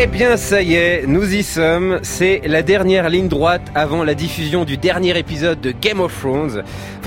Eh 0.00 0.06
bien 0.06 0.36
ça 0.36 0.62
y 0.62 0.74
est, 0.74 1.06
nous 1.08 1.34
y 1.34 1.42
sommes. 1.42 1.98
C'est 2.02 2.42
la 2.44 2.62
dernière 2.62 3.08
ligne 3.08 3.26
droite 3.26 3.62
avant 3.74 4.04
la 4.04 4.14
diffusion 4.14 4.64
du 4.64 4.76
dernier 4.76 5.18
épisode 5.18 5.60
de 5.60 5.72
Game 5.72 5.98
of 5.98 6.16
Thrones. 6.20 6.62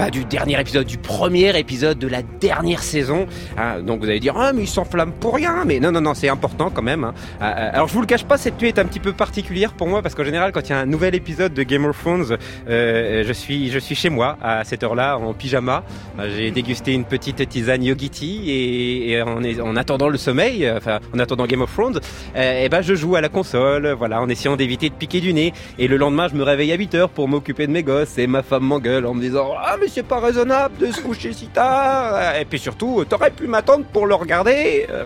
Du 0.10 0.26
dernier 0.26 0.60
épisode, 0.60 0.88
du 0.88 0.98
premier 0.98 1.58
épisode 1.60 2.00
de 2.00 2.08
la 2.08 2.24
dernière 2.24 2.82
saison. 2.82 3.28
Ah, 3.56 3.80
donc 3.82 4.00
vous 4.02 4.08
allez 4.10 4.20
dire, 4.20 4.34
ah 4.36 4.52
mais 4.52 4.64
il 4.64 4.68
s'enflamme 4.68 5.12
pour 5.12 5.36
rien. 5.36 5.64
Mais 5.66 5.80
non, 5.80 5.92
non, 5.92 6.02
non, 6.02 6.14
c'est 6.16 6.28
important 6.28 6.72
quand 6.74 6.82
même. 6.82 7.04
hein. 7.04 7.14
Ah, 7.40 7.54
ah, 7.56 7.68
alors 7.76 7.88
je 7.88 7.94
vous 7.94 8.02
le 8.02 8.08
cache 8.08 8.24
pas, 8.26 8.38
cette 8.38 8.60
nuit 8.60 8.70
est 8.70 8.80
un 8.80 8.86
petit 8.86 9.00
peu 9.00 9.14
particulière 9.14 9.74
pour 9.74 9.88
moi 9.88 10.02
parce 10.02 10.16
qu'en 10.16 10.24
général 10.24 10.52
quand 10.54 10.62
il 10.68 10.72
y 10.72 10.74
a 10.74 10.80
un 10.80 10.86
nouvel 10.88 11.14
épisode 11.14 11.54
de 11.54 11.62
Game 11.64 11.86
of 11.86 12.00
Thrones, 12.00 12.38
euh, 12.68 13.24
je, 13.26 13.34
suis, 13.34 13.70
je 13.70 13.78
suis 13.78 13.94
chez 13.96 14.10
moi 14.10 14.38
à 14.42 14.64
cette 14.64 14.82
heure-là 14.84 15.18
en 15.20 15.34
pyjama. 15.34 15.84
Euh, 16.20 16.34
J'ai 16.36 16.50
dégusté 16.50 16.94
une 16.94 17.06
petite 17.06 17.48
tisane 17.48 17.84
Yogiti 17.84 18.50
et, 18.50 19.12
et 19.12 19.22
en, 19.22 19.38
en 19.44 19.76
attendant 19.76 20.10
le 20.10 20.18
sommeil, 20.18 20.66
euh, 20.66 20.78
enfin 20.78 21.00
en 21.16 21.20
attendant 21.20 21.46
Game 21.46 21.62
of 21.62 21.72
Thrones, 21.74 22.00
euh, 22.36 22.62
eh 22.64 22.70
ben 22.70 22.82
je 22.82 22.96
joue 22.96 23.16
à 23.18 23.22
la 23.22 23.30
console, 23.30 23.92
voilà, 23.92 24.20
en 24.22 24.30
essayant 24.30 24.56
d'éviter 24.56 24.90
de 24.90 24.96
piquer 24.96 25.22
du 25.22 25.32
nez. 25.34 25.54
Et 25.78 25.88
le 25.88 25.98
lendemain, 25.98 26.28
je 26.28 26.36
me 26.36 26.44
réveille 26.44 26.72
à 26.72 26.76
8 26.76 26.96
heures 26.96 27.10
pour 27.10 27.28
m'occuper 27.28 27.68
de 27.68 27.72
mes 27.72 27.84
gosses 27.84 28.18
et 28.18 28.26
ma 28.26 28.42
femme 28.42 28.64
m'engueule 28.64 29.06
en 29.06 29.14
me 29.14 29.22
disant 29.22 29.52
ah 29.60 29.76
mais 29.80 29.88
c'est 29.94 30.04
pas 30.04 30.20
raisonnable 30.20 30.78
de 30.78 30.92
se 30.92 31.02
coucher 31.02 31.34
si 31.34 31.48
tard. 31.48 32.36
Et 32.36 32.46
puis 32.46 32.60
surtout, 32.60 33.04
t'aurais 33.08 33.32
pu 33.32 33.48
m'attendre 33.48 33.86
pour 33.92 34.06
le 34.08 34.16
regarder. 34.16 34.88
Euh, 34.90 35.04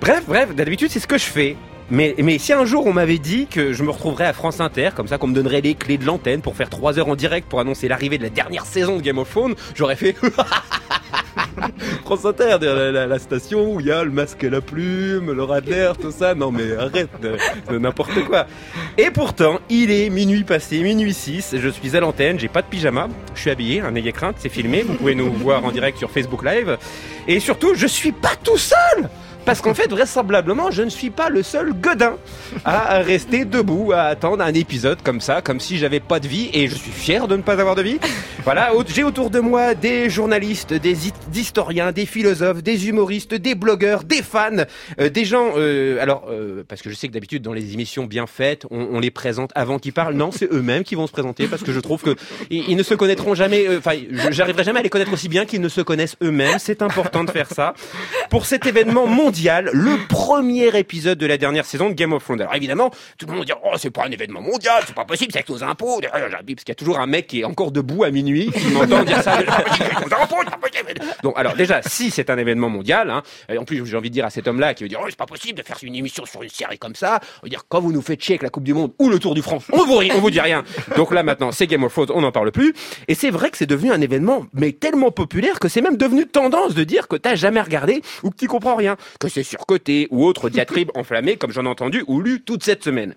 Bref, 0.00 0.24
bref, 0.26 0.52
d'habitude 0.52 0.90
c'est 0.90 0.98
ce 0.98 1.06
que 1.06 1.16
je 1.16 1.24
fais. 1.24 1.56
Mais, 1.92 2.14
mais 2.18 2.38
si 2.38 2.54
un 2.54 2.64
jour 2.64 2.86
on 2.86 2.94
m'avait 2.94 3.18
dit 3.18 3.46
que 3.46 3.74
je 3.74 3.82
me 3.82 3.90
retrouverais 3.90 4.24
à 4.24 4.32
France 4.32 4.60
Inter, 4.60 4.88
comme 4.96 5.06
ça 5.08 5.18
qu'on 5.18 5.26
me 5.26 5.34
donnerait 5.34 5.60
les 5.60 5.74
clés 5.74 5.98
de 5.98 6.06
l'antenne 6.06 6.40
pour 6.40 6.56
faire 6.56 6.70
3 6.70 6.98
heures 6.98 7.08
en 7.08 7.16
direct 7.16 7.46
pour 7.50 7.60
annoncer 7.60 7.86
l'arrivée 7.86 8.16
de 8.16 8.22
la 8.22 8.30
dernière 8.30 8.64
saison 8.64 8.96
de 8.96 9.02
Game 9.02 9.18
of 9.18 9.28
Thrones, 9.30 9.54
j'aurais 9.74 9.96
fait 9.96 10.16
France 12.04 12.24
Inter, 12.24 12.56
la, 12.62 13.06
la- 13.06 13.18
station 13.18 13.74
où 13.74 13.80
il 13.80 13.86
y 13.86 13.92
a 13.92 14.04
le 14.04 14.10
masque 14.10 14.42
à 14.42 14.48
la 14.48 14.62
plume, 14.62 15.32
le 15.32 15.42
radar, 15.42 15.98
tout 15.98 16.10
ça. 16.10 16.34
Non 16.34 16.50
mais 16.50 16.74
arrête 16.76 17.10
n'importe 17.70 18.24
quoi. 18.24 18.46
Et 18.96 19.10
pourtant, 19.10 19.60
il 19.68 19.90
est 19.90 20.08
minuit 20.08 20.44
passé, 20.44 20.80
minuit 20.82 21.12
6, 21.12 21.56
je 21.58 21.68
suis 21.68 21.94
à 21.94 22.00
l'antenne, 22.00 22.38
j'ai 22.40 22.48
pas 22.48 22.62
de 22.62 22.68
pyjama, 22.68 23.08
je 23.34 23.40
suis 23.42 23.50
habillé, 23.50 23.80
un 23.82 23.90
n'ayez 23.90 24.12
crainte, 24.12 24.36
c'est 24.38 24.48
filmé, 24.48 24.82
vous 24.82 24.94
pouvez 24.94 25.14
nous 25.14 25.30
voir 25.30 25.62
en 25.64 25.70
direct 25.70 25.98
sur 25.98 26.10
Facebook 26.10 26.42
Live. 26.42 26.78
Et 27.28 27.38
surtout, 27.38 27.74
je 27.74 27.86
suis 27.86 28.12
pas 28.12 28.32
tout 28.42 28.56
seul 28.58 29.10
parce 29.44 29.60
qu'en 29.60 29.74
fait, 29.74 29.88
vraisemblablement, 29.90 30.70
je 30.70 30.82
ne 30.82 30.88
suis 30.90 31.10
pas 31.10 31.28
le 31.28 31.42
seul 31.42 31.72
godin 31.72 32.16
à 32.64 32.98
rester 32.98 33.44
debout, 33.44 33.92
à 33.92 34.02
attendre 34.02 34.42
un 34.44 34.54
épisode 34.54 35.02
comme 35.02 35.20
ça, 35.20 35.42
comme 35.42 35.60
si 35.60 35.78
j'avais 35.78 36.00
pas 36.00 36.20
de 36.20 36.28
vie, 36.28 36.50
et 36.52 36.68
je 36.68 36.74
suis 36.74 36.90
fier 36.90 37.26
de 37.28 37.36
ne 37.36 37.42
pas 37.42 37.60
avoir 37.60 37.74
de 37.74 37.82
vie. 37.82 37.98
Voilà, 38.44 38.70
j'ai 38.88 39.04
autour 39.04 39.30
de 39.30 39.40
moi 39.40 39.74
des 39.74 40.10
journalistes, 40.10 40.72
des 40.74 41.08
hi- 41.08 41.12
historiens, 41.34 41.92
des 41.92 42.06
philosophes, 42.06 42.62
des 42.62 42.88
humoristes, 42.88 43.34
des 43.34 43.54
blogueurs, 43.54 44.04
des 44.04 44.22
fans, 44.22 44.50
euh, 45.00 45.08
des 45.08 45.24
gens. 45.24 45.52
euh, 45.56 46.00
alors, 46.00 46.26
euh, 46.30 46.64
parce 46.66 46.82
que 46.82 46.90
je 46.90 46.94
sais 46.94 47.08
que 47.08 47.12
d'habitude 47.12 47.42
dans 47.42 47.52
les 47.52 47.72
émissions 47.72 48.04
bien 48.04 48.26
faites, 48.26 48.66
on, 48.70 48.98
les 49.00 49.10
présente 49.10 49.50
avant 49.54 49.78
qu'ils 49.78 49.92
parlent. 49.92 50.14
Non, 50.14 50.30
c'est 50.32 50.52
eux-mêmes 50.52 50.84
qui 50.84 50.94
vont 50.94 51.06
se 51.06 51.12
présenter 51.12 51.46
parce 51.46 51.62
que 51.62 51.72
je 51.72 51.80
trouve 51.80 52.02
que 52.02 52.16
ils, 52.50 52.76
ne 52.76 52.82
se 52.82 52.94
connaîtront 52.94 53.34
jamais. 53.34 53.66
Enfin, 53.76 53.92
j'arriverai 54.30 54.64
jamais 54.64 54.80
à 54.80 54.82
les 54.82 54.90
connaître 54.90 55.12
aussi 55.12 55.28
bien 55.28 55.44
qu'ils 55.44 55.60
ne 55.60 55.68
se 55.68 55.80
connaissent 55.80 56.16
eux-mêmes. 56.22 56.58
C'est 56.58 56.82
important 56.82 57.24
de 57.24 57.30
faire 57.30 57.48
ça 57.48 57.74
pour 58.30 58.46
cet 58.46 58.66
événement 58.66 59.06
mondial, 59.06 59.31
le 59.72 60.06
premier 60.08 60.76
épisode 60.78 61.18
de 61.18 61.26
la 61.26 61.38
dernière 61.38 61.64
saison 61.64 61.88
de 61.88 61.94
Game 61.94 62.12
of 62.12 62.22
Thrones. 62.22 62.40
Alors 62.40 62.54
évidemment, 62.54 62.90
tout 63.18 63.26
le 63.26 63.32
monde 63.32 63.44
dire 63.44 63.56
oh 63.64 63.74
c'est 63.76 63.90
pas 63.90 64.04
un 64.04 64.10
événement 64.10 64.40
mondial, 64.40 64.82
c'est 64.86 64.94
pas 64.94 65.04
possible, 65.04 65.32
c'est 65.32 65.38
avec 65.38 65.48
nos 65.48 65.62
impôts. 65.62 66.00
Parce 66.00 66.42
qu'il 66.44 66.68
y 66.68 66.70
a 66.70 66.74
toujours 66.74 66.98
un 66.98 67.06
mec 67.06 67.26
qui 67.26 67.40
est 67.40 67.44
encore 67.44 67.72
debout 67.72 68.04
à 68.04 68.10
minuit 68.10 68.50
qui 68.50 68.66
m'entend 68.68 69.02
dire 69.04 69.22
ça. 69.22 69.38
Donc 71.22 71.38
alors 71.38 71.54
déjà, 71.54 71.80
si 71.82 72.10
c'est 72.10 72.30
un 72.30 72.38
événement 72.38 72.68
mondial, 72.68 73.10
hein, 73.10 73.22
et 73.48 73.58
en 73.58 73.64
plus 73.64 73.84
j'ai 73.86 73.96
envie 73.96 74.10
de 74.10 74.14
dire 74.14 74.26
à 74.26 74.30
cet 74.30 74.46
homme-là 74.48 74.74
qui 74.74 74.84
veut 74.84 74.88
dire 74.88 75.00
oh 75.02 75.06
c'est 75.08 75.16
pas 75.16 75.26
possible 75.26 75.58
de 75.58 75.64
faire 75.64 75.78
une 75.82 75.94
émission 75.94 76.24
sur 76.26 76.42
une 76.42 76.50
série 76.50 76.78
comme 76.78 76.94
ça, 76.94 77.20
on 77.42 77.46
va 77.46 77.48
dire 77.48 77.64
quand 77.68 77.80
vous 77.80 77.92
nous 77.92 78.02
faites 78.02 78.22
chier 78.22 78.34
avec 78.34 78.42
la 78.42 78.50
Coupe 78.50 78.64
du 78.64 78.74
Monde 78.74 78.92
ou 78.98 79.08
le 79.08 79.18
Tour 79.18 79.34
du 79.34 79.42
France, 79.42 79.64
on 79.72 79.84
vous 79.84 79.96
rit, 79.96 80.10
on 80.14 80.20
vous 80.20 80.30
dit 80.30 80.40
rien. 80.40 80.64
Donc 80.96 81.12
là 81.12 81.22
maintenant 81.22 81.52
c'est 81.52 81.66
Game 81.66 81.84
of 81.84 81.92
Thrones, 81.92 82.10
on 82.14 82.20
n'en 82.20 82.32
parle 82.32 82.52
plus. 82.52 82.74
Et 83.08 83.14
c'est 83.14 83.30
vrai 83.30 83.50
que 83.50 83.56
c'est 83.56 83.66
devenu 83.66 83.92
un 83.92 84.00
événement 84.00 84.46
mais 84.52 84.72
tellement 84.72 85.10
populaire 85.10 85.58
que 85.58 85.68
c'est 85.68 85.80
même 85.80 85.96
devenu 85.96 86.26
tendance 86.26 86.74
de 86.74 86.84
dire 86.84 87.08
que 87.08 87.16
t'as 87.16 87.34
jamais 87.34 87.60
regardé 87.60 88.02
ou 88.22 88.30
que 88.30 88.36
tu 88.36 88.48
comprends 88.48 88.76
rien, 88.76 88.96
que 89.22 89.28
c'est 89.28 89.42
surcoté 89.42 90.08
ou 90.10 90.24
autre 90.24 90.50
diatribe 90.50 90.90
enflammée 90.96 91.36
comme 91.36 91.52
j'en 91.52 91.64
ai 91.64 91.68
entendu 91.68 92.04
ou 92.06 92.20
lu 92.20 92.42
toute 92.42 92.64
cette 92.64 92.82
semaine. 92.82 93.14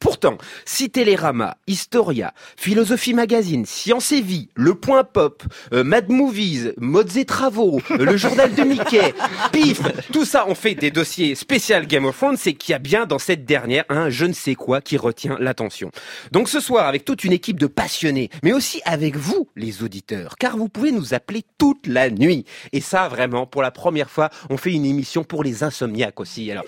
Pourtant, 0.00 0.38
si 0.64 0.88
Télérama, 0.88 1.58
Historia, 1.66 2.32
Philosophie 2.56 3.12
Magazine, 3.12 3.66
Science 3.66 4.12
et 4.12 4.22
Vie, 4.22 4.48
Le 4.54 4.74
Point 4.74 5.04
Pop, 5.04 5.42
euh, 5.74 5.84
Mad 5.84 6.08
Movies, 6.08 6.72
Modes 6.78 7.18
et 7.18 7.26
Travaux, 7.26 7.82
euh, 7.90 8.06
le 8.06 8.16
journal 8.16 8.54
de 8.54 8.62
Mickey, 8.62 9.14
Pif, 9.52 9.82
tout 10.10 10.24
ça 10.24 10.48
ont 10.48 10.54
fait 10.54 10.74
des 10.74 10.90
dossiers 10.90 11.34
spécial 11.34 11.86
Game 11.86 12.06
of 12.06 12.16
Thrones, 12.16 12.38
c'est 12.38 12.54
qu'il 12.54 12.72
y 12.72 12.74
a 12.74 12.78
bien 12.78 13.04
dans 13.04 13.18
cette 13.18 13.44
dernière 13.44 13.84
un 13.90 14.08
je 14.08 14.24
ne 14.24 14.32
sais 14.32 14.54
quoi 14.54 14.80
qui 14.80 14.96
retient 14.96 15.36
l'attention. 15.38 15.90
Donc 16.32 16.48
ce 16.48 16.60
soir, 16.60 16.86
avec 16.86 17.04
toute 17.04 17.22
une 17.24 17.32
équipe 17.32 17.60
de 17.60 17.66
passionnés, 17.66 18.30
mais 18.42 18.54
aussi 18.54 18.80
avec 18.86 19.16
vous, 19.16 19.48
les 19.54 19.82
auditeurs, 19.82 20.36
car 20.38 20.56
vous 20.56 20.70
pouvez 20.70 20.92
nous 20.92 21.12
appeler 21.12 21.42
toute 21.58 21.86
la 21.86 22.08
nuit. 22.08 22.46
Et 22.72 22.80
ça, 22.80 23.08
vraiment, 23.08 23.46
pour 23.46 23.60
la 23.60 23.70
première 23.70 24.08
fois, 24.08 24.30
on 24.48 24.56
fait 24.56 24.72
une 24.72 24.86
émission 24.86 25.24
pour 25.24 25.44
les 25.44 25.62
insomniaques 25.62 26.20
aussi. 26.20 26.50
Alors, 26.50 26.64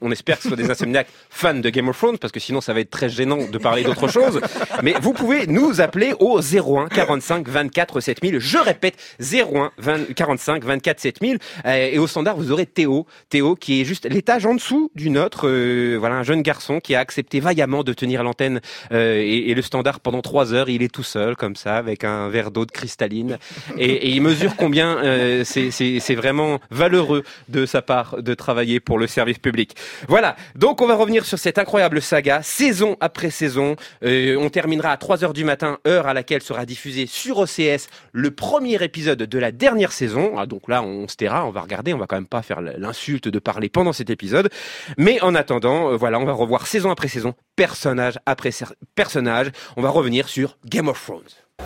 on 0.00 0.10
espère 0.10 0.38
que 0.38 0.42
ce 0.42 0.48
soit 0.48 0.56
des 0.56 0.70
insomniaques 0.70 1.08
fans 1.30 1.54
de 1.54 1.70
Game 1.70 1.88
of 1.88 1.96
Thrones, 1.96 2.18
parce 2.18 2.32
que 2.32 2.40
sinon 2.40 2.60
ça 2.64 2.72
va 2.72 2.80
être 2.80 2.90
très 2.90 3.08
gênant 3.08 3.46
de 3.50 3.58
parler 3.58 3.84
d'autre 3.84 4.08
chose. 4.08 4.40
Mais 4.82 4.94
vous 5.00 5.12
pouvez 5.12 5.46
nous 5.46 5.80
appeler 5.80 6.14
au 6.18 6.40
01 6.40 6.88
45 6.88 7.48
24 7.48 8.00
7000. 8.00 8.38
Je 8.40 8.58
répète, 8.58 8.96
01 9.20 9.70
20 9.78 10.14
45 10.14 10.64
24 10.64 11.00
7000. 11.00 11.38
Euh, 11.66 11.90
et 11.92 11.98
au 11.98 12.06
standard, 12.06 12.36
vous 12.36 12.50
aurez 12.52 12.66
Théo. 12.66 13.06
Théo 13.28 13.54
qui 13.54 13.80
est 13.80 13.84
juste 13.84 14.06
l'étage 14.10 14.46
en 14.46 14.54
dessous 14.54 14.90
du 14.94 15.10
nôtre. 15.10 15.46
euh, 15.46 15.96
voilà, 15.98 16.16
un 16.16 16.22
jeune 16.22 16.42
garçon 16.42 16.80
qui 16.80 16.94
a 16.94 17.00
accepté 17.00 17.40
vaillamment 17.40 17.82
de 17.84 17.92
tenir 17.92 18.22
l'antenne 18.22 18.60
euh, 18.92 19.20
et, 19.22 19.54
le 19.54 19.62
standard 19.62 20.00
pendant 20.00 20.22
trois 20.22 20.52
heures. 20.52 20.68
Il 20.68 20.82
est 20.82 20.92
tout 20.92 21.02
seul, 21.02 21.36
comme 21.36 21.56
ça, 21.56 21.76
avec 21.76 22.04
un 22.04 22.28
verre 22.28 22.50
d'eau 22.50 22.64
de 22.64 22.70
cristalline. 22.70 23.38
Et, 23.78 24.10
il 24.10 24.22
mesure 24.22 24.56
combien 24.56 24.98
euh, 24.98 25.44
c'est 25.44 26.14
vraiment 26.14 26.60
valeureux 26.70 27.24
de 27.48 27.66
sa 27.66 27.82
part 27.82 28.22
de 28.22 28.34
travailler 28.34 28.80
pour 28.80 28.98
le 28.98 29.06
service 29.06 29.38
public. 29.38 29.76
Voilà, 30.08 30.36
donc 30.54 30.80
on 30.80 30.86
va 30.86 30.94
revenir 30.94 31.24
sur 31.24 31.38
cette 31.38 31.58
incroyable 31.58 32.00
saga, 32.00 32.40
saison 32.54 32.96
après 33.00 33.30
saison. 33.30 33.74
Euh, 34.04 34.36
on 34.38 34.48
terminera 34.48 34.90
à 34.92 34.96
3 34.96 35.24
heures 35.24 35.32
du 35.32 35.44
matin, 35.44 35.78
heure 35.86 36.06
à 36.06 36.14
laquelle 36.14 36.42
sera 36.42 36.64
diffusé 36.66 37.06
sur 37.06 37.38
OCS 37.38 37.88
le 38.12 38.30
premier 38.30 38.82
épisode 38.82 39.18
de 39.18 39.38
la 39.38 39.50
dernière 39.50 39.90
saison. 39.90 40.34
Ah, 40.38 40.46
donc 40.46 40.68
là, 40.68 40.82
on 40.82 41.08
se 41.08 41.16
taira, 41.16 41.46
on 41.46 41.50
va 41.50 41.62
regarder, 41.62 41.92
on 41.92 41.98
va 41.98 42.06
quand 42.06 42.16
même 42.16 42.26
pas 42.26 42.42
faire 42.42 42.60
l'insulte 42.60 43.26
de 43.26 43.38
parler 43.40 43.68
pendant 43.68 43.92
cet 43.92 44.08
épisode. 44.08 44.50
Mais 44.98 45.20
en 45.20 45.34
attendant, 45.34 45.90
euh, 45.90 45.96
voilà, 45.96 46.20
on 46.20 46.24
va 46.24 46.32
revoir 46.32 46.66
saison 46.66 46.90
après 46.90 47.08
saison, 47.08 47.34
personnage 47.56 48.18
après 48.24 48.50
personnage. 48.94 49.50
On 49.76 49.82
va 49.82 49.90
revenir 49.90 50.28
sur 50.28 50.56
Game 50.64 50.88
of 50.88 51.02
Thrones. 51.04 51.22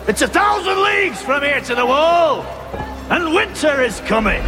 It's 0.07 0.21
a 0.21 0.27
thousand 0.27 0.83
leagues 0.83 1.15
from 1.15 1.43
here 1.43 1.61
to 1.61 1.75
the 1.75 1.85
wall, 1.85 2.43
and 3.11 3.33
winter 3.33 3.83
is 3.85 4.01
coming. 4.07 4.41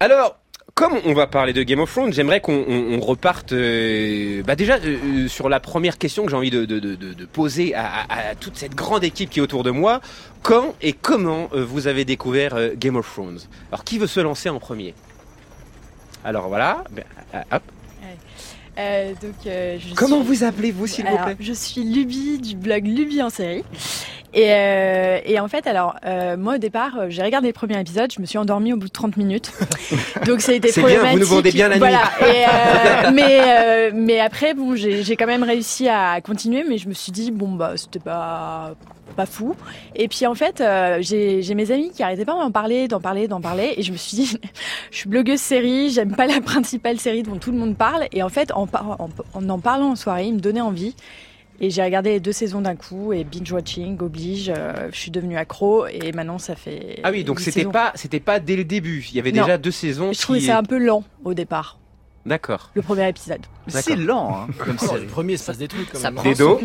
Alors, 0.00 0.36
comme 0.74 0.94
on 1.04 1.14
va 1.14 1.26
parler 1.28 1.52
de 1.52 1.62
Game 1.62 1.78
of 1.78 1.92
Thrones, 1.92 2.12
j'aimerais 2.12 2.40
qu'on 2.40 2.64
on- 2.66 2.94
on 2.94 3.00
reparte 3.00 3.52
euh, 3.52 4.42
bah 4.42 4.56
déjà 4.56 4.74
euh, 4.76 4.96
euh, 5.24 5.28
sur 5.28 5.48
la 5.48 5.60
première 5.60 5.98
question 5.98 6.24
que 6.24 6.30
j'ai 6.30 6.36
envie 6.36 6.50
de, 6.50 6.64
de- 6.64 6.80
de- 6.80 6.96
de- 6.96 7.12
de 7.12 7.24
poser 7.26 7.74
à, 7.76 7.86
à- 8.08 8.28
à 8.30 8.34
toute 8.34 8.56
cette 8.56 8.74
grande 8.74 9.04
équipe 9.04 9.30
qui 9.30 9.38
est 9.38 9.42
autour 9.42 9.62
de 9.62 9.70
moi. 9.70 10.00
Quand 10.42 10.74
et 10.82 10.92
comment 10.92 11.48
euh, 11.54 11.64
vous 11.64 11.86
avez 11.86 12.04
découvert 12.04 12.56
Game 12.76 12.96
of 12.96 13.10
Thrones? 13.12 13.38
Alors, 13.70 13.84
qui 13.84 13.98
veut 13.98 14.08
se 14.08 14.18
lancer 14.20 14.48
en 14.48 14.58
premier? 14.58 14.94
Alors 16.24 16.48
voilà, 16.48 16.82
ben, 16.90 17.04
hop. 17.52 17.62
Donc, 18.76 19.46
euh, 19.46 19.78
je 19.78 19.94
Comment 19.94 20.16
suis- 20.24 20.26
vous 20.26 20.42
appelez-vous, 20.44 20.86
s'il 20.88 21.06
vous 21.06 21.16
plaît? 21.16 21.36
Je 21.38 21.52
suis 21.52 21.84
Luby 21.84 22.38
du 22.40 22.56
blog 22.56 22.84
Luby 22.86 23.22
en 23.22 23.30
série. 23.30 23.62
Et, 24.34 24.48
euh, 24.50 25.20
et 25.24 25.38
en 25.38 25.46
fait, 25.46 25.66
alors, 25.68 25.94
euh, 26.04 26.36
moi 26.36 26.56
au 26.56 26.58
départ, 26.58 26.98
euh, 26.98 27.06
j'ai 27.08 27.22
regardé 27.22 27.46
le 27.46 27.52
premier 27.52 27.80
épisode, 27.80 28.12
je 28.12 28.20
me 28.20 28.26
suis 28.26 28.36
endormie 28.36 28.72
au 28.72 28.76
bout 28.76 28.88
de 28.88 28.92
30 28.92 29.16
minutes. 29.16 29.52
Donc 30.26 30.40
ça 30.40 30.50
a 30.52 30.54
été 30.56 30.72
C'est 30.72 30.80
bien, 30.82 30.88
vous 30.90 30.94
problématique. 30.96 31.20
nous 31.20 31.36
vendez 31.36 31.52
bien 31.52 31.68
la 31.68 31.74
nuit. 31.76 31.78
voilà. 31.78 32.02
Et, 32.20 32.44
euh, 32.44 33.10
mais, 33.14 33.40
euh, 33.42 33.90
mais 33.94 34.18
après, 34.18 34.54
bon, 34.54 34.74
j'ai 34.74 35.16
quand 35.16 35.26
même 35.28 35.44
réussi 35.44 35.88
à 35.88 36.20
continuer, 36.20 36.64
mais 36.68 36.78
je 36.78 36.88
me 36.88 36.94
suis 36.94 37.12
dit, 37.12 37.30
bon, 37.30 37.52
bah, 37.52 37.74
c'était 37.76 38.00
pas 38.00 38.74
pas 39.16 39.26
fou. 39.26 39.54
Et 39.94 40.08
puis 40.08 40.26
en 40.26 40.34
fait, 40.34 40.60
euh, 40.60 40.98
j'ai 41.00 41.54
mes 41.54 41.70
amis 41.70 41.92
qui 41.94 42.02
arrêtaient 42.02 42.24
pas 42.24 42.32
d'en 42.32 42.50
parler, 42.50 42.88
d'en 42.88 43.00
parler, 43.00 43.28
d'en 43.28 43.40
parler. 43.40 43.74
Et 43.76 43.82
je 43.82 43.92
me 43.92 43.96
suis 43.96 44.16
dit, 44.16 44.36
je 44.90 44.96
suis 44.96 45.08
blogueuse 45.08 45.38
série, 45.38 45.90
j'aime 45.90 46.16
pas 46.16 46.26
la 46.26 46.40
principale 46.40 46.98
série 46.98 47.22
dont 47.22 47.36
tout 47.36 47.52
le 47.52 47.58
monde 47.58 47.76
parle. 47.76 48.08
Et 48.10 48.24
en 48.24 48.28
fait, 48.28 48.50
en, 48.52 48.66
en, 48.72 49.08
en 49.34 49.48
en 49.48 49.58
parlant 49.60 49.90
en 49.92 49.96
soirée, 49.96 50.24
il 50.26 50.34
me 50.34 50.40
donnait 50.40 50.60
envie. 50.60 50.96
Et 51.60 51.70
j'ai 51.70 51.82
regardé 51.84 52.10
les 52.10 52.20
deux 52.20 52.32
saisons 52.32 52.60
d'un 52.60 52.74
coup 52.74 53.12
et 53.12 53.22
binge 53.24 53.50
watching 53.52 54.00
oblige. 54.02 54.52
euh, 54.56 54.88
je 54.92 54.98
suis 54.98 55.10
devenue 55.10 55.36
accro 55.36 55.86
et 55.86 56.10
maintenant 56.12 56.38
ça 56.38 56.56
fait. 56.56 57.00
Ah 57.04 57.10
oui, 57.12 57.22
donc 57.24 57.40
c'était 57.40 57.64
pas, 57.64 57.92
c'était 57.94 58.20
pas 58.20 58.40
dès 58.40 58.56
le 58.56 58.64
début. 58.64 59.06
Il 59.10 59.16
y 59.16 59.20
avait 59.20 59.30
Non. 59.32 59.42
déjà 59.42 59.56
deux 59.56 59.70
saisons. 59.70 60.12
Je 60.12 60.20
trouvais 60.20 60.40
qui- 60.40 60.46
ça 60.46 60.58
un 60.58 60.64
peu 60.64 60.78
lent 60.78 61.04
au 61.24 61.32
départ, 61.32 61.78
D'accord. 62.26 62.70
le 62.74 62.82
premier 62.82 63.08
épisode. 63.08 63.40
C'est 63.68 63.94
lent, 63.96 64.34
hein, 64.36 64.46
comme 64.58 64.76
Oh, 64.82 64.86
série. 64.86 65.00
le 65.02 65.06
premier, 65.06 65.32
il 65.34 65.38
se 65.38 65.44
trucs 65.68 65.90
quand 65.92 65.98
Ça 65.98 66.10
prend 66.10 66.24
Des 66.24 66.34
dos. 66.34 66.58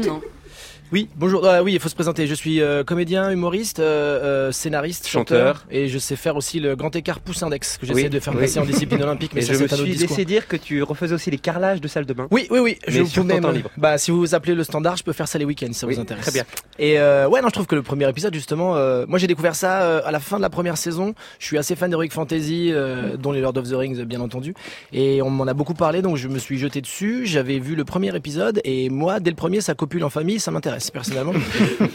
Oui, 0.91 1.07
bonjour. 1.17 1.45
Ah, 1.45 1.61
oui, 1.61 1.73
il 1.73 1.79
faut 1.79 1.87
se 1.87 1.93
présenter. 1.93 2.25
Je 2.25 2.33
suis 2.33 2.61
euh, 2.61 2.83
comédien, 2.83 3.29
humoriste, 3.29 3.79
euh, 3.79 4.47
euh, 4.47 4.51
scénariste, 4.51 5.07
chanteur, 5.07 5.57
Chanteur. 5.57 5.67
et 5.69 5.87
je 5.87 5.99
sais 5.99 6.15
faire 6.15 6.35
aussi 6.35 6.59
le 6.59 6.75
grand 6.75 6.95
écart 6.95 7.19
pouce 7.19 7.43
index 7.43 7.77
que 7.77 7.85
j'essaie 7.85 8.03
Oui, 8.05 8.09
de 8.09 8.19
faire 8.19 8.33
oui. 8.33 8.41
passer 8.41 8.57
en 8.59 8.65
discipline 8.65 9.03
olympique. 9.03 9.31
Mais 9.35 9.41
Et 9.41 9.45
ça, 9.45 9.53
je 9.53 9.59
me 9.59 9.65
un 9.71 9.75
suis 9.75 9.93
laissé 9.93 10.25
dire 10.25 10.47
que 10.47 10.55
tu 10.57 10.81
refaisais 10.81 11.13
aussi 11.13 11.29
les 11.29 11.37
carrelages 11.37 11.79
de 11.79 11.87
salle 11.87 12.07
de 12.07 12.13
bain. 12.13 12.27
Oui, 12.31 12.47
oui, 12.49 12.57
oui. 12.57 12.77
Mais 12.87 12.93
Je 12.93 12.99
pouvais 13.03 13.35
ton 13.35 13.41
temps 13.41 13.51
libre. 13.51 13.69
Bah, 13.77 13.99
si 13.99 14.09
vous 14.09 14.33
appelez 14.33 14.55
le 14.55 14.63
standard, 14.63 14.97
je 14.97 15.03
peux 15.03 15.13
faire 15.13 15.27
ça 15.27 15.37
les 15.37 15.45
week-ends, 15.45 15.67
si 15.67 15.75
ça 15.75 15.85
Oui, 15.85 15.93
vous 15.93 16.01
intéresse. 16.01 16.23
très 16.23 16.31
bien. 16.31 16.43
Et 16.79 16.97
euh, 16.97 17.27
ouais, 17.29 17.41
non, 17.43 17.49
je 17.49 17.53
trouve 17.53 17.67
que 17.67 17.75
le 17.75 17.83
premier 17.83 18.09
épisode, 18.09 18.33
justement, 18.33 18.75
euh, 18.75 19.05
moi 19.07 19.19
j'ai 19.19 19.27
découvert 19.27 19.53
ça 19.53 19.83
euh, 19.83 20.01
à 20.05 20.11
la 20.11 20.19
fin 20.19 20.37
de 20.37 20.41
la 20.41 20.49
première 20.49 20.77
saison. 20.77 21.13
Je 21.37 21.45
suis 21.45 21.59
assez 21.59 21.75
fan 21.75 21.91
d'Heroic 21.91 22.09
Fantasy, 22.09 22.71
euh, 22.73 23.15
dont 23.15 23.31
les 23.31 23.41
Lord 23.41 23.55
of 23.57 23.69
the 23.69 23.73
Rings, 23.75 24.03
bien 24.05 24.21
entendu. 24.21 24.55
Et 24.91 25.21
on 25.21 25.29
m'en 25.29 25.45
a 25.45 25.53
beaucoup 25.53 25.75
parlé, 25.75 26.01
donc 26.01 26.17
je 26.17 26.27
me 26.27 26.39
suis 26.39 26.57
jeté 26.57 26.81
dessus. 26.81 27.27
J'avais 27.27 27.59
vu 27.59 27.75
le 27.75 27.85
premier 27.85 28.15
épisode, 28.15 28.59
et 28.63 28.89
moi, 28.89 29.19
dès 29.19 29.29
le 29.29 29.35
premier, 29.35 29.61
ça 29.61 29.75
copule 29.75 30.03
en 30.03 30.09
famille, 30.09 30.39
ça 30.39 30.49
m'intéresse 30.49 30.78
personnellement. 30.91 31.33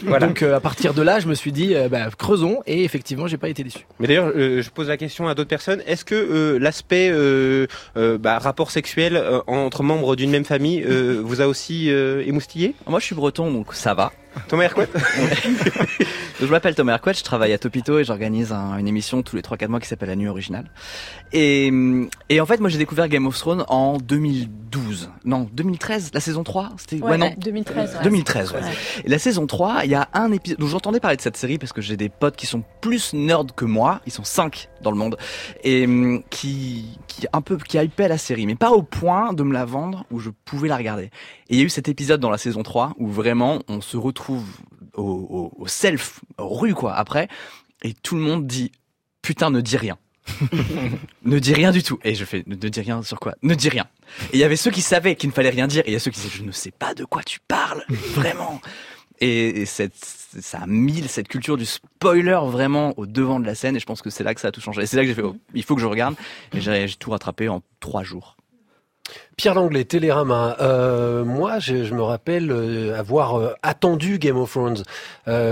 Voilà. 0.03 0.27
Donc 0.27 0.43
euh, 0.43 0.55
à 0.55 0.59
partir 0.59 0.93
de 0.93 1.01
là, 1.01 1.19
je 1.19 1.27
me 1.27 1.33
suis 1.33 1.51
dit, 1.51 1.73
euh, 1.73 1.89
bah, 1.89 2.09
creusons, 2.17 2.59
et 2.67 2.83
effectivement, 2.83 3.27
j'ai 3.27 3.37
pas 3.37 3.49
été 3.49 3.63
déçu. 3.63 3.79
Mais 3.99 4.07
d'ailleurs, 4.07 4.31
euh, 4.35 4.61
je 4.61 4.69
pose 4.69 4.87
la 4.87 4.97
question 4.97 5.27
à 5.27 5.33
d'autres 5.33 5.49
personnes. 5.49 5.81
Est-ce 5.87 6.05
que 6.05 6.15
euh, 6.15 6.59
l'aspect 6.59 7.09
euh, 7.11 7.65
euh, 7.97 8.17
bah, 8.17 8.37
rapport 8.37 8.71
sexuel 8.71 9.15
euh, 9.15 9.39
entre 9.47 9.83
membres 9.83 10.15
d'une 10.15 10.29
même 10.29 10.45
famille 10.45 10.83
euh, 10.83 11.21
vous 11.23 11.41
a 11.41 11.47
aussi 11.47 11.89
euh, 11.89 12.23
émoustillé? 12.25 12.75
Moi, 12.87 12.99
je 12.99 13.05
suis 13.05 13.15
breton, 13.15 13.51
donc 13.51 13.73
ça 13.73 13.93
va. 13.93 14.11
Thomas 14.47 14.63
Hercouet 14.65 14.87
Donc, 14.93 15.01
je 16.41 16.45
m'appelle 16.45 16.75
Thomas 16.75 16.93
Hercouet, 16.93 17.13
je 17.13 17.23
travaille 17.23 17.53
à 17.53 17.57
Topito 17.57 17.99
et 17.99 18.03
j'organise 18.03 18.51
un- 18.51 18.77
une 18.77 18.87
émission 18.87 19.21
tous 19.23 19.35
les 19.35 19.41
3-4 19.41 19.67
mois 19.69 19.79
qui 19.79 19.87
s'appelle 19.87 20.09
La 20.09 20.15
Nuit 20.15 20.27
Originale. 20.27 20.69
Et, 21.33 21.71
et 22.29 22.39
en 22.41 22.45
fait, 22.45 22.59
moi, 22.59 22.69
j'ai 22.69 22.77
découvert 22.77 23.07
Game 23.07 23.25
of 23.27 23.37
Thrones 23.37 23.65
en 23.67 23.97
2012. 23.97 25.09
Non, 25.25 25.49
2013, 25.53 26.11
la 26.13 26.19
saison 26.19 26.43
3 26.43 26.71
C'était 26.77 27.01
Ouais, 27.03 27.17
non. 27.17 27.33
2013. 27.37 27.95
ouais. 27.97 28.03
2013, 28.03 28.51
ouais. 28.53 28.59
Ouais. 28.61 28.69
Et 29.05 29.09
la 29.09 29.19
saison 29.19 29.47
3, 29.47 29.81
il 29.85 29.91
y 29.91 29.95
a 29.95 30.09
un 30.13 30.31
épisode. 30.31 30.59
Donc 30.59 30.69
j'entendais 30.69 30.99
parler 30.99 31.17
de 31.17 31.21
cette 31.21 31.37
série 31.37 31.57
parce 31.57 31.73
que 31.73 31.81
j'ai 31.81 31.97
des 31.97 32.09
potes 32.09 32.35
qui 32.35 32.45
sont 32.45 32.63
plus 32.81 33.13
nerds 33.13 33.45
que 33.55 33.65
moi. 33.65 34.01
Ils 34.05 34.11
sont 34.11 34.23
5 34.23 34.69
dans 34.81 34.91
le 34.91 34.97
monde. 34.97 35.17
Et 35.63 35.85
hum, 35.85 36.21
qui, 36.29 36.99
qui 37.07 37.25
un 37.33 37.41
peu, 37.41 37.57
qui 37.57 37.77
hypaient 37.77 38.07
la 38.07 38.17
série. 38.17 38.45
Mais 38.45 38.55
pas 38.55 38.71
au 38.71 38.81
point 38.83 39.33
de 39.33 39.43
me 39.43 39.53
la 39.53 39.65
vendre 39.65 40.05
où 40.11 40.19
je 40.19 40.29
pouvais 40.29 40.67
la 40.67 40.77
regarder. 40.77 41.09
Et 41.49 41.55
il 41.55 41.59
y 41.59 41.61
a 41.61 41.65
eu 41.65 41.69
cet 41.69 41.87
épisode 41.89 42.19
dans 42.19 42.29
la 42.29 42.37
saison 42.37 42.63
3 42.63 42.93
où 42.97 43.07
vraiment 43.07 43.59
on 43.67 43.81
se 43.81 43.97
retrouve 43.97 44.45
au, 44.93 45.03
au, 45.03 45.53
au 45.57 45.67
self, 45.67 46.21
rue 46.37 46.73
quoi, 46.73 46.93
après. 46.95 47.27
Et 47.83 47.93
tout 47.93 48.15
le 48.15 48.21
monde 48.21 48.47
dit, 48.47 48.71
putain, 49.21 49.49
ne 49.49 49.61
dis 49.61 49.77
rien. 49.77 49.97
ne 51.23 51.39
dis 51.39 51.53
rien 51.53 51.71
du 51.71 51.83
tout. 51.83 51.99
Et 52.03 52.15
je 52.15 52.25
fais, 52.25 52.43
ne, 52.47 52.55
ne 52.55 52.69
dis 52.69 52.81
rien 52.81 53.03
sur 53.03 53.19
quoi? 53.19 53.35
Ne 53.43 53.53
dis 53.53 53.69
rien. 53.69 53.85
Et 54.31 54.37
il 54.37 54.39
y 54.39 54.43
avait 54.43 54.55
ceux 54.55 54.71
qui 54.71 54.81
savaient 54.81 55.15
qu'il 55.15 55.29
ne 55.29 55.33
fallait 55.33 55.49
rien 55.49 55.67
dire, 55.67 55.83
et 55.85 55.89
il 55.89 55.93
y 55.93 55.95
a 55.95 55.99
ceux 55.99 56.11
qui 56.11 56.19
disaient, 56.19 56.35
je 56.35 56.43
ne 56.43 56.51
sais 56.51 56.71
pas 56.71 56.93
de 56.93 57.05
quoi 57.05 57.23
tu 57.23 57.39
parles, 57.47 57.83
vraiment. 57.89 58.61
Et, 59.19 59.61
et 59.61 59.65
cette, 59.65 59.95
ça 59.95 60.59
a 60.59 60.67
mis 60.67 61.07
cette 61.07 61.27
culture 61.27 61.57
du 61.57 61.65
spoiler 61.65 62.39
vraiment 62.45 62.93
au 62.97 63.05
devant 63.05 63.39
de 63.39 63.45
la 63.45 63.55
scène, 63.55 63.75
et 63.75 63.79
je 63.79 63.85
pense 63.85 64.01
que 64.01 64.09
c'est 64.09 64.23
là 64.23 64.33
que 64.33 64.41
ça 64.41 64.49
a 64.49 64.51
tout 64.51 64.61
changé. 64.61 64.81
Et 64.81 64.85
c'est 64.85 64.97
là 64.97 65.03
que 65.03 65.07
j'ai 65.07 65.15
fait, 65.15 65.21
oh, 65.21 65.37
il 65.53 65.63
faut 65.63 65.75
que 65.75 65.81
je 65.81 65.87
regarde, 65.87 66.15
et 66.53 66.61
j'ai 66.61 66.87
j'ai 66.87 66.95
tout 66.95 67.11
rattrapé 67.11 67.47
en 67.49 67.61
trois 67.79 68.03
jours. 68.03 68.34
Pierre 69.37 69.55
Langlais, 69.55 69.83
Télérama. 69.83 70.55
Euh, 70.61 71.25
moi, 71.25 71.59
je, 71.59 71.93
me 71.93 72.01
rappelle 72.01 72.51
euh, 72.51 72.97
avoir 72.97 73.37
euh, 73.37 73.53
attendu 73.63 74.17
Game 74.17 74.37
of 74.37 74.51
Thrones 74.51 74.83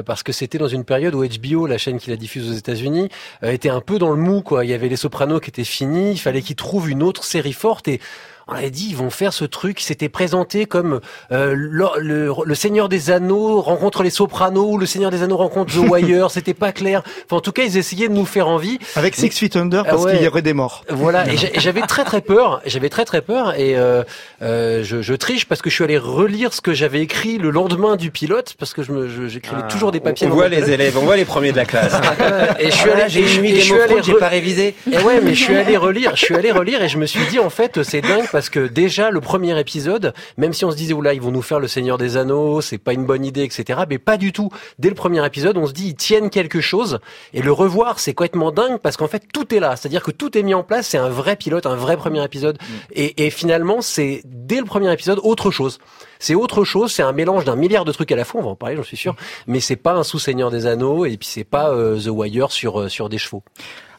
parce 0.05 0.23
que 0.23 0.31
c'était 0.31 0.57
dans 0.57 0.67
une 0.67 0.85
période 0.85 1.15
où 1.15 1.25
HBO, 1.25 1.65
la 1.65 1.77
chaîne 1.77 1.99
qui 1.99 2.09
la 2.09 2.15
diffuse 2.15 2.49
aux 2.49 2.53
États-Unis, 2.53 3.09
était 3.41 3.69
un 3.69 3.81
peu 3.81 3.99
dans 3.99 4.11
le 4.11 4.15
mou. 4.15 4.41
Quoi, 4.41 4.65
il 4.65 4.69
y 4.69 4.73
avait 4.73 4.87
Les 4.87 4.95
Sopranos 4.95 5.39
qui 5.39 5.49
étaient 5.49 5.63
finis. 5.63 6.11
Il 6.11 6.19
fallait 6.19 6.41
qu'ils 6.41 6.55
trouvent 6.55 6.89
une 6.89 7.03
autre 7.03 7.23
série 7.23 7.53
forte 7.53 7.87
et 7.87 7.99
on 8.47 8.53
avait 8.53 8.69
dit 8.71 8.87
ils 8.89 8.95
vont 8.95 9.09
faire 9.09 9.33
ce 9.33 9.45
truc. 9.45 9.79
C'était 9.79 10.09
présenté 10.09 10.65
comme 10.65 10.99
euh, 11.31 11.53
le, 11.55 11.87
le- 11.99 12.31
le 12.45 12.55
Seigneur 12.55 12.89
des 12.89 13.09
Anneaux 13.11 13.61
rencontre 13.61 14.03
les 14.03 14.09
Sopranos 14.09 14.71
ou 14.73 14.77
le 14.77 14.85
Seigneur 14.85 15.11
des 15.11 15.23
Anneaux 15.23 15.37
rencontre 15.37 15.73
The 15.73 15.77
Wire. 15.89 16.29
c'était 16.31 16.53
pas 16.53 16.71
clair. 16.71 17.03
Enfin, 17.25 17.37
en 17.37 17.41
tout 17.41 17.51
cas, 17.51 17.63
ils 17.63 17.77
essayaient 17.77 18.09
de 18.09 18.13
nous 18.13 18.25
faire 18.25 18.47
envie. 18.47 18.79
Avec 18.95 19.15
Six 19.15 19.29
Feet 19.37 19.55
Under, 19.55 19.83
parce 19.83 20.01
Ah 20.01 20.05
ouais. 20.05 20.13
qu'il 20.17 20.23
y 20.23 20.27
aurait 20.27 20.41
des 20.41 20.53
morts. 20.53 20.83
Voilà, 20.89 21.25
et 21.31 21.37
j'avais 21.59 21.81
très 21.81 22.03
très 22.03 22.21
peur, 22.21 22.61
j'avais 22.65 22.89
très 22.89 23.05
très 23.05 23.21
peur, 23.21 23.53
et 23.59 23.77
euh, 23.77 24.03
euh, 24.41 24.83
je, 24.83 25.01
je 25.01 25.13
triche 25.13 25.45
parce 25.45 25.61
que 25.61 25.69
je 25.69 25.75
suis 25.75 25.83
allé 25.83 25.97
relire 25.97 26.53
ce 26.53 26.61
que 26.61 26.73
j'avais 26.73 27.01
écrit 27.01 27.37
le 27.37 27.49
lendemain 27.49 27.95
du 27.95 28.11
pilote, 28.11 28.55
parce 28.59 28.73
que 28.73 28.83
je 28.83 28.91
me, 28.91 29.07
je- 29.07 29.27
j'écrivais 29.27 29.61
toujours 29.69 29.91
des 29.91 29.99
papiers. 29.99 30.27
On, 30.27 30.31
voit 30.31 30.49
les 30.49 30.69
élèves, 30.71 30.97
on 30.97 31.01
voit 31.05 31.15
les 31.17 31.25
premiers 31.25 31.51
de 31.51 31.57
la 31.57 31.65
classe. 31.65 31.93
Et 32.59 32.65
je 32.71 32.75
suis 32.75 32.89
allé, 32.89 33.03
j'ai 33.07 33.21
et 33.21 33.55
je- 33.55 33.61
suis 33.61 33.73
of 33.73 33.81
allé 33.81 33.95
j'ai 34.03 34.13
pas 34.15 34.27
révisé. 34.27 34.75
et 34.91 34.97
ouais, 34.99 35.19
mais 35.23 35.33
je 35.33 35.43
suis 35.43 35.55
allé 35.55 35.77
relire, 35.77 36.15
je 36.15 36.25
suis 36.25 36.35
allé 36.35 36.51
relire 36.51 36.81
et 36.83 36.89
je 36.89 36.97
me 36.97 37.05
suis 37.05 37.25
dit 37.27 37.39
en 37.39 37.49
fait 37.49 37.83
c'est 37.83 38.01
dingue 38.01 38.27
parce 38.33 38.49
que 38.49 38.65
déjà 38.67 39.11
le 39.11 39.21
premier 39.21 39.57
épisode, 39.59 40.11
même 40.37 40.53
si 40.53 40.65
on 40.65 40.71
se 40.71 40.75
disait 40.75 40.95
oula 40.95 41.13
ils 41.13 41.21
vont 41.21 41.29
nous 41.29 41.43
faire 41.43 41.59
le 41.59 41.67
Seigneur 41.67 41.99
des 41.99 42.17
Anneaux, 42.17 42.61
c'est 42.61 42.79
pas 42.79 42.93
une 42.93 43.05
bonne 43.05 43.23
idée 43.23 43.43
etc. 43.43 43.81
Mais 43.87 43.99
pas 43.99 44.17
du 44.17 44.33
tout. 44.33 44.49
Dès 44.79 44.89
le 44.89 44.95
premier 44.95 45.23
épisode, 45.23 45.55
on 45.55 45.67
se 45.67 45.71
dit 45.71 45.89
ils 45.89 45.95
tiennent 45.95 46.31
quelque 46.31 46.59
chose 46.59 46.99
et 47.35 47.43
le 47.43 47.51
revoir 47.51 47.99
c'est 47.99 48.15
complètement 48.15 48.51
dingue 48.51 48.79
parce 48.79 48.97
qu'en 48.97 49.07
fait 49.07 49.23
tout 49.31 49.53
est 49.53 49.59
là, 49.59 49.75
c'est-à-dire 49.75 50.01
que 50.01 50.09
tout 50.09 50.35
est 50.35 50.41
mis 50.41 50.55
en 50.55 50.63
place, 50.63 50.87
c'est 50.87 50.97
un 50.97 51.09
vrai 51.09 51.35
pilote, 51.35 51.67
un 51.67 51.75
vrai 51.75 51.95
premier 51.95 52.23
épisode 52.23 52.57
et, 52.91 53.23
et 53.23 53.29
finalement 53.29 53.81
c'est 53.81 54.23
dès 54.25 54.57
le 54.57 54.65
premier 54.65 54.91
épisode 54.91 55.19
autre 55.21 55.51
chose. 55.51 55.77
C'est 56.17 56.33
autre 56.33 56.63
chose, 56.63 56.91
c'est 56.91 57.03
un 57.03 57.11
mélange 57.11 57.45
d'un 57.45 57.55
milliard 57.55 57.85
de 57.85 57.91
trucs 57.91 58.11
à 58.11 58.15
la 58.15 58.25
fois, 58.25 58.41
on 58.41 58.45
va 58.45 58.49
en 58.51 58.55
parler, 58.55 58.77
j'en 58.77 58.83
suis 58.83 58.97
sûr, 58.97 59.15
mais 59.45 59.59
c'est 59.59 59.75
pas 59.75 59.93
un 59.93 60.03
sous-seigneur 60.03 60.49
des 60.49 60.65
anneaux 60.65 61.05
et 61.05 61.17
puis 61.17 61.27
c'est 61.27 61.43
pas 61.43 61.69
euh, 61.69 61.99
The 61.99 62.07
Wire 62.07 62.51
sur 62.51 62.81
euh, 62.81 62.89
sur 62.89 63.09
des 63.09 63.19
chevaux. 63.19 63.43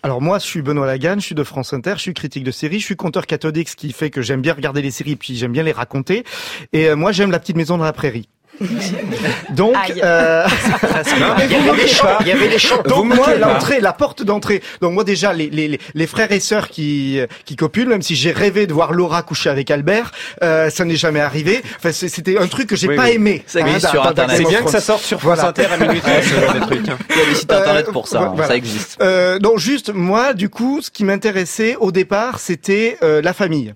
Alors 0.05 0.21
moi, 0.21 0.39
je 0.39 0.45
suis 0.45 0.61
Benoît 0.61 0.87
Lagan, 0.87 1.15
je 1.15 1.25
suis 1.25 1.35
de 1.35 1.43
France 1.43 1.73
Inter, 1.73 1.95
je 1.97 2.03
suis 2.03 2.13
critique 2.13 2.45
de 2.45 2.51
séries, 2.51 2.79
je 2.79 2.85
suis 2.85 2.95
conteur 2.95 3.27
cathodique, 3.27 3.71
ce 3.71 3.75
qui 3.75 3.91
fait 3.91 4.11
que 4.11 4.21
j'aime 4.21 4.43
bien 4.43 4.53
regarder 4.53 4.83
les 4.83 4.91
séries, 4.91 5.17
puis 5.17 5.35
j'aime 5.35 5.53
bien 5.53 5.63
les 5.63 5.73
raconter. 5.73 6.25
Et 6.75 6.91
euh, 6.91 6.95
moi, 6.95 7.11
j'aime 7.11 7.31
la 7.31 7.39
petite 7.39 7.57
maison 7.57 7.79
dans 7.79 7.85
la 7.85 7.95
prairie. 7.95 8.29
Donc, 9.51 9.75
euh, 10.03 10.45
Non, 11.21 11.27
mais 11.39 11.47
vous 11.47 11.61
moquez 11.67 11.87
pas. 12.01 12.19
Il 12.21 12.29
y 12.29 12.33
avait. 12.33 12.49
Vous 12.57 12.83
donc 12.89 13.15
moi 13.15 13.35
l'entrée, 13.37 13.81
la 13.81 13.93
porte 13.93 14.23
d'entrée. 14.23 14.63
Donc 14.81 14.93
moi 14.93 15.05
déjà 15.05 15.33
les, 15.33 15.51
les, 15.51 15.69
les- 15.69 15.81
les 15.95 16.07
frères 16.07 16.31
et 16.33 16.41
sœurs 16.41 16.69
qui 16.69 17.21
qui 17.45 17.57
copulent, 17.57 17.89
même 17.89 18.03
si 18.03 18.15
j'ai 18.15 18.33
rêvé 18.33 18.67
de 18.67 18.73
voir 18.73 18.93
Laura 18.93 19.23
coucher 19.23 19.51
avec 19.51 19.71
Albert, 19.71 20.13
euh, 20.43 20.71
ça 20.71 20.85
n'est 20.85 20.97
jamais 20.97 21.21
arrivé. 21.21 21.63
Enfin 21.77 21.93
c'est- 21.93 22.09
c'était 22.09 22.39
un 22.39 22.47
truc 22.47 22.69
que 22.69 22.77
j'ai 22.77 22.89
Oui, 22.89 22.97
pas 22.97 23.05
oui. 23.05 23.13
aimé. 23.15 23.43
Ça 23.47 23.61
existe 23.61 23.89
sur 23.89 24.07
Internet. 24.07 24.37
Game 24.39 24.47
C'est 24.47 24.51
bien 24.51 24.63
que 24.63 24.71
ça 24.71 24.81
sorte 24.81 25.03
sur 25.03 25.21
France 25.21 25.35
Voilà. 25.39 25.49
Inter 25.51 25.67
à 25.73 25.77
minuit 25.77 26.01
13, 26.01 26.25
ce 26.25 26.41
genre 26.41 26.55
de 26.55 26.61
truc. 26.61 26.89
hein. 26.89 26.99
Il 27.11 27.17
y 27.19 27.21
a 27.21 27.25
des 27.27 27.35
sites 27.35 27.53
internet 27.53 27.87
Euh, 27.89 27.93
pour 27.93 28.09
ça, 28.09 28.21
hein, 28.23 28.33
voilà. 28.35 28.49
ça 28.49 28.57
existe. 28.57 28.99
Euh, 29.03 29.39
donc 29.39 29.59
juste 29.59 29.93
moi, 29.93 30.33
du 30.35 30.49
coup, 30.49 30.81
ce 30.81 30.91
qui 30.91 31.05
m'intéressait 31.05 31.77
au 31.81 31.93
départ, 31.93 32.39
c'était 32.39 32.99
euh, 33.03 33.21
la 33.23 33.33
famille. 33.33 33.75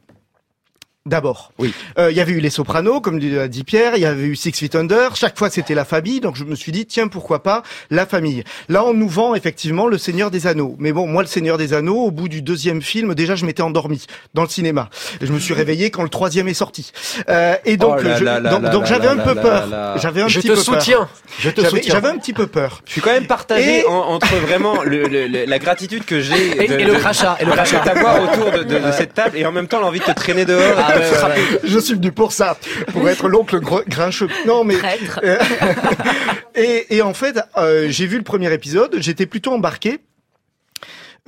D'abord. 1.08 1.52
Oui. 1.58 1.72
Euh, 1.98 2.10
Il 2.10 2.16
y 2.16 2.20
avait 2.20 2.32
eu 2.32 2.40
les 2.40 2.50
Sopranos, 2.50 3.00
comme 3.00 3.18
l'a 3.18 3.48
dit 3.48 3.64
Pierre. 3.64 3.92
Il 3.96 4.02
y 4.02 4.06
avait 4.06 4.24
eu 4.26 4.36
Six 4.36 4.52
Feet 4.52 4.74
Under. 4.76 5.16
Chaque 5.16 5.38
fois, 5.38 5.50
c'était 5.50 5.74
la 5.74 5.84
famille. 5.84 6.20
Donc 6.20 6.36
je 6.36 6.44
me 6.44 6.54
suis 6.54 6.70
dit, 6.72 6.86
tiens, 6.86 7.08
pourquoi 7.08 7.42
pas 7.42 7.62
la 7.90 8.06
famille. 8.06 8.44
Là, 8.68 8.84
on 8.84 8.92
nous 8.94 9.08
vend 9.08 9.34
effectivement 9.34 9.86
le 9.86 9.98
Seigneur 9.98 10.30
des 10.30 10.46
Anneaux. 10.46 10.76
Mais 10.78 10.92
bon, 10.92 11.06
moi, 11.06 11.22
le 11.22 11.28
Seigneur 11.28 11.56
des 11.58 11.72
Anneaux, 11.74 12.04
au 12.04 12.10
bout 12.10 12.28
du 12.28 12.42
deuxième 12.42 12.82
film, 12.82 13.14
déjà, 13.14 13.34
je 13.36 13.46
m'étais 13.46 13.62
endormi 13.62 14.04
dans 14.34 14.42
le 14.42 14.48
cinéma. 14.48 14.90
Et 15.20 15.26
je 15.26 15.32
me 15.32 15.38
suis 15.38 15.54
réveillé 15.54 15.90
quand 15.90 16.02
le 16.02 16.08
troisième 16.08 16.48
est 16.48 16.54
sorti. 16.54 16.92
Euh, 17.28 17.54
et 17.64 17.76
donc, 17.76 17.96
Oh 18.00 18.02
là 18.02 18.16
je- 18.18 18.24
là 18.24 18.40
là 18.40 18.50
donc, 18.50 18.62
là 18.62 18.68
donc 18.70 18.82
là 18.82 18.88
j'avais 18.88 19.06
là 19.06 19.12
un 19.12 19.16
peu 19.16 19.34
là 19.34 19.42
peur. 19.42 19.66
là. 19.68 19.94
J'avais 19.96 20.22
un 20.22 20.28
Je 20.28 20.40
petit 20.40 20.48
te 20.48 20.52
peu 20.54 20.60
soutiens. 20.60 20.96
peur. 20.98 21.08
Je 21.38 21.50
te 21.50 21.60
J'avais 21.62 21.70
soutiens. 21.76 21.94
j'avais 21.94 22.08
un 22.08 22.18
petit 22.18 22.32
peu 22.32 22.46
peur. 22.46 22.82
Je 22.86 22.92
suis 22.92 23.00
quand 23.00 23.12
même 23.12 23.26
partagé 23.26 23.80
Et- 23.80 23.86
en- 23.86 23.92
entre 24.08 24.34
vraiment 24.36 24.82
le, 24.82 25.04
le- 25.08 25.26
le- 25.26 25.44
la 25.46 25.58
gratitude 25.58 26.04
que 26.04 26.20
j'ai 26.20 26.64
Et, 26.64 26.68
de, 26.68 26.74
et 26.80 26.84
le 26.84 26.94
crachat, 26.94 27.36
et 27.40 27.44
le 27.44 27.52
crachat. 27.52 27.80
t'avoir 27.80 28.22
autour 28.22 28.50
de, 28.52 28.62
de- 28.64 28.78
de 28.78 28.92
cette 28.92 29.14
table 29.14 29.36
et 29.36 29.46
en 29.46 29.52
même 29.52 29.68
temps 29.68 29.80
l'envie 29.80 30.00
de 30.00 30.04
te 30.04 30.10
traîner 30.12 30.44
dehors. 30.44 30.74
Ah 30.78 30.97
frapper. 31.02 31.40
Je 31.64 31.78
suis 31.78 31.94
venu 31.94 32.12
pour 32.12 32.32
ça, 32.32 32.56
pour 32.92 33.08
être 33.08 33.28
l'oncle 33.28 33.56
gr- 33.60 33.88
grincheux. 33.88 34.28
Non, 34.46 34.64
mais 34.64 34.74
et, 36.54 36.96
et 36.96 37.02
en 37.02 37.14
fait, 37.14 37.38
euh, 37.56 37.86
j'ai 37.88 38.06
vu 38.06 38.16
le 38.18 38.24
premier 38.24 38.52
épisode, 38.52 38.96
j'étais 38.98 39.26
plutôt 39.26 39.52
embarqué. 39.52 39.98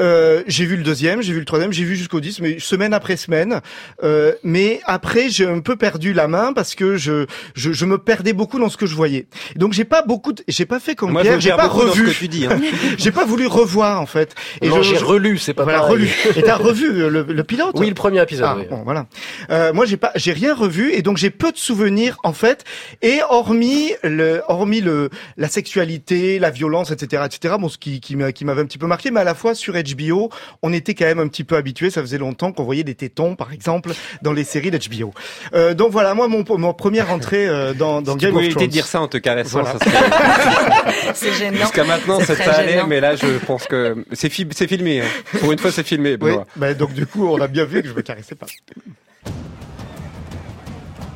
Euh, 0.00 0.42
j'ai 0.46 0.64
vu 0.64 0.76
le 0.76 0.82
deuxième, 0.82 1.22
j'ai 1.22 1.32
vu 1.32 1.38
le 1.40 1.44
troisième, 1.44 1.72
j'ai 1.72 1.84
vu 1.84 1.94
jusqu'au 1.96 2.20
10, 2.20 2.40
mais 2.40 2.58
semaine 2.58 2.94
après 2.94 3.16
semaine. 3.16 3.60
Euh, 4.02 4.32
mais 4.42 4.80
après, 4.86 5.28
j'ai 5.28 5.46
un 5.46 5.60
peu 5.60 5.76
perdu 5.76 6.12
la 6.12 6.26
main 6.28 6.52
parce 6.52 6.74
que 6.74 6.96
je, 6.96 7.26
je, 7.54 7.72
je 7.72 7.84
me 7.84 7.98
perdais 7.98 8.32
beaucoup 8.32 8.58
dans 8.58 8.68
ce 8.68 8.76
que 8.76 8.86
je 8.86 8.94
voyais. 8.94 9.26
Donc 9.56 9.72
j'ai 9.72 9.84
pas 9.84 10.02
beaucoup, 10.02 10.32
j'ai 10.48 10.64
pas 10.66 10.80
fait 10.80 10.94
comme 10.94 11.12
Moi, 11.12 11.22
Pierre, 11.22 11.40
j'ai 11.40 11.50
pas 11.50 11.68
revu, 11.68 12.04
que 12.06 12.10
tu 12.10 12.28
dis. 12.28 12.46
hein. 12.46 12.60
j'ai 12.98 13.12
pas 13.12 13.24
voulu 13.24 13.46
revoir 13.46 14.00
en 14.00 14.06
fait. 14.06 14.34
Et 14.62 14.68
non, 14.68 14.82
j'ai 14.82 14.96
relu, 14.96 15.38
c'est 15.38 15.54
pas 15.54 15.64
voilà, 15.64 15.80
pareil. 15.80 15.92
relu. 15.94 16.10
Et 16.36 16.42
t'as 16.42 16.56
revu 16.56 16.92
le, 16.92 17.22
le 17.22 17.44
pilote? 17.44 17.74
Oui, 17.78 17.88
le 17.88 17.94
premier 17.94 18.22
épisode. 18.22 18.46
ah, 18.48 18.56
oui. 18.58 18.64
bon, 18.70 18.82
voilà. 18.84 19.06
Euh, 19.50 19.72
moi, 19.72 19.84
j'ai 19.86 19.96
pas, 19.96 20.12
j'ai 20.16 20.32
rien 20.32 20.54
revu 20.54 20.92
et 20.92 21.02
donc 21.02 21.16
j'ai 21.18 21.30
peu 21.30 21.52
de 21.52 21.58
souvenirs 21.58 22.16
en 22.24 22.32
fait. 22.32 22.64
Et 23.02 23.20
hormis 23.28 23.92
le, 24.02 24.40
hormis 24.48 24.80
le, 24.80 25.10
la 25.36 25.48
sexualité, 25.48 26.38
la 26.38 26.50
violence, 26.50 26.90
etc., 26.90 27.22
etc. 27.26 27.54
Bon, 27.60 27.68
ce 27.68 27.78
qui, 27.78 28.00
qui 28.00 28.16
m'a- 28.16 28.32
qui 28.32 28.44
m'avait 28.44 28.62
un 28.62 28.66
petit 28.66 28.78
peu 28.78 28.86
marqué, 28.86 29.10
mais 29.10 29.20
à 29.20 29.24
la 29.24 29.34
fois 29.34 29.54
sur 29.54 29.76
HBO, 29.94 30.30
on 30.62 30.72
était 30.72 30.94
quand 30.94 31.04
même 31.06 31.18
un 31.18 31.28
petit 31.28 31.44
peu 31.44 31.56
habitué. 31.56 31.90
Ça 31.90 32.00
faisait 32.00 32.18
longtemps 32.18 32.52
qu'on 32.52 32.64
voyait 32.64 32.84
des 32.84 32.94
tétons, 32.94 33.36
par 33.36 33.52
exemple, 33.52 33.92
dans 34.22 34.32
les 34.32 34.44
séries 34.44 34.70
d'HBO. 34.70 35.12
Euh, 35.54 35.74
donc 35.74 35.90
voilà, 35.92 36.14
moi, 36.14 36.28
mon, 36.28 36.44
mon 36.58 36.74
première 36.74 37.10
entrée 37.12 37.46
euh, 37.48 37.74
dans, 37.74 38.02
dans 38.02 38.16
Tu 38.16 38.26
Game 38.26 38.32
pouvais 38.32 38.42
of 38.42 38.46
éviter 38.46 38.54
Thrones. 38.56 38.66
de 38.68 38.72
dire 38.72 38.86
ça 38.86 39.00
en 39.00 39.08
te 39.08 39.16
caressant. 39.18 39.62
Voilà. 39.62 39.78
ça 39.78 39.84
serait- 39.84 41.12
C'est 41.14 41.32
gênant. 41.34 41.56
Jusqu'à 41.58 41.84
maintenant, 41.84 42.18
C'est 42.20 42.34
ça, 42.36 42.52
allait, 42.52 42.72
gênant. 42.72 42.86
mais 42.86 43.00
là, 43.00 43.16
je 43.16 43.26
pense 43.46 43.66
que 43.66 44.04
c'est 44.12 44.28
fi- 44.30 44.46
c'est 44.52 44.66
filmé. 44.68 45.00
hein. 45.00 45.38
Pour 45.40 45.52
une 45.52 45.58
fois, 45.58 45.70
c'est 45.72 45.86
filmé. 45.86 46.16
Oui, 46.20 46.32
bah, 46.56 46.74
donc 46.74 46.92
du 46.92 47.06
coup, 47.06 47.26
on 47.28 47.40
a 47.40 47.48
bien 47.48 47.64
vu 47.64 47.82
que 47.82 47.88
je 47.88 47.94
me 47.94 48.02
caressais 48.02 48.34
pas. 48.34 48.46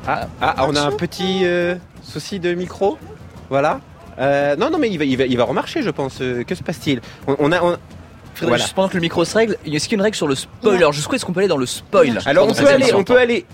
Ah, 0.07 0.27
ah, 0.41 0.65
on 0.67 0.75
a 0.75 0.81
un 0.81 0.91
petit 0.91 1.41
euh, 1.43 1.75
souci 2.03 2.39
de 2.39 2.53
micro. 2.53 2.97
Voilà. 3.49 3.81
Euh, 4.19 4.55
non, 4.55 4.69
non, 4.69 4.77
mais 4.77 4.89
il 4.89 4.97
va, 4.97 5.03
il 5.05 5.17
va, 5.17 5.25
il 5.25 5.35
va 5.37 5.43
remarcher, 5.45 5.81
je 5.81 5.89
pense. 5.89 6.19
Euh, 6.21 6.43
que 6.43 6.53
se 6.55 6.63
passe-t-il? 6.63 7.01
On, 7.27 7.35
on 7.39 7.51
a. 7.51 7.61
on- 7.63 7.77
Faudrait 8.35 8.51
Voilà. 8.51 8.63
juste 8.63 8.75
pendant 8.75 8.89
que 8.89 8.95
le 8.95 9.01
micro 9.01 9.25
se 9.25 9.33
règle, 9.35 9.57
est-ce 9.65 9.85
qu'il 9.87 9.93
y 9.93 9.95
a 9.95 9.99
une 9.99 10.03
règle 10.03 10.15
sur 10.15 10.27
le 10.27 10.35
spoiler 10.35 10.87
Jusqu'où 10.91 11.15
est-ce 11.15 11.25
qu'on 11.25 11.33
peut 11.33 11.39
aller 11.39 11.49
dans 11.49 11.57
le 11.57 11.65
spoil 11.65 12.19
Alors 12.25 12.47
on 12.47 12.53
peut 12.53 12.67
aller, 12.67 12.93
on 12.93 13.03
peut 13.03 13.17
aller, 13.17 13.45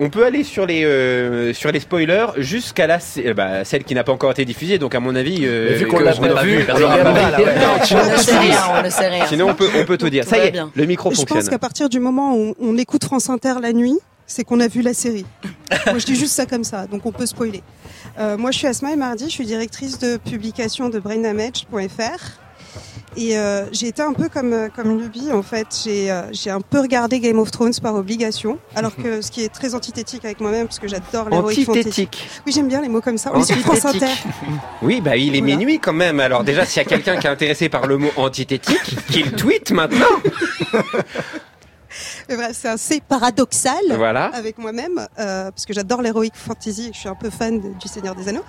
on 0.00 0.10
peut 0.10 0.24
aller 0.24 0.44
sur 0.44 0.66
les 0.66 0.84
euh, 0.84 1.52
sur 1.54 1.72
les 1.72 1.80
spoilers 1.80 2.26
jusqu'à 2.36 2.86
la 2.86 2.98
euh, 3.18 3.34
bah, 3.34 3.64
celle 3.64 3.82
qui 3.84 3.94
n'a 3.94 4.04
pas 4.04 4.12
encore 4.12 4.30
été 4.32 4.44
diffusée. 4.44 4.78
Donc 4.78 4.94
à 4.94 5.00
mon 5.00 5.14
avis, 5.16 5.38
euh, 5.42 5.74
vu 5.76 5.86
qu'on 5.86 5.98
l'a 6.00 6.12
je 6.12 6.20
pas 6.20 6.42
vu, 6.42 6.64
on 6.68 6.78
ne 8.82 8.90
sait 8.90 9.08
rien. 9.08 9.26
Sinon 9.26 9.48
on 9.50 9.54
peut 9.54 9.68
on 9.76 9.84
peut 9.84 9.98
tout 9.98 10.10
dire. 10.10 10.24
Tout 10.24 10.30
Ça 10.30 10.38
y 10.38 10.48
est, 10.48 10.50
bien. 10.50 10.70
le 10.74 10.84
micro 10.84 11.10
Je 11.10 11.16
pense 11.16 11.26
fonctionne. 11.28 11.48
qu'à 11.48 11.58
partir 11.58 11.88
du 11.88 12.00
moment 12.00 12.34
où 12.36 12.54
on 12.60 12.76
écoute 12.76 13.04
France 13.04 13.30
Inter 13.30 13.54
la 13.60 13.72
nuit, 13.72 13.98
c'est 14.26 14.44
qu'on 14.44 14.60
a 14.60 14.68
vu 14.68 14.82
la 14.82 14.94
série. 14.94 15.24
moi, 15.86 15.98
je 15.98 16.06
dis 16.06 16.16
juste 16.16 16.34
ça 16.34 16.46
comme 16.46 16.64
ça, 16.64 16.86
donc 16.86 17.06
on 17.06 17.12
peut 17.12 17.26
spoiler. 17.26 17.62
Euh, 18.18 18.36
moi, 18.36 18.50
je 18.50 18.58
suis 18.58 18.66
Asma 18.66 18.92
et 18.92 18.96
Mardi, 18.96 19.24
je 19.26 19.30
suis 19.30 19.46
directrice 19.46 19.98
de 19.98 20.16
publication 20.18 20.88
de 20.90 20.98
braindamage.fr. 20.98 22.40
Et 23.16 23.36
euh, 23.38 23.64
j'ai 23.72 23.88
été 23.88 24.02
un 24.02 24.12
peu 24.12 24.28
comme, 24.28 24.52
euh, 24.52 24.68
comme 24.74 24.90
une 24.90 25.00
lubie, 25.00 25.32
en 25.32 25.42
fait. 25.42 25.66
J'ai 25.84 26.10
euh, 26.10 26.22
j'ai 26.32 26.50
un 26.50 26.60
peu 26.60 26.80
regardé 26.80 27.18
Game 27.20 27.38
of 27.38 27.50
Thrones 27.50 27.72
par 27.82 27.94
obligation, 27.94 28.58
alors 28.76 28.94
que 28.94 29.22
ce 29.22 29.30
qui 29.30 29.42
est 29.42 29.48
très 29.48 29.74
antithétique 29.74 30.24
avec 30.24 30.40
moi-même, 30.40 30.66
parce 30.66 30.78
que 30.78 30.86
j'adore 30.88 31.28
fantasy. 31.28 31.66
Antithétique. 31.68 32.28
Oui, 32.46 32.52
j'aime 32.52 32.68
bien 32.68 32.80
les 32.80 32.88
mots 32.88 33.00
comme 33.00 33.18
ça. 33.18 33.30
On 33.34 33.40
est 33.40 33.44
sur 33.44 33.56
France 33.58 33.84
Inter. 33.86 34.06
Oui, 34.82 35.00
bah 35.00 35.16
il 35.16 35.34
est 35.34 35.40
Voilà. 35.40 35.56
minuit 35.56 35.78
quand 35.80 35.92
même. 35.94 36.20
Alors 36.20 36.44
déjà, 36.44 36.64
s'il 36.64 36.82
y 36.82 36.86
a 36.86 36.88
quelqu'un 36.88 37.16
qui 37.16 37.26
est 37.26 37.30
intéressé 37.30 37.68
par 37.68 37.86
le 37.86 37.96
mot 37.98 38.10
antithétique, 38.16 38.96
qu'il 39.10 39.32
tweet 39.32 39.70
maintenant. 39.72 40.06
C'est 42.52 42.68
assez 42.68 43.00
paradoxal. 43.00 43.74
Voilà. 43.96 44.26
avec 44.34 44.58
moi-même, 44.58 45.06
euh, 45.18 45.50
parce 45.50 45.64
que 45.66 45.72
j'adore 45.72 46.02
l'heroic 46.02 46.30
fantasy 46.34 46.90
je 46.92 46.98
suis 46.98 47.08
un 47.08 47.14
peu 47.14 47.30
fan 47.30 47.58
de- 47.60 47.68
du 47.80 47.88
Seigneur 47.88 48.14
des 48.14 48.28
Anneaux. 48.28 48.44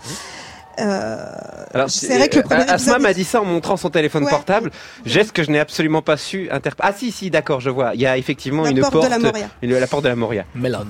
Euh, 0.80 1.26
Alors, 1.74 1.90
c'est 1.90 2.18
vrai 2.18 2.30
que 2.30 2.38
le 2.38 2.44
premier 2.44 2.62
euh, 2.62 2.74
Asma 2.74 3.00
m'a 3.00 3.14
dit 3.14 3.24
ça 3.24 3.42
en 3.42 3.46
montrant 3.46 3.78
son 3.78 3.90
téléphone 3.90 4.24
Ouais. 4.24 4.30
portable. 4.30 4.72
Geste 5.06 5.32
que 5.34 5.44
je 5.44 5.52
n'ai 5.52 5.60
absolument 5.60 6.02
pas 6.02 6.18
su 6.18 6.50
interpréter. 6.52 6.94
Ah 6.94 6.98
si, 6.98 7.12
si, 7.12 7.30
d'accord, 7.30 7.60
je 7.60 7.70
vois. 7.70 7.92
Il 7.96 8.02
y 8.02 8.06
a 8.08 8.18
effectivement 8.18 8.64
la 8.64 8.70
une 8.72 8.80
porte, 8.82 8.94
porte, 8.94 9.06
de 9.06 9.10
la 9.10 9.20
Moria. 9.20 9.50
une- 9.62 9.78
la 9.78 9.88
porte 9.88 10.04
de 10.04 10.10
la 10.10 10.16
Moria. 10.16 10.46
Melon. 10.56 10.86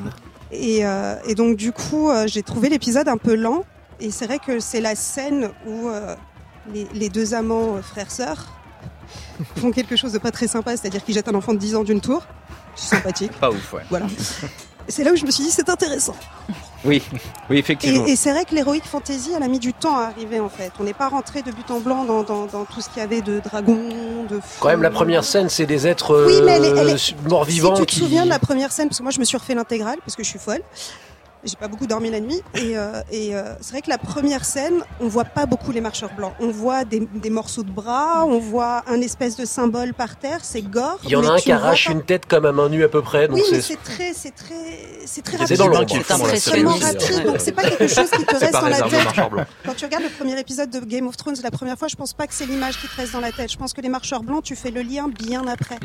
Et, 0.52 0.86
euh, 0.86 1.16
et 1.28 1.36
donc 1.36 1.58
du 1.58 1.72
coup, 1.72 2.10
euh, 2.10 2.26
j'ai 2.28 2.44
trouvé 2.44 2.70
l'épisode 2.70 3.08
un 3.08 3.18
peu 3.18 3.36
lent. 3.36 3.64
Et 4.00 4.12
c'est 4.12 4.26
vrai 4.28 4.40
que 4.40 4.60
c'est 4.60 4.80
la 4.82 4.96
scène 4.96 5.50
où 5.68 5.90
euh, 5.90 6.16
les, 6.74 6.88
les 6.94 7.10
deux 7.10 7.34
amants 7.34 7.76
euh, 7.76 7.82
frères-sœurs 7.82 8.46
font 9.58 9.72
quelque 9.72 9.96
chose 9.96 10.14
de 10.14 10.18
pas 10.20 10.32
très 10.32 10.48
sympa, 10.48 10.78
c'est-à-dire 10.78 11.04
qu'ils 11.04 11.16
jettent 11.16 11.28
un 11.28 11.36
enfant 11.36 11.54
de 11.54 11.60
10 11.60 11.76
ans 11.76 11.84
d'une 11.84 12.00
tour. 12.02 12.26
C'est 12.76 12.96
sympathique. 12.96 13.32
Pas 13.34 13.50
ouf, 13.50 13.74
ouais. 13.74 13.82
Voilà. 13.90 14.06
C'est 14.88 15.04
là 15.04 15.12
où 15.12 15.16
je 15.16 15.26
me 15.26 15.30
suis 15.32 15.44
dit 15.44 15.52
c'est 15.52 15.70
intéressant. 15.70 16.16
Oui, 16.86 17.04
oui, 17.50 17.58
effectivement. 17.58 18.06
Et, 18.06 18.12
et 18.12 18.16
c'est 18.16 18.32
vrai 18.32 18.46
que 18.46 18.56
l'heroic 18.56 18.80
fantasy, 18.86 19.32
elle 19.36 19.44
a 19.44 19.48
mis 19.50 19.60
du 19.60 19.74
temps 19.74 19.98
à 19.98 20.04
arriver 20.06 20.40
en 20.40 20.48
fait. 20.50 20.72
On 20.80 20.84
n'est 20.86 20.94
pas 20.94 21.10
rentré 21.10 21.42
de 21.42 21.52
but 21.52 21.70
en 21.72 21.80
blanc 21.82 22.06
dans, 22.06 22.24
dans, 22.24 22.46
dans 22.46 22.64
tout 22.66 22.80
ce 22.80 22.88
qu'il 22.90 23.00
y 23.00 23.02
avait 23.02 23.22
de 23.22 23.40
dragons, 23.42 24.24
de 24.30 24.36
fous. 24.40 24.58
Quand 24.62 24.70
même, 24.70 24.82
la 24.82 24.90
première 24.90 25.24
scène, 25.26 25.50
c'est 25.50 25.66
des 25.66 25.88
êtres 25.88 26.26
Oui, 26.28 26.40
mais 26.46 26.54
elle 26.54 26.66
est- 26.66 26.70
elle 26.70 26.78
euh, 26.90 26.96
est- 26.96 27.28
morts-vivants 27.28 27.76
Si 27.76 27.82
tu 27.82 27.86
te 27.88 27.92
qui. 27.92 28.00
souviens 28.00 28.24
de 28.24 28.30
la 28.30 28.40
première 28.40 28.72
scène, 28.72 28.88
parce 28.88 29.00
que 29.00 29.04
moi 29.04 29.12
je 29.12 29.20
me 29.20 29.26
suis 29.26 29.38
refait 29.38 29.56
l'intégrale 29.56 29.98
parce 30.06 30.16
que 30.16 30.24
je 30.24 30.30
suis 30.30 30.40
folle. 30.40 30.62
J'ai 31.46 31.56
pas 31.56 31.70
beaucoup 31.70 31.88
dormi 31.88 32.10
la 32.12 32.20
nuit 32.20 32.42
et, 32.54 32.78
euh, 32.78 33.02
et 33.12 33.34
euh, 33.34 33.54
c'est 33.62 33.72
vrai 33.72 33.82
que 33.82 33.90
la 33.90 33.98
première 33.98 34.44
scène, 34.44 34.84
on 35.00 35.08
voit 35.08 35.24
pas 35.24 35.46
beaucoup 35.46 35.72
les 35.72 35.80
marcheurs 35.80 36.14
blancs. 36.14 36.34
On 36.42 36.50
voit 36.52 36.84
des, 36.84 37.08
des 37.16 37.30
morceaux 37.30 37.64
de 37.64 37.72
bras, 37.72 38.26
on 38.26 38.40
voit 38.40 38.84
un 38.88 39.00
espèce 39.00 39.38
de 39.38 39.46
symbole 39.46 39.94
par 39.94 40.18
terre, 40.18 40.40
c'est 40.44 40.62
gore. 40.62 41.00
Il 41.06 41.12
y 41.12 41.16
en 41.16 41.24
a 41.24 41.32
un 41.32 41.38
qui 41.38 41.54
arrache 41.54 41.86
pas- 41.88 41.94
une 41.94 42.04
tête 42.04 42.26
comme 42.26 42.46
à 42.46 42.52
main 42.52 42.68
nue 42.68 42.84
à 42.84 42.90
peu 42.90 43.02
près. 43.02 43.30
Donc 43.30 43.38
Oui, 43.38 43.44
mais 43.54 43.62
c'est 43.62 43.70
c'est 43.70 43.82
très, 43.84 44.14
c'est 44.14 44.32
très, 44.36 44.54
c'est 45.06 45.22
très 45.22 45.38
C'est 45.38 45.44
rapide. 45.44 45.58
dans 45.58 45.68
l'ombre. 45.70 45.86
C'est 45.90 46.04
C'est 46.04 46.14
impressionnant. 46.14 46.76
extrêmement 46.76 46.76
rapide, 47.16 47.26
donc 47.26 47.36
c'est 47.40 47.52
pas 47.54 47.64
quelque 47.64 47.88
chose 47.88 48.10
qui 48.12 48.26
te 48.26 48.36
reste 48.36 48.52
dans 48.54 48.62
la 48.68 48.82
tête. 48.82 49.08
Quand 49.66 49.74
tu 49.76 49.86
regardes 49.86 50.04
le 50.04 50.10
premier 50.10 50.38
épisode 50.40 50.70
de 50.70 50.80
Game 50.82 51.08
of 51.08 51.16
Thrones 51.16 51.36
la 51.42 51.52
première 51.52 51.78
fois, 51.80 51.88
je 51.88 51.96
pense 51.96 52.12
pas 52.12 52.28
que 52.28 52.34
c'est 52.34 52.48
l'image 52.48 52.78
qui 52.82 52.88
te 52.90 52.96
reste 52.98 53.14
dans 53.14 53.22
la 53.22 53.32
tête. 53.32 53.50
Je 53.50 53.58
pense 53.58 53.72
que 53.72 53.80
les 53.80 53.88
marcheurs 53.90 54.24
blancs, 54.24 54.44
tu 54.44 54.58
fais 54.58 54.72
le 54.72 54.82
lien 54.82 55.08
bien 55.08 55.48
après. 55.48 55.78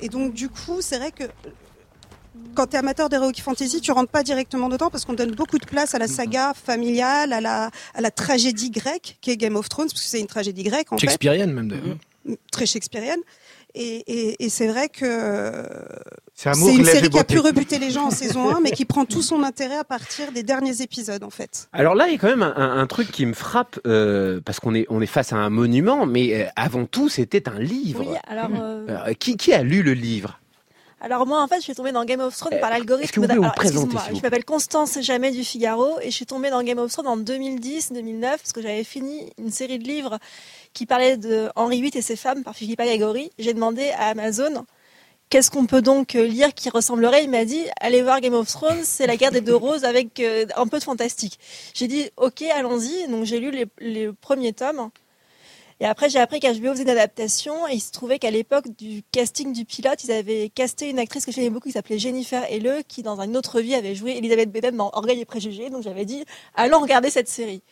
Et 0.00 0.08
donc, 0.08 0.34
du 0.34 0.48
coup, 0.48 0.76
c'est 0.80 0.98
vrai 0.98 1.10
que 1.10 1.24
quand 2.54 2.66
tu 2.66 2.76
es 2.76 2.78
amateur 2.78 3.08
d'Heroic 3.08 3.40
Fantasy, 3.42 3.80
tu 3.80 3.92
rentres 3.92 4.10
pas 4.10 4.22
directement 4.22 4.68
dedans 4.68 4.90
parce 4.90 5.04
qu'on 5.04 5.14
donne 5.14 5.32
beaucoup 5.32 5.58
de 5.58 5.66
place 5.66 5.94
à 5.94 5.98
la 5.98 6.08
saga 6.08 6.52
familiale, 6.54 7.32
à 7.32 7.40
la, 7.40 7.70
à 7.94 8.00
la 8.00 8.10
tragédie 8.10 8.70
grecque 8.70 9.18
qui 9.20 9.30
est 9.30 9.36
Game 9.36 9.56
of 9.56 9.68
Thrones, 9.68 9.88
parce 9.88 10.02
que 10.02 10.08
c'est 10.08 10.20
une 10.20 10.26
tragédie 10.26 10.62
grecque 10.62 10.92
en 10.92 10.98
fait, 10.98 11.06
Shakespearean 11.06 11.48
même 11.48 11.68
d'ailleurs. 11.68 11.96
très 12.50 12.66
shakespearienne. 12.66 13.20
Et, 13.74 14.02
et, 14.06 14.44
et 14.44 14.48
c'est 14.48 14.66
vrai 14.66 14.88
que 14.88 15.64
C'est 16.34 16.50
une 16.50 16.84
série 16.84 17.08
qui 17.08 17.18
a 17.18 17.24
pu 17.24 17.38
rebuter 17.38 17.78
les 17.78 17.90
gens 17.90 18.06
en 18.06 18.10
saison 18.10 18.54
1, 18.56 18.60
mais 18.60 18.72
qui 18.72 18.84
prend 18.84 19.04
tout 19.04 19.22
son 19.22 19.42
intérêt 19.42 19.76
à 19.76 19.84
partir 19.84 20.32
des 20.32 20.42
derniers 20.42 20.82
épisodes 20.82 21.22
en 21.22 21.30
fait. 21.30 21.68
Alors 21.72 21.94
là, 21.94 22.08
il 22.08 22.12
y 22.12 22.16
a 22.16 22.18
quand 22.18 22.28
même 22.28 22.42
un, 22.42 22.86
truc 22.86 23.12
qui 23.12 23.26
me 23.26 23.32
frappe 23.32 23.78
euh, 23.86 24.40
parce 24.44 24.58
qu'on 24.58 24.74
est 24.74 24.86
on 24.88 25.00
est 25.00 25.06
face 25.06 25.32
à 25.32 25.36
un 25.36 25.50
monument, 25.50 26.06
mais 26.06 26.34
euh, 26.34 26.46
avant 26.56 26.84
tout, 26.84 27.08
c'était 27.08 27.48
un 27.48 27.60
livre. 27.60 28.04
Oui, 28.04 28.16
alors, 28.26 28.50
euh, 28.60 29.12
qui, 29.14 29.36
qui 29.36 29.52
a 29.52 29.62
lu 29.62 29.82
le 29.82 29.92
livre? 29.92 30.39
Alors 31.00 31.26
moi 31.26 31.42
en 31.42 31.48
fait 31.48 31.56
je 31.56 31.62
suis 31.62 31.74
tombée 31.74 31.92
dans 31.92 32.04
Game 32.04 32.20
of 32.20 32.36
Thrones 32.36 32.54
Euh, 32.54 32.60
par 32.60 32.70
l'algorithme. 32.70 33.08
Je 34.14 34.20
m'appelle 34.22 34.44
Constance 34.44 35.00
Jamais 35.00 35.30
du 35.30 35.44
Figaro 35.44 35.98
et 36.00 36.10
je 36.10 36.16
suis 36.16 36.26
tombée 36.26 36.50
dans 36.50 36.62
Game 36.62 36.78
of 36.78 36.92
Thrones 36.92 37.06
en 37.06 37.16
2010-2009 37.18 38.20
parce 38.20 38.52
que 38.52 38.60
j'avais 38.62 38.84
fini 38.84 39.32
une 39.38 39.50
série 39.50 39.78
de 39.78 39.84
livres 39.88 40.18
qui 40.72 40.86
parlait 40.86 41.16
de 41.16 41.48
Henri 41.56 41.80
VIII 41.80 41.96
et 41.96 42.02
ses 42.02 42.16
femmes 42.16 42.42
par 42.44 42.54
Philippa 42.54 42.84
Gregori. 42.86 43.30
J'ai 43.38 43.54
demandé 43.54 43.90
à 43.98 44.08
Amazon 44.08 44.64
qu'est-ce 45.30 45.50
qu'on 45.50 45.66
peut 45.66 45.80
donc 45.82 46.16
euh, 46.16 46.26
lire 46.26 46.52
qui 46.54 46.68
ressemblerait? 46.70 47.24
Il 47.24 47.30
m'a 47.30 47.44
dit 47.44 47.62
allez 47.80 48.02
voir 48.02 48.20
Game 48.20 48.34
of 48.34 48.48
Thrones, 48.48 48.82
c'est 48.84 49.06
la 49.06 49.16
guerre 49.16 49.30
des 49.32 49.40
deux 49.40 49.54
roses 49.56 49.84
avec 49.84 50.20
euh, 50.20 50.44
un 50.56 50.66
peu 50.66 50.78
de 50.78 50.84
fantastique. 50.84 51.38
J'ai 51.72 51.86
dit 51.88 52.10
ok 52.16 52.42
allons-y. 52.42 53.08
Donc 53.08 53.24
j'ai 53.24 53.38
lu 53.40 53.50
les, 53.50 53.66
les 53.78 54.10
premiers 54.12 54.52
tomes. 54.52 54.90
Et 55.82 55.86
après, 55.86 56.10
j'ai 56.10 56.18
appris 56.18 56.40
qu'HBO 56.40 56.72
faisait 56.72 56.82
une 56.82 56.90
adaptation 56.90 57.66
et 57.66 57.72
il 57.72 57.80
se 57.80 57.90
trouvait 57.90 58.18
qu'à 58.18 58.30
l'époque 58.30 58.68
du 58.76 59.02
casting 59.12 59.54
du 59.54 59.64
pilote, 59.64 60.04
ils 60.04 60.12
avaient 60.12 60.50
casté 60.50 60.90
une 60.90 60.98
actrice 60.98 61.24
que 61.24 61.32
j'aimais 61.32 61.48
beaucoup 61.48 61.68
qui 61.68 61.72
s'appelait 61.72 61.98
Jennifer 61.98 62.44
Helleux, 62.50 62.82
qui 62.86 63.02
dans 63.02 63.18
une 63.18 63.34
autre 63.34 63.62
vie 63.62 63.74
avait 63.74 63.94
joué 63.94 64.18
Elisabeth 64.18 64.52
Beden 64.52 64.76
dans 64.76 64.90
Orgueil 64.92 65.20
et 65.20 65.24
Préjugés. 65.24 65.70
Donc 65.70 65.82
j'avais 65.82 66.04
dit, 66.04 66.22
allons 66.54 66.80
regarder 66.80 67.08
cette 67.08 67.28
série. 67.28 67.62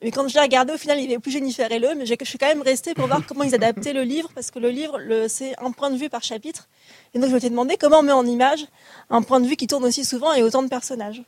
Mais 0.00 0.12
quand 0.12 0.28
je 0.28 0.34
l'ai 0.34 0.40
regardé, 0.40 0.72
au 0.72 0.76
final, 0.76 1.00
il 1.00 1.08
n'y 1.08 1.14
avait 1.14 1.18
plus 1.18 1.32
Jennifer 1.32 1.70
Helleux, 1.72 1.96
mais 1.96 2.06
je 2.06 2.14
suis 2.22 2.38
quand 2.38 2.46
même 2.46 2.62
restée 2.62 2.94
pour 2.94 3.08
voir 3.08 3.26
comment 3.26 3.42
ils 3.42 3.56
adaptaient 3.56 3.92
le 3.92 4.04
livre, 4.04 4.30
parce 4.32 4.52
que 4.52 4.60
le 4.60 4.70
livre, 4.70 5.00
c'est 5.26 5.60
un 5.60 5.72
point 5.72 5.90
de 5.90 5.96
vue 5.96 6.08
par 6.08 6.22
chapitre. 6.22 6.68
Et 7.12 7.18
donc 7.18 7.28
je 7.28 7.34
me 7.34 7.40
suis 7.40 7.50
demandé 7.50 7.76
comment 7.76 7.98
on 7.98 8.02
met 8.04 8.12
en 8.12 8.24
image 8.24 8.64
un 9.10 9.22
point 9.22 9.40
de 9.40 9.48
vue 9.48 9.56
qui 9.56 9.66
tourne 9.66 9.84
aussi 9.84 10.04
souvent 10.04 10.32
et 10.32 10.44
autant 10.44 10.62
de 10.62 10.68
personnages. 10.68 11.24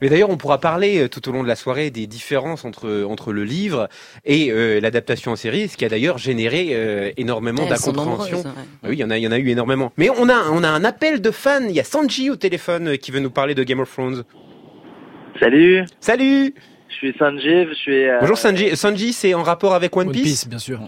Mais 0.00 0.08
d'ailleurs, 0.08 0.30
on 0.30 0.36
pourra 0.36 0.58
parler 0.58 0.98
euh, 1.02 1.08
tout 1.08 1.28
au 1.28 1.32
long 1.32 1.42
de 1.42 1.48
la 1.48 1.56
soirée 1.56 1.90
des 1.90 2.06
différences 2.06 2.64
entre 2.64 3.04
entre 3.04 3.32
le 3.32 3.44
livre 3.44 3.88
et 4.24 4.50
euh, 4.50 4.80
l'adaptation 4.80 5.32
en 5.32 5.36
série, 5.36 5.68
ce 5.68 5.76
qui 5.76 5.84
a 5.84 5.88
d'ailleurs 5.88 6.18
généré 6.18 6.68
euh, 6.72 7.10
énormément 7.16 7.62
sont 7.76 7.92
d'incompréhension. 7.92 8.38
ouais. 8.38 8.44
Oui, 8.84 8.90
il 8.92 8.98
y 8.98 9.04
en 9.04 9.10
a, 9.10 9.18
il 9.18 9.22
y 9.22 9.28
en 9.28 9.32
a 9.32 9.38
eu 9.38 9.48
énormément. 9.48 9.92
Mais 9.96 10.08
on 10.10 10.28
a, 10.28 10.48
on 10.52 10.62
a 10.64 10.68
un 10.68 10.84
appel 10.84 11.20
de 11.20 11.30
fans. 11.30 11.60
Il 11.68 11.74
y 11.74 11.80
a 11.80 11.84
Sanji 11.84 12.30
au 12.30 12.36
téléphone 12.36 12.88
euh, 12.88 12.96
qui 12.96 13.10
veut 13.10 13.20
nous 13.20 13.30
parler 13.30 13.54
de 13.54 13.62
Game 13.62 13.80
of 13.80 13.92
Thrones. 13.92 14.24
Salut, 15.38 15.84
Salut. 16.00 16.54
je 16.90 16.94
suis 16.94 17.14
Sanjeev, 17.18 17.68
je 17.70 17.74
suis... 17.74 18.04
euh, 18.04 18.18
Bonjour 18.20 18.36
Sanji. 18.36 18.76
Sanji, 18.76 19.12
c'est 19.12 19.32
en 19.34 19.42
rapport 19.42 19.74
avec 19.74 19.96
One 19.96 20.08
One 20.08 20.12
Piece. 20.12 20.22
Piece, 20.24 20.48
bien 20.48 20.58
sûr. 20.58 20.80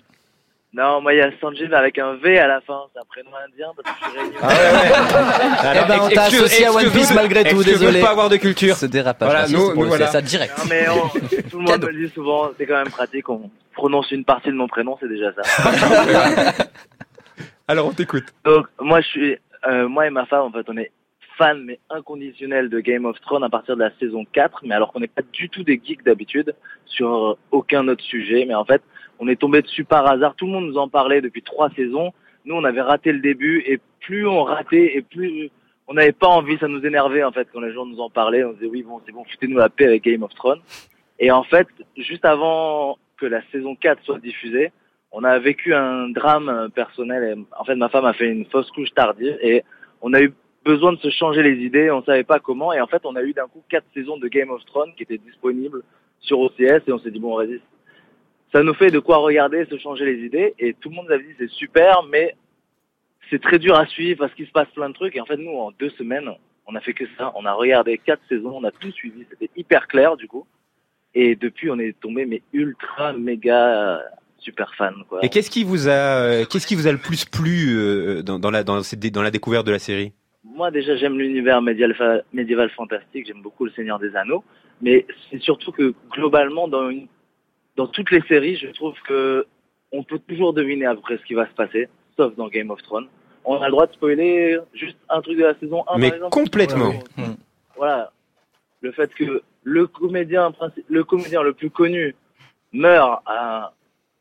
Non, 0.74 1.02
moi 1.02 1.12
il 1.12 1.18
y 1.18 1.20
a 1.20 1.30
Sanjeev 1.38 1.74
avec 1.74 1.98
un 1.98 2.14
V 2.14 2.38
à 2.38 2.46
la 2.46 2.62
fin, 2.62 2.80
c'est 2.94 2.98
un 3.00 3.04
prénom 3.04 3.30
indien 3.46 3.68
parce 3.76 3.94
que 3.94 4.04
je 4.04 4.08
suis 4.10 4.18
réunion. 4.18 4.38
Ah 4.42 4.48
ouais, 4.48 4.54
ouais. 4.54 5.68
Alors, 5.68 5.84
Eh 5.84 5.88
ben, 5.88 5.98
on 6.02 6.08
t'a 6.08 6.22
associé 6.22 6.66
à 6.66 6.72
One 6.72 6.90
Piece 6.90 7.14
malgré 7.14 7.44
tout, 7.44 7.62
désolé. 7.62 8.00
pas 8.00 8.10
avoir 8.10 8.30
de 8.30 8.36
culture. 8.38 8.74
Ce 8.76 8.86
dérapage 8.86 9.28
Voilà, 9.28 9.48
nous- 9.48 9.74
nous 9.74 9.86
voilà. 9.86 10.06
CSA 10.06 10.22
direct. 10.22 10.54
Non 10.56 10.64
mais 10.70 10.86
on- 10.88 11.08
tout 11.50 11.58
le 11.58 11.58
monde 11.58 11.66
Cadeau. 11.68 11.86
me 11.88 11.92
le 11.92 12.06
dit 12.06 12.12
souvent, 12.14 12.50
c'est 12.56 12.64
quand 12.66 12.76
même 12.76 12.88
pratique, 12.90 13.28
on 13.28 13.50
prononce 13.74 14.10
une 14.12 14.24
partie 14.24 14.48
de 14.48 14.54
mon 14.54 14.66
prénom, 14.66 14.96
c'est 14.98 15.08
déjà 15.08 15.32
ça. 15.34 15.42
Alors 17.68 17.86
on 17.88 17.92
t'écoute. 17.92 18.24
Donc 18.44 18.66
moi 18.80 19.00
je 19.02 19.08
suis, 19.08 19.36
euh, 19.66 19.88
moi 19.88 20.06
et 20.06 20.10
ma 20.10 20.24
femme 20.26 20.42
en 20.46 20.50
fait 20.52 20.64
on 20.68 20.76
est 20.78 20.90
fans 21.38 21.54
mais 21.54 21.78
inconditionnels 21.90 22.68
de 22.68 22.80
Game 22.80 23.04
of 23.06 23.20
Thrones 23.20 23.44
à 23.44 23.48
partir 23.48 23.76
de 23.76 23.82
la 23.82 23.90
saison 23.98 24.24
4, 24.32 24.60
mais 24.64 24.74
alors 24.74 24.92
qu'on 24.92 25.00
n'est 25.00 25.06
pas 25.06 25.22
du 25.32 25.48
tout 25.48 25.62
des 25.64 25.80
geeks 25.82 26.02
d'habitude 26.04 26.54
sur 26.86 27.08
euh, 27.32 27.38
aucun 27.50 27.86
autre 27.88 28.02
sujet, 28.04 28.44
mais 28.46 28.54
en 28.54 28.64
fait 28.64 28.82
on 29.22 29.28
est 29.28 29.40
tombé 29.40 29.62
dessus 29.62 29.84
par 29.84 30.04
hasard, 30.06 30.34
tout 30.34 30.46
le 30.46 30.52
monde 30.52 30.66
nous 30.66 30.78
en 30.78 30.88
parlait 30.88 31.20
depuis 31.20 31.42
trois 31.42 31.70
saisons, 31.70 32.12
nous 32.44 32.56
on 32.56 32.64
avait 32.64 32.80
raté 32.80 33.12
le 33.12 33.20
début 33.20 33.62
et 33.64 33.78
plus 34.00 34.26
on 34.26 34.42
ratait 34.42 34.96
et 34.96 35.02
plus 35.02 35.48
on 35.86 35.94
n'avait 35.94 36.10
pas 36.10 36.26
envie, 36.26 36.58
ça 36.58 36.66
nous 36.66 36.84
énervait 36.84 37.22
en 37.22 37.30
fait 37.30 37.46
quand 37.52 37.60
les 37.60 37.72
gens 37.72 37.86
nous 37.86 38.00
en 38.00 38.10
parlaient, 38.10 38.42
on 38.42 38.52
disait 38.54 38.66
oui 38.66 38.82
bon 38.82 39.00
c'est 39.06 39.12
bon, 39.12 39.24
foutez-nous 39.24 39.58
la 39.58 39.68
paix 39.68 39.86
avec 39.86 40.02
Game 40.02 40.24
of 40.24 40.34
Thrones. 40.34 40.60
Et 41.20 41.30
en 41.30 41.44
fait, 41.44 41.68
juste 41.96 42.24
avant 42.24 42.98
que 43.16 43.26
la 43.26 43.42
saison 43.52 43.76
4 43.76 44.02
soit 44.02 44.18
diffusée, 44.18 44.72
on 45.12 45.22
a 45.22 45.38
vécu 45.38 45.72
un 45.72 46.08
drame 46.08 46.70
personnel. 46.74 47.44
En 47.56 47.64
fait, 47.64 47.76
ma 47.76 47.88
femme 47.88 48.06
a 48.06 48.12
fait 48.12 48.28
une 48.28 48.46
fausse 48.46 48.70
couche 48.72 48.92
tardive 48.92 49.38
et 49.40 49.62
on 50.00 50.14
a 50.14 50.20
eu 50.22 50.32
besoin 50.64 50.92
de 50.94 50.98
se 50.98 51.10
changer 51.10 51.44
les 51.44 51.64
idées. 51.64 51.92
On 51.92 52.02
savait 52.02 52.24
pas 52.24 52.40
comment. 52.40 52.72
Et 52.72 52.80
en 52.80 52.88
fait, 52.88 53.02
on 53.04 53.14
a 53.14 53.22
eu 53.22 53.34
d'un 53.34 53.46
coup 53.46 53.62
quatre 53.68 53.86
saisons 53.94 54.16
de 54.16 54.26
Game 54.26 54.50
of 54.50 54.64
Thrones 54.64 54.92
qui 54.96 55.04
étaient 55.04 55.18
disponibles 55.18 55.82
sur 56.18 56.40
OCS 56.40 56.82
et 56.86 56.92
on 56.92 56.98
s'est 56.98 57.10
dit 57.10 57.20
bon, 57.20 57.36
vas-y, 57.36 57.60
ça 58.52 58.62
nous 58.62 58.74
fait 58.74 58.90
de 58.90 58.98
quoi 58.98 59.18
regarder, 59.18 59.64
se 59.66 59.78
changer 59.78 60.04
les 60.04 60.24
idées. 60.26 60.54
Et 60.58 60.74
tout 60.74 60.88
le 60.90 60.96
monde 60.96 61.06
nous 61.06 61.12
avait 61.14 61.24
dit 61.24 61.34
c'est 61.38 61.50
super, 61.50 62.02
mais 62.10 62.34
c'est 63.30 63.40
très 63.40 63.58
dur 63.58 63.76
à 63.76 63.86
suivre 63.86 64.18
parce 64.20 64.34
qu'il 64.34 64.46
se 64.46 64.52
passe 64.52 64.68
plein 64.74 64.88
de 64.88 64.94
trucs. 64.94 65.16
Et 65.16 65.20
en 65.20 65.26
fait, 65.26 65.36
nous, 65.36 65.52
en 65.56 65.70
deux 65.78 65.90
semaines, 65.90 66.30
on 66.66 66.74
a 66.74 66.80
fait 66.80 66.92
que 66.92 67.04
ça. 67.18 67.32
On 67.34 67.44
a 67.46 67.52
regardé 67.52 67.98
quatre 67.98 68.22
saisons, 68.28 68.56
on 68.56 68.64
a 68.64 68.70
tout 68.70 68.90
suivi. 68.92 69.24
C'était 69.30 69.50
hyper 69.56 69.88
clair 69.88 70.16
du 70.16 70.28
coup. 70.28 70.46
Et 71.14 71.34
depuis, 71.36 71.70
on 71.70 71.78
est 71.78 71.98
tombé 72.00 72.24
mais 72.26 72.42
ultra 72.52 73.12
méga 73.12 74.00
super 74.38 74.74
fan 74.74 74.94
quoi. 75.08 75.20
Et 75.24 75.28
qu'est-ce 75.28 75.50
qui 75.50 75.62
vous 75.62 75.86
a, 75.88 75.92
euh, 75.92 76.44
qu'est-ce 76.46 76.66
qui 76.66 76.74
vous 76.74 76.86
a 76.88 76.92
le 76.92 76.98
plus 76.98 77.24
plu 77.24 77.76
euh, 77.78 78.22
dans, 78.22 78.38
dans 78.40 78.50
la 78.50 78.64
dans, 78.64 78.82
cette- 78.82 78.98
dans 79.12 79.22
la 79.22 79.30
découverte 79.30 79.64
de 79.66 79.70
la 79.70 79.78
série? 79.78 80.12
Moi 80.42 80.70
déjà 80.72 80.96
j'aime 80.96 81.16
l'univers 81.18 81.62
médial, 81.62 81.94
fa- 81.94 82.22
médiéval 82.32 82.68
fantastique, 82.70 83.26
j'aime 83.28 83.40
beaucoup 83.40 83.64
le 83.64 83.70
Seigneur 83.70 84.00
des 84.00 84.16
Anneaux, 84.16 84.42
mais 84.80 85.06
c'est 85.30 85.40
surtout 85.40 85.70
que 85.70 85.94
globalement 86.10 86.66
dans 86.66 86.90
une, 86.90 87.06
dans 87.82 87.88
toutes 87.88 88.12
les 88.12 88.22
séries, 88.28 88.56
je 88.56 88.68
trouve 88.68 88.94
que 89.08 89.44
on 89.90 90.04
peut 90.04 90.20
toujours 90.20 90.52
deviner 90.52 90.86
à 90.86 90.94
peu 90.94 91.00
près 91.00 91.18
ce 91.18 91.24
qui 91.24 91.34
va 91.34 91.46
se 91.46 91.52
passer, 91.52 91.88
sauf 92.16 92.34
dans 92.36 92.48
Game 92.48 92.70
of 92.70 92.80
Thrones. 92.82 93.08
On 93.44 93.60
a 93.60 93.66
le 93.66 93.72
droit 93.72 93.86
de 93.88 93.92
spoiler 93.92 94.56
juste 94.72 94.96
un 95.08 95.20
truc 95.20 95.36
de 95.36 95.42
la 95.42 95.58
saison 95.58 95.84
1 95.88 95.98
Mais 95.98 96.08
par 96.08 96.16
exemple. 96.16 96.32
complètement. 96.32 96.92
Voilà, 97.76 98.12
le 98.82 98.92
fait 98.92 99.12
que 99.14 99.42
le 99.64 99.86
comédien 99.88 100.52
le 100.88 101.02
comédien 101.02 101.42
le 101.42 101.52
plus 101.52 101.70
connu 101.70 102.14
meurt 102.72 103.20
à 103.26 103.72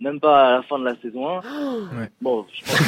même 0.02 0.20
pas 0.20 0.48
à 0.48 0.52
la 0.58 0.62
fin 0.64 0.78
de 0.80 0.86
la 0.86 0.96
saison 1.02 1.38
1. 1.40 1.42
Bon, 2.22 2.46
je 2.54 2.62
pense 2.66 2.82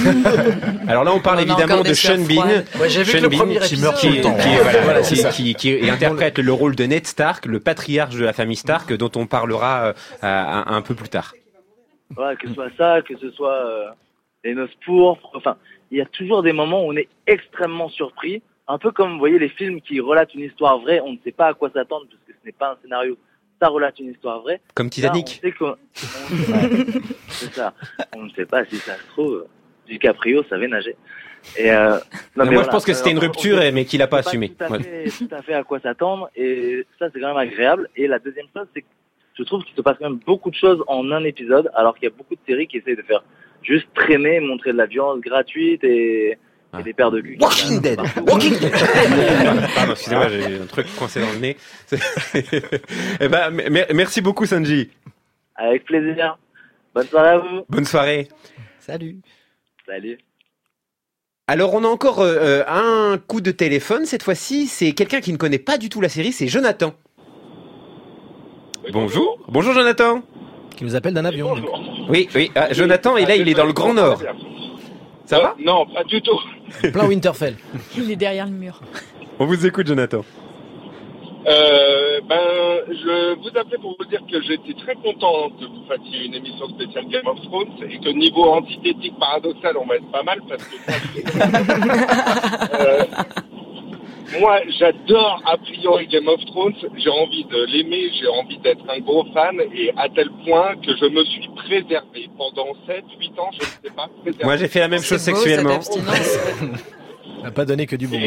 Alors 0.90 1.04
là, 1.04 1.14
on 1.14 1.20
parle 1.20 1.38
On 1.40 1.42
évidemment 1.42 1.82
de 1.82 1.94
Sean 1.94 2.18
Bean. 2.28 2.46
Ouais, 2.80 2.90
Sean 2.90 3.30
Bean 3.30 3.48
qui 3.48 3.56
épisode- 3.58 3.80
meurt 3.82 4.02
tout 4.02 4.08
le 4.10 4.22
temps. 4.22 4.36
Qui- 4.36 4.56
voilà, 4.62 4.82
voilà, 4.82 5.02
qui- 5.02 5.54
qui- 5.56 5.56
qui 5.80 5.90
interprète 5.90 6.40
le 6.40 6.52
rôle 6.52 6.76
de 6.76 6.84
Ned 6.84 7.06
Stark, 7.08 7.46
le 7.46 7.60
patriarche 7.60 8.16
de 8.16 8.26
la 8.26 8.34
famille 8.34 8.56
Stark, 8.58 8.92
dont 8.94 9.12
on 9.16 9.26
parlera 9.28 9.86
euh, 9.86 9.94
un, 10.24 10.64
un 10.68 10.82
peu 10.82 10.96
plus 10.96 11.10
tard. 11.10 11.34
Voilà, 12.16 12.36
que 12.36 12.48
ce 12.48 12.54
soit 12.54 12.70
ça, 12.78 13.02
que 13.02 13.18
ce 13.18 13.32
soit 13.32 13.54
euh, 13.66 13.86
les 14.44 14.54
noces 14.56 14.70
pourpres. 14.86 15.30
Enfin, 15.34 15.56
il 15.92 15.98
y 15.98 16.02
a 16.02 16.06
toujours 16.06 16.44
des 16.44 16.54
moments 16.54 16.86
où 16.86 16.92
on 16.92 16.96
est 16.96 17.08
extrêmement 17.28 17.90
surpris. 17.90 18.42
Un 18.68 18.78
peu 18.78 18.92
comme, 18.92 19.14
vous 19.14 19.20
voyez, 19.20 19.40
les 19.40 19.50
films 19.50 19.82
qui 19.82 20.00
relatent 20.00 20.34
une 20.36 20.42
histoire 20.46 20.80
vraie, 20.80 21.00
on 21.02 21.14
ne 21.14 21.18
sait 21.24 21.32
pas 21.32 21.48
à 21.48 21.54
quoi 21.54 21.70
s'attendre 21.74 22.06
parce 22.10 22.22
que 22.28 22.34
ce 22.34 22.46
n'est 22.46 22.54
pas 22.54 22.72
un 22.72 22.78
scénario. 22.82 23.18
Ça 23.64 23.70
relate 23.70 23.98
une 24.00 24.12
histoire 24.12 24.42
vraie. 24.42 24.60
Comme 24.76 24.90
Titanic. 24.90 25.40
Là, 25.42 25.50
on 25.62 25.66
sait 25.66 25.76
on- 26.52 27.02
C'est 27.30 27.54
ça. 27.54 27.74
On 28.14 28.24
ne 28.24 28.30
sait 28.32 28.46
pas 28.46 28.66
si 28.66 28.76
ça 28.76 28.96
se 28.98 29.08
trouve, 29.08 29.46
DiCaprio 29.88 30.44
savait 30.50 30.68
nager. 30.68 30.98
Et 31.58 31.72
euh, 31.72 31.98
non, 32.36 32.44
mais 32.46 32.52
moi, 32.52 32.64
je 32.64 32.68
pense 32.70 32.84
que 32.84 32.92
c'était 32.94 33.12
une 33.12 33.20
on- 33.20 33.22
rupture, 33.22 33.60
on 33.62 33.72
mais 33.72 33.86
qu'il 33.86 34.02
a 34.02 34.08
pas 34.08 34.18
assumé. 34.18 34.50
Tout 34.50 34.66
à, 34.66 34.70
Ouais. 34.72 34.84
fait, 34.84 35.06
tout 35.18 35.34
à 35.34 35.42
fait 35.42 35.54
à 35.54 35.64
quoi 35.64 35.80
s'attendre. 35.80 36.30
Et 36.36 36.86
ça, 37.00 37.08
c'est 37.14 37.22
quand 37.22 37.28
même 37.28 37.38
agréable. 37.38 37.88
Et 37.96 38.08
la 38.08 38.20
deuxième 38.20 38.48
chose, 38.54 38.68
c'est 38.74 38.82
que 38.82 38.88
je 39.38 39.44
trouve 39.44 39.64
qu'il 39.64 39.76
se 39.76 39.82
passe 39.82 39.96
quand 39.98 40.10
même 40.10 40.20
beaucoup 40.26 40.50
de 40.50 40.56
choses 40.56 40.84
en 40.88 41.10
un 41.12 41.24
épisode, 41.24 41.72
alors 41.74 41.96
qu'il 41.96 42.04
y 42.04 42.12
a 42.12 42.16
beaucoup 42.18 42.36
de 42.36 42.42
séries 42.46 42.68
qui 42.68 42.78
essayent 42.80 42.98
de 42.98 43.02
faire 43.04 43.24
juste 43.62 43.88
traîner, 43.94 44.42
montrer 44.42 44.74
de 44.74 44.78
la 44.78 44.88
violence 44.88 45.22
gratuite 45.22 45.86
et, 45.86 46.38
et 46.80 46.84
des 46.84 46.94
paires 46.94 47.12
de 47.12 47.22
cul. 47.22 47.38
Walking 47.40 47.82
Dead. 47.82 48.00
Walking 48.28 48.58
Dead. 48.60 48.72
Pardon, 49.76 49.92
excusez-moi, 49.92 50.30
j'ai 50.30 50.60
un 50.62 50.66
truc 50.66 50.88
coincé 50.96 51.20
dans 51.22 51.32
le 51.32 51.38
nez. 51.40 51.58
eh 53.20 53.28
ben, 53.28 53.50
mer- 53.52 53.88
merci 53.94 54.22
beaucoup, 54.22 54.46
Sanji. 54.46 54.90
Avec 55.56 55.86
plaisir. 55.86 56.38
Bonne 56.96 57.08
soirée 57.08 57.30
à 57.30 57.38
vous. 57.40 57.66
Bonne 57.70 57.86
soirée. 57.86 58.28
Salut. 58.80 59.18
Salut. 59.86 60.18
Alors, 61.48 61.74
on 61.74 61.84
a 61.84 61.88
encore 61.88 62.22
euh, 62.22 62.36
euh, 62.40 62.64
un 62.68 63.18
coup 63.18 63.42
de 63.42 63.52
téléphone. 63.52 64.06
Cette 64.06 64.24
fois-ci, 64.24 64.68
c'est 64.68 64.94
quelqu'un 64.94 65.20
qui 65.22 65.32
ne 65.32 65.38
connaît 65.38 65.60
pas 65.60 65.78
du 65.78 65.90
tout 65.90 66.02
la 66.02 66.10
série, 66.10 66.32
c'est 66.32 66.48
Jonathan. 66.48 66.94
Bonjour. 68.92 69.40
Bonjour, 69.48 69.74
Jonathan. 69.74 70.22
Qui 70.76 70.86
nous 70.86 70.96
appelle 70.96 71.14
d'un 71.14 71.26
avion. 71.26 71.54
Oui, 72.10 72.28
oui. 72.36 72.52
Ah, 72.56 72.74
Jonathan, 72.74 73.16
et 73.18 73.26
là, 73.26 73.36
il 73.36 73.48
est 73.48 73.54
dans 73.54 73.66
le 73.66 73.74
Grand 73.74 73.94
Nord. 73.94 74.22
Ça 75.26 75.40
va 75.40 75.56
Non, 75.60 75.86
pas 75.86 76.04
du 76.04 76.22
tout. 76.22 76.40
Plein 76.92 77.08
Winterfell. 77.08 77.56
Il 77.98 78.12
est 78.12 78.16
derrière 78.16 78.46
le 78.46 78.52
mur. 78.52 78.80
On 79.40 79.46
vous 79.46 79.66
écoute, 79.66 79.88
Jonathan. 79.88 80.24
Euh, 81.46 82.22
ben, 82.30 82.40
je 82.88 83.36
vous 83.36 83.50
appelais 83.58 83.78
pour 83.78 83.96
vous 84.00 84.06
dire 84.06 84.22
que 84.32 84.42
j'étais 84.44 84.74
très 84.82 84.96
content 84.96 85.50
que 85.60 85.66
vous 85.66 85.84
fassiez 85.90 86.26
une 86.26 86.36
émission 86.36 86.70
spéciale 86.70 87.06
Game 87.10 87.28
of 87.28 87.42
Thrones 87.42 87.68
et 87.90 88.00
que 88.00 88.10
niveau 88.10 88.46
antithétique 88.46 89.18
paradoxal, 89.20 89.76
on 89.78 89.86
va 89.86 89.96
être 89.98 90.10
pas 90.12 90.24
mal 90.24 90.40
parce 90.48 90.64
que 90.64 90.76
Euh, 92.80 93.04
moi, 94.40 94.60
j'adore 94.80 95.42
a 95.46 95.58
priori 95.58 96.08
Game 96.08 96.28
of 96.28 96.44
Thrones. 96.46 96.76
J'ai 96.98 97.10
envie 97.10 97.46
de 97.46 97.66
l'aimer, 97.66 98.10
j'ai 98.20 98.28
envie 98.28 98.58
d'être 98.60 98.84
un 98.90 99.00
gros 99.00 99.26
fan 99.34 99.60
et 99.74 99.92
à 99.98 100.10
tel 100.10 100.30
point 100.46 100.76
que 100.78 100.96
je 100.96 101.06
me 101.06 101.24
suis 101.26 101.50
préservé 101.56 102.30
pendant 102.38 102.74
7, 102.88 103.04
8 103.20 103.40
ans, 103.40 103.50
je 103.52 103.60
ne 103.60 103.66
sais 103.66 103.96
pas. 103.96 104.10
Préservé. 104.22 104.46
Moi, 104.46 104.58
j'ai 104.58 104.68
fait 104.68 104.80
la 104.80 104.88
même 104.88 105.02
chose 105.02 105.20
sexuellement. 105.20 105.80
n'a 107.44 107.52
pas 107.52 107.66
donné 107.66 107.86
que 107.86 107.96
du 107.96 108.08
bon. 108.08 108.20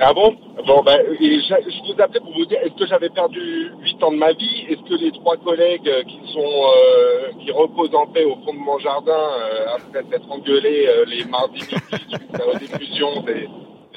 Ah 0.00 0.12
bon? 0.12 0.36
Bon, 0.64 0.82
ben, 0.82 1.00
et 1.20 1.40
je 1.40 1.92
vous 1.92 2.00
appelais 2.00 2.20
pour 2.20 2.32
vous 2.32 2.46
dire, 2.46 2.58
est-ce 2.62 2.74
que 2.74 2.86
j'avais 2.86 3.08
perdu 3.08 3.72
8 3.82 4.02
ans 4.04 4.12
de 4.12 4.16
ma 4.16 4.32
vie? 4.32 4.66
Est-ce 4.68 4.88
que 4.88 4.94
les 4.94 5.10
trois 5.12 5.36
collègues 5.36 5.88
euh, 5.88 6.02
qui 6.04 6.20
sont 6.32 6.40
euh, 6.40 7.30
qui 7.40 7.50
reposent 7.50 7.94
en 7.94 8.06
paix 8.06 8.24
au 8.24 8.36
fond 8.44 8.54
de 8.54 8.58
mon 8.58 8.78
jardin 8.78 9.12
euh, 9.12 9.76
après 9.76 10.04
s'être 10.10 10.30
engueulés 10.30 10.86
euh, 10.86 11.04
les 11.06 11.24
mardis 11.24 11.62
midi 11.62 12.04
suite 12.10 12.34
à 12.34 12.52
la 12.52 12.58
diffusion 12.58 13.22
des, 13.22 13.48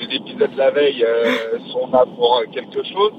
des 0.08 0.16
épisodes 0.16 0.52
de 0.52 0.58
la 0.58 0.72
veille 0.72 1.04
euh, 1.04 1.60
sont 1.72 1.88
là 1.92 2.06
pour 2.16 2.38
euh, 2.38 2.46
quelque 2.54 2.84
chose 2.84 3.14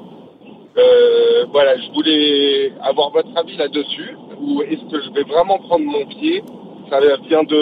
Euh, 0.79 1.45
Voilà, 1.53 1.77
je 1.77 1.89
voulais 1.93 2.73
avoir 2.83 3.11
votre 3.11 3.29
avis 3.37 3.57
là-dessus. 3.57 4.17
Ou 4.41 4.63
est-ce 4.63 4.85
que 4.91 4.99
je 5.05 5.11
vais 5.13 5.25
vraiment 5.25 5.59
prendre 5.59 5.85
mon 5.85 6.07
pied? 6.07 6.43
Ça 6.91 6.99
vient 7.29 7.45
de 7.45 7.61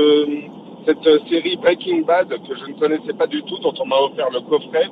cette 0.87 1.29
série 1.29 1.57
Breaking 1.57 2.03
Bad 2.03 2.29
que 2.29 2.55
je 2.61 2.65
ne 2.71 2.79
connaissais 2.79 3.13
pas 3.19 3.27
du 3.27 3.43
tout, 3.43 3.59
dont 3.59 3.75
on 3.81 3.87
m'a 3.87 3.99
offert 3.99 4.31
le 4.31 4.41
coffret. 4.41 4.89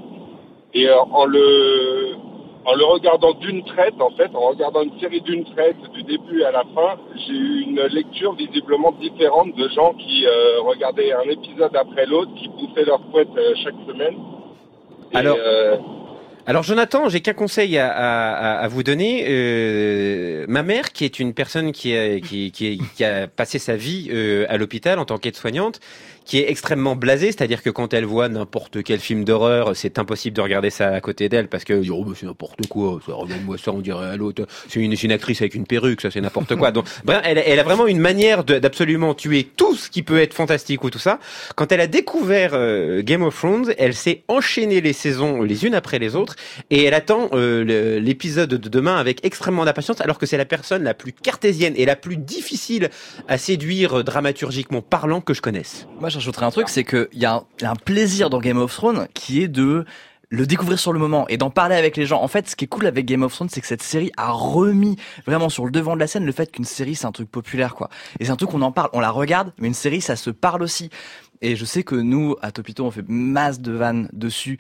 Et 0.75 0.89
en 0.91 1.25
le 1.27 2.17
en 2.71 2.75
le 2.75 2.85
regardant 2.85 3.33
d'une 3.35 3.65
traite, 3.65 3.99
en 4.01 4.11
fait, 4.19 4.31
en 4.35 4.49
regardant 4.53 4.83
une 4.83 4.99
série 5.01 5.23
d'une 5.23 5.45
traite 5.55 5.77
du 5.95 6.03
début 6.03 6.43
à 6.43 6.51
la 6.53 6.65
fin, 6.75 6.91
j'ai 7.27 7.33
eu 7.33 7.61
une 7.63 7.81
lecture 7.99 8.35
visiblement 8.35 8.93
différente 9.01 9.55
de 9.57 9.69
gens 9.71 9.95
qui 9.95 10.27
euh, 10.27 10.61
regardaient 10.71 11.13
un 11.13 11.29
épisode 11.31 11.75
après 11.75 12.05
l'autre, 12.07 12.31
qui 12.39 12.49
bouffaient 12.49 12.85
leur 12.85 13.01
couette 13.11 13.29
euh, 13.37 13.55
chaque 13.65 13.81
semaine. 13.89 14.17
Et, 15.13 15.17
Alors- 15.17 15.37
euh, 15.41 15.77
Alors 16.47 16.63
Jonathan, 16.63 17.09
j'ai 17.11 17.21
qu'un 17.21 17.35
conseil 17.45 17.77
à, 17.79 17.89
à- 17.91 18.33
à- 18.33 18.59
à 18.65 18.69
vous 18.69 18.83
donner. 18.83 19.25
Euh, 19.29 20.45
ma 20.49 20.63
mère, 20.63 20.93
qui 20.93 21.05
est 21.05 21.19
une 21.21 21.35
personne 21.35 21.73
qui 21.73 21.95
a, 21.97 22.21
qui, 22.21 22.51
qui- 22.53 22.81
qui 22.97 23.05
a 23.05 23.27
passé 23.29 23.59
sa 23.59 23.77
vie 23.77 24.09
euh, 24.13 24.47
à 24.49 24.57
l'hôpital 24.57 24.99
en 24.99 25.05
tant 25.05 25.19
qu'aide-soignante, 25.19 25.81
qui 26.29 26.39
est 26.39 26.51
extrêmement 26.51 26.95
blasée, 26.95 27.29
c'est-à-dire 27.29 27.63
que 27.63 27.71
quand 27.71 27.95
elle 27.95 28.05
voit 28.05 28.29
n'importe 28.29 28.83
quel 28.83 29.01
film 29.01 29.25
d'horreur, 29.25 29.75
c'est 29.75 29.99
impossible 29.99 30.37
de 30.37 30.43
regarder 30.43 30.69
ça 30.69 30.89
à 30.89 31.01
côté 31.01 31.31
d'elle 31.31 31.49
parce 31.49 31.65
que 31.65 31.73
oh, 31.91 32.05
bah, 32.05 32.13
c'est 32.15 32.27
n'importe 32.27 32.67
quoi, 32.67 33.01
ça 33.05 33.15
regarde-moi 33.15 33.57
ça, 33.57 33.73
on 33.73 33.81
dirait 33.81 34.09
à 34.09 34.17
l'autre, 34.17 34.47
c'est 34.69 34.79
une, 34.79 34.95
c'est 34.95 35.05
une 35.05 35.13
actrice 35.13 35.41
avec 35.41 35.55
une 35.55 35.67
perruque, 35.67 36.03
ça 36.03 36.11
c'est 36.11 36.21
n'importe 36.21 36.55
quoi. 36.57 36.71
Donc, 36.71 36.85
bref, 37.05 37.23
elle, 37.25 37.43
elle 37.45 37.59
a 37.59 37.63
vraiment 37.63 37.87
une 37.87 37.99
manière 37.99 38.45
d'absolument 38.45 39.15
tuer 39.15 39.49
tout 39.57 39.75
ce 39.75 39.89
qui 39.89 40.03
peut 40.03 40.21
être 40.21 40.35
fantastique 40.35 40.85
ou 40.85 40.91
tout 40.91 40.99
ça. 40.99 41.19
Quand 41.57 41.73
elle 41.73 41.81
a 41.81 41.87
découvert 41.87 42.51
euh, 42.53 43.03
Game 43.03 43.23
of 43.23 43.35
Thrones, 43.35 43.73
elle 43.79 43.95
s'est 43.95 44.23
enchaînée 44.29 44.83
les 44.83 44.93
saisons 44.93 45.41
les 45.41 45.65
unes 45.65 45.75
après 45.75 45.99
les 45.99 46.15
autres 46.15 46.37
et 46.69 46.85
elle 46.85 46.95
attend 46.95 47.31
euh, 47.33 47.99
l'épisode 48.01 48.51
de 48.51 48.69
demain 48.69 48.99
avec 48.99 49.25
extrêmement 49.25 49.65
d'impatience, 49.65 50.03
alors 50.03 50.19
que 50.19 50.27
c'est 50.27 50.37
la 50.37 50.45
personne 50.45 50.83
la 50.83 50.93
plus 50.93 51.13
cartésienne 51.13 51.73
et 51.77 51.87
la 51.87 51.97
plus 51.97 52.19
difficile 52.19 52.91
à 53.29 53.39
séduire 53.39 54.05
dramaturgiquement 54.05 54.83
parlant 54.83 55.23
que 55.23 55.33
je 55.33 55.41
connaisse. 55.41 55.87
Moi, 56.01 56.11
j'ajouterais 56.19 56.47
un 56.47 56.51
truc, 56.51 56.69
c'est 56.69 56.85
qu'il 56.85 57.09
y, 57.15 57.25
a 57.25 57.35
un- 57.35 57.45
il 57.59 57.63
y 57.63 57.67
a 57.67 57.71
un 57.71 57.77
plaisir 57.77 58.31
dans 58.31 58.39
Game 58.41 58.59
of 58.59 58.75
Thrones 58.75 59.09
qui 59.15 59.43
est 59.43 59.49
de 59.49 59.85
le 60.31 60.47
découvrir 60.47 60.79
sur 60.79 60.93
le 60.93 60.99
moment 60.99 61.27
et 61.29 61.39
d'en 61.39 61.49
parler 61.49 61.75
avec 61.75 61.97
les 61.97 62.05
gens. 62.05 62.21
En 62.23 62.29
fait, 62.29 62.49
ce 62.51 62.55
qui 62.57 62.67
est 62.67 62.69
cool 62.69 62.87
avec 62.87 63.07
Game 63.07 63.23
of 63.23 63.33
Thrones, 63.33 63.49
c'est 63.51 63.63
que 63.63 63.67
cette 63.67 63.83
série 63.83 64.13
a 64.19 64.31
remis 64.31 64.97
vraiment 65.27 65.49
sur 65.49 65.65
le 65.65 65.71
devant 65.71 65.95
de 65.95 66.01
la 66.01 66.07
scène 66.07 66.27
le 66.27 66.33
fait 66.33 66.53
qu'une 66.53 66.67
série, 66.67 66.95
c'est 66.95 67.07
un 67.07 67.13
truc 67.13 67.31
populaire, 67.31 67.75
quoi. 67.75 67.89
Et 68.21 68.27
c'est 68.27 68.31
un 68.31 68.37
truc 68.37 68.51
qu'on 68.51 68.61
en 68.63 68.73
parle, 68.73 68.91
on 68.93 69.01
la 69.01 69.11
regarde, 69.11 69.53
mais 69.59 69.69
une 69.69 69.75
série, 69.75 70.03
ça 70.03 70.17
se 70.17 70.29
parle 70.29 70.63
aussi. 70.63 70.91
Et 71.41 71.57
je 71.57 71.65
sais 71.65 71.83
que 71.83 71.95
nous, 71.95 72.37
à 72.43 72.51
Topito, 72.53 72.85
on 72.85 72.91
fait 72.91 73.05
masse 73.09 73.61
de 73.61 73.73
vannes 73.73 74.11
dessus. 74.13 74.59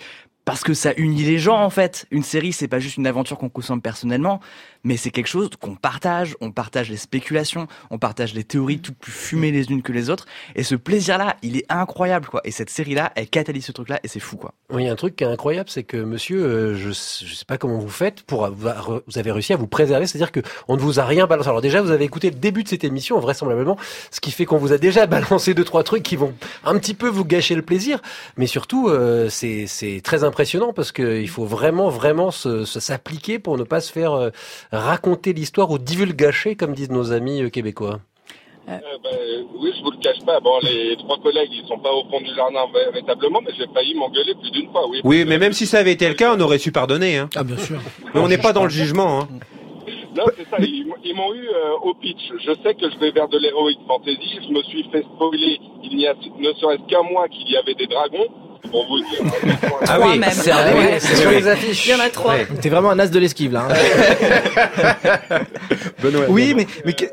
Parce 0.49 0.65
que 0.65 0.73
ça 0.73 0.95
unit 0.97 1.25
les 1.25 1.39
gens 1.39 1.63
en 1.63 1.69
fait. 1.69 2.07
Une 2.11 2.23
série, 2.23 2.55
c'est 2.55 2.69
pas 2.69 2.79
juste 2.79 2.97
une 2.97 3.07
aventure 3.07 3.37
qu'on 3.37 3.51
consomme 3.51 3.83
personnellement, 3.83 4.41
mais 4.83 4.97
c'est 4.97 5.11
quelque 5.11 5.27
chose 5.27 5.51
qu'on 5.61 5.75
partage. 5.75 6.37
On 6.41 6.53
partage 6.53 6.89
les 6.89 6.97
spéculations, 6.97 7.67
on 7.91 7.99
partage 7.99 8.33
les 8.33 8.45
théories 8.45 8.79
toutes 8.79 8.97
plus 8.97 9.13
fumées 9.13 9.51
les 9.51 9.71
unes 9.71 9.83
que 9.83 9.93
les 9.93 10.09
autres. 10.09 10.25
Et 10.57 10.63
ce 10.63 10.75
plaisir-là, 10.75 11.37
il 11.43 11.59
est 11.59 11.67
incroyable 11.69 12.29
quoi. 12.29 12.41
Et 12.45 12.51
cette 12.51 12.71
série-là, 12.71 13.13
elle 13.15 13.29
catalyse 13.29 13.67
ce 13.67 13.73
truc-là 13.73 14.01
et 14.03 14.09
c'est 14.09 14.21
fou 14.21 14.39
quoi. 14.39 14.55
Oui, 14.73 14.85
il 14.85 14.87
y 14.87 14.89
a 14.89 14.93
un 14.93 14.97
truc 14.97 15.17
qui 15.17 15.25
est 15.25 15.27
incroyable, 15.27 15.69
c'est 15.69 15.83
que 15.83 15.99
monsieur, 15.99 16.43
euh, 16.43 16.75
je, 16.75 16.93
je 16.93 17.35
sais 17.35 17.45
pas 17.45 17.59
comment 17.59 17.79
vous 17.79 17.91
faites 17.91 18.23
pour 18.23 18.49
vous 18.49 19.19
avez 19.19 19.31
réussi 19.31 19.53
à 19.53 19.57
vous 19.57 19.67
préserver, 19.67 20.07
c'est-à-dire 20.07 20.33
que 20.33 20.41
on 20.67 20.77
ne 20.77 20.81
vous 20.81 20.99
a 20.99 21.05
rien 21.05 21.27
balancé. 21.27 21.51
Alors 21.51 21.61
déjà, 21.61 21.83
vous 21.83 21.91
avez 21.91 22.07
écouté 22.07 22.31
le 22.31 22.37
début 22.37 22.63
de 22.63 22.69
cette 22.71 22.85
émission, 22.85 23.21
vraisemblablement, 23.21 23.77
ce 24.11 24.21
qui 24.21 24.31
fait 24.31 24.47
qu'on 24.47 24.57
vous 24.57 24.73
a 24.73 24.79
déjà 24.79 25.07
balancé 25.19 25.53
deux 25.53 25.65
trois 25.65 25.83
trucs 25.83 26.05
qui 26.05 26.17
vont 26.17 26.33
un 26.65 26.79
petit 26.79 26.95
peu 26.95 27.09
vous 27.09 27.27
gâcher 27.27 27.55
le 27.55 27.61
plaisir, 27.61 28.01
mais 28.39 28.47
surtout 28.47 28.89
euh, 28.89 29.29
c'est 29.29 29.67
c'est 29.67 30.01
très 30.03 30.25
impressionnant 30.25 30.38
parce 30.75 30.93
que 30.93 31.21
il 31.21 31.29
faut 31.29 31.45
vraiment 31.45 31.89
vraiment 31.89 32.31
se 32.31 32.65
se- 32.65 32.81
s'appliquer 32.81 33.39
pour 33.39 33.59
ne 33.59 33.65
pas 33.65 33.81
se 33.81 33.93
faire 33.93 34.13
euh, 34.13 34.31
raconter 34.73 35.33
l'histoire 35.33 35.71
ou 35.71 35.79
divulgacher 35.79 36.55
comme 36.57 36.75
disent 36.75 36.91
nos 36.91 37.13
amis 37.13 37.43
euh, 37.43 37.49
québécois. 37.51 38.01
Euh, 38.69 38.77
ben, 39.03 39.17
oui, 39.61 39.73
je 39.79 39.83
vous 39.83 39.91
le 39.91 39.97
cache 39.99 40.23
pas. 40.27 40.41
Bon, 40.41 40.59
les 40.63 40.95
trois 40.99 41.19
collègues, 41.23 41.49
ils 41.53 41.67
sont 41.67 41.79
pas 41.79 41.91
au 41.93 42.05
fond 42.11 42.21
du 42.21 42.35
jardin 42.35 42.67
vé- 42.75 42.93
véritablement, 42.93 43.41
mais 43.41 43.53
j'ai 43.57 43.65
failli 43.73 43.95
m'engueuler 43.95 44.35
plus 44.35 44.51
d'une 44.51 44.71
fois, 44.71 44.87
oui. 44.91 45.01
Oui, 45.05 45.25
mais 45.27 45.39
même 45.39 45.55
si 45.55 45.67
ça 45.67 45.79
avait 45.79 45.93
été 45.93 46.07
le 46.07 46.15
cas, 46.15 46.35
on 46.37 46.41
aurait 46.41 46.59
su 46.59 46.71
pardonner. 46.71 47.17
Hein. 47.17 47.31
Ah 47.35 47.45
bien 47.45 47.57
sûr. 47.57 47.79
Mais 48.15 48.21
on 48.21 48.29
n'est 48.29 48.37
pas 48.37 48.53
dans 48.53 48.65
le 48.65 48.69
jugement. 48.71 49.21
Hein. 49.23 49.29
Non, 50.15 50.25
c'est 50.37 50.49
ça. 50.51 50.57
Ils, 50.61 50.85
m'ont 51.15 51.33
eu 51.35 51.49
euh, 51.49 51.73
au 51.83 51.95
pitch. 51.95 52.21
Je 52.45 52.53
sais 52.63 52.75
que 52.75 52.91
je 52.91 52.99
vais 52.99 53.11
vers 53.11 53.29
de 53.29 53.39
l'heroic 53.39 53.73
fantasy. 53.87 54.39
Je 54.47 54.53
me 54.53 54.63
suis 54.65 54.85
fait 54.93 55.03
spoiler. 55.15 55.59
Il 55.85 55.97
n'y 55.97 56.07
a 56.07 56.15
ne 56.15 56.53
serait-ce 56.55 56.83
qu'un 56.91 57.03
mois 57.03 57.27
qu'il 57.29 57.49
y 57.51 57.57
avait 57.57 57.75
des 57.75 57.87
dragons. 57.87 58.27
Pour 58.71 58.87
vous 58.87 58.99
dire. 58.99 59.33
Ah 59.87 59.99
oui, 60.01 60.19
même. 60.19 60.31
c'est 60.33 60.51
Ah 60.51 60.67
c'est 60.99 61.17
sur 61.17 61.31
les 61.31 61.47
affiches. 61.49 61.87
Il 61.87 61.91
y 61.93 61.95
en 61.95 62.01
a 62.01 62.09
trois. 62.11 62.35
Ouais. 62.35 62.47
T'es 62.61 62.69
vraiment 62.69 62.91
un 62.91 62.99
as 62.99 63.07
de 63.11 63.19
l'esquive 63.19 63.53
là. 63.53 63.69
hein. 63.71 65.39
Benoît. 66.03 66.25
Oui, 66.29 66.55
mais, 66.57 66.67
mais 66.85 66.93
que- 66.93 67.05
pa- 67.05 67.13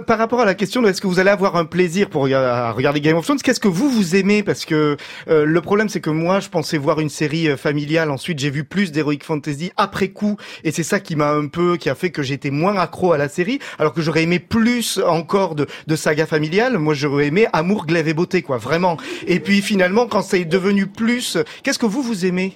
par 0.00 0.18
rapport 0.18 0.40
à 0.40 0.44
la 0.44 0.54
question 0.54 0.82
de 0.82 0.88
est-ce 0.88 1.00
que 1.00 1.06
vous 1.06 1.20
allez 1.20 1.30
avoir 1.30 1.56
un 1.56 1.64
plaisir 1.64 2.10
pour 2.10 2.22
regarder 2.22 3.00
Game 3.00 3.16
of 3.16 3.24
Thrones, 3.24 3.38
qu'est-ce 3.38 3.60
que 3.60 3.68
vous 3.68 3.88
vous 3.88 4.16
aimez? 4.16 4.42
Parce 4.42 4.64
que 4.64 4.96
euh, 5.28 5.44
le 5.44 5.60
problème 5.60 5.88
c'est 5.88 6.00
que 6.00 6.10
moi 6.10 6.40
je 6.40 6.48
pensais 6.48 6.78
voir 6.78 7.00
une 7.00 7.08
série 7.08 7.48
euh, 7.48 7.56
familiale, 7.56 8.10
ensuite 8.10 8.38
j'ai 8.38 8.50
vu 8.50 8.64
plus 8.64 8.92
d'heroic 8.92 9.18
fantasy 9.22 9.72
après 9.76 10.08
coup, 10.08 10.36
et 10.64 10.72
c'est 10.72 10.82
ça 10.82 11.00
qui 11.00 11.16
m'a 11.16 11.30
un 11.30 11.46
peu, 11.46 11.76
qui 11.76 11.88
a 11.90 11.94
fait 11.94 12.10
que 12.10 12.22
j'étais 12.22 12.50
moins 12.50 12.76
accro 12.76 13.12
à 13.12 13.18
la 13.18 13.28
série, 13.28 13.58
alors 13.78 13.92
que 13.92 14.02
j'aurais 14.02 14.22
aimé 14.22 14.38
plus 14.38 15.00
encore 15.06 15.54
de, 15.54 15.66
de 15.86 15.96
saga 15.96 16.26
familiale. 16.26 16.78
Moi 16.78 16.94
j'aurais 16.94 17.26
aimé 17.26 17.46
amour, 17.52 17.86
glaive 17.86 18.08
et 18.08 18.14
beauté, 18.14 18.42
quoi, 18.42 18.58
vraiment. 18.58 18.96
Et 19.26 19.40
puis 19.40 19.62
finalement 19.62 20.06
quand 20.06 20.22
c'est 20.22 20.44
devenu 20.44 20.86
plus, 20.86 21.38
qu'est-ce 21.62 21.78
que 21.78 21.86
vous 21.86 22.02
vous 22.02 22.26
aimez? 22.26 22.54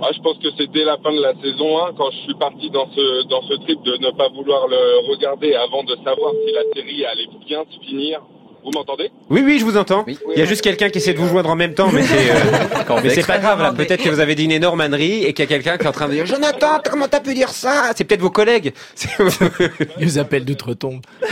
Ah, 0.00 0.10
je 0.14 0.20
pense 0.22 0.38
que 0.38 0.48
c'est 0.56 0.70
dès 0.70 0.84
la 0.84 0.96
fin 0.98 1.12
de 1.12 1.20
la 1.20 1.32
saison 1.42 1.84
1, 1.86 1.92
quand 1.96 2.10
je 2.12 2.18
suis 2.18 2.34
parti 2.34 2.70
dans 2.70 2.88
ce, 2.94 3.26
dans 3.28 3.42
ce 3.42 3.54
trip 3.64 3.82
de 3.82 3.96
ne 3.98 4.10
pas 4.16 4.28
vouloir 4.28 4.68
le 4.68 5.10
regarder 5.10 5.54
avant 5.54 5.82
de 5.84 5.96
savoir 6.04 6.32
si 6.46 6.52
la 6.52 6.62
série 6.74 7.04
allait 7.04 7.28
bien 7.46 7.64
se 7.70 7.86
finir. 7.86 8.20
Vous 8.64 8.70
m'entendez? 8.74 9.10
Oui, 9.30 9.40
oui, 9.44 9.58
je 9.58 9.64
vous 9.64 9.76
entends. 9.76 10.04
Il 10.06 10.38
y 10.38 10.42
a 10.42 10.44
juste 10.44 10.62
quelqu'un 10.62 10.88
qui 10.90 10.98
essaie 10.98 11.14
de 11.14 11.18
vous 11.18 11.28
joindre 11.28 11.48
en 11.50 11.56
même 11.56 11.74
temps, 11.74 11.90
mais 11.92 12.02
c'est 12.02 12.30
euh, 12.30 13.00
mais 13.02 13.10
c'est 13.10 13.26
pas 13.26 13.38
grave. 13.38 13.60
là. 13.62 13.72
Peut-être 13.72 14.02
que 14.02 14.08
vous 14.08 14.20
avez 14.20 14.34
dit 14.34 14.44
une 14.44 14.50
énorme 14.52 14.80
ânerie 14.80 15.24
et 15.24 15.32
qu'il 15.32 15.44
y 15.44 15.48
a 15.48 15.48
quelqu'un 15.48 15.78
qui 15.78 15.84
est 15.84 15.88
en 15.88 15.92
train 15.92 16.08
de 16.08 16.12
dire 16.14 16.26
Jonathan, 16.26 16.80
comment 16.90 17.06
t'as 17.08 17.20
pu 17.20 17.34
dire 17.34 17.48
ça? 17.50 17.92
C'est 17.94 18.04
peut-être 18.04 18.20
vos 18.20 18.30
collègues. 18.30 18.72
Ils 20.00 20.04
nous 20.06 20.18
appellent 20.18 20.44
d'outre-tombe. 20.44 21.00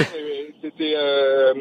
C'était 0.62 0.94
euh, 0.96 1.52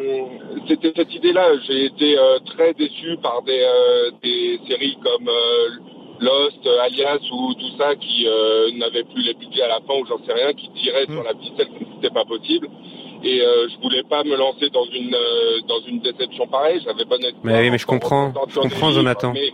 c'était 0.67 0.91
cette 0.95 1.13
idée-là. 1.13 1.45
J'ai 1.67 1.85
été 1.85 2.17
euh, 2.17 2.39
très 2.57 2.73
déçu 2.73 3.17
par 3.21 3.43
des, 3.43 3.59
euh, 3.61 4.09
des 4.23 4.59
séries 4.67 4.97
comme 5.03 5.27
euh, 5.29 5.69
Lost, 6.19 6.65
euh, 6.65 6.81
Alias 6.83 7.19
ou 7.31 7.53
tout 7.55 7.77
ça 7.77 7.95
qui 7.95 8.25
euh, 8.27 8.71
n'avaient 8.77 9.03
plus 9.03 9.21
les 9.23 9.33
budgets 9.33 9.63
à 9.63 9.67
la 9.67 9.79
fin 9.87 9.93
ou 9.99 10.05
j'en 10.05 10.23
sais 10.25 10.33
rien, 10.33 10.53
qui 10.53 10.69
tiraient 10.81 11.05
sur 11.05 11.23
la 11.23 11.33
ficelle 11.35 11.67
comme 11.67 11.87
c'était 11.95 12.13
pas 12.13 12.25
possible. 12.25 12.69
Et 13.23 13.41
euh, 13.41 13.67
je 13.69 13.81
voulais 13.81 14.03
pas 14.03 14.23
me 14.23 14.35
lancer 14.35 14.69
dans 14.69 14.85
une 14.85 15.15
euh, 15.15 15.61
dans 15.67 15.79
une 15.87 15.99
déception 15.99 16.47
pareille. 16.47 16.81
J'avais 16.85 17.05
bon 17.05 17.17
espoir. 17.17 17.41
Mais 17.43 17.61
oui, 17.61 17.69
mais 17.71 17.77
je 17.77 17.85
comprends. 17.87 18.31
Je 18.47 18.59
comprends, 18.59 18.89
livres, 18.89 18.91
Jonathan. 18.91 19.33
Mais 19.33 19.51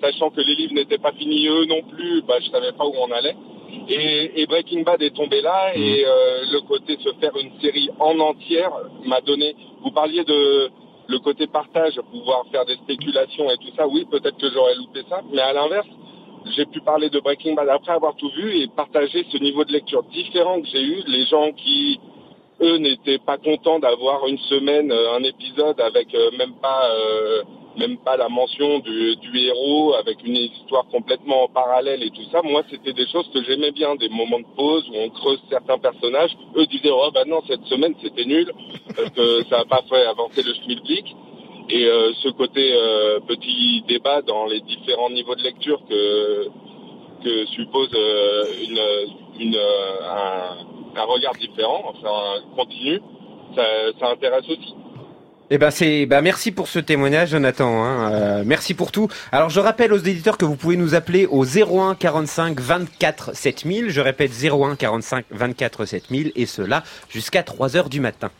sachant 0.00 0.30
que 0.30 0.40
les 0.40 0.54
livres 0.54 0.74
n'étaient 0.74 0.98
pas 0.98 1.12
finis 1.12 1.46
eux 1.46 1.64
non 1.66 1.82
plus, 1.82 2.22
bah, 2.22 2.34
je 2.40 2.50
savais 2.50 2.72
pas 2.72 2.84
où 2.84 2.94
on 2.98 3.12
allait. 3.12 3.36
Et, 3.88 4.42
et 4.42 4.46
Breaking 4.46 4.82
Bad 4.82 5.00
est 5.02 5.14
tombé 5.14 5.40
là 5.40 5.72
et 5.74 6.04
euh, 6.04 6.42
le 6.52 6.60
côté 6.62 6.96
se 7.02 7.10
faire 7.20 7.32
une 7.40 7.52
série 7.60 7.88
en 8.00 8.18
entière 8.18 8.72
m'a 9.04 9.20
donné. 9.20 9.54
Vous 9.82 9.90
parliez 9.90 10.24
de 10.24 10.70
le 11.08 11.18
côté 11.18 11.46
partage, 11.46 12.00
pouvoir 12.10 12.44
faire 12.52 12.64
des 12.66 12.76
spéculations 12.76 13.50
et 13.50 13.56
tout 13.56 13.74
ça. 13.76 13.86
Oui, 13.88 14.06
peut-être 14.10 14.36
que 14.36 14.50
j'aurais 14.50 14.74
loupé 14.74 15.00
ça, 15.08 15.22
mais 15.32 15.40
à 15.40 15.52
l'inverse, 15.52 15.88
j'ai 16.56 16.66
pu 16.66 16.80
parler 16.80 17.10
de 17.10 17.18
Breaking 17.20 17.54
Bad 17.54 17.68
après 17.68 17.92
avoir 17.92 18.14
tout 18.16 18.30
vu 18.30 18.60
et 18.60 18.68
partager 18.68 19.26
ce 19.30 19.38
niveau 19.38 19.64
de 19.64 19.72
lecture 19.72 20.02
différent 20.04 20.60
que 20.60 20.68
j'ai 20.68 20.82
eu. 20.82 21.02
Les 21.06 21.24
gens 21.26 21.52
qui 21.52 21.98
eux 22.60 22.76
n'étaient 22.78 23.18
pas 23.18 23.38
contents 23.38 23.78
d'avoir 23.78 24.26
une 24.26 24.38
semaine 24.38 24.90
euh, 24.90 25.16
un 25.16 25.22
épisode 25.22 25.80
avec 25.80 26.14
euh, 26.14 26.30
même 26.36 26.54
pas 26.60 26.90
euh, 26.90 27.42
même 27.78 27.98
pas 27.98 28.16
la 28.16 28.28
mention 28.28 28.80
du, 28.80 29.16
héros 29.38 29.94
avec 29.94 30.22
une 30.24 30.36
histoire 30.36 30.86
complètement 30.88 31.48
parallèle 31.48 32.02
et 32.02 32.10
tout 32.10 32.24
ça. 32.32 32.42
Moi 32.42 32.62
c'était 32.70 32.92
des 32.92 33.06
choses 33.06 33.28
que 33.32 33.42
j'aimais 33.44 33.70
bien 33.70 33.94
des 33.96 34.08
moments 34.08 34.40
de 34.40 34.56
pause 34.56 34.88
où 34.90 34.96
on 34.96 35.10
creuse 35.10 35.40
certains 35.48 35.78
personnages. 35.78 36.36
Eux 36.56 36.66
disaient 36.66 36.90
oh 36.92 37.10
bah 37.14 37.24
non 37.26 37.40
cette 37.46 37.64
semaine 37.66 37.94
c'était 38.02 38.24
nul 38.24 38.52
parce 38.96 39.10
que 39.10 39.44
ça 39.44 39.58
n'a 39.58 39.64
pas 39.64 39.82
fait 39.88 40.04
avancer 40.06 40.42
le 40.42 40.54
schmilblick. 40.54 41.14
Et 41.70 41.84
euh, 41.84 42.12
ce 42.22 42.30
côté 42.30 42.72
euh, 42.72 43.20
petit 43.20 43.84
débat 43.86 44.22
dans 44.22 44.46
les 44.46 44.60
différents 44.62 45.10
niveaux 45.10 45.34
de 45.34 45.42
lecture 45.42 45.80
que 45.86 46.48
suppose 47.54 47.90
euh, 47.94 48.44
un, 50.96 51.04
regard 51.04 51.34
différent, 51.34 51.82
enfin 51.84 52.42
continu, 52.56 53.00
ça 53.54 54.10
intéresse 54.10 54.48
aussi. 54.48 54.74
Eh 55.50 55.56
ben 55.56 55.70
c'est, 55.70 56.04
bah 56.04 56.20
merci 56.20 56.52
pour 56.52 56.68
ce 56.68 56.78
témoignage, 56.78 57.30
Jonathan. 57.30 57.82
Hein. 57.82 58.12
Euh, 58.12 58.42
merci 58.44 58.74
pour 58.74 58.92
tout. 58.92 59.08
Alors 59.32 59.48
je 59.48 59.60
rappelle 59.60 59.94
aux 59.94 59.98
éditeurs 59.98 60.36
que 60.36 60.44
vous 60.44 60.56
pouvez 60.56 60.76
nous 60.76 60.94
appeler 60.94 61.24
au 61.24 61.46
01 61.46 61.94
45 61.94 62.60
24 62.60 63.34
7000. 63.34 63.88
Je 63.88 64.00
répète 64.02 64.30
01 64.30 64.76
45 64.76 65.24
24 65.30 65.86
7000 65.86 66.32
et 66.36 66.44
cela 66.44 66.82
jusqu'à 67.08 67.42
3 67.42 67.76
heures 67.76 67.88
du 67.88 68.00
matin. 68.00 68.30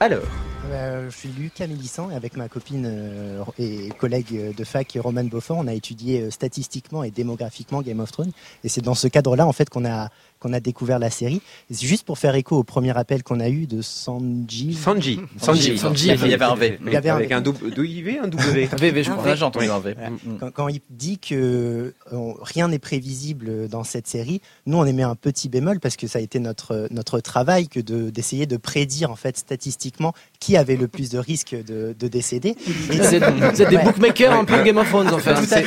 Alors, 0.00 0.22
Euh, 0.70 1.08
je 1.08 1.16
suis 1.16 1.28
Lucas 1.30 1.66
Mélissant 1.66 2.10
et 2.10 2.14
avec 2.14 2.36
ma 2.36 2.48
copine 2.48 2.84
euh, 2.86 3.42
et 3.58 3.88
collègue 3.98 4.54
de 4.54 4.64
fac 4.64 4.98
Romane 5.00 5.28
Beaufort, 5.28 5.56
on 5.56 5.66
a 5.66 5.72
étudié 5.72 6.30
statistiquement 6.30 7.04
et 7.04 7.10
démographiquement 7.10 7.80
Game 7.80 8.00
of 8.00 8.12
Thrones. 8.12 8.32
Et 8.64 8.68
c'est 8.68 8.82
dans 8.82 8.94
ce 8.94 9.08
cadre-là 9.08 9.46
en 9.46 9.52
fait 9.52 9.70
qu'on 9.70 9.86
a 9.86 10.10
qu'on 10.38 10.52
a 10.52 10.60
découvert 10.60 10.98
la 10.98 11.10
série. 11.10 11.40
C'est 11.70 11.86
juste 11.86 12.04
pour 12.04 12.18
faire 12.18 12.34
écho 12.34 12.56
au 12.56 12.64
premier 12.64 12.96
appel 12.96 13.22
qu'on 13.22 13.40
a 13.40 13.48
eu 13.48 13.66
de 13.66 13.82
Sanji. 13.82 14.74
Sanji. 14.74 15.20
Sanji. 15.38 15.78
Sanji. 15.78 16.08
Il 16.08 16.28
y 16.28 16.34
avait 16.34 16.44
un 16.44 16.54
V. 16.54 16.78
Il 16.86 16.92
y 16.92 16.96
avait 16.96 17.10
un 17.10 17.16
avec 17.16 17.28
V. 17.28 17.34
un 17.34 17.40
double, 17.40 17.70
double 17.70 17.88
IV, 17.88 18.20
un 18.22 18.28
W. 18.28 18.68
Un 18.72 18.76
VV, 18.76 19.02
je 19.02 19.10
crois. 19.10 19.26
Là, 19.26 19.34
j'ai 19.34 19.44
entendu 19.44 19.68
un 19.68 19.78
V. 19.78 19.94
Voilà. 19.94 20.10
Quand, 20.40 20.50
quand 20.50 20.68
il 20.68 20.80
dit 20.90 21.18
que 21.18 21.94
euh, 22.12 22.32
rien 22.42 22.68
n'est 22.68 22.78
prévisible 22.78 23.68
dans 23.68 23.84
cette 23.84 24.06
série, 24.06 24.40
nous 24.66 24.78
on 24.78 24.84
émet 24.84 25.02
un 25.02 25.14
petit 25.14 25.48
bémol 25.48 25.80
parce 25.80 25.96
que 25.96 26.06
ça 26.06 26.18
a 26.18 26.22
été 26.22 26.38
notre 26.38 26.88
notre 26.90 27.20
travail 27.20 27.68
que 27.68 27.80
de 27.80 28.10
d'essayer 28.10 28.46
de 28.46 28.56
prédire 28.56 29.10
en 29.10 29.16
fait 29.16 29.36
statistiquement 29.36 30.14
qui 30.40 30.56
avait 30.56 30.76
le 30.76 30.86
plus 30.86 31.10
de 31.10 31.18
risques 31.18 31.56
de, 31.66 31.94
de 31.98 32.08
décéder. 32.08 32.50
Et- 32.50 32.70
Vous 32.70 33.14
êtes, 33.14 33.24
vous 33.24 33.62
êtes 33.62 33.68
des 33.70 33.76
Ouais. 33.76 33.84
bookmakers 33.84 34.32
un 34.32 34.44
peu 34.44 34.62
Game 34.62 34.76
of 34.76 34.88
Thrones 34.88 35.08
en 35.08 35.18
fait. 35.18 35.34
C'est, 35.44 35.62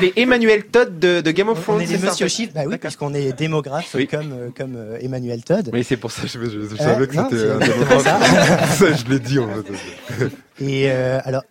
les 0.00 0.12
Emmanuel 0.16 0.66
Todd 0.66 0.98
de, 1.00 1.20
de 1.20 1.30
Game 1.32 1.48
of 1.48 1.58
On 1.58 1.62
Thrones. 1.62 1.80
est 1.82 1.86
c'est 1.86 1.98
des 1.98 2.06
monsieur 2.06 2.26
fait 2.26 2.32
chiffres, 2.34 2.52
bah 2.54 2.62
oui, 2.66 2.76
puisqu'on 2.78 3.12
est 3.12 3.32
démographe 3.32 3.90
Oui. 3.94 4.06
comme, 4.06 4.32
euh, 4.32 4.48
comme 4.56 4.76
euh, 4.76 4.98
Emmanuel 5.00 5.42
Todd. 5.42 5.70
Oui, 5.72 5.82
c'est 5.82 5.96
pour 5.96 6.12
ça 6.12 6.22
que 6.22 6.28
je, 6.28 6.38
je- 6.44 6.50
je 6.50 6.58
Ouais, 6.74 6.76
savais 6.78 7.06
que 7.08 7.16
non, 7.16 7.28
c'était 7.30 7.50
un 7.50 7.58
démographe. 7.58 8.02
ça. 8.04 8.66
ça, 8.66 8.92
je 8.94 9.04
l'ai 9.10 9.18
dit 9.18 9.38
en 9.40 9.48
fait. 9.48 10.24
Et 10.64 10.90
euh, 10.90 11.18
alors, 11.24 11.42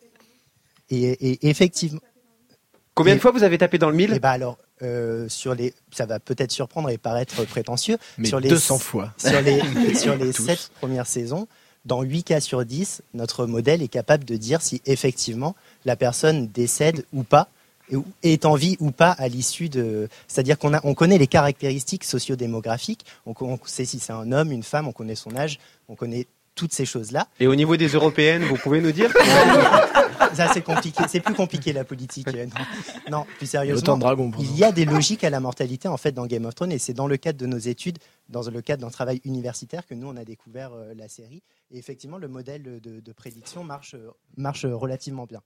et, 0.89 1.03
et 1.33 1.49
effectivement, 1.49 1.99
Combien 2.93 3.15
de 3.15 3.19
fois 3.19 3.31
vous 3.31 3.43
avez 3.43 3.57
tapé 3.59 3.77
dans 3.77 3.89
le 3.89 3.93
et 3.93 3.97
mille 3.97 4.19
bah 4.19 4.31
alors 4.31 4.57
euh, 4.81 5.27
sur 5.29 5.53
les, 5.53 5.73
ça 5.91 6.05
va 6.07 6.19
peut-être 6.19 6.51
surprendre 6.51 6.89
et 6.89 6.97
paraître 6.97 7.45
prétentieux. 7.45 7.97
Mais 8.17 8.27
sur 8.27 8.39
les 8.39 8.49
200 8.49 8.79
fois. 8.79 9.13
Sur 9.17 9.39
les 9.41 9.61
sur 9.95 10.15
les 10.15 10.31
sept 10.31 10.71
premières 10.79 11.05
saisons, 11.07 11.47
dans 11.87 12.03
8 12.03 12.23
cas 12.23 12.41
sur 12.41 12.63
10, 12.63 13.01
notre 13.13 13.45
modèle 13.45 13.81
est 13.81 13.87
capable 13.87 14.25
de 14.25 14.35
dire 14.35 14.61
si 14.61 14.81
effectivement 14.85 15.55
la 15.85 15.95
personne 15.95 16.47
décède 16.47 17.05
ou 17.13 17.23
pas 17.23 17.47
est 18.21 18.45
en 18.45 18.55
vie 18.55 18.75
ou 18.81 18.91
pas 18.91 19.11
à 19.11 19.29
l'issue 19.29 19.69
de. 19.69 20.09
C'est-à-dire 20.27 20.59
qu'on 20.59 20.73
a, 20.73 20.81
on 20.83 20.93
connaît 20.93 21.17
les 21.17 21.27
caractéristiques 21.27 22.03
sociodémographiques. 22.03 23.05
On, 23.25 23.33
on 23.39 23.57
sait 23.65 23.85
si 23.85 23.99
c'est 23.99 24.11
un 24.11 24.33
homme, 24.33 24.51
une 24.51 24.63
femme, 24.63 24.89
on 24.89 24.91
connaît 24.91 25.15
son 25.15 25.35
âge, 25.37 25.57
on 25.87 25.95
connaît 25.95 26.27
toutes 26.55 26.73
ces 26.73 26.85
choses-là. 26.85 27.27
Et 27.39 27.47
au 27.47 27.55
niveau 27.55 27.77
des 27.77 27.87
européennes, 27.87 28.43
vous 28.43 28.57
pouvez 28.57 28.81
nous 28.81 28.91
dire 28.91 29.13
Ça, 30.33 30.51
c'est 30.53 30.61
compliqué. 30.61 31.03
C'est 31.07 31.19
plus 31.19 31.33
compliqué 31.33 31.73
la 31.73 31.83
politique. 31.83 32.27
euh, 32.29 32.45
Non, 33.09 33.19
non 33.19 33.23
plus 33.23 33.33
Autant 33.45 33.45
sérieusement. 33.45 33.95
de 33.95 34.01
dragons. 34.01 34.31
par 34.31 34.41
Il 34.41 34.55
y 34.57 34.63
a 34.63 34.71
des 34.71 34.85
logiques 34.85 35.23
à 35.23 35.29
la 35.29 35.39
mortalité 35.39 35.87
en 35.87 35.97
fait 35.97 36.11
dans 36.11 36.25
Game 36.27 36.45
of 36.45 36.55
Thrones 36.55 36.71
et 36.71 36.79
c'est 36.79 36.93
dans 36.93 37.07
le 37.07 37.17
cadre 37.17 37.37
de 37.39 37.45
nos 37.45 37.57
études, 37.57 37.97
dans 38.29 38.41
le 38.49 38.61
cadre 38.61 38.81
d'un 38.83 38.91
travail 38.91 39.21
universitaire 39.25 39.85
que 39.85 39.93
nous 39.95 40.07
on 40.07 40.15
a 40.17 40.25
découvert 40.25 40.71
euh, 40.73 40.93
la 40.95 41.07
série 41.07 41.41
et 41.71 41.77
effectivement 41.77 42.17
le 42.17 42.27
modèle 42.27 42.63
de, 42.81 42.99
de 42.99 43.11
prédiction 43.11 43.63
marche 43.63 43.93
euh, 43.95 44.11
marche 44.37 44.65
relativement 44.65 45.25
bien. 45.25 45.41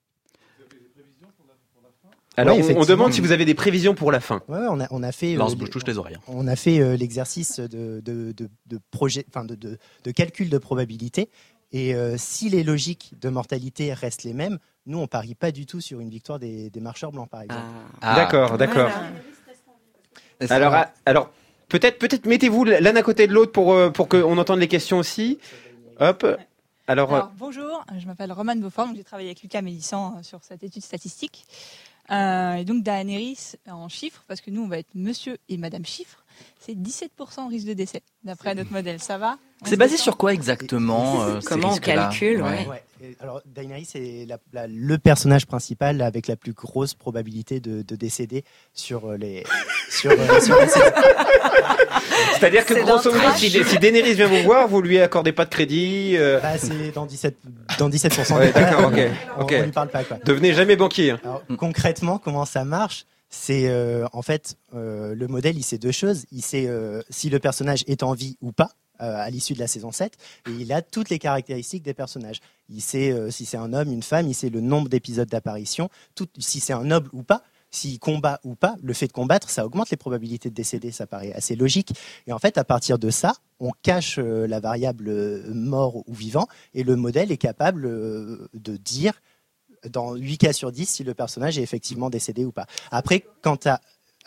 Alors, 2.38 2.56
Ouais, 2.58 2.76
on- 2.78 2.86
demande 2.86 3.12
si 3.12 3.20
vous 3.20 3.34
avez 3.34 3.44
des 3.44 3.54
prévisions 3.54 3.94
pour 3.94 4.10
la 4.10 4.22
fin. 4.22 4.42
Ouais, 4.48 4.66
on 4.70 4.80
a 4.80 4.88
on 4.92 5.04
a 5.04 5.12
fait 5.12 5.36
euh, 5.36 5.38
Lance 5.38 5.52
des- 5.52 5.58
bouche 5.60 5.70
touche 5.70 5.86
les 5.86 5.98
oreilles. 5.98 6.18
on 6.28 6.48
a 6.48 6.56
fait 6.56 6.80
euh, 6.80 6.96
l'exercice 6.96 7.60
de, 7.60 8.00
de, 8.00 8.32
de, 8.32 8.50
de 8.68 8.80
projet, 8.90 9.26
enfin 9.28 9.44
de, 9.44 9.54
de, 9.56 9.78
de 10.06 10.12
calcul 10.12 10.50
de 10.50 10.58
probabilité. 10.58 11.30
Et 11.74 11.96
euh, 11.96 12.16
si 12.18 12.50
les 12.50 12.64
logiques 12.64 13.14
de 13.22 13.30
mortalité 13.30 13.94
restent 13.94 14.24
les 14.24 14.34
mêmes, 14.34 14.60
nous 14.86 15.00
on 15.00 15.08
parie 15.08 15.36
pas 15.36 15.52
du 15.52 15.66
tout 15.66 15.80
sur 15.82 16.00
une 16.00 16.10
victoire 16.10 16.38
des, 16.40 16.70
des 16.70 16.80
marcheurs 16.82 17.12
blancs 17.12 17.30
par 17.30 17.42
exemple. 17.44 17.62
Ah. 18.02 18.16
D'accord, 18.16 18.58
d'accord. 18.58 18.90
Est-ce 20.40 20.52
Alors, 20.54 20.72
que- 20.72 20.78
ah, 20.78 20.94
alors 21.06 21.30
peut-être, 21.70 22.00
peut-être 22.00 22.26
mettez-vous 22.26 22.66
l'un 22.66 22.96
à 22.96 23.04
côté 23.04 23.28
de 23.28 23.34
l'autre 23.34 23.52
pour 23.52 23.74
euh, 23.74 23.90
pour 23.90 24.08
qu'on 24.10 24.38
entende 24.38 24.60
les 24.60 24.68
questions 24.68 24.98
aussi. 24.98 25.40
Hop. 26.00 26.26
Alors, 26.88 27.14
euh, 27.14 27.18
Alors, 27.18 27.32
bonjour, 27.38 27.86
je 28.00 28.06
m'appelle 28.08 28.32
Romane 28.34 28.60
Beaufort, 28.60 28.88
donc 28.88 28.96
j'ai 28.98 29.04
travaillé 29.04 29.30
avec 29.30 29.42
Lucas 29.44 29.62
Mélissant 29.62 30.18
euh, 30.18 30.24
sur 30.24 30.44
cette 30.44 30.64
étude 30.64 30.84
statistique. 30.84 31.46
Euh, 32.10 32.56
et 32.56 32.66
donc 32.66 32.84
Daenerys 32.84 33.54
en 33.70 33.88
chiffres, 33.88 34.24
parce 34.28 34.42
que 34.42 34.50
nous 34.52 34.64
on 34.64 34.68
va 34.68 34.80
être 34.80 34.90
monsieur 34.96 35.38
et 35.48 35.58
madame 35.58 35.86
chiffres. 35.86 36.26
C'est 36.60 36.74
17% 36.74 37.50
risque 37.50 37.68
de 37.68 37.74
décès, 37.74 38.02
d'après 38.24 38.54
notre 38.56 38.72
modèle. 38.72 39.00
Ça 39.02 39.18
va 39.18 39.38
C'est 39.66 39.78
basé 39.78 39.98
sur 39.98 40.18
quoi 40.18 40.34
exactement 40.34 41.24
euh, 41.24 41.40
Comment 41.46 41.74
on 41.74 41.78
calcule, 41.78 42.42
Ouais. 42.42 42.68
Ouais. 42.68 42.84
Et 43.04 43.18
Alors, 43.20 43.42
Daenerys 43.48 43.88
est 43.96 44.28
la- 44.30 44.38
la- 44.54 44.68
le 44.68 44.98
personnage 45.00 45.48
principal 45.48 46.04
avec 46.04 46.28
la 46.28 46.36
plus 46.36 46.54
grosse 46.54 46.94
probabilité 46.94 47.60
de, 47.60 47.82
de 47.82 47.96
décéder 47.96 48.44
sur 48.76 49.10
euh, 49.10 49.18
les 49.18 49.44
sur, 49.90 50.12
euh, 50.12 50.40
sur. 50.40 50.56
C'est-à-dire 52.34 52.66
que 52.66 52.74
grosso 52.76 53.12
modo, 53.12 53.24
si, 53.36 53.50
si 53.50 53.80
Daenerys 53.80 54.14
vient 54.14 54.28
vous 54.28 54.44
voir, 54.44 54.68
vous 54.68 54.82
lui 54.82 55.00
accordez 55.00 55.32
pas 55.32 55.46
de 55.46 55.50
crédit. 55.50 56.16
euh, 56.18 56.40
Bah, 56.42 56.58
c'est 56.58 56.92
dans 56.92 57.06
17 57.06 57.38
dans 57.80 57.90
17% 57.90 58.36
Ouais, 58.38 58.48
des 58.48 58.54
cas, 58.54 58.62
d'accord, 58.72 58.92
ok, 58.92 59.00
on, 59.38 59.42
ok. 59.44 59.56
on 59.60 59.64
lui 59.64 59.72
parle 59.72 59.90
pas 59.90 60.04
quoi. 60.04 60.18
Devenez 60.26 60.54
jamais 60.54 60.76
banquier. 60.76 61.12
hein. 61.12 61.20
Alors, 61.24 61.44
concrètement, 61.58 62.18
comment 62.18 62.46
ça 62.46 62.64
marche? 62.66 63.06
C'est 63.34 63.70
euh, 63.70 64.06
en 64.12 64.22
fait 64.22 64.58
euh, 64.76 65.16
le 65.16 65.28
modèle, 65.28 65.58
il 65.58 65.64
sait 65.64 65.78
deux 65.78 65.94
choses. 65.94 66.26
Il 66.32 66.44
sait 66.44 66.68
euh, 66.68 67.02
si 67.10 67.30
le 67.30 67.40
personnage 67.40 67.84
est 67.88 68.04
en 68.04 68.14
vie 68.14 68.38
ou 68.42 68.52
pas 68.52 68.70
à 69.00 69.32
l'issue 69.32 69.56
de 69.56 69.60
la 69.60 69.66
saison 69.66 69.92
7 69.92 70.16
et 70.48 70.52
il 70.52 70.72
a 70.72 70.84
toutes 70.84 71.10
les 71.10 71.18
caractéristiques 71.18 71.82
des 71.82 71.96
personnages. 71.96 72.40
Il 72.70 72.84
sait 72.84 73.32
si 73.32 73.46
c'est 73.46 73.58
un 73.58 73.74
homme, 73.74 73.92
une 73.92 74.04
femme, 74.04 74.28
il 74.28 74.36
sait 74.36 74.52
le 74.52 74.62
nombre 74.62 74.90
d'épisodes 74.90 75.28
d'apparition, 75.28 75.90
si 76.38 76.60
c'est 76.60 76.74
un 76.74 76.84
noble 76.84 77.10
ou 77.12 77.24
pas. 77.24 77.42
S'il 77.72 77.98
combat 77.98 78.40
ou 78.44 78.54
pas, 78.54 78.76
le 78.84 78.94
fait 78.94 79.08
de 79.08 79.12
combattre, 79.12 79.50
ça 79.50 79.66
augmente 79.66 79.90
les 79.90 79.98
probabilités 79.98 80.52
de 80.52 80.54
décéder, 80.54 80.92
ça 80.92 81.08
paraît 81.08 81.34
assez 81.34 81.56
logique. 81.56 81.94
Et 82.28 82.32
en 82.32 82.38
fait, 82.38 82.60
à 82.60 82.64
partir 82.64 83.00
de 83.00 83.10
ça, 83.10 83.34
on 83.60 83.72
cache 83.82 84.20
la 84.20 84.60
variable 84.60 85.12
mort 85.52 86.08
ou 86.08 86.14
vivant, 86.14 86.48
et 86.76 86.84
le 86.84 86.96
modèle 86.96 87.32
est 87.32 87.38
capable 87.38 87.82
de 88.54 88.78
dire 88.78 89.14
dans 89.90 90.16
8 90.16 90.38
cas 90.38 90.54
sur 90.54 90.72
10 90.72 90.86
si 90.88 91.04
le 91.04 91.14
personnage 91.14 91.58
est 91.58 91.64
effectivement 91.64 92.10
décédé 92.10 92.46
ou 92.46 92.52
pas. 92.52 92.66
Après, 92.92 93.24
quant 93.42 93.58
à... 93.66 93.80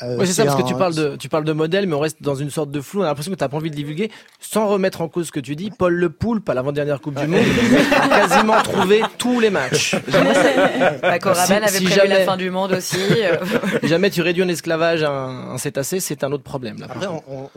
euh, 0.03 0.17
Ouais, 0.19 0.27
c'est 0.27 0.33
ça, 0.33 0.45
parce 0.45 0.61
que 0.61 0.67
tu 0.67 0.75
parles, 0.75 0.95
de, 0.95 1.15
tu 1.17 1.29
parles 1.29 1.45
de 1.45 1.53
modèle, 1.53 1.87
mais 1.87 1.95
on 1.95 2.01
reste 2.01 2.21
dans 2.21 2.35
une 2.35 2.51
sorte 2.51 2.71
de 2.73 2.81
flou. 2.81 3.01
On 3.01 3.05
a 3.05 3.07
l'impression 3.07 3.31
que 3.33 3.37
tu 3.39 3.45
n'as 3.45 3.49
pas 3.49 3.57
envie 3.57 3.71
de 3.71 3.77
divulguer. 3.77 4.11
Sans 4.41 4.67
remettre 4.69 5.01
en 5.01 5.09
cause 5.09 5.27
ce 5.29 5.33
que 5.33 5.39
tu 5.41 5.55
dis, 5.55 5.71
Paul 5.71 5.95
Le 5.95 6.11
Poulpe, 6.11 6.49
à 6.49 6.55
l'avant-dernière 6.55 7.01
Coupe 7.01 7.19
du 7.21 7.27
Monde, 7.29 7.45
a 8.01 8.09
quasiment 8.09 8.61
trouvé 8.63 9.03
tous 9.19 9.39
les 9.39 9.51
matchs. 9.51 9.95
Paco 11.01 11.29
Rabanne 11.33 11.47
Si- 11.47 11.53
avait 11.53 11.69
si 11.79 11.85
prévu 11.85 12.01
jamais- 12.01 12.19
la 12.19 12.25
fin 12.25 12.37
du 12.37 12.51
monde 12.51 12.73
aussi. 12.73 12.97
Si 13.83 13.89
jamais 13.89 14.11
tu 14.11 14.23
réduis 14.23 14.43
en 14.43 14.49
esclavage 14.49 15.03
un, 15.03 15.09
un 15.53 15.59
cétacé, 15.59 16.01
c'est 16.01 16.25
un 16.25 16.33
autre 16.33 16.43
problème. 16.45 16.79
Là, 16.79 16.87
Après, 16.91 17.07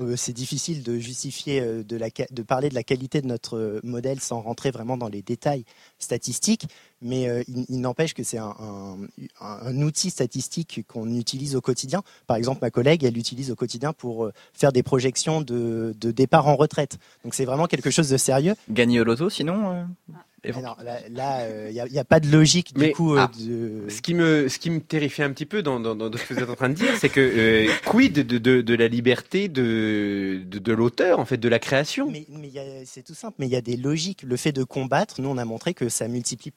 euh, 0.01 0.15
c'est 0.15 0.33
difficile 0.33 0.83
de 0.83 0.97
justifier, 0.99 1.59
euh, 1.61 1.83
de, 1.83 1.97
la, 1.97 2.07
de 2.29 2.41
parler 2.43 2.69
de 2.69 2.75
la 2.75 2.83
qualité 2.83 3.21
de 3.21 3.27
notre 3.27 3.57
euh, 3.57 3.79
modèle 3.83 4.19
sans 4.19 4.41
rentrer 4.41 4.71
vraiment 4.71 4.97
dans 4.97 5.07
les 5.09 5.21
détails 5.21 5.63
statistiques, 5.99 6.65
mais 7.01 7.27
euh, 7.29 7.43
il, 7.47 7.65
il 7.69 7.81
n'empêche 7.81 8.13
que 8.13 8.23
c'est 8.23 8.37
un, 8.37 8.55
un- 8.59 8.97
un- 9.41 9.59
un 9.67 9.81
outil 9.81 10.09
statistique 10.09 10.81
qu'on 10.87 11.13
utilise 11.15 11.55
au 11.55 11.61
quotidien. 11.61 12.01
Par 12.25 12.37
exemple, 12.37 12.59
ma 12.61 12.71
collègue, 12.71 13.03
elle 13.03 13.13
l'utilise 13.13 13.51
au 13.51 13.55
quotidien 13.55 13.93
pour 13.93 14.25
euh, 14.25 14.33
faire 14.53 14.71
des 14.71 14.83
projections 14.83 15.41
de, 15.41 15.95
de 15.99 16.11
départ 16.11 16.47
en 16.47 16.55
retraite. 16.55 16.97
Donc 17.23 17.33
c'est 17.35 17.45
vraiment 17.45 17.67
quelque 17.67 17.89
chose 17.91 18.09
de 18.09 18.17
sérieux. 18.17 18.55
Gagner 18.69 18.99
au 18.99 19.03
loto, 19.03 19.29
sinon 19.29 19.71
euh, 19.71 20.51
Alors, 20.53 20.77
là, 21.09 21.39
euh, 21.41 21.69
il 21.71 21.91
n'y 21.91 21.99
a, 21.99 22.05
pas 22.05 22.19
de 22.19 22.29
logique 22.31 22.73
du 22.73 22.79
Mais, 22.79 22.91
coup. 22.91 23.15
euh, 23.15 23.19
ah, 23.19 23.31
de... 23.39 23.89
Ce 23.89 24.01
qui 24.01 24.13
me, 24.13 24.47
ce 24.47 24.57
qui 24.59 24.69
me 24.69 24.79
terrifie 24.79 25.23
un 25.23 25.31
petit 25.31 25.45
peu 25.45 25.61
dans, 25.61 25.79
dans, 25.79 25.95
dans 25.95 26.11
ce 26.17 26.23
que 26.23 26.33
vous 26.33 26.39
êtes 26.39 26.49
en 26.49 26.55
train 26.55 26.69
de 26.69 26.75
dire, 26.75 26.95
c'est 26.99 27.09
que 27.09 27.19
euh, 27.19 27.71
quid 27.85 28.13
de, 28.13 28.37
de, 28.37 28.61
de 28.61 28.73
la 28.75 28.87
liberté 28.87 29.49
de, 29.49 30.41
de, 30.45 30.59
de 30.59 30.73
l'auteur, 30.73 31.19
en 31.19 31.25
fait, 31.25 31.37
de 31.37 31.49
la 31.49 31.59
création? 31.59 32.09
Mais, 32.09 32.25
mais 32.29 32.47
il 32.47 32.53
y 32.53 32.59
a- 32.59 32.85
c'est 32.85 33.03
tout 33.03 33.13
simple, 33.15 33.35
mais 33.39 33.47
il 33.47 33.51
y 33.51 33.55
a 33.57 33.61
des 33.61 33.75
logiques. 33.77 34.23
Le 34.23 34.37
fait 34.37 34.51
de 34.53 34.63
combattre, 34.63 35.21
nous 35.21 35.29
on 35.29 35.37
a 35.37 35.45
montré 35.45 35.73
que 35.73 35.89
ça 35.89 36.07
multiplie 36.07 36.53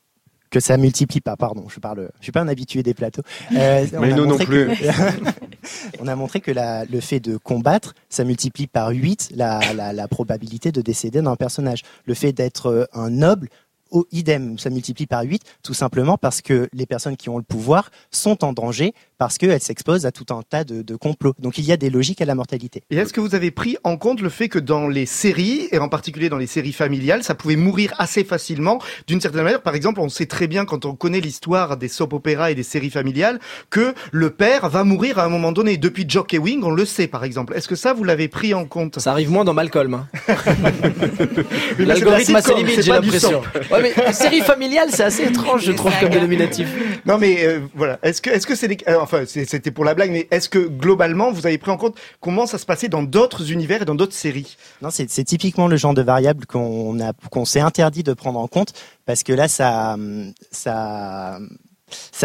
que 0.51 0.61
ça 0.61 0.77
multiplie 0.77 1.21
pas, 1.21 1.37
pardon, 1.37 1.67
je 1.69 1.79
parle, 1.79 2.11
je 2.19 2.25
suis 2.25 2.33
pas 2.33 2.41
un 2.41 2.49
habitué 2.49 2.83
des 2.83 2.95
plateaux. 2.95 3.23
Euh, 3.55 3.87
on 3.97 4.01
Mais 4.01 4.13
nous 4.13 4.27
non 4.27 4.37
plus. 4.37 4.67
que- 4.69 4.75
on 6.01 6.07
a 6.09 6.17
montré 6.17 6.41
que 6.41 6.51
la- 6.51 6.85
le 6.85 7.01
fait 7.01 7.21
de 7.21 7.37
combattre, 7.37 7.95
ça 8.09 8.25
multiplie 8.25 8.67
par 8.67 8.89
8 8.91 9.31
la, 9.35 9.61
la, 9.75 9.93
la 9.93 10.09
probabilité 10.09 10.73
de 10.73 10.83
décéder 10.83 11.23
d'un 11.23 11.37
personnage. 11.37 11.83
Le 12.07 12.15
fait 12.15 12.33
d'être 12.33 12.67
euh, 12.67 12.85
un 12.93 13.11
noble, 13.11 13.49
au 13.91 14.07
idem, 14.13 14.57
ça 14.59 14.71
multiplie 14.71 15.07
par 15.07 15.23
8, 15.23 15.43
tout 15.63 15.75
simplement 15.75 16.17
parce 16.17 16.43
que 16.43 16.69
les 16.73 16.87
personnes 16.87 17.17
qui 17.17 17.29
ont 17.29 17.39
le 17.39 17.43
pouvoir 17.43 17.91
sont 18.13 18.45
en 18.45 18.53
danger 18.53 18.95
parce 19.21 19.37
qu'elles 19.37 19.61
s'exposent 19.61 20.07
à 20.07 20.13
tout 20.13 20.25
un 20.35 20.41
tas 20.49 20.65
de, 20.65 20.81
de 20.81 20.97
complots. 20.97 21.35
Donc 21.41 21.59
il 21.59 21.65
y 21.67 21.73
a 21.73 21.77
des 21.77 21.91
logiques 21.91 22.23
à 22.23 22.25
la 22.25 22.35
mortalité. 22.35 22.83
Et 22.91 22.97
est-ce 22.97 23.13
que 23.13 23.21
vous 23.21 23.35
avez 23.35 23.51
pris 23.51 23.77
en 23.85 23.99
compte 23.99 24.23
le 24.23 24.31
fait 24.31 24.49
que 24.49 24.59
dans 24.59 24.89
les 24.89 25.05
séries, 25.05 25.69
et 25.73 25.79
en 25.79 25.91
particulier 25.91 26.31
dans 26.31 26.39
les 26.39 26.47
séries 26.47 26.73
familiales, 26.73 27.23
ça 27.23 27.35
pouvait 27.35 27.57
mourir 27.57 27.93
assez 27.99 28.25
facilement 28.25 28.79
d'une 29.07 29.21
certaine 29.21 29.43
manière? 29.43 29.61
Par 29.61 29.75
exemple, 29.75 30.01
on 30.01 30.09
sait 30.09 30.25
très 30.25 30.47
bien 30.47 30.65
quand 30.65 30.87
on 30.87 30.95
connaît 30.95 31.21
l'histoire 31.21 31.77
des 31.77 31.89
soap-opéras 31.89 32.51
et 32.53 32.55
des 32.55 32.63
séries 32.63 32.89
familiales 32.89 33.41
que 33.69 33.93
le 34.11 34.31
père 34.31 34.71
va 34.71 34.85
mourir 34.85 35.19
à 35.19 35.25
un 35.25 35.29
moment 35.29 35.53
donné. 35.53 35.77
Depuis 35.77 36.07
Jock 36.09 36.33
et 36.33 36.39
Wing, 36.39 36.63
on 36.65 36.71
le 36.71 36.87
sait 36.87 37.07
par 37.07 37.23
exemple. 37.23 37.53
Est-ce 37.55 37.69
que 37.69 37.77
ça, 37.77 37.93
vous 37.93 38.05
l'avez 38.05 38.29
pris 38.29 38.55
en 38.55 38.65
compte? 38.65 39.01
Ça 39.01 39.11
arrive 39.13 39.31
moins 39.31 39.45
dans 39.45 39.53
Malcolm. 39.53 39.93
hein. 39.93 40.09
L'algorithme 41.79 42.37
a 42.37 42.43
ses 42.43 42.55
limites, 42.55 42.83
j'ai 42.83 42.93
l'impression. 42.93 43.43
Ouais, 43.71 43.83
mais 43.83 44.13
série 44.13 44.41
familiale, 44.41 44.89
c'est 44.91 45.05
assez 45.05 45.25
étrange, 45.25 45.63
je 45.65 45.73
trouve, 45.73 45.93
comme 46.01 46.09
dénominatif. 46.09 46.69
Non 47.07 47.19
mais 47.19 47.45
euh, 47.45 47.61
voilà. 47.75 47.99
Est-ce 48.03 48.23
que 48.23 48.31
est-ce 48.31 48.47
que 48.47 48.55
c'est 48.55 48.69
des- 48.69 48.79
euh, 48.89 48.99
enfin 49.11 49.25
c'était 49.27 49.71
pour 49.71 49.85
la 49.85 49.95
blague, 49.95 50.11
mais 50.11 50.29
est-ce 50.31 50.49
que 50.49 50.59
globalement 50.59 51.33
vous 51.33 51.47
avez 51.47 51.59
pris 51.59 51.71
en 51.71 51.77
compte 51.77 51.97
comment 52.21 52.47
ça 52.47 52.59
se 52.59 52.67
passait 52.67 52.89
dans 52.89 53.03
d'autres 53.03 53.51
univers 53.51 53.83
et 53.83 53.85
dans 53.85 53.95
d'autres 53.95 54.15
séries? 54.15 54.57
Non, 54.83 54.91
c'est 54.91 55.25
typiquement 55.25 55.69
le 55.69 55.77
genre 55.77 55.95
de 55.95 56.03
variable 56.03 56.47
qu'on 56.47 56.97
qu'on 57.31 57.45
s'est 57.45 57.61
interdit 57.61 58.03
de 58.03 58.13
prendre 58.13 58.39
en 58.39 58.47
compte 58.47 58.73
parce 59.07 59.23
que 59.23 59.33
là, 59.33 59.49
ça, 59.49 59.97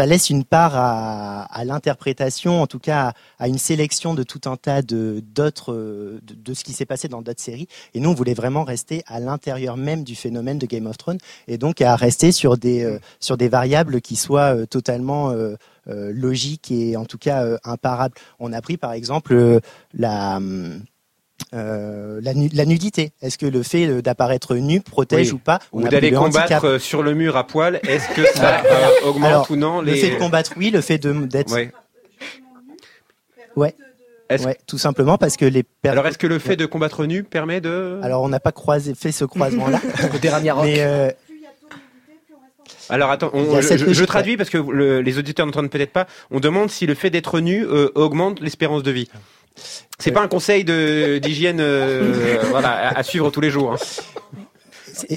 laisse 0.06 0.30
une 0.30 0.44
part 0.44 0.76
à, 0.76 1.64
l'interprétation, 1.64 2.62
en 2.62 2.68
tout 2.68 2.78
cas 2.78 3.12
à, 3.38 3.48
une 3.48 3.58
sélection 3.58 4.14
de 4.14 4.22
tout 4.22 4.42
un 4.44 4.56
tas 4.56 4.82
de, 4.82 5.22
de 5.34 6.54
ce 6.54 6.62
qui 6.62 6.72
s'est 6.72 6.86
passé 6.86 7.08
dans 7.08 7.22
d'autres 7.22 7.42
séries. 7.42 7.66
Et 7.94 8.00
nous, 8.00 8.10
on 8.10 8.14
voulait 8.14 8.34
vraiment 8.34 8.62
rester 8.62 9.02
à 9.06 9.18
l'intérieur 9.18 9.76
même 9.76 10.04
du 10.04 10.14
phénomène 10.14 10.58
de 10.58 10.66
Game 10.66 10.86
of 10.86 10.96
Thrones 10.96 11.18
et 11.48 11.58
donc 11.58 11.80
à 11.80 11.96
rester 11.96 12.30
sur 12.30 12.56
des 12.56 12.84
euh, 12.84 12.98
sur 13.18 13.36
des 13.36 13.48
variables 13.48 14.00
qui 14.00 14.14
soient 14.14 14.54
euh, 14.54 14.66
totalement 14.66 15.30
euh, 15.30 15.56
euh, 15.88 16.12
logiques 16.14 16.70
et 16.70 16.96
en 16.96 17.04
tout 17.04 17.18
cas 17.18 17.44
euh, 17.44 17.58
imparables. 17.64 18.14
On 18.38 18.52
a 18.52 18.60
pris 18.62 18.76
par 18.76 18.92
exemple 18.92 19.32
euh, 19.34 19.60
la 19.94 20.40
euh, 21.54 22.18
la, 22.22 22.34
nu- 22.34 22.48
la 22.52 22.64
nudité. 22.64 23.12
Est-ce 23.22 23.36
que 23.38 23.46
le 23.46 23.62
fait 23.62 24.02
d'apparaître 24.02 24.56
nu 24.56 24.80
protège 24.80 25.28
Oui. 25.28 25.34
ou 25.34 25.38
pas? 25.38 25.58
Ou 25.72 25.82
On 25.82 25.84
a 25.84 25.88
d'aller 25.88 26.10
le 26.10 26.18
combattre 26.18 26.64
handicap. 26.64 26.80
sur 26.80 27.02
le 27.02 27.14
mur 27.14 27.36
à 27.36 27.46
poil, 27.46 27.78
est-ce 27.86 28.08
que 28.14 28.24
ça 28.34 28.62
euh, 28.64 29.08
augmente 29.08 29.24
Alors, 29.28 29.50
ou 29.50 29.56
non 29.56 29.80
Le 29.82 29.92
les... 29.92 29.96
fait 30.00 30.10
de 30.14 30.18
combattre, 30.18 30.52
oui. 30.56 30.70
Le 30.70 30.80
fait 30.80 30.98
de 30.98 31.12
d'être, 31.26 31.52
Ouais. 33.56 33.74
ouais, 34.30 34.58
tout 34.66 34.76
simplement 34.78 35.16
parce 35.18 35.36
que 35.36 35.44
les. 35.44 35.62
per- 35.62 35.90
Alors, 35.90 36.06
est-ce 36.06 36.18
que 36.18 36.26
le 36.26 36.38
fait 36.38 36.56
de 36.56 36.66
combattre 36.66 37.06
nu 37.06 37.22
permet 37.22 37.60
de... 37.60 38.00
Alors, 38.02 38.22
on 38.22 38.28
n'a 38.28 38.40
pas 38.40 38.52
croisé, 38.52 38.94
fait 38.94 39.12
ce 39.12 39.24
croisement-là. 39.24 39.80
Côté 40.10 40.28
Ragnarok. 40.28 40.64
mais 40.64 40.80
euh, 40.80 41.10
Alors 42.88 43.10
attends, 43.10 43.30
on- 43.34 43.60
je, 43.60 44.04
traduis 44.04 44.36
parce 44.36 44.50
que 44.50 44.58
le- 44.58 45.00
les 45.00 45.18
auditeurs 45.18 45.46
n'entendent 45.46 45.70
peut-être 45.70 45.92
pas. 45.92 46.06
On 46.30 46.40
demande 46.40 46.70
si 46.70 46.86
le 46.86 46.94
fait 46.94 47.10
d'être 47.10 47.40
nu 47.40 47.64
euh, 47.64 47.90
augmente 47.94 48.40
l'espérance 48.40 48.82
de 48.82 48.90
vie. 48.90 49.08
C'est 49.98 50.12
pas 50.12 50.20
un 50.22 50.28
conseil 50.28 50.64
d'hygiène 50.64 51.58
euh, 51.60 52.38
voilà, 52.50 52.68
à, 52.70 52.98
à 52.98 53.02
suivre 53.02 53.30
tous 53.30 53.40
les 53.40 53.50
jours. 53.50 53.72
hein. 53.72 53.76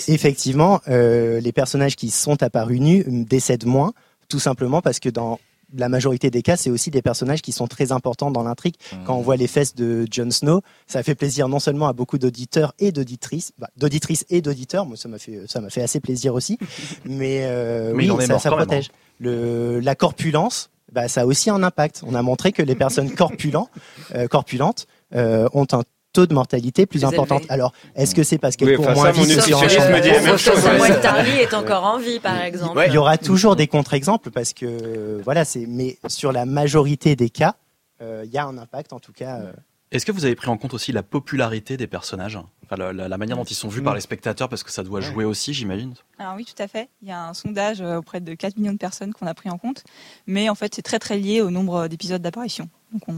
Effectivement, 0.07 0.81
euh, 0.87 1.39
les 1.39 1.51
personnages 1.51 1.95
qui 1.95 2.09
sont 2.09 2.41
apparus 2.43 2.79
nus 2.79 3.03
décèdent 3.07 3.65
moins, 3.65 3.93
tout 4.27 4.39
simplement 4.39 4.81
parce 4.81 4.99
que 4.99 5.09
dans 5.09 5.39
la 5.75 5.89
majorité 5.89 6.29
des 6.29 6.41
cas, 6.41 6.57
c'est 6.57 6.69
aussi 6.69 6.91
des 6.91 7.01
personnages 7.01 7.41
qui 7.41 7.51
sont 7.51 7.67
très 7.67 7.91
importants 7.91 8.31
dans 8.31 8.43
l'intrigue. 8.43 8.75
Quand 9.05 9.15
on 9.15 9.21
voit 9.21 9.35
les 9.35 9.47
fesses 9.47 9.75
de 9.75 10.07
Jon 10.11 10.31
Snow, 10.31 10.61
ça 10.87 11.03
fait 11.03 11.15
plaisir 11.15 11.47
non 11.47 11.59
seulement 11.59 11.87
à 11.87 11.93
beaucoup 11.93 12.17
d'auditeurs 12.17 12.73
et 12.79 12.91
d'auditrices, 12.91 13.51
bah, 13.57 13.69
d'auditrices 13.77 14.25
et 14.29 14.41
d'auditeurs. 14.41 14.85
Moi, 14.85 14.97
ça 14.97 15.09
m'a 15.09 15.19
fait 15.19 15.41
ça 15.47 15.61
m'a 15.61 15.69
fait 15.69 15.81
assez 15.81 15.99
plaisir 15.99 16.33
aussi. 16.33 16.57
Mais, 17.05 17.41
euh, 17.43 17.93
Mais 17.95 18.09
oui, 18.09 18.25
ça, 18.25 18.51
protège. 18.51 18.89
Le, 19.19 19.79
la 19.79 19.95
corpulence, 19.95 20.69
bah, 20.91 21.07
ça 21.07 21.21
a 21.21 21.25
aussi 21.25 21.49
un 21.49 21.63
impact. 21.63 22.01
On 22.05 22.15
a 22.15 22.21
montré 22.21 22.51
que 22.51 22.61
les 22.61 22.75
personnes 22.75 23.11
euh, 24.15 24.27
corpulentes 24.27 24.87
euh, 25.15 25.47
ont 25.53 25.67
un 25.71 25.83
taux 26.13 26.25
de 26.25 26.33
mortalité 26.33 26.85
plus 26.85 26.99
Plus 26.99 27.05
important. 27.05 27.35
élevé. 27.37 27.51
Alors, 27.51 27.71
est-ce 27.95 28.15
que 28.15 28.23
c'est 28.23 28.37
parce 28.37 28.55
qu'elles 28.55 28.69
Oui, 28.69 28.77
enfin, 28.79 28.93
moins 28.93 29.11
mon 29.13 29.23
vite 29.23 29.35
que 29.37 29.41
sur 29.41 29.57
un 29.57 29.61
nutritionniste 29.61 30.41
champ 30.43 31.13
me 31.23 31.27
est 31.41 31.53
encore 31.53 31.83
en 31.83 31.97
vie, 31.99 32.19
par 32.19 32.41
exemple. 32.41 32.83
il 32.87 32.93
y 32.93 32.97
aura 32.97 33.17
toujours 33.17 33.55
des 33.55 33.67
contre-exemples 33.67 34.31
parce 34.31 34.53
que 34.53 35.21
voilà, 35.23 35.45
c'est 35.45 35.65
mais 35.67 35.97
sur 36.07 36.31
la 36.31 36.45
majorité 36.45 37.15
des 37.15 37.29
cas, 37.29 37.55
euh, 38.01 38.23
il 38.25 38.31
y 38.31 38.37
a 38.37 38.45
un 38.45 38.57
impact 38.57 38.93
en 38.93 38.99
tout 38.99 39.11
cas. 39.13 39.39
euh, 39.39 39.51
Est-ce 39.91 40.05
que 40.05 40.11
vous 40.11 40.25
avez 40.25 40.35
pris 40.35 40.49
en 40.49 40.57
compte 40.57 40.73
aussi 40.73 40.91
la 40.91 41.03
popularité 41.03 41.77
des 41.77 41.87
personnages? 41.87 42.37
Enfin, 42.65 42.75
la, 42.77 42.93
la- 42.93 43.07
la 43.07 43.17
manière 43.17 43.35
dont 43.37 43.43
ils 43.43 43.55
sont 43.55 43.67
vus 43.67 43.81
par 43.81 43.95
les 43.95 44.01
spectateurs, 44.01 44.47
parce 44.49 44.63
que 44.63 44.71
ça 44.71 44.83
doit 44.83 45.01
jouer 45.01 45.25
aussi, 45.25 45.53
j'imagine. 45.53 45.93
Alors 46.19 46.35
oui, 46.37 46.45
tout 46.45 46.61
à 46.61 46.67
fait. 46.67 46.87
Il 47.01 47.07
y 47.07 47.11
a 47.11 47.27
un 47.27 47.33
sondage 47.33 47.81
euh, 47.81 47.97
auprès 47.97 48.19
de 48.21 48.33
4 48.35 48.57
millions 48.57 48.73
de 48.73 48.77
personnes 48.77 49.11
qu'on 49.13 49.25
a 49.27 49.33
pris 49.33 49.49
en 49.49 49.57
compte. 49.57 49.83
Mais 50.27 50.49
en 50.49 50.55
fait, 50.55 50.73
c'est 50.75 50.81
très 50.83 50.99
très 50.99 51.17
lié 51.17 51.41
au 51.41 51.49
nombre 51.49 51.87
d'épisodes 51.87 52.21
d'apparition. 52.21 52.69
Donc 52.93 53.01
on, 53.07 53.15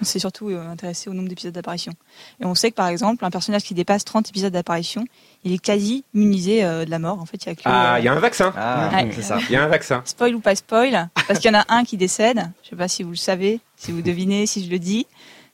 on 0.00 0.04
s'est 0.04 0.18
surtout 0.18 0.50
euh, 0.50 0.68
intéressé 0.68 1.08
au 1.08 1.14
nombre 1.14 1.28
d'épisodes 1.28 1.52
d'apparition. 1.52 1.92
Et 2.40 2.44
on 2.44 2.54
sait 2.54 2.70
que 2.70 2.76
par 2.76 2.88
exemple, 2.88 3.24
un 3.24 3.30
personnage 3.30 3.62
qui 3.62 3.74
dépasse 3.74 4.04
30 4.04 4.28
épisodes 4.28 4.52
d'apparition, 4.52 5.04
il 5.44 5.52
est 5.52 5.58
quasi 5.58 6.04
immunisé 6.14 6.64
euh, 6.64 6.84
de 6.84 6.90
la 6.90 6.98
mort. 6.98 7.20
En 7.20 7.26
fait, 7.26 7.36
il 7.44 7.48
y 7.48 7.52
a 7.52 7.54
que... 7.54 7.60
Ah, 7.64 7.94
euh, 7.94 7.98
il 8.00 8.04
y 8.04 8.08
a 8.08 8.12
un 8.12 8.20
vaccin. 8.20 8.52
Ah, 8.56 8.90
Ouais. 8.92 9.10
c'est 9.14 9.22
ça. 9.22 9.38
Il 9.48 9.52
y 9.52 9.56
a 9.56 9.64
un 9.64 9.68
vaccin. 9.68 10.02
Spoil 10.04 10.34
ou 10.34 10.40
pas 10.40 10.54
spoil, 10.56 11.08
parce 11.28 11.38
qu'il 11.38 11.50
y 11.52 11.56
en 11.56 11.58
a 11.60 11.64
un 11.68 11.84
qui 11.84 11.96
décède. 11.96 12.42
Je 12.62 12.70
sais 12.70 12.76
pas 12.76 12.88
si 12.88 13.02
vous 13.02 13.10
le 13.10 13.16
savez, 13.16 13.60
si 13.76 13.92
vous 13.92 14.02
devinez, 14.02 14.46
si 14.46 14.64
je 14.64 14.70
le 14.70 14.78
dis. 14.78 15.06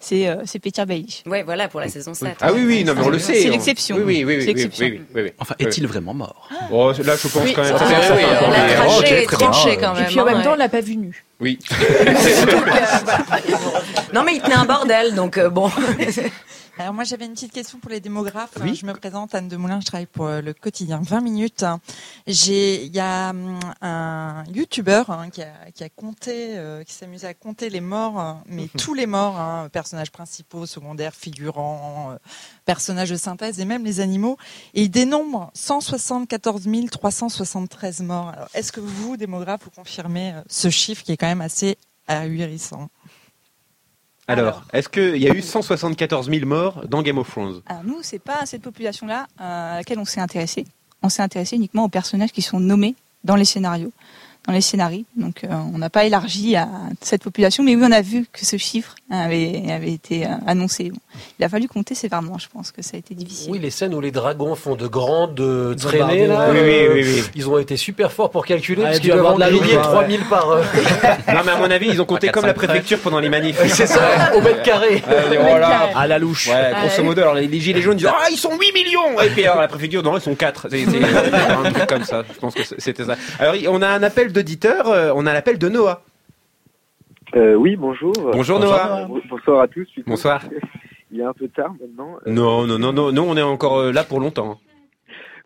c'est 0.02 0.26
euh, 0.28 0.36
Peter 0.62 0.86
Baelish. 0.86 1.22
Ouais, 1.26 1.42
voilà, 1.42 1.68
pour 1.68 1.78
la 1.80 1.88
saison 1.88 2.14
7. 2.14 2.38
Ah 2.40 2.52
oui, 2.54 2.64
oui, 2.64 2.84
non, 2.84 2.94
mais 2.94 3.02
on 3.02 3.10
le 3.10 3.18
sait. 3.18 3.34
C'est 3.42 3.48
on- 3.48 3.52
l'exception. 3.52 3.96
Oui, 3.96 4.02
oui, 4.02 4.24
oui, 4.24 4.32
C'est 4.34 4.38
oui, 4.40 4.46
l'exception. 4.54 4.86
oui, 4.86 4.92
oui, 5.00 5.06
oui, 5.14 5.22
oui. 5.24 5.32
Enfin, 5.38 5.54
est-il 5.58 5.86
vraiment 5.86 6.14
mort? 6.14 6.48
Oh, 6.72 6.90
là, 6.92 7.16
je 7.16 7.28
pense 7.28 7.42
Oui, 7.44 7.52
quand 7.52 7.62
même. 7.62 7.76
ça, 7.76 7.84
oui, 7.84 8.22
Mais- 8.50 8.74
la 8.74 8.86
oh, 8.86 9.26
tranchée 9.30 9.76
quand 9.76 9.94
Et 9.94 9.98
même. 10.00 10.06
puis 10.08 10.18
en 10.20 10.26
hein, 10.26 10.32
même 10.32 10.42
temps, 10.42 10.52
on 10.52 10.56
l'a 10.56 10.68
pas 10.70 10.80
vu 10.80 10.96
nu. 10.96 11.24
Oui. 11.40 11.58
Non, 14.12 14.24
mais 14.24 14.34
il 14.34 14.42
tenait 14.42 14.54
un 14.54 14.64
bordel, 14.64 15.14
donc 15.14 15.38
euh, 15.38 15.48
bon. 15.48 15.70
Alors 16.80 16.94
moi 16.94 17.04
j'avais 17.04 17.26
une 17.26 17.34
petite 17.34 17.52
question 17.52 17.78
pour 17.78 17.90
les 17.90 18.00
démographes. 18.00 18.54
Oui. 18.62 18.74
Je 18.74 18.86
me 18.86 18.94
présente 18.94 19.34
Anne 19.34 19.48
Demoulin, 19.48 19.80
je 19.80 19.84
travaille 19.84 20.06
pour 20.06 20.24
euh, 20.24 20.40
le 20.40 20.54
quotidien 20.54 20.98
20 21.02 21.20
minutes. 21.20 21.64
J'ai 22.26 22.84
il 22.84 22.96
y 22.96 23.00
a 23.00 23.30
hum, 23.30 23.60
un 23.82 24.44
youtubeur 24.50 25.10
hein, 25.10 25.28
qui, 25.28 25.42
a, 25.42 25.52
qui 25.74 25.84
a 25.84 25.90
compté 25.90 26.56
euh, 26.56 26.82
qui 26.82 26.94
s'amuse 26.94 27.26
à 27.26 27.34
compter 27.34 27.68
les 27.68 27.82
morts 27.82 28.18
hein, 28.18 28.42
mais 28.46 28.66
tous 28.78 28.94
les 28.94 29.04
morts 29.04 29.38
hein, 29.38 29.68
personnages 29.70 30.10
principaux, 30.10 30.64
secondaires, 30.64 31.14
figurants, 31.14 32.12
euh, 32.12 32.16
personnages 32.64 33.10
de 33.10 33.16
synthèse 33.16 33.60
et 33.60 33.66
même 33.66 33.84
les 33.84 34.00
animaux 34.00 34.38
et 34.72 34.84
il 34.84 34.90
dénombre 34.90 35.50
174 35.52 36.66
373 36.90 38.00
morts. 38.00 38.28
Alors 38.30 38.48
est-ce 38.54 38.72
que 38.72 38.80
vous 38.80 39.18
démographes 39.18 39.64
vous 39.64 39.70
confirmez 39.70 40.32
ce 40.48 40.70
chiffre 40.70 41.02
qui 41.02 41.12
est 41.12 41.18
quand 41.18 41.26
même 41.26 41.29
assez 41.38 41.76
ahurissant. 42.08 42.90
Alors, 44.26 44.62
est-ce 44.72 44.88
qu'il 44.88 45.16
y 45.16 45.28
a 45.28 45.34
eu 45.34 45.42
174 45.42 46.30
000 46.30 46.46
morts 46.46 46.86
dans 46.86 47.02
Game 47.02 47.18
of 47.18 47.28
Thrones? 47.28 47.62
Alors 47.66 47.82
nous, 47.84 47.98
c'est 48.02 48.20
pas 48.20 48.46
cette 48.46 48.62
population-là 48.62 49.26
euh, 49.40 49.74
à 49.74 49.76
laquelle 49.78 49.98
on 49.98 50.04
s'est 50.04 50.20
intéressé. 50.20 50.64
On 51.02 51.08
s'est 51.08 51.22
intéressé 51.22 51.56
uniquement 51.56 51.84
aux 51.84 51.88
personnages 51.88 52.30
qui 52.30 52.42
sont 52.42 52.60
nommés 52.60 52.94
dans 53.24 53.34
les 53.34 53.44
scénarios, 53.44 53.92
dans 54.46 54.52
les 54.52 54.60
scénarii. 54.60 55.04
Donc 55.16 55.44
euh, 55.44 55.48
on 55.74 55.78
n'a 55.78 55.90
pas 55.90 56.04
élargi 56.04 56.56
à 56.56 56.68
cette 57.00 57.22
population, 57.22 57.62
mais 57.62 57.76
oui, 57.76 57.82
on 57.86 57.92
a 57.92 58.02
vu 58.02 58.26
que 58.32 58.44
ce 58.44 58.56
chiffre 58.56 58.94
avait, 59.10 59.70
avait 59.70 59.92
été 59.92 60.26
euh, 60.26 60.30
annoncé. 60.46 60.90
Bon. 60.90 60.98
Il 61.38 61.44
a 61.44 61.48
fallu 61.48 61.68
compter 61.68 61.94
sévèrement, 61.94 62.38
je 62.38 62.48
pense 62.48 62.70
que 62.70 62.82
ça 62.82 62.92
a 62.94 62.98
été 62.98 63.14
difficile. 63.14 63.50
Oui, 63.50 63.58
les 63.58 63.70
scènes 63.70 63.94
où 63.94 64.00
les 64.00 64.10
dragons 64.10 64.54
font 64.54 64.76
de 64.76 64.86
grandes 64.86 65.40
euh, 65.40 65.74
traînées, 65.74 66.26
là, 66.26 66.48
Oui, 66.50 66.58
oui, 66.62 66.70
euh, 66.70 66.94
oui, 66.94 67.02
oui. 67.04 67.22
ils 67.34 67.48
ont 67.48 67.58
été 67.58 67.76
super 67.76 68.12
forts 68.12 68.30
pour 68.30 68.46
calculer, 68.46 68.82
Ah, 68.82 68.86
parce 68.86 68.98
il 68.98 69.00
qu'ils 69.00 69.10
doivent 69.10 69.20
avoir 69.20 69.34
en 69.34 69.36
de 69.36 69.40
la 69.40 69.50
griller 69.50 69.74
loupe, 69.74 69.84
hein, 69.86 69.92
3000 69.92 70.20
par... 70.28 70.50
euh, 70.50 70.62
Non, 71.28 71.40
mais 71.44 71.52
à 71.52 71.56
mon 71.56 71.70
avis, 71.70 71.88
ils 71.88 72.00
ont 72.00 72.04
compté 72.04 72.28
À 72.28 72.32
comme 72.32 72.46
la 72.46 72.52
400 72.52 72.66
préfecture 72.66 72.98
pendant 73.00 73.18
les 73.18 73.28
manifs. 73.28 73.58
c'est 73.68 73.86
ça, 73.86 74.32
au 74.36 74.40
mètre 74.40 74.62
carré. 74.62 75.02
Euh, 75.08 75.30
dit, 75.30 75.36
oh. 75.40 75.96
À 75.96 76.06
la 76.06 76.18
louche. 76.18 76.48
Ouais, 76.48 76.72
grosso 76.80 77.02
modo, 77.02 77.22
alors 77.22 77.34
les, 77.34 77.60
gilets 77.60 77.82
jaunes 77.82 77.96
disent 77.96 78.08
Ah, 78.08 78.28
ils 78.30 78.36
sont 78.36 78.56
8 78.56 78.72
millions 78.72 79.20
Et 79.20 79.30
puis 79.30 79.44
alors 79.44 79.60
la 79.60 79.68
préfecture, 79.68 80.02
non, 80.02 80.16
ils 80.16 80.20
sont 80.20 80.34
4. 80.34 80.68
C'est 80.70 80.84
c'est 80.84 81.04
un 81.66 81.72
truc 81.72 81.86
comme 81.86 82.04
ça. 82.04 82.22
Je 82.32 82.38
pense 82.38 82.54
que 82.54 82.62
c'était 82.78 83.04
ça. 83.04 83.16
Alors, 83.38 83.54
on 83.68 83.82
a 83.82 83.88
un 83.88 84.02
appel 84.02 84.29
d'auditeur, 84.32 84.88
euh, 84.88 85.12
on 85.14 85.26
a 85.26 85.32
l'appel 85.32 85.58
de 85.58 85.68
Noah. 85.68 86.02
Euh, 87.36 87.54
oui, 87.54 87.76
bonjour. 87.76 88.12
Bonjour, 88.32 88.58
Noah. 88.58 89.04
Bon- 89.06 89.20
Bonsoir 89.28 89.60
à 89.60 89.68
tous. 89.68 89.88
Bonsoir. 90.06 90.42
Il 91.12 91.20
est 91.20 91.24
un 91.24 91.32
peu 91.32 91.48
tard 91.48 91.72
maintenant. 91.80 92.16
Euh, 92.26 92.30
Non, 92.30 92.66
non, 92.66 92.78
non, 92.78 92.92
non, 92.92 93.12
non, 93.12 93.26
on 93.28 93.36
est 93.36 93.42
encore 93.42 93.78
euh, 93.78 93.92
là 93.92 94.04
pour 94.04 94.20
longtemps. 94.20 94.60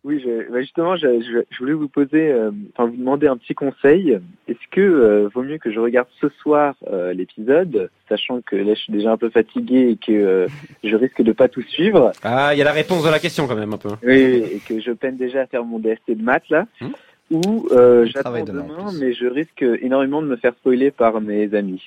Oui, 0.07 0.21
je- 0.23 0.51
bah, 0.53 0.61
justement, 0.61 0.97
je, 0.97 1.07
je- 1.23 1.45
je 1.51 1.59
voulais 1.59 1.73
vous 1.73 1.89
poser, 1.89 2.31
euh, 2.31 2.51
enfin 2.77 2.91
vous 2.91 2.97
demander 2.97 3.27
un 3.27 3.39
petit 3.39 3.55
conseil. 3.55 4.19
Est-ce 4.47 4.59
que 4.71 4.81
euh, 4.83 5.29
vaut 5.35 5.43
mieux 5.43 5.57
que 5.57 5.73
je 5.73 5.81
regarde 5.81 6.09
ce 6.21 6.29
soir 6.43 6.75
euh, 6.93 7.15
l'épisode, 7.15 7.89
sachant 8.11 8.43
que 8.43 8.55
là 8.57 8.75
je 8.75 8.81
suis 8.81 8.93
déjà 8.93 9.13
un 9.13 9.17
peu 9.17 9.31
fatigué 9.31 9.89
et 9.93 9.97
que 9.97 10.13
euh, 10.13 10.47
je 10.85 10.95
risque 10.97 11.23
de 11.23 11.33
pas 11.33 11.49
tout 11.49 11.63
suivre, 11.63 12.13
Ah, 12.23 12.51
il 12.55 12.59
y 12.59 12.61
a 12.61 12.65
la 12.67 12.73
réponse 12.73 13.03
de 13.03 13.09
la 13.09 13.19
question 13.19 13.47
quand 13.47 13.57
même 13.57 13.73
un 13.73 13.79
peu. 13.79 13.89
oui, 14.03 14.13
et 14.53 14.61
que 14.69 14.79
je 14.79 14.91
peine 14.93 15.17
déjà 15.17 15.41
à 15.41 15.47
faire 15.47 15.65
mon 15.65 15.79
DST 15.79 16.11
de 16.11 16.23
maths 16.23 16.51
là, 16.51 16.67
Hmm. 16.83 16.89
Ou 17.31 17.69
euh, 17.73 18.07
j'attends 18.07 18.45
demain, 18.45 18.93
mais 18.99 19.13
je 19.15 19.27
risque 19.27 19.65
énormément 19.81 20.23
de 20.23 20.27
me 20.27 20.37
faire 20.37 20.53
spoiler 20.61 20.91
par 20.91 21.21
mes 21.21 21.55
amis. 21.55 21.83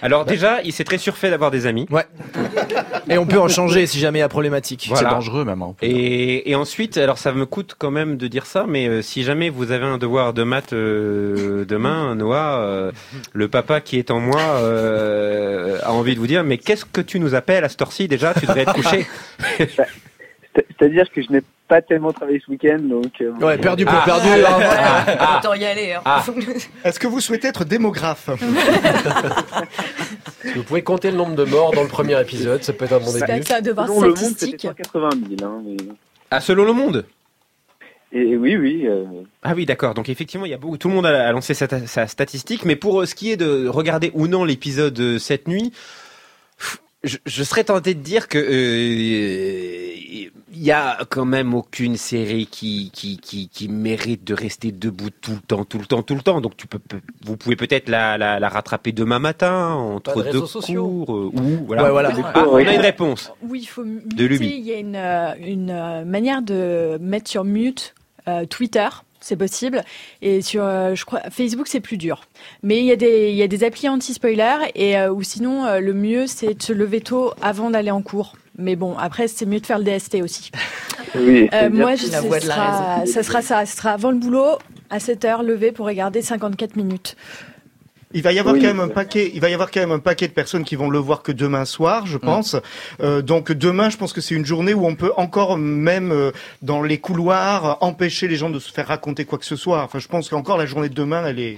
Alors 0.00 0.24
déjà, 0.24 0.62
il 0.62 0.72
s'est 0.72 0.84
très 0.84 0.96
surfait 0.96 1.28
d'avoir 1.28 1.50
des 1.50 1.66
amis. 1.66 1.86
Ouais. 1.90 2.06
Et 3.10 3.18
on 3.18 3.26
peut 3.26 3.38
en 3.38 3.48
changer 3.48 3.86
si 3.86 3.98
jamais 3.98 4.20
il 4.20 4.22
y 4.22 4.24
a 4.24 4.28
problématique. 4.28 4.86
Voilà. 4.88 5.10
C'est 5.10 5.14
dangereux 5.14 5.44
même. 5.44 5.60
hein. 5.60 5.74
Et, 5.82 6.50
et 6.50 6.54
ensuite, 6.54 6.96
alors 6.96 7.18
ça 7.18 7.32
me 7.32 7.44
coûte 7.44 7.74
quand 7.78 7.90
même 7.90 8.16
de 8.16 8.28
dire 8.28 8.46
ça, 8.46 8.64
mais 8.66 8.88
euh, 8.88 9.02
si 9.02 9.24
jamais 9.24 9.50
vous 9.50 9.70
avez 9.70 9.84
un 9.84 9.98
devoir 9.98 10.32
de 10.32 10.42
maths 10.42 10.72
euh, 10.72 11.66
demain, 11.66 12.14
Noah, 12.14 12.60
euh, 12.60 12.92
le 13.34 13.48
papa 13.48 13.82
qui 13.82 13.98
est 13.98 14.10
en 14.10 14.20
moi 14.20 14.40
euh, 14.40 15.78
a 15.82 15.92
envie 15.92 16.14
de 16.14 16.20
vous 16.20 16.26
dire, 16.26 16.44
mais 16.44 16.56
qu'est-ce 16.56 16.86
que 16.86 17.02
tu 17.02 17.20
nous 17.20 17.34
appelles 17.34 17.64
à 17.64 17.68
cette 17.68 17.82
heure-ci 17.82 18.08
déjà? 18.08 18.32
Tu 18.32 18.46
devrais 18.46 18.62
être 18.62 18.72
couché. 18.72 19.06
C'est- 20.58 20.66
C'est-à-dire 20.78 21.10
que 21.12 21.22
je 21.22 21.30
n'ai 21.32 21.42
pas 21.68 21.82
tellement 21.82 22.12
travaillé 22.12 22.40
ce 22.44 22.50
week-end, 22.50 22.78
donc... 22.80 23.12
euh, 23.20 23.30
Ouais, 23.40 23.58
perdu 23.58 23.84
pour 23.84 23.94
Ah. 23.94 24.04
perdu. 24.04 24.28
Ah, 24.46 25.04
ah. 25.18 25.38
Autant 25.38 25.54
y 25.54 25.64
aller. 25.64 25.92
hein. 25.92 26.00
Ah. 26.04 26.24
Est-ce 26.84 26.98
que 26.98 27.06
vous 27.06 27.20
souhaitez 27.20 27.48
être 27.48 27.64
démographe 27.64 28.30
vous 30.54 30.62
pouvez 30.64 30.82
compter 30.82 31.10
le 31.10 31.16
nombre 31.16 31.34
de 31.34 31.44
morts 31.44 31.72
dans 31.72 31.82
le 31.82 31.88
premier 31.88 32.20
épisode, 32.20 32.62
ça 32.62 32.72
peut 32.72 32.84
être 32.86 32.92
un 32.94 32.98
bon 33.00 33.12
début. 33.12 33.52
un 33.52 33.60
devoir 33.60 33.86
Selon 33.88 34.00
le 34.00 34.08
monde, 34.08 34.16
statistique. 34.16 34.60
c'était 34.62 34.84
180 34.84 35.10
000. 35.38 35.50
Hein, 35.50 35.62
mais... 35.64 35.76
Ah, 36.30 36.40
selon 36.40 36.64
le 36.64 36.72
monde 36.72 37.04
Et 38.12 38.36
oui, 38.36 38.56
oui. 38.56 38.86
euh, 38.86 39.04
Ah 39.42 39.52
oui, 39.54 39.66
d'accord. 39.66 39.94
Donc 39.94 40.08
effectivement, 40.08 40.46
il 40.46 40.50
y 40.50 40.54
a 40.54 40.58
beaucoup, 40.58 40.78
tout 40.78 40.88
le 40.88 40.94
monde 40.94 41.06
a, 41.06 41.30
lancé 41.32 41.54
sa, 41.54 41.66
sa 41.86 42.06
statistique, 42.06 42.64
mais 42.64 42.76
pour 42.76 43.02
euh, 43.02 43.06
ce 43.06 43.14
qui 43.14 43.30
est 43.30 43.36
de 43.36 43.68
regarder 43.68 44.10
ou 44.14 44.26
non 44.26 44.44
l'épisode 44.44 44.98
euh, 45.00 45.18
cette 45.18 45.48
nuit, 45.48 45.72
je, 47.04 47.16
je 47.26 47.42
serais 47.44 47.64
tenté 47.64 47.94
de 47.94 48.00
dire 48.00 48.28
que 48.28 48.38
euh, 48.38 49.94
il 50.50 50.64
y 50.64 50.72
a 50.72 50.98
quand 51.08 51.24
même 51.24 51.54
aucune 51.54 51.96
série 51.96 52.46
qui, 52.46 52.90
qui, 52.92 53.18
qui, 53.18 53.48
qui 53.48 53.68
mérite 53.68 54.24
de 54.24 54.34
rester 54.34 54.72
debout 54.72 55.10
tout 55.10 55.30
le 55.32 55.40
temps, 55.40 55.64
tout 55.64 55.78
le 55.78 55.86
temps, 55.86 56.02
tout 56.02 56.16
le 56.16 56.22
temps. 56.22 56.40
Donc 56.40 56.56
tu 56.56 56.66
peux, 56.66 56.80
vous 57.24 57.36
pouvez 57.36 57.54
peut-être 57.54 57.88
la, 57.88 58.18
la, 58.18 58.40
la 58.40 58.48
rattraper 58.48 58.90
demain 58.90 59.20
matin 59.20 59.68
entre 59.74 60.24
de 60.24 60.32
deux 60.32 60.46
sociaux. 60.46 61.04
cours 61.06 61.16
euh, 61.16 61.30
ou 61.32 61.64
voilà. 61.66 61.84
Ouais, 61.84 61.90
voilà. 61.90 62.12
Ah, 62.34 62.44
on 62.48 62.56
a 62.56 62.62
une 62.74 62.80
réponse. 62.80 63.32
Oui, 63.42 63.60
il 63.62 63.66
faut 63.66 63.84
De 63.84 64.28
muter. 64.28 64.56
Il 64.56 64.66
y 64.66 64.72
a 64.72 64.78
une, 64.78 64.96
euh, 64.96 65.34
une 65.40 65.70
euh, 65.70 66.04
manière 66.04 66.42
de 66.42 66.98
mettre 67.00 67.30
sur 67.30 67.44
mute 67.44 67.94
euh, 68.26 68.44
Twitter. 68.46 68.88
C'est 69.28 69.36
possible. 69.36 69.84
Et 70.22 70.40
sur, 70.40 70.64
euh, 70.64 70.94
je 70.94 71.04
crois, 71.04 71.20
Facebook, 71.30 71.68
c'est 71.68 71.80
plus 71.80 71.98
dur. 71.98 72.22
Mais 72.62 72.78
il 72.78 72.86
y 72.86 72.92
a 72.92 72.96
des, 72.96 73.28
il 73.28 73.36
y 73.36 73.42
a 73.42 73.46
des 73.46 73.62
applis 73.62 73.86
anti-spoiler 73.86 74.70
et 74.74 74.96
euh, 74.96 75.12
ou 75.12 75.22
sinon, 75.22 75.66
euh, 75.66 75.80
le 75.80 75.92
mieux, 75.92 76.26
c'est 76.26 76.54
de 76.54 76.62
se 76.62 76.72
lever 76.72 77.02
tôt 77.02 77.34
avant 77.42 77.68
d'aller 77.68 77.90
en 77.90 78.00
cours. 78.00 78.36
Mais 78.56 78.74
bon, 78.74 78.96
après, 78.96 79.28
c'est 79.28 79.44
mieux 79.44 79.60
de 79.60 79.66
faire 79.66 79.78
le 79.78 79.84
DST 79.84 80.22
aussi. 80.22 80.50
oui, 81.14 81.50
moi, 81.70 81.94
je, 81.94 82.10
la 82.10 82.22
sera, 82.40 83.04
ça 83.04 83.22
sera 83.22 83.42
ça. 83.42 83.66
Ce 83.66 83.76
sera 83.76 83.90
avant 83.90 84.12
le 84.12 84.16
boulot, 84.16 84.56
à 84.88 84.98
7 84.98 85.26
heures, 85.26 85.42
levé 85.42 85.72
pour 85.72 85.84
regarder 85.84 86.22
54 86.22 86.76
minutes. 86.76 87.14
Il 88.14 88.22
va 88.22 88.32
y 88.32 88.38
avoir 88.38 88.54
Oui. 88.54 88.60
quand 88.62 88.68
même 88.68 88.80
un 88.80 88.88
paquet. 88.88 89.30
Il 89.34 89.40
va 89.40 89.50
y 89.50 89.54
avoir 89.54 89.70
quand 89.70 89.80
même 89.80 89.92
un 89.92 89.98
paquet 89.98 90.28
de 90.28 90.32
personnes 90.32 90.64
qui 90.64 90.76
vont 90.76 90.88
le 90.88 90.98
voir 90.98 91.22
que 91.22 91.30
demain 91.32 91.64
soir, 91.66 92.06
je 92.06 92.16
pense. 92.16 92.56
Euh, 93.02 93.20
donc 93.20 93.52
demain, 93.52 93.90
je 93.90 93.98
pense 93.98 94.14
que 94.14 94.20
c'est 94.22 94.34
une 94.34 94.46
journée 94.46 94.72
où 94.72 94.86
on 94.86 94.94
peut 94.94 95.12
encore 95.16 95.58
même 95.58 96.10
euh, 96.10 96.30
dans 96.62 96.82
les 96.82 96.98
couloirs 96.98 97.76
empêcher 97.82 98.26
les 98.26 98.36
gens 98.36 98.48
de 98.48 98.58
se 98.58 98.72
faire 98.72 98.86
raconter 98.88 99.26
quoi 99.26 99.38
que 99.38 99.44
ce 99.44 99.56
soit. 99.56 99.82
Enfin, 99.82 99.98
je 99.98 100.08
pense 100.08 100.28
qu'encore 100.30 100.56
la 100.56 100.64
journée 100.66 100.88
de 100.88 100.94
demain, 100.94 101.26
elle 101.26 101.38
est. 101.38 101.56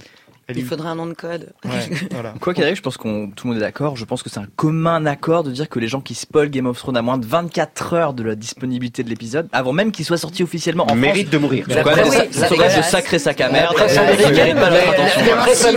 Elle 0.51 0.59
Il 0.59 0.65
est... 0.65 0.67
faudrait 0.67 0.89
un 0.89 0.95
nom 0.95 1.07
de 1.07 1.15
code. 1.15 1.53
Ouais, 1.65 1.71
voilà. 2.11 2.35
Quoi 2.41 2.55
qu'il 2.55 2.63
arrive, 2.65 2.77
je 2.77 2.83
pense 2.83 2.97
qu'on 2.97 3.31
tout 3.35 3.47
le 3.47 3.53
monde 3.55 3.63
est 3.63 3.65
d'accord. 3.65 3.97
Je 3.97 4.05
pense 4.05 4.23
que 4.23 4.31
c'est 4.31 4.39
un 4.41 4.47
commun 4.57 5.07
accord 5.07 5.45
de 5.45 5.51
dire 5.51 5.69
que 5.69 5.79
les 5.79 5.89
gens 5.89 6.01
qui 6.01 6.15
spoil 6.15 6.49
Game 6.51 6.67
of 6.67 6.79
Thrones 6.79 6.97
à 6.97 7.03
moins 7.03 7.19
de 7.19 7.27
24 7.27 7.93
heures 7.95 8.13
de 8.15 8.23
la 8.23 8.35
disponibilité 8.35 9.03
de 9.03 9.09
l'épisode, 9.09 9.49
avant 9.53 9.73
même 9.73 9.93
qu'il 9.93 10.05
soit 10.05 10.17
sorti 10.19 10.43
officiellement 10.43 10.91
en 10.91 10.95
Mérite 10.95 11.29
France, 11.29 11.33
de 11.33 11.39
mourir. 11.39 11.67
ça 11.71 11.83
Quoi, 11.83 11.93
reste, 11.93 12.11
oui, 12.11 12.17
ça- 12.17 12.25
c'est 12.31 12.33
ça 12.33 12.41
reste 12.41 12.53
de 12.53 12.57
dégueulasse. 12.65 12.91
sacré 12.91 13.19
sac 13.19 13.41
à 13.41 13.51
merde. 13.51 13.75
La 13.77 13.85
presse 13.85 13.97
américaine, 13.99 14.57
la- 14.57 14.71
la 14.71 15.37
presse 15.37 15.61
tu 15.61 15.75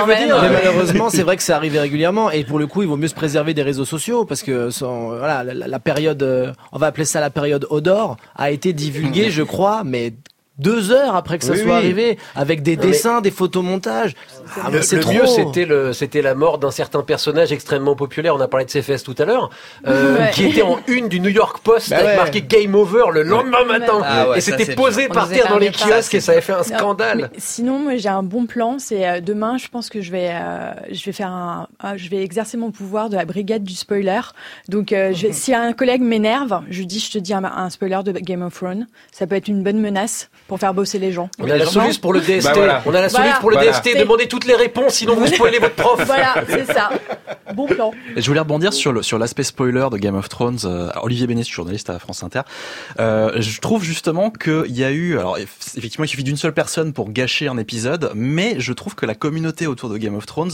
veux 0.00 0.14
dire 0.26 0.38
Mais 0.42 0.50
malheureusement, 0.50 1.10
c'est 1.10 1.22
vrai 1.22 1.36
que 1.36 1.42
ça 1.42 1.56
arrive 1.56 1.78
régulièrement 1.78 2.30
et 2.30 2.44
pour 2.44 2.58
le 2.58 2.66
coup, 2.66 2.82
il 2.82 2.88
vaut 2.88 2.96
mieux 2.96 3.08
se 3.08 3.14
préserver 3.14 3.54
des 3.54 3.62
réseaux 3.62 3.84
sociaux 3.84 4.24
parce 4.24 4.42
que 4.42 4.70
sans, 4.70 5.08
voilà, 5.08 5.44
la, 5.44 5.54
la- 5.54 5.66
la 5.68 5.78
période, 5.78 6.22
euh, 6.22 6.52
on 6.72 6.78
va 6.78 6.86
appeler 6.88 7.04
ça 7.04 7.20
la 7.20 7.30
période 7.30 7.66
Odor, 7.70 8.16
a 8.36 8.50
été 8.50 8.72
divulguée, 8.72 9.30
je 9.30 9.42
crois, 9.42 9.82
mais 9.84 10.14
deux 10.58 10.90
heures 10.92 11.14
après 11.16 11.38
que 11.38 11.44
ça 11.44 11.52
Oui, 11.52 11.58
soit 11.58 11.66
oui. 11.72 11.76
arrivé, 11.76 12.18
avec 12.34 12.62
des 12.62 12.76
mais- 12.76 12.82
dessins, 12.86 13.20
des 13.20 13.30
photomontages. 13.30 14.14
Ah, 14.64 14.70
Le, 14.70 14.80
c'est 14.82 14.96
le 14.96 15.02
trop. 15.02 15.12
mieux, 15.12 15.26
c'était 15.26 15.64
le, 15.66 15.92
c'était 15.92 16.22
la 16.22 16.34
mort 16.34 16.58
d'un 16.58 16.70
certain 16.70 17.02
personnage 17.02 17.52
extrêmement 17.52 17.94
populaire. 17.94 18.34
On 18.34 18.40
a 18.40 18.48
parlé 18.48 18.64
de 18.66 18.70
CFS 18.70 19.02
tout 19.02 19.14
à 19.18 19.24
l'heure, 19.24 19.50
euh, 19.86 20.16
Ouais. 20.18 20.30
qui 20.32 20.46
était 20.46 20.62
en 20.62 20.78
une 20.86 21.08
du 21.08 21.20
New 21.20 21.28
York 21.30 21.58
Post 21.62 21.90
Bah 21.90 21.96
avec 21.96 22.08
ouais. 22.08 22.16
marqué 22.16 22.42
Game 22.42 22.74
Over 22.74 23.04
le 23.12 23.22
lendemain 23.22 23.64
matin. 23.64 24.00
Ah 24.04 24.30
ouais, 24.30 24.38
et 24.38 24.40
c'était 24.40 24.74
posé 24.74 25.08
par 25.08 25.28
terre 25.28 25.48
dans 25.48 25.58
les 25.58 25.70
kiosques 25.70 26.14
et 26.14 26.20
ça 26.20 26.32
avait 26.32 26.40
fait 26.40 26.52
un 26.54 26.62
scandale. 26.62 27.30
sinon, 27.36 27.78
moi, 27.78 27.96
j'ai 27.96 28.08
un 28.08 28.22
bon 28.22 28.46
plan. 28.46 28.78
C'est 28.78 29.06
euh, 29.08 29.20
demain, 29.20 29.58
je 29.58 29.68
pense 29.68 29.90
que 29.90 30.00
je 30.00 30.10
vais, 30.10 30.30
euh, 30.32 30.72
je 30.90 31.04
vais 31.04 31.12
faire 31.12 31.28
un, 31.30 31.66
je 31.96 32.08
vais 32.08 32.22
exercer 32.22 32.56
mon 32.56 32.70
pouvoir 32.70 33.10
de 33.10 33.16
la 33.16 33.24
brigade 33.24 33.62
du 33.64 33.74
spoiler. 33.74 34.20
Donc, 34.68 34.92
euh, 34.92 35.12
je 35.12 35.26
vais- 35.28 35.32
si 35.32 35.52
un 35.54 35.72
collègue 35.72 36.00
m'énerve, 36.02 36.62
je 36.70 36.78
lui 36.78 36.86
dis, 36.86 37.00
je 37.00 37.10
te 37.10 37.18
dis 37.18 37.34
un, 37.34 37.44
un 37.44 37.68
spoiler 37.70 38.00
de 38.04 38.12
Game 38.12 38.42
of 38.42 38.54
Thrones. 38.54 38.86
Ça 39.12 39.26
peut 39.26 39.34
être 39.34 39.48
une 39.48 39.62
bonne 39.62 39.80
menace. 39.80 40.28
Pour 40.48 40.58
faire 40.60 40.72
bosser 40.74 40.98
les 40.98 41.12
gens. 41.12 41.28
On 41.38 41.50
a 41.50 41.56
la 41.56 41.66
soluce 41.66 41.98
pour 41.98 42.12
le 42.12 42.20
DST. 42.20 42.44
Bah 42.44 42.52
voilà. 42.54 42.82
On 42.86 42.94
a 42.94 43.00
la 43.00 43.08
Voilà. 43.08 43.38
pour 43.40 43.50
le 43.50 43.56
Voilà. 43.56 43.72
DST. 43.72 43.98
Demandez 43.98 44.28
toutes 44.28 44.44
les 44.46 44.54
réponses, 44.54 44.94
sinon 44.94 45.14
vous 45.16 45.26
spoilez 45.26 45.58
votre 45.58 45.74
prof. 45.74 46.00
Voilà, 46.06 46.34
c'est 46.48 46.66
ça. 46.66 46.90
Bon 47.54 47.66
plan. 47.66 47.92
Et 48.16 48.20
je 48.22 48.26
voulais 48.26 48.40
rebondir 48.40 48.72
sur 48.72 48.92
le 48.92 49.02
sur 49.02 49.18
l'aspect 49.18 49.42
spoiler 49.42 49.86
de 49.90 49.96
Game 49.96 50.14
of 50.14 50.28
Thrones. 50.28 50.58
Euh, 50.64 50.90
Olivier 51.02 51.26
Bénis, 51.26 51.44
journaliste 51.44 51.90
à 51.90 51.98
France 51.98 52.22
Inter. 52.22 52.40
Euh, 53.00 53.32
je 53.40 53.60
trouve 53.60 53.82
justement 53.82 54.30
qu'il 54.30 54.76
y 54.76 54.84
a 54.84 54.90
eu, 54.90 55.18
alors 55.18 55.38
eff- 55.38 55.76
effectivement, 55.76 56.04
il 56.04 56.08
suffit 56.08 56.24
d'une 56.24 56.36
seule 56.36 56.52
personne 56.54 56.92
pour 56.92 57.10
gâcher 57.10 57.48
un 57.48 57.58
épisode, 57.58 58.12
mais 58.14 58.56
je 58.58 58.72
trouve 58.72 58.94
que 58.94 59.06
la 59.06 59.14
communauté 59.14 59.66
autour 59.66 59.88
de 59.88 59.96
Game 59.98 60.14
of 60.14 60.26
Thrones 60.26 60.52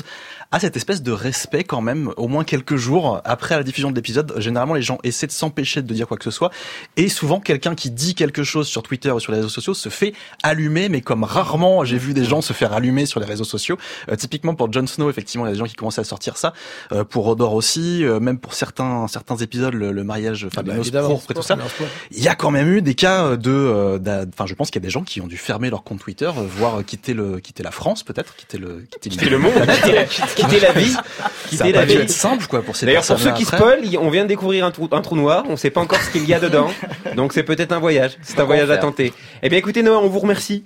a 0.52 0.60
cette 0.60 0.76
espèce 0.76 1.02
de 1.02 1.12
respect 1.12 1.64
quand 1.64 1.80
même, 1.80 2.12
au 2.16 2.28
moins 2.28 2.44
quelques 2.44 2.76
jours 2.76 3.20
après 3.24 3.56
la 3.56 3.62
diffusion 3.62 3.90
de 3.90 3.96
l'épisode. 3.96 4.34
Généralement, 4.38 4.74
les 4.74 4.82
gens 4.82 4.98
essaient 5.02 5.26
de 5.26 5.32
s'empêcher 5.32 5.82
de 5.82 5.92
dire 5.94 6.06
quoi 6.06 6.16
que 6.16 6.24
ce 6.24 6.30
soit, 6.30 6.50
et 6.96 7.08
souvent 7.08 7.40
quelqu'un 7.40 7.74
qui 7.74 7.90
dit 7.90 8.14
quelque 8.14 8.42
chose 8.44 8.68
sur 8.68 8.82
Twitter 8.82 9.10
ou 9.10 9.20
sur 9.20 9.32
les 9.32 9.38
réseaux 9.38 9.48
sociaux 9.48 9.74
se 9.82 9.88
fait 9.88 10.12
allumer, 10.42 10.88
mais 10.88 11.00
comme 11.00 11.24
rarement 11.24 11.84
j'ai 11.84 11.98
vu 11.98 12.14
des 12.14 12.24
gens 12.24 12.40
se 12.40 12.52
faire 12.52 12.72
allumer 12.72 13.06
sur 13.06 13.20
les 13.20 13.26
réseaux 13.26 13.44
sociaux. 13.44 13.76
Euh, 14.10 14.16
typiquement 14.16 14.54
pour 14.54 14.72
Jon 14.72 14.86
Snow, 14.86 15.10
effectivement, 15.10 15.44
il 15.46 15.48
y 15.48 15.50
a 15.50 15.54
des 15.54 15.58
gens 15.58 15.66
qui 15.66 15.74
commençaient 15.74 16.00
à 16.00 16.04
sortir 16.04 16.36
ça. 16.36 16.52
Euh, 16.92 17.04
pour 17.04 17.24
Rodor 17.24 17.54
aussi, 17.54 18.04
euh, 18.04 18.20
même 18.20 18.38
pour 18.38 18.54
certains 18.54 19.06
certains 19.08 19.36
épisodes, 19.36 19.74
le, 19.74 19.92
le 19.92 20.04
mariage, 20.04 20.44
enfin 20.46 20.62
les 20.62 20.90
bah, 20.90 21.08
et 21.30 21.34
tout 21.34 21.42
ça. 21.42 21.56
Il 22.10 22.22
y 22.22 22.28
a 22.28 22.34
quand 22.34 22.50
même 22.50 22.68
eu 22.72 22.82
des 22.82 22.94
cas 22.94 23.36
de, 23.36 23.50
euh, 23.50 24.24
enfin, 24.32 24.46
je 24.46 24.54
pense 24.54 24.70
qu'il 24.70 24.80
y 24.80 24.84
a 24.84 24.86
des 24.86 24.90
gens 24.90 25.02
qui 25.02 25.20
ont 25.20 25.26
dû 25.26 25.36
fermer 25.36 25.70
leur 25.70 25.82
compte 25.84 26.00
Twitter, 26.00 26.26
euh, 26.26 26.42
voire 26.48 26.84
quitter 26.84 27.14
le, 27.14 27.40
quitter 27.40 27.62
la 27.62 27.70
France 27.70 28.02
peut-être, 28.02 28.34
quitter 28.36 28.58
le, 28.58 28.84
quitter, 28.90 29.10
Quitter 29.10 29.30
le 29.30 29.38
monde, 29.38 29.52
quitter, 29.82 30.04
quitter 30.36 30.60
la 30.60 30.72
vie, 30.72 30.90
Ça 30.92 31.02
quitter 31.48 31.62
a 31.64 31.66
la 31.72 31.78
pas 31.80 31.86
dû 31.86 31.92
vie. 31.96 32.02
être 32.02 32.10
simple 32.10 32.46
quoi 32.46 32.62
pour 32.62 32.76
ces 32.76 32.86
D'ailleurs, 32.86 33.04
pour 33.06 33.18
ceux 33.18 33.32
qui 33.32 33.42
après. 33.44 33.56
spoilent, 33.56 33.84
il- 33.84 33.98
on 33.98 34.10
vient 34.10 34.22
de 34.24 34.28
découvrir 34.28 34.64
un 34.66 34.70
trou, 34.70 34.88
un 34.92 35.00
trou 35.00 35.16
noir. 35.16 35.44
On 35.48 35.56
sait 35.56 35.70
pas 35.70 35.80
encore 35.80 36.00
ce 36.00 36.10
qu'il 36.10 36.26
y 36.28 36.34
a 36.34 36.40
dedans. 36.40 36.68
Donc 37.16 37.32
c'est 37.32 37.42
peut-être 37.42 37.72
un 37.72 37.78
voyage. 37.78 38.12
C'est 38.22 38.38
un 38.40 38.44
voyage 38.44 38.70
à 38.70 38.76
tenter. 38.78 39.12
Eh 39.42 39.48
bien, 39.48 39.58
écoutez 39.58 39.71
Noah, 39.80 40.00
on 40.02 40.08
vous 40.08 40.18
remercie. 40.18 40.64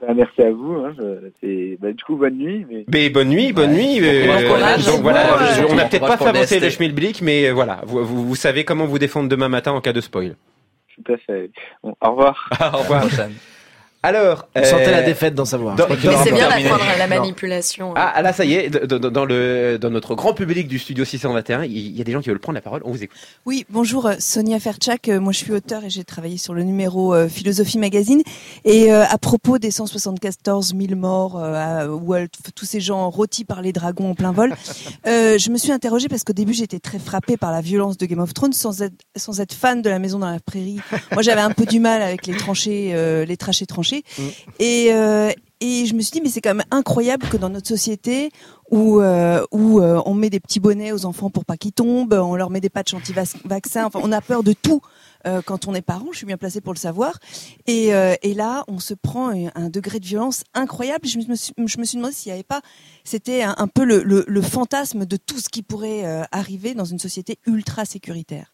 Bah, 0.00 0.14
merci 0.14 0.40
à 0.42 0.50
vous. 0.50 0.72
Hein, 0.76 0.94
je- 0.98 1.76
bah, 1.76 1.92
du 1.92 2.02
coup, 2.04 2.16
bonne 2.16 2.38
nuit. 2.38 2.64
Mais... 2.70 2.84
Mais 2.90 3.10
bonne 3.10 3.28
nuit, 3.28 3.52
bonne 3.52 3.72
nuit. 3.72 4.00
euh, 4.00 4.26
Bon 4.26 4.54
courage. 4.54 4.86
donc 4.86 5.00
voilà, 5.02 5.24
Bon 5.24 5.32
courage. 5.34 5.56
je- 5.58 5.64
on 5.64 5.74
n'a 5.74 5.84
peut-être 5.84 6.06
pas 6.06 6.16
fait 6.16 6.24
le 6.24 6.30
avancer 6.30 6.60
le 6.60 6.70
schmilblick, 6.70 7.20
mais 7.22 7.48
euh, 7.48 7.52
voilà, 7.52 7.82
vous, 7.84 8.04
vous, 8.04 8.26
vous 8.26 8.36
savez 8.36 8.64
comment 8.64 8.86
vous 8.86 8.98
défendre 8.98 9.28
demain 9.28 9.48
matin 9.48 9.72
en 9.72 9.80
cas 9.82 9.92
de 9.92 10.00
spoil. 10.00 10.36
Tout 10.96 11.12
à 11.12 11.16
fait. 11.18 11.50
Bon, 11.82 11.94
au 12.02 12.10
revoir. 12.10 12.48
au 12.74 12.78
revoir. 12.78 13.06
Alors, 14.02 14.48
On 14.56 14.64
sentait 14.64 14.88
euh, 14.88 14.90
la 14.92 15.02
défaite 15.02 15.34
dans 15.34 15.44
sa 15.44 15.58
voix. 15.58 15.74
dans- 15.74 15.84
aura 15.84 15.96
C'est 16.24 16.32
bien 16.32 16.48
d'apprendre 16.48 16.84
la 16.98 17.06
Non. 17.06 17.16
manipulation. 17.20 17.92
Ah 17.96 18.22
là 18.22 18.32
ça 18.32 18.46
y 18.46 18.54
est, 18.54 18.70
dans 18.70 19.26
le 19.26 19.76
dans 19.78 19.90
notre 19.90 20.14
grand 20.14 20.32
public 20.32 20.68
du 20.68 20.78
studio 20.78 21.04
621, 21.04 21.64
il 21.64 21.94
y 21.96 22.00
a 22.00 22.04
des 22.04 22.12
gens 22.12 22.22
qui 22.22 22.30
veulent 22.30 22.38
prendre 22.38 22.54
la 22.54 22.62
parole. 22.62 22.80
On 22.86 22.92
vous 22.92 23.02
écoute. 23.02 23.18
Oui, 23.44 23.66
bonjour, 23.68 24.06
euh, 24.06 24.14
Sonia 24.18 24.58
Ferchak. 24.58 25.08
Euh, 25.10 25.20
Moi, 25.20 25.34
je 25.34 25.38
suis 25.38 25.52
auteur 25.52 25.84
et 25.84 25.90
j'ai 25.90 26.04
travaillé 26.04 26.38
sur 26.38 26.54
le 26.54 26.62
numéro 26.62 27.12
euh, 27.14 27.28
Philosophie 27.28 27.76
Magazine. 27.76 28.22
Et 28.64 28.90
euh, 28.90 29.04
à 29.06 29.18
propos 29.18 29.58
des 29.58 29.70
174 29.70 30.74
000 30.74 30.98
morts, 30.98 31.38
euh, 31.38 31.54
à- 31.82 31.88
où 31.88 32.14
euh, 32.14 32.26
tous 32.54 32.64
ces 32.64 32.80
gens 32.80 33.10
rôtis 33.10 33.44
par 33.44 33.60
les 33.60 33.72
dragons 33.74 34.10
en 34.12 34.14
plein 34.14 34.32
vol, 34.32 34.54
euh, 35.06 35.36
je 35.36 35.50
me 35.50 35.58
suis 35.58 35.72
interrogée 35.72 36.08
parce 36.08 36.24
qu'au 36.24 36.32
début, 36.32 36.54
j'étais 36.54 36.78
très 36.78 36.98
frappée 36.98 37.36
par 37.36 37.52
la 37.52 37.60
violence 37.60 37.98
de 37.98 38.06
Game 38.06 38.20
of 38.20 38.32
Thrones 38.32 38.54
sans 38.54 38.80
être, 38.80 38.94
sans 39.16 39.40
être 39.40 39.52
fan 39.52 39.82
de 39.82 39.90
la 39.90 39.98
maison 39.98 40.18
dans 40.20 40.30
la 40.30 40.40
prairie. 40.40 40.80
Moi, 41.12 41.20
j'avais 41.20 41.42
un 41.42 41.50
peu 41.50 41.66
du 41.66 41.80
mal 41.80 42.00
avec 42.00 42.26
les 42.26 42.34
tranchées, 42.36 42.92
euh, 42.94 43.26
les 43.26 43.36
trachées 43.36 43.66
tranchées. 43.66 43.89
Et, 44.58 44.88
euh, 44.92 45.30
et 45.60 45.86
je 45.86 45.94
me 45.94 46.00
suis 46.00 46.12
dit, 46.12 46.20
mais 46.22 46.30
c'est 46.30 46.40
quand 46.40 46.54
même 46.54 46.66
incroyable 46.70 47.26
que 47.28 47.36
dans 47.36 47.50
notre 47.50 47.68
société, 47.68 48.30
où, 48.70 49.00
euh, 49.00 49.44
où 49.50 49.80
euh, 49.80 50.00
on 50.06 50.14
met 50.14 50.30
des 50.30 50.40
petits 50.40 50.60
bonnets 50.60 50.92
aux 50.92 51.04
enfants 51.04 51.28
pour 51.28 51.44
pas 51.44 51.56
qu'ils 51.56 51.72
tombent, 51.72 52.14
on 52.14 52.34
leur 52.34 52.50
met 52.50 52.60
des 52.60 52.70
patchs 52.70 52.94
anti-vaccins, 52.94 53.84
enfin, 53.84 54.00
on 54.02 54.12
a 54.12 54.20
peur 54.20 54.42
de 54.42 54.52
tout 54.52 54.80
quand 55.44 55.68
on 55.68 55.74
est 55.74 55.82
parent, 55.82 56.06
je 56.12 56.16
suis 56.16 56.24
bien 56.24 56.38
placée 56.38 56.62
pour 56.62 56.72
le 56.72 56.78
savoir. 56.78 57.18
Et, 57.66 57.88
et 57.88 58.32
là, 58.32 58.64
on 58.68 58.78
se 58.78 58.94
prend 58.94 59.28
un, 59.28 59.50
un 59.54 59.68
degré 59.68 60.00
de 60.00 60.06
violence 60.06 60.44
incroyable. 60.54 61.06
Je 61.06 61.18
me 61.18 61.34
suis, 61.34 61.52
je 61.58 61.78
me 61.78 61.84
suis 61.84 61.98
demandé 61.98 62.14
s'il 62.14 62.30
n'y 62.30 62.34
avait 62.36 62.42
pas, 62.42 62.62
c'était 63.04 63.42
un, 63.42 63.68
peu 63.68 63.84
le, 63.84 64.02
le, 64.02 64.40
fantasme 64.40 65.04
de 65.04 65.18
tout 65.18 65.38
ce 65.38 65.50
qui 65.50 65.60
pourrait 65.60 66.26
arriver 66.32 66.72
dans 66.72 66.86
une 66.86 66.98
société 66.98 67.38
ultra 67.46 67.84
sécuritaire. 67.84 68.50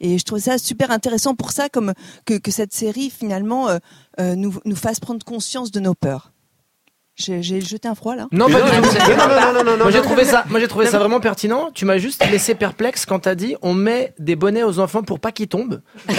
Et 0.00 0.18
je 0.18 0.24
trouvais 0.24 0.40
ça 0.40 0.58
super 0.58 0.90
intéressant 0.90 1.34
pour 1.34 1.52
ça, 1.52 1.68
comme 1.68 1.92
que, 2.24 2.34
que 2.34 2.50
cette 2.50 2.72
série 2.72 3.10
finalement 3.10 3.68
euh, 3.68 3.78
euh, 4.18 4.34
nous, 4.34 4.58
nous 4.64 4.76
fasse 4.76 5.00
prendre 5.00 5.24
conscience 5.24 5.70
de 5.70 5.80
nos 5.80 5.94
peurs. 5.94 6.32
J'ai 7.20 7.60
jeté 7.60 7.86
un 7.88 7.94
froid 7.94 8.14
là. 8.16 8.26
Non, 8.32 8.46
pas 8.48 8.60
du 8.60 8.70
tout. 8.70 8.76
non, 8.80 9.16
non, 9.28 9.52
non, 9.52 9.64
non, 9.64 9.76
non, 9.76 9.82
Moi 9.84 9.90
j'ai 9.90 9.98
non. 9.98 10.04
trouvé 10.04 10.24
ça, 10.24 10.44
moi 10.48 10.58
j'ai 10.60 10.68
trouvé 10.68 10.86
ça 10.86 10.98
vraiment 10.98 11.20
pertinent. 11.20 11.70
Tu 11.74 11.84
m'as 11.84 11.98
juste 11.98 12.24
laissé 12.30 12.54
perplexe 12.54 13.04
quand 13.06 13.18
t'as 13.20 13.34
dit 13.34 13.56
on 13.62 13.74
met 13.74 14.14
des 14.18 14.36
bonnets 14.36 14.62
aux 14.62 14.78
enfants 14.78 15.02
pour 15.02 15.20
pas 15.20 15.32
qu'ils 15.32 15.48
tombent. 15.48 15.80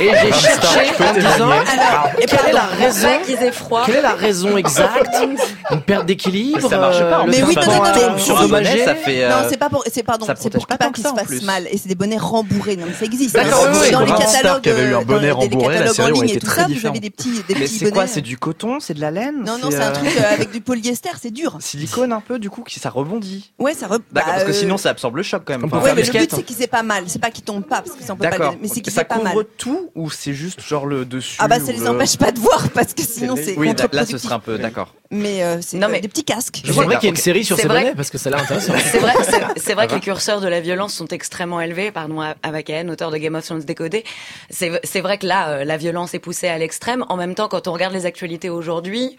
Et 0.00 0.10
j'ai 0.10 0.32
cherché 0.32 0.90
en 1.00 1.14
disant 1.14 1.50
quelle 2.18 2.48
est 2.50 2.52
la 2.52 2.62
raison 2.62 3.08
Pas 3.08 3.24
qu'ils 3.24 3.42
aient 3.42 3.52
froid. 3.52 3.82
Quelle 3.86 3.96
est 3.96 4.02
la 4.02 4.12
raison 4.14 4.56
exacte 4.56 5.16
Une 5.70 5.80
perte 5.82 6.06
d'équilibre. 6.06 6.68
Ça 6.68 6.78
marche 6.78 6.98
pas, 7.00 7.20
en 7.20 7.26
euh. 7.26 7.30
Mais 7.30 7.42
oui, 7.42 7.54
non, 7.56 7.62
non, 7.62 7.72
non, 7.78 7.84
euh, 7.84 8.32
endommagé. 8.36 8.84
ça 8.84 8.94
fait. 8.94 9.24
euh, 9.24 9.30
Non, 9.30 9.36
c'est 9.48 9.56
pas 9.58 9.68
pour, 9.68 9.84
c'est 9.90 10.02
pardon, 10.02 10.26
ça 10.26 10.34
c'est 10.38 10.50
pour 10.50 10.66
pas 10.66 10.76
qu'ils 10.90 11.02
ça, 11.02 11.10
se 11.10 11.14
en 11.14 11.16
fassent 11.16 11.42
mal. 11.42 11.66
Et 11.70 11.78
c'est 11.78 11.88
des 11.88 11.94
bonnets 11.94 12.18
rembourrés. 12.18 12.76
Non, 12.76 12.84
mais 12.86 12.92
ça 12.94 13.04
existe. 13.04 13.34
Dans 13.36 13.42
les 13.42 13.90
Grand 13.90 14.04
catalogues, 14.16 14.28
Star 14.28 14.60
qui 14.60 14.70
avait 14.70 14.82
eu 14.84 14.90
leur 14.90 15.00
dans 15.00 15.06
bonnet 15.14 15.26
les- 15.26 15.30
rembourré, 15.32 15.74
les 15.74 15.80
la 15.84 15.86
catalogues 15.90 15.94
série 15.96 16.12
en 16.12 16.20
ligne 16.22 16.34
et 16.36 16.38
tout 16.38 16.46
très 16.46 16.62
ça, 16.62 16.68
vous 16.68 16.86
avez 16.86 17.00
des 17.00 17.10
petits, 17.10 17.30
des 17.48 17.54
Mais 17.54 17.60
petits 17.60 17.78
c'est 17.78 17.84
quoi 17.90 18.02
bonnets. 18.02 18.06
C'est 18.12 18.20
du 18.20 18.38
coton 18.38 18.78
C'est 18.80 18.94
de 18.94 19.00
la 19.00 19.10
laine 19.10 19.42
Non, 19.44 19.58
non, 19.62 19.70
c'est 19.76 19.82
un 19.82 19.90
euh, 19.90 19.94
truc 19.94 20.20
euh, 20.20 20.34
avec 20.34 20.50
du 20.50 20.60
polyester, 20.60 21.10
c'est 21.20 21.30
dur. 21.30 21.56
Silicone 21.60 22.12
un 22.12 22.20
peu, 22.20 22.38
du 22.38 22.50
coup, 22.50 22.62
qui 22.62 22.80
ça 22.80 22.90
rebondit. 22.90 23.52
Ouais, 23.58 23.74
ça 23.74 23.86
re... 23.86 23.90
D'accord, 23.90 24.06
bah, 24.12 24.22
parce 24.26 24.44
que 24.44 24.50
euh, 24.50 24.52
sinon 24.52 24.76
ça 24.76 24.90
absorbe 24.90 25.16
le 25.16 25.22
choc 25.22 25.42
quand 25.44 25.58
même. 25.58 25.70
Ouais, 25.72 25.94
mais 25.94 26.02
le 26.02 26.10
but 26.10 26.18
skate. 26.18 26.34
c'est 26.34 26.42
qu'ils 26.42 26.62
aient 26.62 26.66
pas 26.66 26.82
mal. 26.82 27.04
C'est 27.06 27.20
pas 27.20 27.30
qu'ils 27.30 27.44
tombent 27.44 27.66
pas, 27.66 27.82
parce 27.82 27.96
que 27.96 28.02
ça 28.02 28.14
on 28.14 28.16
peut 28.16 28.28
pas. 28.28 28.54
Mais 28.60 28.68
c'est 28.68 28.80
qu'ils 28.80 28.92
Ça 28.92 29.02
aient 29.02 29.04
pas 29.04 29.16
couvre 29.16 29.34
mal. 29.34 29.44
tout 29.58 29.90
ou 29.94 30.10
c'est 30.10 30.32
juste 30.32 30.60
genre 30.60 30.86
le 30.86 31.04
dessus 31.04 31.36
Ah 31.38 31.48
bah 31.48 31.60
ça 31.60 31.72
les 31.72 31.78
le- 31.78 31.88
empêche 31.88 32.16
pas 32.16 32.32
de 32.32 32.38
voir 32.38 32.68
parce 32.70 32.94
que 32.94 33.02
sinon 33.02 33.36
c'est 33.36 33.56
Oui, 33.56 33.72
là, 33.92 34.06
ce 34.06 34.18
serait 34.18 34.34
un 34.34 34.40
peu 34.40 34.58
d'accord. 34.58 34.94
Mais 35.10 35.42
c'est 35.62 35.76
Non, 35.78 35.88
mais- 35.88 36.00
des 36.00 36.08
petits 36.08 36.24
casques. 36.24 36.62
C'est 36.64 36.72
vrai 36.72 36.96
qu'il 36.96 37.04
y 37.04 37.06
a 37.06 37.10
une 37.10 37.16
série 37.16 37.44
sur 37.44 37.56
ces 37.56 37.68
bonnets 37.68 37.94
parce 37.94 38.10
que 38.10 38.18
ça 38.18 38.28
a 38.28 38.32
l'air 38.32 38.42
intéressant. 38.42 38.72
C'est 38.90 38.98
vrai, 38.98 39.12
c'est, 39.56 39.74
vrai 39.74 39.86
que 39.88 39.94
les 39.94 40.00
curseurs 40.00 40.40
de 40.40 40.48
la 40.48 40.60
violence 40.60 40.94
sont 40.94 41.06
extrêmement 41.08 41.60
élevés. 41.60 41.90
Pardon 41.90 42.20
à 42.20 42.34
Avakaen, 42.42 42.90
auteur 42.90 43.10
de 43.10 43.16
Game 43.18 43.34
of 43.34 43.44
Thrones 43.44 43.60
décodé. 43.60 44.04
C'est, 44.50 44.80
c'est 44.84 45.00
vrai 45.00 45.18
que 45.18 45.26
là, 45.26 45.64
la 45.64 45.76
violence 45.76 46.14
est 46.14 46.18
poussée 46.18 46.48
à 46.48 46.58
l'extrême. 46.58 47.04
En 47.08 47.16
même 47.16 47.34
temps, 47.34 47.48
quand 47.48 47.68
on 47.68 47.72
regarde 47.72 47.94
les 47.94 48.06
actualités 48.06 48.50
aujourd'hui, 48.50 49.16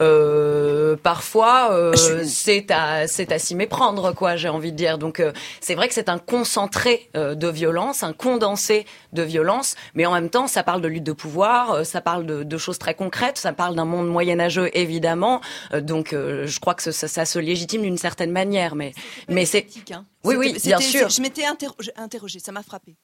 euh, 0.00 0.96
parfois 0.96 1.72
euh, 1.72 1.92
c'est 2.24 2.70
à 2.70 3.06
c'est 3.06 3.32
à 3.32 3.38
s'y 3.38 3.54
méprendre 3.54 4.12
quoi 4.14 4.36
j'ai 4.36 4.48
envie 4.48 4.72
de 4.72 4.76
dire 4.76 4.98
donc 4.98 5.20
euh, 5.20 5.32
c'est 5.60 5.74
vrai 5.74 5.88
que 5.88 5.94
c'est 5.94 6.08
un 6.08 6.18
concentré 6.18 7.10
euh, 7.16 7.34
de 7.34 7.48
violence 7.48 8.02
un 8.02 8.12
condensé 8.12 8.86
de 9.12 9.22
violence 9.22 9.74
mais 9.94 10.06
en 10.06 10.12
même 10.12 10.30
temps 10.30 10.46
ça 10.46 10.62
parle 10.62 10.80
de 10.82 10.88
lutte 10.88 11.04
de 11.04 11.12
pouvoir 11.12 11.72
euh, 11.72 11.84
ça 11.84 12.00
parle 12.00 12.26
de, 12.26 12.42
de 12.44 12.58
choses 12.58 12.78
très 12.78 12.94
concrètes 12.94 13.38
ça 13.38 13.52
parle 13.52 13.74
d'un 13.74 13.84
monde 13.84 14.08
moyenâgeux 14.08 14.70
évidemment 14.76 15.40
Euh, 15.72 15.80
donc 15.80 16.12
euh, 16.12 16.46
je 16.46 16.60
crois 16.60 16.74
que 16.74 16.82
ça, 16.90 17.08
ça 17.08 17.24
se 17.24 17.38
légitime 17.38 17.82
d'une 17.82 17.98
certaine 17.98 18.30
manière 18.30 18.74
mais 18.74 18.92
mais 19.28 19.44
c'est 19.44 19.66
hein. 19.92 20.04
oui 20.24 20.36
oui 20.36 20.56
bien 20.64 20.78
sûr 20.78 21.08
Je 21.08 21.20
m'étais 21.22 21.44
interrogée, 21.44 21.92
interrogée, 21.96 22.38
ça 22.38 22.52
m'a 22.52 22.62
frappé. 22.62 22.96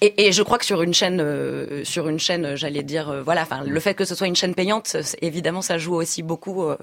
Et, 0.00 0.26
et 0.26 0.32
je 0.32 0.42
crois 0.42 0.58
que 0.58 0.64
sur 0.64 0.82
une 0.82 0.94
chaîne, 0.94 1.20
euh, 1.20 1.84
sur 1.84 2.08
une 2.08 2.18
chaîne, 2.18 2.44
euh, 2.44 2.56
j'allais 2.56 2.82
dire, 2.82 3.08
euh, 3.08 3.22
voilà, 3.22 3.42
enfin, 3.42 3.64
le 3.64 3.80
fait 3.80 3.94
que 3.94 4.04
ce 4.04 4.14
soit 4.14 4.26
une 4.26 4.36
chaîne 4.36 4.54
payante, 4.54 4.96
évidemment, 5.20 5.62
ça 5.62 5.78
joue 5.78 5.94
aussi 5.94 6.22
beaucoup 6.22 6.64
euh, 6.64 6.76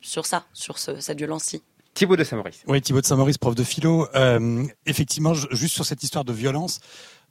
sur 0.00 0.26
ça, 0.26 0.44
sur 0.52 0.78
ce, 0.78 1.00
cette 1.00 1.18
violence-ci. 1.18 1.62
Thibaut 1.94 2.16
de 2.16 2.24
Saint-Maurice. 2.24 2.62
Oui, 2.66 2.82
Thibaut 2.82 3.00
de 3.00 3.06
Saint-Maurice, 3.06 3.38
prof 3.38 3.54
de 3.54 3.62
philo. 3.62 4.08
Euh, 4.14 4.64
effectivement, 4.84 5.32
juste 5.34 5.74
sur 5.74 5.84
cette 5.84 6.02
histoire 6.02 6.24
de 6.24 6.32
violence, 6.32 6.80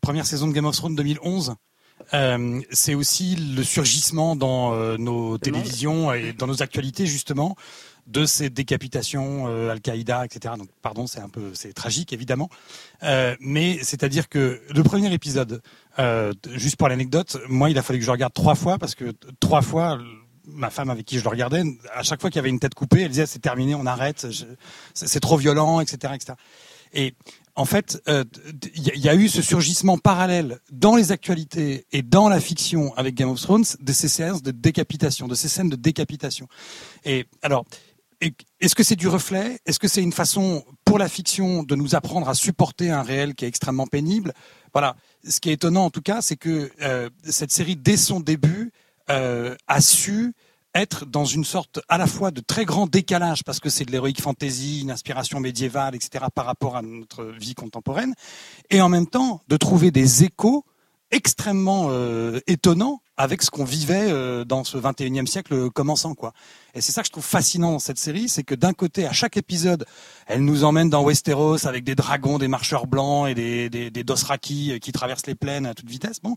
première 0.01 0.25
saison 0.25 0.47
de 0.47 0.53
Game 0.53 0.65
of 0.65 0.75
Thrones 0.75 0.95
2011, 0.95 1.55
euh, 2.13 2.61
c'est 2.71 2.95
aussi 2.95 3.35
le 3.35 3.63
surgissement 3.63 4.35
dans 4.35 4.73
euh, 4.73 4.97
nos 4.97 5.37
télévisions 5.37 6.13
et 6.13 6.33
dans 6.33 6.47
nos 6.47 6.61
actualités 6.61 7.05
justement 7.05 7.55
de 8.07 8.25
ces 8.25 8.49
décapitations 8.49 9.45
euh, 9.47 9.71
Al-Qaïda, 9.71 10.25
etc. 10.25 10.55
Donc, 10.57 10.67
pardon, 10.81 11.07
c'est 11.07 11.19
un 11.21 11.29
peu, 11.29 11.51
c'est 11.53 11.73
tragique 11.73 12.13
évidemment, 12.13 12.49
Euh, 13.03 13.35
mais 13.39 13.79
c'est-à-dire 13.83 14.29
que 14.29 14.61
le 14.73 14.83
premier 14.83 15.11
épisode, 15.13 15.61
euh, 15.99 16.33
juste 16.53 16.75
pour 16.77 16.87
l'anecdote, 16.89 17.37
moi, 17.49 17.69
il 17.69 17.77
a 17.77 17.81
fallu 17.81 17.99
que 17.99 18.03
je 18.05 18.09
le 18.09 18.13
regarde 18.13 18.33
trois 18.33 18.55
fois 18.55 18.77
parce 18.77 18.95
que 18.95 19.13
trois 19.39 19.61
fois, 19.61 19.99
ma 20.45 20.69
femme 20.69 20.89
avec 20.89 21.05
qui 21.05 21.17
je 21.19 21.23
le 21.23 21.29
regardais, 21.29 21.63
à 21.93 22.03
chaque 22.03 22.19
fois 22.21 22.29
qu'il 22.29 22.37
y 22.37 22.39
avait 22.39 22.49
une 22.49 22.59
tête 22.59 22.73
coupée, 22.75 23.01
elle 23.01 23.09
disait 23.09 23.25
c'est 23.25 23.39
terminé, 23.39 23.75
on 23.75 23.85
arrête, 23.85 24.27
c'est 24.93 25.19
trop 25.19 25.37
violent, 25.37 25.79
etc., 25.79 26.13
etc. 26.15 26.33
Et 26.93 27.15
en 27.55 27.65
fait, 27.65 28.01
il 28.07 28.97
y, 28.99 29.09
a- 29.09 29.15
eu 29.15 29.27
ce 29.29 29.41
surgissement 29.41 29.97
parallèle 29.97 30.59
dans 30.71 30.95
les 30.95 31.11
actualités 31.11 31.85
et 31.91 32.01
dans 32.03 32.27
la 32.29 32.39
fiction 32.39 32.93
avec 32.95 33.15
Game 33.15 33.29
of 33.29 33.39
Thrones 33.41 33.65
de 33.79 33.93
ces 33.93 34.07
séances 34.07 34.41
de 34.43 34.51
décapitation, 34.51 35.27
de 35.27 35.35
ces 35.35 35.49
scènes 35.49 35.69
de 35.69 35.75
décapitation. 35.75 36.47
Et 37.05 37.25
alors, 37.41 37.65
est-ce 38.59 38.75
que 38.75 38.83
c'est 38.83 38.95
du 38.95 39.07
reflet? 39.07 39.59
Est-ce 39.65 39.79
que 39.79 39.87
c'est 39.87 40.03
une 40.03 40.13
façon 40.13 40.63
pour 40.85 40.99
la 40.99 41.07
fiction 41.07 41.63
de 41.63 41.75
nous 41.75 41.95
apprendre 41.95 42.29
à 42.29 42.35
supporter 42.35 42.91
un 42.91 43.01
réel 43.01 43.35
qui 43.35 43.45
est 43.45 43.47
extrêmement 43.47 43.87
pénible? 43.87 44.33
Voilà. 44.73 44.95
Ce 45.27 45.39
qui 45.39 45.49
est 45.49 45.53
étonnant 45.53 45.85
en 45.85 45.89
tout 45.89 46.01
cas, 46.01 46.21
c'est 46.21 46.35
que 46.35 46.71
euh, 46.81 47.09
cette 47.23 47.51
série, 47.51 47.75
dès 47.75 47.97
son 47.97 48.19
début, 48.19 48.71
euh, 49.09 49.55
a 49.67 49.81
su 49.81 50.33
être 50.75 51.05
dans 51.05 51.25
une 51.25 51.45
sorte 51.45 51.79
à 51.87 51.97
la 51.97 52.07
fois 52.07 52.31
de 52.31 52.41
très 52.41 52.65
grand 52.65 52.87
décalage 52.87 53.43
parce 53.43 53.59
que 53.59 53.69
c'est 53.69 53.85
de 53.85 53.91
l'héroïque 53.91 54.21
fantasy, 54.21 54.81
une 54.81 54.91
inspiration 54.91 55.39
médiévale, 55.39 55.95
etc. 55.95 56.25
par 56.33 56.45
rapport 56.45 56.75
à 56.75 56.81
notre 56.81 57.25
vie 57.25 57.53
contemporaine, 57.53 58.13
et 58.71 58.81
en 58.81 58.89
même 58.89 59.07
temps 59.07 59.41
de 59.47 59.57
trouver 59.57 59.91
des 59.91 60.23
échos 60.23 60.65
extrêmement 61.11 61.87
euh, 61.89 62.39
étonnants 62.47 63.02
avec 63.17 63.43
ce 63.43 63.51
qu'on 63.51 63.63
vivait 63.63 64.11
euh, 64.11 64.43
dans 64.43 64.63
ce 64.63 64.77
21e 64.77 65.27
siècle 65.27 65.69
commençant 65.69 66.15
quoi. 66.15 66.33
Et 66.73 66.81
c'est 66.81 66.91
ça 66.91 67.01
que 67.01 67.07
je 67.07 67.11
trouve 67.11 67.23
fascinant 67.23 67.71
dans 67.73 67.79
cette 67.79 67.99
série, 67.99 68.27
c'est 68.27 68.43
que 68.43 68.55
d'un 68.55 68.73
côté, 68.73 69.05
à 69.05 69.11
chaque 69.11 69.37
épisode, 69.37 69.85
elle 70.25 70.43
nous 70.43 70.63
emmène 70.63 70.89
dans 70.89 71.03
Westeros 71.03 71.67
avec 71.67 71.83
des 71.83 71.93
dragons, 71.93 72.39
des 72.39 72.47
marcheurs 72.47 72.87
blancs 72.87 73.29
et 73.29 73.35
des, 73.35 73.69
des, 73.69 73.91
des 73.91 74.03
euh, 74.09 74.77
qui 74.79 74.91
traversent 74.91 75.27
les 75.27 75.35
plaines 75.35 75.67
à 75.67 75.75
toute 75.75 75.89
vitesse. 75.89 76.19
Bon, 76.21 76.35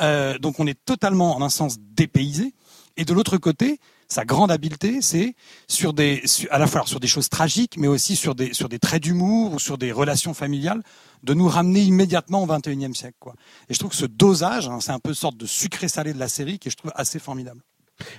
euh, 0.00 0.38
donc 0.38 0.60
on 0.60 0.66
est 0.66 0.78
totalement 0.84 1.36
en 1.36 1.42
un 1.42 1.48
sens 1.48 1.78
dépaysé. 1.80 2.54
Et 2.96 3.04
de 3.04 3.14
l'autre 3.14 3.38
côté, 3.38 3.80
sa 4.06 4.24
grande 4.24 4.50
habileté, 4.50 5.00
c'est 5.00 5.34
sur 5.66 5.94
des, 5.94 6.22
à 6.50 6.58
la 6.58 6.66
fois 6.66 6.82
sur 6.84 7.00
des 7.00 7.06
choses 7.06 7.30
tragiques, 7.30 7.76
mais 7.78 7.88
aussi 7.88 8.14
sur 8.14 8.34
des, 8.34 8.52
sur 8.52 8.68
des 8.68 8.78
traits 8.78 9.02
d'humour 9.02 9.54
ou 9.54 9.58
sur 9.58 9.78
des 9.78 9.90
relations 9.90 10.34
familiales, 10.34 10.82
de 11.22 11.34
nous 11.34 11.48
ramener 11.48 11.80
immédiatement 11.80 12.42
au 12.42 12.46
21e 12.46 12.94
siècle. 12.94 13.16
Quoi. 13.20 13.34
Et 13.68 13.74
je 13.74 13.78
trouve 13.78 13.90
que 13.90 13.96
ce 13.96 14.06
dosage, 14.06 14.68
hein, 14.68 14.80
c'est 14.80 14.92
un 14.92 14.98
peu 14.98 15.10
une 15.10 15.14
sorte 15.16 15.36
de 15.36 15.46
sucré-salé 15.46 16.12
de 16.12 16.18
la 16.18 16.28
série 16.28 16.58
qui 16.58 16.70
je 16.70 16.76
trouve 16.76 16.92
assez 16.94 17.18
formidable. 17.18 17.62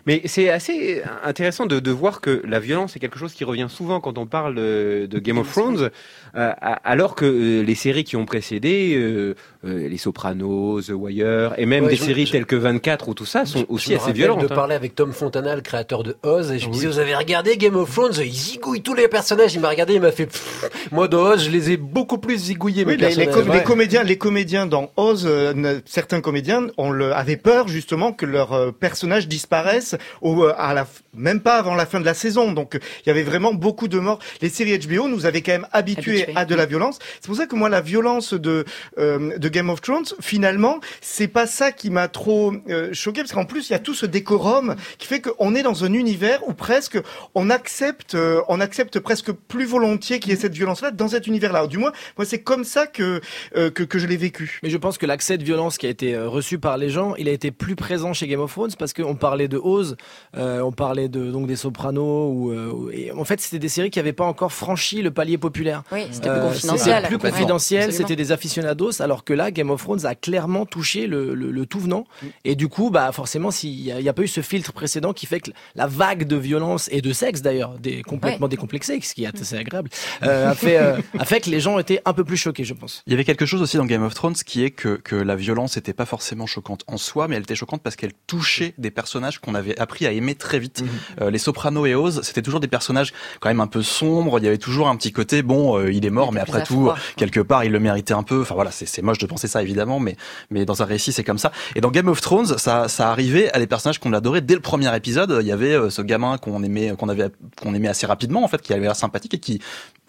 Mais 0.05 0.21
c'est 0.25 0.49
assez 0.49 1.03
intéressant 1.23 1.65
de, 1.65 1.79
de 1.79 1.91
voir 1.91 2.21
que 2.21 2.41
la 2.45 2.59
violence 2.59 2.95
est 2.95 2.99
quelque 2.99 3.19
chose 3.19 3.33
qui 3.33 3.43
revient 3.43 3.67
souvent 3.69 3.99
quand 3.99 4.17
on 4.17 4.25
parle 4.25 4.55
de, 4.55 5.07
de 5.09 5.19
Game 5.19 5.37
of 5.37 5.51
Thrones, 5.51 5.79
euh, 5.81 5.89
alors 6.35 7.15
que 7.15 7.25
euh, 7.25 7.61
les 7.63 7.75
séries 7.75 8.03
qui 8.03 8.15
ont 8.15 8.25
précédé, 8.25 8.95
euh, 8.95 9.35
euh, 9.65 9.87
les 9.87 9.97
Sopranos, 9.97 10.81
The 10.81 10.89
Wire, 10.89 11.53
et 11.57 11.65
même 11.65 11.83
Ouais, 11.85 11.91
des 11.91 11.95
je- 11.95 12.03
séries 12.03 12.25
je- 12.25 12.31
telles 12.31 12.45
que 12.47 12.55
24 12.55 13.09
ou 13.09 13.13
tout 13.13 13.25
ça, 13.25 13.45
sont 13.45 13.65
aussi 13.69 13.89
je 13.89 13.93
me 13.93 13.99
assez 13.99 14.11
violentes. 14.13 14.41
de 14.41 14.45
hein. 14.45 14.55
parler 14.55 14.73
avec 14.75 14.95
Tom 14.95 15.13
Fontana, 15.13 15.55
le 15.55 15.61
créateur 15.61 16.03
de 16.03 16.15
Oz, 16.23 16.51
et 16.51 16.57
je 16.59 16.65
me 16.65 16.71
Oui. 16.71 16.77
disais, 16.77 16.87
vous 16.87 16.99
avez 16.99 17.15
regardé 17.15 17.55
Game 17.57 17.75
of 17.75 17.91
Thrones 17.93 18.13
Ils 18.19 18.31
zigouillent 18.33 18.81
tous 18.81 18.95
les 18.95 19.07
personnages. 19.07 19.53
Il 19.53 19.61
m'a 19.61 19.69
regardé, 19.69 19.93
il 19.93 20.01
m'a 20.01 20.11
fait, 20.11 20.25
Pff, 20.25 20.69
moi 20.91 21.07
de 21.07 21.15
Oz, 21.17 21.45
je 21.45 21.51
les 21.51 21.71
ai 21.71 21.77
beaucoup 21.77 22.17
plus 22.17 22.37
zigouillés. 22.37 22.83
Oui, 22.85 22.97
mes 22.97 23.09
les, 23.09 23.15
les 23.15 23.27
com- 23.27 23.49
les 23.53 23.61
comédiens, 23.63 24.03
les 24.03 24.17
comédiens 24.17 24.65
dans 24.65 24.91
Oz, 24.97 25.25
euh, 25.27 25.79
certains 25.85 26.21
comédiens, 26.21 26.67
on 26.77 26.89
le, 26.89 27.13
avaient 27.13 27.37
peur 27.37 27.67
justement 27.67 28.11
que 28.11 28.25
leurs 28.25 28.53
euh, 28.53 28.71
personnages 28.71 29.27
disparaissent 29.27 29.95
au, 30.21 30.43
euh, 30.45 30.53
à 30.57 30.73
la, 30.73 30.87
même 31.15 31.41
pas 31.41 31.57
avant 31.57 31.75
la 31.75 31.85
fin 31.85 31.99
de 31.99 32.05
la 32.05 32.13
saison. 32.15 32.51
Donc, 32.51 32.75
euh, 32.75 32.79
il 33.05 33.09
y 33.09 33.11
avait 33.11 33.23
vraiment 33.23 33.53
beaucoup 33.53 33.87
de 33.87 33.99
morts. 33.99 34.19
Les 34.41 34.49
séries 34.49 34.77
HBO 34.79 35.07
nous 35.07 35.25
avaient 35.27 35.41
quand 35.41 35.51
même 35.51 35.67
habitués 35.71 36.22
à 36.35 36.45
de 36.45 36.55
la 36.55 36.65
violence. 36.65 36.99
C'est 37.21 37.27
pour 37.27 37.35
ça 37.35 37.45
que 37.45 37.55
moi, 37.55 37.69
la 37.69 37.81
violence 37.81 38.33
de 38.33 38.65
euh, 38.97 39.37
de 39.37 39.49
Game 39.49 39.69
of 39.69 39.81
Thrones, 39.81 40.05
finalement, 40.19 40.79
c'est 41.01 41.27
pas 41.27 41.47
ça 41.47 41.71
qui 41.71 41.89
m'a 41.89 42.07
trop 42.07 42.53
euh, 42.69 42.89
choqué, 42.93 43.21
parce 43.21 43.33
qu'en 43.33 43.45
plus, 43.45 43.69
il 43.69 43.73
y 43.73 43.75
a 43.75 43.79
tout 43.79 43.93
ce 43.93 44.05
décorum 44.05 44.75
qui 44.97 45.07
fait 45.07 45.21
qu'on 45.21 45.55
est 45.55 45.63
dans 45.63 45.83
un 45.83 45.93
univers 45.93 46.47
où 46.47 46.53
presque 46.53 46.99
on 47.35 47.49
accepte, 47.49 48.15
euh, 48.15 48.41
on 48.47 48.59
accepte 48.59 48.99
presque 48.99 49.31
plus 49.31 49.65
volontiers 49.65 50.19
qu'il 50.19 50.31
y 50.31 50.33
ait 50.33 50.39
cette 50.39 50.53
violence-là 50.53 50.91
dans 50.91 51.09
cet 51.09 51.27
univers-là. 51.27 51.67
Du 51.67 51.77
moins, 51.77 51.91
moi, 52.17 52.25
c'est 52.25 52.41
comme 52.41 52.63
ça 52.63 52.87
que 52.87 53.21
euh, 53.55 53.69
que, 53.69 53.83
que 53.83 53.99
je 53.99 54.07
l'ai 54.07 54.17
vécu. 54.17 54.59
Mais 54.63 54.69
je 54.69 54.77
pense 54.77 54.97
que 54.97 55.05
l'accès 55.05 55.37
de 55.37 55.43
violence 55.43 55.77
qui 55.77 55.85
a 55.85 55.89
été 55.89 56.15
euh, 56.15 56.27
reçu 56.29 56.59
par 56.59 56.77
les 56.77 56.89
gens, 56.89 57.15
il 57.15 57.27
a 57.27 57.31
été 57.31 57.51
plus 57.51 57.75
présent 57.75 58.13
chez 58.13 58.27
Game 58.27 58.39
of 58.39 58.51
Thrones 58.51 58.71
parce 58.77 58.93
qu'on 58.93 59.15
parlait 59.15 59.47
de 59.47 59.57
Oz, 59.57 59.95
euh, 60.35 60.61
on 60.61 60.71
parlait 60.71 61.09
de 61.09 61.31
donc 61.31 61.47
des 61.47 61.55
Sopranos, 61.55 62.31
ou 62.31 62.51
euh, 62.51 62.91
et 62.91 63.11
en 63.11 63.25
fait 63.25 63.39
c'était 63.39 63.59
des 63.59 63.69
séries 63.69 63.89
qui 63.89 63.99
n'avaient 63.99 64.13
pas 64.13 64.25
encore 64.25 64.51
franchi 64.51 65.01
le 65.01 65.11
palier 65.11 65.37
populaire. 65.37 65.83
Oui, 65.91 66.05
c'était 66.13 66.29
plus 66.29 66.39
confidentiel. 66.39 66.95
C'était 66.95 67.07
plus 67.07 67.17
confidentiel, 67.17 67.93
c'était 67.93 68.15
des 68.15 68.31
aficionados, 68.31 69.01
alors 69.01 69.23
que 69.23 69.33
là 69.33 69.51
Game 69.51 69.69
of 69.69 69.81
Thrones 69.83 70.05
a 70.05 70.15
clairement 70.15 70.65
touché 70.65 71.07
le, 71.07 71.33
le, 71.33 71.51
le 71.51 71.65
tout 71.65 71.79
venant. 71.79 72.05
Et 72.45 72.55
du 72.55 72.67
coup, 72.67 72.89
bah 72.89 73.11
forcément, 73.11 73.51
s'il 73.51 73.81
n'y 73.81 73.91
a, 73.91 73.99
il 73.99 74.05
y 74.05 74.09
a 74.09 74.13
pas 74.13 74.21
eu 74.21 74.27
ce 74.27 74.41
filtre 74.41 74.73
précédent 74.73 75.13
qui 75.13 75.25
fait 75.25 75.39
que 75.39 75.51
la 75.75 75.87
vague 75.87 76.25
de 76.25 76.35
violence 76.35 76.89
et 76.91 77.01
de 77.01 77.13
sexe 77.13 77.41
d'ailleurs, 77.41 77.77
des, 77.79 78.01
complètement 78.03 78.47
décomplexée, 78.47 78.99
ce 79.01 79.13
qui 79.13 79.23
est 79.23 79.41
assez 79.41 79.55
agréable, 79.55 79.89
euh, 80.23 80.51
a 80.51 80.55
fait 80.55 80.77
euh, 80.77 80.97
a 81.17 81.25
fait 81.25 81.41
que 81.41 81.49
les 81.49 81.59
gens 81.59 81.79
étaient 81.79 82.01
un 82.05 82.13
peu 82.13 82.23
plus 82.23 82.37
choqués, 82.37 82.63
je 82.63 82.73
pense. 82.73 83.03
Il 83.07 83.11
y 83.11 83.13
avait 83.13 83.25
quelque 83.25 83.45
chose 83.45 83.61
aussi 83.61 83.77
dans 83.77 83.85
Game 83.85 84.03
of 84.03 84.13
Thrones 84.13 84.35
qui 84.35 84.63
est 84.63 84.71
que, 84.71 84.95
que 84.95 85.15
la 85.15 85.35
violence 85.35 85.75
n'était 85.75 85.93
pas 85.93 86.05
forcément 86.05 86.45
choquante 86.45 86.83
en 86.87 86.97
soi, 86.97 87.27
mais 87.27 87.35
elle 87.35 87.43
était 87.43 87.55
choquante 87.55 87.81
parce 87.81 87.95
qu'elle 87.95 88.13
touchait 88.27 88.73
des 88.77 88.91
personnages 88.91 89.39
qu'on 89.39 89.55
avait 89.55 89.79
appris 89.79 90.05
à 90.05 90.11
aimer 90.11 90.35
très 90.35 90.59
vite. 90.59 90.83
Euh, 91.21 91.29
les 91.29 91.37
Sopranos 91.37 91.85
et 91.85 91.95
Oz, 91.95 92.21
c'était 92.23 92.41
toujours 92.41 92.59
des 92.59 92.67
personnages 92.67 93.13
quand 93.39 93.49
même 93.49 93.59
un 93.61 93.67
peu 93.67 93.81
sombres. 93.81 94.39
Il 94.39 94.45
y 94.45 94.47
avait 94.47 94.57
toujours 94.57 94.87
un 94.87 94.95
petit 94.95 95.11
côté, 95.11 95.41
bon, 95.41 95.77
euh, 95.77 95.91
il 96.03 96.07
est 96.07 96.11
mort, 96.11 96.31
mais 96.31 96.41
après 96.41 96.63
tout, 96.63 96.91
quelque 97.15 97.39
part, 97.39 97.63
il 97.63 97.71
le 97.71 97.79
méritait 97.79 98.13
un 98.13 98.23
peu. 98.23 98.41
Enfin 98.41 98.55
voilà, 98.55 98.71
c'est 98.71 98.85
c'est 98.85 99.01
moche 99.01 99.17
de 99.17 99.25
penser 99.25 99.47
ça 99.47 99.61
évidemment, 99.61 99.99
mais 99.99 100.15
mais 100.49 100.65
dans 100.65 100.81
un 100.81 100.85
récit, 100.85 101.11
c'est 101.11 101.23
comme 101.23 101.37
ça. 101.37 101.51
Et 101.75 101.81
dans 101.81 101.91
Game 101.91 102.07
of 102.07 102.21
Thrones, 102.21 102.57
ça 102.57 102.87
ça 102.87 103.09
arrivait 103.09 103.51
à 103.53 103.59
des 103.59 103.67
personnages 103.67 103.99
qu'on 103.99 104.13
adorait 104.13 104.41
dès 104.41 104.55
le 104.55 104.59
premier 104.59 104.95
épisode. 104.95 105.37
Il 105.41 105.47
y 105.47 105.51
avait 105.51 105.73
euh, 105.73 105.89
ce 105.89 106.01
gamin 106.01 106.37
qu'on 106.37 106.63
aimait, 106.63 106.95
qu'on 106.97 107.09
avait, 107.09 107.29
qu'on 107.61 107.73
aimait 107.73 107.87
assez 107.87 108.05
rapidement 108.05 108.43
en 108.43 108.47
fait, 108.47 108.61
qui 108.61 108.73
avait 108.73 108.81
l'air 108.81 108.95
sympathique 108.95 109.33
et 109.33 109.39
qui, 109.39 109.61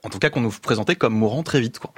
en 0.02 0.08
tout 0.08 0.18
cas, 0.18 0.30
qu'on 0.30 0.40
nous 0.40 0.54
présentait 0.62 0.96
comme 0.96 1.14
mourant 1.14 1.42
très 1.42 1.60
vite, 1.60 1.78
quoi. 1.78 1.92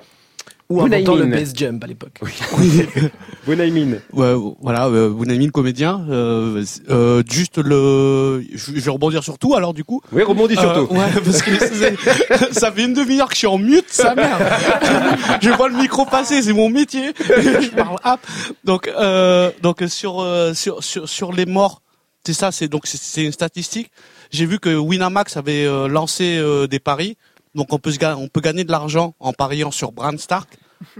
Ou 0.68 0.80
inventant 0.82 1.14
le 1.14 1.26
base 1.26 1.52
jump 1.54 1.82
à 1.84 1.86
l'époque. 1.86 2.20
Bunaimin. 3.46 3.98
Ouais, 4.12 4.34
voilà, 4.60 4.86
euh, 4.86 5.10
Bunaimin, 5.10 5.50
comédien. 5.50 6.04
Euh, 6.10 6.64
euh, 6.90 7.22
juste 7.30 7.58
le, 7.58 8.42
je 8.52 8.72
je 8.74 8.80
vais 8.80 8.90
rebondir 8.90 9.22
sur 9.22 9.38
tout 9.38 9.54
alors 9.54 9.74
du 9.74 9.84
coup. 9.84 10.00
Oui, 10.12 10.22
rebondis 10.22 10.54
sur 10.56 10.70
Euh, 10.70 10.84
tout. 10.84 10.92
Ouais, 10.94 11.06
parce 11.24 11.42
que 11.42 11.50
c'est- 11.58 12.52
ça 12.58 12.72
fait 12.72 12.84
une 12.84 12.94
demi-heure 12.94 13.28
que 13.28 13.34
je 13.34 13.38
suis 13.38 13.46
en 13.46 13.58
mute, 13.58 13.86
sa 13.90 14.14
mère. 14.14 14.38
je 15.40 15.50
vois 15.50 15.68
le 15.68 15.76
micro 15.76 16.04
passer, 16.04 16.42
c'est 16.42 16.52
mon 16.52 16.68
métier. 16.68 17.12
je 17.18 17.70
parle 17.70 17.96
hop. 18.04 18.20
Donc, 18.64 18.88
euh, 18.88 19.50
donc 19.62 19.82
sur, 19.88 20.20
euh, 20.20 20.52
sur 20.54 20.82
sur 20.82 21.08
sur 21.08 21.32
les 21.32 21.46
morts, 21.46 21.82
c'est 22.26 22.32
ça, 22.32 22.50
c'est 22.50 22.68
donc 22.68 22.86
c'est- 22.86 23.00
c'est 23.00 23.22
une 23.24 23.32
statistique. 23.32 23.90
J'ai 24.32 24.46
vu 24.46 24.58
que 24.58 24.74
Winamax 24.76 25.36
avait 25.36 25.64
euh, 25.64 25.86
lancé 25.86 26.36
euh, 26.38 26.66
des 26.66 26.80
paris, 26.80 27.16
donc 27.56 27.72
on 27.72 27.78
peut 27.78 27.90
se 27.90 27.98
on 28.04 28.28
peut 28.28 28.40
gagner 28.40 28.64
de 28.64 28.70
l'argent 28.70 29.14
en 29.18 29.32
pariant 29.32 29.70
sur 29.72 29.90
Bran 29.90 30.16
Stark, 30.18 30.48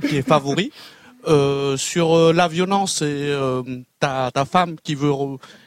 qui 0.00 0.16
est 0.16 0.26
favori. 0.26 0.72
Euh, 1.28 1.76
sur 1.76 2.16
euh, 2.16 2.32
la 2.32 2.46
violence 2.46 3.02
et 3.02 3.06
euh, 3.06 3.60
ta, 3.98 4.30
ta 4.32 4.44
femme 4.44 4.76
qui 4.84 4.94
veut 4.94 5.10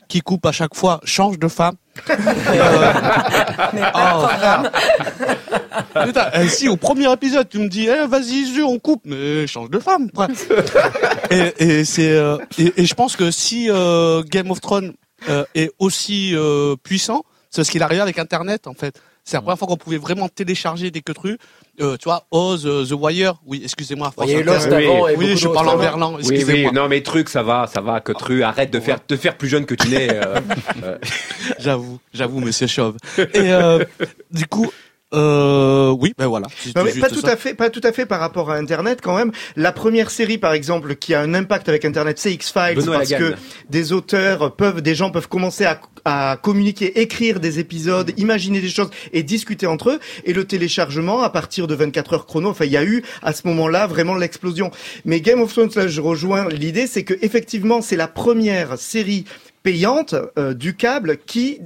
qui 0.08 0.22
coupe 0.22 0.46
à 0.46 0.54
chaque 0.54 0.74
fois 0.74 1.02
change 1.04 1.38
de 1.38 1.50
femme. 1.50 1.76
Oh. 3.94 4.28
Putain, 6.06 6.30
eh, 6.34 6.48
si 6.48 6.70
au 6.70 6.78
premier 6.78 7.12
épisode 7.12 7.50
tu 7.50 7.60
me 7.60 7.68
dis 7.68 7.88
eh, 7.88 8.08
vas-y 8.08 8.62
on 8.62 8.80
coupe 8.80 9.02
mais 9.04 9.46
change 9.48 9.70
de 9.70 9.80
femme 9.80 10.10
et, 11.30 11.54
et 11.58 11.84
c'est 11.84 12.18
et, 12.58 12.82
et 12.82 12.86
je 12.86 12.94
pense 12.94 13.18
que 13.18 13.30
si 13.32 13.68
Game 13.68 14.52
of 14.52 14.62
Thrones 14.62 14.94
est 15.56 15.72
aussi 15.78 16.36
puissant 16.84 17.24
c'est 17.50 17.64
ce 17.64 17.72
qu'il 17.72 17.84
arrive 17.84 18.02
avec 18.02 18.18
Internet 18.18 18.68
en 18.68 18.74
fait. 18.74 19.02
C'est 19.30 19.38
la 19.38 19.42
première 19.42 19.60
fois 19.60 19.68
qu'on 19.68 19.78
pouvait 19.78 20.00
vraiment 20.00 20.28
télécharger 20.28 20.90
des 20.90 21.02
que 21.02 21.12
trucs. 21.12 21.40
Euh, 21.82 21.98
tu 21.98 22.06
vois, 22.06 22.26
Oz, 22.32 22.66
euh, 22.66 22.84
The 22.84 22.94
Wire. 22.94 23.36
Oui, 23.46 23.62
excusez-moi. 23.64 24.12
Et 24.28 24.38
Oui, 24.38 24.44
beaucoup 24.44 25.36
je 25.38 25.48
parle 25.50 25.70
en 25.70 25.78
verlan. 25.78 26.16
Oui, 26.16 26.24
oui, 26.26 26.36
Excusez-moi. 26.36 26.72
non 26.72 26.88
mais 26.88 27.04
truc, 27.04 27.30
ça 27.30 27.44
va, 27.44 27.68
ça 27.72 27.80
va, 27.80 28.00
que 28.02 28.12
tru, 28.12 28.42
arrête 28.42 28.72
de 28.72 28.80
faire, 28.80 28.98
de 29.08 29.16
faire 29.16 29.38
plus 29.38 29.48
jeune 29.48 29.68
que 29.68 29.76
tu 29.76 29.88
n'es. 29.90 30.10
euh, 30.12 30.40
euh. 30.84 30.98
J'avoue, 31.60 32.00
j'avoue, 32.12 32.40
monsieur 32.40 32.66
Chauve. 32.66 32.98
Et 33.20 33.54
euh, 33.54 33.86
du 34.32 34.48
coup, 34.48 34.72
euh, 35.12 35.90
oui, 35.90 36.14
ben 36.18 36.28
voilà. 36.28 36.48
Non, 36.76 36.84
mais 36.84 36.94
pas 36.94 37.10
tout 37.10 37.22
ça. 37.22 37.32
à 37.32 37.36
fait, 37.36 37.56
pas 37.56 37.70
tout 37.72 37.82
à 37.84 37.92
fait 37.92 38.06
par 38.06 38.20
rapport 38.20 38.52
à 38.52 38.56
Internet 38.56 39.00
quand 39.02 39.18
même. 39.18 39.32
La 39.56 39.72
première 39.72 40.12
série, 40.12 40.38
par 40.38 40.54
exemple, 40.54 40.96
qui 40.96 41.16
a 41.16 41.22
un 41.22 41.34
impact 41.34 41.68
avec 41.68 41.84
Internet, 41.84 42.20
c'est 42.20 42.32
X-Files 42.34 42.76
Benoît 42.76 42.98
parce 42.98 43.10
Lagan. 43.10 43.30
que 43.32 43.36
des 43.70 43.92
auteurs 43.92 44.56
peuvent, 44.56 44.82
des 44.82 44.94
gens 44.94 45.10
peuvent 45.10 45.28
commencer 45.28 45.66
à, 45.66 45.82
à 46.06 46.38
communiquer, 46.42 47.02
écrire 47.02 47.40
des 47.40 47.58
épisodes, 47.58 48.14
imaginer 48.18 48.62
des 48.62 48.70
choses 48.70 48.92
et 49.12 49.24
discuter 49.24 49.66
entre 49.66 49.92
eux. 49.92 50.00
Et 50.26 50.34
le 50.34 50.46
téléchargement, 50.46 51.24
à 51.24 51.32
partir 51.32 51.66
de 51.66 51.74
24 51.74 52.14
heures 52.14 52.26
chrono, 52.28 52.50
enfin, 52.50 52.66
il 52.66 52.72
y 52.72 52.78
a 52.78 52.84
eu 52.84 53.04
à 53.24 53.34
ce 53.34 53.48
moment-là 53.48 53.88
vraiment 53.88 54.14
l'explosion. 54.16 54.70
Mais 55.06 55.22
Game 55.22 55.42
of 55.42 55.52
Thrones, 55.52 55.72
là, 55.76 55.88
je 55.88 56.02
rejoins 56.02 56.48
l'idée, 56.50 56.86
c'est 56.86 57.04
que 57.04 57.16
effectivement, 57.24 57.82
c'est 57.82 57.96
la 57.96 58.08
première 58.08 58.78
série 58.78 59.26
payante 59.64 60.16
euh, 60.38 60.54
du 60.54 60.76
câble 60.76 61.18
qui 61.26 61.60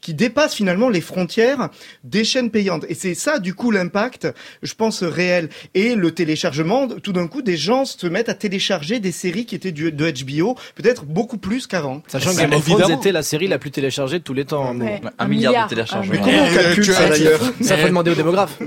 qui 0.00 0.14
dépasse 0.14 0.54
finalement 0.54 0.88
les 0.88 1.00
frontières 1.00 1.68
des 2.04 2.24
chaînes 2.24 2.50
payantes 2.50 2.84
et 2.88 2.94
c'est 2.94 3.14
ça 3.14 3.38
du 3.38 3.54
coup 3.54 3.70
l'impact 3.70 4.28
je 4.62 4.74
pense 4.74 5.02
réel 5.02 5.48
et 5.74 5.94
le 5.94 6.10
téléchargement 6.12 6.88
tout 6.88 7.12
d'un 7.12 7.26
coup 7.28 7.42
des 7.42 7.56
gens 7.56 7.84
se 7.84 8.06
mettent 8.06 8.28
à 8.28 8.34
télécharger 8.34 9.00
des 9.00 9.12
séries 9.12 9.46
qui 9.46 9.54
étaient 9.54 9.72
du, 9.72 9.90
de 9.92 10.10
HBO 10.10 10.56
peut-être 10.74 11.04
beaucoup 11.04 11.38
plus 11.38 11.66
qu'avant 11.66 12.02
Sachant 12.08 12.32
que 12.32 12.38
Game 12.40 12.52
of 12.52 12.64
Thrones 12.64 12.92
était 12.92 13.12
la 13.12 13.22
série 13.22 13.48
la 13.48 13.58
plus 13.58 13.70
téléchargée 13.70 14.18
de 14.18 14.24
tous 14.24 14.34
les 14.34 14.44
temps. 14.44 14.74
Ouais. 14.76 15.00
Un 15.18 15.24
Un 15.24 15.28
milliard 15.28 15.52
milliard. 15.52 15.68
de 15.68 15.74
téléchargements. 15.74 16.12
Mais 16.12 16.18
comment 16.18 16.44
on 16.50 16.54
calcule 16.54 16.84
ça, 16.84 17.08
d'ailleurs 17.08 17.40
Ça 17.60 17.76
faut 17.76 17.86
demander 17.88 18.10
aux 18.10 18.14
démographes. 18.14 18.58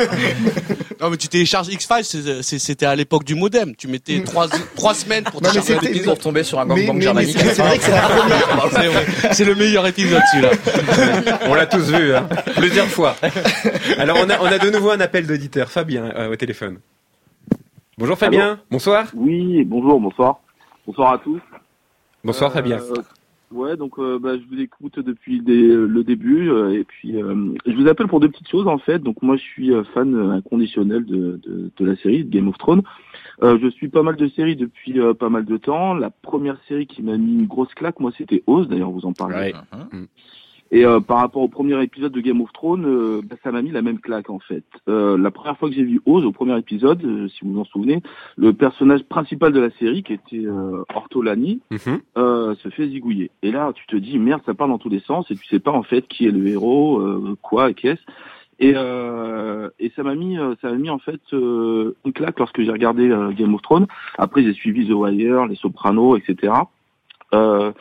Non, 1.01 1.11
mais 1.11 1.17
tu 1.17 1.29
télécharges 1.29 1.69
X-Files, 1.69 2.43
c'était 2.43 2.85
à 2.85 2.97
l'époque 2.97 3.23
du 3.23 3.37
modem. 3.37 3.77
Tu 3.77 3.87
mettais 3.87 4.21
trois, 4.25 4.49
trois 4.75 4.95
semaines 4.95 5.23
pour 5.23 5.41
télécharger 5.41 5.75
un 5.77 5.81
épisode. 5.83 6.05
pour 6.07 6.19
tomber 6.19 6.43
sur 6.43 6.59
un 6.59 6.67
gangbang 6.67 7.01
germanique. 7.01 7.37
mais 7.37 7.43
c'est- 7.45 7.55
c'est 7.55 7.63
vrai 7.63 7.79
que 7.79 7.85
c'est 7.85 7.91
la 7.93 8.01
première. 8.09 8.69
C'est 8.73 8.87
vrai. 8.89 9.07
C'est 9.33 9.45
le 9.45 9.55
meilleur 9.55 9.87
épisode, 9.87 10.18
celui-là. 10.33 11.39
On 11.49 11.55
l'a 11.55 11.67
tous 11.67 11.91
vu, 11.93 12.15
hein, 12.15 12.29
plusieurs 12.57 12.87
fois. 12.87 13.15
Alors 13.99 14.19
on 14.25 14.29
a, 14.31 14.41
on 14.41 14.47
a 14.47 14.59
de 14.59 14.71
nouveau 14.71 14.91
un 14.91 15.01
appel 15.01 15.27
d'auditeur, 15.27 15.71
Fabien, 15.71 16.13
euh, 16.17 16.33
au 16.33 16.37
téléphone. 16.37 16.79
Bonjour 17.97 18.17
Fabien, 18.17 18.47
Allô 18.53 18.57
bonsoir. 18.71 19.07
Oui, 19.15 19.65
bonjour, 19.65 20.01
bonsoir. 20.01 20.41
Bonsoir 20.87 21.13
à 21.15 21.19
tous. 21.19 21.41
Bonsoir 22.25 22.51
Euh, 22.51 22.55
Fabien. 22.55 22.79
Ouais, 23.51 23.77
donc 23.79 23.99
euh, 23.99 24.19
bah, 24.21 24.33
je 24.37 24.43
vous 24.55 24.61
écoute 24.61 24.99
depuis 24.99 25.39
le, 25.39 25.43
dé- 25.43 25.75
le 25.75 26.05
début 26.05 26.51
euh, 26.51 26.79
et 26.79 26.85
puis 26.85 27.17
euh, 27.17 27.55
je 27.67 27.73
vous 27.73 27.89
appelle 27.89 28.07
pour 28.07 28.21
deux 28.21 28.29
petites 28.29 28.51
choses 28.51 28.69
en 28.69 28.77
fait. 28.77 28.99
Donc 28.99 29.23
moi 29.23 29.37
je 29.37 29.43
suis 29.43 29.73
euh, 29.73 29.85
fan 29.95 30.15
euh, 30.15 30.33
inconditionnel 30.33 31.07
de, 31.07 31.41
de, 31.43 31.71
de 31.75 31.85
la 31.87 31.97
série 31.97 32.25
de 32.25 32.31
Game 32.31 32.49
of 32.49 32.59
Thrones. 32.59 32.83
Euh, 33.43 33.59
je 33.63 33.69
suis 33.69 33.89
pas 33.89 34.03
mal 34.03 34.17
de 34.17 34.29
séries 34.29 34.57
depuis 34.57 34.99
euh, 35.01 35.15
pas 35.15 35.29
mal 35.29 35.45
de 35.45 35.57
temps. 35.57 35.95
La 35.95 36.11
première 36.11 36.59
série 36.67 36.87
qui 36.87 37.03
m'a 37.03 37.17
mis 37.17 37.35
une 37.35 37.47
grosse 37.47 37.73
claque, 37.75 38.01
moi, 38.01 38.11
c'était 38.17 38.43
Oz. 38.47 38.69
D'ailleurs, 38.69 38.91
vous 38.91 39.07
en 39.07 39.13
parlez. 39.13 39.53
Et 40.71 40.85
euh, 40.85 41.01
par 41.01 41.19
rapport 41.19 41.43
au 41.43 41.49
premier 41.49 41.83
épisode 41.83 42.13
de 42.13 42.21
Game 42.21 42.41
of 42.43 42.53
Thrones, 42.53 42.85
euh, 42.85 43.23
bah, 43.25 43.37
ça 43.43 43.51
m'a 43.53 43.63
mis 43.63 43.71
la 43.71 43.81
même 43.81 44.01
claque 44.01 44.29
en 44.29 44.39
fait. 44.39 44.65
Euh, 44.89 45.17
la 45.17 45.31
première 45.31 45.57
fois 45.57 45.71
que 45.71 45.75
j'ai 45.75 45.83
vu 45.83 46.01
Oz, 46.05 46.25
au 46.27 46.33
premier 46.33 46.59
épisode, 46.59 47.03
euh, 47.05 47.29
si 47.29 47.39
vous 47.43 47.55
vous 47.55 47.61
en 47.61 47.65
souvenez, 47.65 48.03
le 48.37 48.53
personnage 48.53 49.03
principal 49.05 49.53
de 49.53 49.61
la 49.61 49.71
série, 49.79 50.03
qui 50.03 50.13
était 50.13 50.45
euh, 50.45 50.85
Ortolani, 50.95 51.61
euh, 52.19 52.55
se 52.57 52.69
fait 52.69 52.89
zigouiller. 52.89 53.31
Et 53.43 53.51
là, 53.51 53.73
tu 53.75 53.87
te 53.87 53.97
dis 53.97 54.19
merde, 54.19 54.43
ça 54.45 54.53
part 54.53 54.69
dans 54.69 54.79
tous 54.79 54.91
les 54.91 55.01
sens 55.01 55.31
et 55.31 55.37
tu 55.37 55.47
sais 55.47 55.59
pas 55.59 55.73
en 55.73 55.83
fait 55.83 56.07
qui 56.07 56.27
est 56.27 56.31
le 56.31 56.47
héros, 56.49 57.01
euh, 57.01 57.35
quoi 57.41 57.71
et 57.71 57.75
qu'est-ce. 57.75 58.03
Et, 58.61 58.73
euh, 58.75 59.71
et 59.79 59.93
ça 59.95 60.03
m'a 60.03 60.15
mis, 60.15 60.39
euh, 60.39 60.55
ça 60.61 60.71
m'a 60.71 60.77
mis 60.77 60.91
en 60.91 60.99
fait 60.99 61.21
euh, 61.33 61.97
une 62.05 62.13
claque 62.13 62.39
lorsque 62.39 62.61
j'ai 62.61 62.73
regardé 62.73 63.09
euh, 63.09 63.31
Game 63.31 63.55
of 63.55 63.63
Thrones. 63.63 63.87
Après, 64.19 64.43
j'ai 64.43 64.53
suivi 64.53 64.87
The 64.87 64.93
Wire, 64.93 65.47
Les 65.47 65.55
Sopranos, 65.55 66.17
etc. 66.17 66.53
Euh, 67.35 67.73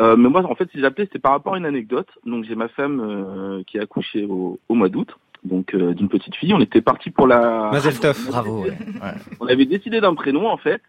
euh, 0.00 0.16
mais 0.16 0.28
moi, 0.28 0.44
en 0.44 0.54
fait, 0.54 0.68
si 0.70 0.80
j'appelais, 0.80 1.06
c'était 1.06 1.18
par 1.18 1.32
rapport 1.32 1.54
à 1.54 1.58
une 1.58 1.64
anecdote. 1.64 2.08
Donc, 2.26 2.44
j'ai 2.44 2.54
ma 2.54 2.68
femme 2.68 3.00
euh, 3.00 3.62
qui 3.66 3.78
a 3.78 3.82
accouché 3.82 4.26
au, 4.26 4.58
au 4.68 4.74
mois 4.74 4.90
d'août, 4.90 5.16
donc 5.44 5.74
euh, 5.74 5.94
d'une 5.94 6.10
petite 6.10 6.36
fille. 6.36 6.52
On 6.52 6.60
était 6.60 6.82
parti 6.82 7.10
pour 7.10 7.26
la. 7.26 7.70
Mazel 7.72 7.98
tov. 7.98 8.26
Bravo. 8.28 8.64
ouais. 8.64 8.70
Ouais. 8.70 9.14
On 9.40 9.46
avait 9.46 9.64
décidé 9.64 10.00
d'un 10.00 10.14
prénom 10.14 10.46
en 10.46 10.58
fait. 10.58 10.82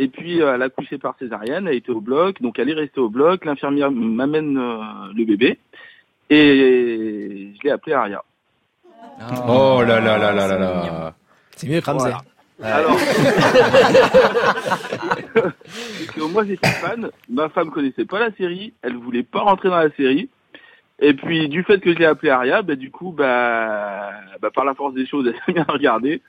Et 0.00 0.06
puis 0.06 0.40
euh, 0.40 0.54
elle 0.54 0.62
a 0.62 0.66
accouché 0.66 0.96
par 0.96 1.16
césarienne, 1.18 1.66
elle 1.66 1.74
était 1.74 1.90
au 1.90 2.00
bloc, 2.00 2.40
donc 2.40 2.60
elle 2.60 2.70
est 2.70 2.74
restée 2.74 3.00
au 3.00 3.08
bloc. 3.08 3.44
L'infirmière 3.44 3.90
m'amène 3.90 4.56
euh, 4.56 4.78
le 5.16 5.24
bébé 5.24 5.58
et 6.30 7.50
je 7.56 7.64
l'ai 7.64 7.70
appelé 7.70 7.94
Aria. 7.94 8.22
Oh 9.48 9.82
là 9.86 10.00
là 10.00 10.18
là 10.18 10.32
là 10.32 10.46
là 10.46 10.58
là. 10.58 11.14
C'est 11.56 11.68
mieux 11.68 11.80
que 11.80 11.86
Ramsey. 11.86 12.10
Voilà. 12.10 12.22
Alors, 12.60 12.96
Parce 15.34 15.54
que 16.12 16.32
moi 16.32 16.44
j'étais 16.44 16.68
fan, 16.68 17.08
ma 17.28 17.48
femme 17.48 17.70
connaissait 17.70 18.04
pas 18.04 18.18
la 18.18 18.32
série, 18.32 18.74
elle 18.82 18.96
voulait 18.96 19.22
pas 19.22 19.40
rentrer 19.40 19.68
dans 19.68 19.78
la 19.78 19.90
série. 19.90 20.28
Et 21.00 21.14
puis 21.14 21.48
du 21.48 21.62
fait 21.62 21.78
que 21.78 21.92
je 21.92 21.98
l'ai 21.98 22.04
appelé 22.04 22.30
Aria, 22.30 22.62
bah, 22.62 22.74
du 22.74 22.90
coup, 22.90 23.12
bah, 23.12 24.10
bah, 24.40 24.50
par 24.52 24.64
la 24.64 24.74
force 24.74 24.94
des 24.94 25.06
choses, 25.06 25.26
elle 25.32 25.40
s'est 25.46 25.52
bien 25.52 25.66
regardée. 25.68 26.20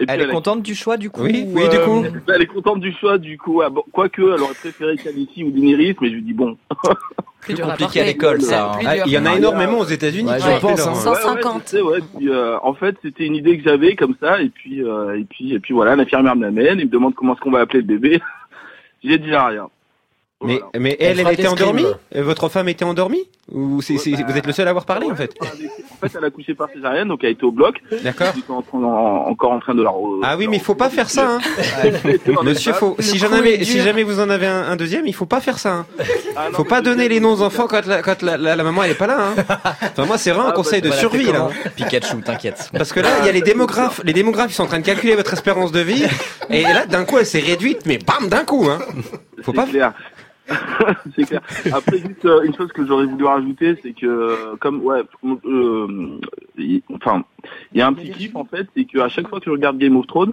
Et 0.00 0.06
puis, 0.06 0.14
Elle 0.14 0.22
est 0.22 0.24
a- 0.24 0.32
contente 0.32 0.62
du 0.62 0.74
choix 0.74 0.96
du 0.96 1.10
coup 1.10 1.22
Oui, 1.24 1.44
ou, 1.46 1.56
oui, 1.58 1.68
du 1.68 1.76
euh, 1.76 1.84
coup. 1.84 2.02
Bah, 2.26 2.32
elle 2.34 2.42
est 2.42 2.46
contente 2.46 2.80
du 2.80 2.90
choix, 2.92 3.18
du 3.18 3.36
coup. 3.36 3.60
Ah, 3.60 3.68
bon, 3.68 3.84
quoique, 3.92 4.22
elle 4.22 4.40
aurait 4.40 4.54
préféré 4.54 4.96
Khaleesi 4.96 5.44
ou 5.44 5.50
Daenerys, 5.50 5.94
mais 6.00 6.08
je 6.08 6.14
lui 6.14 6.22
dis 6.22 6.32
bon. 6.32 6.56
Plus 7.42 7.54
compliqué 7.56 8.00
à 8.00 8.04
l'école 8.04 8.40
ça. 8.42 8.72
hein. 8.72 8.78
Ah, 8.86 8.96
il 9.06 9.12
y 9.12 9.18
en 9.18 9.26
a 9.26 9.34
énormément 9.36 9.78
aux 9.78 9.84
États-Unis. 9.84 10.30
Ouais, 10.30 10.38
qui 10.38 10.42
je 10.42 10.60
pense, 10.60 10.78
leur- 10.78 10.88
hein. 10.88 10.92
Ouais, 10.92 11.34
ouais, 11.44 11.60
je 11.64 11.68
sais, 11.70 11.80
ouais. 11.82 11.98
Puis, 12.16 12.28
euh, 12.30 12.58
en 12.62 12.72
fait, 12.74 12.96
c'était 13.02 13.24
une 13.26 13.34
idée 13.36 13.58
que 13.58 13.64
j'avais 13.64 13.94
comme 13.94 14.14
ça, 14.20 14.40
et 14.42 14.48
puis, 14.48 14.82
euh, 14.82 15.18
et 15.18 15.24
puis, 15.24 15.52
et 15.54 15.60
puis 15.60 15.74
voilà, 15.74 15.96
l'infirmière 15.96 16.34
me 16.36 16.42
l'amène, 16.42 16.78
il 16.80 16.86
me 16.86 16.90
demande 16.90 17.14
comment 17.14 17.34
est-ce 17.34 17.40
qu'on 17.40 17.50
va 17.50 17.60
appeler 17.60 17.80
le 17.80 17.86
bébé. 17.86 18.20
J'ai 19.04 19.18
dit 19.18 19.34
rien. 19.34 19.68
Mais, 20.42 20.58
mais 20.78 20.96
elle, 21.00 21.20
elle 21.20 21.32
était 21.32 21.46
endormie 21.48 21.82
scrims. 21.82 21.96
Euh, 22.16 22.22
Votre 22.22 22.48
femme 22.48 22.68
était 22.70 22.84
endormie 22.86 23.24
Ou 23.52 23.82
c'est, 23.82 23.98
c'est- 23.98 24.12
vous 24.12 24.36
êtes 24.38 24.46
le 24.46 24.52
seul 24.52 24.66
à 24.66 24.70
avoir 24.70 24.86
parlé 24.86 25.10
en 25.10 25.14
fait 25.14 25.34
En 25.42 25.44
fait, 26.08 26.16
elle 26.16 26.24
a 26.24 26.30
couché 26.30 26.54
par 26.54 26.68
césarienne, 26.72 27.08
donc 27.08 27.20
elle 27.24 27.32
était 27.32 27.44
au 27.44 27.52
bloc. 27.52 27.76
D'accord. 28.02 28.32
Encore 28.48 29.52
en 29.52 29.60
train 29.60 29.74
de 29.74 29.82
la. 29.82 29.90
re- 29.90 30.20
Ah 30.22 30.36
oui, 30.38 30.48
mais 30.48 30.56
il 30.56 30.62
faut 30.62 30.74
pas 30.74 30.88
faire 30.88 31.10
ça. 31.10 31.32
Hein. 31.36 31.40
Monsieur, 32.42 32.72
faut, 32.72 32.96
si, 33.00 33.18
j'en 33.18 33.32
avais, 33.32 33.64
si 33.64 33.80
jamais 33.82 34.02
vous 34.02 34.18
en 34.18 34.30
avez 34.30 34.46
un, 34.46 34.62
un 34.70 34.76
deuxième, 34.76 35.06
il 35.06 35.14
faut 35.14 35.26
pas 35.26 35.40
faire 35.40 35.58
ça. 35.58 35.72
Hein. 35.74 35.86
Ah 36.36 36.46
non, 36.50 36.56
Faut 36.56 36.64
pas 36.64 36.80
donner 36.80 37.08
les 37.08 37.20
noms 37.20 37.32
aux 37.34 37.42
enfants 37.42 37.66
quand 37.68 37.84
la, 37.86 38.00
quand 38.02 38.22
la, 38.22 38.36
la- 38.38 38.56
la 38.56 38.64
maman 38.64 38.82
elle 38.84 38.92
est 38.92 38.94
pas 38.94 39.06
là. 39.06 39.18
Hein. 39.36 39.44
Enfin, 39.92 40.06
moi, 40.06 40.16
c'est 40.16 40.30
vraiment 40.30 40.46
un 40.46 40.48
Ah, 40.48 40.52
bah, 40.52 40.56
conseil 40.56 40.80
de 40.80 40.86
Voilà, 40.88 41.00
survie 41.00 41.30
là. 41.30 41.48
Pikachu, 41.76 42.16
t'inquiète. 42.22 42.70
Parce 42.72 42.92
que 42.92 43.00
là, 43.00 43.08
il 43.20 43.26
y 43.26 43.28
a 43.28 43.32
les 43.32 43.42
démographes. 43.42 44.00
Les 44.04 44.14
démographes, 44.14 44.50
ils 44.52 44.54
sont 44.54 44.62
en 44.64 44.68
train 44.68 44.80
de 44.80 44.86
calculer 44.86 45.16
votre 45.16 45.34
espérance 45.34 45.70
de 45.72 45.80
vie. 45.80 46.04
Et 46.48 46.62
là, 46.62 46.86
d'un 46.86 47.04
coup, 47.04 47.18
elle 47.18 47.26
s'est 47.26 47.40
réduite, 47.40 47.80
mais 47.84 47.98
bam, 47.98 48.28
d'un 48.28 48.44
coup. 48.44 48.66
Hein. 48.70 48.78
Faut 49.42 49.52
pas. 49.54 49.66
c'est 51.16 51.24
clair. 51.24 51.40
Après, 51.72 51.98
juste 51.98 52.24
euh, 52.24 52.42
une 52.42 52.54
chose 52.54 52.72
que 52.72 52.84
j'aurais 52.84 53.06
voulu 53.06 53.24
rajouter, 53.24 53.76
c'est 53.82 53.92
que 53.92 54.56
comme 54.56 54.80
ouais, 54.82 55.02
euh, 55.44 56.18
y- 56.58 56.82
enfin, 56.94 57.24
il 57.72 57.78
y 57.78 57.80
a 57.82 57.86
un 57.86 57.92
petit 57.92 58.10
kiff 58.10 58.34
en 58.36 58.44
fait, 58.44 58.66
c'est 58.76 58.84
qu'à 58.84 59.08
chaque 59.08 59.28
fois 59.28 59.38
que 59.40 59.46
je 59.46 59.50
regarde 59.50 59.78
Game 59.78 59.96
of 59.96 60.06
Thrones, 60.06 60.32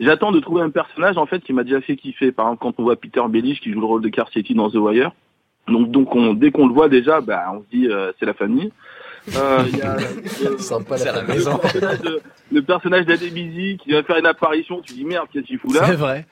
j'attends 0.00 0.32
de 0.32 0.40
trouver 0.40 0.62
un 0.62 0.70
personnage 0.70 1.16
en 1.18 1.26
fait 1.26 1.40
qui 1.40 1.52
m'a 1.52 1.64
déjà 1.64 1.80
fait 1.80 1.96
kiffer. 1.96 2.32
Par 2.32 2.46
exemple, 2.46 2.62
quand 2.62 2.74
on 2.78 2.82
voit 2.84 2.96
Peter 2.96 3.20
Baelish 3.28 3.60
qui 3.60 3.72
joue 3.72 3.80
le 3.80 3.86
rôle 3.86 4.02
de 4.02 4.08
Carcetti 4.08 4.54
dans 4.54 4.70
The 4.70 4.76
Wire, 4.76 5.12
donc 5.68 5.90
donc 5.90 6.14
on, 6.14 6.32
dès 6.34 6.50
qu'on 6.50 6.66
le 6.66 6.72
voit 6.74 6.88
déjà, 6.88 7.20
bah 7.20 7.44
on 7.52 7.60
se 7.60 7.66
dit 7.76 7.88
euh, 7.88 8.12
c'est 8.18 8.26
la 8.26 8.34
famille. 8.34 8.70
Euh, 9.36 9.62
il 9.70 9.76
y 9.78 9.82
a, 9.82 9.96
euh, 9.96 10.56
Sympa 10.58 10.96
C'est 10.96 11.08
à 11.08 11.12
la 11.12 11.22
la 11.22 11.34
maison. 11.34 11.60
le 12.50 12.62
personnage 12.62 13.04
d'Adebisi 13.04 13.76
qui 13.76 13.92
va 13.92 14.02
faire 14.02 14.16
une 14.16 14.24
apparition, 14.26 14.80
tu 14.80 14.94
dis 14.94 15.04
merde, 15.04 15.26
qu'est-ce 15.30 15.44
qu'il 15.44 15.58
fout 15.58 15.74
là? 15.74 15.84
C'est 15.84 15.96
vrai. 15.96 16.26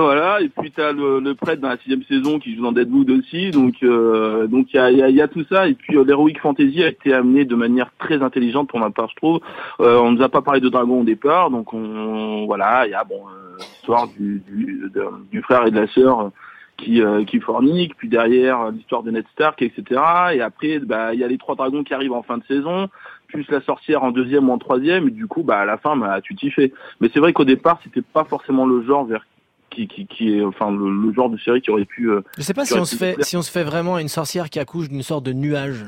Voilà, 0.00 0.40
et 0.40 0.48
puis 0.48 0.72
t'as 0.72 0.92
le, 0.92 1.20
le 1.20 1.34
prêtre 1.36 1.62
dans 1.62 1.68
la 1.68 1.76
sixième 1.78 2.02
saison 2.04 2.40
qui 2.40 2.56
joue 2.56 2.62
dans 2.62 2.72
Deadwood 2.72 3.10
aussi, 3.10 3.52
donc 3.52 3.74
euh, 3.84 4.48
donc 4.48 4.66
il 4.72 4.76
y 4.76 4.80
a, 4.80 4.90
y, 4.90 5.02
a, 5.02 5.08
y 5.08 5.20
a 5.20 5.28
tout 5.28 5.44
ça, 5.48 5.68
et 5.68 5.74
puis 5.74 5.96
euh, 5.96 6.04
l'heroic 6.04 6.34
fantasy 6.42 6.82
a 6.82 6.88
été 6.88 7.12
amené 7.12 7.44
de 7.44 7.54
manière 7.54 7.90
très 7.98 8.20
intelligente 8.20 8.68
pour 8.68 8.80
ma 8.80 8.90
part, 8.90 9.08
je 9.10 9.16
trouve. 9.16 9.40
Euh, 9.80 9.98
on 9.98 10.10
nous 10.10 10.22
a 10.22 10.28
pas 10.28 10.42
parlé 10.42 10.60
de 10.60 10.68
dragon 10.68 11.02
au 11.02 11.04
départ, 11.04 11.50
donc 11.50 11.72
on 11.72 12.44
voilà, 12.46 12.86
il 12.86 12.90
y 12.90 12.94
a 12.94 13.04
bon 13.04 13.20
euh, 13.28 13.56
l'histoire 13.58 14.08
du, 14.08 14.42
du, 14.48 14.90
du 15.30 15.42
frère 15.42 15.66
et 15.66 15.70
de 15.70 15.78
la 15.78 15.86
sœur 15.86 16.20
euh, 16.20 16.28
qui 16.76 17.00
qui 17.28 17.38
forniquent, 17.38 17.94
puis 17.96 18.08
derrière 18.08 18.72
l'histoire 18.72 19.04
de 19.04 19.12
Ned 19.12 19.26
Stark, 19.32 19.62
etc. 19.62 20.00
Et 20.32 20.40
après, 20.40 20.80
bah 20.80 21.14
il 21.14 21.20
y 21.20 21.24
a 21.24 21.28
les 21.28 21.38
trois 21.38 21.54
dragons 21.54 21.84
qui 21.84 21.94
arrivent 21.94 22.14
en 22.14 22.24
fin 22.24 22.38
de 22.38 22.44
saison 22.44 22.88
plus 23.28 23.50
la 23.50 23.60
sorcière 23.62 24.04
en 24.04 24.12
deuxième 24.12 24.48
ou 24.48 24.52
en 24.52 24.58
troisième, 24.58 25.08
et 25.08 25.10
du 25.10 25.26
coup, 25.26 25.42
bah, 25.42 25.58
à 25.58 25.64
la 25.64 25.76
fin, 25.76 25.96
bah, 25.96 26.20
tu 26.22 26.36
t'y 26.36 26.52
fais. 26.52 26.72
Mais 27.00 27.10
c'est 27.12 27.18
vrai 27.18 27.32
qu'au 27.32 27.44
départ, 27.44 27.80
c'était 27.82 28.02
pas 28.02 28.22
forcément 28.22 28.64
le 28.64 28.82
genre 28.84 29.04
vers 29.04 29.26
qui, 29.74 29.86
qui, 29.88 30.06
qui 30.06 30.36
est, 30.38 30.42
enfin, 30.44 30.70
le, 30.70 30.90
le 31.08 31.12
genre 31.12 31.28
de 31.30 31.38
série 31.38 31.60
qui 31.60 31.70
aurait 31.70 31.84
pu. 31.84 32.08
euh, 32.10 32.22
Je 32.38 32.42
sais 32.42 32.54
pas 32.54 32.62
qui 32.62 32.68
si 32.68 32.74
on 32.78 32.84
se 32.84 32.96
fait, 32.96 33.10
me 33.10 33.14
plaire. 33.14 33.26
si 33.26 33.36
on 33.36 33.42
se 33.42 33.50
fait 33.50 33.64
vraiment 33.64 33.98
une 33.98 34.08
sorcière 34.08 34.48
qui 34.50 34.58
accouche 34.58 34.88
d'une 34.88 35.02
sorte 35.02 35.24
de 35.24 35.32
nuage. 35.32 35.84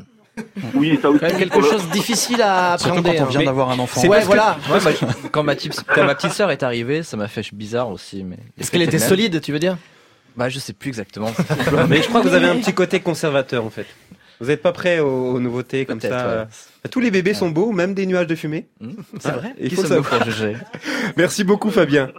Oui, 0.75 0.99
ça 1.01 1.09
aussi. 1.09 1.21
Quand 1.21 1.29
même 1.29 1.39
quelque 1.39 1.63
chose 1.63 1.87
de 1.87 1.93
difficile 1.93 2.43
à 2.43 2.77
Surtout 2.79 2.99
appréhender. 2.99 3.19
quand 3.19 3.25
on 3.25 3.27
hein. 3.27 3.31
vient 3.31 3.45
d'avoir 3.45 3.71
un 3.71 3.79
enfant. 3.79 4.07
Ouais, 4.07 4.21
voilà. 4.23 4.59
Bah, 4.69 4.91
quand, 5.33 5.43
ma 5.43 5.55
petite, 5.55 5.83
quand 5.95 6.05
ma 6.05 6.15
petite 6.15 6.33
sœur 6.33 6.51
est 6.51 6.63
arrivée, 6.63 7.03
ça 7.03 7.17
m'a 7.17 7.27
fait 7.29 7.43
bizarre 7.55 7.89
aussi. 7.91 8.23
Mais 8.23 8.37
Est-ce 8.59 8.71
qu'elle 8.71 8.83
était 8.83 8.99
solide, 8.99 9.41
tu 9.41 9.53
veux 9.53 9.59
dire? 9.59 9.79
Bah, 10.37 10.51
je 10.51 10.59
sais 10.59 10.75
plus 10.75 10.89
exactement. 10.89 11.33
Mais 11.89 12.03
je 12.03 12.09
crois 12.09 12.21
que 12.21 12.29
vous 12.29 12.35
avez 12.35 12.49
un 12.49 12.57
petit 12.57 12.75
côté 12.75 13.01
conservateur 13.01 13.65
en 13.65 13.71
fait. 13.71 13.87
Vous 14.39 14.49
n'êtes 14.49 14.61
pas 14.61 14.73
prêt 14.73 14.99
aux, 15.01 15.31
aux 15.33 15.41
nouveautés 15.41 15.87
comme 15.87 16.03
ça. 16.03 16.09
ouais. 16.09 16.15
euh. 16.25 16.45
Tous 16.91 17.01
les 17.01 17.11
bébés 17.11 17.33
sont 17.33 17.49
beaux, 17.49 17.73
même 17.73 17.95
des 17.95 18.05
nuages 18.05 18.27
de 18.27 18.35
fumée. 18.35 18.67
c'est 19.19 19.31
Ah, 19.31 19.39
vrai. 19.39 19.55
Il 19.59 19.71
Qui 19.71 19.77
faut 19.77 20.03
pour 20.03 20.25
juger? 20.25 20.59
Merci 21.17 21.43
beaucoup 21.45 21.71
Fabien. 21.71 22.11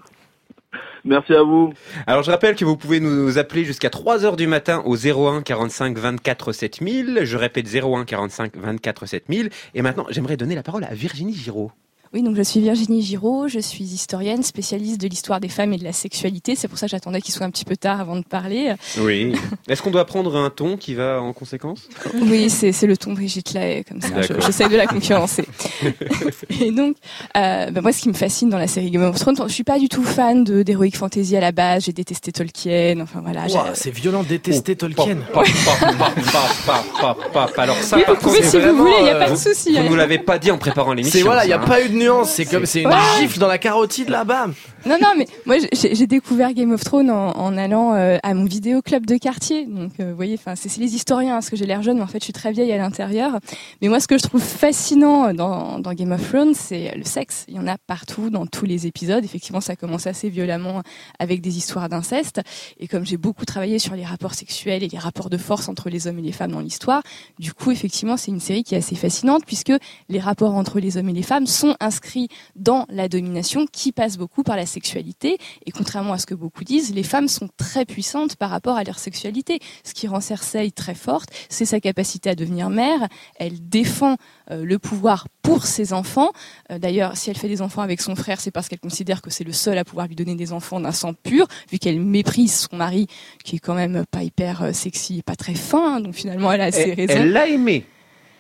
Merci 1.08 1.34
à 1.34 1.44
vous. 1.44 1.74
Alors 2.06 2.24
je 2.24 2.32
rappelle 2.32 2.56
que 2.56 2.66
vous 2.66 2.78
pouvez 2.78 3.00
nous 3.00 3.38
appeler 3.38 3.64
jusqu'à 3.64 3.90
3h 3.90 4.36
du 4.36 4.46
matin 4.46 4.84
au 4.86 4.96
01 4.96 5.42
45 5.42 5.98
24 5.98 6.52
7000. 6.52 7.22
Je 7.24 7.38
répète 7.38 7.68
01 7.74 8.06
45 8.06 8.58
24 8.58 9.06
7000. 9.06 9.50
Et 9.74 9.82
maintenant, 9.82 10.06
j'aimerais 10.10 10.38
donner 10.38 10.56
la 10.56 10.64
parole 10.64 10.84
à 10.84 10.94
Virginie 10.94 11.34
Giraud. 11.34 11.72
Oui, 12.14 12.22
donc 12.24 12.36
je 12.36 12.42
suis 12.42 12.60
Virginie 12.62 13.02
Giraud, 13.02 13.48
je 13.48 13.60
suis 13.60 13.84
historienne, 13.84 14.44
spécialiste 14.44 15.00
de 15.02 15.08
l'histoire 15.08 15.40
des 15.40 15.50
femmes 15.50 15.74
et 15.74 15.78
de 15.78 15.84
la 15.84 15.92
sexualité. 15.94 16.56
C'est 16.56 16.68
pour 16.68 16.78
ça 16.78 16.88
que 16.88 16.92
j'attendais 16.92 17.22
qu'il 17.22 17.34
soit 17.34 17.46
un 17.46 17.52
petit 17.52 17.66
peu 17.66 17.76
tard 17.76 18.00
avant 18.00 18.16
de 18.16 18.24
parler. 18.24 18.74
Oui. 19.00 19.34
Est-ce 19.68 19.82
qu'on 19.82 19.92
doit 19.92 20.06
prendre 20.06 20.36
un 20.36 20.50
ton 20.50 20.78
qui 20.78 20.94
va 20.94 21.22
en 21.22 21.34
conséquence? 21.34 21.88
Oui, 22.16 22.50
c'est 22.50 22.72
c'est 22.72 22.88
le 22.88 22.96
ton 22.98 23.14
Brigitte 23.14 23.54
Lahaye, 23.54 23.84
comme 23.84 24.02
ça. 24.02 24.22
je-. 24.22 24.34
J'essaie 24.46 24.70
de 24.70 24.78
la 24.78 24.88
concurrencer. 24.88 25.46
et 26.62 26.72
donc, 26.72 26.96
euh, 27.36 27.72
bah, 27.72 27.82
moi, 27.82 27.92
ce 27.92 28.02
qui 28.02 28.10
me 28.10 28.14
fascine 28.14 28.50
dans 28.50 28.58
la 28.58 28.68
série 28.68 28.90
Game 28.92 29.04
of 29.04 29.20
Thrones, 29.20 29.36
je 29.48 29.54
suis 29.54 29.64
pas 29.64 29.80
du 29.80 29.90
tout 29.90 30.04
fan 30.04 30.44
de 30.44 30.64
d'heroic 30.64 30.92
fantasy 30.96 31.36
à 31.36 31.42
la 31.42 31.52
base. 31.52 31.86
J'ai 31.86 31.94
détesté 31.94 32.32
Tolkien. 32.32 33.00
Enfin 33.02 33.22
voilà. 33.22 33.46
C'est 33.74 33.92
violent 33.92 34.24
de 34.24 34.30
détester 34.30 34.76
Tolkien. 34.76 35.18
Paf, 35.34 35.66
paf, 35.66 36.66
paf, 36.66 36.86
paf, 37.02 37.32
paf. 37.34 37.60
Alors 37.60 37.78
ça, 37.78 37.98
Oui, 37.98 38.04
par 38.06 38.16
vous 38.16 38.22
pouvez 38.22 38.44
si 38.44 38.58
vous 38.60 38.76
voulez, 38.78 39.06
y 39.06 39.10
a 39.10 39.16
pas 39.16 39.26
de 39.26 39.32
vous- 39.32 39.36
souci, 39.38 39.72
Vous 39.74 39.78
hein. 39.80 39.84
ne 39.84 39.90
nous 39.90 39.96
l'avez 39.96 40.20
pas 40.20 40.40
dit 40.40 40.52
en 40.52 40.58
préparant 40.58 40.94
l'émission. 40.94 41.20
C'est 41.20 41.26
voilà, 41.26 41.46
il 41.46 41.50
y 41.50 41.54
a 41.54 41.60
hein. 41.62 41.66
pas 41.66 41.84
eu 41.84 41.90
de 41.90 41.97
nuance. 41.98 42.30
C'est 42.32 42.46
comme 42.46 42.66
c'est 42.66 42.82
une 42.82 42.88
Ouais. 42.90 42.96
gifle 43.20 43.40
dans 43.40 43.48
la 43.48 43.58
carotide 43.58 44.10
là-bas. 44.10 44.48
Non, 44.86 44.96
non, 45.02 45.10
mais 45.18 45.28
moi 45.46 45.56
j'ai 45.74 46.08
découvert 46.08 46.54
Game 46.54 46.72
of 46.72 46.84
Thrones 46.84 47.10
en, 47.10 47.32
en 47.32 47.58
allant 47.58 47.94
euh, 47.94 48.18
à 48.24 48.34
mon 48.34 48.46
vidéo 48.46 48.82
club 48.82 49.06
de 49.06 49.18
quartier. 49.18 49.66
Donc, 49.66 49.92
euh, 50.00 50.12
vous 50.12 50.16
voyez, 50.16 50.36
enfin, 50.36 50.56
c'est 50.56 50.76
les 50.78 50.96
historiens, 50.96 51.32
hein, 51.32 51.36
parce 51.38 51.50
que 51.50 51.56
j'ai 51.56 51.66
l'air 51.66 51.82
jeune, 51.82 51.98
mais 51.98 52.04
en 52.04 52.08
fait, 52.08 52.20
je 52.20 52.26
suis 52.26 52.34
très 52.34 52.52
vieille 52.52 52.72
à 52.72 52.78
l'intérieur. 52.78 53.40
Mais 53.82 53.88
moi, 53.90 54.00
ce 54.00 54.08
que 54.08 54.18
je 54.18 54.24
trouve 54.24 54.42
fascinant 54.42 55.34
dans, 55.34 55.80
dans 55.80 55.94
Game 55.94 56.12
of 56.12 56.26
Thrones, 56.30 56.54
c'est 56.54 56.94
le 56.96 57.04
sexe. 57.04 57.46
Il 57.48 57.56
y 57.56 57.60
en 57.60 57.68
a 57.68 57.78
partout, 57.78 58.30
dans 58.30 58.46
tous 58.46 58.66
les 58.66 58.88
épisodes. 58.88 59.24
Effectivement, 59.26 59.62
ça 59.62 59.76
commence 59.76 60.08
assez 60.08 60.30
violemment 60.30 60.82
avec 61.20 61.42
des 61.42 61.58
histoires 61.58 61.90
d'inceste. 61.90 62.42
Et 62.80 62.88
comme 62.88 63.06
j'ai 63.06 63.18
beaucoup 63.18 63.46
travaillé 63.46 63.80
sur 63.80 63.96
les 63.96 64.06
rapports 64.06 64.34
sexuels 64.36 64.84
et 64.84 64.88
les 64.88 64.98
rapports 65.00 65.30
de 65.30 65.38
force 65.38 65.68
entre 65.70 65.90
les 65.90 66.08
hommes 66.08 66.20
et 66.20 66.24
les 66.24 66.32
femmes 66.32 66.52
dans 66.52 66.60
l'histoire, 66.62 67.02
du 67.40 67.52
coup, 67.54 67.72
effectivement, 67.72 68.16
c'est 68.18 68.32
une 68.32 68.40
série 68.40 68.64
qui 68.64 68.76
est 68.76 68.80
assez 68.80 68.96
fascinante, 68.96 69.44
puisque 69.46 69.74
les 70.10 70.20
rapports 70.20 70.54
entre 70.56 70.80
les 70.80 70.98
hommes 70.98 71.10
et 71.10 71.14
les 71.14 71.24
femmes 71.24 71.48
sont 71.48 71.76
inscrits 71.88 72.28
dans 72.56 72.86
la 72.90 73.08
domination, 73.08 73.66
qui 73.72 73.92
passe 73.92 74.18
beaucoup 74.18 74.44
par 74.44 74.56
la 74.56 74.66
sexualité. 74.66 75.38
Et 75.66 75.72
contrairement 75.72 76.14
à 76.14 76.18
ce 76.20 76.26
que 76.26 76.36
beaucoup 76.36 76.64
disent, 76.64 76.94
les 76.94 77.04
femmes 77.04 77.28
sont 77.28 77.50
très 77.58 77.86
puissantes 77.86 78.36
par 78.36 78.50
rapport 78.52 78.78
à 78.78 78.84
leur 78.84 79.00
sexualité. 79.00 79.60
Ce 79.84 79.94
qui 79.94 80.08
rend 80.08 80.22
Cersei 80.22 80.70
très 80.72 80.96
forte, 80.96 81.30
c'est 81.50 81.66
sa 81.66 81.80
capacité 81.80 82.30
à 82.30 82.36
devenir 82.36 82.70
mère. 82.70 83.08
Elle 83.38 83.58
défend 83.70 84.16
euh, 84.52 84.64
le 84.64 84.78
pouvoir 84.80 85.28
pour 85.42 85.66
ses 85.66 85.94
enfants. 85.94 86.32
Euh, 86.72 86.78
D'ailleurs, 86.80 87.18
si 87.18 87.30
elle 87.30 87.38
fait 87.38 87.48
des 87.48 87.62
enfants 87.62 87.82
avec 87.82 88.02
son 88.02 88.16
frère, 88.16 88.40
c'est 88.40 88.52
parce 88.52 88.68
qu'elle 88.68 88.80
considère 88.80 89.22
que 89.22 89.30
c'est 89.30 89.44
le 89.46 89.54
seul 89.54 89.78
à 89.78 89.84
pouvoir 89.86 90.08
lui 90.08 90.16
donner 90.16 90.36
des 90.36 90.52
enfants 90.54 90.80
d'un 90.80 90.92
sang 90.92 91.14
pur, 91.14 91.48
vu 91.72 91.80
qu'elle 91.80 92.00
méprise 92.00 92.68
son 92.70 92.76
mari, 92.78 93.08
qui 93.44 93.56
est 93.56 93.60
quand 93.60 93.74
même 93.76 94.06
pas 94.12 94.24
hyper 94.24 94.62
euh, 94.64 94.74
sexy, 94.74 95.20
et 95.20 95.24
pas 95.24 95.36
très 95.36 95.56
fin. 95.56 95.96
hein. 95.96 96.00
donc 96.02 96.14
finalement, 96.16 96.52
elle 96.52 96.62
a 96.62 96.72
ses 96.72 96.90
Elle 96.90 96.94
raisons. 96.96 97.14
elle 97.22 97.32
l'a 97.32 97.48
aimé. 97.48 97.86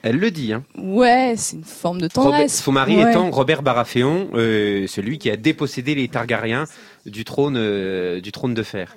Elle 0.09 0.19
le 0.19 0.31
dit. 0.31 0.53
Hein. 0.53 0.63
Ouais, 0.77 1.33
c'est 1.35 1.57
une 1.57 1.63
forme 1.65 1.99
de 1.99 2.05
Robert- 2.15 2.31
tendresse. 2.31 2.63
son 2.63 2.71
mari 2.71 2.95
Ouais. 2.95 3.09
étant 3.11 3.29
Robert 3.29 3.61
Baratheon, 3.61 4.29
euh, 4.35 4.87
celui 4.87 5.17
qui 5.17 5.29
a 5.29 5.35
dépossédé 5.35 5.95
les 5.95 6.07
Targaryens 6.07 6.63
du 7.05 7.25
trône, 7.25 7.57
euh, 7.57 8.21
du 8.21 8.31
trône 8.31 8.53
de 8.53 8.63
fer. 8.63 8.95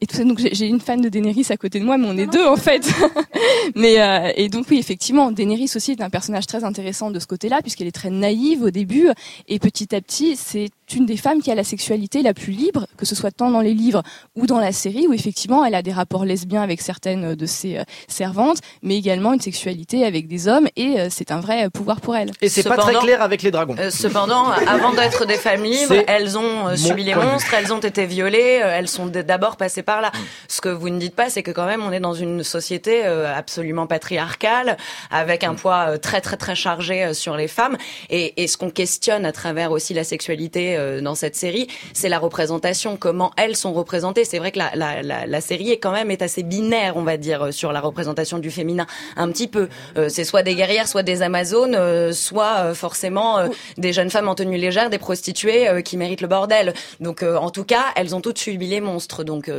Et 0.00 0.06
tout 0.06 0.16
ça, 0.16 0.24
donc 0.24 0.38
j'ai 0.40 0.54
j'ai 0.54 0.66
une 0.66 0.80
fan 0.80 1.00
de 1.00 1.08
Daenerys 1.08 1.46
à 1.50 1.56
côté 1.56 1.78
de 1.80 1.84
moi, 1.84 1.96
mais 1.96 2.06
on 2.08 2.16
est 2.16 2.26
deux 2.26 2.44
en 2.46 2.56
fait. 2.56 2.88
mais 3.74 4.00
euh, 4.00 4.32
et 4.36 4.48
donc 4.48 4.66
oui, 4.70 4.78
effectivement, 4.78 5.30
Daenerys 5.32 5.70
aussi 5.76 5.92
est 5.92 6.00
un 6.02 6.10
personnage 6.10 6.46
très 6.46 6.64
intéressant 6.64 7.10
de 7.10 7.18
ce 7.18 7.26
côté-là, 7.26 7.62
puisqu'elle 7.62 7.86
est 7.88 7.92
très 7.92 8.10
naïve 8.10 8.62
au 8.62 8.70
début, 8.70 9.08
et 9.48 9.58
petit 9.58 9.94
à 9.94 10.00
petit, 10.00 10.36
c'est 10.36 10.70
une 10.94 11.06
des 11.06 11.16
femmes 11.16 11.40
qui 11.40 11.50
a 11.50 11.54
la 11.54 11.64
sexualité 11.64 12.22
la 12.22 12.34
plus 12.34 12.52
libre, 12.52 12.86
que 12.96 13.06
ce 13.06 13.14
soit 13.14 13.30
tant 13.30 13.50
dans 13.50 13.60
les 13.60 13.74
livres 13.74 14.02
ou 14.36 14.46
dans 14.46 14.58
la 14.58 14.72
série, 14.72 15.06
où 15.08 15.12
effectivement 15.12 15.64
elle 15.64 15.74
a 15.74 15.82
des 15.82 15.92
rapports 15.92 16.24
lesbiens 16.24 16.62
avec 16.62 16.80
certaines 16.80 17.34
de 17.34 17.46
ses 17.46 17.78
euh, 17.78 17.82
servantes, 18.08 18.58
mais 18.82 18.96
également 18.96 19.32
une 19.32 19.40
sexualité 19.40 20.04
avec 20.04 20.28
des 20.28 20.48
hommes, 20.48 20.68
et 20.76 21.00
euh, 21.00 21.08
c'est 21.10 21.30
un 21.30 21.40
vrai 21.40 21.70
pouvoir 21.70 22.00
pour 22.00 22.16
elle. 22.16 22.30
Et 22.40 22.48
c'est 22.48 22.62
pas 22.62 22.76
très 22.76 22.94
clair 22.94 23.22
avec 23.22 23.42
les 23.42 23.50
dragons. 23.50 23.76
Euh, 23.78 23.90
cependant, 23.90 24.50
avant 24.66 24.92
d'être 24.92 25.26
des 25.26 25.36
femmes 25.36 25.64
libres, 25.64 26.04
elles 26.06 26.38
ont 26.38 26.68
euh, 26.68 26.76
subi 26.76 27.04
les 27.04 27.14
monstres, 27.14 27.52
elles 27.54 27.72
ont 27.72 27.80
été 27.80 28.06
violées, 28.06 28.60
euh, 28.62 28.78
elles 28.78 28.88
sont 28.88 29.06
d'abord 29.06 29.56
passées 29.56 29.82
par 29.82 30.00
là. 30.00 30.12
Ce 30.48 30.60
que 30.60 30.68
vous 30.68 30.88
ne 30.90 30.98
dites 30.98 31.14
pas, 31.14 31.30
c'est 31.30 31.42
que 31.42 31.50
quand 31.50 31.66
même, 31.66 31.82
on 31.82 31.92
est 31.92 32.00
dans 32.00 32.14
une 32.14 32.42
société 32.42 33.04
euh, 33.04 33.32
absolument 33.34 33.86
patriarcale, 33.86 34.76
avec 35.10 35.44
un 35.44 35.54
poids 35.54 35.90
euh, 35.90 35.98
très 35.98 36.20
très 36.20 36.36
très 36.36 36.54
chargé 36.54 37.04
euh, 37.04 37.12
sur 37.14 37.36
les 37.36 37.48
femmes. 37.48 37.76
Et, 38.10 38.42
et 38.42 38.46
ce 38.46 38.56
qu'on 38.56 38.70
questionne 38.70 39.24
à 39.24 39.32
travers 39.32 39.70
aussi 39.70 39.94
la 39.94 40.04
sexualité 40.04 40.77
euh, 40.78 41.00
dans 41.00 41.14
cette 41.14 41.36
série, 41.36 41.68
c'est 41.92 42.08
la 42.08 42.18
représentation, 42.18 42.96
comment 42.96 43.32
elles 43.36 43.56
sont 43.56 43.72
représentées. 43.72 44.24
C'est 44.24 44.38
vrai 44.38 44.52
que 44.52 44.58
la, 44.58 45.40
série 45.40 45.70
est 45.70 45.78
quand 45.78 45.92
même 45.92 46.10
assez 46.20 46.42
binaire, 46.42 46.96
on 46.96 47.02
va 47.02 47.16
dire, 47.16 47.46
euh, 47.46 47.50
sur 47.50 47.72
la 47.72 47.80
représentation 47.80 48.38
du 48.38 48.50
féminin. 48.50 48.86
Un 49.16 49.30
petit 49.30 49.48
peu, 49.48 49.68
Euh, 49.96 50.08
c'est 50.08 50.24
soit 50.24 50.42
des 50.42 50.54
guerrières, 50.54 50.88
soit 50.88 51.02
des 51.02 51.22
amazones, 51.22 52.12
soit 52.12 52.74
forcément 52.74 53.38
des 53.76 53.92
jeunes 53.92 54.10
femmes 54.10 54.28
en 54.28 54.34
tenue 54.34 54.56
légère, 54.56 54.90
des 54.90 54.98
prostituées 54.98 55.82
qui 55.82 55.96
méritent 55.96 56.20
le 56.20 56.28
bordel. 56.28 56.74
Donc, 57.00 57.22
en 57.22 57.50
tout 57.50 57.64
cas, 57.64 57.84
elles 57.96 58.14
ont 58.14 58.20
toutes 58.20 58.38
subi 58.38 58.66
les 58.66 58.80
monstres, 58.80 59.24
donc 59.24 59.50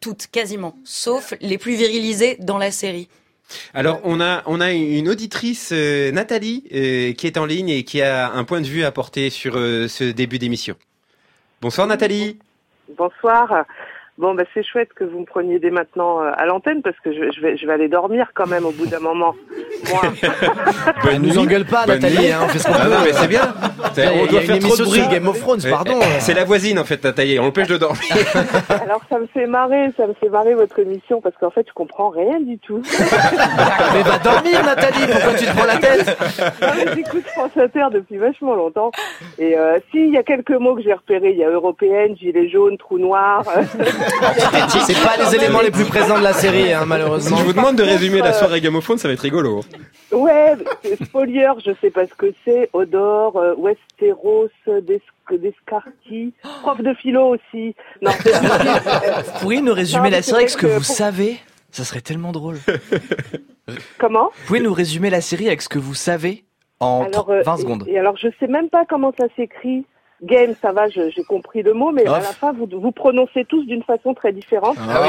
toutes 0.00 0.26
quasiment, 0.28 0.76
sauf 0.84 1.34
les 1.40 1.58
plus 1.58 1.74
virilisées 1.74 2.36
dans 2.40 2.58
la 2.58 2.70
série. 2.70 3.08
Alors 3.74 4.00
on 4.04 4.20
a 4.20 4.72
une 4.72 5.08
auditrice 5.08 5.70
euh, 5.72 6.12
Nathalie 6.12 6.64
euh, 6.74 7.12
qui 7.12 7.26
est 7.26 7.38
en 7.38 7.46
ligne 7.46 7.70
et 7.70 7.84
qui 7.84 8.02
a 8.02 8.30
un 8.32 8.44
point 8.44 8.60
de 8.60 8.66
vue 8.66 8.84
à 8.84 8.92
porter 8.92 9.30
sur 9.30 9.56
euh, 9.56 9.88
ce 9.88 10.04
début 10.04 10.38
d'émission. 10.38 10.74
Bonsoir 11.60 11.86
Nathalie. 11.86 12.38
Bonsoir. 12.96 13.64
Bon, 14.18 14.34
bah, 14.34 14.42
c'est 14.52 14.64
chouette 14.64 14.88
que 14.96 15.04
vous 15.04 15.20
me 15.20 15.24
preniez 15.24 15.60
dès 15.60 15.70
maintenant 15.70 16.20
euh, 16.20 16.30
à 16.36 16.44
l'antenne 16.44 16.82
parce 16.82 16.96
que 17.04 17.12
je, 17.12 17.30
je 17.30 17.40
vais, 17.40 17.56
je 17.56 17.64
vais 17.66 17.72
aller 17.72 17.86
dormir 17.88 18.32
quand 18.34 18.48
même 18.48 18.66
au 18.66 18.72
bout 18.72 18.86
d'un 18.86 18.98
moment. 18.98 19.32
Moi. 19.90 20.02
Elle 21.12 21.20
nous 21.20 21.38
engueule 21.38 21.64
pas, 21.64 21.84
Bonne 21.86 22.00
Nathalie, 22.00 22.18
nuit. 22.26 22.32
hein, 22.32 22.40
on 22.44 22.48
fait 22.48 22.58
ce 22.58 22.66
qu'on 22.66 22.72
Ah 22.74 22.84
peut. 22.84 22.90
non, 22.90 22.96
mais 23.04 23.12
c'est 23.12 23.28
bien. 23.28 23.42
Il 23.96 24.02
y 24.02 24.06
a- 24.06 24.12
On 24.12 24.26
doit 24.26 24.40
faire 24.40 24.58
trop 24.58 24.66
émission 24.66 24.84
de 24.84 24.88
bruit. 24.90 25.02
Game 25.08 25.28
of 25.28 25.38
Thrones, 25.40 25.60
Eh, 25.64 25.70
pardon. 25.70 25.98
eh, 26.02 26.20
C'est 26.20 26.34
la 26.34 26.42
voisine 26.44 26.80
en 26.80 26.84
fait 26.84 27.02
Nathalie, 27.04 27.38
on 27.38 27.44
l'empêche 27.44 27.68
de 27.68 27.76
dormir. 27.76 28.00
Alors 28.82 29.02
ça 29.08 29.20
me 29.20 29.26
fait 29.28 29.46
marrer, 29.46 29.90
ça 29.96 30.08
me 30.08 30.14
fait 30.14 30.28
marrer 30.28 30.54
votre 30.54 30.78
émission 30.80 31.20
parce 31.20 31.36
qu'en 31.36 31.50
fait 31.50 31.64
je 31.68 31.72
comprends 31.72 32.08
rien 32.08 32.40
du 32.40 32.58
tout. 32.58 32.82
Mais 33.94 34.02
va 34.02 34.18
dormir, 34.18 34.64
Nathalie, 34.64 35.06
pourquoi 35.12 35.34
tu 35.34 35.44
te 35.46 35.56
prends 35.56 35.66
la 35.66 35.76
tête 35.76 36.18
Non, 36.60 36.68
mais 36.76 36.94
J'écoute 36.96 37.24
France 37.28 37.50
Inter 37.56 37.84
depuis 37.92 38.16
vachement 38.16 38.54
longtemps 38.54 38.90
et 39.38 39.56
euh, 39.56 39.78
si 39.92 39.98
il 40.08 40.12
y 40.12 40.18
a 40.18 40.22
quelques 40.24 40.50
mots 40.50 40.74
que 40.74 40.82
j'ai 40.82 40.92
repérés, 40.92 41.30
il 41.30 41.38
y 41.38 41.44
a 41.44 41.50
européenne, 41.50 42.16
gilet 42.16 42.48
jaune, 42.48 42.76
trou 42.78 42.98
noir. 42.98 43.44
C'est 44.86 45.02
pas 45.04 45.16
les 45.18 45.34
éléments 45.36 45.60
les 45.60 45.70
plus 45.70 45.84
présents 45.84 46.18
de 46.18 46.22
la 46.24 46.32
série, 46.32 46.72
hein, 46.72 46.84
malheureusement. 46.86 47.36
Si 47.36 47.42
je 47.42 47.46
vous 47.46 47.52
demande 47.52 47.76
de 47.76 47.82
résumer 47.82 48.20
la 48.20 48.32
soirée 48.32 48.60
Game 48.60 48.76
of 48.76 48.84
Thrones, 48.84 48.98
ça 48.98 49.08
va 49.08 49.14
être 49.14 49.20
rigolo. 49.20 49.60
Ouais, 50.12 50.54
c'est 50.82 51.02
spolieur, 51.04 51.58
je 51.64 51.72
sais 51.80 51.90
pas 51.90 52.06
ce 52.06 52.14
que 52.14 52.32
c'est. 52.44 52.70
Odor, 52.72 53.36
euh, 53.36 53.54
Westeros, 53.56 54.48
euh, 54.68 54.80
Des 54.80 55.02
Descarty, 55.30 56.32
prof 56.62 56.80
de 56.80 56.94
philo 56.94 57.34
aussi. 57.36 57.74
Non, 58.00 58.10
Vous 58.12 59.40
pourriez 59.40 59.60
nous 59.60 59.74
résumer 59.74 60.04
Non, 60.10 60.16
la 60.16 60.22
série 60.22 60.38
avec 60.38 60.50
ce 60.50 60.56
que 60.56 60.66
vous 60.66 60.76
pour- 60.76 60.84
savez 60.84 61.36
Ça 61.70 61.84
serait 61.84 62.00
tellement 62.00 62.32
drôle. 62.32 62.56
comment? 63.98 64.30
Vous 64.34 64.46
pouvez 64.46 64.60
nous 64.60 64.72
résumer 64.72 65.10
la 65.10 65.20
série 65.20 65.46
avec 65.48 65.60
ce 65.62 65.68
que 65.68 65.78
vous 65.78 65.94
savez 65.94 66.44
en 66.80 67.04
alors, 67.04 67.28
euh, 67.30 67.42
20 67.42 67.56
et- 67.56 67.60
secondes. 67.60 67.84
Et, 67.88 67.98
alors, 67.98 68.16
je 68.16 68.28
sais 68.40 68.46
même 68.46 68.70
pas 68.70 68.84
comment 68.88 69.12
ça 69.18 69.26
s'écrit. 69.36 69.84
Game, 70.20 70.54
ça 70.60 70.72
va, 70.72 70.88
j'ai 70.88 71.12
compris 71.28 71.62
le 71.62 71.74
mot, 71.74 71.92
mais 71.92 72.04
à 72.04 72.14
la 72.18 72.20
fin, 72.22 72.52
vous, 72.52 72.66
vous 72.72 72.90
prononcez 72.90 73.44
tous 73.48 73.64
d'une 73.66 73.84
façon 73.84 74.14
très 74.14 74.32
différente. 74.32 74.76
Ah 74.80 75.00
oui, 75.00 75.08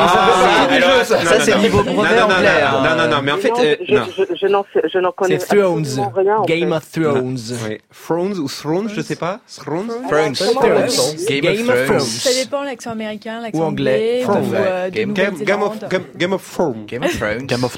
c'est 0.70 0.82
jeu, 0.82 1.04
ça. 1.04 1.18
non, 1.18 1.24
Ça, 1.26 1.38
non, 1.38 1.44
c'est 1.44 1.52
non. 1.56 1.62
niveau 1.64 1.78
Non, 1.84 1.94
brevet 1.96 2.16
non, 2.16 2.24
anglais. 2.26 2.36
non, 2.38 2.78
hein. 2.78 2.84
Non, 2.96 3.04
non, 3.04 3.16
non, 3.16 3.22
mais 3.24 3.32
en 3.32 3.38
fait, 3.38 3.50
Non, 3.50 3.56
euh, 3.60 3.76
je, 3.88 3.96
non. 3.96 4.04
je, 4.16 4.24
je 4.36 4.48
n'en 4.48 4.66
sais- 4.72 4.84
je 4.88 5.00
n'en 5.00 5.12
connais 5.12 5.40
C'est 5.40 5.56
Thrones. 5.58 5.86
rien. 6.16 6.38
en 6.38 6.46
Game 6.46 6.70
fait. 6.70 6.76
of 6.76 6.92
Thrones. 6.92 7.38
Ouais. 7.68 7.82
Thrones 7.92 8.38
ou 8.38 8.48
Thrones, 8.48 8.90
je 8.90 9.02
sais 9.02 9.16
pas. 9.16 9.40
Thrones? 9.58 9.88
Thrones. 10.08 10.34
Dit 10.34 11.42
Game, 11.42 11.70
of 11.70 11.86
Thrones. 11.86 12.00
Ça 12.02 12.44
dépend 12.44 12.62
l'accent 12.64 12.92
américain, 12.92 13.40
l'accent 13.42 13.60
Ou 13.60 13.64
anglais. 13.64 14.22
Thrones. 14.24 14.52
euh, 14.54 14.90
Game, 14.92 15.14
Game, 15.14 15.34
Game 15.40 15.64
of 15.64 15.74
Nouvelle-Zélande. 15.74 16.16
Game, 16.18 16.34
of 16.34 16.52
Thrones. 16.54 16.86
Game 16.86 17.04
of 17.04 17.18
Thrones. 17.18 17.48
Game 17.48 17.64
of 17.64 17.74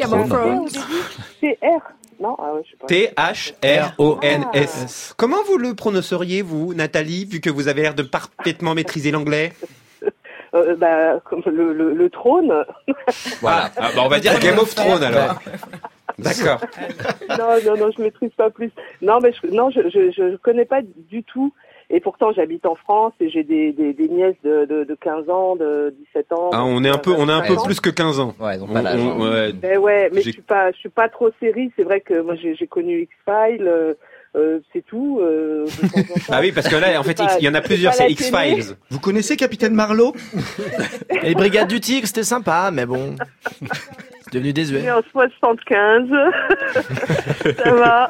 Non, 2.21 2.35
ah 2.39 2.53
ouais, 2.53 2.61
je 2.65 2.71
sais 2.71 2.77
pas. 2.77 2.87
T-H-R-O-N-S. 3.63 5.15
Comment 5.17 5.43
vous 5.47 5.57
le 5.57 5.73
prononceriez, 5.73 6.41
vous, 6.43 6.73
Nathalie, 6.73 7.25
vu 7.25 7.41
que 7.41 7.49
vous 7.49 7.67
avez 7.67 7.81
l'air 7.81 7.95
de 7.95 8.03
parfaitement 8.03 8.75
maîtriser 8.75 9.11
l'anglais 9.11 9.53
Euh, 10.53 10.75
bah, 10.75 11.21
comme 11.23 11.41
le, 11.45 11.71
le, 11.71 11.93
le 11.93 12.09
trône. 12.09 12.53
Voilà. 13.39 13.71
Ah, 13.77 13.91
bah, 13.95 14.01
on 14.03 14.09
va 14.09 14.19
dire 14.19 14.37
Game 14.39 14.59
of 14.59 14.75
Thrones 14.75 15.01
alors. 15.01 15.39
D'accord. 16.19 16.59
non, 17.29 17.55
non, 17.65 17.77
non, 17.77 17.89
je 17.95 18.01
maîtrise 18.01 18.31
pas 18.35 18.49
plus. 18.49 18.69
Non, 19.01 19.19
mais 19.21 19.31
je, 19.31 19.47
non, 19.47 19.69
je, 19.69 19.79
je, 19.89 20.11
je 20.11 20.35
connais 20.35 20.65
pas 20.65 20.81
du 20.83 21.23
tout. 21.23 21.53
Et 21.93 21.99
pourtant, 21.99 22.31
j'habite 22.31 22.65
en 22.65 22.75
France 22.75 23.11
et 23.19 23.29
j'ai 23.29 23.43
des, 23.43 23.73
des, 23.73 23.93
des 23.93 24.07
nièces 24.07 24.35
de, 24.45 24.65
de, 24.65 24.83
de 24.85 24.95
15 24.95 25.29
ans, 25.29 25.55
de 25.57 25.93
17 26.13 26.31
ans. 26.31 26.49
Ah, 26.53 26.63
on 26.63 26.83
est 26.85 26.89
un 26.89 26.97
peu, 26.97 27.11
on 27.17 27.27
a 27.27 27.33
un 27.33 27.41
peu 27.41 27.53
Ouais. 27.55 27.65
plus 27.65 27.81
que 27.81 27.89
15 27.89 28.19
ans. 28.21 28.33
Ouais, 28.39 28.57
donc 28.57 28.69
On- 28.69 28.73
pas 28.73 28.81
l'âge, 28.81 28.99
on- 29.01 29.21
hein. 29.23 29.31
ouais. 29.31 29.53
Ben 29.53 29.77
ouais, 29.77 30.09
mais 30.13 30.21
je 30.21 30.31
suis 30.31 30.41
pas, 30.41 30.71
je 30.71 30.77
suis 30.77 30.89
pas 30.89 31.09
trop 31.09 31.29
série. 31.41 31.69
C'est 31.75 31.83
vrai 31.83 31.99
que 31.99 32.21
moi 32.21 32.35
j'ai 32.35 32.67
connu 32.67 33.01
X-Files, 33.01 33.67
euh, 33.67 33.93
euh, 34.37 34.59
c'est 34.71 34.85
tout. 34.85 35.19
euh. 35.21 35.65
Ah 36.29 36.39
oui, 36.39 36.53
parce 36.53 36.69
que 36.69 36.77
là, 36.77 36.97
en 36.97 37.03
fait, 37.03 37.17
pas- 37.17 37.35
il 37.39 37.43
y 37.45 37.49
en 37.49 37.53
a 37.55 37.61
plusieurs, 37.61 37.93
c'est 37.93 38.09
X-Files. 38.09 38.75
Vous 38.89 38.99
connaissez 38.99 39.35
Capitaine 39.35 39.73
Marlowe? 39.73 40.13
Et 41.09 41.19
les 41.29 41.35
Brigades 41.35 41.67
du 41.67 41.81
Tigre, 41.81 42.07
c'était 42.07 42.23
sympa, 42.23 42.69
mais 42.71 42.85
bon. 42.85 43.15
C'est 44.23 44.33
devenu 44.39 44.53
Je 44.55 44.61
suis 44.63 44.73
désuet. 44.75 44.91
en 44.91 45.01
75. 45.11 46.07
ça 47.57 47.73
va. 47.73 48.07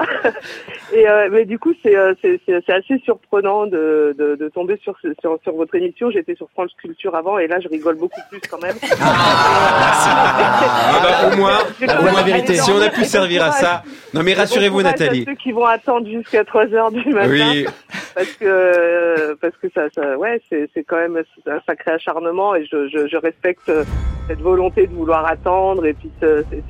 Et 0.93 1.07
euh, 1.07 1.29
mais 1.31 1.45
du 1.45 1.57
coup, 1.57 1.73
c'est 1.83 1.95
euh, 1.95 2.13
c'est 2.21 2.39
c'est- 2.45 2.69
assez 2.73 2.97
surprenant 3.05 3.65
de, 3.65 4.13
de, 4.17 4.35
de 4.35 4.49
tomber 4.49 4.77
sur, 4.83 4.95
sur 5.21 5.39
sur 5.41 5.53
votre 5.55 5.73
émission. 5.75 6.11
J'étais 6.11 6.35
sur 6.35 6.49
France 6.51 6.71
Culture 6.77 7.15
avant 7.15 7.37
et 7.37 7.47
là, 7.47 7.59
je 7.59 7.67
rigole 7.69 7.95
beaucoup 7.97 8.19
plus 8.29 8.41
quand 8.49 8.61
même. 8.61 8.75
Ah 8.91 10.99
bah, 11.01 11.29
au 11.33 11.37
moins, 11.37 11.59
au 11.59 12.01
moins, 12.01 12.21
allez, 12.23 12.55
si 12.55 12.71
on 12.71 12.81
a 12.81 12.89
pu 12.89 13.05
servir 13.05 13.43
à 13.43 13.51
ça. 13.51 13.83
Non 14.13 14.21
mais 14.23 14.33
rassurez-vous, 14.33 14.79
courage 14.79 14.93
à 14.93 14.97
Nathalie. 15.03 15.25
ceux 15.25 15.35
qui 15.35 15.51
vont 15.51 15.65
attendre 15.65 16.07
jusqu'à 16.07 16.43
3 16.43 16.73
heures 16.73 16.91
du 16.91 17.07
matin. 17.13 17.29
Oui. 17.29 17.65
Parce 18.13 18.31
que 18.33 18.45
euh, 18.45 19.35
parce 19.41 19.55
que 19.57 19.67
ça, 19.73 19.83
ça 19.95 20.17
ouais, 20.17 20.41
c'est 20.49 20.69
c'est 20.73 20.83
quand 20.83 20.97
même 20.97 21.21
un 21.47 21.59
sacré 21.65 21.91
acharnement 21.91 22.55
et 22.55 22.65
je, 22.65 22.89
je, 22.89 23.07
je 23.07 23.17
respecte 23.17 23.69
euh, 23.69 23.83
cette 24.27 24.41
volonté 24.41 24.87
de 24.87 24.93
vouloir 24.93 25.25
attendre 25.25 25.85
et 25.85 25.93
puis 25.93 26.09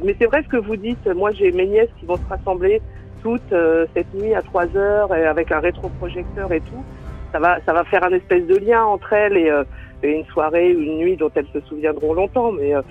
mais 0.04 0.16
c'est 0.20 0.28
vrai 0.28 0.44
ce 0.44 0.50
que 0.50 0.58
vous 0.58 0.76
dites. 0.76 1.06
Moi, 1.08 1.32
j'ai 1.32 1.52
mes 1.52 1.66
nièces 1.66 1.90
qui 2.00 2.06
vont 2.06 2.18
se 2.18 2.30
rassembler 2.30 2.82
toutes 3.22 3.54
euh, 3.54 3.86
cette 3.94 4.14
nuit 4.14 4.34
à 4.34 4.42
3 4.42 4.76
heures 4.76 5.14
et 5.16 5.26
avec 5.26 5.52
un 5.52 5.60
rétroprojecteur 5.60 6.52
et 6.52 6.62
tout. 6.62 6.84
Ça 7.32 7.40
va 7.40 7.60
ça 7.66 7.74
va 7.74 7.84
faire 7.86 8.04
un 8.04 8.12
espèce 8.12 8.46
de 8.46 8.58
lien 8.58 8.84
entre 8.84 9.14
elles 9.14 9.38
et, 9.38 9.50
euh, 9.50 9.64
et 10.04 10.12
une 10.12 10.26
soirée, 10.26 10.72
une 10.72 10.98
nuit 10.98 11.16
dont 11.16 11.32
elles 11.36 11.48
se 11.54 11.62
souviendront 11.62 12.14
longtemps. 12.14 12.52
Mais 12.52 12.76
euh, 12.76 12.82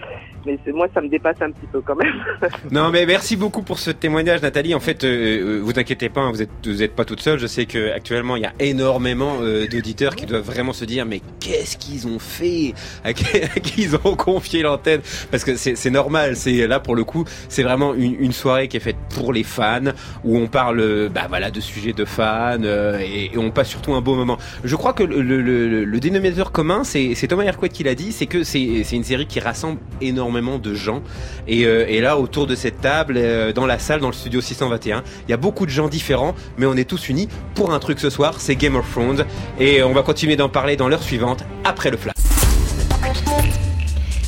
mais 0.47 0.59
c'est- 0.64 0.72
moi, 0.72 0.86
ça 0.95 1.01
me 1.01 1.09
dépasse 1.09 1.36
un 1.41 1.51
petit 1.51 1.66
peu 1.72 1.80
quand 1.80 1.97
même. 1.97 2.12
Non, 2.70 2.91
mais 2.91 3.05
merci 3.07 3.36
beaucoup 3.36 3.62
pour 3.62 3.78
ce 3.78 3.91
témoignage, 3.91 4.43
Nathalie. 4.43 4.74
En 4.74 4.80
fait, 4.80 5.05
euh, 5.05 5.59
euh, 5.59 5.61
vous 5.62 5.78
inquiétez 5.78 6.09
pas, 6.09 6.20
hein, 6.20 6.30
vous 6.30 6.43
êtes 6.43 6.51
vous 6.64 6.82
êtes 6.82 6.95
pas 6.95 7.05
toute 7.05 7.20
seule. 7.20 7.38
Je 7.38 7.47
sais 7.47 7.66
que 7.66 7.91
actuellement, 7.93 8.36
il 8.36 8.43
y 8.43 8.47
a 8.47 8.53
énormément 8.61 9.38
euh, 9.43 9.66
d'auditeurs 9.66 10.14
qui 10.16 10.26
doivent 10.26 10.45
vraiment 10.45 10.72
se 10.72 10.84
dire, 10.84 11.05
mais 11.07 11.20
qu'est-ce 11.41 11.76
qu'ils 11.76 12.07
ont 12.07 12.18
fait? 12.18 12.74
À 13.05 13.12
qui, 13.12 13.82
ils 13.82 13.97
ont 13.97 14.14
confié 14.16 14.62
l'antenne? 14.62 15.01
Parce 15.30 15.45
que 15.45 15.57
c'est 15.57 15.76
c'est 15.76 15.91
normal. 15.91 16.36
C'est 16.36 16.66
là 16.66 16.80
pour 16.80 16.95
le 16.95 17.05
coup, 17.05 17.24
c'est 17.49 17.62
vraiment 17.62 17.95
une, 17.95 18.14
une 18.20 18.32
soirée 18.32 18.68
qui 18.68 18.76
est 18.76 18.80
faite 18.80 18.97
pour 19.14 19.32
les 19.32 19.43
fans, 19.43 19.93
où 20.24 20.36
on 20.38 20.47
parle, 20.47 20.80
euh, 20.80 21.09
bah 21.09 21.26
voilà, 21.28 21.51
de 21.51 21.61
sujets 21.61 21.93
de 21.93 22.05
fans 22.05 22.59
euh, 22.62 22.99
et, 23.01 23.32
et 23.34 23.38
on 23.38 23.51
passe 23.51 23.68
surtout 23.68 23.95
un 23.95 24.01
beau 24.01 24.14
moment. 24.14 24.38
Je 24.64 24.76
crois 24.76 24.93
que 24.93 25.03
le, 25.03 25.20
le, 25.22 25.41
le- 25.43 25.84
le 25.84 26.01
dénominateur 26.01 26.53
commun, 26.53 26.84
c'est 26.84 27.14
Thomas 27.28 27.45
Hercouet 27.45 27.68
qui 27.68 27.82
l'a 27.84 27.95
dit, 27.95 28.12
c'est 28.12 28.26
que 28.26 28.45
c'est 28.45 28.61
une 28.93 29.05
série 29.05 29.26
qui 29.26 29.41
rassemble 29.41 29.78
énormément 30.01 30.30
de 30.31 30.74
gens. 30.74 31.03
Et, 31.47 31.66
euh, 31.66 31.85
et 31.89 32.01
là, 32.01 32.18
autour 32.18 32.47
de 32.47 32.55
cette 32.55 32.81
table, 32.81 33.14
euh, 33.16 33.53
dans 33.53 33.66
la 33.66 33.78
salle, 33.78 34.01
dans 34.01 34.09
le 34.09 34.12
studio 34.12 34.41
621, 34.41 35.03
il 35.26 35.31
y 35.31 35.35
a 35.35 35.37
beaucoup 35.37 35.66
de 35.66 35.70
gens 35.70 35.89
différents, 35.89 36.35
mais 36.57 36.66
on 36.66 36.74
est 36.74 36.89
tous 36.89 37.09
unis 37.09 37.28
pour 37.55 37.72
un 37.72 37.78
truc 37.78 38.01
ce 38.01 38.11
soir, 38.11 38.35
c'est 38.39 38.57
Game 38.57 38.76
of 38.76 38.91
Thrones. 38.91 39.24
Et 39.59 39.83
on 39.83 39.93
va 39.93 40.03
continuer 40.03 40.37
d'en 40.37 40.49
parler 40.49 40.76
dans 40.76 40.89
l'heure 40.89 41.03
suivante, 41.03 41.45
après 41.64 41.91
le 41.91 41.97
flash. 41.97 42.30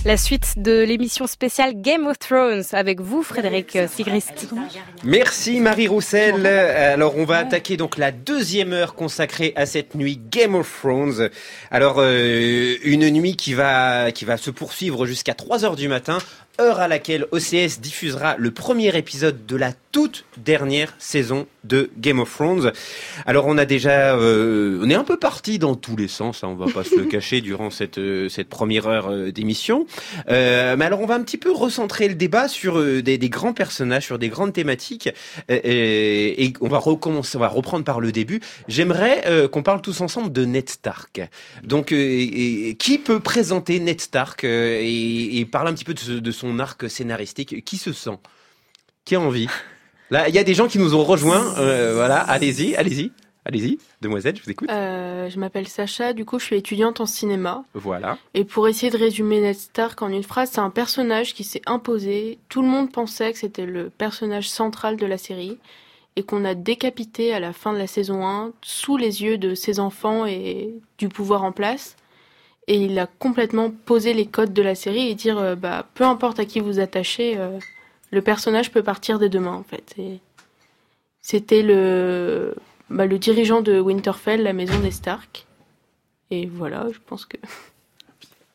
La 0.04 0.16
suite 0.16 0.54
de 0.56 0.82
l'émission 0.82 1.28
spéciale 1.28 1.80
Game 1.80 2.08
of 2.08 2.18
Thrones 2.18 2.64
avec 2.72 3.00
vous, 3.00 3.22
Frédéric 3.22 3.78
Sigrist. 3.88 4.48
Merci 5.04 5.60
Marie 5.60 5.86
Roussel. 5.86 6.44
Alors 6.44 7.16
on 7.16 7.24
va 7.24 7.38
attaquer 7.38 7.76
donc 7.76 7.96
la 7.98 8.10
deuxième 8.10 8.72
heure 8.72 8.96
consacrée 8.96 9.52
à 9.54 9.64
cette 9.64 9.94
nuit 9.94 10.18
Game 10.30 10.56
of 10.56 10.68
Thrones. 10.80 11.30
Alors 11.70 11.96
euh, 11.98 12.74
une 12.82 13.08
nuit 13.10 13.36
qui 13.36 13.54
va 13.54 14.10
qui 14.10 14.24
va 14.24 14.38
se 14.38 14.50
poursuivre 14.50 15.06
jusqu'à 15.06 15.34
3 15.34 15.64
heures 15.64 15.76
du 15.76 15.86
matin, 15.86 16.18
heure 16.60 16.80
à 16.80 16.88
laquelle 16.88 17.26
OCS 17.30 17.80
diffusera 17.80 18.34
le 18.38 18.50
premier 18.50 18.96
épisode 18.96 19.46
de 19.46 19.56
la 19.56 19.72
toute 19.92 20.24
dernière 20.36 20.94
saison 20.98 21.46
de 21.64 21.90
Game 21.98 22.20
of 22.20 22.32
Thrones. 22.32 22.72
Alors 23.26 23.46
on 23.46 23.58
a 23.58 23.64
déjà 23.64 24.16
euh, 24.16 24.80
on 24.82 24.90
est 24.90 24.94
un 24.94 25.04
peu 25.04 25.18
parti 25.18 25.58
dans 25.58 25.74
tous 25.74 25.96
les 25.96 26.08
sens, 26.08 26.42
hein, 26.42 26.48
on 26.48 26.54
va 26.54 26.70
pas 26.72 26.84
se 26.84 26.94
le 26.96 27.04
cacher 27.10 27.40
durant 27.40 27.70
cette 27.70 27.98
euh, 27.98 28.28
cette 28.28 28.48
première 28.48 28.86
heure 28.86 29.10
euh, 29.10 29.30
d'émission. 29.30 29.86
Euh, 30.28 30.76
mais 30.76 30.84
alors 30.84 31.00
on 31.00 31.06
va 31.06 31.14
un 31.14 31.22
petit 31.22 31.38
peu 31.38 31.52
recentrer 31.52 32.08
le 32.08 32.14
débat 32.14 32.48
sur 32.48 32.82
des, 33.02 33.18
des 33.18 33.28
grands 33.28 33.52
personnages, 33.52 34.04
sur 34.06 34.18
des 34.18 34.28
grandes 34.28 34.52
thématiques, 34.52 35.08
et, 35.48 36.44
et 36.44 36.52
on 36.60 36.68
va 36.68 36.78
recommencer, 36.78 37.36
on 37.36 37.40
va 37.40 37.48
reprendre 37.48 37.84
par 37.84 38.00
le 38.00 38.12
début. 38.12 38.40
J'aimerais 38.68 39.22
euh, 39.26 39.48
qu'on 39.48 39.62
parle 39.62 39.82
tous 39.82 40.00
ensemble 40.00 40.32
de 40.32 40.44
Ned 40.44 40.68
Stark. 40.68 41.20
Donc, 41.62 41.92
et- 41.92 42.76
qui 42.78 42.98
peut 42.98 43.20
présenter 43.20 43.78
Ned 43.80 44.00
Stark 44.00 44.44
et, 44.44 45.38
et 45.38 45.44
parler 45.46 45.70
un 45.70 45.74
petit 45.74 45.84
peu 45.84 45.94
de 45.94 46.30
son 46.32 46.58
arc 46.58 46.88
scénaristique? 46.88 47.64
Qui 47.64 47.76
se 47.76 47.92
sent? 47.92 48.18
Qui 49.04 49.14
a 49.16 49.20
envie? 49.20 49.48
Là, 50.12 50.28
il 50.28 50.34
y 50.34 50.38
a 50.38 50.44
des 50.44 50.52
gens 50.52 50.68
qui 50.68 50.78
nous 50.78 50.94
ont 50.94 51.04
rejoints. 51.04 51.54
euh, 51.56 51.94
voilà, 51.94 52.18
allez-y, 52.18 52.76
allez-y, 52.76 53.12
allez-y, 53.46 53.78
demoiselle, 54.02 54.36
je 54.36 54.42
vous 54.42 54.50
écoute. 54.50 54.68
Euh, 54.70 55.30
je 55.30 55.38
m'appelle 55.38 55.66
Sacha, 55.66 56.12
du 56.12 56.26
coup 56.26 56.38
je 56.38 56.44
suis 56.44 56.56
étudiante 56.56 57.00
en 57.00 57.06
cinéma. 57.06 57.64
Voilà. 57.72 58.18
Et 58.34 58.44
pour 58.44 58.68
essayer 58.68 58.92
de 58.92 58.98
résumer 58.98 59.40
Ned 59.40 59.54
Stark 59.56 60.02
en 60.02 60.10
une 60.10 60.22
phrase, 60.22 60.50
c'est 60.52 60.60
un 60.60 60.68
personnage 60.68 61.32
qui 61.32 61.44
s'est 61.44 61.62
imposé. 61.64 62.38
Tout 62.50 62.60
le 62.60 62.68
monde 62.68 62.92
pensait 62.92 63.32
que 63.32 63.38
c'était 63.38 63.64
le 63.64 63.88
personnage 63.88 64.50
central 64.50 64.98
de 64.98 65.06
la 65.06 65.16
série 65.16 65.56
et 66.16 66.24
qu'on 66.24 66.44
a 66.44 66.52
décapité 66.52 67.32
à 67.32 67.40
la 67.40 67.54
fin 67.54 67.72
de 67.72 67.78
la 67.78 67.86
saison 67.86 68.26
1 68.26 68.52
sous 68.60 68.98
les 68.98 69.22
yeux 69.22 69.38
de 69.38 69.54
ses 69.54 69.80
enfants 69.80 70.26
et 70.26 70.74
du 70.98 71.08
pouvoir 71.08 71.42
en 71.42 71.52
place. 71.52 71.96
Et 72.68 72.76
il 72.76 72.98
a 72.98 73.06
complètement 73.06 73.70
posé 73.70 74.12
les 74.12 74.26
codes 74.26 74.52
de 74.52 74.60
la 74.60 74.74
série 74.74 75.08
et 75.08 75.14
dire 75.14 75.38
euh, 75.38 75.54
bah 75.54 75.86
peu 75.94 76.04
importe 76.04 76.38
à 76.38 76.44
qui 76.44 76.60
vous 76.60 76.80
attachez, 76.80 77.38
euh, 77.38 77.58
le 78.12 78.22
personnage 78.22 78.70
peut 78.70 78.82
partir 78.82 79.18
dès 79.18 79.28
demain 79.28 79.54
en 79.54 79.64
fait. 79.64 79.96
C'était 81.20 81.62
le 81.62 82.54
bah, 82.90 83.06
le 83.06 83.18
dirigeant 83.18 83.62
de 83.62 83.80
Winterfell, 83.80 84.42
la 84.42 84.52
maison 84.52 84.78
des 84.78 84.90
Stark. 84.90 85.46
Et 86.30 86.46
voilà, 86.46 86.86
je 86.92 86.98
pense 87.04 87.26
que 87.26 87.38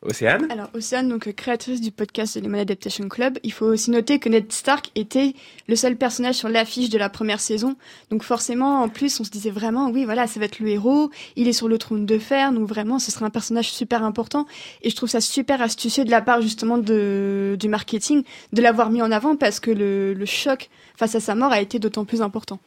Océane 0.02 0.46
Alors, 0.50 0.68
Océane, 0.74 1.08
donc 1.08 1.32
créatrice 1.32 1.80
du 1.80 1.90
podcast 1.90 2.38
de 2.38 2.44
Lemon 2.44 2.60
Adaptation 2.60 3.08
Club, 3.08 3.36
il 3.42 3.52
faut 3.52 3.66
aussi 3.66 3.90
noter 3.90 4.20
que 4.20 4.28
Ned 4.28 4.52
Stark 4.52 4.92
était 4.94 5.34
le 5.66 5.74
seul 5.74 5.96
personnage 5.96 6.36
sur 6.36 6.48
l'affiche 6.48 6.88
de 6.88 6.98
la 6.98 7.08
première 7.08 7.40
saison. 7.40 7.74
Donc 8.10 8.22
forcément, 8.22 8.82
en 8.82 8.88
plus, 8.88 9.18
on 9.18 9.24
se 9.24 9.30
disait 9.30 9.50
vraiment, 9.50 9.90
oui, 9.90 10.04
voilà, 10.04 10.28
ça 10.28 10.38
va 10.38 10.46
être 10.46 10.60
le 10.60 10.68
héros, 10.68 11.10
il 11.34 11.48
est 11.48 11.52
sur 11.52 11.66
le 11.66 11.78
trône 11.78 12.06
de 12.06 12.18
fer, 12.18 12.52
donc 12.52 12.68
vraiment, 12.68 13.00
ce 13.00 13.10
serait 13.10 13.24
un 13.24 13.30
personnage 13.30 13.72
super 13.72 14.04
important. 14.04 14.46
Et 14.82 14.90
je 14.90 14.94
trouve 14.94 15.08
ça 15.08 15.20
super 15.20 15.60
astucieux 15.60 16.04
de 16.04 16.10
la 16.12 16.22
part 16.22 16.42
justement 16.42 16.78
de, 16.78 17.56
du 17.58 17.68
marketing 17.68 18.22
de 18.52 18.62
l'avoir 18.62 18.90
mis 18.90 19.02
en 19.02 19.10
avant 19.10 19.34
parce 19.34 19.58
que 19.58 19.72
le 19.72 20.26
choc 20.26 20.70
face 20.96 21.16
à 21.16 21.20
sa 21.20 21.34
mort 21.34 21.50
a 21.50 21.60
été 21.60 21.80
d'autant 21.80 22.04
plus 22.04 22.22
important. 22.22 22.60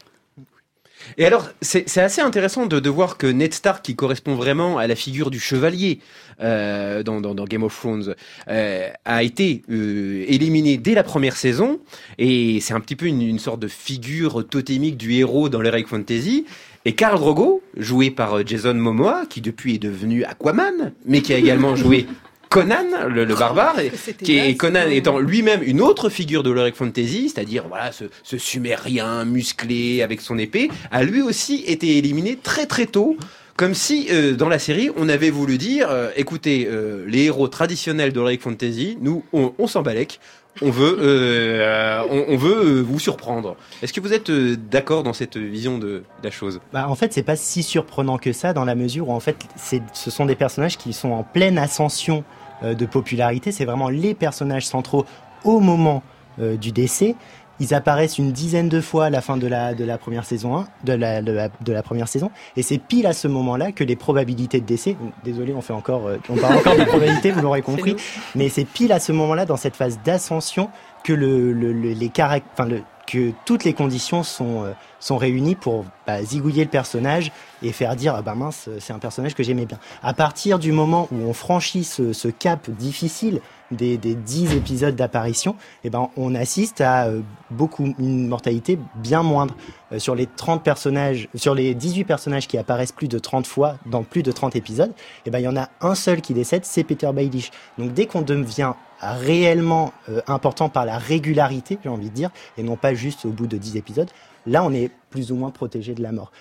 Et 1.17 1.25
alors, 1.25 1.49
c'est 1.61 1.97
assez 1.97 2.21
intéressant 2.21 2.65
de, 2.65 2.79
de 2.79 2.89
voir 2.89 3.17
que 3.17 3.27
Ned 3.27 3.53
Stark, 3.53 3.83
qui 3.83 3.95
correspond 3.95 4.35
vraiment 4.35 4.77
à 4.77 4.87
la 4.87 4.95
figure 4.95 5.31
du 5.31 5.39
chevalier 5.39 5.99
euh, 6.41 7.03
dans, 7.03 7.21
dans, 7.21 7.35
dans 7.35 7.45
Game 7.45 7.63
of 7.63 7.77
Thrones, 7.77 8.15
euh, 8.47 8.89
a 9.05 9.23
été 9.23 9.61
euh, 9.69 10.25
éliminé 10.27 10.77
dès 10.77 10.93
la 10.93 11.03
première 11.03 11.35
saison. 11.35 11.79
Et 12.17 12.59
c'est 12.61 12.73
un 12.73 12.79
petit 12.79 12.95
peu 12.95 13.05
une, 13.05 13.21
une 13.21 13.39
sorte 13.39 13.59
de 13.59 13.67
figure 13.67 14.47
totémique 14.47 14.97
du 14.97 15.13
héros 15.13 15.49
dans 15.49 15.61
l'Heroic 15.61 15.87
Fantasy. 15.87 16.45
Et 16.83 16.93
Khal 16.93 17.13
Drogo, 17.15 17.61
joué 17.77 18.09
par 18.09 18.37
euh, 18.39 18.43
Jason 18.45 18.73
Momoa, 18.73 19.25
qui 19.29 19.41
depuis 19.41 19.75
est 19.75 19.79
devenu 19.79 20.23
Aquaman, 20.23 20.93
mais 21.05 21.21
qui 21.21 21.33
a 21.33 21.37
également 21.37 21.75
joué 21.77 22.07
Conan, 22.51 23.07
le, 23.07 23.23
le 23.23 23.33
barbare, 23.33 23.79
et, 23.79 23.93
qui 24.21 24.37
est 24.37 24.55
Conan 24.55 24.87
étant 24.89 25.19
lui-même 25.19 25.61
une 25.63 25.79
autre 25.79 26.09
figure 26.09 26.43
de 26.43 26.51
l'Heroic 26.51 26.73
Fantasy, 26.75 27.29
c'est-à-dire 27.29 27.63
voilà 27.69 27.93
ce, 27.93 28.03
ce 28.23 28.37
sumérien 28.37 29.23
musclé 29.23 30.01
avec 30.03 30.19
son 30.19 30.37
épée, 30.37 30.69
a 30.91 31.03
lui 31.03 31.21
aussi 31.21 31.63
été 31.65 31.97
éliminé 31.97 32.35
très 32.35 32.65
très 32.65 32.87
tôt. 32.87 33.15
Comme 33.55 33.73
si 33.73 34.07
euh, 34.11 34.33
dans 34.33 34.49
la 34.49 34.59
série 34.59 34.89
on 34.97 35.07
avait 35.07 35.29
voulu 35.29 35.57
dire, 35.57 35.87
euh, 35.89 36.09
écoutez, 36.17 36.67
euh, 36.69 37.05
les 37.07 37.25
héros 37.25 37.47
traditionnels 37.47 38.11
de 38.11 38.19
l'Heroic 38.19 38.39
Fantasy, 38.41 38.97
nous 38.99 39.23
on, 39.31 39.53
on 39.57 39.67
s'en 39.67 39.81
balèque, 39.81 40.19
on 40.61 40.71
veut, 40.71 40.97
euh, 40.99 42.01
on, 42.09 42.33
on 42.33 42.37
veut 42.37 42.65
euh, 42.65 42.81
vous 42.81 42.99
surprendre. 42.99 43.55
Est-ce 43.81 43.93
que 43.93 44.01
vous 44.01 44.11
êtes 44.13 44.29
euh, 44.29 44.57
d'accord 44.57 45.03
dans 45.03 45.13
cette 45.13 45.37
vision 45.37 45.77
de, 45.77 45.87
de 45.87 46.03
la 46.23 46.31
chose? 46.31 46.59
Bah, 46.73 46.89
en 46.89 46.95
fait, 46.95 47.13
c'est 47.13 47.23
pas 47.23 47.37
si 47.37 47.63
surprenant 47.63 48.17
que 48.17 48.33
ça 48.33 48.51
dans 48.51 48.65
la 48.65 48.75
mesure 48.75 49.07
où 49.07 49.13
en 49.13 49.21
fait, 49.21 49.37
c'est, 49.55 49.81
ce 49.93 50.11
sont 50.11 50.25
des 50.25 50.35
personnages 50.35 50.77
qui 50.77 50.91
sont 50.91 51.11
en 51.11 51.23
pleine 51.23 51.57
ascension 51.57 52.25
euh, 52.25 52.40
de 52.63 52.85
popularité. 52.85 53.51
C'est 53.51 53.65
vraiment 53.65 53.89
les 53.89 54.13
personnages 54.13 54.65
centraux 54.67 55.05
au 55.43 55.59
moment 55.59 56.03
euh, 56.39 56.55
du 56.57 56.71
décès. 56.71 57.15
Ils 57.59 57.75
apparaissent 57.75 58.17
une 58.17 58.31
dizaine 58.31 58.69
de 58.69 58.81
fois 58.81 59.05
à 59.05 59.09
la 59.11 59.21
fin 59.21 59.37
de 59.37 59.45
la, 59.45 59.75
de 59.75 59.83
la 59.85 59.99
première 59.99 60.25
saison 60.25 60.57
1, 60.57 60.67
de 60.83 60.93
la, 60.93 61.21
de 61.21 61.31
la, 61.31 61.49
de 61.49 61.71
la 61.73 61.83
première 61.83 62.07
saison. 62.07 62.31
Et 62.57 62.63
c'est 62.63 62.79
pile 62.79 63.05
à 63.05 63.13
ce 63.13 63.27
moment-là 63.27 63.71
que 63.71 63.83
les 63.83 63.95
probabilités 63.95 64.59
de 64.59 64.65
décès, 64.65 64.95
désolé, 65.23 65.53
on 65.53 65.61
fait 65.61 65.73
encore, 65.73 66.07
euh, 66.07 66.17
on 66.29 66.37
parle 66.37 66.57
encore 66.57 66.75
de 66.75 66.85
probabilités, 66.85 67.29
vous 67.31 67.41
l'aurez 67.41 67.61
compris, 67.71 67.95
mais 68.35 68.49
c'est 68.49 68.65
pile 68.65 68.91
à 68.91 68.99
ce 68.99 69.11
moment-là, 69.11 69.45
dans 69.45 69.57
cette 69.57 69.75
phase 69.75 69.99
d'ascension, 70.03 70.69
que 71.03 71.13
le, 71.13 71.53
le- 71.53 71.71
le- 71.73 71.93
les 71.93 72.09
caract- 72.09 72.45
enfin, 72.53 72.67
le, 72.67 72.81
que 73.05 73.31
toutes 73.45 73.63
les 73.63 73.73
conditions 73.73 74.23
sont, 74.23 74.63
euh, 74.63 74.71
sont 74.99 75.17
réunies 75.17 75.55
pour 75.55 75.85
zigouiller 76.23 76.63
le 76.63 76.69
personnage 76.69 77.31
et 77.63 77.71
faire 77.71 77.95
dire 77.95 78.15
ah 78.15 78.21
bah 78.21 78.35
mince 78.35 78.69
c'est 78.79 78.93
un 78.93 78.99
personnage 78.99 79.35
que 79.35 79.43
j'aimais 79.43 79.65
bien. 79.65 79.79
À 80.03 80.13
partir 80.13 80.59
du 80.59 80.71
moment 80.71 81.07
où 81.11 81.17
on 81.27 81.33
franchit 81.33 81.83
ce, 81.83 82.27
cap 82.27 82.69
difficile 82.69 83.41
des, 83.71 83.97
des 83.97 84.15
10 84.15 84.55
épisodes 84.55 84.95
d'apparition, 84.95 85.55
eh 85.83 85.89
ben 85.89 86.09
on 86.17 86.35
assiste 86.35 86.81
à 86.81 87.05
euh, 87.05 87.21
beaucoup 87.49 87.93
une 87.99 88.27
mortalité 88.27 88.77
bien 88.95 89.23
moindre 89.23 89.55
Euh, 89.91 89.99
sur 89.99 90.15
les 90.15 90.25
30 90.25 90.63
personnages 90.63 91.27
sur 91.35 91.55
les 91.55 91.73
18 91.73 92.05
personnages 92.05 92.47
qui 92.47 92.57
apparaissent 92.57 92.91
plus 92.91 93.07
de 93.07 93.19
30 93.19 93.45
fois 93.45 93.77
dans 93.85 94.03
plus 94.03 94.23
de 94.23 94.31
30 94.31 94.55
épisodes, 94.55 94.91
eh 95.25 95.29
ben 95.29 95.39
il 95.39 95.43
y 95.43 95.47
en 95.47 95.57
a 95.57 95.69
un 95.81 95.95
seul 95.95 96.21
qui 96.21 96.33
décède, 96.33 96.65
c'est 96.65 96.83
Peter 96.83 97.11
Baelish. 97.13 97.51
Donc 97.77 97.93
dès 97.93 98.05
qu'on 98.05 98.21
devient 98.21 98.73
réellement 99.01 99.93
euh, 100.09 100.21
important 100.27 100.69
par 100.69 100.85
la 100.85 100.97
régularité, 100.97 101.77
j'ai 101.83 101.89
envie 101.89 102.09
de 102.09 102.15
dire, 102.15 102.29
et 102.57 102.63
non 102.63 102.75
pas 102.75 102.93
juste 102.93 103.25
au 103.25 103.29
bout 103.29 103.47
de 103.47 103.57
10 103.57 103.77
épisodes, 103.77 104.09
là 104.45 104.63
on 104.63 104.73
est 104.73 104.91
plus 105.11 105.31
ou 105.31 105.35
moins 105.35 105.51
protégé 105.51 105.93
de 105.93 106.01
la 106.01 106.11
mort. 106.11 106.31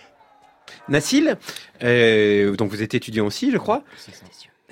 Nassil, 0.89 1.37
euh, 1.83 2.57
donc 2.57 2.71
vous 2.71 2.83
êtes 2.83 2.95
étudiant 2.95 3.27
aussi, 3.27 3.51
je 3.51 3.59
crois. 3.59 3.85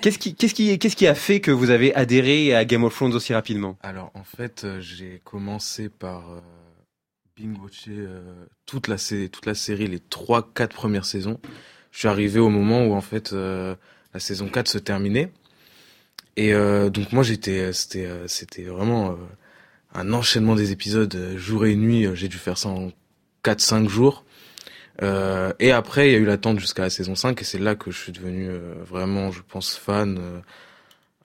Qu'est-ce 0.01 0.17
qui, 0.17 0.33
qu'est-ce 0.33 0.53
qui, 0.53 0.79
qu'est-ce 0.79 0.95
qui 0.95 1.07
a 1.07 1.13
fait 1.13 1.41
que 1.41 1.51
vous 1.51 1.69
avez 1.69 1.93
adhéré 1.93 2.55
à 2.55 2.63
Game 2.63 2.85
of 2.85 2.95
Thrones 2.95 3.13
aussi 3.13 3.33
rapidement? 3.33 3.77
Alors 3.83 4.11
en 4.13 4.23
fait, 4.23 4.63
euh, 4.63 4.79
j'ai 4.79 5.21
commencé 5.25 5.89
par 5.89 6.31
euh, 6.31 6.39
binge-watcher 7.37 7.91
euh, 7.97 8.45
toute 8.65 8.87
la 8.87 8.95
toute 8.97 9.45
la 9.45 9.55
série, 9.55 9.87
les 9.87 9.99
trois 9.99 10.49
quatre 10.53 10.73
premières 10.73 11.05
saisons. 11.05 11.39
Je 11.91 11.99
suis 11.99 12.07
arrivé 12.07 12.39
au 12.39 12.49
moment 12.49 12.85
où 12.85 12.93
en 12.93 13.01
fait 13.01 13.33
euh, 13.33 13.75
la 14.13 14.19
saison 14.19 14.47
4 14.47 14.67
se 14.67 14.77
terminait. 14.77 15.31
Et 16.37 16.53
euh, 16.53 16.89
donc 16.89 17.11
moi 17.11 17.23
j'étais 17.23 17.73
c'était 17.73 18.07
c'était 18.27 18.63
vraiment 18.63 19.11
euh, 19.11 19.15
un 19.93 20.13
enchaînement 20.13 20.55
des 20.55 20.71
épisodes 20.71 21.35
jour 21.35 21.65
et 21.65 21.75
nuit, 21.75 22.07
j'ai 22.13 22.29
dû 22.29 22.37
faire 22.37 22.57
ça 22.57 22.69
en 22.69 22.91
4 23.43 23.61
5 23.61 23.87
jours. 23.89 24.23
Euh, 25.01 25.53
et 25.59 25.71
après, 25.71 26.09
il 26.09 26.11
y 26.13 26.15
a 26.15 26.19
eu 26.19 26.25
l'attente 26.25 26.59
jusqu'à 26.59 26.83
la 26.83 26.89
saison 26.89 27.15
5 27.15 27.41
et 27.41 27.45
c'est 27.45 27.57
là 27.59 27.75
que 27.75 27.89
je 27.91 27.97
suis 27.97 28.11
devenu 28.11 28.47
euh, 28.49 28.73
vraiment, 28.85 29.31
je 29.31 29.41
pense, 29.47 29.75
fan. 29.77 30.17
euh, 30.19 30.39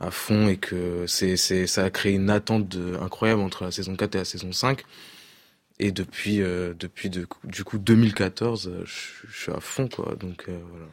à 0.01 0.11
fond 0.11 0.49
et 0.49 0.57
que 0.57 1.05
c'est 1.07 1.37
c'est 1.37 1.69
ça 1.69 1.85
a 1.85 1.91
créé 1.91 2.13
une 2.15 2.29
attente 2.29 2.69
de, 2.69 2.97
incroyable 3.01 3.41
entre 3.41 3.63
la 3.65 3.71
saison 3.71 3.95
4 3.95 4.17
et 4.17 4.19
la 4.19 4.25
saison 4.25 4.53
5. 4.53 4.83
Et 5.79 5.93
depuis 5.93 6.43
euh, 6.43 6.75
depuis 6.79 7.11
de- 7.11 7.27
du 7.45 7.63
coup 7.65 7.79
2014, 7.79 8.69
euh, 8.69 8.83
je 8.85 9.27
je 9.29 9.41
suis 9.43 9.53
à 9.53 9.61
fond 9.61 9.89
quoi. 9.89 10.15
Donc 10.19 10.45
euh, 10.49 10.59
voilà. 10.71 10.87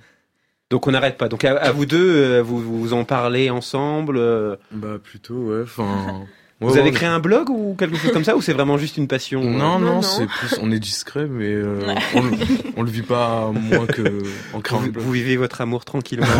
Donc 0.69 0.87
on 0.87 0.91
n'arrête 0.91 1.17
pas. 1.17 1.27
Donc 1.29 1.43
à, 1.43 1.57
à 1.57 1.71
vous 1.71 1.85
deux, 1.87 2.39
vous 2.41 2.61
vous 2.61 2.93
en 2.93 3.03
parlez 3.03 3.49
ensemble. 3.49 4.17
euh, 4.17 4.55
Bah 4.71 4.97
plutôt 5.03 5.51
ouais. 5.51 5.63
Enfin. 5.63 6.25
Vous 6.61 6.77
avez 6.77 6.91
créé 6.91 7.09
un 7.09 7.19
blog 7.19 7.49
ou 7.49 7.75
quelque 7.77 7.97
chose 7.97 8.11
comme 8.11 8.23
ça 8.23 8.35
ou 8.37 8.41
c'est 8.41 8.53
vraiment 8.53 8.77
juste 8.77 8.97
une 8.97 9.07
passion 9.07 9.43
Non, 9.43 9.77
euh 9.77 9.79
non, 9.79 10.01
c'est 10.01 10.27
plus, 10.27 10.57
on 10.61 10.71
est 10.71 10.79
discret, 10.79 11.25
mais 11.29 11.51
euh, 11.53 11.79
on, 12.15 12.21
le- 12.21 12.31
on 12.77 12.83
le 12.83 12.89
vit 12.91 13.01
pas 13.01 13.51
moins 13.51 13.87
que 13.87 14.21
en 14.53 14.61
créant 14.61 14.79
Vous, 14.79 14.85
le 14.85 14.91
blog. 14.91 15.03
vous 15.03 15.11
vivez 15.11 15.37
votre 15.37 15.59
amour 15.61 15.83
tranquillement. 15.85 16.27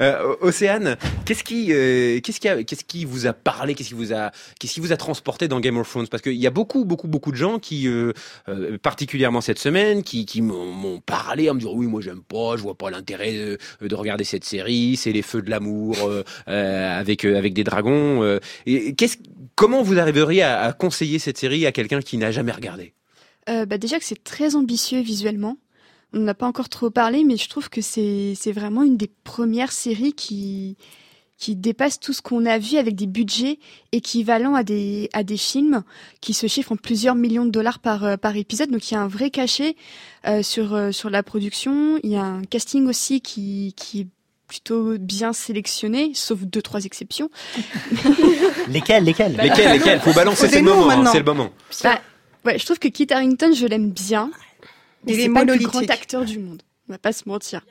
Euh, 0.00 0.34
Océane, 0.40 0.96
qu'est-ce 1.26 1.44
qui, 1.44 1.72
euh, 1.72 2.20
qu'est-ce 2.20 2.40
qui, 2.40 2.48
a- 2.48 2.62
qu'est-ce 2.64 2.84
qui 2.84 3.04
vous 3.04 3.26
a 3.26 3.34
parlé, 3.34 3.74
qu'est-ce 3.74 3.90
qui 3.90 3.94
vous 3.94 4.14
a, 4.14 4.30
qu'est-ce 4.58 4.72
qui 4.72 4.80
vous 4.80 4.92
a 4.92 4.96
transporté 4.96 5.46
dans 5.46 5.60
Game 5.60 5.76
of 5.76 5.88
Thrones? 5.90 6.08
Parce 6.08 6.22
qu'il 6.22 6.32
y 6.36 6.46
a 6.46 6.50
beaucoup, 6.50 6.86
beaucoup, 6.86 7.06
beaucoup 7.06 7.30
de 7.32 7.36
gens 7.36 7.58
qui, 7.58 7.86
euh, 7.86 8.14
euh, 8.48 8.78
particulièrement 8.78 9.42
cette 9.42 9.58
semaine, 9.58 10.02
qui, 10.02 10.24
qui 10.24 10.40
m'ont 10.40 10.72
m'ont 10.72 11.00
parlé 11.00 11.50
en 11.50 11.54
me 11.54 11.58
disant 11.60 11.72
oui, 11.74 11.86
moi 11.86 12.00
j'aime 12.00 12.22
pas, 12.22 12.56
je 12.56 12.62
vois 12.62 12.76
pas 12.78 12.90
l'intérêt 12.90 13.32
de, 13.34 13.86
de 13.86 13.94
regarder 13.94 14.24
cette 14.24 14.44
série, 14.44 14.96
c'est 14.96 15.12
les 15.12 15.20
feux 15.22 15.42
de 15.42 15.50
l'amour 15.50 15.98
euh, 16.02 16.22
euh, 16.48 16.98
avec 16.98 17.26
euh, 17.26 17.36
avec 17.36 17.52
des 17.52 17.61
dragons. 17.64 18.22
euh. 18.22 18.38
comment 19.54 19.82
vous 19.82 19.98
arriveriez 19.98 20.42
à, 20.42 20.72
conseiller 20.72 21.18
cette 21.18 21.38
série 21.38 21.66
à 21.66 21.72
quelqu'un 21.72 22.00
qui 22.00 22.18
n'a 22.18 22.30
jamais 22.30 22.52
regardé? 22.52 22.94
Euh, 23.48 23.66
bah 23.66 23.78
déjà 23.78 23.98
que 23.98 24.04
c'est 24.04 24.22
très 24.22 24.54
ambitieux 24.54 25.00
visuellement. 25.00 25.56
On 26.12 26.20
n'a 26.20 26.34
pas 26.34 26.46
encore 26.46 26.68
trop 26.68 26.90
parlé, 26.90 27.24
mais 27.24 27.36
je 27.36 27.48
trouve 27.48 27.70
que 27.70 27.80
c'est 27.80 28.52
vraiment 28.52 28.82
une 28.82 28.96
des 28.96 29.10
premières 29.24 29.72
séries 29.72 30.12
qui 30.12 30.76
dépasse 31.48 31.98
tout 31.98 32.12
ce 32.12 32.22
qu'on 32.22 32.44
a 32.44 32.58
vu 32.58 32.76
avec 32.76 32.94
des 32.94 33.06
budgets 33.06 33.58
équivalents 33.90 34.54
à 34.54 34.62
des 34.62 35.08
des 35.24 35.36
films 35.36 35.82
qui 36.20 36.34
se 36.34 36.46
chiffrent 36.46 36.72
en 36.72 36.76
plusieurs 36.76 37.14
millions 37.14 37.46
de 37.46 37.50
dollars 37.50 37.78
par 37.78 38.04
euh, 38.04 38.16
épisode. 38.34 38.70
Donc 38.70 38.90
il 38.90 38.94
y 38.94 38.96
a 38.96 39.00
un 39.00 39.08
vrai 39.08 39.30
cachet 39.30 39.74
sur 40.42 40.94
sur 40.94 41.10
la 41.10 41.22
production. 41.22 41.98
Il 42.02 42.10
y 42.10 42.16
a 42.16 42.24
un 42.24 42.44
casting 42.44 42.86
aussi 42.86 43.20
qui 43.22 43.74
qui 43.76 44.00
est 44.02 44.06
plutôt 44.52 44.98
bien 44.98 45.32
sélectionné, 45.32 46.12
sauf 46.14 46.40
deux 46.40 46.60
trois 46.60 46.84
exceptions. 46.84 47.30
Lesquels, 48.68 49.02
lesquels 49.02 49.34
Lesquels, 49.34 49.72
lesquels 49.72 50.00
Faut 50.00 50.12
balancer, 50.12 50.46
c'est 50.46 50.60
le 50.60 50.64
moment, 50.64 50.90
hein, 50.90 51.06
c'est 51.10 51.20
le 51.20 51.24
moment. 51.24 51.48
Bah, 51.82 51.98
ouais, 52.44 52.58
je 52.58 52.64
trouve 52.66 52.78
que 52.78 52.88
Kit 52.88 53.06
Harington, 53.10 53.54
je 53.54 53.66
l'aime 53.66 53.90
bien. 53.90 54.30
Mais 55.06 55.14
Il 55.14 55.20
est 55.20 55.22
c'est 55.22 55.28
pas 55.30 55.44
le 55.44 55.54
plus 55.54 55.64
grand 55.64 55.90
acteur 55.90 56.26
du 56.26 56.38
monde. 56.38 56.62
On 56.86 56.92
va 56.92 56.98
pas 56.98 57.14
se 57.14 57.26
mentir. 57.26 57.62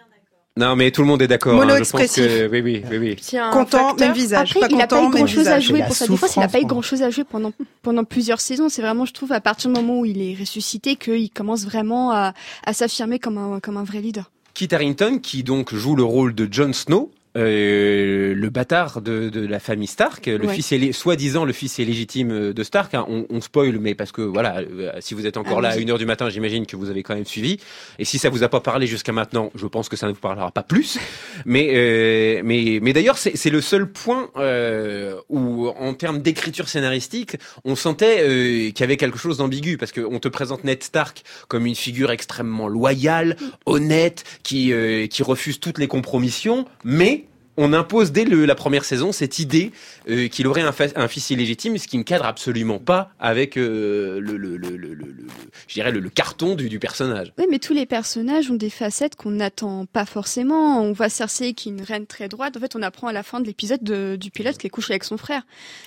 Non, 0.58 0.76
mais 0.76 0.90
tout 0.90 1.02
le 1.02 1.08
monde 1.08 1.22
est 1.22 1.28
d'accord. 1.28 1.54
Mono 1.54 1.76
hein, 1.76 1.84
je 1.84 1.92
pense 1.92 2.16
que 2.16 2.48
oui, 2.48 2.62
oui, 2.62 2.84
oui, 2.98 3.38
un 3.38 3.52
Content, 3.52 3.90
facteur. 3.90 4.08
même 4.08 4.14
visage. 4.14 4.50
Après, 4.50 4.62
Pas 4.62 4.76
il 4.76 4.82
a 4.82 4.88
pas 4.88 5.04
eu 5.04 5.10
grand 5.12 5.28
chose 5.28 5.48
à 5.50 5.60
jouer 5.60 5.84
pour 5.84 5.96
sa 5.96 6.08
défense. 6.08 6.36
Il 6.36 6.42
a 6.42 6.48
pas 6.48 6.62
eu 6.62 6.66
grand 6.66 6.82
chose 6.82 7.04
à 7.04 7.12
jouer 7.12 7.26
pendant, 7.26 7.54
pendant 7.84 8.04
plusieurs 8.06 8.42
saisons. 8.42 8.70
C'est 8.70 8.82
vraiment, 8.82 9.06
je 9.06 9.14
trouve, 9.14 9.32
à 9.34 9.40
partir 9.40 9.70
du 9.72 9.80
moment 9.80 10.00
où 10.00 10.06
il 10.06 10.20
est 10.20 10.36
ressuscité, 10.38 10.96
qu'il 10.96 11.30
commence 11.30 11.64
vraiment 11.64 12.12
à, 12.12 12.34
à 12.66 12.74
s'affirmer 12.74 13.20
comme 13.20 13.38
un, 13.38 13.60
comme 13.60 13.78
un 13.78 13.84
vrai 13.84 14.02
leader. 14.02 14.32
Kit 14.54 14.74
Harington, 14.74 15.20
qui 15.20 15.44
donc 15.44 15.74
joue 15.74 15.96
le 15.96 16.04
rôle 16.04 16.36
de 16.36 16.48
Jon 16.52 16.74
Snow, 16.74 17.12
euh, 17.38 18.34
le 18.36 18.50
bâtard 18.50 19.02
de, 19.02 19.30
de 19.30 19.46
la 19.46 19.60
famille 19.60 19.88
Stark, 19.88 20.26
le 20.28 20.46
Ouais. 20.46 20.54
fils 20.56 20.92
soi-disant 20.98 21.46
le 21.46 21.54
fils 21.54 21.78
illégitime 21.78 22.54
de 22.54 22.64
Stark. 22.64 22.94
hein. 22.94 23.06
on, 23.08 23.26
on 23.30 23.42
spoil, 23.42 23.78
mais 23.80 23.96
parce 23.96 24.12
que 24.12 24.22
voilà, 24.22 24.58
euh, 24.60 24.92
si 25.00 25.14
vous 25.14 25.26
êtes 25.26 25.38
encore 25.38 25.60
Ah 25.60 25.62
là 25.62 25.70
à 25.70 25.76
oui. 25.76 25.84
une 25.84 25.92
heure 25.92 25.98
du 25.98 26.06
matin, 26.06 26.30
j'imagine 26.30 26.66
que 26.66 26.76
vous 26.76 26.90
avez 26.90 27.04
quand 27.04 27.16
même 27.16 27.26
suivi. 27.26 27.58
Et 28.00 28.06
si 28.06 28.18
ça 28.20 28.30
vous 28.30 28.44
a 28.44 28.50
pas 28.50 28.60
parlé 28.60 28.88
jusqu'à 28.88 29.12
maintenant, 29.14 29.52
je 29.56 29.66
pense 29.68 29.88
que 29.90 29.96
ça 29.96 30.08
ne 30.08 30.12
vous 30.14 30.20
parlera 30.20 30.52
pas 30.52 30.64
plus. 30.64 30.98
Mais 31.46 31.70
euh, 31.74 32.42
mais 32.44 32.80
mais 32.82 32.94
d'ailleurs, 32.94 33.18
c'est 33.18 33.36
c'est 33.38 33.50
le 33.50 33.62
seul 33.62 33.88
point 33.92 34.30
euh, 34.38 35.16
où, 35.30 35.68
en 35.70 35.94
termes 35.94 36.20
d'écriture 36.22 36.68
scénaristique, 36.70 37.38
on 37.64 37.76
sentait 37.76 38.22
euh, 38.22 38.72
qu'il 38.72 38.80
y 38.82 38.84
avait 38.84 38.98
quelque 38.98 39.18
chose 39.18 39.38
d'ambigu 39.38 39.78
parce 39.78 39.92
qu'on 39.92 40.20
te 40.20 40.28
présente 40.28 40.64
Ned 40.64 40.84
Stark 40.84 41.24
comme 41.48 41.66
une 41.66 41.76
figure 41.76 42.12
extrêmement 42.12 42.68
loyale, 42.68 43.38
honnête, 43.66 44.24
qui 44.44 44.74
euh, 44.74 45.08
qui 45.08 45.24
refuse 45.24 45.60
toutes 45.60 45.78
les 45.78 45.88
compromissions, 45.88 46.66
mais 46.84 47.21
on 47.58 47.74
impose 47.74 48.12
dès 48.12 48.26
la 48.26 48.56
première 48.56 48.86
saison 48.86 49.12
cette 49.12 49.40
idée 49.40 49.72
euh, 50.10 50.28
qu'il 50.28 50.48
aurait 50.48 50.62
un, 50.62 51.08
fils 51.08 51.30
illégitime, 51.30 51.78
ce 51.78 51.88
qui 51.88 51.98
ne 51.98 52.04
cadre 52.04 52.26
absolument 52.26 52.80
pas 52.80 53.12
avec 53.20 53.58
euh, 53.58 54.20
le, 54.20 54.38
le, 54.38 54.58
le, 54.58 56.10
carton 56.10 56.56
du, 56.56 56.80
personnage. 56.80 57.34
Oui, 57.38 57.46
mais 57.50 57.60
tous 57.60 57.74
les 57.74 57.86
personnages 57.86 58.50
ont 58.50 58.56
des 58.56 58.70
facettes 58.70 59.16
qu'on 59.16 59.32
n'attend 59.32 59.86
pas 59.86 60.06
forcément. 60.06 60.82
On 60.82 60.92
voit 60.94 61.10
Cersei 61.10 61.54
qui 61.54 61.70
est 61.70 61.72
une 61.72 61.82
reine 61.82 62.06
très 62.06 62.28
droite. 62.28 62.58
En 62.58 62.60
fait, 62.60 62.76
on 62.76 62.82
apprend 62.82 63.08
à 63.08 63.14
la 63.14 63.24
fin 63.24 63.40
de 63.40 63.46
l'épisode 63.46 63.84
de- 63.84 64.16
du 64.16 64.32
pilote 64.32 64.58
qu'elle 64.58 64.72
couche 64.72 64.90
avec 64.90 65.04
son 65.04 65.18
frère. 65.18 65.44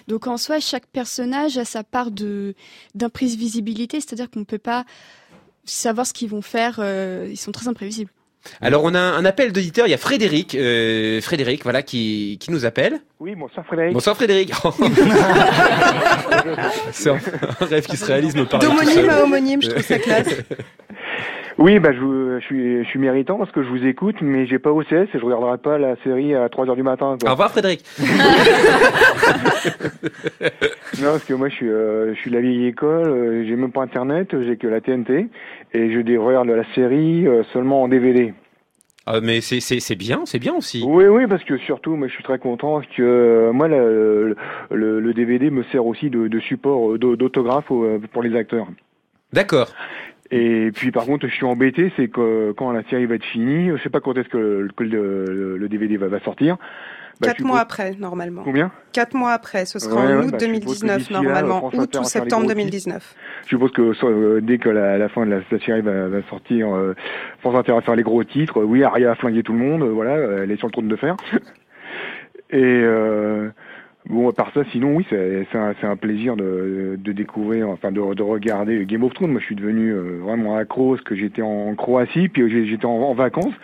Donc 0.09 0.27
en 0.27 0.37
soi, 0.37 0.61
chaque 0.61 0.87
personnage 0.87 1.59
a 1.59 1.65
sa 1.65 1.83
part 1.85 2.11
d'imprévisibilité, 2.95 4.01
c'est-à-dire 4.01 4.31
qu'on 4.31 4.41
ne 4.41 4.45
peut 4.45 4.59
pas 4.59 4.85
savoir 5.65 6.07
ce 6.07 6.13
qu'ils 6.13 6.29
vont 6.29 6.43
faire. 6.43 6.77
euh, 6.79 7.29
ils 7.31 7.37
sont 7.37 7.53
très 7.53 7.69
imprévisibles. 7.69 8.11
Alors 8.61 8.85
on 8.85 8.95
a 8.95 9.01
un 9.01 9.25
appel 9.25 9.53
d'auditeur, 9.53 9.87
il 9.87 9.91
y 9.91 9.95
a 9.95 9.99
Frédéric, 9.99 10.55
euh, 10.55 11.21
Frédéric 11.21 11.63
voilà 11.63 11.83
qui, 11.83 12.39
qui 12.41 12.51
nous 12.51 12.65
appelle. 12.65 13.01
Oui, 13.21 13.35
bonsoir 13.35 13.65
Frédéric. 13.67 13.95
Bonsoir 13.95 14.17
Frédéric. 14.17 14.53
C'est 16.93 17.11
un 17.11 17.19
rêve 17.61 17.87
qui 17.87 17.97
se 17.97 18.05
réalise 18.05 18.35
me 18.35 18.47
parler 18.47 18.67
tout 18.67 18.75
D'homonyme 18.75 19.11
à 19.11 19.23
homonyme, 19.23 19.63
je 19.63 19.71
trouve 19.71 19.83
ça 19.83 19.99
classe. 19.99 20.29
Oui, 21.57 21.79
bah, 21.79 21.91
je, 21.93 22.39
suis, 22.41 22.83
je 22.83 22.89
suis 22.89 22.99
méritant 22.99 23.39
parce 23.39 23.53
que 23.53 23.63
je 23.63 23.69
vous 23.69 23.87
écoute, 23.87 24.17
mais 24.21 24.45
j'ai 24.47 24.59
pas 24.59 24.73
OCS 24.73 24.93
et 24.93 25.09
je 25.15 25.19
regarderai 25.25 25.59
pas 25.59 25.79
la 25.79 25.95
série 26.03 26.35
à 26.35 26.49
3 26.49 26.69
heures 26.69 26.75
du 26.77 26.83
matin. 26.83 27.17
Quoi. 27.21 27.29
Au 27.31 27.33
revoir 27.33 27.51
Frédéric. 27.53 27.85
Non, 31.01 31.11
parce 31.13 31.25
que 31.25 31.35
moi 31.35 31.49
je 31.49 31.55
suis, 31.55 31.69
euh, 31.69 32.15
je 32.15 32.21
suis 32.21 32.31
de 32.31 32.37
la 32.37 32.41
vieille 32.43 32.67
école, 32.67 33.09
euh, 33.09 33.45
j'ai 33.47 33.57
même 33.57 33.73
pas 33.73 33.83
internet, 33.83 34.29
j'ai 34.47 34.57
que 34.57 34.69
la 34.69 34.81
TNT 34.81 35.27
et 35.73 35.91
je 35.93 36.19
regarde 36.19 36.49
la 36.49 36.63
série 36.75 37.27
euh, 37.27 37.43
seulement 37.53 37.83
en 37.83 37.89
DVD. 37.89 38.33
Ah, 39.07 39.21
mais 39.21 39.41
c'est 39.41 39.59
c'est 39.61 39.81
c'est 39.81 39.97
bien, 39.97 40.23
c'est 40.25 40.39
bien 40.39 40.55
aussi. 40.55 40.83
Oui, 40.87 41.05
oui, 41.07 41.27
parce 41.27 41.43
que 41.45 41.59
surtout, 41.59 41.97
moi 41.97 42.07
je 42.09 42.15
suis 42.15 42.23
très 42.23 42.39
content 42.39 42.81
parce 42.81 42.87
que 42.97 43.03
euh, 43.03 43.53
moi 43.53 43.67
le, 43.69 44.37
le, 44.71 45.01
le 45.01 45.15
DVD 45.15 45.51
me 45.51 45.65
sert 45.65 45.85
aussi 45.85 46.11
de, 46.11 46.29
de 46.29 46.41
support 46.41 46.93
euh, 46.93 46.99
d'au- 46.99 47.17
d'autographe 47.17 47.67
euh, 47.73 47.99
pour 48.13 48.23
les 48.23 48.37
acteurs. 48.37 48.69
D'accord. 49.33 49.75
Et 50.31 50.71
puis 50.75 50.91
par 50.91 51.05
contre, 51.05 51.27
je 51.29 51.35
suis 51.35 51.45
embêté, 51.45 51.93
c'est 51.97 52.09
que 52.09 52.53
quand 52.53 52.73
la 52.73 52.83
série 52.85 53.07
va 53.07 53.15
être 53.17 53.25
finie, 53.25 53.71
je 53.77 53.83
sais 53.83 53.91
pas 53.91 54.01
quand 54.01 54.17
est-ce 54.17 54.29
que, 54.29 54.39
le, 54.39 54.69
que 54.75 54.83
le- 54.85 55.57
le 55.59 55.69
DVD 55.69 55.97
va, 55.97 56.09
va 56.09 56.21
sortir. 56.21 56.57
Bah, 57.21 57.29
Quatre 57.29 57.45
mois 57.45 57.61
après, 57.61 57.93
normalement. 58.01 58.43
Combien? 58.43 58.73
Quatre 58.93 59.15
mois 59.15 59.31
après, 59.33 59.67
ce 59.67 59.79
sera 59.79 60.05
Ouais, 60.05 60.15
en 60.15 60.23
août 60.25 60.33
bah, 60.33 60.39
je 60.41 60.47
suppose 60.47 60.81
que 60.81 60.87
2019, 60.87 60.99
d'ici 60.99 61.13
là, 61.13 61.21
normalement. 61.21 61.59
France 61.59 61.75
Août 61.75 61.97
ou 62.01 62.05
septembre 62.05 62.43
gros 62.47 62.55
titres. 62.55 62.55
2019. 62.57 63.15
Je 63.45 63.49
suppose 63.49 63.71
que 63.73 63.93
euh, 64.05 64.41
dès 64.41 64.59
que 64.59 64.69
la, 64.69 64.99
la 64.99 65.09
fin 65.09 65.25
de 65.25 65.31
la, 65.31 65.37
la 65.49 65.59
série 65.61 65.81
va, 65.83 66.09
va 66.09 66.23
sortir, 66.29 66.75
euh, 66.75 66.95
France 67.41 67.55
Inter 67.55 67.73
va 67.73 67.83
faire 67.83 67.95
les 67.95 68.03
gros 68.03 68.25
titres. 68.25 68.61
Oui, 68.65 68.83
Aria 68.83 69.13
a 69.13 69.15
flingué 69.15 69.45
tout 69.45 69.53
le 69.53 69.59
monde, 69.61 69.83
euh, 69.83 69.91
voilà, 69.93 70.17
elle 70.43 70.51
est 70.51 70.57
sur 70.57 70.67
le 70.67 70.73
trône 70.73 70.89
de 70.89 70.97
fer. 70.97 71.15
Et 72.51 72.61
euh, 72.63 73.51
bon, 74.09 74.29
à 74.29 74.33
part 74.33 74.51
ça, 74.55 74.63
sinon, 74.73 74.95
oui, 74.97 75.07
c'est 75.11 75.47
c'est 75.51 75.59
un, 75.59 75.75
un 75.83 75.97
plaisir 75.97 76.37
de, 76.37 76.97
de 76.99 77.13
découvrir, 77.13 77.69
enfin, 77.71 77.91
de, 77.93 78.15
de 78.15 78.23
regarder 78.23 78.85
Game 78.87 79.05
of 79.05 79.15
Thrones. 79.15 79.31
Moi, 79.33 79.41
je 79.41 79.47
suis 79.47 79.55
devenu 79.57 79.91
euh, 79.91 80.19
vraiment 80.23 80.57
accro, 80.57 80.93
parce 80.95 81.03
que 81.05 81.15
j'étais 81.15 81.43
en 81.43 81.75
Croatie, 81.75 82.29
puis 82.29 82.49
j'ai- 82.51 82.67
j'étais 82.67 82.87
en, 82.87 82.91
en 82.91 83.15
vacances. 83.15 83.55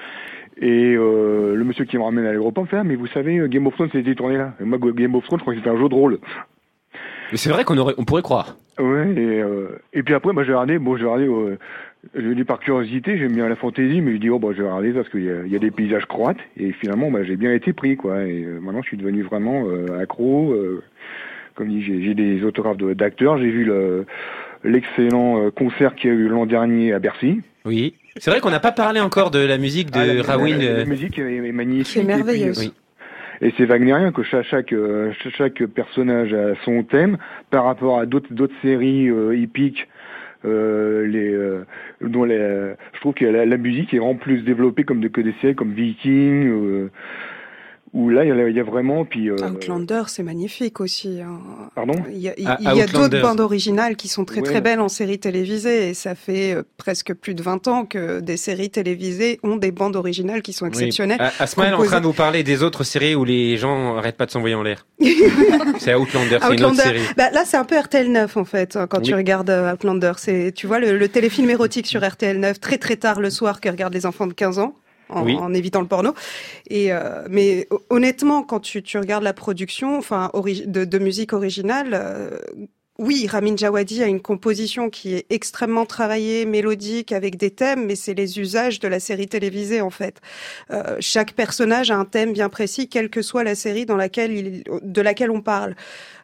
Et 0.62 0.94
euh, 0.94 1.54
le 1.54 1.64
monsieur 1.64 1.86
qui 1.86 1.96
me 1.96 2.02
ramène 2.02 2.26
à 2.26 2.32
l'aéroport 2.32 2.64
me 2.64 2.68
fait 2.68 2.76
ah, 2.76 2.84
mais 2.84 2.94
vous 2.96 3.06
savez 3.06 3.38
euh, 3.38 3.46
Game 3.48 3.66
of 3.66 3.74
Thrones 3.74 3.88
c'était 3.92 4.14
tourné 4.14 4.36
là. 4.36 4.52
Et 4.60 4.64
moi 4.64 4.78
Game 4.78 5.14
of 5.14 5.24
Thrones 5.24 5.38
je 5.38 5.42
crois 5.44 5.54
que 5.54 5.58
c'était 5.60 5.70
un 5.70 5.78
jeu 5.80 5.88
de 5.88 5.94
rôle. 5.94 6.18
Mais 7.32 7.38
c'est 7.38 7.48
vrai 7.48 7.64
qu'on 7.64 7.78
aurait, 7.78 7.94
on 7.96 8.04
pourrait 8.04 8.20
croire. 8.20 8.56
Ouais, 8.78 9.10
et, 9.16 9.40
euh, 9.40 9.78
et 9.94 10.02
puis 10.02 10.12
après, 10.14 10.32
bah, 10.34 10.42
j'ai 10.44 10.52
regardé, 10.52 10.78
bon, 10.78 10.96
j'ai 10.96 11.04
regardé, 11.04 11.26
euh, 11.28 11.58
je 12.14 12.28
dis 12.32 12.44
par 12.44 12.58
curiosité, 12.60 13.18
j'aime 13.18 13.32
bien 13.34 13.48
la 13.48 13.56
fantaisie, 13.56 14.00
mais 14.00 14.12
je 14.12 14.16
dis, 14.18 14.30
oh, 14.30 14.38
bah, 14.38 14.48
je 14.56 14.62
vais 14.62 14.68
regarder 14.68 14.92
parce 14.92 15.08
qu'il 15.08 15.24
y 15.24 15.30
a, 15.30 15.42
il 15.44 15.52
y 15.52 15.56
a 15.56 15.58
des 15.58 15.70
paysages 15.70 16.06
croates, 16.06 16.38
et 16.56 16.72
finalement, 16.72 17.10
bah, 17.10 17.24
j'ai 17.24 17.36
bien 17.36 17.52
été 17.52 17.72
pris, 17.72 17.96
quoi, 17.96 18.22
et 18.24 18.42
euh, 18.44 18.58
maintenant, 18.60 18.82
je 18.82 18.88
suis 18.88 18.96
devenu 18.96 19.22
vraiment 19.22 19.64
euh, 19.68 20.00
accro, 20.00 20.52
euh, 20.52 20.82
comme 21.54 21.68
dit, 21.68 21.82
j'ai 21.82 22.02
j'ai 22.02 22.14
des 22.14 22.42
autographes 22.44 22.78
de- 22.78 22.94
d'acteurs, 22.94 23.38
j'ai 23.38 23.50
vu 23.50 23.64
le 23.64 24.06
l'excellent 24.64 25.42
euh, 25.42 25.50
concert 25.50 25.94
qu'il 25.94 26.10
y 26.10 26.12
a 26.12 26.16
eu 26.16 26.28
l'an 26.28 26.44
dernier 26.46 26.92
à 26.92 26.98
Bercy. 26.98 27.40
Oui. 27.64 27.94
C'est 28.16 28.30
vrai 28.30 28.40
qu'on 28.40 28.50
n'a 28.50 28.60
pas 28.60 28.72
parlé 28.72 29.00
encore 29.00 29.30
de 29.30 29.38
la 29.38 29.56
musique 29.58 29.90
de 29.90 29.98
Ah, 29.98 30.06
la, 30.14 30.22
Raoul. 30.22 30.50
la- 30.50 30.56
euh, 30.64 30.78
la 30.78 30.84
musique 30.84 31.18
est, 31.18 31.36
est 31.36 31.52
magnifique. 31.52 31.86
C'est 31.86 32.00
et 32.00 32.04
puis, 32.04 32.14
merveilleuse. 32.14 32.66
euh, 33.42 33.46
Et 33.46 33.54
c'est 33.56 33.64
Wagnerien 33.64 34.12
que 34.12 34.22
chaque, 34.22 34.44
chaque, 34.46 34.68
ch- 34.70 35.34
chaque 35.36 35.64
personnage 35.66 36.34
a 36.34 36.54
son 36.64 36.82
thème 36.82 37.16
par 37.50 37.64
rapport 37.64 37.98
à 38.00 38.04
d'autres 38.06 38.32
d'autres 38.32 38.54
séries 38.62 39.08
euh, 39.08 39.34
hippiques. 39.34 39.86
Euh, 40.46 41.06
les, 41.06 41.34
euh, 41.34 41.66
dont 42.00 42.24
les, 42.24 42.38
euh, 42.38 42.74
je 42.94 43.00
trouve 43.00 43.12
que 43.12 43.26
la, 43.26 43.56
musique 43.58 43.92
est 43.92 43.98
vraiment 43.98 44.14
plus 44.14 44.42
développée 44.42 44.84
comme 44.84 45.00
de, 45.00 45.08
que 45.08 45.20
des 45.20 45.34
séries 45.40 45.54
comme 45.54 45.72
Viking 45.72 46.48
euh, 46.48 46.90
où 47.92 48.08
là, 48.08 48.24
il 48.24 48.28
y 48.28 48.30
a, 48.32 48.48
il 48.48 48.54
y 48.56 48.60
a 48.60 48.62
vraiment, 48.62 49.04
puis. 49.04 49.30
euh, 49.30 49.36
Outlander, 49.50 50.02
c'est 50.06 50.22
magnifique 50.22 50.80
aussi. 50.80 51.20
hein. 51.20 51.40
Pardon? 51.74 51.94
Il 52.10 52.18
y 52.18 52.28
a, 52.28 52.34
Ah, 52.46 52.58
a 52.70 52.86
d'autres 52.86 53.20
bandes 53.20 53.40
originales 53.40 53.96
qui 53.96 54.06
sont 54.08 54.24
très 54.24 54.40
Ouais. 54.40 54.46
très 54.46 54.60
belles 54.60 54.80
en 54.80 54.88
séries 54.88 55.18
télévisées 55.18 55.88
et 55.90 55.94
ça 55.94 56.14
fait 56.14 56.54
euh, 56.54 56.62
presque 56.76 57.12
plus 57.14 57.34
de 57.34 57.42
20 57.42 57.66
ans 57.68 57.84
que 57.86 58.20
des 58.20 58.36
séries 58.36 58.70
télévisées 58.70 59.40
ont 59.42 59.56
des 59.56 59.72
bandes 59.72 59.96
originales 59.96 60.42
qui 60.42 60.52
sont 60.52 60.66
exceptionnelles. 60.66 61.18
Oui. 61.20 61.26
Ah, 61.38 61.42
Asma 61.42 61.68
est 61.68 61.72
en 61.72 61.82
train 61.82 62.00
de 62.00 62.06
vous 62.06 62.12
parler 62.12 62.42
des 62.44 62.62
autres 62.62 62.84
séries 62.84 63.14
où 63.16 63.24
les 63.24 63.56
gens 63.56 63.96
arrêtent 63.96 64.16
pas 64.16 64.26
de 64.26 64.30
s'envoyer 64.30 64.54
en 64.54 64.62
l'air. 64.62 64.86
c'est 65.78 65.94
Outlander, 65.94 66.38
c'est 66.40 66.54
une 66.54 66.64
autre 66.64 66.76
série. 66.76 67.00
Bah, 67.16 67.30
là, 67.32 67.42
c'est 67.44 67.56
un 67.56 67.64
peu 67.64 67.78
RTL 67.78 68.10
9 68.10 68.36
en 68.36 68.44
fait. 68.44 68.76
hein, 68.76 68.86
Quand 68.88 69.00
tu 69.00 69.14
regardes 69.14 69.50
euh, 69.50 69.72
Outlander, 69.72 70.12
c'est 70.16 70.52
tu 70.54 70.66
vois 70.66 70.78
le, 70.78 70.96
le 70.96 71.08
téléfilm 71.08 71.50
érotique 71.50 71.86
sur 71.86 72.06
RTL 72.08 72.38
9 72.38 72.60
très 72.60 72.78
très 72.78 72.96
tard 72.96 73.20
le 73.20 73.30
soir 73.30 73.60
que 73.60 73.68
regardent 73.68 73.94
les 73.94 74.06
enfants 74.06 74.26
de 74.26 74.32
15 74.32 74.58
ans. 74.58 74.74
En, 75.10 75.24
Oui. 75.24 75.36
en 75.36 75.52
évitant 75.54 75.80
le 75.80 75.86
porno. 75.88 76.14
Et 76.68 76.92
euh, 76.92 77.26
mais 77.28 77.66
ho- 77.70 77.82
honnêtement, 77.90 78.42
quand 78.42 78.60
tu, 78.60 78.82
tu 78.82 78.98
regardes 78.98 79.24
la 79.24 79.32
production, 79.34 79.98
enfin 79.98 80.30
de, 80.66 80.84
de 80.84 80.98
musique 80.98 81.32
originale, 81.32 81.90
euh, 81.94 82.30
oui, 83.00 83.26
Ramin 83.26 83.56
Djawadi 83.56 84.02
a 84.02 84.06
une 84.06 84.20
composition 84.20 84.90
qui 84.90 85.14
est 85.14 85.24
extrêmement 85.30 85.86
travaillée, 85.86 86.44
mélodique, 86.44 87.12
avec 87.12 87.36
des 87.36 87.50
thèmes, 87.50 87.86
mais 87.86 87.96
c'est 87.96 88.12
les 88.12 88.38
usages 88.38 88.78
de 88.78 88.88
la 88.88 89.00
série 89.00 89.26
télévisée 89.26 89.80
en 89.80 89.88
fait. 89.88 90.20
Euh, 90.70 90.98
chaque 91.00 91.32
personnage 91.32 91.90
a 91.90 91.96
un 91.96 92.04
thème 92.04 92.34
bien 92.34 92.50
précis, 92.50 92.90
quelle 92.90 93.08
que 93.08 93.22
soit 93.22 93.42
la 93.42 93.54
série 93.54 93.86
dans 93.86 93.96
laquelle 93.96 94.32
il, 94.32 94.64
de 94.82 95.00
laquelle 95.00 95.30
on 95.30 95.40
parle. 95.40 95.76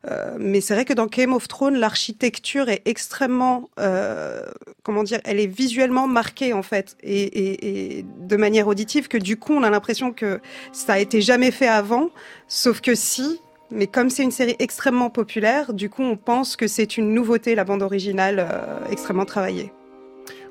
Euh, 0.07 0.37
mais 0.39 0.61
c'est 0.61 0.75
vrai 0.75 0.85
que 0.85 0.93
dans 0.93 1.07
Game 1.07 1.33
of 1.33 1.49
Thrones, 1.49 1.77
l'architecture 1.77 2.69
est 2.69 2.83
extrêmement, 2.85 3.71
euh, 3.81 4.43
comment 4.83 5.03
dire, 5.03 5.21
elle 5.25 5.41
est 5.41 5.47
visuellement 5.47 6.07
marquée 6.07 6.53
en 6.53 6.63
fait, 6.63 6.95
et, 7.03 7.23
et, 7.23 7.99
et 7.99 8.05
de 8.21 8.37
manière 8.37 8.69
auditive, 8.69 9.09
que 9.09 9.17
du 9.17 9.39
coup 9.39 9.55
on 9.55 9.63
a 9.63 9.71
l'impression 9.71 10.13
que 10.13 10.41
ça 10.73 10.93
a 10.93 10.99
été 10.99 11.23
jamais 11.23 11.53
fait 11.53 11.69
avant, 11.69 12.11
sauf 12.49 12.83
que 12.83 12.95
si. 12.95 13.41
Mais 13.71 13.87
comme 13.87 14.11
c'est 14.11 14.23
une 14.23 14.31
série 14.31 14.57
extrêmement 14.59 15.11
populaire, 15.11 15.73
du 15.73 15.89
coup 15.91 16.03
on 16.03 16.17
pense 16.17 16.57
que 16.57 16.67
c'est 16.67 16.97
une 16.97 17.13
nouveauté, 17.13 17.55
la 17.55 17.65
bande 17.65 17.83
originale 17.83 18.39
euh, 18.39 18.91
extrêmement 18.93 19.25
travaillée. 19.25 19.73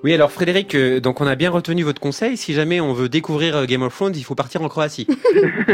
Oui, 0.04 0.14
alors 0.14 0.32
Frédéric, 0.32 0.76
euh, 0.76 1.00
donc 1.00 1.20
on 1.22 1.26
a 1.26 1.36
bien 1.36 1.50
retenu 1.50 1.82
votre 1.84 2.00
conseil. 2.00 2.38
Si 2.38 2.54
jamais 2.54 2.80
on 2.80 2.94
veut 2.94 3.10
découvrir 3.10 3.56
euh, 3.58 3.66
Game 3.66 3.82
of 3.82 3.96
Thrones, 3.96 4.14
il 4.16 4.24
faut 4.24 4.36
partir 4.36 4.62
en 4.62 4.68
Croatie. 4.68 5.08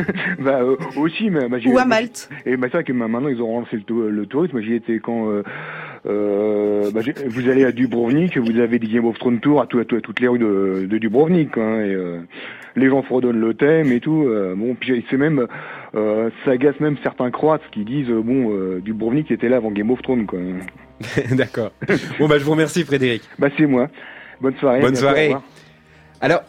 Bah 0.39 0.59
euh, 0.61 0.75
aussi, 0.97 1.29
mais 1.29 1.49
bah, 1.49 1.57
j'ai- 1.59 1.69
Ou 1.69 1.77
à 1.77 1.85
Malte. 1.85 2.29
Et 2.45 2.55
bah 2.57 2.67
c'est 2.71 2.77
vrai 2.77 2.83
que 2.83 2.93
ma- 2.93 3.07
maintenant 3.07 3.29
ils 3.29 3.41
ont 3.41 3.53
relancé 3.55 3.77
le, 3.89 4.09
le 4.09 4.25
tourisme. 4.27 4.61
J'y 4.61 4.75
étais 4.75 4.99
quand 4.99 5.29
euh, 5.29 5.43
euh, 6.05 6.91
bah, 6.91 7.01
vous 7.27 7.49
allez 7.49 7.65
à 7.65 7.71
Dubrovnik, 7.71 8.37
vous 8.37 8.59
avez 8.59 8.79
des 8.79 8.87
Game 8.87 9.05
of 9.05 9.17
Thrones 9.19 9.39
Tour 9.39 9.61
à, 9.61 9.65
tout- 9.67 9.79
à, 9.79 9.85
tout- 9.85 9.95
à 9.97 10.01
toutes 10.01 10.19
les 10.19 10.27
rues 10.27 10.39
de, 10.39 10.87
de 10.89 10.97
Dubrovnik. 10.97 11.57
Hein, 11.57 11.81
et, 11.81 11.93
euh, 11.93 12.19
les 12.75 12.89
gens 12.89 13.01
fredonnent 13.03 13.39
le 13.39 13.53
thème 13.53 13.91
et 13.91 13.99
tout. 13.99 14.25
euh, 14.27 14.55
bon, 14.55 14.75
puis 14.75 15.05
c'est 15.09 15.17
même 15.17 15.47
euh, 15.95 16.29
ça 16.45 16.51
agace 16.51 16.79
même 16.79 16.97
certains 17.03 17.31
Croates 17.31 17.61
qui 17.71 17.83
disent 17.83 18.09
euh, 18.09 18.21
bon 18.21 18.51
euh, 18.51 18.79
Dubrovnik 18.79 19.29
était 19.31 19.49
là 19.49 19.57
avant 19.57 19.71
Game 19.71 19.91
of 19.91 20.01
Thrones 20.01 20.25
quoi. 20.25 20.39
D'accord. 21.31 21.71
Bon 22.19 22.27
bah 22.27 22.37
je 22.37 22.43
vous 22.43 22.51
remercie 22.51 22.83
Frédéric. 22.83 23.23
Bah 23.39 23.49
c'est 23.57 23.65
moi. 23.65 23.87
Bonne 24.39 24.55
soirée. 24.55 24.81
Bonne 24.81 24.95
soirée. 24.95 25.35
Alors, 26.19 26.41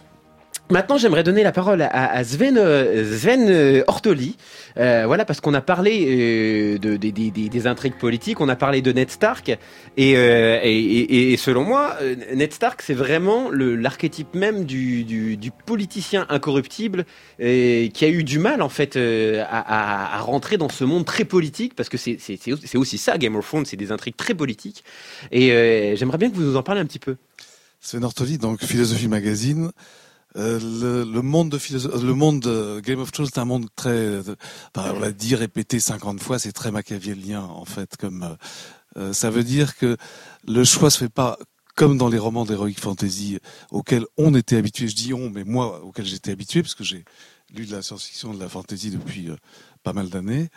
maintenant, 0.71 0.97
j'aimerais 0.97 1.23
donner 1.23 1.43
la 1.43 1.53
parole 1.53 1.83
à, 1.83 2.25
Sven, 2.25 2.57
euh, 2.57 3.19
Sven 3.19 3.47
euh, 3.49 3.83
Ortoli. 3.87 4.37
Euh, 4.79 5.05
voilà, 5.07 5.25
parce 5.27 5.41
qu'on 5.41 5.53
a 5.55 5.61
parlé 5.61 6.07
euh, 6.09 6.79
de, 6.79 6.97
des- 6.97 7.13
des- 7.13 7.67
intrigues 7.67 7.99
politiques, 7.99 8.41
on 8.41 8.49
a 8.49 8.57
parlé 8.57 8.81
de 8.81 8.91
Ned 8.93 9.11
Stark. 9.11 9.51
Et, 9.97 10.13
et, 10.13 11.33
et- 11.33 11.37
selon 11.37 11.65
moi, 11.65 11.97
Ned 12.35 12.53
Stark, 12.53 12.83
c'est 12.83 12.95
vraiment 12.95 13.51
l'archétype 13.51 14.35
même 14.35 14.65
du, 14.65 15.05
du, 15.05 15.51
politicien 15.67 16.27
incorruptible 16.29 17.05
qui 17.39 18.05
a 18.05 18.09
eu 18.09 18.25
du 18.25 18.39
mal, 18.39 18.63
en 18.63 18.69
fait, 18.69 18.97
à, 18.97 20.17
à- 20.17 20.21
rentrer 20.21 20.57
dans 20.57 20.69
ce 20.71 20.85
monde 20.85 21.05
très 21.05 21.25
politique, 21.25 21.75
parce 21.75 21.89
que 21.89 21.97
c'est 21.99 22.19
aussi- 22.77 22.99
ça, 22.99 23.19
Game 23.19 23.37
of 23.37 23.47
Thrones, 23.47 23.67
c'est 23.67 23.77
des 23.77 23.93
intrigues 23.93 24.17
très 24.17 24.35
politiques. 24.35 24.83
Et 25.31 25.95
j'aimerais 25.97 26.19
bien 26.19 26.31
que 26.31 26.35
vous 26.37 26.43
nous 26.43 26.57
en 26.57 26.63
parliez 26.63 26.81
un 26.81 26.87
petit 26.87 26.99
peu. 26.99 27.17
Sven 27.81 28.05
Ortoli, 28.05 28.39
donc 28.39 28.65
Philosophie 28.65 29.09
Magazine. 29.09 29.71
Euh, 30.37 31.05
le, 31.05 31.23
monde 31.23 31.51
de 31.51 31.59
de 31.59 32.81
Game 32.81 33.01
of 33.01 33.13
Thrones, 33.13 33.29
c'est 33.33 33.39
un 33.39 33.45
monde 33.45 33.67
très, 33.77 33.91
euh, 33.91 34.23
bah, 34.75 34.93
on 34.95 35.01
l'a 35.01 35.13
dit, 35.13 35.35
répété 35.35 35.79
50 35.79 36.21
fois, 36.21 36.39
c'est 36.39 36.53
très 36.53 36.71
machiavélien 36.71 37.43
en 37.43 37.65
fait. 37.65 37.97
Comme 37.97 38.23
euh, 38.23 38.35
euh, 38.97 39.13
ça 39.13 39.31
veut 39.31 39.45
dire 39.45 39.77
que 39.77 39.97
le 40.47 40.65
choix 40.65 40.91
se 40.91 40.99
fait 40.99 41.09
pas 41.09 41.39
comme 41.75 41.97
dans 41.97 42.09
les 42.09 42.19
romans 42.19 42.45
d'heroic 42.45 42.75
fantasy 42.79 43.39
auxquels 43.71 44.05
on 44.17 44.35
était 44.35 44.57
habitué. 44.57 44.89
Je 44.89 44.95
dis 44.95 45.15
on, 45.15 45.31
mais 45.31 45.45
moi 45.45 45.83
auquel 45.83 46.05
j'étais 46.05 46.31
habitué 46.31 46.63
parce 46.63 46.75
que 46.75 46.85
j'ai 46.85 47.05
lu 47.55 47.67
de 47.67 47.73
la 47.73 47.83
science-fiction, 47.83 48.35
de 48.35 48.41
la 48.41 48.49
fantasy 48.49 48.91
depuis 48.91 49.31
euh, 49.31 49.37
pas 49.83 49.93
mal 49.93 50.09
d'années. 50.09 50.49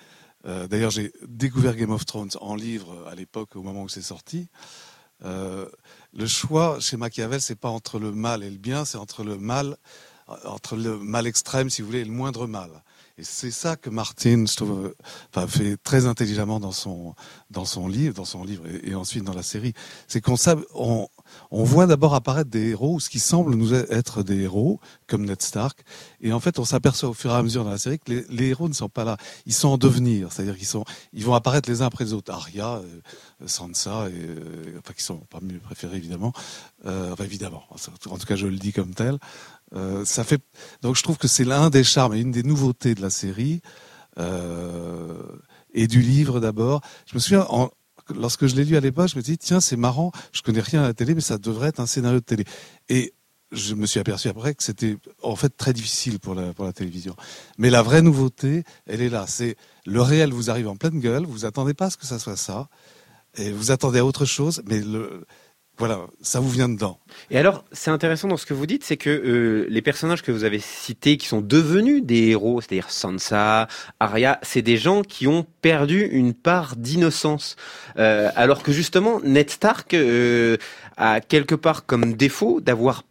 Euh, 0.45 0.67
D'ailleurs, 0.67 0.91
j'ai 0.91 1.11
découvert 1.27 1.75
Game 1.75 1.91
of 1.91 2.05
Thrones 2.05 2.31
en 2.39 2.55
livre 2.55 3.07
à 3.09 3.15
l'époque, 3.15 3.55
au 3.55 3.63
moment 3.63 3.83
où 3.83 3.89
c'est 3.89 4.01
sorti. 4.01 4.47
Le 6.15 6.27
choix 6.27 6.79
chez 6.79 6.95
Machiavel, 6.95 7.41
c'est 7.41 7.59
pas 7.59 7.69
entre 7.69 7.99
le 7.99 8.13
mal 8.13 8.41
et 8.41 8.49
le 8.49 8.57
bien, 8.57 8.85
c'est 8.85 8.97
entre 8.97 9.23
le 9.23 9.37
mal, 9.37 9.75
entre 10.45 10.77
le 10.77 10.97
mal 10.97 11.27
extrême, 11.27 11.69
si 11.69 11.81
vous 11.81 11.87
voulez, 11.87 11.99
et 11.99 12.05
le 12.05 12.11
moindre 12.11 12.47
mal. 12.47 12.69
Et 13.17 13.23
c'est 13.23 13.51
ça 13.51 13.75
que 13.75 13.89
Martin, 13.89 14.45
je 14.45 14.55
trouve, 14.55 14.93
euh, 15.35 15.47
fait 15.47 15.77
très 15.77 16.05
intelligemment 16.05 16.59
dans 16.59 16.71
son 16.71 17.15
dans 17.49 17.65
son 17.65 17.87
livre, 17.87 18.13
dans 18.13 18.25
son 18.25 18.43
livre 18.43 18.63
et, 18.83 18.95
ensuite 18.95 19.23
dans 19.23 19.33
la 19.33 19.43
série. 19.43 19.73
C'est 20.07 20.21
qu'on 20.21 20.35
on, 20.73 21.07
on 21.51 21.63
voit 21.63 21.87
d'abord 21.87 22.15
apparaître 22.15 22.49
des 22.49 22.69
héros, 22.69 22.99
ce 22.99 23.09
qui 23.09 23.19
semble 23.19 23.55
nous 23.55 23.73
être 23.73 24.23
des 24.23 24.41
héros, 24.41 24.79
comme 25.07 25.25
Ned 25.25 25.41
Stark, 25.41 25.83
et 26.21 26.33
en 26.33 26.39
fait, 26.39 26.59
on 26.59 26.65
s'aperçoit 26.65 27.09
au 27.09 27.13
fur 27.13 27.31
et 27.31 27.35
à 27.35 27.43
mesure 27.43 27.63
dans 27.63 27.71
la 27.71 27.77
série 27.77 27.99
que 27.99 28.25
les, 28.29 28.47
héros 28.47 28.67
ne 28.67 28.73
sont 28.73 28.89
pas 28.89 29.03
là, 29.03 29.17
ils 29.45 29.53
sont 29.53 29.69
en 29.69 29.77
devenir, 29.77 30.31
c'est-à-dire 30.31 30.57
qu'ils 30.57 30.67
sont, 30.67 30.85
ils 31.13 31.25
vont 31.25 31.33
apparaître 31.33 31.69
les 31.69 31.81
uns 31.81 31.85
après 31.85 32.05
les 32.05 32.13
autres. 32.13 32.31
Arya, 32.31 32.75
euh, 32.75 33.01
Sansa, 33.45 34.07
et, 34.09 34.13
euh, 34.13 34.79
enfin 34.79 34.93
qui 34.93 35.03
sont 35.03 35.17
pas 35.17 35.39
mes 35.41 35.55
préférés 35.55 35.97
évidemment, 35.97 36.33
euh, 36.85 37.11
enfin 37.13 37.23
évidemment, 37.23 37.63
en 38.09 38.17
tout 38.17 38.25
cas 38.25 38.35
je 38.35 38.47
le 38.47 38.57
dis 38.57 38.73
comme 38.73 38.93
tel. 38.93 39.17
Euh, 39.73 40.05
ça 40.05 40.23
fait 40.23 40.41
donc 40.81 40.95
je 40.95 41.03
trouve 41.03 41.17
que 41.17 41.27
c'est 41.27 41.43
l'un 41.43 41.69
des 41.69 41.83
charmes 41.83 42.13
et 42.13 42.19
une 42.19 42.31
des 42.31 42.43
nouveautés 42.43 42.95
de 42.95 43.01
la 43.01 43.09
série 43.09 43.61
et 45.73 45.87
du 45.87 46.01
livre 46.01 46.39
d'abord. 46.39 46.79
Je 47.05 47.15
me 47.15 47.19
souviens 47.19 47.45
en, 47.49 47.69
lorsque 48.13 48.47
je 48.47 48.55
l'ai 48.55 48.65
lu 48.65 48.75
à 48.75 48.79
l'époque, 48.79 49.09
je 49.09 49.17
me 49.17 49.21
dis 49.21 49.37
tiens 49.37 49.59
c'est 49.59 49.77
marrant, 49.77 50.11
je 50.31 50.41
connais 50.41 50.61
rien 50.61 50.83
à 50.83 50.87
la 50.87 50.93
télé 50.93 51.15
mais 51.15 51.21
ça 51.21 51.37
devrait 51.37 51.69
être 51.69 51.79
un 51.79 51.85
scénario 51.85 52.19
de 52.19 52.25
télé. 52.25 52.43
Et 52.89 53.13
je 53.51 53.75
me 53.75 53.85
suis 53.85 53.99
aperçu 53.99 54.27
après 54.27 54.53
que 54.53 54.63
c'était 54.63 54.97
en 55.21 55.35
fait 55.35 55.55
très 55.55 55.73
difficile 55.73 56.19
pour 56.19 56.35
la, 56.35 56.53
pour 56.53 56.65
la 56.65 56.73
télévision. 56.73 57.15
Mais 57.57 57.69
la 57.69 57.81
vraie 57.81 58.01
nouveauté, 58.01 58.63
elle 58.85 59.01
est 59.01 59.09
là. 59.09 59.25
C'est 59.27 59.55
le 59.85 60.01
réel 60.01 60.31
vous 60.31 60.49
arrive 60.49 60.67
en 60.67 60.75
pleine 60.75 60.99
gueule, 60.99 61.25
vous 61.25 61.45
attendez 61.45 61.73
pas 61.73 61.85
à 61.85 61.89
ce 61.89 61.97
que 61.97 62.05
ça 62.05 62.19
soit 62.19 62.37
ça, 62.37 62.69
et 63.37 63.51
vous 63.51 63.71
attendez 63.71 63.99
à 63.99 64.05
autre 64.05 64.25
chose, 64.25 64.61
mais 64.67 64.79
le, 64.79 65.25
voilà, 65.77 66.01
ça 66.21 66.39
vous 66.39 66.49
vient 66.49 66.69
dedans. 66.69 66.99
Et 67.29 67.37
alors, 67.37 67.65
c'est 67.71 67.91
intéressant 67.91 68.27
dans 68.27 68.37
ce 68.37 68.45
que 68.45 68.53
vous 68.53 68.65
dites, 68.65 68.83
c'est 68.83 68.97
que 68.97 69.09
euh, 69.09 69.65
les 69.69 69.81
personnages 69.81 70.21
que 70.21 70.31
vous 70.31 70.43
avez 70.43 70.59
cités, 70.59 71.17
qui 71.17 71.27
sont 71.27 71.41
devenus 71.41 72.03
des 72.03 72.29
héros, 72.29 72.61
c'est-à-dire 72.61 72.89
Sansa, 72.89 73.67
Arya, 73.99 74.39
c'est 74.41 74.61
des 74.61 74.77
gens 74.77 75.01
qui 75.01 75.27
ont 75.27 75.45
perdu 75.61 76.05
une 76.11 76.33
part 76.33 76.75
d'innocence, 76.75 77.55
Euh, 77.97 78.29
alors 78.35 78.61
que 78.61 78.71
justement 78.71 79.19
Ned 79.21 79.49
Stark 79.49 79.93
euh, 79.93 80.57
a 80.97 81.21
quelque 81.21 81.55
part 81.55 81.85
comme 81.85 82.13
défaut 82.13 82.59
d'avoir 82.61 83.03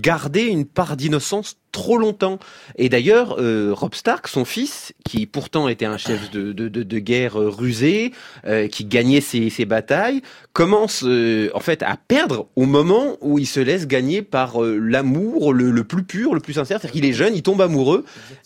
gardé 0.00 0.42
une 0.42 0.64
part 0.64 0.96
d'innocence 0.96 1.56
trop 1.72 1.98
longtemps. 1.98 2.38
Et 2.76 2.88
d'ailleurs, 2.88 3.36
euh, 3.40 3.72
Rob 3.74 3.94
Stark, 3.94 4.28
son 4.28 4.44
fils, 4.44 4.92
qui 5.04 5.26
pourtant 5.26 5.66
était 5.68 5.86
un 5.86 5.96
chef 5.96 6.30
de, 6.30 6.52
de, 6.52 6.68
de, 6.68 6.84
de 6.84 6.98
guerre 7.00 7.34
rusé, 7.34 8.12
euh, 8.46 8.68
qui 8.68 8.84
gagnait 8.84 9.20
ses, 9.20 9.50
ses 9.50 9.64
batailles, 9.64 10.22
commence 10.52 11.02
euh, 11.04 11.50
en 11.52 11.58
fait 11.58 11.82
à 11.82 11.96
perdre 11.96 12.46
au 12.54 12.66
moment 12.66 13.16
où 13.20 13.40
il 13.40 13.46
se 13.46 13.58
laisse 13.58 13.88
gagner 13.88 14.22
par 14.22 14.62
euh, 14.62 14.78
l'amour 14.78 15.52
le, 15.52 15.72
le 15.72 15.84
plus 15.84 16.04
pur, 16.04 16.32
le 16.34 16.40
plus 16.40 16.52
sincère. 16.52 16.78
C'est-à-dire 16.80 16.92
qu'il 16.92 17.04
est 17.10 17.12
jeune, 17.12 17.34
il 17.34 17.42
tombe 17.42 17.60
amoureux, 17.60 18.04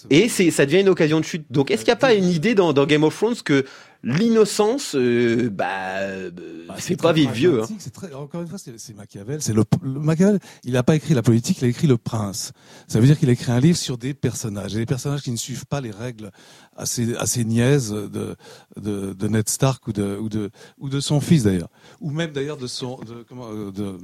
et 0.08 0.30
c'est 0.30 0.50
ça 0.50 0.64
devient 0.64 0.80
une 0.80 0.88
occasion 0.88 1.20
de 1.20 1.24
chute. 1.26 1.44
Donc, 1.50 1.70
est-ce 1.70 1.84
qu'il 1.84 1.92
n'y 1.92 1.96
a 1.96 1.96
pas 1.96 2.14
une 2.14 2.30
idée 2.30 2.54
dans, 2.54 2.72
dans 2.72 2.86
Game 2.86 3.04
of 3.04 3.14
Thrones 3.14 3.36
que 3.44 3.66
l'innocence, 4.04 4.94
euh, 4.94 5.50
bah, 5.50 5.98
euh, 5.98 6.30
c'est 6.78 7.00
pas 7.00 7.12
vivre 7.12 7.32
vieux. 7.32 7.62
Hein. 7.62 7.66
très- 7.92 8.12
encore 8.14 8.42
une 8.42 8.48
fois, 8.48 8.58
c'est 8.58 8.94
Machiavel. 8.94 9.42
C'est 9.42 9.52
le, 9.52 9.64
le 9.82 9.98
Machiavel. 10.00 10.38
Il 10.64 10.72
n'a 10.74 10.82
pas 10.82 10.94
écrit 10.96 11.14
la 11.14 11.22
politique, 11.22 11.58
il 11.60 11.64
a 11.64 11.68
écrit 11.68 11.86
le 11.88 11.98
prince. 11.98 12.52
Ça 12.86 13.00
veut 13.00 13.06
dire 13.06 13.18
qu'il 13.18 13.28
a 13.28 13.32
écrit 13.32 13.50
un 13.52 13.60
livre 13.60 13.76
sur 13.76 13.98
des 13.98 14.14
personnages, 14.14 14.74
et 14.74 14.78
des 14.78 14.86
personnages 14.86 15.22
qui 15.22 15.30
ne 15.32 15.36
suivent 15.36 15.66
pas 15.66 15.80
les 15.80 15.90
règles 15.90 16.30
assez 16.76 17.14
assez 17.16 17.44
niaises 17.44 17.90
de 17.90 18.36
de, 18.80 19.12
de 19.14 19.28
Ned 19.28 19.48
Stark 19.48 19.86
ou 19.88 19.92
de 19.92 20.16
ou 20.20 20.28
de 20.28 20.50
ou 20.78 20.88
de 20.88 21.00
son 21.00 21.20
fils 21.20 21.42
d'ailleurs, 21.42 21.70
ou 22.00 22.10
même 22.10 22.30
d'ailleurs 22.30 22.56
de 22.56 22.66
son 22.68 22.98
de, 23.00 23.24
comment 23.28 23.48
euh, 23.50 23.72
de, 23.72 23.98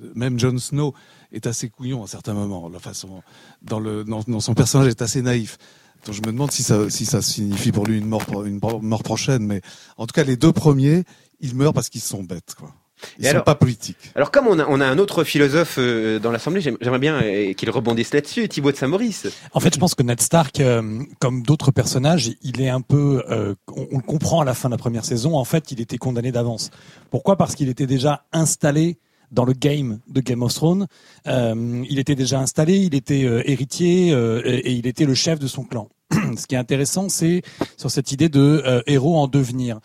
de- 0.00 0.12
même 0.16 0.38
Jon 0.40 0.58
Snow 0.58 0.92
est 1.32 1.46
assez 1.46 1.68
couillon 1.68 2.02
à 2.02 2.08
certains 2.08 2.34
moments. 2.34 2.68
La 2.68 2.80
façon 2.80 3.22
dans 3.62 3.78
le 3.78 4.02
dans, 4.04 4.22
dans 4.26 4.40
son 4.40 4.54
personnage 4.54 4.88
est 4.88 5.02
assez 5.02 5.22
naïf. 5.22 5.56
Donc 6.04 6.14
je 6.14 6.20
me 6.20 6.26
demande 6.26 6.50
si 6.52 6.62
ça, 6.62 6.88
si 6.90 7.04
ça 7.06 7.22
signifie 7.22 7.72
pour 7.72 7.86
lui 7.86 7.98
une 7.98 8.06
mort, 8.06 8.44
une 8.44 8.60
mort 8.82 9.02
prochaine, 9.02 9.42
mais 9.44 9.60
en 9.96 10.06
tout 10.06 10.12
cas 10.12 10.24
les 10.24 10.36
deux 10.36 10.52
premiers, 10.52 11.04
ils 11.40 11.54
meurent 11.54 11.72
parce 11.74 11.88
qu'ils 11.88 12.00
sont 12.00 12.22
bêtes. 12.22 12.54
Quoi. 12.58 12.72
Ils 13.18 13.24
Et 13.24 13.28
sont 13.28 13.30
alors- 13.32 13.44
pas 13.44 13.54
politiques. 13.56 14.12
Alors 14.14 14.30
comme 14.30 14.46
on 14.46 14.58
a, 14.58 14.66
on 14.68 14.80
a 14.80 14.86
un 14.86 14.98
autre 14.98 15.22
philosophe 15.24 15.76
euh, 15.78 16.18
dans 16.18 16.30
l'Assemblée, 16.30 16.60
j'aime- 16.62 16.78
j'aimerais 16.80 16.98
bien 16.98 17.20
euh, 17.22 17.52
qu'il 17.52 17.68
rebondisse 17.70 18.14
là-dessus, 18.14 18.48
Thibaut 18.48 18.72
de 18.72 18.76
Saint-Maurice. 18.76 19.26
En 19.52 19.60
fait, 19.60 19.74
je 19.74 19.78
pense 19.80 19.94
que 19.94 20.02
Ned 20.02 20.20
Stark, 20.20 20.60
euh, 20.60 21.02
comme 21.18 21.42
d'autres 21.42 21.72
personnages, 21.72 22.30
il 22.42 22.60
est 22.60 22.70
un 22.70 22.80
peu, 22.80 23.22
euh, 23.28 23.54
on, 23.68 23.86
on 23.92 23.96
le 23.98 24.02
comprend 24.02 24.40
à 24.40 24.44
la 24.44 24.54
fin 24.54 24.68
de 24.68 24.74
la 24.74 24.78
première 24.78 25.04
saison. 25.04 25.36
En 25.36 25.44
fait, 25.44 25.72
il 25.72 25.80
était 25.80 25.98
condamné 25.98 26.32
d'avance. 26.32 26.70
Pourquoi? 27.10 27.36
Parce 27.36 27.54
qu'il 27.54 27.68
était 27.68 27.86
déjà 27.86 28.24
installé 28.32 28.98
dans 29.32 29.44
le 29.44 29.52
game 29.52 30.00
de 30.08 30.20
Game 30.20 30.42
of 30.42 30.54
Thrones. 30.54 30.86
Euh, 31.26 31.84
il 31.88 31.98
était 31.98 32.14
déjà 32.14 32.40
installé, 32.40 32.76
il 32.76 32.94
était 32.94 33.24
euh, 33.24 33.48
héritier 33.48 34.12
euh, 34.12 34.42
et, 34.44 34.72
il 34.72 34.86
était 34.86 35.04
le 35.04 35.14
chef 35.14 35.38
de 35.38 35.46
son 35.46 35.64
clan. 35.64 35.88
Ce 36.36 36.46
qui 36.46 36.54
est 36.54 36.58
intéressant, 36.58 37.08
c'est 37.08 37.42
sur 37.76 37.90
cette 37.90 38.12
idée 38.12 38.28
de 38.28 38.82
héros 38.86 39.16
en 39.16 39.26
devenir. 39.26 39.80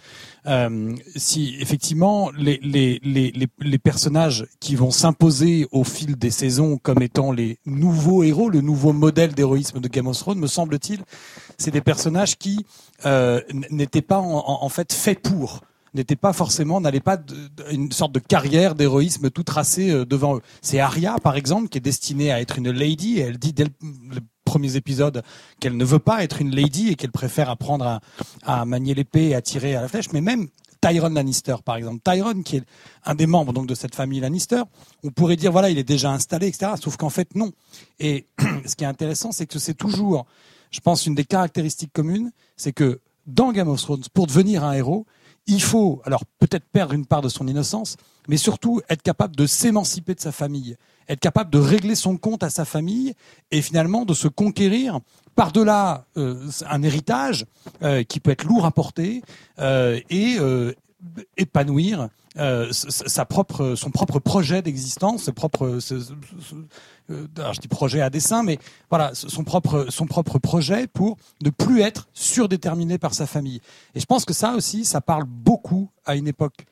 Si 1.16 1.56
effectivement 1.60 2.32
les, 2.38 2.60
les, 2.62 3.00
les, 3.04 3.34
les, 3.60 3.78
personnages 3.80 4.46
qui 4.60 4.76
vont 4.76 4.92
s'imposer 4.92 5.68
au 5.72 5.84
fil 5.84 6.16
des 6.18 6.30
saisons 6.30 6.78
comme 6.78 7.02
étant 7.02 7.32
les 7.32 7.58
nouveaux 7.66 8.22
héros, 8.22 8.50
le 8.50 8.62
nouveau 8.62 8.94
modèle 8.94 9.34
d'héroïsme 9.34 9.80
de 9.80 9.88
Game 9.88 10.06
of 10.06 10.18
Thrones, 10.18 10.38
me 10.38 10.48
semble-t-il, 10.48 11.02
c'est 11.58 11.72
des 11.72 11.82
personnages 11.82 12.38
qui 12.38 12.66
n'étaient 13.72 14.04
pas 14.04 14.20
en 14.20 14.70
fait 14.70 14.94
faits 14.94 15.22
pour 15.22 15.62
n'étaient 15.94 16.16
pas 16.16 16.34
forcément, 16.34 16.82
n'allaient 16.82 17.00
pas 17.00 17.18
une 17.72 17.92
sorte 17.92 18.14
de 18.14 18.20
carrière 18.20 18.76
d'héroïsme 18.76 19.30
tout 19.30 19.44
tracée 19.44 19.92
euh, 19.92 20.06
devant 20.06 20.38
eux. 20.38 20.42
C'est 20.62 20.80
Arya, 20.80 21.18
par 21.22 21.36
exemple, 21.36 21.70
qui 21.70 21.78
est 21.78 21.82
destinée 21.82 22.32
à 22.32 22.42
être 22.42 22.58
une 22.58 22.72
lady, 22.72 23.20
et 23.20 23.22
elle 23.22 23.38
dit 23.38 23.54
dès 23.54 23.66
le, 23.66 23.72
le 24.14 24.22
premiers 24.46 24.76
épisodes 24.76 25.22
qu'elle 25.60 25.78
ne 25.78 25.86
veut 25.86 26.00
pas 26.00 26.24
être 26.24 26.42
une 26.42 26.54
lady 26.54 26.90
et 26.90 26.96
qu'elle 26.96 27.12
préfère 27.12 27.50
apprendre 27.50 27.86
à, 27.86 28.02
à 28.44 28.66
manier 28.66 28.94
l'épée 28.94 29.30
et 29.30 29.36
à 29.36 29.42
tirer 29.42 29.76
à 29.76 29.82
la 29.82 29.88
flèche, 29.88 30.12
mais 30.14 30.22
même 30.22 30.48
Tyron 30.82 31.10
Lannister, 31.10 31.56
par 31.64 31.76
exemple. 31.76 32.02
Tyron, 32.04 32.42
qui 32.42 32.58
est 32.58 32.64
un 33.06 33.16
des 33.16 33.28
membres 33.28 33.54
donc 33.54 33.68
de 33.68 33.76
cette 33.76 33.96
famille 33.96 34.20
Lannister, 34.20 34.64
on 35.04 35.12
pourrait 35.12 35.36
dire 35.36 35.52
voilà, 35.52 35.70
il 35.70 35.78
est 35.78 35.84
déjà 35.84 36.12
installé, 36.12 36.48
etc. 36.48 36.74
Sauf 36.82 36.98
qu'en 36.98 37.10
fait 37.10 37.36
non. 37.36 37.52
Et 38.00 38.26
ce 38.66 38.76
qui 38.76 38.84
est 38.84 38.88
intéressant, 38.88 39.32
c'est 39.32 39.46
que 39.46 39.60
c'est 39.60 39.76
toujours, 39.76 40.26
je 40.72 40.80
pense, 40.80 41.06
une 41.06 41.16
des 41.16 41.24
caractéristiques 41.24 41.94
communes, 41.94 42.32
c'est 42.58 42.74
que 42.74 43.00
dans 43.28 43.52
Game 43.52 43.70
of 43.70 43.80
Thrones, 43.80 44.04
pour 44.14 44.26
devenir 44.26 44.64
un 44.64 44.74
héros, 44.74 45.06
il 45.48 45.62
faut 45.62 46.02
alors 46.06 46.24
peut-être 46.40 46.66
perdre 46.72 46.94
une 46.94 47.06
part 47.06 47.22
de 47.22 47.30
son 47.30 47.48
innocence, 47.48 47.98
mais 48.28 48.38
surtout 48.38 48.82
être 48.90 49.02
capable 49.02 49.36
de 49.36 49.46
s'émanciper 49.46 50.16
de 50.16 50.20
sa 50.20 50.32
famille, 50.32 50.78
être 51.10 51.20
capable 51.20 51.50
de 51.50 51.60
régler 51.60 51.96
son 51.96 52.18
compte 52.18 52.44
à 52.44 52.50
sa 52.50 52.66
famille 52.66 53.14
et 53.52 53.62
finalement 53.62 54.06
de 54.06 54.14
se 54.14 54.28
conquérir 54.28 55.00
par-delà 55.36 56.06
euh, 56.18 56.50
un 56.70 56.84
héritage 56.84 57.46
euh, 57.82 58.04
qui 58.04 58.20
peut 58.20 58.32
être 58.32 58.44
lourd 58.44 58.66
à 58.66 58.72
porter 58.72 59.22
euh, 59.60 60.00
et 60.10 60.38
épanouir 61.38 62.10
son 62.36 63.92
propre 63.92 64.20
projet 64.20 64.62
d'existence, 64.62 65.24
ses 65.24 65.32
propres, 65.32 65.80
alors 67.38 67.54
je 67.54 67.60
dis 67.60 67.68
projet 67.68 68.02
à 68.02 68.10
dessein, 68.10 68.44
mais 68.44 68.60
voilà, 68.90 69.12
son 69.14 69.44
propre, 69.44 69.88
son 69.90 70.06
propre 70.06 70.40
projet 70.40 70.88
pour 70.88 71.18
ne 71.44 71.50
plus 71.50 71.82
être 71.82 72.08
surdéterminé 72.14 72.98
par 72.98 73.14
sa 73.14 73.28
famille. 73.28 73.62
Et 73.96 74.00
je 74.00 74.06
pense 74.06 74.26
que 74.26 74.34
ça 74.34 74.54
aussi, 74.54 74.86
ça 74.86 75.02
parle 75.02 75.26
beaucoup 75.26 75.90
à 76.06 76.16
une 76.16 76.28
époque 76.28 76.66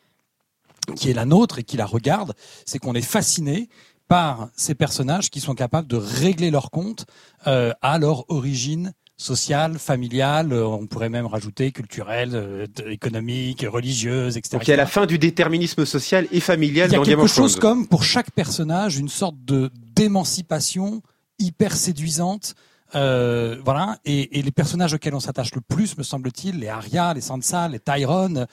qui 0.95 1.09
est 1.09 1.13
la 1.13 1.25
nôtre 1.25 1.59
et 1.59 1.63
qui 1.63 1.77
la 1.77 1.85
regarde, 1.85 2.33
c'est 2.65 2.79
qu'on 2.79 2.93
est 2.93 3.01
fasciné 3.01 3.69
par 4.07 4.49
ces 4.55 4.73
personnages 4.73 5.29
qui 5.29 5.39
sont 5.39 5.53
capables 5.53 5.87
de 5.87 5.97
régler 5.97 6.49
leur 6.49 6.71
compte 6.71 7.05
euh, 7.47 7.71
à 7.81 7.99
leur 7.99 8.29
origine 8.31 8.93
sociale, 9.19 9.77
familiale, 9.77 10.53
euh, 10.53 10.65
on 10.65 10.87
pourrait 10.87 11.09
même 11.09 11.25
rajouter 11.27 11.71
culturelle, 11.71 12.31
euh, 12.33 12.65
économique, 12.87 13.65
religieuse, 13.67 14.37
etc. 14.37 14.53
Donc 14.53 14.67
il 14.67 14.71
y 14.71 14.73
a 14.73 14.77
la 14.77 14.85
fin 14.85 15.05
du 15.05 15.19
déterminisme 15.19 15.85
social 15.85 16.25
et 16.31 16.39
familial 16.39 16.89
Il 16.89 16.93
y 16.93 16.95
a 16.95 16.99
dans 16.99 17.03
quelque 17.03 17.27
chose 17.27 17.57
comme 17.57 17.87
pour 17.87 18.03
chaque 18.03 18.31
personnage 18.31 18.97
une 18.97 19.09
sorte 19.09 19.35
de 19.43 19.69
d'émancipation 19.99 21.01
hyper 21.39 21.75
séduisante. 21.75 22.55
Euh, 22.95 23.57
voilà, 23.65 23.99
et, 24.05 24.39
et 24.39 24.41
les 24.41 24.51
personnages 24.51 24.93
auxquels 24.93 25.13
on 25.13 25.19
s'attache 25.19 25.53
le 25.53 25.61
plus, 25.61 25.97
me 25.97 26.03
semble-t-il, 26.03 26.57
les 26.57 26.69
Arya, 26.69 27.13
les 27.13 27.21
Sansa, 27.21 27.67
les 27.67 27.79
Tyron, 27.79 28.45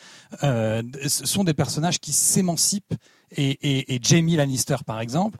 euh, 0.42 0.82
ce 1.06 1.24
sont 1.24 1.44
des 1.44 1.54
personnages 1.54 2.00
qui 2.00 2.12
s'émancipent. 2.12 2.94
Et, 3.30 3.50
et, 3.50 3.94
et 3.94 4.00
Jamie 4.02 4.36
Lannister, 4.36 4.76
par 4.84 5.00
exemple, 5.00 5.38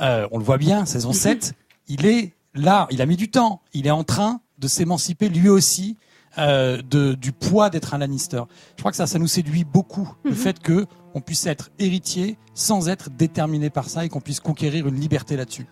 euh, 0.00 0.26
on 0.32 0.38
le 0.38 0.44
voit 0.44 0.58
bien, 0.58 0.86
saison 0.86 1.12
7, 1.12 1.54
il 1.86 2.04
est 2.04 2.32
là, 2.54 2.88
il 2.90 3.00
a 3.00 3.06
mis 3.06 3.16
du 3.16 3.30
temps, 3.30 3.62
il 3.72 3.86
est 3.86 3.92
en 3.92 4.04
train 4.04 4.40
de 4.58 4.66
s'émanciper 4.66 5.28
lui 5.28 5.48
aussi 5.48 5.96
euh, 6.38 6.80
de, 6.88 7.14
du 7.14 7.32
poids 7.32 7.70
d'être 7.70 7.94
un 7.94 7.98
Lannister. 7.98 8.42
Je 8.76 8.82
crois 8.82 8.90
que 8.90 8.96
ça, 8.96 9.06
ça 9.06 9.18
nous 9.18 9.26
séduit 9.28 9.64
beaucoup, 9.64 10.08
le 10.24 10.30
Mhm. 10.30 10.36
fait 10.36 10.58
que 10.60 10.86
on 11.14 11.20
puisse 11.20 11.46
être 11.46 11.70
héritier 11.78 12.36
sans 12.54 12.88
être 12.88 13.08
déterminé 13.10 13.70
par 13.70 13.88
ça 13.88 14.04
et 14.04 14.08
qu'on 14.08 14.20
puisse 14.20 14.40
conquérir 14.40 14.86
une 14.88 14.98
liberté 14.98 15.36
là-dessus. 15.36 15.66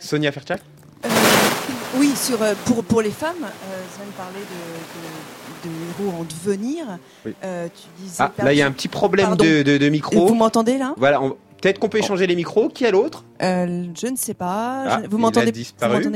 Sonia 0.00 0.32
Fairchild 0.32 0.60
Oui, 1.96 2.12
sur, 2.16 2.40
euh, 2.42 2.54
pour, 2.64 2.82
pour 2.84 3.02
les 3.02 3.10
femmes, 3.10 3.44
euh, 3.44 3.82
Sven 3.96 4.08
parlait 4.16 4.40
de, 4.40 5.68
de, 5.68 5.74
de 5.74 6.08
héros 6.08 6.20
en 6.20 6.24
devenir. 6.24 6.84
Oui. 7.24 7.34
Euh, 7.44 7.68
tu 7.68 8.02
disais, 8.02 8.16
Ah, 8.24 8.32
là 8.38 8.52
il 8.52 8.56
y 8.56 8.62
a 8.62 8.66
un 8.66 8.72
petit 8.72 8.88
problème 8.88 9.36
de, 9.36 9.62
de, 9.62 9.78
de 9.78 9.88
micro. 9.88 10.26
Vous 10.26 10.34
m'entendez 10.34 10.78
là? 10.78 10.94
Voilà, 10.96 11.22
on- 11.22 11.36
peut-être 11.62 11.78
qu'on 11.78 11.88
peut 11.88 11.98
échanger 11.98 12.26
les 12.26 12.36
micros. 12.36 12.68
Qui 12.68 12.84
a 12.84 12.90
l'autre 12.90 13.24
Euh, 13.42 13.84
Je 13.98 14.06
ne 14.08 14.16
sais 14.16 14.34
pas. 14.34 14.84
Ah, 14.86 15.00
Je- 15.02 15.08
vous 15.08 15.16
m'entendez 15.18 15.52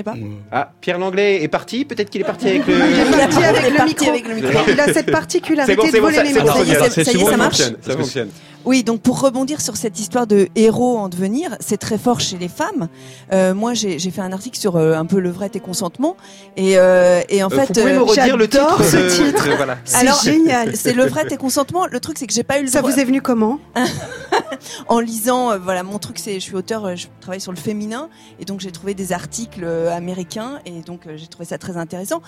pas 0.04 0.14
Ah, 0.52 0.72
Pierre 0.82 0.98
Langlais 0.98 1.42
est 1.42 1.48
parti. 1.48 1.84
Peut-être 1.86 2.10
qu'il 2.10 2.20
est 2.20 2.24
parti 2.24 2.48
avec 2.48 2.66
le. 2.66 2.74
Il 2.74 2.80
est 3.00 3.16
parti 3.18 3.42
avec 3.44 3.60
Il 3.62 3.66
est 3.66 3.70
le 3.70 3.76
parti 3.76 3.88
micro. 3.94 4.10
avec 4.10 4.28
le 4.28 4.34
micro. 4.34 4.60
Il 4.68 4.80
a 4.80 4.92
cette 4.92 5.10
particularité 5.10 5.74
bon, 5.76 5.86
de 5.86 5.92
bon, 5.92 6.00
voler 6.02 6.16
ça- 6.16 6.22
les 6.24 6.32
micros. 6.34 6.48
Ça 6.48 6.58
y 6.58 6.60
est, 6.70 6.74
Sonia, 6.74 6.90
ça- 6.90 7.04
ça 7.04 7.10
y 7.10 7.14
est, 7.14 7.18
bon, 7.18 7.30
ça 7.30 7.36
marche 7.36 7.56
fonctionne, 7.56 7.76
Ça 7.82 7.96
fonctionne. 7.96 8.28
Oui, 8.66 8.82
donc 8.82 9.00
pour 9.00 9.20
rebondir 9.20 9.60
sur 9.60 9.76
cette 9.76 9.98
histoire 10.00 10.26
de 10.26 10.48
héros 10.56 10.98
en 10.98 11.08
devenir, 11.08 11.56
c'est 11.60 11.76
très 11.76 11.98
fort 11.98 12.18
chez 12.18 12.36
les 12.36 12.48
femmes. 12.48 12.88
Euh, 13.32 13.54
moi, 13.54 13.74
j'ai 13.74 13.98
j'ai 14.00 14.10
fait 14.10 14.20
un 14.22 14.32
article 14.32 14.58
sur 14.58 14.74
euh, 14.76 14.94
un 14.94 15.06
peu 15.06 15.20
le 15.20 15.30
vrai 15.30 15.48
et 15.54 15.60
consentement, 15.60 16.16
et, 16.56 16.76
euh, 16.76 17.22
et 17.28 17.44
en 17.44 17.46
Euh, 17.46 17.50
fait, 17.50 17.66
vous 17.68 17.80
pouvez 17.80 17.92
me 17.94 18.02
redire 18.02 18.36
le 18.36 18.48
titre 18.48 18.82
ce 18.82 19.24
titre. 19.24 19.48
voilà. 19.56 19.78
Alors, 19.94 20.20
génial. 20.20 20.76
C'est 20.76 20.94
le 20.94 21.06
vrai 21.06 21.24
et 21.30 21.36
consentement. 21.36 21.86
Le 21.86 22.00
truc, 22.00 22.18
c'est 22.18 22.26
que 22.26 22.32
j'ai 22.34 22.42
pas 22.42 22.58
eu 22.58 22.62
le 22.62 22.68
Ça 22.68 22.80
droit- 22.80 22.90
vous 22.90 22.98
est 22.98 23.04
venu 23.04 23.22
comment 23.22 23.60
en 24.88 24.98
lisant, 24.98 25.52
euh, 25.52 25.58
voilà, 25.58 25.82
mon 25.84 25.98
truc, 26.00 26.18
c'est, 26.18 26.34
je 26.34 26.40
suis 26.40 26.56
auteur, 26.56 26.84
euh, 26.86 26.96
je 26.96 27.06
travaille 27.20 27.40
sur 27.40 27.52
le 27.52 27.58
féminin, 27.58 28.08
et 28.40 28.44
donc 28.44 28.60
j'ai 28.60 28.72
trouvé 28.72 28.94
des 28.94 29.12
articles 29.12 29.62
euh, 29.64 29.94
américains, 29.94 30.58
et 30.66 30.80
donc 30.82 31.06
euh, 31.06 31.16
j'ai 31.16 31.28
trouvé 31.28 31.44
ça 31.46 31.56
très 31.58 31.76
intéressant. 31.76 32.20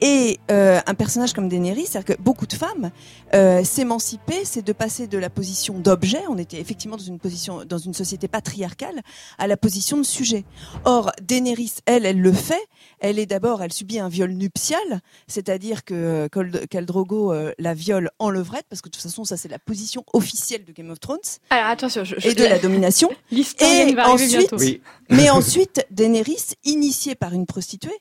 Et 0.00 0.38
euh, 0.50 0.80
un 0.86 0.94
personnage 0.94 1.32
comme 1.32 1.48
Daenerys, 1.48 1.86
c'est-à-dire 1.86 2.16
que 2.16 2.22
beaucoup 2.22 2.46
de 2.46 2.54
femmes 2.54 2.90
euh, 3.34 3.62
s'émanciper, 3.64 4.44
c'est 4.44 4.62
de 4.64 4.72
passer 4.72 5.06
de 5.06 5.18
la 5.18 5.28
position 5.30 5.78
d'objet, 5.78 6.22
on 6.28 6.38
était 6.38 6.58
effectivement 6.60 6.96
dans 6.96 7.02
une 7.04 7.18
position, 7.18 7.64
dans 7.66 7.78
une 7.78 7.92
société 7.94 8.26
patriarcale, 8.28 9.00
à 9.38 9.46
la 9.46 9.56
position 9.56 9.98
de 9.98 10.02
sujet. 10.02 10.44
Or, 10.84 11.12
Daenerys, 11.22 11.74
elle, 11.86 12.06
elle 12.06 12.20
le 12.20 12.32
fait. 12.32 12.62
Elle 13.00 13.18
est 13.18 13.26
d'abord, 13.26 13.62
elle 13.62 13.72
subit 13.72 13.98
un 13.98 14.08
viol 14.08 14.30
nuptial, 14.32 14.80
c'est-à-dire 15.26 15.84
que 15.84 15.94
euh, 15.94 16.64
Khal 16.70 16.86
Drogo 16.86 17.32
euh, 17.32 17.52
la 17.58 17.74
viole 17.74 18.10
en 18.18 18.30
levrette, 18.30 18.64
parce 18.70 18.80
que 18.82 18.88
de 18.88 18.92
toute 18.94 19.02
façon, 19.02 19.24
ça 19.24 19.36
c'est 19.36 19.48
la 19.48 19.58
position 19.58 20.04
officielle 20.12 20.64
de 20.64 20.72
Game 20.72 20.90
of 20.90 20.98
Thrones 21.00 21.18
Alors 21.50 21.66
attention, 21.66 22.04
je, 22.04 22.14
je- 22.18 22.28
et 22.28 22.34
de 22.34 22.44
la 22.44 22.58
domination. 22.58 23.10
L'historienne 23.30 23.88
Et 23.90 23.94
va 23.94 24.08
arriver 24.08 24.24
ensuite, 24.24 24.38
bientôt. 24.50 24.56
Oui. 24.58 24.80
mais 25.10 25.28
ensuite, 25.30 25.86
Daenerys, 25.90 26.54
initiée 26.64 27.14
par 27.14 27.32
une 27.34 27.46
prostituée, 27.46 27.98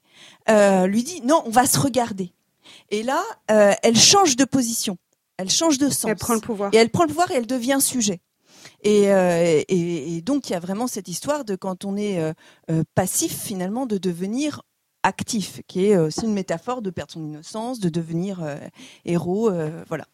euh, 0.49 0.87
lui 0.87 1.03
dit 1.03 1.21
non, 1.21 1.41
on 1.45 1.49
va 1.49 1.65
se 1.65 1.79
regarder. 1.79 2.33
Et 2.89 3.03
là, 3.03 3.21
euh, 3.51 3.73
elle 3.83 3.97
change 3.97 4.35
de 4.35 4.45
position, 4.45 4.97
elle 5.37 5.49
change 5.49 5.77
de 5.77 5.89
sens. 5.89 6.11
Elle 6.11 6.17
prend 6.17 6.33
le 6.33 6.41
pouvoir. 6.41 6.73
Et 6.73 6.77
elle 6.77 6.89
prend 6.89 7.03
le 7.03 7.09
pouvoir 7.09 7.31
et 7.31 7.35
elle 7.35 7.47
devient 7.47 7.79
sujet. 7.79 8.21
Et, 8.83 9.11
euh, 9.11 9.61
et, 9.67 10.17
et 10.17 10.21
donc, 10.21 10.49
il 10.49 10.53
y 10.53 10.55
a 10.55 10.59
vraiment 10.59 10.87
cette 10.87 11.07
histoire 11.07 11.45
de 11.45 11.55
quand 11.55 11.85
on 11.85 11.97
est 11.97 12.21
passif, 12.95 13.37
finalement, 13.37 13.85
de 13.85 13.97
devenir 13.97 14.61
actif, 15.03 15.61
qui 15.67 15.85
est 15.85 15.97
aussi 15.97 16.25
une 16.25 16.33
métaphore 16.33 16.81
de 16.81 16.89
perdre 16.89 17.13
son 17.13 17.23
innocence, 17.23 17.79
de 17.79 17.89
devenir 17.89 18.43
héros. 19.05 19.51
voilà. 19.87 20.05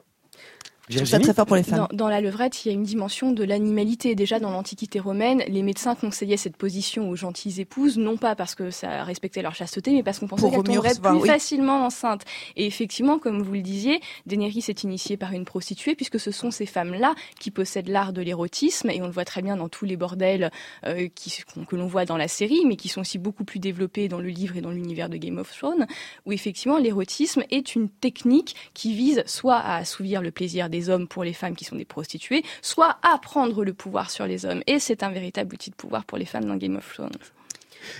Je 0.89 0.97
trouve 0.97 1.07
ça 1.07 1.19
très 1.19 1.33
fort 1.33 1.45
pour 1.45 1.55
les 1.55 1.63
femmes. 1.63 1.87
Dans, 1.91 1.97
dans 1.97 2.07
la 2.07 2.21
levrette, 2.21 2.63
il 2.63 2.67
y 2.67 2.71
a 2.71 2.73
une 2.73 2.83
dimension 2.83 3.31
de 3.31 3.43
l'animalité. 3.43 4.13
Déjà, 4.13 4.39
dans 4.39 4.51
l'Antiquité 4.51 4.99
romaine, 4.99 5.43
les 5.47 5.63
médecins 5.63 5.95
conseillaient 5.95 6.37
cette 6.37 6.57
position 6.57 7.09
aux 7.09 7.15
gentilles 7.15 7.59
épouses, 7.59 7.97
non 7.97 8.17
pas 8.17 8.35
parce 8.35 8.53
que 8.53 8.69
ça 8.69 9.03
respectait 9.03 9.41
leur 9.41 9.55
chasteté, 9.55 9.91
mais 9.93 10.03
parce 10.03 10.19
qu'on 10.19 10.27
pensait 10.27 10.49
qu'elles 10.49 10.63
tomberaient 10.63 10.93
plus 11.01 11.21
oui. 11.21 11.27
facilement 11.27 11.85
enceintes. 11.85 12.23
Et 12.55 12.67
effectivement, 12.67 13.17
comme 13.17 13.41
vous 13.41 13.53
le 13.53 13.61
disiez, 13.61 13.99
Daenerys 14.27 14.65
est 14.67 14.83
initiée 14.83 15.17
par 15.17 15.31
une 15.31 15.45
prostituée, 15.45 15.95
puisque 15.95 16.19
ce 16.19 16.31
sont 16.31 16.51
ces 16.51 16.67
femmes-là 16.67 17.15
qui 17.39 17.49
possèdent 17.49 17.89
l'art 17.89 18.13
de 18.13 18.21
l'érotisme, 18.21 18.91
et 18.91 19.01
on 19.01 19.05
le 19.05 19.11
voit 19.11 19.25
très 19.25 19.41
bien 19.41 19.57
dans 19.57 19.69
tous 19.69 19.85
les 19.85 19.97
bordels 19.97 20.51
euh, 20.85 21.07
qui, 21.15 21.33
que 21.67 21.75
l'on 21.75 21.87
voit 21.87 22.05
dans 22.05 22.17
la 22.17 22.27
série, 22.27 22.63
mais 22.65 22.75
qui 22.75 22.89
sont 22.89 23.01
aussi 23.01 23.17
beaucoup 23.17 23.43
plus 23.43 23.59
développés 23.59 24.07
dans 24.07 24.19
le 24.19 24.29
livre 24.29 24.55
et 24.55 24.61
dans 24.61 24.71
l'univers 24.71 25.09
de 25.09 25.17
Game 25.17 25.39
of 25.39 25.51
Thrones, 25.57 25.87
où 26.27 26.31
effectivement 26.31 26.77
l'érotisme 26.77 27.43
est 27.49 27.75
une 27.75 27.89
technique 27.89 28.55
qui 28.73 28.93
vise 28.93 29.23
soit 29.25 29.57
à 29.57 29.77
assouvir 29.77 30.21
le 30.21 30.29
plaisir 30.31 30.69
des 30.69 30.74
hommes 30.89 31.07
pour 31.07 31.23
les 31.23 31.33
femmes 31.33 31.55
qui 31.55 31.65
sont 31.65 31.75
des 31.75 31.85
prostituées, 31.85 32.43
soit 32.61 32.97
à 33.03 33.17
prendre 33.17 33.63
le 33.63 33.73
pouvoir 33.73 34.09
sur 34.11 34.25
les 34.27 34.45
hommes. 34.45 34.61
Et 34.67 34.79
c'est 34.79 35.03
un 35.03 35.09
véritable 35.11 35.53
outil 35.55 35.69
de 35.69 35.75
pouvoir 35.75 36.05
pour 36.05 36.17
les 36.17 36.25
femmes 36.25 36.45
dans 36.45 36.55
Game 36.57 36.75
of 36.75 36.93
Thrones. 36.93 37.09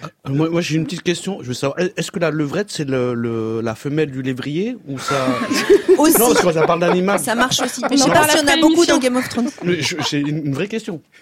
Euh, 0.03 0.07
Moi, 0.31 0.49
moi, 0.49 0.61
j'ai 0.61 0.75
une 0.77 0.85
petite 0.85 1.03
question. 1.03 1.39
Je 1.43 1.47
veux 1.49 1.53
savoir, 1.53 1.79
est-ce 1.95 2.09
que 2.11 2.17
la 2.19 2.31
levrette 2.31 2.71
c'est 2.71 2.89
le, 2.89 3.13
le- 3.13 3.61
la 3.61 3.75
femelle 3.75 4.09
du 4.09 4.21
lévrier 4.23 4.75
ou 4.87 4.97
ça 4.97 5.27
Aussi. 5.97 6.17
Non, 6.19 6.33
parce 6.33 6.41
que 6.41 6.51
ça 6.53 6.65
parle 6.65 6.79
d'animal. 6.79 7.19
Ça 7.19 7.35
marche 7.35 7.59
aussi. 7.61 7.81
Mais 7.89 7.95
je 7.97 8.01
sais 8.03 8.09
pas 8.09 8.27
si 8.27 8.43
on 8.43 8.47
a 8.47 8.57
beaucoup 8.57 8.85
dans 8.85 8.97
Game 8.97 9.15
of 9.15 9.29
Thrones. 9.29 9.49
Une, 9.63 10.27
une 10.47 10.53
vraie 10.53 10.67
question. 10.67 11.01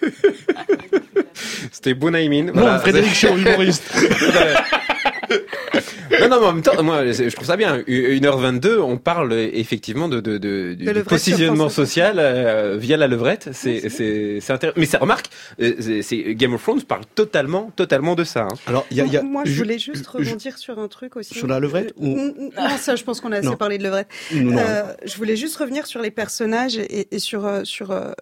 C'était 1.72 1.94
Bonaimin. 1.94 2.52
Non, 2.54 2.78
Frédéric 2.78 3.14
Chaud, 3.14 3.36
humoriste. 3.36 3.82
non, 6.20 6.28
non, 6.28 6.40
mais 6.40 6.46
en 6.46 6.52
même 6.52 6.62
temps, 6.62 6.82
moi, 6.82 7.10
je 7.12 7.34
trouve 7.34 7.46
ça 7.46 7.56
bien. 7.56 7.78
1h22, 7.78 8.78
on 8.78 8.98
parle 8.98 9.32
euh, 9.32 9.48
effectivement 9.52 10.08
de, 10.08 10.20
de, 10.20 10.38
de, 10.38 10.74
du 10.74 11.02
positionnement 11.04 11.68
social 11.68 12.16
euh, 12.18 12.76
via 12.78 12.96
la 12.96 13.08
levrette. 13.08 13.48
C'est, 13.52 13.88
c'est, 13.88 14.38
c'est 14.40 14.52
intéressant. 14.52 14.78
Mais 14.78 14.86
ça 14.86 14.98
remarque, 14.98 15.26
euh, 15.60 16.00
c'est, 16.02 16.34
Game 16.34 16.54
of 16.54 16.62
Thrones 16.62 16.82
parle 16.82 17.02
totalement, 17.14 17.70
totalement 17.74 18.14
de 18.14 18.24
ça. 18.24 18.42
hein. 18.42 18.54
Alors, 18.66 18.86
Moi, 19.24 19.42
je 19.44 19.54
voulais 19.56 19.78
juste 19.78 20.06
rebondir 20.06 20.58
sur 20.58 20.78
un 20.78 20.88
truc 20.88 21.16
aussi. 21.16 21.34
Sur 21.34 21.46
la 21.48 21.58
levrette 21.60 21.92
ou- 21.96 22.06
n- 22.06 22.50
Non, 22.56 22.68
ça, 22.78 22.96
je 22.96 23.04
pense 23.04 23.20
qu'on 23.20 23.32
a 23.32 23.38
assez 23.38 23.48
Non. 23.48 23.56
parlé 23.56 23.78
de 23.78 23.84
levrette. 23.84 24.08
Euh, 24.32 24.82
je 25.04 25.16
voulais 25.16 25.36
juste 25.36 25.56
revenir 25.56 25.86
sur 25.86 26.00
les 26.00 26.10
personnages 26.10 26.76
et, 26.76 27.08
et 27.14 27.18
sur, 27.18 27.44
euh, 27.46 27.62
sur 27.64 27.90
euh, 27.90 28.12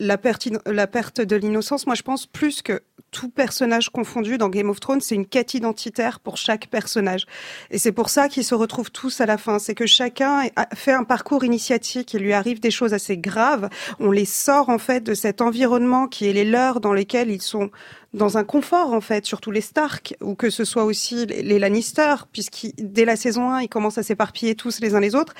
la, 0.00 0.16
perte, 0.16 0.48
la 0.66 0.86
perte 0.86 1.20
de 1.20 1.36
l'innocence. 1.36 1.86
Moi, 1.86 1.96
je 1.96 2.02
pense 2.02 2.26
plus 2.26 2.45
que 2.62 2.82
tout 3.10 3.28
personnage 3.30 3.88
confondu 3.88 4.36
dans 4.36 4.48
Game 4.48 4.68
of 4.68 4.80
Thrones, 4.80 5.00
c'est 5.00 5.14
une 5.14 5.26
quête 5.26 5.54
identitaire 5.54 6.20
pour 6.20 6.36
chaque 6.36 6.68
personnage. 6.68 7.26
Et 7.70 7.78
c'est 7.78 7.92
pour 7.92 8.10
ça 8.10 8.28
qu'ils 8.28 8.44
se 8.44 8.54
retrouvent 8.54 8.90
tous 8.90 9.20
à 9.20 9.26
la 9.26 9.38
fin. 9.38 9.58
C'est 9.58 9.74
que 9.74 9.86
chacun 9.86 10.42
fait 10.74 10.92
un 10.92 11.04
parcours 11.04 11.44
initiatique. 11.44 12.12
Il 12.14 12.20
lui 12.20 12.32
arrive 12.32 12.60
des 12.60 12.70
choses 12.70 12.92
assez 12.92 13.16
graves. 13.16 13.68
On 14.00 14.10
les 14.10 14.24
sort, 14.24 14.68
en 14.68 14.78
fait, 14.78 15.00
de 15.00 15.14
cet 15.14 15.40
environnement 15.40 16.08
qui 16.08 16.28
est 16.28 16.32
les 16.32 16.44
leurs 16.44 16.80
dans 16.80 16.92
lesquels 16.92 17.30
ils 17.30 17.42
sont 17.42 17.70
dans 18.16 18.38
un 18.38 18.44
confort 18.44 18.92
en 18.92 19.00
fait, 19.00 19.26
surtout 19.26 19.50
les 19.50 19.60
Stark, 19.60 20.16
ou 20.20 20.34
que 20.34 20.50
ce 20.50 20.64
soit 20.64 20.84
aussi 20.84 21.26
les 21.26 21.58
Lannister, 21.58 22.14
puisqu'ils 22.32 22.72
dès 22.78 23.04
la 23.04 23.14
saison 23.14 23.50
1, 23.50 23.62
ils 23.62 23.68
commencent 23.68 23.98
à 23.98 24.02
s'éparpiller 24.02 24.54
tous 24.54 24.80
les 24.80 24.94
uns 24.94 25.00
les 25.00 25.14
autres. 25.14 25.34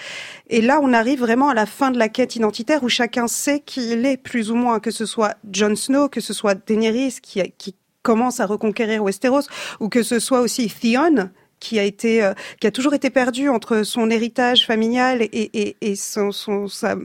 Et 0.49 0.61
là, 0.61 0.79
on 0.83 0.93
arrive 0.93 1.21
vraiment 1.21 1.49
à 1.49 1.55
la 1.55 1.67
fin 1.67 1.91
de 1.91 1.99
la 1.99 2.09
quête 2.09 2.37
identitaire 2.37 2.83
où 2.83 2.89
chacun 2.89 3.27
sait 3.27 3.61
qui 3.61 3.91
il 3.91 4.05
est, 4.05 4.17
plus 4.17 4.51
ou 4.51 4.55
moins, 4.55 4.79
que 4.79 4.91
ce 4.91 5.07
soit 5.07 5.37
Jon 5.51 5.75
Snow, 5.75 6.09
que 6.09 6.21
ce 6.21 6.33
soit 6.33 6.55
Daenerys 6.55 7.17
qui, 7.23 7.43
qui 7.57 7.75
commence 8.03 8.41
à 8.41 8.47
reconquérir 8.47 9.03
Westeros, 9.03 9.49
ou 9.81 9.89
que 9.89 10.03
ce 10.03 10.19
soit 10.19 10.41
aussi 10.41 10.69
Theon, 10.69 11.31
qui 11.61 11.79
a 11.79 11.83
été, 11.85 12.23
euh, 12.23 12.33
qui 12.61 12.67
a 12.67 12.71
toujours 12.71 12.95
été 12.95 13.11
perdu 13.11 13.49
entre 13.49 13.83
son 13.83 14.11
héritage 14.11 14.67
familial 14.67 15.23
et, 15.23 15.29
et, 15.33 15.77
et 15.81 15.97
son, 15.97 16.33
son, 16.33 16.69
sa- 16.69 16.97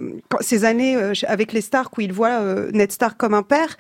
ses 0.42 0.66
années 0.66 0.96
euh, 0.96 1.14
avec 1.28 1.54
les 1.54 1.62
Stark 1.62 1.98
où 1.98 2.02
il 2.02 2.14
voit 2.14 2.40
euh, 2.42 2.70
Ned 2.74 2.92
Stark 2.92 3.18
comme 3.18 3.34
un 3.34 3.44
père 3.44 3.78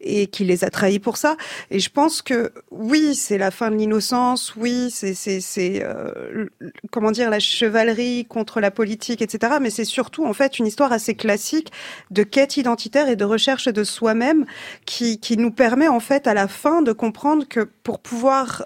et 0.00 0.26
qui 0.28 0.44
les 0.44 0.64
a 0.64 0.70
trahis 0.70 0.98
pour 0.98 1.16
ça. 1.16 1.36
Et 1.70 1.78
je 1.80 1.90
pense 1.90 2.22
que 2.22 2.52
oui, 2.70 3.14
c'est 3.14 3.38
la 3.38 3.50
fin 3.50 3.70
de 3.70 3.76
l'innocence, 3.76 4.54
oui, 4.56 4.90
c'est 4.92 5.14
c'est 5.14 5.40
c'est 5.40 5.82
euh, 5.84 6.46
comment 6.90 7.10
dire 7.10 7.30
la 7.30 7.40
chevalerie 7.40 8.26
contre 8.26 8.60
la 8.60 8.70
politique, 8.70 9.22
etc. 9.22 9.54
Mais 9.60 9.70
c'est 9.70 9.84
surtout 9.84 10.24
en 10.24 10.32
fait 10.32 10.58
une 10.58 10.66
histoire 10.66 10.92
assez 10.92 11.14
classique 11.14 11.72
de 12.10 12.22
quête 12.22 12.56
identitaire 12.56 13.08
et 13.08 13.16
de 13.16 13.24
recherche 13.24 13.68
de 13.68 13.84
soi-même 13.84 14.46
qui 14.86 15.18
qui 15.18 15.36
nous 15.36 15.50
permet 15.50 15.88
en 15.88 16.00
fait 16.00 16.26
à 16.26 16.34
la 16.34 16.48
fin 16.48 16.82
de 16.82 16.92
comprendre 16.92 17.46
que 17.48 17.68
pour 17.82 17.98
pouvoir 18.00 18.64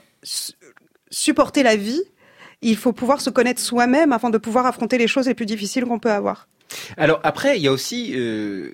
supporter 1.11 1.63
la 1.63 1.77
vie, 1.77 2.03
il 2.63 2.77
faut 2.77 2.93
pouvoir 2.93 3.21
se 3.21 3.31
connaître 3.31 3.61
soi-même 3.61 4.13
afin 4.13 4.31
de 4.31 4.39
pouvoir 4.39 4.67
affronter 4.67 4.99
les 4.99 5.09
choses 5.09 5.27
les 5.27 5.35
plus 5.35 5.47
difficiles 5.47 5.85
qu'on 5.85 5.99
peut 5.99 6.11
avoir. 6.11 6.49
Alors 6.97 7.21
après, 7.23 7.57
il 7.59 7.63
y 7.63 7.69
a 7.69 7.73
aussi 7.73 8.13
euh, 8.17 8.73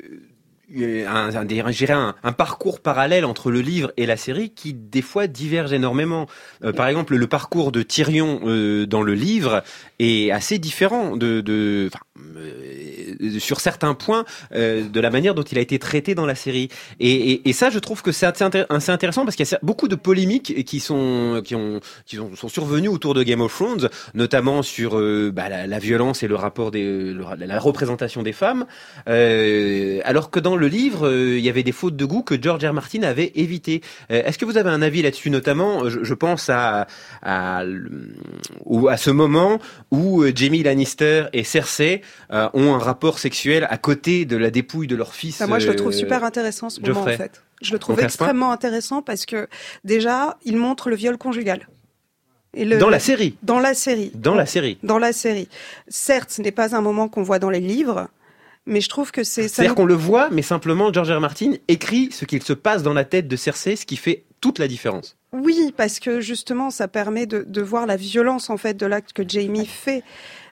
un, 1.06 2.32
parcours 2.32 2.80
parallèle 2.80 3.24
entre 3.24 3.50
le 3.50 3.60
livre 3.60 3.92
et 3.96 4.06
la 4.06 4.16
série 4.16 4.50
qui 4.50 4.72
des 4.72 5.02
fois 5.02 5.26
diverge 5.26 5.72
énormément. 5.72 6.26
Euh, 6.64 6.72
par 6.72 6.88
exemple, 6.88 7.16
le 7.16 7.26
parcours 7.26 7.72
de 7.72 7.82
Tyrion 7.82 8.40
euh, 8.44 8.86
dans 8.86 9.02
le 9.02 9.14
livre 9.14 9.62
est 9.98 10.30
assez 10.30 10.58
différent 10.58 11.16
de, 11.16 11.90
euh, 12.18 13.38
sur 13.38 13.60
certains 13.60 13.94
points 13.94 14.24
euh, 14.54 14.86
de 14.88 15.00
la 15.00 15.10
manière 15.10 15.34
dont 15.34 15.42
il 15.42 15.56
a 15.58 15.60
été 15.60 15.78
traité 15.78 16.14
dans 16.14 16.26
la 16.26 16.34
série. 16.34 16.68
Et, 17.00 17.32
et, 17.32 17.48
et 17.48 17.52
ça, 17.52 17.70
je 17.70 17.78
trouve 17.78 18.02
que 18.02 18.12
c'est 18.12 18.26
assez, 18.26 18.44
intér- 18.44 18.66
assez 18.68 18.90
intéressant 18.92 19.24
parce 19.24 19.36
qu'il 19.36 19.46
y 19.48 19.54
a 19.54 19.58
beaucoup 19.62 19.88
de 19.88 19.94
polémiques 19.94 20.64
qui 20.64 20.80
sont 20.80 21.40
qui 21.44 21.54
ont 21.54 21.80
qui 22.06 22.18
ont- 22.18 22.34
sont 22.36 22.48
survenues 22.48 22.88
autour 22.88 23.14
de 23.14 23.22
Game 23.22 23.40
of 23.40 23.52
Thrones, 23.54 23.88
notamment 24.14 24.62
sur 24.62 24.98
euh, 24.98 25.30
bah, 25.32 25.48
la, 25.48 25.78
violence 25.78 26.22
et 26.22 26.28
le 26.28 26.34
rapport 26.34 26.70
des 26.70 27.14
la 27.38 27.58
représentation 27.58 28.22
des 28.22 28.32
femmes. 28.32 28.66
Euh, 29.08 30.00
alors 30.04 30.30
que 30.30 30.40
dans 30.40 30.56
le 30.56 30.68
livre, 30.68 31.08
euh, 31.08 31.38
il 31.38 31.44
y 31.44 31.48
avait 31.48 31.62
des 31.62 31.72
fautes 31.72 31.96
de 31.96 32.04
goût 32.04 32.22
que 32.22 32.40
George 32.40 32.64
R. 32.64 32.72
Martin 32.72 33.02
avait 33.02 33.32
évitées. 33.34 33.80
Euh, 34.10 34.22
Est-ce 34.24 34.38
que 34.38 34.44
vous 34.44 34.58
avez 34.58 34.70
un 34.70 34.82
avis 34.82 35.02
là-dessus, 35.02 35.30
notamment? 35.30 35.88
Je, 35.88 36.04
je 36.04 36.14
pense 36.14 36.50
à 36.50 36.86
à, 37.22 37.62
ou 38.64 38.88
à 38.88 38.96
ce 38.96 39.10
moment 39.10 39.58
où 39.90 40.22
euh, 40.22 40.32
Jamie 40.34 40.62
Lannister 40.62 41.24
et 41.32 41.44
Cersei 41.44 42.01
euh, 42.32 42.48
ont 42.54 42.74
un 42.74 42.78
rapport 42.78 43.18
sexuel 43.18 43.66
à 43.70 43.78
côté 43.78 44.24
de 44.24 44.36
la 44.36 44.50
dépouille 44.50 44.86
de 44.86 44.96
leur 44.96 45.14
fils. 45.14 45.40
Moi, 45.40 45.58
je 45.58 45.68
le 45.68 45.76
trouve 45.76 45.92
euh, 45.92 45.96
super 45.96 46.24
intéressant 46.24 46.70
ce 46.70 46.80
moment 46.80 47.00
en 47.02 47.06
fait. 47.06 47.42
Je 47.60 47.72
le 47.72 47.78
trouve 47.78 48.00
extrêmement 48.00 48.50
intéressant 48.52 49.02
parce 49.02 49.24
que 49.26 49.48
déjà, 49.84 50.36
il 50.44 50.56
montre 50.56 50.90
le 50.90 50.96
viol 50.96 51.16
conjugal. 51.18 51.68
Et 52.54 52.64
le- 52.64 52.78
Dans 52.78 52.90
la 52.90 52.98
série. 52.98 53.36
Dans 53.42 53.60
la 53.60 53.72
série. 53.74 54.10
Dans 54.14 54.34
la 54.34 54.44
série. 54.46 54.78
Dans 54.82 54.98
la 54.98 55.12
série. 55.12 55.48
Certes, 55.88 56.30
ce 56.30 56.42
n'est 56.42 56.50
pas 56.52 56.74
un 56.76 56.80
moment 56.80 57.08
qu'on 57.08 57.22
voit 57.22 57.38
dans 57.38 57.48
les 57.50 57.60
livres, 57.60 58.08
mais 58.66 58.80
je 58.80 58.88
trouve 58.88 59.10
que 59.10 59.24
c'est. 59.24 59.48
C'est-à-dire 59.48 59.70
nous- 59.70 59.76
qu'on 59.76 59.86
le 59.86 59.94
voit, 59.94 60.28
mais 60.30 60.42
simplement 60.42 60.92
George 60.92 61.10
R. 61.10 61.16
R. 61.16 61.20
Martin 61.20 61.52
écrit 61.68 62.10
ce 62.12 62.24
qu'il 62.26 62.42
se 62.42 62.52
passe 62.52 62.82
dans 62.82 62.92
la 62.92 63.04
tête 63.04 63.26
de 63.28 63.36
Cersei, 63.36 63.76
ce 63.76 63.86
qui 63.86 63.96
fait 63.96 64.24
toute 64.40 64.58
la 64.58 64.68
différence. 64.68 65.16
Oui, 65.32 65.72
parce 65.76 65.98
que 65.98 66.20
justement, 66.20 66.68
ça 66.70 66.88
permet 66.88 67.24
de, 67.24 67.42
de 67.48 67.62
voir 67.62 67.86
la 67.86 67.96
violence 67.96 68.50
en 68.50 68.58
fait 68.58 68.74
de 68.74 68.84
l'acte 68.84 69.14
que 69.14 69.22
Jamie 69.26 69.64
fait. 69.66 70.02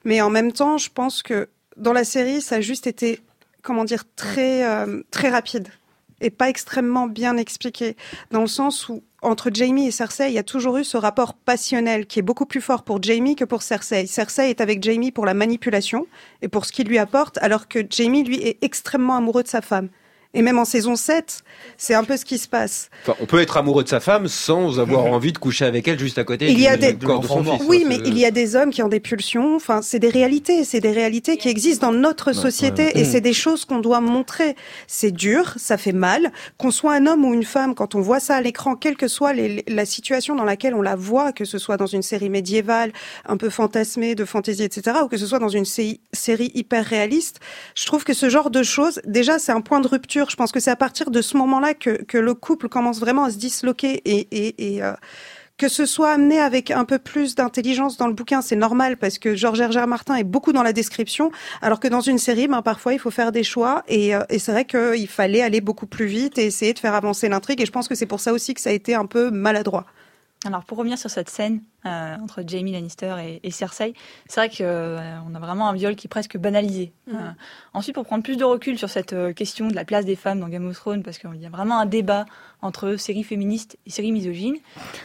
Mais 0.05 0.20
en 0.20 0.31
même 0.31 0.52
temps, 0.52 0.78
je 0.78 0.90
pense 0.90 1.22
que 1.22 1.48
dans 1.77 1.93
la 1.93 2.05
série, 2.05 2.40
ça 2.40 2.56
a 2.56 2.60
juste 2.60 2.86
été, 2.86 3.20
comment 3.62 3.85
dire, 3.85 4.05
très 4.16 4.64
euh, 4.64 5.02
très 5.10 5.28
rapide 5.28 5.68
et 6.20 6.31
pas 6.31 6.48
extrêmement 6.48 7.06
bien 7.06 7.36
expliqué, 7.36 7.97
dans 8.31 8.40
le 8.40 8.47
sens 8.47 8.89
où 8.89 9.02
entre 9.22 9.51
Jamie 9.52 9.86
et 9.86 9.90
Cersei, 9.90 10.31
il 10.31 10.35
y 10.35 10.39
a 10.39 10.43
toujours 10.43 10.78
eu 10.78 10.85
ce 10.85 10.97
rapport 10.97 11.35
passionnel 11.35 12.06
qui 12.06 12.18
est 12.18 12.22
beaucoup 12.22 12.47
plus 12.47 12.60
fort 12.60 12.85
pour 12.85 13.02
Jamie 13.02 13.36
que 13.36 13.44
pour 13.44 13.62
Cersei. 13.62 14.06
Cersei 14.06 14.48
est 14.48 14.62
avec 14.62 14.82
Jamie 14.82 15.12
pour 15.12 15.27
la 15.27 15.35
manipulation 15.35 16.06
et 16.40 16.48
pour 16.48 16.64
ce 16.64 16.72
qu'il 16.72 16.89
lui 16.89 16.98
apporte, 16.98 17.39
alors 17.39 17.68
que 17.68 17.81
Jamie, 17.89 18.24
lui, 18.24 18.36
est 18.36 18.62
extrêmement 18.62 19.16
amoureux 19.16 19.43
de 19.43 19.48
sa 19.48 19.60
femme. 19.60 19.89
Et 20.32 20.43
même 20.43 20.61
en 20.61 20.65
saison 20.65 20.94
7, 20.94 21.43
c'est 21.77 21.94
un 21.94 22.05
peu 22.05 22.16
ce 22.16 22.24
qui 22.24 22.39
se 22.39 22.47
passe. 22.47 22.89
Enfin, 23.02 23.16
on 23.20 23.27
peut 23.27 23.40
être 23.40 23.57
amoureux 23.57 23.82
de 23.82 23.89
sa 23.89 23.98
femme 23.98 24.28
sans 24.28 24.78
avoir 24.78 25.05
envie 25.07 25.32
de 25.32 25.39
coucher 25.39 25.65
avec 25.65 25.89
elle 25.89 25.98
juste 25.98 26.19
à 26.19 26.24
côté 26.24 26.48
Il 26.52 26.61
y 26.61 26.69
a 26.69 26.77
des 26.77 26.94
corps 26.97 27.19
de 27.19 27.27
son 27.27 27.43
fils. 27.43 27.62
oui, 27.66 27.85
mais 27.85 27.97
il 28.05 28.16
y 28.16 28.24
a 28.24 28.31
des 28.31 28.55
hommes 28.55 28.70
qui 28.70 28.81
ont 28.85 28.89
des 28.89 29.01
pulsions. 29.01 29.57
Enfin, 29.57 29.82
c'est 29.82 29.98
des 29.98 30.09
réalités, 30.09 30.62
c'est 30.62 30.78
des 30.78 30.93
réalités 30.93 31.36
qui 31.36 31.48
existent 31.48 31.89
dans 31.90 31.93
notre 31.98 32.32
société 32.32 32.85
ouais. 32.85 32.93
et 32.94 33.02
Mm. 33.02 33.07
c'est 33.11 33.20
des 33.20 33.32
choses 33.32 33.65
qu'on 33.65 33.81
doit 33.81 34.01
montrer. 34.01 34.55
C'est 34.86 35.11
dur, 35.11 35.55
ça 35.57 35.77
fait 35.77 35.90
mal. 35.93 36.31
Qu'on 36.59 36.70
soit 36.70 36.93
un 36.94 37.07
homme 37.09 37.24
ou 37.24 37.35
une 37.35 37.43
femme, 37.44 37.74
quand 37.74 37.97
on 37.97 38.01
voit 38.01 38.20
ça 38.20 38.36
à 38.36 38.40
l'écran, 38.40 38.77
quelle 38.77 38.97
que 38.97 39.09
soit 39.09 39.32
les- 39.32 39.65
la 39.66 39.85
situation 39.85 40.36
dans 40.36 40.44
laquelle 40.44 40.74
on 40.77 40.82
la 40.82 40.94
voit, 40.94 41.32
que 41.32 41.44
ce 41.44 41.59
soit 41.59 41.77
dans 41.77 41.86
une 41.86 42.02
série 42.02 42.31
médiévale, 42.31 42.93
un 43.27 43.36
peu 43.36 43.51
fantasmée, 43.51 44.15
de 44.15 44.24
fantaisie, 44.24 44.62
etc., 44.62 44.98
ou 45.05 45.09
que 45.09 45.16
ce 45.16 45.27
soit 45.27 45.40
dans 45.40 45.48
une 45.48 45.65
sé- 45.65 45.98
série 46.12 46.52
hyper 46.55 46.85
réaliste, 46.85 47.40
je 47.74 47.85
trouve 47.86 48.05
que 48.05 48.12
ce 48.12 48.28
genre 48.28 48.51
de 48.51 48.62
choses, 48.62 49.01
déjà, 49.07 49.40
c'est 49.40 49.51
un 49.51 49.61
point 49.61 49.81
de 49.81 49.89
rupture. 49.89 50.20
Je 50.29 50.37
pense 50.37 50.53
que 50.53 50.61
c'est 50.61 50.71
à 50.71 50.77
partir 50.77 51.11
de 51.11 51.23
ce 51.23 51.37
moment-là 51.37 51.75
que, 51.75 52.19
le 52.19 52.35
couple 52.35 52.69
commence 52.69 53.01
vraiment 53.01 53.25
à 53.25 53.31
se 53.31 53.39
disloquer 53.39 54.03
et, 54.05 54.83
euh, 54.83 54.93
que 55.57 55.69
ce 55.69 55.87
soit 55.87 56.11
amené 56.11 56.41
avec 56.41 56.71
un 56.71 56.85
peu 56.85 56.99
plus 56.99 57.35
d'intelligence 57.35 57.97
dans 57.97 58.07
le 58.07 58.15
bouquin, 58.15 58.43
c'est 58.43 58.57
normal 58.57 58.97
parce 58.97 59.19
que 59.19 59.35
Georges. 59.35 59.61
R. 59.61 59.87
Martin 59.87 60.17
est 60.17 60.25
beaucoup 60.25 60.53
dans 60.53 60.63
la 60.63 60.73
description, 60.73 61.31
alors 61.63 61.81
que 61.81 61.89
dans 61.89 62.01
une 62.01 62.19
série, 62.19 62.49
ben, 62.49 62.63
parfois 62.63 62.95
il 62.95 62.99
faut 62.99 63.11
faire 63.11 63.31
des 63.31 63.45
choix 63.45 63.83
et, 63.89 64.15
euh, 64.15 64.23
et 64.31 64.39
c'est 64.39 64.53
vrai 64.53 64.65
qu'il 64.65 65.09
fallait 65.09 65.43
aller 65.43 65.61
beaucoup 65.61 65.87
plus 65.87 66.07
vite 66.07 66.39
et 66.39 66.47
essayer 66.47 66.73
de 66.73 66.79
faire 66.79 66.95
avancer 66.95 67.29
l'intrigue 67.29 67.61
et 67.61 67.67
je 67.67 67.73
pense 67.73 67.89
que 67.89 67.95
c'est 67.95 68.07
pour 68.07 68.21
ça 68.21 68.33
aussi 68.33 68.55
que 68.55 68.61
ça 68.61 68.71
a 68.71 68.73
été 68.73 68.95
un 68.95 69.07
peu 69.07 69.31
maladroit. 69.31 69.87
Alors 70.47 70.65
pour 70.65 70.79
revenir 70.79 70.97
sur 70.97 71.11
cette 71.11 71.29
scène 71.29 71.61
euh, 71.85 72.17
entre 72.23 72.43
Jamie 72.47 72.73
Lannister 72.73 73.15
et, 73.23 73.41
et 73.47 73.51
Cersei, 73.51 73.93
c'est 74.27 74.41
vrai 74.41 74.49
que 74.49 74.62
euh, 74.62 74.99
on 75.29 75.35
a 75.35 75.39
vraiment 75.39 75.69
un 75.69 75.75
viol 75.75 75.95
qui 75.97 76.07
est 76.07 76.09
presque 76.09 76.39
banalisé. 76.39 76.93
Mhm. 77.07 77.15
Euh, 77.17 77.31
ensuite, 77.75 77.95
pour 77.95 78.07
prendre 78.07 78.23
plus 78.23 78.39
de 78.39 78.45
recul 78.45 78.79
sur 78.79 78.89
cette 78.89 79.15
question 79.35 79.69
de 79.69 79.75
la 79.75 79.85
place 79.85 80.07
des 80.07 80.17
femmes 80.17 80.41
dans 80.41 80.49
Game 80.49 80.67
of 80.67 80.77
Thrones, 80.77 81.03
parce 81.03 81.19
qu'il 81.19 81.35
y 81.37 81.45
a 81.45 81.51
vraiment 81.51 81.79
un 81.79 81.85
débat 81.85 82.25
entre 82.62 82.97
séries 82.97 83.23
féministes 83.23 83.77
et 83.85 83.91
séries 83.91 84.12
misogynes. 84.12 84.57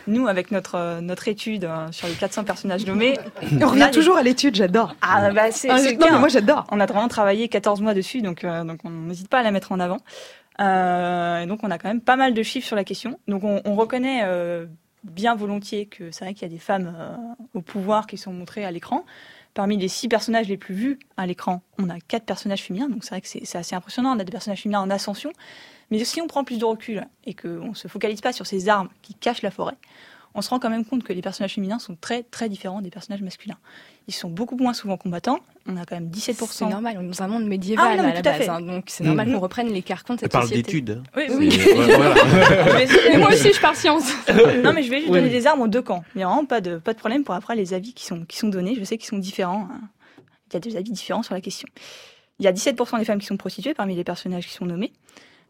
Nous, 0.07 0.28
avec 0.28 0.52
notre 0.52 1.02
notre 1.02 1.28
étude 1.28 1.66
euh, 1.66 1.91
sur 1.91 2.07
les 2.07 2.14
400 2.14 2.45
personnages 2.45 2.86
nommés, 2.86 3.18
On 3.62 3.68
revient 3.68 3.90
toujours 3.91 4.16
à 4.16 4.24
l'étude, 4.24 4.56
j'adore. 4.56 4.95
Ah 5.02 5.32
bah 5.32 5.52
c'est 5.52 5.70
Ah, 5.70 5.82
non, 5.82 5.98
mais 5.99 6.12
moi, 6.12 6.20
hein. 6.24 6.28
j'adore. 6.30 6.66
On 6.72 6.80
a 6.80 6.86
vraiment 6.86 7.10
travaillé 7.10 7.49
14 7.49 7.82
mois 7.82 7.94
dessus, 7.94 8.22
donc 8.22 8.45
donc 8.45 8.80
on 8.86 8.90
n'hésite 8.90 9.28
pas 9.28 9.40
à 9.40 9.44
la 9.44 9.52
mettre 9.52 9.74
en 9.74 9.82
avant. 9.82 9.98
Euh, 10.62 11.41
et 11.41 11.45
donc 11.48 11.60
on 11.64 11.72
a 11.72 11.78
quand 11.78 11.90
même 11.90 12.02
pas 12.02 12.16
mal 12.16 12.34
de 12.34 12.44
chiffres 12.44 12.68
sur 12.68 12.76
la 12.76 12.84
question. 12.84 13.20
Donc 13.28 13.44
on, 13.44 13.62
on 13.66 13.76
reconnaît 13.76 14.22
euh, 14.24 14.66
bien 15.06 15.36
volontiers 15.36 15.86
que 15.86 16.11
c'est 16.11 16.26
vrai 16.26 16.34
qu'il 16.34 16.44
y 16.44 16.52
a 16.52 16.53
des 16.53 16.60
femmes 16.60 16.94
euh, 16.98 17.15
au 17.53 17.61
pouvoir 17.61 18.07
qui 18.07 18.18
sont 18.18 18.34
montrées 18.34 18.65
à 18.65 18.72
l'écran. 18.72 19.06
parmi 19.53 19.77
les 19.77 19.88
six 19.88 20.07
personnages 20.07 20.48
les 20.48 20.57
plus 20.57 20.76
vus 20.76 20.99
à 21.15 21.26
l'écran, 21.26 21.61
on 21.77 21.90
a 21.90 21.99
quatre 21.99 22.26
personnages 22.26 22.64
féminins, 22.64 22.90
donc 22.90 23.03
c'est 23.03 23.11
vrai 23.11 23.22
que 23.22 23.27
c'est 23.27 23.57
assez 23.57 23.76
impressionnant. 23.76 24.15
On 24.15 24.19
a 24.19 24.23
des 24.23 24.32
personnages 24.32 24.64
féminins 24.64 24.82
en 24.82 24.90
ascension. 24.90 25.32
Mais 25.91 26.03
si 26.03 26.22
on 26.22 26.27
prend 26.27 26.44
plus 26.44 26.57
de 26.57 26.65
recul 26.65 27.06
et 27.26 27.34
qu'on 27.34 27.69
ne 27.69 27.73
se 27.73 27.88
focalise 27.88 28.22
pas 28.22 28.34
sur 28.34 28.48
ces 28.48 28.69
armes 28.69 28.90
qui 29.02 29.14
cachent 29.14 29.44
la 29.44 29.52
forêt, 29.52 29.77
on 30.36 30.41
se 30.41 30.49
rend 30.49 30.60
quand 30.60 30.70
même 30.70 30.86
compte 30.86 31.03
que 31.03 31.14
les 31.14 31.22
personnages 31.22 31.53
féminins 31.56 31.80
sont 31.80 31.95
très 31.99 32.22
très 32.24 32.49
différents 32.49 32.82
des 32.82 32.90
personnages 32.91 33.22
masculins. 33.22 33.57
Ils 34.07 34.14
sont 34.14 34.30
beaucoup 34.30 34.56
moins 34.57 34.74
souvent 34.74 34.98
combattants. 34.98 35.40
On 35.68 35.78
a 35.78 35.86
quand 35.86 35.95
même 35.95 36.10
17%. 36.10 36.45
C'est 36.52 36.66
normal, 36.66 36.98
on 36.99 37.03
est 37.03 37.07
dans 37.07 37.24
un 37.24 37.28
monde 37.28 37.45
médiéval 37.48 37.88
Ah, 37.91 37.95
non, 38.03 38.10
à 38.10 38.14
la 38.14 38.22
base, 38.22 38.48
hein, 38.49 38.62
donc 38.62 38.84
c'est 38.88 39.03
normal 39.03 39.28
Mhm. 39.30 39.34
qu'on 39.36 39.40
reprenne 39.40 39.70
les 39.74 39.82
carcans 39.82 40.14
de 40.14 40.20
cette 40.20 40.28
Elle 40.28 40.40
parle 40.40 40.49
d'études. 40.49 41.02
Oui, 41.16 41.24
oui. 41.32 41.49
ouais, 41.66 41.95
voilà. 41.95 42.16
Mais 43.12 43.18
moi 43.18 43.30
aussi, 43.30 43.52
je 43.52 43.60
pars 43.60 43.76
science. 43.76 44.12
non, 44.64 44.74
mais 44.74 44.84
je 44.84 44.90
vais 44.91 44.99
juste 44.99 45.12
donner 45.12 45.30
des 45.30 45.48
armes 45.48 45.62
aux 45.62 45.68
deux 45.68 45.82
camps. 45.82 46.03
Il 46.14 46.20
n'y 46.20 46.24
a 46.24 46.28
vraiment 46.28 46.45
pas 46.45 46.62
de, 46.62 46.78
pas 46.78 46.94
de 46.94 46.99
problème 46.99 47.24
pour 47.24 47.34
après 47.34 47.56
les 47.56 47.74
avis 47.74 47.94
qui 47.94 48.06
sont, 48.06 48.26
qui 48.26 48.38
sont 48.38 48.49
donnés. 48.49 48.76
Je 48.78 48.84
sais 48.84 48.98
qu'ils 48.98 49.07
sont 49.07 49.18
différents. 49.18 49.68
hein. 49.72 49.82
Il 50.52 50.53
y 50.53 50.57
a 50.57 50.60
des 50.60 50.76
avis 50.78 50.91
différents 50.91 51.24
sur 51.24 51.34
la 51.34 51.41
question. 51.41 51.68
Il 52.40 52.45
y 52.45 52.48
a 52.48 52.52
17% 52.52 52.99
des 52.99 53.06
femmes 53.06 53.20
qui 53.20 53.26
sont 53.26 53.38
prostituées 53.38 53.74
parmi 53.74 53.95
les 53.95 54.03
personnages 54.03 54.45
qui 54.45 54.53
sont 54.53 54.66
nommés. 54.66 54.91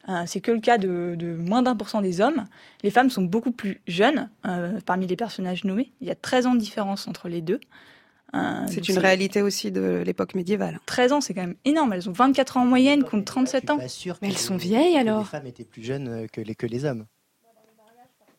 Euh, 0.08 0.24
c'est 0.28 0.40
que 0.42 0.52
le 0.52 0.60
cas 0.60 0.78
de, 0.78 1.16
de 1.18 1.36
moins 1.36 1.64
d'un 1.64 1.76
pour 1.76 1.90
cent 1.90 2.02
des 2.02 2.22
hommes. 2.22 2.46
Les 2.84 2.92
femmes 2.92 3.10
sont 3.10 3.24
beaucoup 3.24 3.52
plus 3.52 3.82
jeunes 3.88 4.30
euh, 4.46 4.80
parmi 4.86 5.08
les 5.08 5.16
personnages 5.16 5.64
nommés. 5.64 5.94
Il 6.02 6.08
y 6.08 6.12
a 6.12 6.16
13 6.16 6.46
ans 6.46 6.54
de 6.54 6.60
différence 6.60 7.08
entre 7.08 7.28
les 7.28 7.42
deux. 7.42 7.60
Euh, 8.36 8.66
C'est 8.68 8.88
une 8.90 8.98
réalité 9.00 9.42
aussi 9.42 9.72
de 9.72 10.04
l'époque 10.06 10.36
médiévale. 10.36 10.80
13 10.86 11.12
ans, 11.14 11.22
c'est 11.22 11.34
quand 11.34 11.42
même 11.42 11.56
énorme. 11.64 11.94
Elles 11.94 12.10
ont 12.10 12.14
24 12.14 12.58
ans 12.58 12.62
en 12.62 12.66
moyenne 12.66 13.04
contre 13.04 13.26
37 13.26 13.70
ans. 13.72 13.78
Mais 14.22 14.30
elles 14.30 14.38
sont 14.38 14.58
vieilles 14.58 14.98
alors. 14.98 15.20
Les 15.22 15.26
femmes 15.26 15.48
étaient 15.48 15.64
plus 15.64 15.84
jeunes 15.84 16.28
que 16.32 16.42
les, 16.42 16.54
que 16.54 16.68
les 16.68 16.86
hommes. 16.86 17.06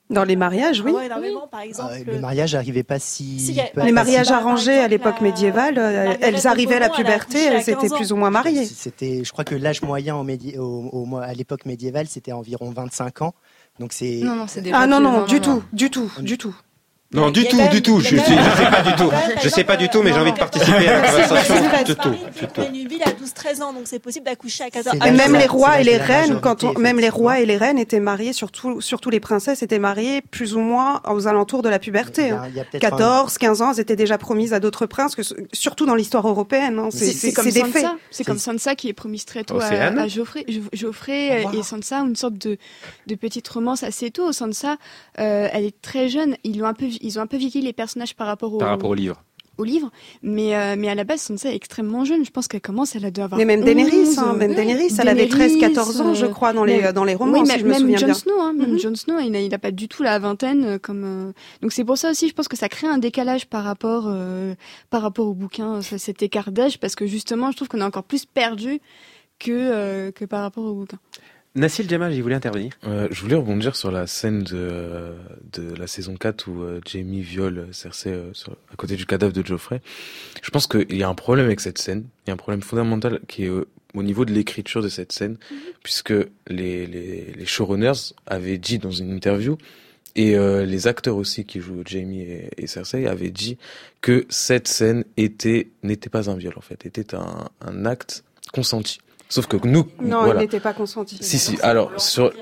Dans 0.08 0.22
les 0.22 0.36
mariages, 0.36 0.80
oui. 0.82 0.92
Ah 0.94 0.98
ouais, 0.98 1.06
énormément, 1.06 1.48
par 1.48 1.60
exemple. 1.62 1.92
Euh, 1.92 2.12
le 2.12 2.20
mariage 2.20 2.54
n'arrivait 2.54 2.84
pas 2.84 3.00
si. 3.00 3.40
Si, 3.40 3.52
y 3.54 3.60
a- 3.60 3.64
pas- 3.64 3.84
Les 3.84 3.90
mariages 3.90 4.28
si- 4.28 4.32
arrangés 4.32 4.78
à 4.78 4.86
l'époque 4.86 5.20
médiévale, 5.20 5.78
euh, 5.78 6.14
elles 6.20 6.46
arrivaient 6.46 6.76
à 6.76 6.78
la 6.80 6.90
puberté, 6.90 7.38
elles 7.42 7.60
étaient 7.62 7.74
15 7.74 7.92
ans. 7.92 7.96
plus 7.96 8.12
ou 8.12 8.16
moins 8.16 8.30
mariées. 8.30 8.64
C'était, 8.66 9.24
je 9.24 9.32
crois 9.32 9.44
que 9.44 9.56
l'âge 9.56 9.82
moyen 9.82 10.14
au 10.16 10.22
médi- 10.22 10.56
au- 10.58 10.90
au- 10.92 11.16
à 11.16 11.32
l'époque 11.34 11.66
médiévale, 11.66 12.06
c'était 12.06 12.30
environ 12.32 12.70
25 12.70 13.22
ans. 13.22 13.34
Donc 13.80 13.92
c'est. 13.92 14.20
Non, 14.22 14.36
non, 14.36 14.46
c'est 14.46 14.62
Ah 14.72 14.86
non, 14.86 15.00
non, 15.00 15.24
du 15.24 15.40
tout, 15.40 15.62
du 15.72 15.90
tout, 15.90 16.10
du 16.20 16.38
tout. 16.38 16.54
Non, 17.12 17.30
du 17.30 17.46
tout, 17.46 17.56
du 17.70 17.82
tout. 17.82 18.00
Je, 18.00 18.16
même- 18.16 18.24
sais 18.24 18.34
pas 18.70 18.82
du 18.82 18.94
tout. 18.96 19.10
Je 19.42 19.48
sais 19.48 19.64
pas 19.64 19.76
du 19.76 19.88
tout, 19.88 20.02
mais 20.02 20.12
j'ai 20.12 20.18
envie 20.18 20.32
de 20.32 20.36
participer 20.38 20.88
à 20.88 21.00
la 21.00 21.08
conversation. 21.08 21.54
Du 21.84 21.94
tout, 21.96 22.14
ville 22.88 23.02
à 23.04 23.10
12-13 23.10 23.62
ans, 23.62 23.72
donc 23.72 23.82
c'est 23.84 23.98
possible 23.98 24.24
d'accoucher 24.26 24.64
à 24.64 24.70
14 24.70 24.96
C'est 25.00 25.06
Et 25.08 25.10
l'âge 25.12 25.28
même 25.28 25.36
les 25.40 25.46
rois 25.46 25.80
et 25.80 25.84
les 25.84 25.96
reines, 25.96 26.40
quand 26.40 26.78
même 26.78 26.98
les 26.98 27.08
rois 27.08 27.40
et 27.40 27.46
les 27.46 27.56
reines 27.56 27.78
étaient 27.78 28.00
mariés, 28.00 28.32
surtout, 28.32 28.80
surtout 28.80 29.10
les 29.10 29.20
princesses 29.20 29.62
étaient 29.62 29.78
mariées 29.78 30.20
plus 30.30 30.54
ou 30.54 30.60
moins 30.60 31.00
aux 31.08 31.26
alentours 31.28 31.62
de 31.62 31.68
la 31.68 31.78
puberté. 31.78 32.22
Il 32.22 32.28
y 32.28 32.30
a- 32.32 32.40
hein. 32.42 32.46
il 32.48 32.56
y 32.56 32.60
a 32.60 32.64
peut-être 32.64 32.84
un- 32.84 32.90
14, 32.90 33.38
15 33.38 33.62
ans, 33.62 33.72
elles 33.72 33.80
étaient 33.80 33.96
déjà 33.96 34.18
promises 34.18 34.52
à 34.52 34.60
d'autres 34.60 34.86
princes, 34.86 35.14
surtout 35.52 35.86
dans 35.86 35.94
l'histoire 35.94 36.26
européenne. 36.26 36.78
hein. 36.78 36.88
C'est 36.90 37.32
comme 37.32 37.44
c'est 37.44 37.52
des 37.62 37.70
faits. 37.70 37.82
Sansa. 37.82 37.96
C'est 38.10 38.24
comme 38.24 38.38
Sansa 38.38 38.74
qui 38.74 38.88
est 38.88 38.92
promise 38.92 39.24
très 39.24 39.44
tôt 39.44 39.60
à, 39.60 40.08
Geoffrey. 40.08 40.44
Geoffrey 40.72 41.44
et 41.54 41.62
Sansa 41.62 42.02
ont 42.02 42.08
une 42.08 42.16
sorte 42.16 42.34
de, 42.34 42.58
de 43.06 43.14
petite 43.14 43.46
romance 43.48 43.82
assez 43.82 44.10
tôt. 44.10 44.32
Sansa, 44.32 44.76
euh, 45.20 45.48
elle 45.52 45.64
est 45.64 45.80
très 45.82 46.08
jeune. 46.08 46.36
Ils 46.44 46.62
ont 46.62 46.66
un 46.66 46.74
peu, 46.74 46.86
ils 47.00 47.18
ont 47.18 47.22
un 47.22 47.26
peu 47.26 47.36
vieilli 47.36 47.60
les 47.62 47.72
personnages 47.72 48.14
par 48.14 48.26
rapport 48.26 48.52
au, 48.54 48.58
Par 48.58 48.68
rapport 48.68 48.90
au 48.90 48.94
livre. 48.94 49.22
au 49.58 49.64
livre. 49.64 49.90
Mais, 50.22 50.54
euh, 50.54 50.74
mais 50.78 50.88
à 50.88 50.94
la 50.94 51.04
base, 51.04 51.22
Sansa 51.22 51.50
est 51.50 51.56
extrêmement 51.56 52.04
jeune. 52.04 52.24
Je 52.24 52.30
pense 52.30 52.46
qu'elle 52.48 52.60
commence, 52.60 52.94
elle 52.94 53.10
doit 53.10 53.24
avoir. 53.24 53.38
Mais 53.38 53.44
même 53.46 53.62
Daenerys, 53.64 54.08
11, 54.08 54.18
hein, 54.18 54.32
même 54.34 54.50
ouais. 54.50 54.56
Daenerys, 54.56 54.94
elle 54.98 55.08
avait 55.08 55.28
13, 55.28 55.56
14 55.58 56.00
ans, 56.02 56.14
je 56.14 56.26
crois, 56.26 56.52
dans 56.52 56.64
les- 56.64 56.80
même- 56.82 56.92
dans 56.92 57.04
les 57.04 57.14
romans, 57.14 57.40
oui, 57.40 57.46
si 57.46 57.58
je 57.58 57.64
me 57.64 57.70
même 57.70 57.80
souviens 57.80 57.96
Jon 57.98 58.06
bien. 58.06 58.14
Snow, 58.14 58.40
hein, 58.40 58.52
même 58.52 58.72
Mhm. 58.72 58.78
Jon 58.78 58.94
Snow, 58.94 59.18
il 59.20 59.34
a, 59.34 59.40
il 59.40 59.54
a 59.54 59.58
pas 59.58 59.70
du 59.70 59.88
tout 59.88 60.02
la 60.02 60.18
vingtaine 60.18 60.64
euh, 60.64 60.78
comme. 60.78 61.04
euh, 61.04 61.32
Donc 61.62 61.72
c'est 61.72 61.84
pour 61.84 61.96
ça 61.96 62.10
aussi, 62.10 62.28
je 62.28 62.34
pense 62.34 62.48
que 62.48 62.56
ça 62.56 62.68
crée 62.68 62.86
un 62.86 62.98
décalage 62.98 63.46
par 63.46 63.64
rapport, 63.64 64.04
euh, 64.08 64.54
par 64.90 65.00
rapport 65.02 65.26
au 65.26 65.34
bouquin, 65.34 65.80
ce- 65.80 65.96
cet 65.98 66.22
écart 66.22 66.52
d'âge, 66.52 66.78
parce 66.78 66.94
que 66.94 67.06
justement, 67.06 67.50
je 67.50 67.56
trouve 67.56 67.68
qu'on 67.68 67.80
est 67.80 67.84
encore 67.84 68.04
plus 68.04 68.26
perdu 68.26 68.80
que, 69.38 69.50
euh, 69.52 70.10
que 70.12 70.24
par 70.24 70.42
rapport 70.42 70.64
au 70.64 70.74
bouquin. 70.74 70.98
Nassil 71.56 71.88
Jamal, 71.88 72.12
il 72.12 72.22
voulait 72.22 72.34
intervenir. 72.34 72.72
Euh, 72.86 73.08
je 73.10 73.20
voulais 73.22 73.34
rebondir 73.34 73.74
sur 73.76 73.90
la 73.90 74.06
scène 74.06 74.42
de, 74.44 75.14
de 75.54 75.74
la 75.74 75.86
saison 75.86 76.14
4 76.14 76.48
où 76.48 76.62
euh, 76.62 76.80
Jamie 76.84 77.22
viole 77.22 77.68
Cersei 77.72 78.10
euh, 78.12 78.32
sur- 78.34 78.56
à 78.72 78.76
côté 78.76 78.94
du 78.94 79.06
cadavre 79.06 79.32
de 79.32 79.44
Geoffrey. 79.44 79.80
Je 80.42 80.50
pense 80.50 80.66
qu'il 80.66 80.94
y 80.96 81.02
a 81.02 81.08
un 81.08 81.14
problème 81.14 81.46
avec 81.46 81.60
cette 81.60 81.78
scène. 81.78 82.04
Il 82.26 82.28
y 82.28 82.30
a 82.30 82.34
un 82.34 82.36
problème 82.36 82.60
fondamental 82.62 83.20
qui 83.26 83.44
est 83.44 83.48
euh, 83.48 83.66
au 83.94 84.02
niveau 84.02 84.26
de 84.26 84.32
l'écriture 84.34 84.82
de 84.82 84.90
cette 84.90 85.12
scène, 85.12 85.38
puisque 85.82 86.12
les, 86.48 86.86
les, 86.86 87.32
les 87.34 87.46
showrunners 87.46 88.12
avaient 88.26 88.58
dit 88.58 88.78
dans 88.78 88.90
une 88.90 89.10
interview, 89.10 89.56
et 90.14 90.36
euh, 90.36 90.66
les 90.66 90.86
acteurs 90.86 91.16
aussi 91.16 91.46
qui 91.46 91.60
jouent 91.60 91.82
Jamie 91.86 92.20
et, 92.20 92.50
et 92.58 92.66
Cersei 92.66 93.06
avaient 93.06 93.30
dit 93.30 93.56
que 94.02 94.26
cette 94.28 94.68
scène 94.68 95.04
était 95.16 95.68
n'était 95.82 96.10
pas 96.10 96.28
un 96.28 96.36
viol 96.36 96.52
en 96.56 96.60
fait, 96.60 96.84
était 96.84 97.14
un, 97.14 97.48
un 97.62 97.86
acte 97.86 98.24
consenti. 98.52 98.98
Sauf 99.28 99.46
que 99.46 99.56
nous, 99.66 99.88
Non, 100.00 100.24
voilà. 100.24 100.40
il 100.40 100.42
n'était 100.44 100.60
pas 100.60 100.72
consenti. 100.72 101.18
Si, 101.20 101.38
si. 101.38 101.58
Alors, 101.62 101.90
sur, 102.00 102.32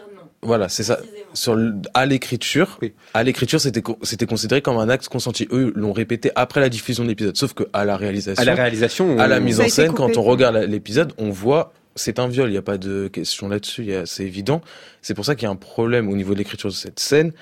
voilà, 0.43 0.69
c'est 0.69 0.82
ça. 0.82 0.98
Sur, 1.32 1.55
le- 1.55 1.74
à 1.94 2.05
l'écriture, 2.06 2.78
à 3.15 3.23
l'écriture, 3.23 3.61
c'était, 3.61 3.82
c'était 4.02 4.27
considéré 4.27 4.61
comme 4.62 4.77
un 4.77 4.89
acte 4.89 5.09
consenti. 5.09 5.48
Eux 5.51 5.73
l'ont 5.74 5.93
répété 5.93 6.31
après 6.36 6.61
la 6.61 6.69
diffusion 6.69 7.02
de 7.05 7.09
l'épisode. 7.09 7.36
Sauf 7.36 7.55
que 7.55 7.65
à 7.73 7.85
la 7.85 7.97
réalisation, 7.97 8.40
À 8.40 8.44
la 8.44 8.55
réalisation, 8.55 9.19
à 9.19 9.27
la 9.27 9.40
mise 9.40 9.61
en 9.61 9.69
scène, 9.69 9.89
coupé. 9.93 10.12
quand 10.12 10.16
on 10.19 10.23
regarde 10.23 10.56
l'épisode, 10.56 11.12
on 11.19 11.31
voit, 11.31 11.73
c'est 11.97 12.19
un 12.19 12.28
viol. 12.28 12.48
Il 12.48 12.52
n'y 12.52 12.59
a 12.59 12.62
pas 12.62 12.77
de 12.78 13.09
question 13.09 13.48
là-dessus. 13.48 13.82
il 13.82 13.89
y 13.89 13.94
a- 13.94 14.06
C'est 14.06 14.24
évident. 14.24 14.61
C'est 15.01 15.15
pour 15.15 15.24
ça 15.24 15.35
qu'il 15.35 15.44
y 15.44 15.48
a 15.48 15.51
un 15.51 15.56
problème 15.56 16.09
au 16.11 16.16
niveau 16.16 16.35
de 16.35 16.39
l'écriture 16.39 16.69
de 16.69 16.74
cette 16.74 17.01
scène 17.01 17.32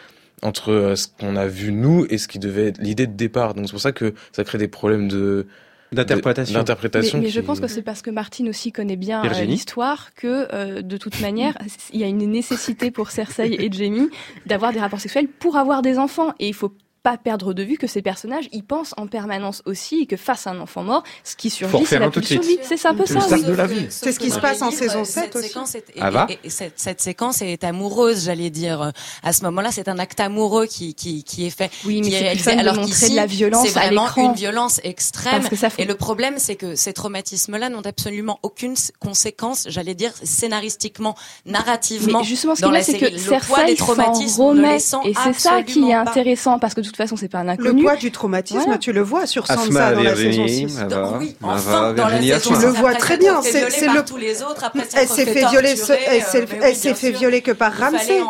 entre 0.43 0.71
euh, 0.73 0.97
ce 0.97 1.07
qu'on 1.21 1.37
a 1.37 1.47
vu 1.47 1.73
nous 1.73 2.07
et 2.11 2.19
ce 2.19 2.29
qui 2.29 2.39
devait 2.39 2.69
être 2.69 2.79
l'idée 2.81 3.07
de 3.09 3.15
départ. 3.17 3.55
Donc 3.55 3.67
c'est 3.67 3.73
pour 3.73 3.81
ça 3.81 3.93
que 3.93 4.15
ça 4.33 4.43
crée 4.45 4.59
des 4.59 4.69
problèmes 4.69 5.09
de 5.09 5.47
D'interprétation. 5.93 6.59
d'interprétation 6.59 7.19
Mais, 7.19 7.25
mais 7.25 7.31
je 7.31 7.41
pense 7.41 7.61
que 7.61 7.67
c'est 7.67 7.83
parce 7.83 8.03
que 8.03 8.11
Martine 8.11 8.49
aussi 8.49 8.73
connaît 8.73 8.97
bien 8.97 9.23
euh, 9.25 9.45
l'histoire 9.45 10.15
que, 10.15 10.49
euh, 10.53 10.83
de 10.83 10.97
toute 10.97 11.21
manière, 11.21 11.57
il 11.93 12.01
y 12.01 12.05
a 12.05 12.07
une 12.07 12.31
nécessité 12.31 12.91
pour 12.91 13.11
Cersei 13.11 13.57
et 13.59 13.71
Jaime 13.71 14.09
d'avoir 14.47 14.73
des 14.73 14.81
rapports 14.81 15.01
sexuels 15.01 15.29
pour 15.29 15.57
avoir 15.57 15.83
des 15.83 15.99
enfants. 15.99 16.33
Et 16.39 16.49
il 16.49 16.55
faut 16.55 16.75
pas 17.03 17.17
perdre 17.17 17.53
de 17.53 17.63
vue 17.65 17.79
que 17.79 17.87
ces 17.89 18.01
personnages 18.01 18.49
y 18.53 18.63
pensent 18.63 18.95
en 18.97 19.07
permanence 19.09 19.63
aussi 19.67 20.01
et 20.03 20.07
que 20.07 20.17
face 20.17 20.47
à 20.47 20.51
un 20.51 20.61
enfant 20.61 20.85
mort, 20.85 21.03
ce 21.25 21.35
qui 21.35 21.51
surgit, 21.51 21.85
c'est 21.85 21.99
la 21.99 22.07
un 22.07 22.11
tout 22.11 22.21
de 22.21 22.27
pulsion 22.27 22.41
de 22.41 22.45
suite. 22.45 22.61
vie. 22.61 22.67
C'est 22.77 22.87
un 22.89 22.95
peu 22.95 23.07
ça. 23.07 23.19
oui. 23.31 23.43
de 23.43 23.53
la 23.53 23.67
vie. 23.67 23.87
C'est 23.91 24.13
ce 24.13 24.21
qui 24.21 24.31
se 24.31 24.39
passe 24.39 24.63
en 24.63 24.71
saison 24.71 25.05
cette 25.05 25.33
7 25.33 25.37
aussi. 25.37 25.49
séquence 25.49 25.75
est- 25.75 25.91
et- 25.91 26.01
Ah 26.01 26.11
va 26.11 26.27
et- 26.31 26.39
et 26.45 26.51
cette, 26.51 26.75
cette 26.79 27.01
séquence 27.01 27.43
est 27.43 27.65
amoureuse, 27.65 28.25
j'allais 28.27 28.51
dire. 28.51 28.93
À 29.25 29.33
ce 29.33 29.43
moment-là, 29.45 29.73
c'est 29.73 29.89
un 29.89 29.99
acte 29.99 30.21
amoureux 30.21 30.67
qui, 30.67 30.95
qui, 30.95 31.25
qui 31.25 31.47
est 31.47 31.51
fait. 31.51 31.71
Oui, 31.85 32.01
mais 32.03 32.09
qui 32.09 32.15
est 32.15 32.19
réalisé, 32.21 32.51
alors 32.53 32.81
qu'ici, 32.81 33.11
de 33.11 33.17
la 33.17 33.27
violence 33.27 33.67
c'est 33.67 33.73
vraiment 33.79 34.09
une 34.17 34.35
violence 34.35 34.81
extrême. 34.85 35.33
Parce 35.39 35.49
que 35.49 35.57
ça 35.57 35.71
fait- 35.71 35.83
Et 35.83 35.85
le 35.87 35.95
problème, 35.97 36.35
c'est 36.39 36.55
que 36.57 36.77
ces 36.77 36.93
traumatismes-là 36.93 37.69
n'ont 37.69 37.81
absolument 37.85 38.39
aucune 38.45 38.75
conséquence, 39.01 39.67
j'allais 39.69 39.95
dire, 39.95 40.13
scénaristiquement, 40.23 41.17
narrativement. 41.47 42.21
Mais 42.21 42.25
justement, 42.25 42.55
ce 42.55 42.63
qu'il 42.63 42.73
y 42.73 42.77
a, 42.77 42.83
c'est 42.83 42.99
que. 42.99 43.05
Le 43.07 43.11
poids 43.11 43.59
Cersei 43.59 43.65
des 43.67 43.77
s'en 43.77 43.85
traumatismes 43.87 44.43
ne 44.43 44.47
remet. 44.49 44.77
Et 44.77 44.79
c'est 44.81 45.33
ça 45.33 45.63
qui 45.63 45.79
est 45.81 45.95
absolument 45.95 46.05
pas. 46.05 46.11
intéressant, 46.11 46.59
parce 46.59 46.75
que 46.75 46.81
toute 46.93 46.97
façon, 46.99 47.17
c'est 47.17 47.29
pas 47.29 47.39
un 47.39 47.45
Le 47.45 47.51
inconnu. 47.51 47.83
poids 47.83 47.97
du 47.97 48.11
traumatisme, 48.11 48.61
Voilà. 48.65 48.79
tu 48.79 48.93
le 48.93 49.01
vois 49.03 49.27
sur 49.27 49.45
Asma, 49.51 49.57
Sansa 49.65 49.93
dans 49.95 50.03
la 50.03 50.15
saison 50.17 50.45
Virginie, 50.45 50.69
6. 50.71 50.79
Ava, 50.81 51.17
Oui, 51.19 51.37
Ava, 51.43 51.53
enfin, 51.55 51.93
dans 51.95 52.09
la 52.09 52.21
saison, 52.21 52.35
Asma. 52.37 52.57
Tu 52.59 52.63
le 52.67 52.73
vois 52.73 52.95
très 52.95 53.17
bien, 53.19 53.43
c'est- 53.43 53.87
le- 53.87 54.05
tous 54.05 54.17
les 54.17 54.43
autres, 54.43 54.65
après 54.65 54.83
Elle 54.95 55.09
s'est 55.09 55.27
fait 55.27 55.47
violer, 55.49 55.75
elle 56.07 56.23
euh, 56.63 56.75
s'est 56.75 56.95
fait 56.95 57.11
violer 57.11 57.41
que 57.43 57.53
par 57.53 57.73
Ramsay. 57.73 58.21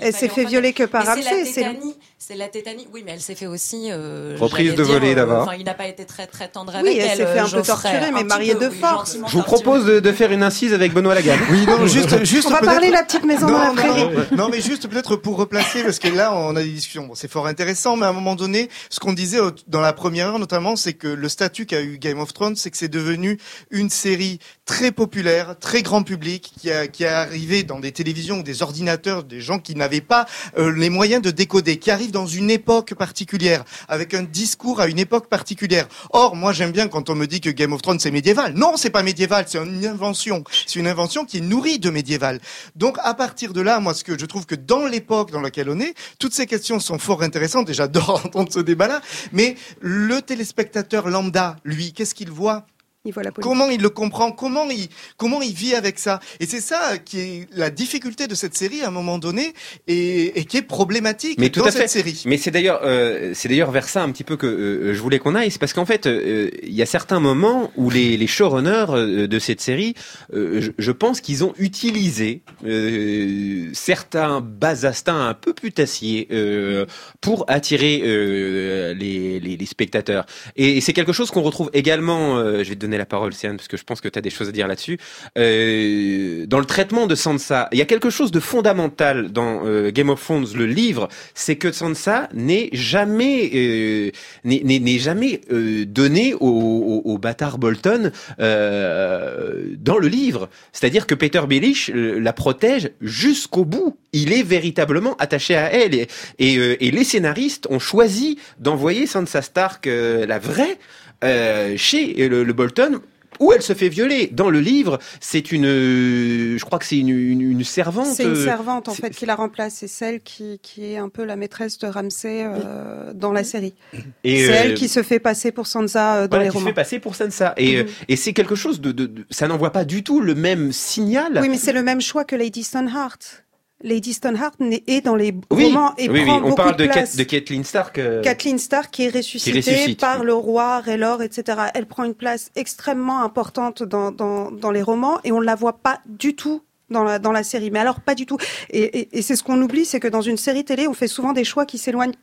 Elle 0.00 0.12
s'est 0.14 0.28
fait 0.28 0.44
violer 0.44 0.72
que 0.72 0.84
par 0.84 1.04
Mais 1.16 1.22
c'est 1.22 1.30
la 1.30 1.36
Ramsay. 1.36 1.52
C'est 1.52 1.78
c'est 2.24 2.36
la 2.36 2.46
tétanie. 2.48 2.86
Oui, 2.92 3.02
mais 3.04 3.12
elle 3.12 3.20
s'est 3.20 3.34
fait 3.34 3.46
aussi. 3.46 3.88
euh, 3.90 4.36
Reprise 4.38 4.74
de 4.74 4.82
volée, 4.82 5.12
euh, 5.12 5.14
d'abord. 5.16 5.42
Enfin, 5.42 5.56
il 5.58 5.64
n'a 5.64 5.74
pas 5.74 5.88
été 5.88 6.04
très 6.04 6.26
très 6.26 6.46
tendre 6.48 6.72
Oui, 6.74 6.90
avec 6.90 6.96
elle 6.98 7.10
elle. 7.10 7.16
s'est 7.16 7.26
fait 7.26 7.38
un 7.40 7.46
euh, 7.46 7.60
peu 7.60 7.62
torturer, 7.62 8.12
mais 8.12 8.22
mariée 8.24 8.54
de 8.54 8.68
oui, 8.68 8.76
force. 8.78 9.16
Je 9.26 9.32
vous 9.36 9.42
propose 9.42 9.84
de, 9.84 9.98
de 10.00 10.12
faire 10.12 10.30
une 10.30 10.42
incise 10.44 10.72
avec 10.72 10.92
Benoît 10.92 11.14
Lagarde. 11.14 11.40
Oui, 11.50 11.66
non, 11.66 11.84
juste, 11.86 12.24
juste 12.24 12.46
On 12.46 12.50
va 12.50 12.60
parler 12.60 12.90
la 12.90 13.02
petite 13.02 13.24
maison 13.24 13.48
dans 13.48 13.58
la 13.58 13.68
non, 13.68 13.74
prairie. 13.74 14.04
non, 14.30 14.36
non, 14.44 14.48
mais 14.50 14.60
juste 14.60 14.88
peut-être 14.88 15.16
pour 15.16 15.36
replacer, 15.36 15.82
parce 15.82 15.98
que 15.98 16.08
là, 16.08 16.32
on 16.34 16.54
a 16.54 16.62
des 16.62 16.68
discussions. 16.70 17.06
Bon, 17.06 17.14
c'est 17.16 17.30
fort 17.30 17.46
intéressant, 17.48 17.96
mais 17.96 18.06
à 18.06 18.10
un 18.10 18.12
moment 18.14 18.36
donné, 18.36 18.68
ce 18.88 19.00
qu'on 19.00 19.12
disait 19.12 19.38
dans 19.66 19.80
la 19.80 19.92
première 19.92 20.28
heure, 20.28 20.38
notamment, 20.38 20.76
c'est 20.76 20.92
que 20.94 21.08
le 21.08 21.28
statut 21.28 21.66
qu'a 21.66 21.80
eu 21.82 21.98
Game 21.98 22.20
of 22.20 22.32
Thrones, 22.32 22.54
c'est 22.56 22.70
que 22.70 22.76
c'est 22.76 22.88
devenu 22.88 23.38
une 23.70 23.90
série 23.90 24.38
très 24.64 24.92
populaire, 24.92 25.58
très 25.58 25.82
grand 25.82 26.02
public, 26.02 26.52
qui 26.58 26.70
a, 26.70 26.86
qui 26.86 27.02
est 27.02 27.08
arrivé 27.08 27.62
dans 27.64 27.80
des 27.80 27.90
télévisions 27.90 28.38
ou 28.38 28.42
des 28.42 28.62
ordinateurs, 28.62 29.24
des 29.24 29.40
gens 29.40 29.58
qui 29.58 29.74
n'avaient 29.74 30.00
pas 30.00 30.26
euh, 30.56 30.72
les 30.72 30.88
moyens 30.88 31.20
de 31.20 31.30
décoder, 31.30 31.78
qui 31.78 31.90
arrivent 31.90 32.12
dans 32.12 32.26
une 32.26 32.50
époque 32.50 32.94
particulière, 32.94 33.64
avec 33.88 34.14
un 34.14 34.22
discours 34.22 34.80
à 34.80 34.86
une 34.86 34.98
époque 34.98 35.28
particulière. 35.28 35.88
Or, 36.10 36.36
moi, 36.36 36.52
j'aime 36.52 36.70
bien 36.70 36.88
quand 36.88 37.10
on 37.10 37.14
me 37.14 37.26
dit 37.26 37.40
que 37.40 37.50
Game 37.50 37.72
of 37.72 37.82
Thrones, 37.82 37.98
c'est 37.98 38.12
médiéval. 38.12 38.54
Non, 38.54 38.76
c'est 38.76 38.90
pas 38.90 39.02
médiéval, 39.02 39.46
c'est 39.48 39.58
une 39.58 39.84
invention. 39.84 40.44
C'est 40.66 40.78
une 40.78 40.86
invention 40.86 41.24
qui 41.24 41.38
est 41.38 41.40
nourrie 41.40 41.80
de 41.80 41.90
médiéval. 41.90 42.40
Donc, 42.76 42.98
à 43.02 43.14
partir 43.14 43.52
de 43.52 43.60
là, 43.60 43.80
moi, 43.80 43.94
ce 43.94 44.04
que 44.04 44.18
je 44.18 44.26
trouve 44.26 44.46
que 44.46 44.54
dans 44.54 44.86
l'époque 44.86 45.32
dans 45.32 45.40
laquelle 45.40 45.70
on 45.70 45.80
est, 45.80 45.94
toutes 46.20 46.34
ces 46.34 46.46
questions 46.46 46.78
sont 46.78 46.98
fort 46.98 47.22
intéressantes, 47.22 47.68
et 47.68 47.74
j'adore 47.74 48.22
entendre 48.24 48.52
ce 48.52 48.60
débat-là, 48.60 49.00
mais 49.32 49.56
le 49.80 50.22
téléspectateur 50.22 51.08
lambda, 51.08 51.56
lui, 51.64 51.92
qu'est-ce 51.92 52.14
qu'il 52.14 52.30
voit? 52.30 52.66
Il 53.04 53.12
voit 53.12 53.22
la 53.24 53.32
politique. 53.32 53.48
Comment 53.50 53.68
il 53.68 53.80
le 53.80 53.90
comprend 53.90 54.30
Comment 54.32 54.68
il 54.70 54.88
comment 55.16 55.42
il 55.42 55.52
vit 55.54 55.74
avec 55.74 55.98
ça 55.98 56.20
Et 56.40 56.46
c'est 56.46 56.60
ça 56.60 56.98
qui 56.98 57.18
est 57.20 57.48
la 57.52 57.70
difficulté 57.70 58.28
de 58.28 58.34
cette 58.34 58.54
série 58.56 58.82
à 58.82 58.88
un 58.88 58.90
moment 58.92 59.18
donné 59.18 59.54
et, 59.88 60.38
et 60.38 60.44
qui 60.44 60.58
est 60.58 60.62
problématique 60.62 61.38
Mais 61.38 61.50
tout 61.50 61.60
dans 61.60 61.66
à 61.66 61.70
cette 61.72 61.82
fait. 61.82 61.88
série. 61.88 62.22
Mais 62.26 62.36
c'est 62.36 62.50
d'ailleurs, 62.52 62.80
euh, 62.84 63.32
c'est 63.34 63.48
d'ailleurs 63.48 63.72
vers 63.72 63.88
ça 63.88 64.02
un 64.02 64.10
petit 64.12 64.22
peu 64.24 64.36
que 64.36 64.46
euh, 64.46 64.94
je 64.94 65.00
voulais 65.00 65.18
qu'on 65.18 65.34
aille. 65.34 65.50
C'est 65.50 65.58
parce 65.58 65.72
qu'en 65.72 65.84
fait, 65.86 66.06
euh, 66.06 66.50
il 66.62 66.74
y 66.74 66.82
a 66.82 66.86
certains 66.86 67.18
moments 67.18 67.72
où 67.76 67.90
les, 67.90 68.16
les 68.16 68.26
showrunners 68.28 68.86
euh, 68.90 69.26
de 69.26 69.38
cette 69.38 69.60
série, 69.60 69.94
euh, 70.32 70.60
je, 70.60 70.70
je 70.78 70.92
pense 70.92 71.20
qu'ils 71.20 71.42
ont 71.44 71.54
utilisé 71.58 72.42
euh, 72.64 73.68
certains 73.72 74.40
bas 74.40 74.86
instincts 74.86 75.28
un 75.28 75.34
peu 75.34 75.52
putassiers 75.54 76.28
euh, 76.30 76.86
pour 77.20 77.44
attirer 77.48 78.02
euh, 78.04 78.94
les, 78.94 79.40
les, 79.40 79.56
les 79.56 79.66
spectateurs. 79.66 80.24
Et, 80.56 80.80
c'est 80.80 80.92
quelque 80.92 81.12
chose 81.12 81.30
qu'on 81.30 81.42
retrouve 81.42 81.70
également. 81.72 82.36
euh, 82.38 82.62
je 82.64 82.68
vais 82.68 82.74
te 82.76 82.80
donner 82.80 82.91
la 82.98 83.06
parole, 83.06 83.32
Céane, 83.32 83.56
parce 83.56 83.68
que 83.68 83.76
je 83.76 83.84
pense 83.84 84.00
que 84.00 84.08
tu 84.08 84.18
as 84.18 84.22
des 84.22 84.30
choses 84.30 84.48
à 84.48 84.52
dire 84.52 84.68
là-dessus. 84.68 84.98
Euh, 85.38 86.46
dans 86.46 86.58
le 86.58 86.64
traitement 86.64 87.06
de 87.06 87.14
Sansa, 87.14 87.68
il 87.72 87.78
y 87.78 87.82
a 87.82 87.84
quelque 87.84 88.10
chose 88.10 88.30
de 88.30 88.40
fondamental 88.40 89.32
dans 89.32 89.62
euh, 89.64 89.90
Game 89.90 90.08
of 90.10 90.22
Thrones, 90.22 90.46
le 90.54 90.66
livre, 90.66 91.08
c'est 91.34 91.56
que 91.56 91.72
Sansa 91.72 92.28
n'est 92.34 92.68
jamais 92.72 93.50
euh, 93.54 94.10
n'est- 94.44 94.98
jamais 94.98 95.40
euh, 95.50 95.84
donné 95.86 96.34
au, 96.34 96.38
au, 96.40 97.02
au 97.04 97.18
bâtard 97.18 97.58
Bolton 97.58 98.10
euh, 98.40 99.64
dans 99.78 99.98
le 99.98 100.08
livre. 100.08 100.48
C'est-à-dire 100.72 101.06
que 101.06 101.14
Peter 101.14 101.42
Baelish 101.48 101.90
la 101.94 102.32
protège 102.32 102.90
jusqu'au 103.00 103.64
bout. 103.64 103.96
Il 104.14 104.32
est 104.34 104.42
véritablement 104.42 105.16
attaché 105.16 105.54
à 105.56 105.72
elle 105.72 105.94
et, 105.94 106.06
et, 106.38 106.86
et 106.86 106.90
les 106.90 107.04
scénaristes 107.04 107.66
ont 107.70 107.78
choisi 107.78 108.38
d'envoyer 108.58 109.06
Sansa 109.06 109.40
Stark, 109.40 109.86
la 109.86 110.38
vraie, 110.38 110.76
euh, 111.22 111.74
chez 111.76 112.14
euh, 112.24 112.28
le, 112.28 112.44
le 112.44 112.52
Bolton 112.52 113.00
où 113.40 113.50
elle 113.52 113.62
se 113.62 113.72
fait 113.72 113.88
violer. 113.88 114.28
Dans 114.30 114.50
le 114.50 114.60
livre, 114.60 114.98
c'est 115.18 115.50
une, 115.50 115.64
euh, 115.66 116.58
je 116.58 116.64
crois 116.64 116.78
que 116.78 116.84
c'est 116.84 116.98
une, 116.98 117.08
une, 117.08 117.40
une 117.40 117.64
servante. 117.64 118.06
C'est 118.06 118.24
une 118.24 118.36
servante 118.36 118.88
en 118.88 118.94
fait 118.94 119.10
qui 119.10 119.26
la 119.26 119.34
remplace. 119.34 119.74
C'est 119.78 119.88
celle 119.88 120.20
qui, 120.20 120.60
qui 120.62 120.92
est 120.92 120.98
un 120.98 121.08
peu 121.08 121.24
la 121.24 121.34
maîtresse 121.34 121.78
de 121.78 121.88
Ramsay 121.88 122.44
euh, 122.44 123.12
dans 123.14 123.32
la 123.32 123.42
série. 123.42 123.74
Et, 124.22 124.46
c'est 124.46 124.52
euh, 124.52 124.56
elle 124.64 124.74
qui 124.74 124.86
se 124.88 125.02
fait 125.02 125.18
passer 125.18 125.50
pour 125.50 125.66
Sansa 125.66 126.16
euh, 126.16 126.22
dans 126.28 126.36
voilà, 126.36 126.44
les 126.44 126.50
qui 126.50 126.52
se 126.52 126.58
romans. 126.58 126.68
fait 126.68 126.74
passer 126.74 126.98
pour 127.00 127.16
Sansa. 127.16 127.54
Et, 127.56 127.82
Mhm. 127.82 127.88
et 128.08 128.16
c'est 128.16 128.32
quelque 128.32 128.54
chose 128.54 128.80
de, 128.80 128.92
de, 128.92 129.06
de- 129.06 129.24
ça 129.30 129.48
n'envoie 129.48 129.70
pas 129.72 129.84
du 129.86 130.04
tout 130.04 130.20
le 130.20 130.34
même 130.36 130.70
signal. 130.70 131.38
Oui, 131.40 131.48
mais 131.48 131.56
c'est 131.58 131.72
le 131.72 131.82
même 131.82 132.00
choix 132.02 132.24
que 132.24 132.36
Lady 132.36 132.62
Stoneheart. 132.62 133.44
Lady 133.82 134.12
Stoneheart 134.12 134.54
est 134.86 135.00
dans 135.00 135.16
les 135.16 135.34
Oui, 135.50 135.66
romans 135.66 135.92
et 135.98 136.08
oui, 136.08 136.20
oui, 136.20 136.26
prend 136.26 136.38
on 136.38 136.40
beaucoup 136.42 136.54
parle 136.54 136.76
de, 136.76 136.82
de 136.82 136.86
Kat- 136.88 136.92
place. 136.92 137.16
de 137.16 137.22
Catelyn 137.24 137.62
Stark. 137.64 137.98
euh, 137.98 138.22
Kathleen 138.22 138.58
Stark 138.58 138.90
qui 138.90 139.04
est 139.04 139.08
ressuscitée 139.14 139.60
Qui 139.60 139.70
ressuscite, 139.70 140.00
par 140.00 140.24
le 140.24 140.34
roi 140.34 140.80
Raylor, 140.80 141.22
etc. 141.22 141.58
Elle 141.74 141.86
prend 141.86 142.04
une 142.04 142.14
place 142.14 142.50
extrêmement 142.56 143.22
importante 143.22 143.82
dans, 143.82 144.10
dans, 144.10 144.50
dans 144.50 144.70
les 144.70 144.82
romans 144.82 145.18
et 145.24 145.32
on 145.32 145.40
ne 145.40 145.44
la 145.46 145.54
voit 145.54 145.78
pas 145.78 146.00
du 146.06 146.34
tout 146.36 146.62
dans 146.90 147.04
la, 147.04 147.18
dans 147.18 147.32
la 147.32 147.42
série. 147.42 147.70
Mais 147.70 147.78
alors 147.78 148.00
pas 148.00 148.14
du 148.14 148.26
tout. 148.26 148.36
Et, 148.70 148.82
et, 149.00 149.18
et 149.18 149.22
c'est 149.22 149.36
ce 149.36 149.42
qu'on 149.42 149.60
oublie, 149.62 149.84
c'est 149.84 150.00
que 150.00 150.08
dans 150.08 150.20
une 150.20 150.36
série 150.36 150.64
télé, 150.64 150.86
on 150.86 150.94
fait 150.94 151.08
souvent 151.08 151.32
des 151.32 151.44
choix 151.44 151.64
qui 151.66 151.78
s'éloignent 151.78 152.14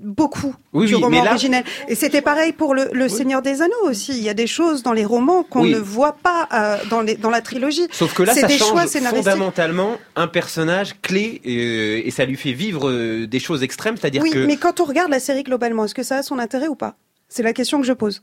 beaucoup 0.00 0.54
Oui, 0.72 0.86
du 0.86 0.94
oui, 0.94 1.02
roman 1.02 1.24
là- 1.24 1.30
originel. 1.30 1.64
Et 1.88 1.94
c'était 1.94 2.22
pareil 2.22 2.52
pour 2.52 2.74
le, 2.74 2.88
le 2.92 3.08
Seigneur 3.08 3.42
des 3.42 3.62
Anneaux 3.62 3.74
aussi. 3.84 4.12
Il 4.16 4.22
y 4.22 4.28
a 4.28 4.34
des 4.34 4.46
choses 4.46 4.82
dans 4.82 4.92
les 4.92 5.04
romans 5.04 5.42
qu'on 5.42 5.64
ne 5.64 5.76
voit 5.78 6.12
pas 6.22 6.48
euh, 6.52 6.76
dans, 6.90 7.00
les, 7.00 7.16
dans 7.16 7.30
la 7.30 7.40
trilogie. 7.40 7.86
Sauf 7.90 8.14
que 8.14 8.22
là, 8.22 8.32
C'est 8.34 8.42
ça 8.42 8.46
des 8.46 8.58
change 8.58 8.86
fondamentalement 8.88 9.96
un 10.16 10.28
personnage 10.28 10.94
clé 11.02 11.40
euh, 11.46 12.02
et 12.04 12.10
ça 12.10 12.24
lui 12.24 12.36
fait 12.36 12.52
vivre 12.52 12.88
euh, 12.90 13.26
des 13.26 13.40
choses 13.40 13.62
extrêmes, 13.62 13.96
c'est-à-dire 13.96 14.22
Oui, 14.22 14.30
que 14.30 14.38
mais 14.46 14.56
quand 14.56 14.80
on 14.80 14.84
regarde 14.84 15.10
la 15.10 15.20
série 15.20 15.42
globalement, 15.42 15.84
est-ce 15.84 15.94
que 15.94 16.02
ça 16.02 16.16
a 16.18 16.22
son 16.22 16.38
intérêt 16.38 16.68
ou 16.68 16.74
pas? 16.74 16.94
C'est 17.28 17.42
la 17.42 17.52
question 17.52 17.80
que 17.80 17.86
je 17.86 17.92
pose. 17.92 18.22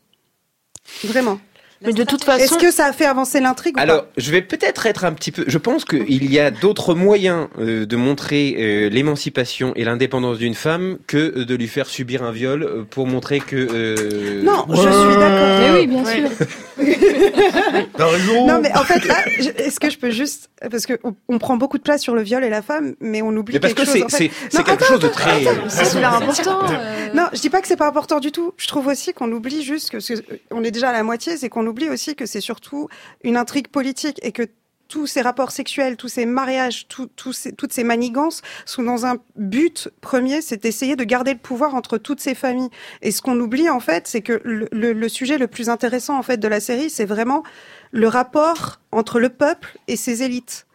Vraiment. 1.04 1.40
Mais 1.82 1.92
de 1.94 2.04
toute 2.04 2.22
Est-ce 2.28 2.48
façon, 2.48 2.56
que 2.58 2.72
ça 2.72 2.86
a 2.86 2.94
fait 2.94 3.06
avancer 3.06 3.40
l'intrigue 3.42 3.76
ou 3.78 3.80
Alors, 3.80 4.06
je 4.18 4.32
vais 4.32 4.42
peut-être 4.42 4.86
être 4.86 5.04
un 5.06 5.12
petit 5.14 5.32
peu. 5.32 5.44
Je 5.48 5.58
pense 5.58 5.84
qu'il 5.86 6.32
y 6.32 6.40
a 6.40 6.50
d'autres 6.50 6.96
moyens 6.96 7.48
euh, 7.60 7.86
de 7.86 7.96
montrer 7.98 8.56
euh, 8.58 8.90
l'émancipation 8.90 9.74
et 9.76 9.84
l'indépendance 9.84 10.38
d'une 10.38 10.54
femme 10.56 10.98
que 11.06 11.18
euh, 11.18 11.46
de 11.46 11.54
lui 11.56 11.68
faire 11.68 11.88
subir 11.88 12.24
un 12.24 12.32
viol 12.32 12.86
pour 12.90 13.08
montrer 13.08 13.40
que. 13.40 13.56
euh, 13.56 14.42
Non, 14.42 14.66
je 14.70 14.76
suis 14.78 15.18
d'accord. 15.20 15.60
Mais 15.60 15.72
oui, 15.74 15.88
bien 15.88 16.04
Ouais. 16.04 16.16
sûr. 16.22 16.30
T'as 17.98 18.06
raison. 18.08 18.48
Non, 18.48 18.60
mais 18.62 18.72
en 18.76 18.84
fait, 18.84 19.06
là, 19.06 19.16
est-ce 19.58 19.80
que 19.80 19.90
je 19.90 19.98
peux 19.98 20.10
juste. 20.12 20.50
Parce 20.70 20.86
qu'on 20.86 21.16
on 21.28 21.38
prend 21.40 21.58
beaucoup 21.58 21.78
de 21.78 21.84
place 21.84 22.02
sur 22.02 22.16
le 22.16 22.22
viol 22.22 22.44
et 22.44 22.50
la 22.50 22.62
femme, 22.62 22.96
mais 23.00 23.22
on 23.22 23.30
oublie 23.36 23.54
Mais 23.56 23.60
parce 23.60 23.74
quelque 23.74 23.86
que 23.92 24.00
chose. 24.00 24.06
c'est 24.10 24.26
en 24.26 24.30
fait. 24.30 24.32
c'est- 24.50 24.58
quelque 24.64 24.72
attends, 24.84 24.86
chose 24.86 25.00
de 25.00 25.08
très. 25.08 25.48
attends. 25.48 25.62
c'est 25.70 25.86
super 25.86 26.14
important. 26.16 26.60
euh, 26.72 27.14
Non, 27.14 27.28
je 27.34 27.40
dis 27.40 27.50
pas 27.50 27.62
que 27.62 27.68
c'est 27.68 27.76
pas 27.78 27.88
important 27.88 28.20
du 28.20 28.32
tout. 28.32 28.54
Je 28.58 28.68
trouve 28.68 28.88
aussi 28.88 29.14
qu'on 29.14 29.32
oublie 29.32 29.64
juste 29.64 29.90
que 29.92 30.00
ce- 30.00 30.14
on 30.52 30.64
est 30.64 30.72
déjà 30.72 30.90
à 30.90 30.94
la 30.94 31.04
moitié, 31.04 31.38
c'est 31.38 31.50
qu'on 31.50 31.66
oublie 31.68 31.90
aussi 31.90 32.16
que 32.16 32.26
c'est 32.26 32.42
surtout 32.42 32.90
une 33.24 33.38
intrigue 33.38 33.68
politique 33.68 34.20
et 34.24 34.32
que 34.32 34.44
tous 34.88 35.08
ces 35.08 35.22
rapports 35.22 35.52
sexuels, 35.52 35.98
tous 35.98 36.08
ces 36.08 36.26
mariages, 36.26 36.88
toutes 36.88 37.74
ces 37.74 37.84
manigances 37.84 38.42
sont 38.66 38.84
dans 38.84 39.06
un 39.06 39.18
but 39.36 39.90
premier, 40.02 40.42
c'est 40.42 40.62
d'essayer 40.64 40.96
de 40.96 41.04
garder 41.04 41.34
le 41.34 41.40
pouvoir 41.40 41.76
entre 41.76 41.98
toutes 41.98 42.20
ces 42.20 42.36
familles. 42.36 42.70
Et 43.02 43.12
ce 43.12 43.22
qu'on 43.22 43.40
oublie 43.40 43.70
en 43.70 43.80
fait, 43.80 44.08
c'est 44.08 44.22
que 44.22 44.42
le, 44.44 44.68
le- 44.72 44.94
le 44.94 45.10
sujet 45.10 45.38
le 45.38 45.48
plus 45.48 45.70
intéressant 45.70 46.18
en 46.18 46.24
fait 46.24 46.38
de 46.38 46.48
la 46.48 46.60
série, 46.60 46.90
c'est 46.90 47.06
vraiment 47.06 47.44
le 47.92 48.08
rapport 48.08 48.80
entre 48.92 49.20
le 49.20 49.30
peuple 49.30 49.78
et 49.88 49.96
ses 49.96 50.24
élites. 50.24 50.68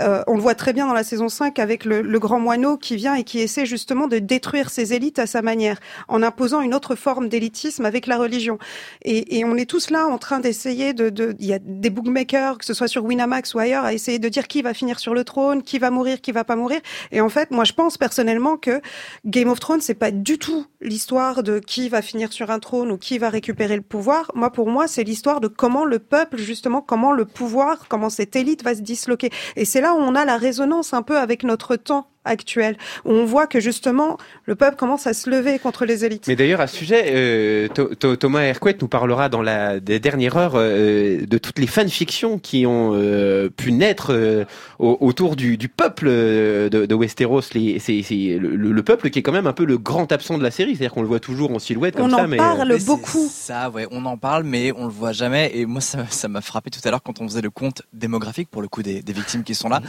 Euh, 0.00 0.22
on 0.26 0.34
le 0.34 0.40
voit 0.40 0.54
très 0.54 0.72
bien 0.72 0.86
dans 0.86 0.92
la 0.94 1.04
saison 1.04 1.28
5 1.28 1.58
avec 1.58 1.84
le, 1.84 2.02
le 2.02 2.18
grand 2.18 2.40
moineau 2.40 2.76
qui 2.76 2.96
vient 2.96 3.14
et 3.14 3.24
qui 3.24 3.40
essaie 3.40 3.66
justement 3.66 4.06
de 4.08 4.18
détruire 4.18 4.70
ses 4.70 4.94
élites 4.94 5.18
à 5.18 5.26
sa 5.26 5.42
manière, 5.42 5.78
en 6.08 6.22
imposant 6.22 6.60
une 6.60 6.74
autre 6.74 6.94
forme 6.94 7.28
d'élitisme 7.28 7.84
avec 7.84 8.06
la 8.06 8.16
religion. 8.18 8.58
Et, 9.02 9.38
et 9.38 9.44
on 9.44 9.56
est 9.56 9.68
tous 9.68 9.90
là 9.90 10.06
en 10.06 10.18
train 10.18 10.40
d'essayer 10.40 10.92
de... 10.94 11.10
de- 11.10 11.34
Il 11.38 11.46
y 11.46 11.52
a 11.52 11.58
des 11.60 11.90
bookmakers, 11.90 12.58
que 12.58 12.64
ce 12.64 12.74
soit 12.74 12.88
sur 12.88 13.04
Winamax 13.04 13.54
ou 13.54 13.58
ailleurs, 13.58 13.84
à 13.84 13.92
essayer 13.92 14.18
de 14.18 14.28
dire 14.28 14.46
qui 14.48 14.62
va 14.62 14.74
finir 14.74 14.98
sur 14.98 15.14
le 15.14 15.24
trône, 15.24 15.62
qui 15.62 15.78
va 15.78 15.90
mourir, 15.90 16.20
qui 16.20 16.32
va 16.32 16.44
pas 16.44 16.56
mourir. 16.56 16.80
Et 17.12 17.20
en 17.20 17.28
fait, 17.28 17.50
moi 17.50 17.64
je 17.64 17.72
pense 17.72 17.98
personnellement 17.98 18.56
que 18.56 18.80
Game 19.24 19.48
of 19.48 19.60
Thrones, 19.60 19.80
c'est 19.80 19.94
pas 19.94 20.10
du 20.10 20.38
tout 20.38 20.66
l'histoire 20.80 21.42
de 21.42 21.58
qui 21.58 21.88
va 21.88 22.02
finir 22.02 22.32
sur 22.32 22.50
un 22.50 22.58
trône 22.58 22.90
ou 22.90 22.98
qui 22.98 23.18
va 23.18 23.30
récupérer 23.30 23.76
le 23.76 23.82
pouvoir. 23.82 24.30
Moi, 24.34 24.50
pour 24.52 24.68
moi, 24.70 24.86
c'est 24.86 25.04
l'histoire 25.04 25.40
de 25.40 25.48
comment 25.48 25.84
le 25.84 25.98
peuple, 25.98 26.38
justement, 26.38 26.80
comment 26.82 27.12
le 27.12 27.24
pouvoir, 27.24 27.86
comment 27.88 28.10
cette 28.10 28.36
élite 28.36 28.62
va 28.62 28.74
se 28.74 28.80
disloquer. 28.80 29.30
Et 29.56 29.64
c'est 29.64 29.80
là 29.80 29.87
où 29.94 29.98
on 29.98 30.14
a 30.14 30.24
la 30.24 30.36
résonance 30.36 30.94
un 30.94 31.02
peu 31.02 31.18
avec 31.18 31.44
notre 31.44 31.76
temps 31.76 32.10
actuel, 32.24 32.76
où 33.04 33.12
on 33.12 33.24
voit 33.24 33.46
que 33.46 33.60
justement 33.60 34.18
le 34.44 34.54
peuple 34.54 34.76
commence 34.76 35.06
à 35.06 35.14
se 35.14 35.30
lever 35.30 35.58
contre 35.58 35.84
les 35.84 36.04
élites. 36.04 36.26
Mais 36.28 36.36
d'ailleurs, 36.36 36.60
à 36.60 36.66
ce 36.66 36.76
sujet, 36.76 37.04
euh, 37.08 37.68
Tho- 37.68 37.94
Tho- 37.94 38.16
Thomas 38.16 38.42
Hercouet 38.42 38.76
nous 38.80 38.88
parlera 38.88 39.28
dans 39.28 39.42
la 39.42 39.80
des 39.80 39.98
dernières 40.00 40.36
heures 40.36 40.52
euh, 40.56 41.24
de 41.26 41.38
toutes 41.38 41.58
les 41.58 41.66
fanfictions 41.66 42.38
qui 42.38 42.66
ont 42.66 42.92
euh, 42.94 43.48
pu 43.48 43.72
naître 43.72 44.12
euh, 44.12 44.44
au- 44.78 44.98
autour 45.00 45.36
du, 45.36 45.56
du 45.56 45.68
peuple 45.68 46.06
de, 46.08 46.68
de 46.86 46.94
Westeros. 46.94 47.40
Les- 47.54 47.78
C'est 47.78 48.02
c'est 48.02 48.38
le, 48.38 48.56
le- 48.56 48.72
le 48.72 48.82
peuple 48.82 49.10
qui 49.10 49.18
est 49.20 49.22
quand 49.22 49.32
même 49.32 49.46
un 49.46 49.52
peu 49.52 49.64
le 49.64 49.78
grand 49.78 50.10
absent 50.12 50.36
de 50.38 50.42
la 50.42 50.50
série, 50.50 50.72
c'est-à-dire 50.76 50.92
qu'on 50.92 51.02
le 51.02 51.08
voit 51.08 51.20
toujours 51.20 51.50
en 51.52 51.58
silhouette 51.58 51.96
comme 51.96 52.06
On 52.12 52.16
ça. 52.16 52.24
en 52.24 52.28
mais, 52.28 52.36
parle 52.36 52.70
euh, 52.70 52.76
Mais 52.78 52.84
beaucoup. 52.84 53.28
Ça, 53.30 53.70
ouais, 53.70 53.86
on 53.90 54.04
en 54.04 54.16
parle, 54.16 54.44
mais 54.44 54.72
on 54.76 54.84
le 54.84 54.92
voit 54.92 55.12
jamais. 55.12 55.50
Et 55.54 55.64
moi, 55.66 55.80
ça 55.80 56.04
ça 56.10 56.28
m'a 56.28 56.40
frappé 56.40 56.70
tout 56.70 56.80
à 56.84 56.90
l'heure 56.90 57.02
quand 57.02 57.20
on 57.20 57.28
faisait 57.28 57.40
le 57.42 57.50
compte 57.50 57.82
démographique 57.92 58.48
pour 58.50 58.60
le 58.62 58.68
coup 58.68 58.82
des, 58.82 59.02
des 59.02 59.12
victimes 59.12 59.44
qui 59.44 59.54
sont 59.54 59.68
là, 59.68 59.80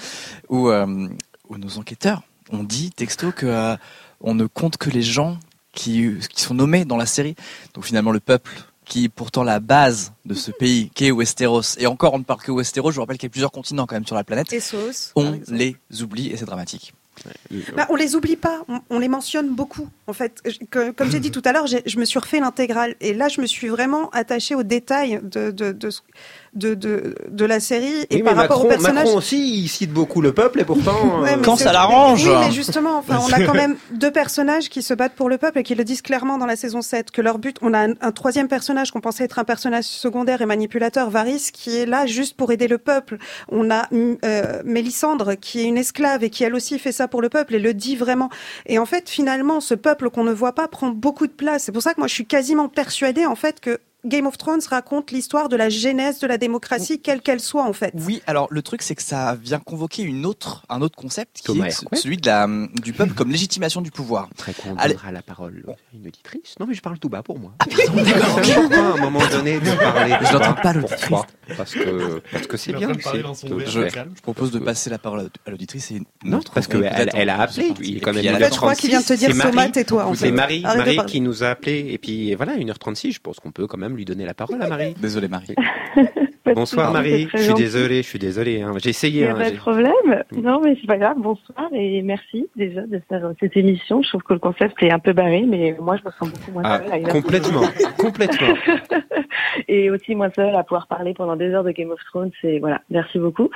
où, 0.49 0.69
euh, 0.69 0.85
où 0.85 1.07
nos 1.57 1.77
enquêteurs 1.77 2.21
ont 2.51 2.63
dit 2.63 2.91
texto 2.91 3.31
que 3.31 3.45
euh, 3.45 3.75
on 4.21 4.35
ne 4.35 4.45
compte 4.45 4.77
que 4.77 4.89
les 4.89 5.01
gens 5.01 5.37
qui, 5.73 6.11
qui 6.29 6.41
sont 6.41 6.53
nommés 6.53 6.85
dans 6.85 6.97
la 6.97 7.05
série. 7.05 7.35
Donc 7.73 7.85
finalement, 7.85 8.11
le 8.11 8.19
peuple 8.19 8.51
qui 8.85 9.05
est 9.05 9.09
pourtant 9.09 9.43
la 9.43 9.59
base 9.59 10.13
de 10.25 10.33
ce 10.33 10.49
pays, 10.59 10.89
qui 10.95 11.05
est 11.05 11.11
Westeros. 11.11 11.77
Et 11.77 11.85
encore, 11.87 12.13
on 12.15 12.19
ne 12.19 12.23
parle 12.23 12.41
que 12.41 12.51
Westeros. 12.51 12.89
Je 12.91 12.95
vous 12.95 13.01
rappelle 13.01 13.17
qu'il 13.17 13.27
y 13.27 13.31
a 13.31 13.33
plusieurs 13.33 13.51
continents 13.51 13.85
quand 13.85 13.95
même 13.95 14.05
sur 14.07 14.15
la 14.15 14.23
planète. 14.23 14.51
Essos, 14.51 15.11
On 15.15 15.39
les 15.49 15.75
oublie 16.01 16.27
et 16.29 16.37
c'est 16.37 16.45
dramatique. 16.45 16.93
Bah, 17.75 17.85
on 17.89 17.95
les 17.97 18.15
oublie 18.15 18.37
pas, 18.37 18.61
on, 18.69 18.79
on 18.89 18.97
les 18.97 19.09
mentionne 19.09 19.49
beaucoup. 19.53 19.89
En 20.07 20.13
fait, 20.13 20.41
Je- 20.45 20.65
que- 20.71 20.91
comme 20.91 21.11
j'ai 21.11 21.19
dit 21.19 21.31
tout 21.37 21.41
à 21.43 21.51
l'heure, 21.51 21.67
je 21.67 21.99
me 21.99 22.05
suis 22.05 22.17
refait 22.17 22.39
l'intégrale 22.39 22.95
et 23.01 23.13
là, 23.13 23.27
je 23.27 23.41
me 23.41 23.45
suis 23.45 23.67
vraiment 23.67 24.09
attachée 24.11 24.55
aux 24.55 24.63
détails 24.63 25.19
de 25.21 25.51
de 25.51 25.73
de 25.73 25.89
de, 26.53 26.73
de, 26.73 27.15
de 27.29 27.45
la 27.45 27.59
série 27.59 27.87
et 28.09 28.15
oui, 28.15 28.17
mais 28.17 28.23
par 28.23 28.35
rapport 28.35 28.57
Macron, 28.57 28.65
aux 28.65 28.69
personnages. 28.69 29.05
Macron 29.05 29.17
aussi, 29.17 29.61
il 29.63 29.67
cite 29.67 29.91
beaucoup 29.91 30.21
le 30.21 30.33
peuple 30.33 30.61
et 30.61 30.65
pourtant. 30.65 30.89
Ouais, 31.19 31.33
euh, 31.33 31.35
mais 31.37 31.43
Quand 31.43 31.55
ça 31.55 31.73
l'arrange. 31.73 32.25
Oui, 32.25 32.33
mais 32.39 32.51
justement, 32.51 32.97
enfin, 32.97 33.19
on 33.21 33.33
a 33.33 33.45
quand 33.45 33.53
même 33.65 33.77
deux 33.91 34.11
personnages 34.11 34.69
qui 34.69 34.81
se 34.81 34.93
battent 34.93 35.13
pour 35.15 35.29
le 35.29 35.37
peuple 35.37 35.59
et 35.59 35.63
qui 35.63 35.75
le 35.75 35.83
disent 35.83 36.01
clairement 36.01 36.37
dans 36.37 36.45
la 36.45 36.55
saison 36.55 36.81
7, 36.81 37.11
que 37.11 37.21
leur 37.21 37.39
but, 37.39 37.57
on 37.61 37.73
a 37.73 37.87
un, 37.87 37.93
un 38.01 38.11
troisième 38.11 38.47
personnage 38.47 38.91
qu'on 38.91 39.01
pensait 39.01 39.23
être 39.23 39.39
un 39.39 39.43
personnage 39.43 39.85
secondaire 39.85 40.41
et 40.41 40.45
manipulateur, 40.45 41.09
Varys, 41.09 41.49
qui 41.51 41.77
est 41.77 41.85
là 41.85 42.05
juste 42.05 42.35
pour 42.35 42.51
aider 42.51 42.67
le 42.67 42.77
peuple. 42.77 43.17
On 43.49 43.71
a 43.71 43.87
euh, 43.93 44.61
Mélissandre, 44.65 45.35
qui 45.35 45.61
est 45.61 45.65
une 45.65 45.77
esclave 45.77 46.23
et 46.23 46.29
qui 46.29 46.43
elle 46.43 46.55
aussi 46.55 46.79
fait 46.79 46.91
ça 46.91 47.07
pour 47.07 47.21
le 47.21 47.29
peuple 47.29 47.55
et 47.55 47.59
le 47.59 47.73
dit 47.73 47.95
vraiment. 47.95 48.29
Et 48.65 48.79
en 48.79 48.85
fait, 48.85 49.09
finalement, 49.09 49.59
ce 49.59 49.73
peuple 49.73 50.09
qu'on 50.09 50.23
ne 50.23 50.33
voit 50.33 50.53
pas 50.53 50.67
prend 50.67 50.89
beaucoup 50.89 51.27
de 51.27 51.31
place. 51.31 51.63
C'est 51.63 51.71
pour 51.71 51.81
ça 51.81 51.93
que 51.93 51.99
moi, 51.99 52.07
je 52.07 52.13
suis 52.13 52.25
quasiment 52.25 52.69
persuadée, 52.69 53.25
en 53.25 53.35
fait, 53.35 53.59
que 53.59 53.79
Game 54.05 54.25
of 54.27 54.37
Thrones 54.37 54.61
raconte 54.69 55.11
l'histoire 55.11 55.49
de 55.49 55.55
la 55.57 55.69
genèse 55.69 56.19
de 56.19 56.27
la 56.27 56.37
démocratie, 56.37 57.01
quelle 57.01 57.21
qu'elle 57.21 57.39
soit 57.41 57.63
en 57.65 57.73
fait. 57.73 57.93
Oui, 57.95 58.21
alors 58.27 58.47
le 58.49 58.61
truc 58.61 58.81
c'est 58.81 58.95
que 58.95 59.01
ça 59.03 59.35
vient 59.35 59.59
convoquer 59.59 60.03
une 60.03 60.25
autre, 60.25 60.63
un 60.69 60.81
autre 60.81 60.95
concept 60.95 61.37
qui 61.37 61.43
Thomas 61.43 61.65
est 61.65 61.69
Hercouet. 61.71 61.97
celui 61.99 62.17
de 62.17 62.25
la, 62.25 62.47
du 62.81 62.93
peuple 62.93 63.13
comme 63.13 63.29
légitimation 63.31 63.81
du 63.81 63.91
pouvoir. 63.91 64.29
Après 64.31 64.53
qu'on 64.53 64.75
donnera 64.75 65.11
la 65.11 65.21
parole 65.21 65.63
à 65.67 65.71
une 65.93 66.07
auditrice. 66.07 66.55
Non, 66.59 66.65
mais 66.67 66.73
je 66.75 66.81
parle 66.81 66.97
tout 66.99 67.09
bas 67.09 67.23
pour 67.23 67.39
moi. 67.39 67.53
Ah, 67.59 67.65
Pourquoi, 67.65 68.77
à 68.77 68.93
un 68.93 68.97
moment 68.97 69.27
donné, 69.31 69.59
de 69.59 69.71
parler 69.77 70.15
Je 70.27 70.33
n'entends 70.33 70.53
pas 70.53 70.73
l'auditrice. 70.73 71.17
Parce 71.57 71.73
que 71.73 72.21
parce 72.31 72.47
que 72.47 72.57
c'est 72.57 72.75
en 72.75 72.77
bien. 72.79 72.91
c'est- 73.01 73.47
je- 73.65 73.89
je, 73.89 74.21
propose 74.21 74.51
de 74.51 74.59
passer 74.59 74.89
la 74.89 74.97
parole 74.99 75.29
à- 75.45 75.49
l'auditrice 75.49 75.91
et 75.91 76.01
Non, 76.23 76.39
parce 76.53 76.67
qu'elle 76.67 76.89
elle 77.13 77.29
a 77.29 77.41
appelé. 77.41 77.73
Il 77.81 77.97
est 77.97 77.99
quand 77.99 78.13
même 78.13 78.23
la 78.23 78.31
1h36. 78.39 78.53
Je 78.53 78.57
crois 78.57 78.75
qu'il 78.75 78.89
vient 78.91 79.01
de 79.01 79.05
te 79.05 79.13
dire 79.13 79.29
C'est 79.29 79.35
Marie. 79.35 79.51
Soma, 79.51 79.69
tais-toi, 79.69 80.05
en 80.05 80.13
C'est 80.13 80.25
fait. 80.27 80.31
Marie, 80.31 80.61
Marie 80.61 80.99
qui 81.07 81.21
nous 81.21 81.43
a 81.43 81.47
appelé. 81.49 81.87
Et 81.89 81.97
puis 81.97 82.33
voilà, 82.35 82.55
1h36. 82.55 83.13
Je 83.13 83.19
pense 83.19 83.39
qu'on 83.39 83.51
peut 83.51 83.67
quand 83.67 83.77
même 83.77 83.88
lui 83.95 84.05
donner 84.05 84.25
la 84.25 84.33
parole 84.33 84.61
à 84.61 84.67
Marie. 84.67 84.93
Désolé, 85.01 85.27
Marie. 85.27 85.55
Bonsoir 86.55 86.91
Marie. 86.91 87.27
Je 87.33 87.37
suis 87.43 87.53
désolé. 87.53 87.97
Je 88.01 88.07
suis 88.07 88.17
désolé. 88.19 88.61
hein. 88.61 88.71
J'ai 88.77 88.87
Il 88.87 88.89
essayé. 88.89 89.21
n'y 89.21 89.27
a 89.27 89.35
hein, 89.35 89.37
pas 89.39 89.51
de 89.51 89.55
problème. 89.57 90.23
Non, 90.35 90.61
mais 90.63 90.75
c'est 90.81 90.87
pas 90.87 90.97
grave. 90.97 91.17
Bonsoir 91.19 91.69
et 91.73 92.01
merci 92.01 92.47
déjà 92.55 92.81
de 92.81 92.99
faire 93.07 93.25
euh, 93.25 93.33
cette 93.39 93.55
émission. 93.55 94.01
Je 94.01 94.09
trouve 94.09 94.23
que 94.23 94.33
le 94.33 94.39
concept 94.39 94.81
est 94.81 94.91
un 94.91 94.97
peu 94.99 95.13
barré, 95.13 95.43
mais 95.47 95.75
moi, 95.79 95.97
je 95.97 96.03
me 96.05 96.11
sens 96.11 96.29
beaucoup 96.31 96.51
moins 96.51 96.63
Ah, 96.65 96.79
seule. 96.83 97.05
à 97.05 97.09
complètement, 97.09 97.61
complètement. 97.99 98.55
et 99.67 99.89
aussi 99.91 100.15
moins 100.15 100.31
seule 100.35 100.55
à 100.55 100.63
pouvoir 100.63 100.87
parler 100.87 101.13
pendant 101.13 101.35
des 101.35 101.49
heures 101.49 101.63
de 101.63 101.71
Game 101.71 101.91
of 101.91 101.99
Thrones. 102.05 102.31
C'est 102.41 102.57
voilà. 102.59 102.81
Merci 102.89 103.19
beaucoup. 103.19 103.49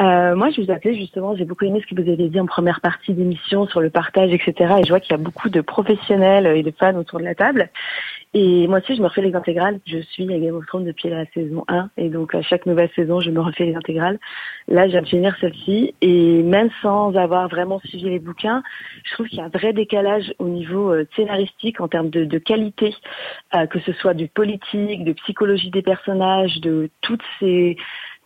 Euh, 0.00 0.36
moi, 0.36 0.50
je 0.50 0.60
vous 0.62 0.70
appelais 0.70 0.94
justement. 0.94 1.34
J'ai 1.36 1.44
beaucoup 1.44 1.64
aimé 1.64 1.82
ce 1.82 1.92
que 1.92 2.00
vous 2.00 2.08
avez 2.08 2.28
dit 2.28 2.38
en 2.40 2.46
première 2.46 2.80
partie 2.80 3.12
d'émission 3.12 3.66
sur 3.66 3.80
le 3.80 3.90
partage, 3.90 4.32
etc. 4.32 4.74
Et 4.80 4.84
je 4.84 4.88
vois 4.90 5.00
qu'il 5.00 5.12
y 5.12 5.14
a 5.14 5.22
beaucoup 5.22 5.48
de 5.48 5.60
professionnels 5.60 6.46
et 6.56 6.62
de 6.62 6.72
fans 6.78 6.94
autour 6.96 7.18
de 7.18 7.24
la 7.24 7.34
table. 7.34 7.70
Et 8.34 8.66
moi 8.66 8.78
aussi, 8.78 8.96
je 8.96 9.00
me 9.00 9.06
refais 9.06 9.22
les 9.22 9.34
intégrales. 9.34 9.80
Je 9.86 9.98
suis 9.98 10.32
à 10.32 10.38
Game 10.38 10.54
of 10.54 10.66
Thrones 10.66 10.84
depuis 10.84 11.08
la 11.08 11.24
saison 11.26 11.64
1. 11.68 11.90
Et 11.96 12.08
donc, 12.08 12.34
à 12.34 12.42
chaque 12.42 12.66
nouvelle 12.66 12.90
saison, 12.94 13.20
je 13.20 13.30
me 13.30 13.40
refais 13.40 13.64
les 13.64 13.74
intégrales. 13.74 14.18
Là, 14.68 14.86
je 14.86 14.92
viens 14.92 15.02
de 15.02 15.08
finir 15.08 15.36
celle-ci. 15.40 15.94
Et 16.02 16.42
même 16.42 16.68
sans 16.82 17.14
avoir 17.16 17.48
vraiment 17.48 17.80
suivi 17.80 18.10
les 18.10 18.18
bouquins, 18.18 18.62
je 19.04 19.14
trouve 19.14 19.26
qu'il 19.28 19.38
y 19.38 19.42
a 19.42 19.46
un 19.46 19.48
vrai 19.48 19.72
décalage 19.72 20.34
au 20.38 20.48
niveau 20.48 20.92
euh, 20.92 21.06
scénaristique 21.16 21.80
en 21.80 21.88
termes 21.88 22.10
de, 22.10 22.38
qualité, 22.38 22.94
euh, 23.54 23.66
que 23.66 23.80
ce 23.80 23.92
soit 23.94 24.14
du 24.14 24.28
politique, 24.28 25.04
de 25.04 25.12
psychologie 25.12 25.70
des 25.70 25.82
personnages, 25.82 26.60
de 26.60 26.90
toutes 27.00 27.22
ces 27.40 27.76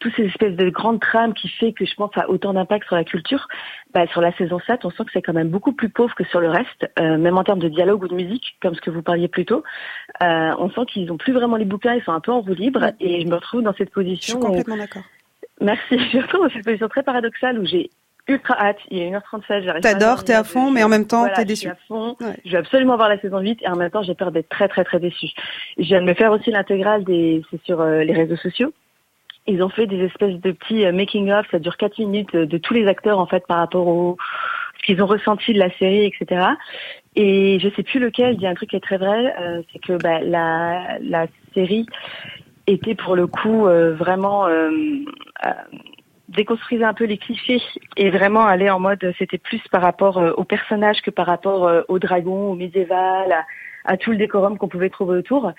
toutes 0.01 0.15
ces 0.17 0.25
espèces 0.25 0.57
de 0.57 0.69
grandes 0.71 0.99
trames 1.01 1.35
qui 1.35 1.49
fait 1.49 1.73
que 1.73 1.85
je 1.85 1.95
pense 1.95 2.11
a 2.17 2.29
autant 2.29 2.53
d'impact 2.55 2.87
sur 2.87 2.97
la 2.97 3.05
culture. 3.05 3.47
Bah, 3.95 4.07
sur 4.09 4.21
la 4.21 4.33
saison 4.37 4.59
7, 4.67 4.85
on 4.85 4.91
sent 4.91 5.05
que 5.05 5.11
c'est 5.13 5.23
quand 5.23 5.33
même 5.35 5.49
beaucoup 5.51 5.73
plus 5.73 5.89
pauvre 5.91 6.15
que 6.15 6.25
sur 6.25 6.41
le 6.41 6.49
reste, 6.49 6.91
euh, 6.99 7.19
même 7.19 7.37
en 7.39 7.45
termes 7.45 7.59
de 7.61 7.69
dialogue 7.69 8.03
ou 8.03 8.09
de 8.09 8.15
musique, 8.15 8.57
comme 8.63 8.75
ce 8.75 8.81
que 8.81 8.91
vous 8.91 9.03
parliez 9.03 9.29
plus 9.29 9.45
tôt. 9.45 9.63
Euh, 10.23 10.55
on 10.59 10.71
sent 10.71 10.87
qu'ils 10.89 11.13
ont 11.13 11.17
plus 11.19 11.33
vraiment 11.33 11.57
les 11.57 11.65
bouquins, 11.67 11.95
ils 11.95 12.03
sont 12.03 12.13
un 12.13 12.21
peu 12.21 12.33
en 12.33 12.41
roue 12.41 12.55
libre, 12.55 12.93
et 12.99 13.21
je 13.21 13.27
me 13.27 13.35
retrouve 13.35 13.63
dans 13.63 13.75
cette 13.75 13.91
Je 13.95 14.01
suis 14.01 14.05
position. 14.11 14.39
où- 14.39 14.47
complètement 14.47 14.77
d'accord. 14.77 15.03
Merci, 15.61 15.99
je 16.13 16.17
me 16.17 16.23
retrouve 16.23 16.43
dans 16.49 16.53
cette 16.55 16.65
position 16.65 16.89
très 16.89 17.03
paradoxale 17.03 17.59
où 17.59 17.67
j'ai 17.67 17.91
ultra 18.29 18.55
hâte, 18.59 18.79
il 18.91 18.99
est 19.03 19.11
1h37, 19.11 19.43
j'arrive 19.65 19.69
à 19.69 19.81
T'adores, 19.81 20.25
t'es 20.25 20.33
à 20.35 20.45
fond, 20.45 20.69
je- 20.69 20.75
mais 20.75 20.85
en 20.85 20.89
même 20.89 21.07
temps, 21.07 21.21
voilà, 21.21 21.35
t'es 21.35 21.43
je 21.43 21.47
déçu. 21.49 21.61
suis 21.63 21.69
à 21.69 21.77
fond. 21.89 22.17
Je 22.45 22.53
veux 22.53 22.59
absolument 22.59 22.97
voir 22.97 23.09
la 23.09 23.19
saison 23.21 23.41
8 23.41 23.61
et 23.63 23.69
en 23.69 23.77
même 23.77 23.91
temps, 23.91 24.03
j'ai 24.03 24.15
peur 24.15 24.31
d'être 24.31 24.49
très 24.49 24.69
très 24.69 24.85
très 24.85 25.01
déçue. 25.01 25.29
Je 25.79 25.83
viens 25.85 26.01
de 26.01 26.07
me 26.07 26.15
faire 26.15 26.31
aussi 26.33 26.51
l'intégrale 26.51 27.03
des, 27.05 27.43
c'est 27.51 27.61
sur 27.65 27.81
euh, 27.81 28.03
les 28.05 28.13
réseaux 28.15 28.37
sociaux. 28.37 28.73
Ils 29.51 29.65
ont 29.65 29.69
fait 29.69 29.89
des 29.89 30.05
espèces 30.05 30.41
de 30.41 30.53
petits 30.53 30.85
euh, 30.87 30.93
making 30.93 31.31
of, 31.33 31.45
ça 31.51 31.59
dure 31.59 31.77
4 31.77 31.99
minutes 31.99 32.35
euh, 32.37 32.47
de 32.47 32.57
tous 32.57 32.73
les 32.73 32.87
acteurs 32.87 33.19
en 33.19 33.27
fait 33.27 33.45
par 33.49 33.59
rapport 33.59 33.89
au 33.89 34.17
ce 34.79 34.87
qu'ils 34.87 35.03
ont 35.03 35.07
ressenti 35.07 35.53
de 35.53 35.59
la 35.59 35.71
série, 35.77 36.05
etc. 36.05 36.47
Et 37.17 37.59
je 37.59 37.69
sais 37.75 37.83
plus 37.83 37.99
lequel 37.99 38.37
dit 38.37 38.47
un 38.47 38.55
truc 38.55 38.71
qui 38.71 38.77
est 38.77 38.81
très 38.81 38.97
vrai, 38.97 39.35
euh, 39.41 39.63
c'est 39.73 39.81
que 39.81 39.95
bah, 40.01 40.21
la, 40.21 41.27
série 41.53 41.85
était 42.69 42.95
pour 42.95 43.17
le 43.17 43.27
coup 43.27 43.65
vraiment 43.65 44.47
euh, 44.47 44.71
déconstruisait 46.29 46.85
un 46.85 46.95
peu 46.95 47.05
les 47.05 47.19
clichés 47.19 47.61
et 47.97 48.11
vraiment 48.11 48.47
aller 48.47 48.71
en 48.71 48.79
mode 48.79 49.13
c'était 49.19 49.39
plus 49.39 49.61
par 49.73 49.83
rapport 49.83 50.23
aux 50.37 50.45
personnages 50.45 51.03
que 51.03 51.11
par 51.11 51.27
rapport 51.27 51.69
aux 51.89 51.99
dragons, 51.99 52.53
au 52.53 52.55
médiéval, 52.55 53.35
à 53.85 53.97
tout 53.97 54.13
le 54.13 54.17
décorum 54.17 54.57
qu'on 54.57 54.69
pouvait 54.69 54.91
trouver 54.91 55.19
autour. 55.19 55.53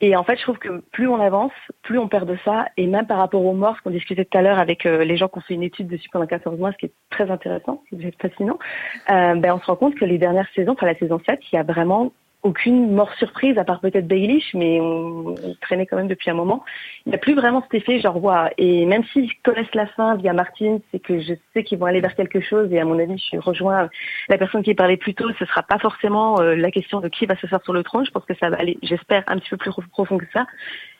Et 0.00 0.14
en 0.14 0.24
fait, 0.24 0.36
je 0.36 0.42
trouve 0.42 0.58
que 0.58 0.82
plus 0.92 1.08
on 1.08 1.20
avance, 1.20 1.52
plus 1.82 1.98
on 1.98 2.08
perd 2.08 2.28
de 2.28 2.36
ça. 2.44 2.66
Et 2.76 2.86
même 2.86 3.06
par 3.06 3.18
rapport 3.18 3.44
aux 3.44 3.54
morts, 3.54 3.76
ce 3.78 3.82
qu'on 3.82 3.90
discutait 3.90 4.24
tout 4.24 4.36
à 4.36 4.42
l'heure 4.42 4.58
avec 4.58 4.84
euh, 4.84 5.04
les 5.04 5.16
gens 5.16 5.28
qui 5.28 5.38
ont 5.38 5.42
fait 5.42 5.54
une 5.54 5.62
étude 5.62 5.88
dessus 5.88 6.08
pendant 6.10 6.26
14 6.26 6.58
mois, 6.58 6.72
ce 6.72 6.76
qui 6.76 6.86
est 6.86 6.92
très 7.10 7.30
intéressant, 7.30 7.82
c'est 7.90 8.20
fascinant, 8.20 8.58
euh, 9.10 9.34
ben, 9.36 9.54
on 9.54 9.60
se 9.60 9.66
rend 9.66 9.76
compte 9.76 9.94
que 9.94 10.04
les 10.04 10.18
dernières 10.18 10.48
saisons, 10.54 10.72
enfin 10.72 10.86
la 10.86 10.98
saison 10.98 11.18
7, 11.24 11.40
il 11.50 11.56
y 11.56 11.58
a 11.58 11.62
vraiment 11.62 12.12
aucune 12.46 12.92
mort 12.92 13.12
surprise, 13.14 13.58
à 13.58 13.64
part 13.64 13.80
peut-être 13.80 14.06
Baelish, 14.06 14.54
mais 14.54 14.80
on, 14.80 15.34
traînait 15.60 15.86
quand 15.86 15.96
même 15.96 16.08
depuis 16.08 16.30
un 16.30 16.34
moment. 16.34 16.64
Il 17.04 17.10
n'y 17.10 17.14
a 17.16 17.18
plus 17.18 17.34
vraiment 17.34 17.62
cet 17.62 17.74
effet, 17.74 18.00
genre, 18.00 18.22
waouh. 18.22 18.48
Et 18.56 18.86
même 18.86 19.04
s'ils 19.12 19.30
connaissent 19.42 19.74
la 19.74 19.86
fin 19.86 20.16
via 20.16 20.32
Martin, 20.32 20.78
c'est 20.90 21.00
que 21.00 21.20
je 21.20 21.34
sais 21.52 21.64
qu'ils 21.64 21.78
vont 21.78 21.86
aller 21.86 22.00
vers 22.00 22.14
quelque 22.14 22.40
chose. 22.40 22.72
Et 22.72 22.78
à 22.78 22.84
mon 22.84 22.98
avis, 22.98 23.22
je 23.32 23.38
rejoins 23.38 23.90
la 24.28 24.38
personne 24.38 24.62
qui 24.62 24.74
parlait 24.74 24.96
plus 24.96 25.14
tôt. 25.14 25.28
Ce 25.38 25.44
sera 25.44 25.62
pas 25.62 25.78
forcément 25.78 26.40
euh, 26.40 26.54
la 26.54 26.70
question 26.70 27.00
de 27.00 27.08
qui 27.08 27.26
va 27.26 27.36
se 27.36 27.46
faire 27.46 27.62
sur 27.62 27.72
le 27.72 27.82
trône. 27.82 28.06
Je 28.06 28.10
pense 28.12 28.24
que 28.24 28.34
ça 28.34 28.48
va 28.48 28.58
aller, 28.58 28.78
j'espère, 28.82 29.24
un 29.26 29.38
petit 29.38 29.50
peu 29.50 29.56
plus 29.56 29.72
profond 29.90 30.18
que 30.18 30.26
ça. 30.32 30.46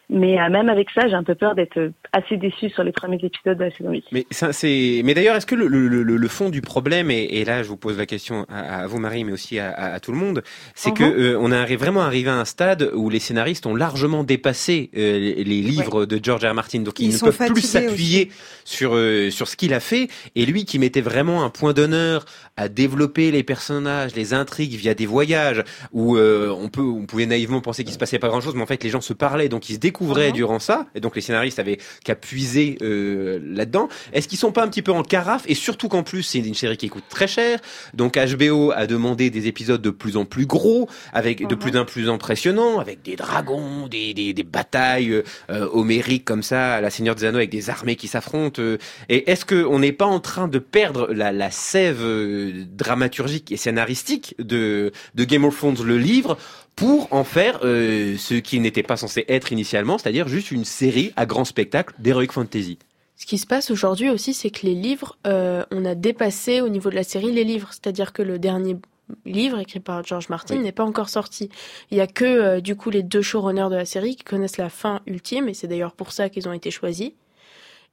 Mais 0.08 0.40
euh, 0.40 0.48
même 0.50 0.68
avec 0.68 0.88
ça, 0.94 1.08
j'ai 1.08 1.14
un 1.14 1.24
peu 1.24 1.34
peur 1.34 1.54
d'être 1.54 1.78
euh, 1.78 1.90
assez 2.12 2.36
déçue 2.36 2.70
sur 2.70 2.84
les 2.84 2.92
premiers 2.92 3.16
épisodes 3.16 3.58
de 3.58 3.64
la 3.64 3.70
saison 3.70 3.90
8. 3.90 4.04
Mais 4.12 4.26
c'est. 4.30 5.02
Mais 5.04 5.14
d'ailleurs, 5.14 5.36
est-ce 5.36 5.46
que 5.46 5.54
le, 5.54 5.66
le, 5.66 5.88
le, 5.88 6.02
le 6.16 6.28
fond 6.28 6.48
du 6.50 6.60
problème, 6.60 7.10
et, 7.10 7.24
et 7.24 7.44
là, 7.44 7.62
je 7.62 7.68
vous 7.68 7.76
pose 7.76 7.98
la 7.98 8.06
question 8.06 8.46
à, 8.48 8.82
à 8.82 8.86
vous, 8.86 8.98
Marie, 8.98 9.24
mais 9.24 9.32
aussi 9.32 9.58
à, 9.58 9.70
à, 9.70 9.94
à 9.94 10.00
tout 10.00 10.12
le 10.12 10.18
monde, 10.18 10.42
c'est 10.74 10.92
que 10.92 11.02
Uh-huh. 11.06 11.34
euh, 11.34 11.38
on 11.40 11.52
est 11.52 11.76
vraiment 11.76 12.02
arrivé 12.02 12.30
à 12.30 12.34
un 12.36 12.44
stade 12.44 12.90
où 12.94 13.10
les 13.10 13.18
scénaristes 13.20 13.66
ont 13.66 13.74
largement 13.74 14.24
dépassé 14.24 14.90
euh, 14.96 15.18
les, 15.18 15.44
les 15.44 15.60
livres 15.62 16.04
de 16.06 16.20
George 16.22 16.44
R. 16.44 16.50
R. 16.50 16.54
Martin, 16.54 16.80
donc 16.80 16.98
ils, 16.98 17.06
Ils 17.06 17.12
ne 17.12 17.16
sont 17.18 17.26
peuvent 17.26 17.46
plus 17.46 17.60
s'appuyer 17.62 18.30
sur 18.64 18.94
euh, 18.94 19.30
sur 19.30 19.46
ce 19.48 19.56
qu'il 19.56 19.72
a 19.74 19.80
fait. 19.80 20.08
Et 20.34 20.46
lui, 20.46 20.64
qui 20.64 20.78
mettait 20.78 21.00
vraiment 21.00 21.44
un 21.44 21.50
point 21.50 21.72
d'honneur 21.72 22.24
à 22.56 22.68
développer 22.68 23.30
les 23.30 23.42
personnages, 23.42 24.14
les 24.14 24.34
intrigues 24.34 24.74
via 24.74 24.94
des 24.94 25.06
voyages 25.06 25.62
où 25.92 26.16
euh, 26.16 26.48
on 26.50 26.68
peut, 26.68 26.82
on 26.82 27.06
pouvait 27.06 27.26
naïvement 27.26 27.60
penser 27.60 27.84
qu'il 27.84 27.92
se 27.92 27.98
passait 27.98 28.18
pas 28.18 28.28
grand-chose, 28.28 28.54
mais 28.54 28.62
en 28.62 28.66
fait, 28.66 28.82
les 28.82 28.90
gens 28.90 29.00
se 29.00 29.12
parlaient, 29.12 29.48
donc 29.48 29.68
ils 29.68 29.74
se 29.74 29.78
découvraient 29.96 30.26
Uh-huh. 30.30 30.32
durant 30.32 30.58
ça. 30.58 30.86
Et 30.94 31.00
donc 31.00 31.14
les 31.16 31.22
scénaristes 31.22 31.58
avaient 31.58 31.78
qu'à 32.04 32.14
puiser 32.14 32.78
euh, 32.82 33.38
là-dedans. 33.42 33.88
Est-ce 34.12 34.28
qu'ils 34.28 34.38
sont 34.38 34.52
pas 34.52 34.62
un 34.64 34.68
petit 34.68 34.82
peu 34.82 34.92
en 34.92 35.02
carafe? 35.02 35.44
Et 35.46 35.54
surtout 35.54 35.88
qu'en 35.88 36.02
plus, 36.02 36.22
c'est 36.22 36.38
une 36.38 36.54
série 36.54 36.76
qui 36.76 36.88
coûte 36.88 37.04
très 37.08 37.26
cher. 37.28 37.60
Donc 37.94 38.16
HBO 38.18 38.72
a 38.72 38.86
demandé 38.86 39.30
des 39.30 39.46
épisodes 39.46 39.80
de 39.82 39.90
plus 39.90 40.16
en 40.16 40.24
plus 40.24 40.46
gros, 40.46 40.88
avec 41.12 41.46
de 41.46 41.54
plus 41.54 41.76
en 41.76 41.84
plus 41.84 42.08
impressionnants, 42.08 42.78
avec 42.78 43.02
des 43.02 43.16
dragons, 43.16 43.86
des, 43.88 44.14
des, 44.14 44.32
des 44.32 44.42
batailles 44.42 45.22
euh, 45.50 45.68
homériques 45.72 46.24
comme 46.24 46.42
ça, 46.42 46.74
à 46.74 46.80
la 46.80 46.90
Seigneur 46.90 47.14
des 47.14 47.24
Anneaux, 47.24 47.38
avec 47.38 47.50
des 47.50 47.70
armées 47.70 47.96
qui 47.96 48.08
s'affrontent. 48.08 48.60
euh. 48.60 48.78
et 49.08 49.30
est-ce 49.30 49.44
qu'on 49.44 49.78
n'est 49.78 49.92
pas 49.92 50.06
en 50.06 50.20
train 50.20 50.48
de 50.48 50.58
perdre 50.58 51.08
la, 51.12 51.32
la 51.32 51.50
sève 51.50 52.00
euh, 52.02 52.64
dramaturgique 52.70 53.52
et 53.52 53.56
scénaristique 53.56 54.34
de, 54.38 54.92
de 55.14 55.24
Game 55.24 55.44
of 55.44 55.56
Thrones, 55.56 55.76
le 55.84 55.98
livre, 55.98 56.36
pour 56.76 57.12
en 57.12 57.24
faire 57.24 57.60
euh, 57.64 58.16
ce 58.18 58.34
qui 58.34 58.60
n'était 58.60 58.82
pas 58.82 58.96
censé 58.96 59.24
être 59.28 59.50
initialement, 59.50 59.98
c'est-à-dire 59.98 60.28
juste 60.28 60.50
une 60.50 60.64
série 60.64 61.12
à 61.16 61.26
grand 61.26 61.44
spectacle 61.44 61.94
d'heroic 61.98 62.32
fantasy. 62.32 62.78
Ce 63.16 63.24
qui 63.24 63.38
se 63.38 63.46
passe 63.46 63.70
aujourd'hui 63.70 64.10
aussi, 64.10 64.34
c'est 64.34 64.50
que 64.50 64.66
les 64.66 64.74
livres, 64.74 65.16
euh, 65.26 65.64
on 65.70 65.86
a 65.86 65.94
dépassé 65.94 66.60
au 66.60 66.68
niveau 66.68 66.90
de 66.90 66.94
la 66.94 67.02
série 67.02 67.32
les 67.32 67.44
livres. 67.44 67.70
C'est-à-dire 67.72 68.12
que 68.12 68.20
le 68.20 68.38
dernier 68.38 68.76
livre 69.24 69.58
écrit 69.58 69.80
par 69.80 70.04
George 70.04 70.28
Martin 70.28 70.56
Oui. 70.56 70.62
n'est 70.62 70.72
pas 70.72 70.84
encore 70.84 71.08
sorti. 71.08 71.48
Il 71.90 71.96
y 71.96 72.00
a 72.00 72.06
que 72.06 72.24
euh, 72.24 72.60
du 72.60 72.76
coup 72.76 72.90
les 72.90 73.02
deux 73.02 73.22
showrunners 73.22 73.70
de 73.70 73.76
la 73.76 73.84
série 73.86 74.16
qui 74.16 74.24
connaissent 74.24 74.58
la 74.58 74.68
fin 74.68 75.00
ultime 75.06 75.48
et 75.48 75.54
c'est 75.54 75.66
d'ailleurs 75.68 75.92
pour 75.92 76.12
ça 76.12 76.28
qu'ils 76.28 76.46
ont 76.48 76.52
été 76.52 76.70
choisis. 76.70 77.12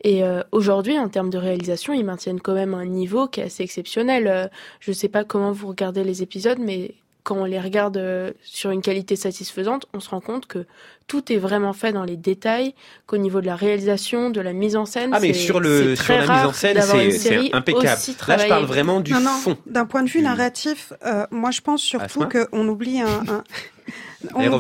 Et 0.04 0.24
euh, 0.24 0.42
aujourd'hui, 0.52 1.00
en 1.00 1.08
termes 1.08 1.30
de 1.30 1.38
réalisation, 1.38 1.94
ils 1.94 2.04
maintiennent 2.04 2.42
quand 2.42 2.54
même 2.56 2.74
un 2.74 2.86
niveau 2.86 3.28
qui 3.28 3.40
est 3.40 3.44
assez 3.44 3.64
exceptionnel. 3.64 4.28
Euh, 4.28 4.48
je 4.82 4.92
sais 4.92 5.08
pas 5.08 5.24
comment 5.24 5.54
vous 5.54 5.68
regardez 5.70 6.04
les 6.04 6.22
épisodes, 6.22 6.60
mais 6.60 6.96
quand 7.24 7.36
on 7.38 7.46
les 7.46 7.60
regarde 7.60 7.98
euh, 7.98 8.32
sur 8.44 8.72
une 8.72 8.82
qualité 8.82 9.16
satisfaisante, 9.16 9.86
on 9.94 10.00
se 10.00 10.10
rend 10.10 10.20
compte 10.20 10.46
que 10.46 10.66
tout 11.08 11.32
est 11.32 11.38
vraiment 11.38 11.74
fait 11.74 11.94
dans 11.94 12.04
les 12.04 12.18
détails, 12.18 12.74
qu'au 13.08 13.18
niveau 13.18 13.40
de 13.42 13.46
la 13.46 13.56
réalisation, 13.56 14.30
de 14.30 14.42
la 14.42 14.54
mise 14.54 14.76
en 14.76 14.86
scène, 14.86 15.12
Ah 15.14 15.20
mais 15.22 15.34
c'est- 15.34 15.40
sur 15.40 15.60
le 15.60 15.96
la 16.10 16.22
mise 16.22 16.46
en 16.46 16.54
scène, 16.54 16.82
c'est 17.12 17.54
impeccable. 17.54 18.02
Là, 18.28 18.38
je 18.38 18.48
parle 18.48 18.66
vraiment 18.66 19.00
du 19.00 19.14
non, 19.14 19.22
non, 19.22 19.30
fond. 19.30 19.58
D'un 19.66 19.86
point 19.86 20.04
de 20.04 20.10
vue 20.10 20.22
narratif, 20.22 20.94
euh, 21.06 21.26
moi 21.32 21.52
je 21.52 21.62
pense 21.62 21.82
surtout 21.82 22.26
qu'on 22.28 22.68
oublie 22.68 23.02
un. 23.02 23.08
un... 23.08 23.44
Elle 24.38 24.46
est 24.46 24.50
on-. 24.50 24.52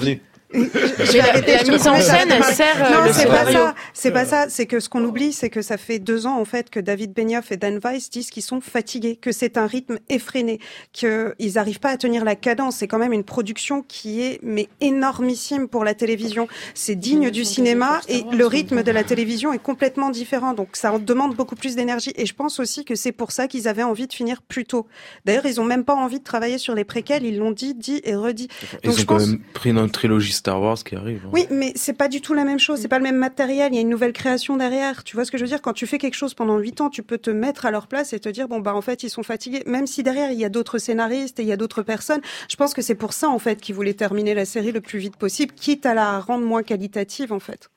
Je 0.53 0.59
vais 0.59 0.67
Mais 1.13 1.17
la- 1.17 1.29
arrêter, 1.29 1.55
la 1.55 1.63
mise 1.71 1.87
en 1.87 1.99
scène, 1.99 2.31
elle 2.31 2.43
sert, 2.43 2.85
euh, 2.85 2.93
Non, 2.93 3.05
le 3.05 3.13
c'est 3.13 3.25
pas 3.25 3.51
ça. 3.51 3.75
C'est 3.93 4.11
pas 4.11 4.25
ça. 4.25 4.45
C'est 4.49 4.65
que 4.65 4.79
ce 4.79 4.89
qu'on 4.89 5.03
oublie, 5.03 5.33
c'est 5.33 5.49
que 5.49 5.61
ça 5.61 5.77
fait 5.77 5.99
deux 5.99 6.27
ans 6.27 6.39
en 6.39 6.45
fait 6.45 6.69
que 6.69 6.79
David 6.79 7.13
Benioff 7.13 7.51
et 7.51 7.57
Dan 7.57 7.79
Weiss 7.83 8.09
disent 8.09 8.29
qu'ils 8.29 8.43
sont 8.43 8.61
fatigués, 8.61 9.15
que 9.15 9.31
c'est 9.31 9.57
un 9.57 9.65
rythme 9.67 9.97
effréné, 10.09 10.59
qu'ils 10.91 11.33
n'arrivent 11.55 11.79
pas 11.79 11.89
à 11.89 11.97
tenir 11.97 12.23
la 12.23 12.35
cadence. 12.35 12.77
C'est 12.77 12.87
quand 12.87 12.99
même 12.99 13.13
une 13.13 13.23
production 13.23 13.83
qui 13.87 14.21
est 14.21 14.39
mais 14.43 14.69
énormissime 14.81 15.67
pour 15.67 15.83
la 15.83 15.93
télévision. 15.93 16.47
C'est 16.73 16.95
digne 16.95 17.29
du 17.31 17.43
cinéma 17.45 18.01
et 18.07 18.23
le 18.31 18.45
rythme 18.45 18.83
de 18.83 18.91
la 18.91 19.03
télévision 19.03 19.53
est 19.53 19.59
complètement 19.61 20.09
différent. 20.09 20.53
Donc 20.53 20.69
ça 20.73 20.93
en 20.93 20.99
demande 20.99 21.35
beaucoup 21.35 21.55
plus 21.55 21.75
d'énergie. 21.75 22.13
Et 22.15 22.25
je 22.25 22.33
pense 22.33 22.59
aussi 22.59 22.85
que 22.85 22.95
c'est 22.95 23.11
pour 23.11 23.31
ça 23.31 23.47
qu'ils 23.47 23.67
avaient 23.67 23.83
envie 23.83 24.07
de 24.07 24.13
finir 24.13 24.41
plus 24.41 24.65
tôt. 24.65 24.87
D'ailleurs, 25.25 25.45
ils 25.45 25.59
ont 25.59 25.65
même 25.65 25.83
pas 25.83 25.95
envie 25.95 26.19
de 26.19 26.23
travailler 26.23 26.57
sur 26.57 26.75
les 26.75 26.83
préquels. 26.83 27.25
Ils 27.25 27.37
l'ont 27.37 27.51
dit, 27.51 27.73
dit 27.73 28.01
et 28.03 28.15
redit. 28.15 28.47
Ils 28.83 28.89
Donc 28.89 28.95
ont 28.95 28.99
je 29.01 29.05
quand 29.05 29.19
même 29.19 29.39
pris 29.53 29.69
une 29.71 29.89
trilogie 29.89 30.33
Star 30.43 30.61
Wars 30.61 30.83
qui 30.83 30.97
arrive. 30.97 31.21
hein. 31.25 31.29
Oui, 31.31 31.47
mais 31.51 31.71
c'est 31.73 31.93
pas 31.93 32.09
du 32.09 32.19
tout 32.19 32.33
la 32.33 32.43
même 32.43 32.59
chose. 32.59 32.81
C'est 32.81 32.89
pas 32.89 32.97
le 32.97 33.03
même 33.05 33.15
matériel. 33.15 33.71
Il 33.71 33.75
y 33.75 33.77
a 33.77 33.81
une 33.81 33.87
nouvelle 33.87 34.11
création 34.11 34.57
derrière. 34.57 35.05
Tu 35.05 35.15
vois 35.15 35.23
ce 35.23 35.31
que 35.31 35.37
je 35.37 35.43
veux 35.43 35.47
dire? 35.47 35.61
Quand 35.61 35.71
tu 35.71 35.87
fais 35.87 35.97
quelque 35.97 36.15
chose 36.15 36.33
pendant 36.33 36.57
huit 36.57 36.81
ans, 36.81 36.89
tu 36.89 37.01
peux 37.01 37.17
te 37.17 37.29
mettre 37.29 37.65
à 37.65 37.71
leur 37.71 37.87
place 37.87 38.11
et 38.11 38.19
te 38.19 38.27
dire 38.27 38.49
bon 38.49 38.59
bah 38.59 38.75
en 38.75 38.81
fait 38.81 39.03
ils 39.03 39.09
sont 39.09 39.23
fatigués. 39.23 39.63
Même 39.67 39.87
si 39.87 40.03
derrière 40.03 40.33
il 40.33 40.37
y 40.37 40.43
a 40.43 40.49
d'autres 40.49 40.79
scénaristes 40.79 41.39
et 41.39 41.43
il 41.43 41.47
y 41.47 41.53
a 41.53 41.55
d'autres 41.55 41.81
personnes. 41.81 42.19
Je 42.49 42.57
pense 42.57 42.73
que 42.73 42.81
c'est 42.81 42.95
pour 42.95 43.13
ça 43.13 43.29
en 43.29 43.39
fait 43.39 43.61
qu'ils 43.61 43.73
voulaient 43.73 43.93
terminer 43.93 44.33
la 44.33 44.43
série 44.43 44.73
le 44.73 44.81
plus 44.81 44.99
vite 44.99 45.15
possible, 45.15 45.53
quitte 45.53 45.85
à 45.85 45.93
la 45.93 46.19
rendre 46.19 46.45
moins 46.45 46.61
qualitative 46.61 47.31
en 47.31 47.39
fait. 47.39 47.69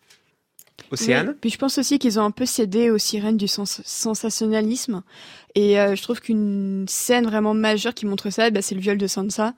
Océane? 0.91 1.29
Oui. 1.29 1.35
Puis 1.41 1.51
je 1.51 1.59
pense 1.59 1.79
aussi 1.79 2.01
qu'ils 2.01 2.19
ont 2.19 2.25
un 2.25 2.33
peu 2.33 2.47
cédé 2.47 2.91
aux 2.91 2.99
sirènes 2.99 3.37
du 3.37 3.47
sens 3.47 3.81
sensationnalisme. 3.85 5.05
Et 5.55 5.79
euh, 5.79 5.95
je 5.95 6.03
trouve 6.03 6.21
qu'une 6.21 6.85
scène 6.89 7.27
vraiment 7.27 7.55
majeure 7.55 7.95
qui 7.95 8.07
montre 8.07 8.31
ça, 8.31 8.51
bah, 8.51 8.61
c'est 8.61 8.75
le 8.75 8.81
viol 8.81 8.99
de 8.99 9.07
Sansa. 9.07 9.55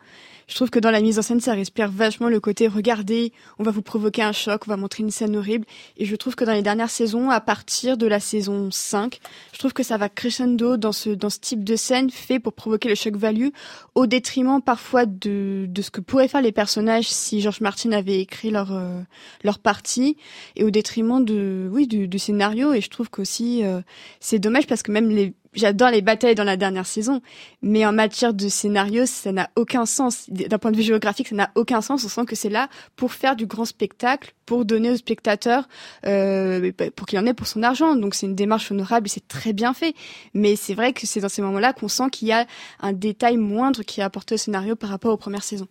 Je 0.49 0.55
trouve 0.55 0.70
que 0.70 0.79
dans 0.79 0.91
la 0.91 1.03
mise 1.03 1.19
en 1.19 1.23
scène, 1.23 1.41
ça 1.41 1.53
respire 1.53 1.91
vachement 1.91 2.31
le 2.31 2.41
côté 2.41 2.69
regardez, 2.69 3.33
on 3.59 3.62
va 3.62 3.70
vous 3.70 3.83
provoquer 3.83 4.23
un 4.23 4.33
choc, 4.33 4.62
on 4.66 4.70
va 4.70 4.79
montrer 4.79 5.03
une 5.03 5.11
scène 5.11 5.37
horrible. 5.37 5.66
Et 5.99 6.07
je 6.07 6.16
trouve 6.16 6.37
que 6.37 6.45
dans 6.45 6.55
les 6.55 6.62
dernières 6.62 6.89
saisons, 6.89 7.29
à 7.29 7.41
partir 7.41 7.99
de 7.99 8.07
la 8.07 8.19
saison 8.19 8.70
5, 8.70 9.20
je 9.53 9.59
trouve 9.59 9.75
que 9.75 9.83
ça 9.83 9.99
va 9.99 10.09
crescendo 10.09 10.79
dans 10.79 10.93
ce, 10.93 11.11
dans 11.11 11.29
ce 11.29 11.39
type 11.39 11.65
de 11.65 11.77
scène 11.77 12.09
fait 12.11 12.41
pour 12.41 12.55
provoquer 12.55 12.89
le 12.89 12.95
choc 12.95 13.15
value, 13.16 13.49
au 13.95 14.07
détriment 14.07 14.62
parfois 14.62 15.05
de, 15.05 15.66
de 15.69 15.83
ce 15.83 15.91
que 15.91 16.01
pourraient 16.01 16.29
faire 16.29 16.43
les 16.43 16.53
personnages 16.53 17.09
si 17.09 17.43
George 17.43 17.61
Martin 17.61 17.93
avait 17.93 18.20
écrit 18.20 18.51
leur, 18.51 18.73
euh, 18.73 19.03
leur 19.45 19.59
partie, 19.59 20.16
et 20.57 20.65
au 20.65 20.70
détriment 20.70 21.23
de, 21.23 21.69
oui, 21.70 21.87
du, 21.87 22.09
du 22.09 22.19
scénario. 22.19 22.73
Et 22.73 22.81
je 22.81 22.89
trouve 22.89 23.11
qu'aussi, 23.11 23.65
euh, 23.65 23.83
c'est 24.19 24.39
dommage 24.39 24.66
parce 24.66 24.83
que 24.83 24.93
même 24.93 25.11
les, 25.11 25.35
J'adore 25.59 25.90
les 25.90 26.02
batailles 26.02 26.36
dans 26.36 26.44
la 26.44 26.56
dernière 26.56 26.86
saison, 26.86 27.20
mais 27.62 27.85
en 27.85 27.93
matière 27.93 28.32
de 28.32 28.48
scénario, 28.48 29.06
ça 29.06 29.32
n'a 29.32 29.51
aucun 29.56 29.86
sens. 29.86 30.30
D'un 30.30 30.59
point 30.59 30.70
de 30.70 30.76
vue 30.76 30.85
géographique, 30.85 31.26
ça 31.26 31.35
n'a 31.35 31.51
aucun 31.56 31.80
sens. 31.80 32.05
On 32.05 32.09
sent 32.09 32.26
que 32.26 32.36
c'est 32.36 32.48
là 32.48 32.68
pour 32.94 33.12
faire 33.12 33.35
du 33.35 33.47
grand 33.47 33.64
spectacle, 33.64 34.35
pour 34.47 34.64
donner 34.64 34.90
aux 34.93 34.97
spectateurs, 34.97 35.68
euh, 36.06 36.70
pour 36.94 37.09
qu'il 37.09 37.18
en 37.18 37.26
ait 37.26 37.35
pour 37.35 37.48
son 37.48 37.64
argent. 37.64 37.97
Donc 37.97 38.14
c'est 38.14 38.26
une 38.26 38.36
démarche 38.36 38.70
honorable 38.70 39.09
et 39.09 39.10
c'est 39.10 39.26
très 39.26 39.52
bien 39.52 39.74
fait. 39.74 39.94
Mais 40.32 40.55
c'est 40.55 40.74
vrai 40.74 40.93
que 40.93 41.09
c'est 41.09 41.20
dans 41.20 41.28
ces 41.28 41.43
moments-là 41.43 41.72
qu'on 41.72 41.89
sent 41.89 42.09
qu'il 42.12 42.28
y 42.28 42.32
a 42.32 42.47
un 42.78 42.93
détail 42.93 43.36
moindre 43.36 43.82
qui 43.82 44.01
est 44.01 44.05
apporté 44.05 44.36
au 44.36 44.39
scénario 44.39 44.76
par 44.76 44.90
rapport 44.90 45.12
aux 45.12 45.16
premières 45.16 45.43
saisons. 45.43 45.66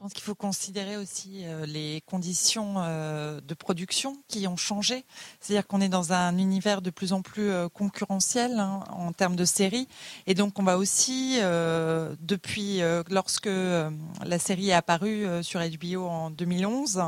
Je 0.00 0.04
pense 0.04 0.14
qu'il 0.14 0.24
faut 0.24 0.34
considérer 0.34 0.96
aussi 0.96 1.42
euh, 1.44 1.66
les 1.66 2.02
conditions 2.06 2.76
euh, 2.78 3.38
de 3.46 3.52
production 3.52 4.16
qui 4.28 4.48
ont 4.48 4.56
changé. 4.56 5.04
C'est-à-dire 5.40 5.66
qu'on 5.66 5.82
est 5.82 5.90
dans 5.90 6.14
un 6.14 6.38
univers 6.38 6.80
de 6.80 6.88
plus 6.88 7.12
en 7.12 7.20
plus 7.20 7.50
euh, 7.50 7.68
concurrentiel 7.68 8.58
hein, 8.58 8.82
en 8.88 9.12
termes 9.12 9.36
de 9.36 9.44
séries. 9.44 9.88
Et 10.26 10.32
donc 10.32 10.58
on 10.58 10.62
va 10.62 10.78
aussi, 10.78 11.36
euh, 11.42 12.14
depuis 12.22 12.80
euh, 12.80 13.02
lorsque 13.10 13.44
la 14.24 14.38
série 14.38 14.70
est 14.70 14.72
apparue 14.72 15.26
sur 15.42 15.60
HBO 15.60 16.06
en 16.06 16.30
2011, 16.30 17.02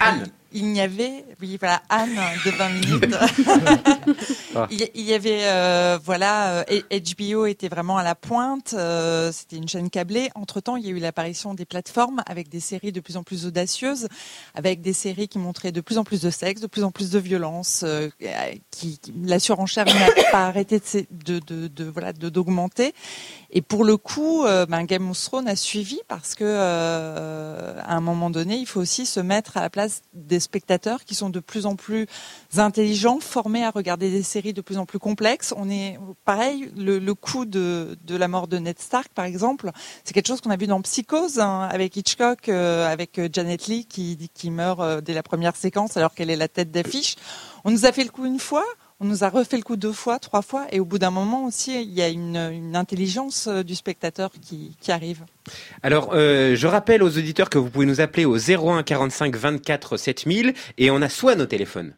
Anne. 0.00 0.26
Il 0.54 0.68
n'y 0.72 0.80
avait, 0.80 1.24
oui 1.42 1.58
voilà, 1.60 1.82
Anne 1.90 2.16
de 2.44 2.50
20 2.50 2.68
minutes. 2.70 3.14
Ah. 4.56 4.68
il, 4.70 4.82
y- 4.82 4.90
il 4.94 5.02
y 5.02 5.14
avait, 5.14 5.40
euh, 5.46 5.98
voilà, 6.04 6.60
euh, 6.70 6.80
HBO 6.90 7.46
était 7.46 7.68
vraiment 7.68 7.96
à 7.96 8.04
la 8.04 8.14
pointe. 8.14 8.72
euh, 8.74 9.32
C'était 9.32 9.56
une 9.56 9.68
chaîne 9.68 9.90
câblée. 9.90 10.30
Entre 10.36 10.60
temps, 10.60 10.76
il 10.76 10.84
y 10.84 10.88
a 10.88 10.90
eu 10.92 10.98
l'apparition 11.00 11.54
des 11.54 11.64
plateformes 11.64 12.22
avec 12.26 12.48
des 12.48 12.60
séries 12.60 12.92
de 12.92 13.00
plus 13.00 13.16
en 13.16 13.24
plus 13.24 13.46
audacieuses, 13.46 14.06
avec 14.54 14.80
des 14.80 14.92
séries 14.92 15.26
qui 15.26 15.38
montraient 15.40 15.72
de 15.72 15.80
plus 15.80 15.98
en 15.98 16.04
plus 16.04 16.20
de 16.20 16.30
sexe, 16.30 16.60
de 16.60 16.68
plus 16.68 16.84
en 16.84 16.92
plus 16.92 17.10
de 17.10 17.18
violence. 17.18 17.82
euh, 17.84 18.08
qui, 18.70 18.98
qui- 18.98 19.12
la 19.24 19.40
surenchère 19.40 19.86
n'a 19.86 20.08
pas 20.30 20.46
arrêté 20.46 20.78
de, 20.78 21.04
de, 21.10 21.38
de, 21.40 21.66
de- 21.68 21.84
voilà 21.90 22.12
d'augmenter. 22.12 22.94
Et 23.56 23.62
pour 23.62 23.84
le 23.84 23.96
coup, 23.96 24.44
euh, 24.44 24.66
ben, 24.66 24.82
Game 24.82 25.08
of 25.08 25.22
Thrones 25.22 25.46
a 25.46 25.54
suivi 25.54 26.00
parce 26.08 26.34
que 26.34 26.42
euh, 26.44 27.78
à 27.84 27.94
un 27.94 28.00
moment 28.00 28.28
donné, 28.28 28.56
il 28.56 28.66
faut 28.66 28.80
aussi 28.80 29.06
se 29.06 29.20
mettre 29.20 29.56
à 29.56 29.60
la 29.60 29.70
place 29.70 30.02
des 30.12 30.40
spectateurs 30.40 31.04
qui 31.04 31.14
sont 31.14 31.30
de 31.30 31.38
plus 31.38 31.64
en 31.64 31.76
plus 31.76 32.06
intelligents, 32.56 33.20
formés 33.20 33.64
à 33.64 33.70
regarder 33.70 34.10
des 34.10 34.24
séries 34.24 34.54
de 34.54 34.60
plus 34.60 34.76
en 34.76 34.86
plus 34.86 34.98
complexes. 34.98 35.54
On 35.56 35.70
est 35.70 36.00
pareil, 36.24 36.72
le, 36.76 36.98
le 36.98 37.14
coup 37.14 37.44
de, 37.44 37.96
de 38.02 38.16
la 38.16 38.26
mort 38.26 38.48
de 38.48 38.58
Ned 38.58 38.80
Stark, 38.80 39.08
par 39.14 39.24
exemple, 39.24 39.70
c'est 40.02 40.12
quelque 40.12 40.26
chose 40.26 40.40
qu'on 40.40 40.50
a 40.50 40.56
vu 40.56 40.66
dans 40.66 40.82
Psychose 40.82 41.38
hein, 41.38 41.68
avec 41.70 41.96
Hitchcock, 41.96 42.48
euh, 42.48 42.90
avec 42.90 43.20
Janet 43.32 43.68
Leigh 43.68 43.86
qui, 43.86 44.30
qui 44.34 44.50
meurt 44.50 44.80
euh, 44.80 45.00
dès 45.00 45.14
la 45.14 45.22
première 45.22 45.54
séquence 45.54 45.96
alors 45.96 46.12
qu'elle 46.12 46.30
est 46.30 46.36
la 46.36 46.48
tête 46.48 46.72
d'affiche. 46.72 47.14
On 47.64 47.70
nous 47.70 47.86
a 47.86 47.92
fait 47.92 48.02
le 48.02 48.10
coup 48.10 48.24
une 48.24 48.40
fois. 48.40 48.64
On 49.00 49.06
nous 49.06 49.24
a 49.24 49.28
refait 49.28 49.56
le 49.56 49.62
coup 49.62 49.76
deux 49.76 49.92
fois, 49.92 50.18
trois 50.18 50.42
fois, 50.42 50.66
et 50.70 50.78
au 50.78 50.84
bout 50.84 50.98
d'un 50.98 51.10
moment 51.10 51.46
aussi, 51.46 51.82
il 51.82 51.92
y 51.92 52.00
a 52.00 52.08
une, 52.08 52.36
une 52.36 52.76
intelligence 52.76 53.48
euh, 53.48 53.64
du 53.64 53.74
spectateur 53.74 54.30
qui, 54.40 54.76
qui 54.80 54.92
arrive. 54.92 55.24
Alors, 55.82 56.10
euh, 56.14 56.54
je 56.54 56.66
rappelle 56.68 57.02
aux 57.02 57.18
auditeurs 57.18 57.50
que 57.50 57.58
vous 57.58 57.70
pouvez 57.70 57.86
nous 57.86 58.00
appeler 58.00 58.24
au 58.24 58.36
01 58.36 58.84
45 58.84 59.34
24 59.34 59.96
7000 59.96 60.54
et 60.78 60.90
on 60.92 61.02
a 61.02 61.08
Swan 61.08 61.40
au 61.40 61.46
téléphone. 61.46 61.94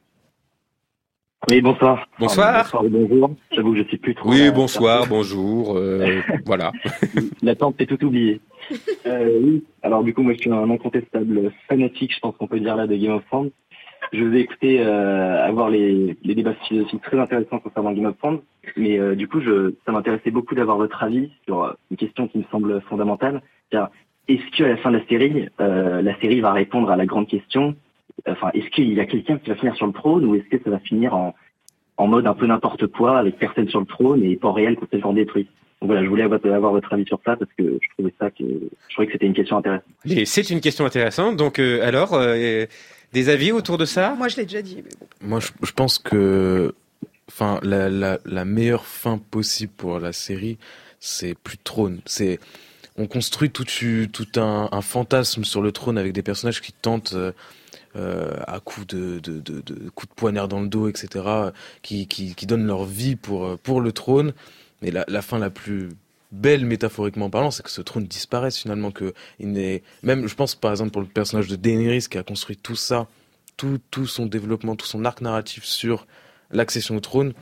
Oui, 1.48 1.60
bonsoir. 1.60 2.08
Bonsoir. 2.18 2.62
Enfin, 2.62 2.78
bonsoir 2.82 2.84
et 2.84 2.88
bonjour. 2.88 3.30
J'avoue 3.52 3.72
que 3.72 3.84
je 3.84 3.90
sais 3.90 3.98
plus 3.98 4.14
trop. 4.14 4.30
Oui, 4.30 4.50
bonsoir, 4.50 5.06
bonjour, 5.06 5.76
euh, 5.76 6.20
voilà. 6.44 6.72
L'attente, 7.42 7.76
c'est 7.78 7.86
tout 7.86 8.02
oublié. 8.04 8.40
Euh, 9.06 9.38
oui. 9.42 9.64
Alors 9.82 10.02
du 10.02 10.12
coup, 10.12 10.22
moi, 10.22 10.32
je 10.32 10.38
suis 10.38 10.50
un 10.50 10.68
incontestable 10.70 11.52
fanatique, 11.68 12.14
je 12.14 12.18
pense 12.20 12.36
qu'on 12.36 12.48
peut 12.48 12.58
dire 12.58 12.74
là, 12.74 12.86
de 12.86 12.96
Game 12.96 13.12
of 13.12 13.24
Thrones. 13.26 13.50
Je 14.12 14.24
vous 14.24 14.34
ai 14.34 14.40
écouté 14.40 14.80
euh, 14.80 15.46
avoir 15.46 15.70
les, 15.70 16.16
les 16.22 16.34
débats 16.34 16.54
philosophiques 16.66 17.02
très 17.02 17.18
intéressants 17.18 17.58
concernant 17.58 17.92
Game 17.92 18.06
of 18.06 18.18
Thrones, 18.18 18.40
mais 18.76 18.98
euh, 18.98 19.14
du 19.14 19.28
coup, 19.28 19.40
je, 19.40 19.74
ça 19.84 19.92
m'intéressait 19.92 20.30
beaucoup 20.30 20.54
d'avoir 20.54 20.76
votre 20.76 21.02
avis 21.02 21.30
sur 21.44 21.64
euh, 21.64 21.72
une 21.90 21.96
question 21.96 22.28
qui 22.28 22.38
me 22.38 22.44
semble 22.50 22.80
fondamentale. 22.82 23.42
C'est-à-dire, 23.70 23.90
Est-ce 24.28 24.56
qu'à 24.56 24.68
la 24.68 24.76
fin 24.76 24.90
de 24.90 24.98
la 24.98 25.06
série, 25.06 25.48
euh, 25.60 26.02
la 26.02 26.18
série 26.20 26.40
va 26.40 26.52
répondre 26.52 26.90
à 26.90 26.96
la 26.96 27.06
grande 27.06 27.28
question 27.28 27.74
Enfin, 28.26 28.50
est-ce 28.54 28.68
qu'il 28.70 28.92
y 28.92 29.00
a 29.00 29.04
quelqu'un 29.04 29.38
qui 29.38 29.50
va 29.50 29.56
finir 29.56 29.76
sur 29.76 29.86
le 29.86 29.92
trône 29.92 30.24
ou 30.24 30.34
est-ce 30.34 30.48
que 30.48 30.62
ça 30.62 30.70
va 30.70 30.78
finir 30.78 31.14
en, 31.14 31.34
en 31.98 32.06
mode 32.06 32.26
un 32.26 32.34
peu 32.34 32.46
n'importe 32.46 32.86
quoi, 32.86 33.18
avec 33.18 33.38
personne 33.38 33.68
sur 33.68 33.80
le 33.80 33.86
trône 33.86 34.24
et 34.24 34.36
pas 34.36 34.52
réel 34.52 34.76
temps 34.76 35.12
détruit? 35.12 35.46
Donc 35.80 35.90
voilà, 35.90 36.02
je 36.02 36.08
voulais 36.08 36.22
avoir, 36.22 36.72
votre 36.72 36.92
avis 36.94 37.04
sur 37.04 37.20
ça 37.24 37.36
parce 37.36 37.50
que 37.58 37.78
je 37.82 37.88
trouvais 37.90 38.14
ça 38.18 38.30
que 38.30 38.44
je 38.44 38.92
trouvais 38.94 39.06
que 39.06 39.12
c'était 39.12 39.26
une 39.26 39.34
question 39.34 39.58
intéressante. 39.58 39.84
C'est 40.24 40.50
une 40.50 40.60
question 40.60 40.86
intéressante, 40.86 41.36
donc 41.36 41.58
euh, 41.58 41.86
alors, 41.86 42.14
euh, 42.14 42.64
des 43.12 43.28
avis 43.28 43.52
autour 43.52 43.78
de 43.78 43.84
ça? 43.84 44.14
Moi, 44.16 44.28
je 44.28 44.36
l'ai 44.36 44.44
déjà 44.44 44.62
dit. 44.62 44.76
Mais 44.76 44.90
bon. 45.00 45.06
Moi, 45.20 45.40
je, 45.40 45.48
je 45.62 45.72
pense 45.72 45.98
que, 45.98 46.74
enfin, 47.28 47.60
la, 47.62 47.88
la, 47.88 48.18
la 48.24 48.44
meilleure 48.44 48.86
fin 48.86 49.18
possible 49.18 49.72
pour 49.76 49.98
la 49.98 50.12
série, 50.12 50.58
c'est 51.00 51.34
plus 51.34 51.56
de 51.56 51.62
trône. 51.62 52.00
C'est, 52.06 52.38
on 52.96 53.06
construit 53.06 53.50
tout, 53.50 53.64
tout 53.64 54.40
un, 54.40 54.68
un 54.72 54.82
fantasme 54.82 55.44
sur 55.44 55.62
le 55.62 55.72
trône 55.72 55.98
avec 55.98 56.12
des 56.12 56.22
personnages 56.22 56.60
qui 56.60 56.72
tentent. 56.72 57.14
euh, 57.14 57.32
euh, 57.94 58.36
à 58.46 58.60
coups 58.60 58.86
de, 58.88 59.20
de, 59.20 59.40
de, 59.40 59.62
de 59.62 59.88
coups 59.88 60.10
de 60.10 60.14
poignard 60.14 60.48
dans 60.48 60.60
le 60.60 60.68
dos, 60.68 60.86
etc., 60.86 61.24
qui, 61.80 62.06
qui, 62.06 62.34
qui 62.34 62.44
donnent 62.44 62.66
leur 62.66 62.84
vie 62.84 63.16
pour, 63.16 63.56
pour 63.60 63.80
le 63.80 63.90
trône. 63.90 64.34
Mais 64.82 64.90
la, 64.90 65.06
la 65.08 65.22
fin 65.22 65.38
la 65.38 65.48
plus 65.48 65.88
belle, 66.32 66.64
métaphoriquement 66.64 67.30
parlant, 67.30 67.50
c'est 67.50 67.62
que 67.62 67.70
ce 67.70 67.82
trône 67.82 68.06
disparaisse 68.06 68.58
finalement. 68.58 68.90
Que 68.90 69.14
il 69.38 69.52
n'est 69.52 69.82
même, 70.02 70.26
je 70.26 70.34
pense 70.34 70.54
par 70.54 70.70
exemple 70.70 70.90
pour 70.90 71.02
le 71.02 71.08
personnage 71.08 71.48
de 71.48 71.56
Daenerys 71.56 72.06
qui 72.10 72.18
a 72.18 72.22
construit 72.22 72.56
tout 72.56 72.76
ça, 72.76 73.08
tout, 73.56 73.78
tout 73.90 74.06
son 74.06 74.26
développement, 74.26 74.76
tout 74.76 74.86
son 74.86 75.04
arc 75.04 75.20
narratif 75.20 75.64
sur 75.64 76.06
l'accession 76.50 76.96
au 76.96 77.00
trône. 77.00 77.32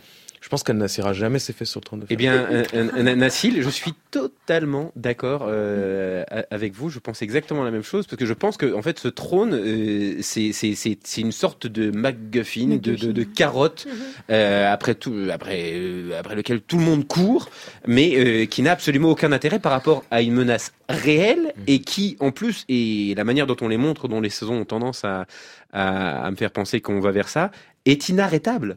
Je 0.45 0.51
pense 0.51 0.63
qu'elle 0.63 0.77
n'assiera 0.77 1.15
jamais 1.15 1.39
ses 1.39 1.55
fesses 1.55 1.71
sur 1.71 1.81
le 1.81 1.87
trône 1.87 2.01
de 2.01 2.05
fer. 2.05 2.13
Eh 2.13 2.17
bien, 2.17 3.15
Nassil, 3.15 3.63
je 3.63 3.71
suis 3.71 3.95
totalement 4.11 4.93
d'accord 4.95 5.47
euh, 5.49 6.23
avec 6.51 6.75
vous. 6.75 6.91
Je 6.91 6.99
pense 6.99 7.23
exactement 7.23 7.65
la 7.65 7.71
même 7.71 7.83
chose 7.83 8.07
parce 8.07 8.19
que 8.19 8.27
je 8.27 8.35
pense 8.35 8.59
que 8.59 8.75
en 8.75 8.83
fait, 8.83 8.99
ce 8.99 9.09
trône, 9.09 9.55
euh, 9.55 10.19
c'est 10.21 10.53
c'est 10.53 10.75
c'est 10.75 10.99
c'est 11.03 11.23
une 11.23 11.33
sorte 11.33 11.67
de 11.67 11.91
MacGuffin, 11.91 12.77
de, 12.77 12.95
de, 12.95 13.11
de 13.11 13.23
carotte 13.23 13.87
euh, 14.29 14.71
après 14.71 14.95
tout, 14.95 15.15
après 15.33 15.71
euh, 15.77 16.21
après 16.21 16.35
lequel 16.35 16.61
tout 16.61 16.77
le 16.77 16.85
monde 16.85 17.09
court, 17.09 17.49
mais 17.87 18.13
euh, 18.15 18.45
qui 18.45 18.61
n'a 18.61 18.73
absolument 18.73 19.13
aucun 19.13 19.33
intérêt 19.33 19.61
par 19.61 19.73
rapport 19.73 20.05
à 20.11 20.21
une 20.21 20.35
menace 20.35 20.75
réelle 20.91 21.55
et 21.67 21.81
qui, 21.81 22.19
en 22.21 22.33
plus, 22.33 22.67
et 22.69 23.15
la 23.17 23.25
manière 23.25 23.47
dont 23.47 23.57
on 23.63 23.69
les 23.69 23.79
montre, 23.79 24.09
dont 24.09 24.21
les 24.21 24.29
saisons 24.29 24.61
ont 24.61 24.67
tendance 24.67 25.07
à 25.07 25.25
à, 25.73 26.27
à 26.27 26.31
me 26.31 26.37
faire 26.37 26.51
penser 26.51 26.83
qu'on 26.83 27.01
va 27.01 27.13
vers 27.13 27.31
ça, 27.31 27.51
est 27.87 28.11
inarrêtable. 28.11 28.77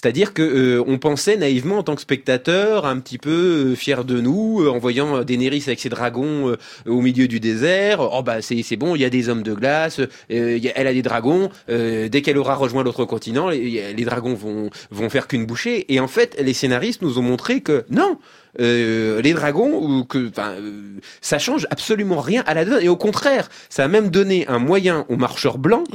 C'est-à-dire 0.00 0.32
que 0.32 0.42
euh, 0.42 0.84
on 0.86 0.98
pensait 0.98 1.36
naïvement 1.36 1.78
en 1.78 1.82
tant 1.82 1.96
que 1.96 2.00
spectateur, 2.00 2.86
un 2.86 3.00
petit 3.00 3.18
peu 3.18 3.72
euh, 3.72 3.74
fier 3.74 4.04
de 4.04 4.20
nous, 4.20 4.62
euh, 4.62 4.70
en 4.70 4.78
voyant 4.78 5.16
euh, 5.16 5.24
Daenerys 5.24 5.64
avec 5.66 5.80
ses 5.80 5.88
dragons 5.88 6.50
euh, 6.50 6.56
au 6.86 7.00
milieu 7.00 7.26
du 7.26 7.40
désert. 7.40 7.98
Oh 8.00 8.22
bah 8.22 8.40
c'est 8.40 8.62
c'est 8.62 8.76
bon, 8.76 8.94
il 8.94 9.02
y 9.02 9.04
a 9.04 9.10
des 9.10 9.28
hommes 9.28 9.42
de 9.42 9.54
glace, 9.54 10.00
y 10.30 10.68
a- 10.68 10.72
elle 10.76 10.86
a 10.86 10.92
des 10.92 11.02
dragons. 11.02 11.48
dès 11.68 12.22
qu'elle 12.22 12.38
aura 12.38 12.54
rejoint 12.54 12.84
l'autre 12.84 13.04
continent, 13.06 13.48
les, 13.48 13.92
les 13.92 14.04
dragons 14.04 14.34
vont 14.34 14.70
vont 14.92 15.10
faire 15.10 15.26
qu'une 15.26 15.46
bouchée. 15.46 15.92
Et 15.92 15.98
en 15.98 16.06
fait, 16.08 16.36
les 16.40 16.54
scénaristes 16.54 17.02
nous 17.02 17.18
ont 17.18 17.22
montré 17.22 17.60
que 17.60 17.84
non. 17.90 18.18
Euh, 18.60 19.20
les 19.22 19.32
dragons, 19.34 19.74
ou 19.82 20.04
que, 20.04 20.28
enfin, 20.28 20.52
euh, 20.52 20.98
ça 21.20 21.38
change 21.38 21.66
absolument 21.70 22.20
rien 22.20 22.42
à 22.46 22.54
la 22.54 22.64
donne. 22.64 22.82
Et 22.82 22.88
au 22.88 22.96
contraire, 22.96 23.48
ça 23.68 23.84
a 23.84 23.88
même 23.88 24.10
donné 24.10 24.46
un 24.48 24.58
moyen 24.58 25.06
aux 25.08 25.16
marcheurs 25.16 25.58
blancs 25.58 25.86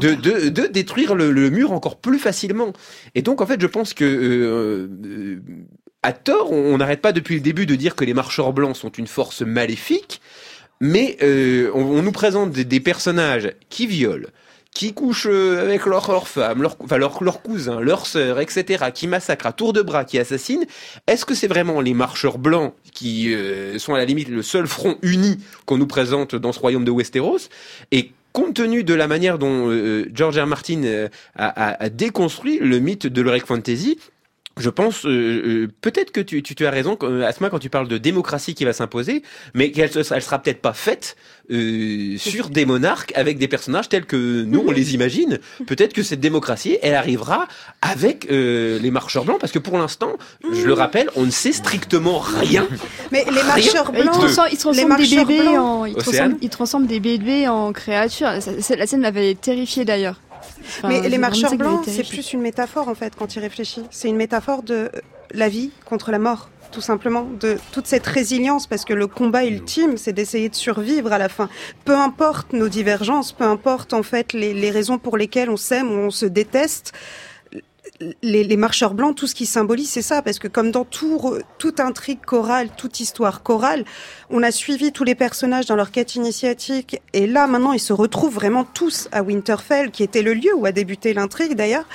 de, 0.00 0.14
de, 0.14 0.48
de 0.48 0.66
détruire 0.66 1.14
le, 1.14 1.32
le 1.32 1.50
mur 1.50 1.72
encore 1.72 1.96
plus 1.96 2.18
facilement. 2.18 2.72
Et 3.14 3.22
donc, 3.22 3.40
en 3.40 3.46
fait, 3.46 3.60
je 3.60 3.66
pense 3.66 3.94
que, 3.94 4.04
euh, 4.04 4.88
euh, 5.06 5.40
à 6.02 6.12
tort, 6.12 6.52
on 6.52 6.78
n'arrête 6.78 7.00
pas 7.00 7.12
depuis 7.12 7.34
le 7.34 7.40
début 7.40 7.66
de 7.66 7.74
dire 7.74 7.96
que 7.96 8.04
les 8.04 8.14
marcheurs 8.14 8.52
blancs 8.52 8.76
sont 8.76 8.90
une 8.90 9.08
force 9.08 9.42
maléfique. 9.42 10.20
mais 10.80 11.16
euh, 11.22 11.70
on, 11.74 11.82
on 11.82 12.02
nous 12.02 12.12
présente 12.12 12.52
des, 12.52 12.64
des 12.64 12.80
personnages 12.80 13.52
qui 13.68 13.86
violent, 13.86 14.28
qui 14.78 14.92
couchent 14.92 15.26
euh, 15.30 15.62
avec 15.62 15.86
leur, 15.86 16.10
leur 16.10 16.28
femme, 16.28 16.60
leur, 16.62 16.76
enfin 16.80 16.98
leur, 16.98 17.22
leur 17.24 17.40
cousin, 17.42 17.80
leur 17.80 18.06
sœur, 18.06 18.40
etc., 18.40 18.86
qui 18.92 19.06
massacrent 19.08 19.46
à 19.46 19.52
tour 19.52 19.72
de 19.72 19.80
bras, 19.82 20.04
qui 20.04 20.18
assassinent. 20.18 20.66
Est-ce 21.06 21.24
que 21.24 21.34
c'est 21.34 21.46
vraiment 21.46 21.80
les 21.80 21.94
marcheurs 21.94 22.38
blancs 22.38 22.74
qui 22.92 23.32
euh, 23.34 23.78
sont 23.78 23.94
à 23.94 23.98
la 23.98 24.04
limite 24.04 24.28
le 24.28 24.42
seul 24.42 24.66
front 24.66 24.98
uni 25.02 25.38
qu'on 25.64 25.78
nous 25.78 25.86
présente 25.86 26.34
dans 26.34 26.52
ce 26.52 26.60
royaume 26.60 26.84
de 26.84 26.90
Westeros? 26.90 27.48
Et 27.90 28.12
compte 28.32 28.54
tenu 28.54 28.84
de 28.84 28.92
la 28.92 29.08
manière 29.08 29.38
dont 29.38 29.70
euh, 29.70 30.04
George 30.12 30.38
R. 30.38 30.46
Martin 30.46 30.82
euh, 30.84 31.08
a, 31.36 31.82
a- 31.84 31.88
déconstruit 31.88 32.58
le 32.58 32.78
mythe 32.78 33.06
de 33.06 33.22
l'heroic 33.22 33.46
fantasy, 33.46 33.98
je 34.58 34.70
pense, 34.70 35.04
euh, 35.04 35.08
euh, 35.10 35.68
peut-être 35.82 36.12
que 36.12 36.20
tu, 36.20 36.42
tu, 36.42 36.54
tu 36.54 36.66
as 36.66 36.70
raison, 36.70 36.96
quand- 36.96 37.20
Asma, 37.20 37.50
quand 37.50 37.58
tu 37.58 37.68
parles 37.68 37.88
de 37.88 37.98
démocratie 37.98 38.54
qui 38.54 38.64
va 38.64 38.72
s'imposer, 38.72 39.22
mais 39.54 39.70
qu'elle 39.70 39.92
se- 39.92 40.14
elle 40.14 40.22
sera 40.22 40.38
peut-être 40.38 40.62
pas 40.62 40.72
faite 40.72 41.16
euh, 41.50 42.16
sur 42.18 42.48
des 42.50 42.64
monarques 42.64 43.12
avec 43.14 43.38
des 43.38 43.48
personnages 43.48 43.88
tels 43.88 44.06
que 44.06 44.42
nous 44.44 44.64
on 44.66 44.70
les 44.70 44.94
imagine. 44.94 45.38
Peut-être 45.66 45.92
que 45.92 46.02
cette 46.02 46.20
démocratie, 46.20 46.78
elle 46.82 46.94
arrivera 46.94 47.46
avec 47.82 48.28
euh, 48.30 48.78
les 48.80 48.90
marcheurs 48.90 49.24
blancs, 49.24 49.38
parce 49.38 49.52
que 49.52 49.58
pour 49.58 49.76
l'instant, 49.78 50.12
je 50.52 50.66
le 50.66 50.72
rappelle, 50.72 51.08
on 51.16 51.24
ne 51.26 51.30
sait 51.30 51.52
strictement 51.52 52.18
rien. 52.18 52.66
Mais 53.12 53.24
les 53.26 53.30
Rien 53.32 53.44
marcheurs 53.44 53.92
blancs, 53.92 54.06
ils 54.50 54.56
transforment 54.58 54.96
les 54.98 55.08
des 55.08 55.16
bébés 55.16 55.40
blancs. 55.42 55.56
en, 55.58 55.84
ils 55.84 55.96
Océane 55.96 56.02
transforment, 56.14 56.38
ils 56.42 56.50
transforment 56.50 56.86
des 56.86 57.00
bébés 57.00 57.46
en 57.48 57.72
créatures. 57.72 58.28
La 58.28 58.86
scène 58.86 59.00
m'avait 59.00 59.34
terrifiée 59.34 59.84
d'ailleurs. 59.84 60.20
Enfin, 60.78 60.88
Mais 60.88 61.08
les 61.08 61.18
marcheurs 61.18 61.54
blancs, 61.54 61.84
c'est 61.86 62.06
plus 62.06 62.32
une 62.32 62.40
métaphore 62.40 62.88
en 62.88 62.94
fait 62.94 63.14
quand 63.16 63.36
il 63.36 63.40
réfléchit. 63.40 63.84
C'est 63.90 64.08
une 64.08 64.16
métaphore 64.16 64.62
de 64.62 64.90
la 65.32 65.48
vie 65.48 65.70
contre 65.84 66.10
la 66.10 66.18
mort, 66.18 66.50
tout 66.72 66.80
simplement, 66.80 67.26
de 67.40 67.56
toute 67.72 67.86
cette 67.86 68.06
résilience, 68.06 68.66
parce 68.66 68.84
que 68.84 68.94
le 68.94 69.06
combat 69.06 69.44
ultime, 69.44 69.96
c'est 69.96 70.12
d'essayer 70.12 70.48
de 70.48 70.54
survivre 70.54 71.12
à 71.12 71.18
la 71.18 71.28
fin. 71.28 71.48
Peu 71.84 71.96
importe 71.96 72.52
nos 72.52 72.68
divergences, 72.68 73.32
peu 73.32 73.44
importe 73.44 73.92
en 73.92 74.02
fait 74.02 74.32
les, 74.32 74.54
les 74.54 74.70
raisons 74.70 74.98
pour 74.98 75.16
lesquelles 75.16 75.50
on 75.50 75.56
s'aime 75.56 75.90
ou 75.90 76.06
on 76.06 76.10
se 76.10 76.26
déteste. 76.26 76.92
Les, 78.22 78.44
les 78.44 78.56
marcheurs 78.56 78.94
blancs, 78.94 79.16
tout 79.16 79.26
ce 79.26 79.34
qui 79.34 79.46
symbolise, 79.46 79.88
c'est 79.88 80.02
ça, 80.02 80.20
parce 80.20 80.38
que 80.38 80.48
comme 80.48 80.70
dans 80.70 80.84
tout, 80.84 81.38
toute 81.58 81.80
intrigue 81.80 82.20
chorale, 82.24 82.68
toute 82.76 83.00
histoire 83.00 83.42
chorale, 83.42 83.84
on 84.28 84.42
a 84.42 84.50
suivi 84.50 84.92
tous 84.92 85.04
les 85.04 85.14
personnages 85.14 85.66
dans 85.66 85.76
leur 85.76 85.90
quête 85.90 86.14
initiatique, 86.14 87.00
et 87.12 87.26
là 87.26 87.46
maintenant 87.46 87.72
ils 87.72 87.80
se 87.80 87.92
retrouvent 87.94 88.34
vraiment 88.34 88.64
tous 88.64 89.08
à 89.12 89.22
Winterfell, 89.22 89.90
qui 89.90 90.02
était 90.02 90.22
le 90.22 90.34
lieu 90.34 90.54
où 90.54 90.66
a 90.66 90.72
débuté 90.72 91.14
l'intrigue 91.14 91.54
d'ailleurs, 91.54 91.86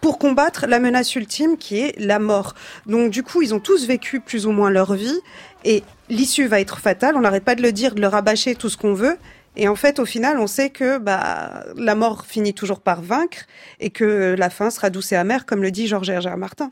pour 0.00 0.18
combattre 0.18 0.66
la 0.66 0.80
menace 0.80 1.14
ultime 1.14 1.56
qui 1.56 1.78
est 1.80 1.98
la 1.98 2.18
mort. 2.18 2.54
Donc 2.86 3.10
du 3.10 3.22
coup, 3.22 3.40
ils 3.40 3.54
ont 3.54 3.60
tous 3.60 3.86
vécu 3.86 4.20
plus 4.20 4.46
ou 4.46 4.52
moins 4.52 4.70
leur 4.70 4.94
vie, 4.94 5.20
et 5.64 5.82
l'issue 6.10 6.46
va 6.46 6.60
être 6.60 6.78
fatale. 6.78 7.16
On 7.16 7.20
n'arrête 7.20 7.44
pas 7.44 7.54
de 7.54 7.62
le 7.62 7.72
dire, 7.72 7.94
de 7.94 8.00
le 8.00 8.08
rabâcher 8.08 8.54
tout 8.54 8.68
ce 8.68 8.76
qu'on 8.76 8.92
veut. 8.92 9.16
Et 9.56 9.68
en 9.68 9.76
fait, 9.76 9.98
au 9.98 10.04
final, 10.04 10.38
on 10.38 10.46
sait 10.46 10.70
que 10.70 10.98
bah, 10.98 11.64
la 11.76 11.94
mort 11.94 12.26
finit 12.26 12.54
toujours 12.54 12.80
par 12.80 13.02
vaincre 13.02 13.44
et 13.80 13.90
que 13.90 14.34
la 14.36 14.50
fin 14.50 14.70
sera 14.70 14.90
douce 14.90 15.12
et 15.12 15.16
amère, 15.16 15.46
comme 15.46 15.62
le 15.62 15.70
dit 15.70 15.86
Georges. 15.86 16.10
R. 16.10 16.36
Martin. 16.36 16.70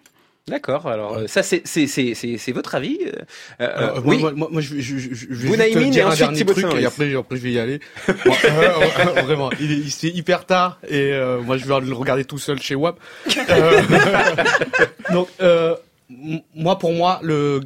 D'accord, 0.49 0.89
alors 0.89 1.19
euh, 1.19 1.27
ça 1.29 1.45
c'est 1.45 1.63
c'est 1.65 1.87
c'est 1.87 2.15
c'est 2.15 2.37
c'est 2.37 2.51
votre 2.51 2.75
avis 2.75 2.99
euh, 3.07 3.13
euh, 3.61 3.79
Alors, 3.93 4.03
oui. 4.05 4.19
moi, 4.19 4.33
moi, 4.33 4.49
moi, 4.51 4.61
je, 4.61 4.81
je, 4.81 4.99
je, 4.99 5.15
je 5.15 5.27
vais 5.37 5.49
Bounaïmin 5.51 5.81
juste 5.83 5.93
dire 5.93 6.07
un 6.07 6.11
ensuite 6.11 6.21
dernier 6.25 6.39
Thibaut 6.39 6.53
truc 6.55 6.65
et 6.81 6.85
après, 6.85 7.15
après 7.15 7.37
je 7.37 7.43
vais 7.43 7.53
y 7.53 7.59
aller. 7.61 7.79
Moi, 8.27 8.37
euh, 8.47 9.23
vraiment, 9.23 9.51
il 9.61 9.71
est, 9.71 10.03
il- 10.03 10.17
hyper 10.17 10.45
tard 10.45 10.81
et 10.89 11.13
euh, 11.13 11.41
moi 11.43 11.59
je 11.59 11.65
vais 11.65 11.81
le 11.87 11.93
regarder 11.95 12.25
tout 12.25 12.39
seul 12.39 12.61
chez 12.61 12.75
WAP. 12.75 12.99
Euh, 13.51 13.83
donc, 15.13 15.29
euh, 15.41 15.77
moi 16.57 16.77
pour 16.77 16.93
moi, 16.93 17.21
le 17.23 17.61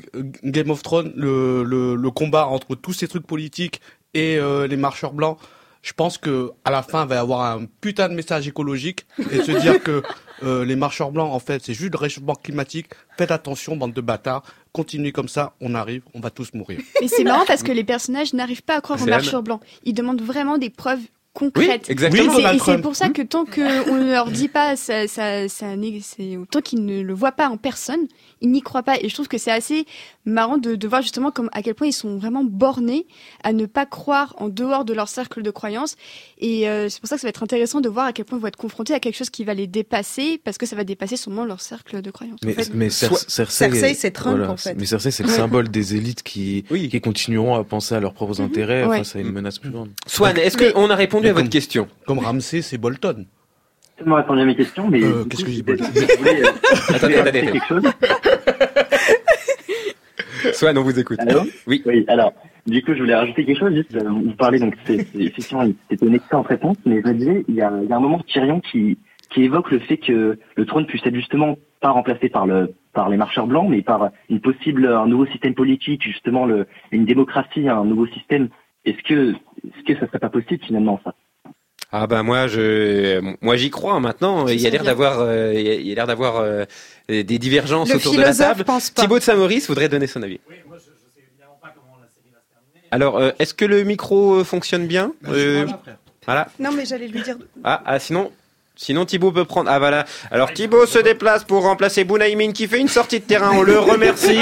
Game 0.45 0.69
of 0.71 0.83
Thrones, 0.83 1.13
le, 1.17 1.65
le, 1.65 1.95
le 1.95 2.11
combat 2.11 2.47
entre 2.47 2.75
tous 2.75 2.93
ces 2.93 3.09
trucs 3.09 3.27
politiques 3.27 3.81
et 4.17 4.39
euh, 4.39 4.67
les 4.67 4.79
marcheurs 4.79 5.13
blancs, 5.13 5.39
je 5.83 5.93
pense 5.93 6.17
que 6.17 6.51
à 6.65 6.71
la 6.71 6.83
fin, 6.83 7.05
il 7.05 7.09
va 7.09 7.15
y 7.17 7.19
avoir 7.19 7.43
un 7.43 7.67
putain 7.83 8.09
de 8.09 8.15
message 8.15 8.49
écologique 8.49 9.07
et 9.31 9.43
se 9.43 9.53
dire 9.53 9.83
que 9.83 10.03
euh, 10.43 10.65
les 10.65 10.75
marcheurs 10.75 11.11
blancs, 11.11 11.31
en 11.31 11.39
fait, 11.39 11.63
c'est 11.63 11.75
juste 11.75 11.93
le 11.93 11.99
réchauffement 11.99 12.35
climatique. 12.35 12.89
Faites 13.19 13.31
attention, 13.31 13.77
bande 13.77 13.93
de 13.93 14.01
bâtards. 14.01 14.43
Continuez 14.73 15.13
comme 15.13 15.29
ça, 15.29 15.53
on 15.61 15.75
arrive, 15.75 16.03
on 16.15 16.21
va 16.21 16.31
tous 16.31 16.55
mourir. 16.55 16.81
Et 17.03 17.09
c'est 17.09 17.25
marrant 17.25 17.45
parce 17.47 17.63
que 17.63 17.73
les 17.73 17.85
personnages 17.85 18.33
n'arrivent 18.33 18.63
pas 18.63 18.77
à 18.77 18.81
croire 18.81 19.01
aux 19.01 19.07
marcheurs 19.07 19.43
blancs. 19.43 19.61
Ils 19.85 19.95
demandent 19.95 20.23
vraiment 20.23 20.57
des 20.57 20.71
preuves 20.71 21.01
concrètes. 21.37 21.85
Oui, 21.87 21.93
exactement. 21.93 22.39
Et 22.39 22.59
c'est- 22.59 22.65
c'est 22.65 22.79
pour 22.81 22.97
ça 22.97 23.11
que 23.11 23.23
tant 23.23 23.45
qu'on 23.45 23.95
ne 23.99 24.11
leur 24.11 24.31
dit 24.31 24.49
pas, 24.49 24.75
ça, 24.77 25.07
ça, 25.07 25.49
ça, 25.49 25.67
c'est- 26.03 26.39
tant 26.51 26.61
qu'ils 26.63 26.85
ne 26.85 27.03
le 27.03 27.15
voient 27.15 27.33
pas 27.33 27.49
en 27.49 27.57
personne, 27.59 28.07
ils 28.41 28.51
n'y 28.51 28.63
croient 28.63 28.83
pas. 28.83 28.97
Et 29.01 29.09
je 29.09 29.15
trouve 29.15 29.29
que 29.29 29.39
c'est 29.39 29.51
assez 29.51 29.85
marrant 30.25 30.59
de, 30.59 30.75
de 30.75 30.89
voir 30.89 31.03
justement 31.03 31.31
comme, 31.31 31.49
à 31.53 31.63
quel 31.63 31.75
point 31.75 31.87
ils 31.89 31.93
sont 31.93 32.17
vraiment 32.17 32.43
bornés 32.45 33.07
à 33.45 33.53
ne 33.53 33.67
pas 33.67 33.87
croire 33.87 34.35
en 34.39 34.49
dehors 34.49 34.85
de 34.85 34.93
leur 34.95 35.09
cercle 35.09 35.43
de 35.43 35.51
croyances. 35.51 35.97
Et 36.39 36.69
euh, 36.69 36.89
c'est 36.89 37.01
pour 37.01 37.09
ça 37.09 37.17
que 37.17 37.21
ça 37.21 37.27
va 37.27 37.31
être 37.31 37.43
intéressant 37.43 37.81
de 37.81 37.89
voir 37.89 38.07
à 38.07 38.13
quel 38.13 38.25
point 38.25 38.39
ils 38.39 38.43
vont 38.43 38.49
être 38.49 38.57
confrontés 38.57 38.95
à 38.95 39.01
quelque 39.01 39.17
chose 39.17 39.31
qui 39.31 39.45
va 39.45 39.55
les 39.55 39.67
dépasser, 39.67 40.41
parce 40.43 40.59
que 40.59 40.67
ça 40.67 40.75
va 40.77 40.85
dépasser 40.85 41.17
sûrement 41.17 41.45
leur 41.45 41.61
cercle 41.61 42.03
de 42.03 42.11
croyances. 42.11 42.41
Mais, 42.45 42.53
En 42.53 42.55
fait, 42.55 42.71
mais 42.75 42.89
Cer- 42.89 43.09
soit- 43.09 43.29
Cersei, 43.31 43.71
Cersei, 43.71 43.95
c'est 43.95 44.11
Trump, 44.11 44.43
en 44.49 44.57
fait. 44.57 44.75
Mais 44.79 44.87
Cersei, 44.87 45.11
c'est 45.11 45.23
le 45.23 45.29
Ouais. 45.29 45.35
symbole 45.37 45.69
des 45.69 45.95
élites 45.95 46.23
qui, 46.23 46.65
qui 46.91 47.01
continueront 47.01 47.55
à 47.55 47.65
penser 47.65 47.95
à 47.95 48.01
leurs 48.01 48.13
propres 48.15 48.41
intérêts 48.41 48.85
Ouais. 48.87 48.99
face 48.99 49.17
à 49.17 49.21
une 49.21 49.33
menace 49.33 49.59
plus 49.59 49.71
grande. 49.71 49.91
Swan, 50.07 50.37
est-ce 50.37 50.57
qu'on 50.57 50.91
a 50.91 50.95
répondu 50.95 51.26
à 51.29 51.33
votre 51.33 51.51
question 51.51 51.89
Comme 52.07 52.19
Ramsey, 52.19 52.63
c'est 52.63 52.79
Bolton. 52.79 53.27
Vous 53.99 54.11
m'avez 54.11 54.23
répondu 54.23 54.43
à 54.43 54.45
mes 54.45 54.57
questions, 54.57 54.89
mais. 54.89 55.03
Euh, 55.03 55.25
qu'est-ce 55.25 55.45
que 55.45 55.51
je 55.51 55.55
dis, 55.55 55.59
je 55.61 55.65
Bolton 55.65 55.85
euh, 55.85 55.93
je 55.95 56.95
Attendez, 56.95 57.15
voulais 57.15 57.29
attendez, 57.29 57.53
quelque 57.53 57.67
chose. 57.67 57.83
Swan, 60.53 60.77
on 60.79 60.83
vous 60.83 60.99
écoute. 60.99 61.19
Allô 61.21 61.41
oui. 61.67 61.83
Oui, 61.87 62.05
alors, 62.09 62.33
du 62.67 62.83
coup, 62.83 62.93
je 62.95 63.01
voulais 63.01 63.15
rajouter 63.15 63.45
quelque 63.45 63.59
chose. 63.59 63.75
Juste, 63.75 63.95
euh, 63.95 64.09
vous 64.09 64.35
parlez, 64.37 64.59
donc, 64.59 64.75
c'est, 64.85 65.07
effectivement, 65.15 65.65
c'était 65.91 66.07
une 66.07 66.15
excellente 66.15 66.47
réponse, 66.47 66.77
mais 66.85 67.01
je 67.03 67.09
me 67.09 67.15
disais, 67.15 67.45
il 67.49 67.55
y 67.55 67.63
a, 67.63 67.73
il 67.83 67.89
y 67.89 67.93
a 67.93 67.97
un 67.97 68.01
moment 68.01 68.19
de 68.19 68.25
Tyrion 68.25 68.61
qui, 68.61 68.99
qui 69.31 69.45
évoque 69.45 69.71
le 69.71 69.79
fait 69.81 69.97
que 69.97 70.39
le 70.57 70.67
trône 70.67 70.87
puisse 70.87 71.05
être 71.07 71.15
justement 71.15 71.57
pas 71.81 71.91
remplacé 71.91 72.29
par 72.29 72.47
le, 72.47 72.75
par 72.93 73.09
les 73.09 73.17
marcheurs 73.17 73.47
blancs, 73.47 73.69
mais 73.69 73.83
par 73.83 74.11
une 74.29 74.41
possible, 74.41 74.87
un 74.87 75.07
nouveau 75.07 75.27
système 75.27 75.55
politique, 75.55 76.03
justement, 76.03 76.45
le, 76.47 76.67
une 76.93 77.07
démocratie, 77.07 77.69
un 77.69 77.85
nouveau 77.85 78.07
système. 78.09 78.49
Est-ce 78.85 79.03
que, 79.03 79.35
est-ce 79.67 79.85
que 79.93 79.99
ça 80.01 80.07
serait 80.07 80.19
pas 80.19 80.29
possible, 80.31 80.63
finalement, 80.65 81.01
ça? 81.05 81.15
Ah 81.93 82.07
bah 82.09 82.25
moi 82.25 82.49
je 82.49 83.21
moi 83.41 83.57
j'y 83.57 83.71
crois 83.71 84.01
maintenant. 84.01 84.49
Il 84.49 84.61
y 84.61 84.67
a 84.67 84.71
l'air 84.71 84.83
d'avoir 84.83 85.21
euh, 85.21 85.53
il 85.55 85.87
y 85.87 85.93
a- 85.93 85.95
l'air 85.95 86.07
d'avoir 86.09 86.39
euh, 86.39 86.65
des 87.09 87.23
divergences 87.39 87.89
Le 87.91 87.97
autour 87.97 88.15
de 88.15 88.21
la 88.21 88.35
table. 88.35 88.65
pense 88.65 88.91
pas. 88.91 89.03
Thibaut 89.03 89.19
de 89.19 89.23
Samoris 89.23 89.69
voudrait 89.69 89.89
donner 89.89 90.09
son 90.09 90.21
avis. 90.23 90.41
Alors 92.91 93.19
euh, 93.19 93.31
est-ce 93.39 93.55
que 93.55 93.65
le 93.65 93.83
micro 93.85 94.37
euh, 94.41 94.45
fonctionne 94.45 94.87
bien 94.87 95.13
Euh, 95.29 95.67
Voilà. 96.25 96.49
Non, 96.59 96.71
mais 96.73 96.85
j'allais 96.87 97.09
lui 97.09 97.23
dire. 97.23 97.37
Ah, 97.65 97.83
ah 97.87 97.99
sinon 97.99 98.33
sinon 98.77 99.05
Thibaut 99.05 99.33
peut 99.33 99.45
prendre. 99.45 99.71
Ah 99.71 99.79
voilà. 99.79 100.05
Alors 100.31 100.53
Thibaut 100.53 100.87
se 100.87 100.99
déplace 100.99 101.45
pour 101.45 101.63
remplacer 101.63 102.05
Bounaïmin 102.05 102.53
qui 102.53 102.69
fait 102.69 102.79
une 102.79 102.89
sortie 102.89 103.19
de 103.21 103.25
terrain. 103.25 103.51
On 103.55 103.63
le 103.63 103.79
remercie. 103.81 104.39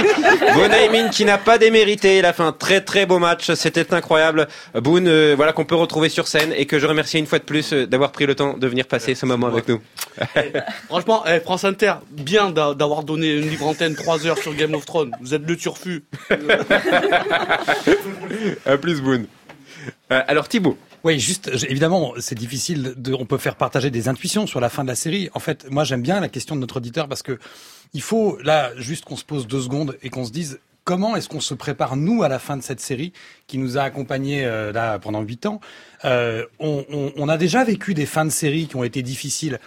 Bounaïmin 0.55 1.09
qui 1.09 1.25
n'a 1.25 1.39
pas 1.39 1.57
démérité. 1.59 2.19
Il 2.19 2.25
a 2.27 2.33
fait 2.33 2.43
un 2.43 2.53
très 2.53 2.81
très 2.83 3.07
beau 3.07 3.19
match. 3.19 3.53
C'était 3.55 3.93
incroyable. 3.95 4.49
Boun, 4.75 5.07
euh, 5.09 5.35
voilà 5.37 5.53
qu'on 5.53 5.65
peut 5.65 5.75
retrouver 5.75 6.09
sur 6.09 6.27
scène 6.29 6.53
et 6.57 6.67
que 6.67 6.79
je 6.79 6.87
remercie 6.87 7.19
une 7.19 7.27
fois 7.27 7.39
de 7.39 7.45
plus 7.45 7.73
euh, 7.73 7.87
d'avoir 7.87 8.13
pris 8.13 8.27
le 8.27 8.35
temps 8.35 8.57
de 8.59 8.67
venir 8.67 8.87
passer 8.87 9.15
ce 9.15 9.25
moment 9.27 9.47
avec 9.47 9.69
nous. 9.69 9.81
Franchement, 10.89 11.23
eh, 11.27 11.41
France 11.41 11.65
Inter, 11.65 11.95
bien 12.11 12.51
d'a- 12.51 12.75
d'avoir 12.75 13.03
donné 13.05 13.33
une 13.35 13.49
libre 13.49 13.67
antenne 13.67 13.95
3 13.95 14.27
heures 14.27 14.39
sur 14.39 14.55
Game 14.55 14.75
of 14.75 14.85
Thrones. 14.85 15.13
Vous 15.21 15.35
êtes 15.35 15.47
le 15.47 15.57
turfu. 15.57 16.05
À 18.67 18.77
plus, 18.77 19.01
Boone. 19.01 19.27
Euh, 20.13 20.23
alors, 20.27 20.49
Thibaut. 20.49 20.77
Oui, 21.05 21.21
juste, 21.21 21.51
évidemment, 21.69 22.15
c'est 22.19 22.35
difficile. 22.39 22.95
De, 22.97 23.13
on 23.13 23.27
peut 23.27 23.37
faire 23.39 23.57
partager 23.57 23.91
des 23.91 24.09
intuitions 24.09 24.47
sur 24.47 24.59
la 24.61 24.71
fin 24.71 24.85
de 24.85 24.89
la 24.89 24.95
série. 24.95 25.29
En 25.35 25.39
fait, 25.41 25.71
moi, 25.71 25.85
j'aime 25.85 26.01
bien 26.03 26.19
la 26.21 26.31
question 26.31 26.55
de 26.57 26.61
notre 26.61 26.79
auditeur 26.79 27.09
parce 27.09 27.23
que 27.23 27.39
il 27.93 28.01
faut 28.03 28.39
là 28.43 28.71
juste 28.79 29.05
qu'on 29.05 29.17
se 29.17 29.25
pose 29.25 29.47
deux 29.47 29.61
secondes 29.61 29.97
et 30.03 30.09
qu'on 30.09 30.25
se 30.25 30.33
dise 30.33 30.61
comment 30.85 31.15
est-ce 31.15 31.29
qu'on 31.29 31.41
se 31.41 31.55
prépare 31.55 31.97
nous 31.97 32.23
à 32.23 32.29
la 32.29 32.39
fin 32.39 32.57
de 32.57 32.63
cette 32.63 32.81
série 32.81 33.13
qui 33.47 33.59
nous 33.59 33.77
a 33.79 33.83
accompagnés 33.83 34.45
euh, 34.45 34.73
là 34.73 34.99
pendant 34.99 35.21
huit 35.21 35.45
ans. 35.47 35.61
Euh, 36.05 36.45
on, 36.59 36.85
on- 36.91 37.13
on 37.17 37.29
a 37.29 37.37
déjà 37.37 37.65
vécu 37.65 37.93
des 37.95 38.07
fins 38.07 38.25
de 38.25 38.31
série 38.31 38.67
qui 38.67 38.77
ont 38.77 38.85
été 38.85 39.03
difficiles. 39.03 39.61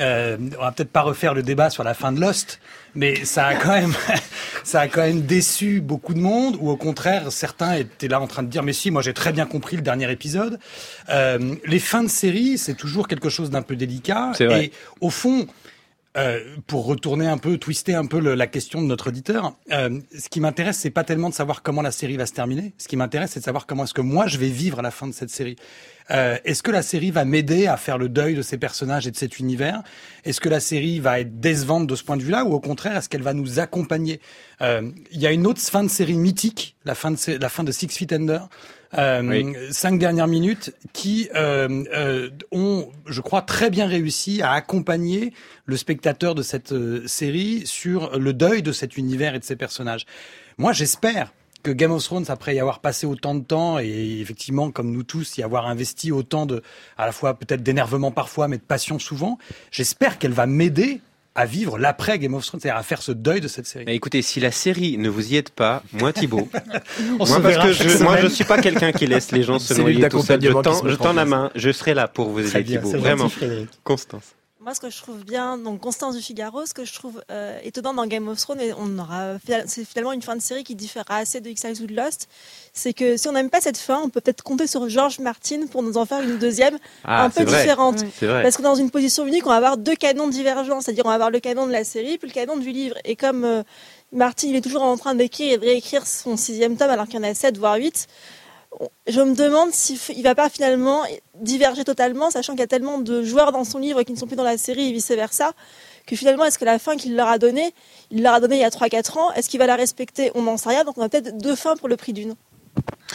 Euh, 0.00 0.36
on 0.58 0.62
va 0.62 0.72
peut-être 0.72 0.90
pas 0.90 1.02
refaire 1.02 1.34
le 1.34 1.42
débat 1.42 1.70
sur 1.70 1.84
la 1.84 1.94
fin 1.94 2.10
de 2.10 2.20
Lost, 2.20 2.58
mais 2.96 3.24
ça 3.24 3.46
a 3.46 3.54
quand 3.54 3.72
même, 3.72 3.94
ça 4.64 4.80
a 4.80 4.88
quand 4.88 5.02
même 5.02 5.22
déçu 5.22 5.80
beaucoup 5.80 6.14
de 6.14 6.18
monde. 6.18 6.56
Ou 6.60 6.70
au 6.70 6.76
contraire, 6.76 7.30
certains 7.30 7.74
étaient 7.74 8.08
là 8.08 8.20
en 8.20 8.26
train 8.26 8.42
de 8.42 8.48
dire 8.48 8.62
mais 8.62 8.72
si, 8.72 8.90
moi 8.90 9.02
j'ai 9.02 9.14
très 9.14 9.32
bien 9.32 9.46
compris 9.46 9.76
le 9.76 9.82
dernier 9.82 10.10
épisode. 10.10 10.58
Euh, 11.10 11.54
les 11.64 11.78
fins 11.78 12.02
de 12.02 12.08
série, 12.08 12.58
c'est 12.58 12.74
toujours 12.74 13.06
quelque 13.06 13.28
chose 13.28 13.50
d'un 13.50 13.62
peu 13.62 13.76
délicat. 13.76 14.32
Et 14.40 14.72
au 15.00 15.10
fond, 15.10 15.46
euh, 16.16 16.38
pour 16.66 16.86
retourner 16.86 17.26
un 17.26 17.38
peu, 17.38 17.58
twister 17.58 17.94
un 17.94 18.06
peu 18.06 18.20
le- 18.20 18.34
la 18.34 18.46
question 18.46 18.80
de 18.80 18.86
notre 18.86 19.08
auditeur, 19.08 19.56
euh, 19.72 20.00
ce 20.16 20.28
qui 20.28 20.40
m'intéresse, 20.40 20.78
c'est 20.78 20.90
pas 20.90 21.04
tellement 21.04 21.28
de 21.28 21.34
savoir 21.34 21.62
comment 21.62 21.82
la 21.82 21.90
série 21.90 22.16
va 22.16 22.26
se 22.26 22.32
terminer. 22.32 22.72
Ce 22.78 22.86
qui 22.88 22.96
m'intéresse, 22.96 23.32
c'est 23.32 23.40
de 23.40 23.44
savoir 23.44 23.66
comment 23.66 23.84
est-ce 23.84 23.94
que 23.94 24.00
moi 24.00 24.26
je 24.26 24.38
vais 24.38 24.48
vivre 24.48 24.78
à 24.78 24.82
la 24.82 24.90
fin 24.92 25.06
de 25.08 25.12
cette 25.12 25.30
série. 25.30 25.56
Euh, 26.10 26.36
est-ce 26.44 26.62
que 26.62 26.70
la 26.70 26.82
série 26.82 27.10
va 27.10 27.24
m'aider 27.24 27.66
à 27.66 27.76
faire 27.78 27.96
le 27.98 28.08
deuil 28.10 28.34
de 28.34 28.42
ces 28.42 28.58
personnages 28.58 29.06
et 29.06 29.10
de 29.10 29.16
cet 29.16 29.38
univers? 29.38 29.82
Est-ce 30.24 30.40
que 30.40 30.50
la 30.50 30.60
série 30.60 31.00
va 31.00 31.18
être 31.20 31.40
décevante 31.40 31.86
de 31.86 31.96
ce 31.96 32.04
point 32.04 32.16
de 32.18 32.22
vue-là, 32.22 32.44
ou 32.44 32.52
au 32.52 32.60
contraire, 32.60 32.96
est-ce 32.96 33.08
qu'elle 33.08 33.22
va 33.22 33.32
nous 33.32 33.58
accompagner? 33.58 34.20
Euh, 34.60 34.90
Il 35.10 35.20
y 35.20 35.26
a 35.26 35.32
une 35.32 35.46
autre 35.46 35.60
fin 35.62 35.82
de 35.82 35.88
série 35.88 36.16
mythique, 36.18 36.76
la 36.84 36.94
fin 36.94 37.10
de, 37.10 37.16
la 37.40 37.48
fin 37.48 37.64
de 37.64 37.72
Six 37.72 37.88
Feet 37.88 38.12
Under. 38.12 38.48
Euh, 38.98 39.22
Oui. 39.22 39.54
cinq 39.70 39.98
dernières 39.98 40.26
minutes 40.26 40.74
qui 40.92 41.28
euh, 41.34 41.84
euh, 41.94 42.30
ont, 42.52 42.88
je 43.06 43.20
crois, 43.20 43.42
très 43.42 43.70
bien 43.70 43.86
réussi 43.86 44.42
à 44.42 44.52
accompagner 44.52 45.32
le 45.66 45.76
spectateur 45.76 46.34
de 46.34 46.42
cette 46.42 46.72
euh, 46.72 47.06
série 47.06 47.62
sur 47.66 48.18
le 48.18 48.32
deuil 48.32 48.62
de 48.62 48.72
cet 48.72 48.96
univers 48.96 49.34
et 49.34 49.38
de 49.38 49.44
ses 49.44 49.56
personnages. 49.56 50.06
Moi, 50.58 50.72
j'espère 50.72 51.32
que 51.62 51.70
Game 51.70 51.92
of 51.92 52.04
Thrones, 52.04 52.26
après 52.28 52.54
y 52.54 52.60
avoir 52.60 52.80
passé 52.80 53.06
autant 53.06 53.34
de 53.34 53.42
temps 53.42 53.78
et 53.78 54.18
effectivement, 54.20 54.70
comme 54.70 54.92
nous 54.92 55.02
tous, 55.02 55.38
y 55.38 55.42
avoir 55.42 55.66
investi 55.66 56.12
autant 56.12 56.44
de, 56.46 56.62
à 56.98 57.06
la 57.06 57.12
fois 57.12 57.34
peut-être 57.38 57.62
d'énervement 57.62 58.10
parfois, 58.10 58.48
mais 58.48 58.58
de 58.58 58.62
passion 58.62 58.98
souvent, 58.98 59.38
j'espère 59.70 60.18
qu'elle 60.18 60.32
va 60.32 60.46
m'aider 60.46 61.00
à 61.34 61.46
vivre 61.46 61.78
l'après 61.78 62.18
Game 62.18 62.34
of 62.34 62.46
Thrones, 62.46 62.60
c'est-à-dire 62.60 62.78
à 62.78 62.82
faire 62.82 63.02
ce 63.02 63.12
deuil 63.12 63.40
de 63.40 63.48
cette 63.48 63.66
série. 63.66 63.84
Mais 63.86 63.96
écoutez, 63.96 64.22
si 64.22 64.38
la 64.40 64.50
série 64.52 64.96
ne 64.98 65.08
vous 65.08 65.32
y 65.32 65.36
aide 65.36 65.50
pas, 65.50 65.82
moi 65.92 66.12
Thibaut, 66.12 66.48
On 67.00 67.16
moi 67.16 67.26
se 67.26 67.32
parce 67.32 67.42
verra 67.42 67.66
que 67.66 67.72
chaque 67.72 67.88
je, 67.88 68.02
moi 68.02 68.16
je 68.18 68.26
suis 68.28 68.44
pas 68.44 68.60
quelqu'un 68.60 68.92
qui 68.92 69.06
laisse 69.06 69.32
les 69.32 69.42
gens 69.42 69.58
se 69.58 69.74
noyer 69.74 70.08
tout 70.08 70.22
seul. 70.22 70.40
Je 70.40 70.50
tends, 70.52 70.86
je 70.86 71.16
la 71.16 71.24
main, 71.24 71.50
je 71.54 71.72
serai 71.72 71.94
là 71.94 72.06
pour 72.08 72.30
vous 72.30 72.56
aider 72.56 72.74
Thibaut, 72.76 72.90
vraiment. 72.90 73.24
gentil, 73.24 73.36
Frédéric. 73.36 73.68
Constance. 73.82 74.34
Moi, 74.64 74.72
ce 74.72 74.80
que 74.80 74.88
je 74.88 74.96
trouve 74.96 75.22
bien, 75.26 75.58
donc 75.58 75.80
Constance 75.82 76.16
du 76.16 76.22
Figaro, 76.22 76.64
ce 76.64 76.72
que 76.72 76.86
je 76.86 76.94
trouve 76.94 77.22
euh, 77.30 77.58
étonnant 77.64 77.92
dans 77.92 78.06
Game 78.06 78.26
of 78.28 78.40
Thrones, 78.40 78.62
et 78.62 78.72
on 78.72 78.98
aura, 78.98 79.34
c'est 79.66 79.84
finalement 79.84 80.12
une 80.12 80.22
fin 80.22 80.36
de 80.36 80.40
série 80.40 80.64
qui 80.64 80.74
différera 80.74 81.18
assez 81.18 81.42
de 81.42 81.50
X-Files 81.50 81.82
ou 81.82 81.86
de 81.86 81.94
Lost, 81.94 82.30
c'est 82.72 82.94
que 82.94 83.18
si 83.18 83.28
on 83.28 83.32
n'aime 83.32 83.50
pas 83.50 83.60
cette 83.60 83.76
fin, 83.76 84.00
on 84.02 84.08
peut 84.08 84.22
peut-être 84.22 84.42
compter 84.42 84.66
sur 84.66 84.88
George 84.88 85.18
Martin 85.18 85.66
pour 85.70 85.82
nous 85.82 85.98
en 85.98 86.06
faire 86.06 86.22
une 86.22 86.38
deuxième, 86.38 86.78
Ah, 87.04 87.24
un 87.24 87.28
peu 87.28 87.44
vrai. 87.44 87.60
différente. 87.60 87.96
Parce 88.22 88.56
que 88.56 88.62
dans 88.62 88.74
une 88.74 88.90
position 88.90 89.26
unique, 89.26 89.44
on 89.46 89.50
va 89.50 89.56
avoir 89.56 89.76
deux 89.76 89.96
canons 89.96 90.28
divergents, 90.28 90.80
c'est-à-dire 90.80 91.04
on 91.04 91.10
va 91.10 91.14
avoir 91.16 91.30
le 91.30 91.40
canon 91.40 91.66
de 91.66 91.72
la 91.72 91.84
série 91.84 92.16
puis 92.16 92.28
le 92.28 92.34
canon 92.34 92.56
du 92.56 92.70
livre. 92.70 92.96
Et 93.04 93.16
comme 93.16 93.44
euh, 93.44 93.64
Martin, 94.12 94.48
il 94.48 94.56
est 94.56 94.62
toujours 94.62 94.82
en 94.82 94.96
train 94.96 95.14
d'écrire 95.14 95.52
et 95.52 95.58
de 95.58 95.62
réécrire 95.66 96.06
son 96.06 96.38
sixième 96.38 96.78
tome, 96.78 96.88
alors 96.88 97.04
qu'il 97.04 97.16
y 97.16 97.18
en 97.18 97.28
a 97.28 97.34
sept 97.34 97.58
voire 97.58 97.76
huit, 97.76 98.06
je 99.06 99.20
me 99.20 99.34
demande 99.34 99.72
s'il 99.72 99.98
il 100.16 100.22
va 100.22 100.34
pas 100.34 100.48
finalement 100.48 101.02
diverger 101.40 101.84
totalement, 101.84 102.30
sachant 102.30 102.52
qu'il 102.52 102.60
y 102.60 102.64
a 102.64 102.68
tellement 102.68 102.98
de 102.98 103.22
joueurs 103.22 103.52
dans 103.52 103.64
son 103.64 103.78
livre 103.78 104.02
qui 104.02 104.12
ne 104.12 104.18
sont 104.18 104.26
plus 104.26 104.36
dans 104.36 104.44
la 104.44 104.58
série 104.58 104.88
et 104.88 104.92
vice-versa, 104.92 105.52
que 106.06 106.16
finalement, 106.16 106.44
est-ce 106.44 106.58
que 106.58 106.64
la 106.64 106.78
fin 106.78 106.96
qu'il 106.96 107.16
leur 107.16 107.28
a 107.28 107.38
donnée, 107.38 107.74
il 108.10 108.22
leur 108.22 108.34
a 108.34 108.40
donnée 108.40 108.56
il 108.56 108.60
y 108.60 108.64
a 108.64 108.70
3-4 108.70 109.18
ans, 109.18 109.32
est-ce 109.32 109.48
qu'il 109.48 109.58
va 109.58 109.66
la 109.66 109.76
respecter? 109.76 110.30
On 110.34 110.42
n'en 110.42 110.56
sait 110.56 110.70
rien, 110.70 110.84
donc 110.84 110.98
on 110.98 111.02
a 111.02 111.08
peut-être 111.08 111.36
deux 111.38 111.54
fins 111.56 111.76
pour 111.76 111.88
le 111.88 111.96
prix 111.96 112.12
d'une. 112.12 112.34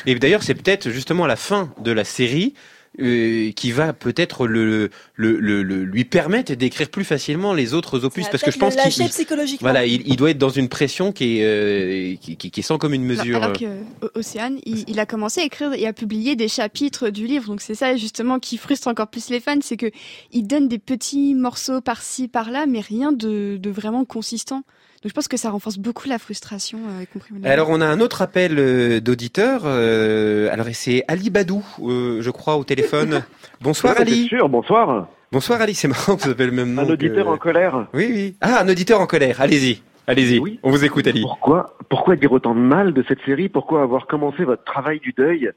Et 0.06 0.16
d'ailleurs, 0.16 0.44
c'est 0.44 0.56
peut-être 0.56 0.90
justement 0.90 1.28
la 1.28 1.36
fin 1.36 1.74
de 1.80 1.92
la 1.92 2.04
série 2.04 2.54
euh, 3.00 3.52
qui 3.52 3.72
va 3.72 3.94
peut-être 3.94 4.48
le, 4.48 4.90
le, 5.16 5.40
le, 5.40 5.64
le- 5.64 5.84
lui 5.84 6.06
permettre 6.06 6.54
d'écrire 6.54 6.90
plus 6.90 7.04
facilement 7.04 7.54
les 7.54 7.74
autres 7.74 8.04
opus, 8.04 8.28
parce 8.30 8.44
que 8.44 8.52
je 8.52 8.58
pense 8.58 8.76
qu'il 8.76 9.08
psychologiquement. 9.10 9.66
voilà, 9.66 9.86
il, 9.86 10.02
il 10.08 10.16
doit 10.16 10.32
être 10.32 10.38
dans 10.38 10.50
une 10.50 10.70
pression 10.70 11.12
qui 11.12 11.38
est, 11.40 11.46
euh, 11.46 12.16
qui, 12.20 12.36
qui- 12.36 12.52
qui 12.52 12.60
est 12.60 12.64
sans 12.64 12.78
commune 12.78 13.04
mesure. 13.04 13.44
Alors 13.44 13.58
que 13.58 13.66
O- 14.02 14.10
Océane, 14.16 14.60
il, 14.66 14.84
il 14.88 15.00
a 15.00 15.06
commencé 15.06 15.42
à 15.42 15.44
écrire 15.44 15.74
et 15.74 15.86
à 15.88 15.94
publier 15.94 16.36
des 16.36 16.48
chapitres 16.48 17.10
du 17.10 17.28
livre. 17.28 17.46
Donc 17.48 17.62
c'est 17.62 17.76
ça 17.76 17.96
justement 17.96 18.40
qui 18.40 18.58
frustre 18.58 18.88
encore 18.88 19.08
plus 19.08 19.30
les 19.30 19.40
fans, 19.40 19.60
c'est 19.62 19.78
que 19.78 19.92
il 20.32 20.44
donne 20.48 20.68
des 20.68 20.80
petits 20.80 21.36
morceaux 21.36 21.82
par-ci 21.82 22.28
par-là, 22.28 22.66
mais 22.66 22.80
rien 22.82 23.12
de, 23.12 23.58
de 23.58 23.70
vraiment 23.70 24.04
consistant. 24.04 24.64
Donc 25.02 25.10
je 25.10 25.14
pense 25.14 25.30
que 25.30 25.38
ça 25.38 25.50
renforce 25.50 25.78
beaucoup 25.78 26.10
la 26.10 26.20
frustration, 26.20 26.80
euh, 27.00 27.04
y 27.04 27.08
compris. 27.08 27.34
Alors 27.46 27.70
on 27.70 27.80
a 27.80 27.86
un 27.86 28.02
autre 28.02 28.22
appel 28.22 28.60
euh, 28.60 29.00
d'auditeur. 29.00 29.62
euh, 29.66 30.50
alors 30.52 30.68
et 30.68 30.74
c'est 30.74 31.06
Ali 31.08 31.30
Badou, 31.30 31.64
euh, 31.84 32.22
je 32.22 32.30
crois, 32.32 32.58
au 32.58 32.66
téléphone. 32.66 33.24
Bonsoir 33.62 33.96
Ouais, 33.96 34.02
Ali. 34.02 34.26
sûr, 34.28 34.50
bonsoir. 34.50 35.08
Bonsoir 35.32 35.62
Ali, 35.62 35.74
c'est 35.74 35.88
marrant 35.88 36.16
que 36.18 36.24
vous 36.24 36.30
avez 36.32 36.46
le 36.46 36.52
même 36.52 36.74
nom. 36.74 36.82
Un 36.82 36.90
auditeur 36.90 37.26
que- 37.26 37.30
en 37.32 37.38
colère. 37.38 37.88
Oui, 37.94 38.10
oui. 38.12 38.36
Ah, 38.42 38.60
un 38.62 38.68
auditeur 38.68 39.00
en 39.00 39.06
colère. 39.08 39.40
Allez-y, 39.40 39.82
allez-y. 40.08 40.60
On 40.64 40.70
vous 40.72 40.84
écoute 40.84 41.08
Ali. 41.08 41.22
Pourquoi, 41.22 41.78
pourquoi 41.90 42.16
dire 42.18 42.32
autant 42.34 42.54
de 42.56 42.60
mal 42.60 42.94
de 42.94 43.04
cette 43.08 43.20
série? 43.26 43.48
Pourquoi 43.48 43.82
avoir 43.84 44.06
commencé 44.08 44.44
votre 44.44 44.64
travail 44.66 45.00
du 45.00 45.14
deuil? 45.14 45.52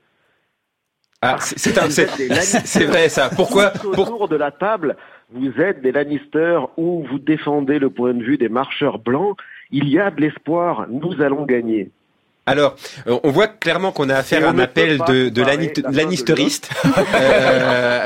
Ah, 1.25 1.37
c'est- 1.41 1.59
c'est 1.59 2.85
vrai, 2.85 3.09
ça. 3.09 3.31
Pourquoi- 3.31 3.71
Tous 3.71 3.91
Autour 3.97 4.29
de 4.29 4.37
la 4.37 4.51
table, 4.51 4.97
vous 5.35 5.61
êtes 5.61 5.83
des 5.83 5.93
Lannister 5.93 6.61
ou 6.77 7.05
vous 7.11 7.19
défendez 7.19 7.79
le 7.79 7.91
point 7.91 8.15
de 8.15 8.23
vue 8.23 8.39
des 8.39 8.49
marcheurs 8.49 8.99
blancs. 8.99 9.37
Il 9.71 9.89
y 9.89 9.99
a 9.99 10.11
de 10.11 10.21
l'espoir. 10.21 10.87
Nous 10.91 11.21
allons 11.23 11.45
gagner. 11.45 11.91
Alors, 12.45 12.75
euh, 13.07 13.19
on 13.23 13.31
voit 13.31 13.47
clairement 13.47 13.93
qu'on 13.93 14.09
a 14.11 14.17
affaire 14.17 14.47
à 14.47 14.51
un 14.51 14.59
appel 14.59 14.99
de, 15.07 15.29
de 15.29 15.43
la. 15.43 15.53
Euh, 17.15 18.05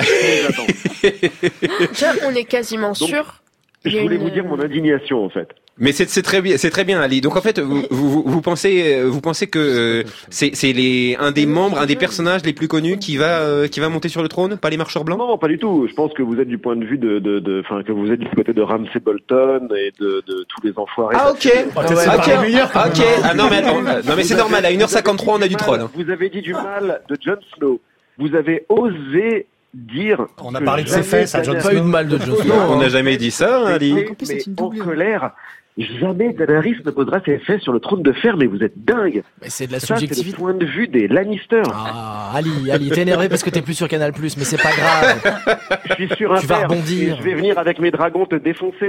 on 2.27 2.35
est 2.35 2.45
quasiment 2.45 2.95
sûr. 2.95 3.43
Je 3.85 3.99
voulais 3.99 4.17
une- 4.17 4.23
vous 4.23 4.31
dire 4.31 4.45
mon 4.45 4.61
indignation, 4.61 5.25
en 5.25 5.29
fait. 5.31 5.49
Mais 5.79 5.93
c'est 5.93 6.09
c'est 6.09 6.23
très 6.23 6.41
bien, 6.41 6.57
c'est 6.57 6.71
très 6.71 6.85
bien 6.85 7.01
Ali. 7.03 7.21
Donc 7.21 7.37
en 7.37 7.43
fait, 7.43 7.59
vous, 7.59 7.83
vous, 7.91 8.23
vous 8.25 8.41
pensez, 8.41 8.95
euh, 8.95 9.05
vous 9.11 9.21
pensez 9.21 9.47
que 9.47 9.59
euh, 9.59 10.03
c'est 10.31 10.55
c'est 10.55 10.73
les 10.73 11.17
un 11.21 11.33
des 11.33 11.45
membres, 11.45 11.79
un 11.79 11.85
des 11.85 11.97
personnages 11.97 12.43
les 12.47 12.55
plus 12.55 12.67
connus 12.67 12.97
qui 12.97 13.19
va 13.19 13.41
euh, 13.41 13.69
qui 13.69 13.81
va 13.81 13.91
monter 13.91 14.09
sur 14.09 14.23
le 14.23 14.29
trône, 14.29 14.57
pas 14.57 14.71
les 14.71 14.79
marcheurs 14.79 15.05
blancs? 15.05 15.19
Non, 15.19 15.37
pas 15.37 15.49
du 15.49 15.59
tout. 15.59 15.87
Je 15.87 15.95
pense 15.95 16.15
que 16.15 16.23
vous 16.23 16.41
êtes 16.41 16.49
du 16.49 16.57
point 16.57 16.77
de 16.77 16.85
vue 16.87 16.97
de, 16.97 17.19
de, 17.19 17.41
de, 17.41 17.61
enfin, 17.63 17.83
que 17.83 17.93
vous 17.93 18.11
êtes 18.11 18.21
du 18.21 18.29
côté 18.31 18.55
de 18.55 18.63
Ramsey 18.63 19.01
Bolton 19.05 19.69
et 19.77 19.93
de, 20.01 20.23
de 20.27 20.47
tous 20.49 20.67
les 20.67 20.73
enfoirés. 20.77 21.15
Ah 21.19 21.31
ok, 21.31 21.47
ok, 21.77 21.85
ok. 21.85 23.05
Ah 23.23 23.35
non 23.35 23.49
mais 23.51 23.59
attends, 23.59 23.83
non 23.83 24.17
mais 24.17 24.25
c'est 24.25 24.37
normal. 24.37 24.65
À 24.65 24.71
1h53, 24.73 25.25
on 25.29 25.43
a 25.43 25.49
du 25.49 25.57
troll. 25.57 25.81
hein. 25.81 25.91
Vous 25.95 26.09
avez 26.11 26.31
dit 26.31 26.41
du 26.41 26.55
mal 26.55 27.03
de 27.07 27.19
Jon 27.23 27.37
Snow. 27.59 27.81
Vous 28.19 28.35
avez 28.35 28.65
osé 28.71 29.47
dire. 29.75 30.25
On 30.43 30.55
a 30.55 30.61
parlé 30.63 30.85
de 30.85 30.89
ses 30.89 31.03
fesses 31.03 31.35
à 31.35 31.43
Jon 31.43 31.53
Snow. 31.61 31.63
Pas 31.63 31.75
eu 31.75 31.81
de 31.81 31.83
mal 31.83 32.09
de 32.09 32.17
Jon 32.19 32.35
Snow. 32.37 32.55
Non, 32.55 32.63
on 32.71 32.79
n'a 32.81 32.89
jamais 32.89 33.19
dit 33.19 33.31
ça, 33.31 33.61
hein, 33.61 33.67
Ali. 33.75 33.93
Mais, 33.93 34.07
mais 34.27 34.43
en 34.59 34.71
colère, 34.71 35.33
jamais 35.79 36.33
Daenerys 36.33 36.77
ne 36.85 36.91
posera 36.91 37.21
ses 37.25 37.39
fesses 37.39 37.61
sur 37.63 37.73
le 37.73 37.81
trône 37.81 38.03
de 38.03 38.13
fer, 38.13 38.37
mais 38.37 38.47
vous 38.47 38.63
êtes 38.63 38.83
dingue. 38.85 39.23
Mais 39.43 39.51
c'est 39.51 39.67
de 39.67 39.73
la 39.73 39.81
Ça, 39.81 39.87
c'est 39.89 39.93
le 39.95 40.01
subjectivité. 40.01 40.37
point 40.39 40.55
de 40.55 40.65
vue 40.65 40.89
des 40.89 41.07
Lannister. 41.09 41.63
Ah, 41.73 42.33
Ali, 42.35 42.71
Ali, 42.71 42.91
t'es 42.91 43.03
énervé 43.03 43.29
parce 43.29 43.43
que 43.43 43.51
t'es 43.51 43.63
plus 43.63 43.75
sur 43.75 43.89
Canal+, 43.89 44.13
mais 44.21 44.29
c'est 44.29 44.63
pas 44.63 44.73
grave. 44.73 45.69
Je 45.91 45.95
suis 45.95 46.09
sur 46.17 46.33
un 46.33 46.39
Tu 46.41 46.47
vas 46.47 46.67
rebondir. 46.67 47.17
Je 47.19 47.23
vais 47.23 47.35
venir 47.35 47.59
avec 47.59 47.79
mes 47.79 47.91
dragons 47.91 48.27
te 48.27 48.37
défoncer. 48.37 48.89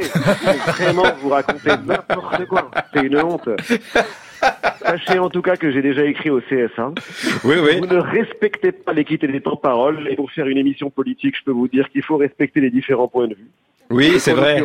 Vraiment, 0.68 1.04
vous 1.22 1.30
racontez 1.30 1.72
n'importe 1.86 2.46
quoi. 2.46 2.72
C'est 2.94 3.02
une 3.04 3.18
honte. 3.20 3.50
Sachez 4.86 5.20
en 5.20 5.30
tout 5.30 5.42
cas 5.42 5.56
que 5.56 5.72
j'ai 5.72 5.82
déjà 5.82 6.04
écrit 6.06 6.30
au 6.30 6.40
CSA. 6.42 6.92
Oui, 7.44 7.56
oui. 7.62 7.80
Vous 7.80 7.88
ne 7.88 7.98
respectez 7.98 8.72
pas 8.72 8.94
l'équité 8.94 9.28
des 9.28 9.42
temps-parole. 9.42 10.08
Et 10.10 10.16
pour 10.16 10.32
faire 10.32 10.48
une 10.48 10.58
émission 10.58 10.90
politique, 10.90 11.36
je 11.38 11.44
peux 11.44 11.52
vous 11.52 11.68
dire 11.68 11.90
qu'il 11.90 12.04
faut 12.04 12.18
respecter 12.18 12.62
les 12.62 12.70
différents 12.70 13.08
points 13.08 13.28
de 13.28 13.34
vue. 13.36 13.50
Oui, 13.90 14.20
c'est 14.20 14.34
vrai. 14.34 14.62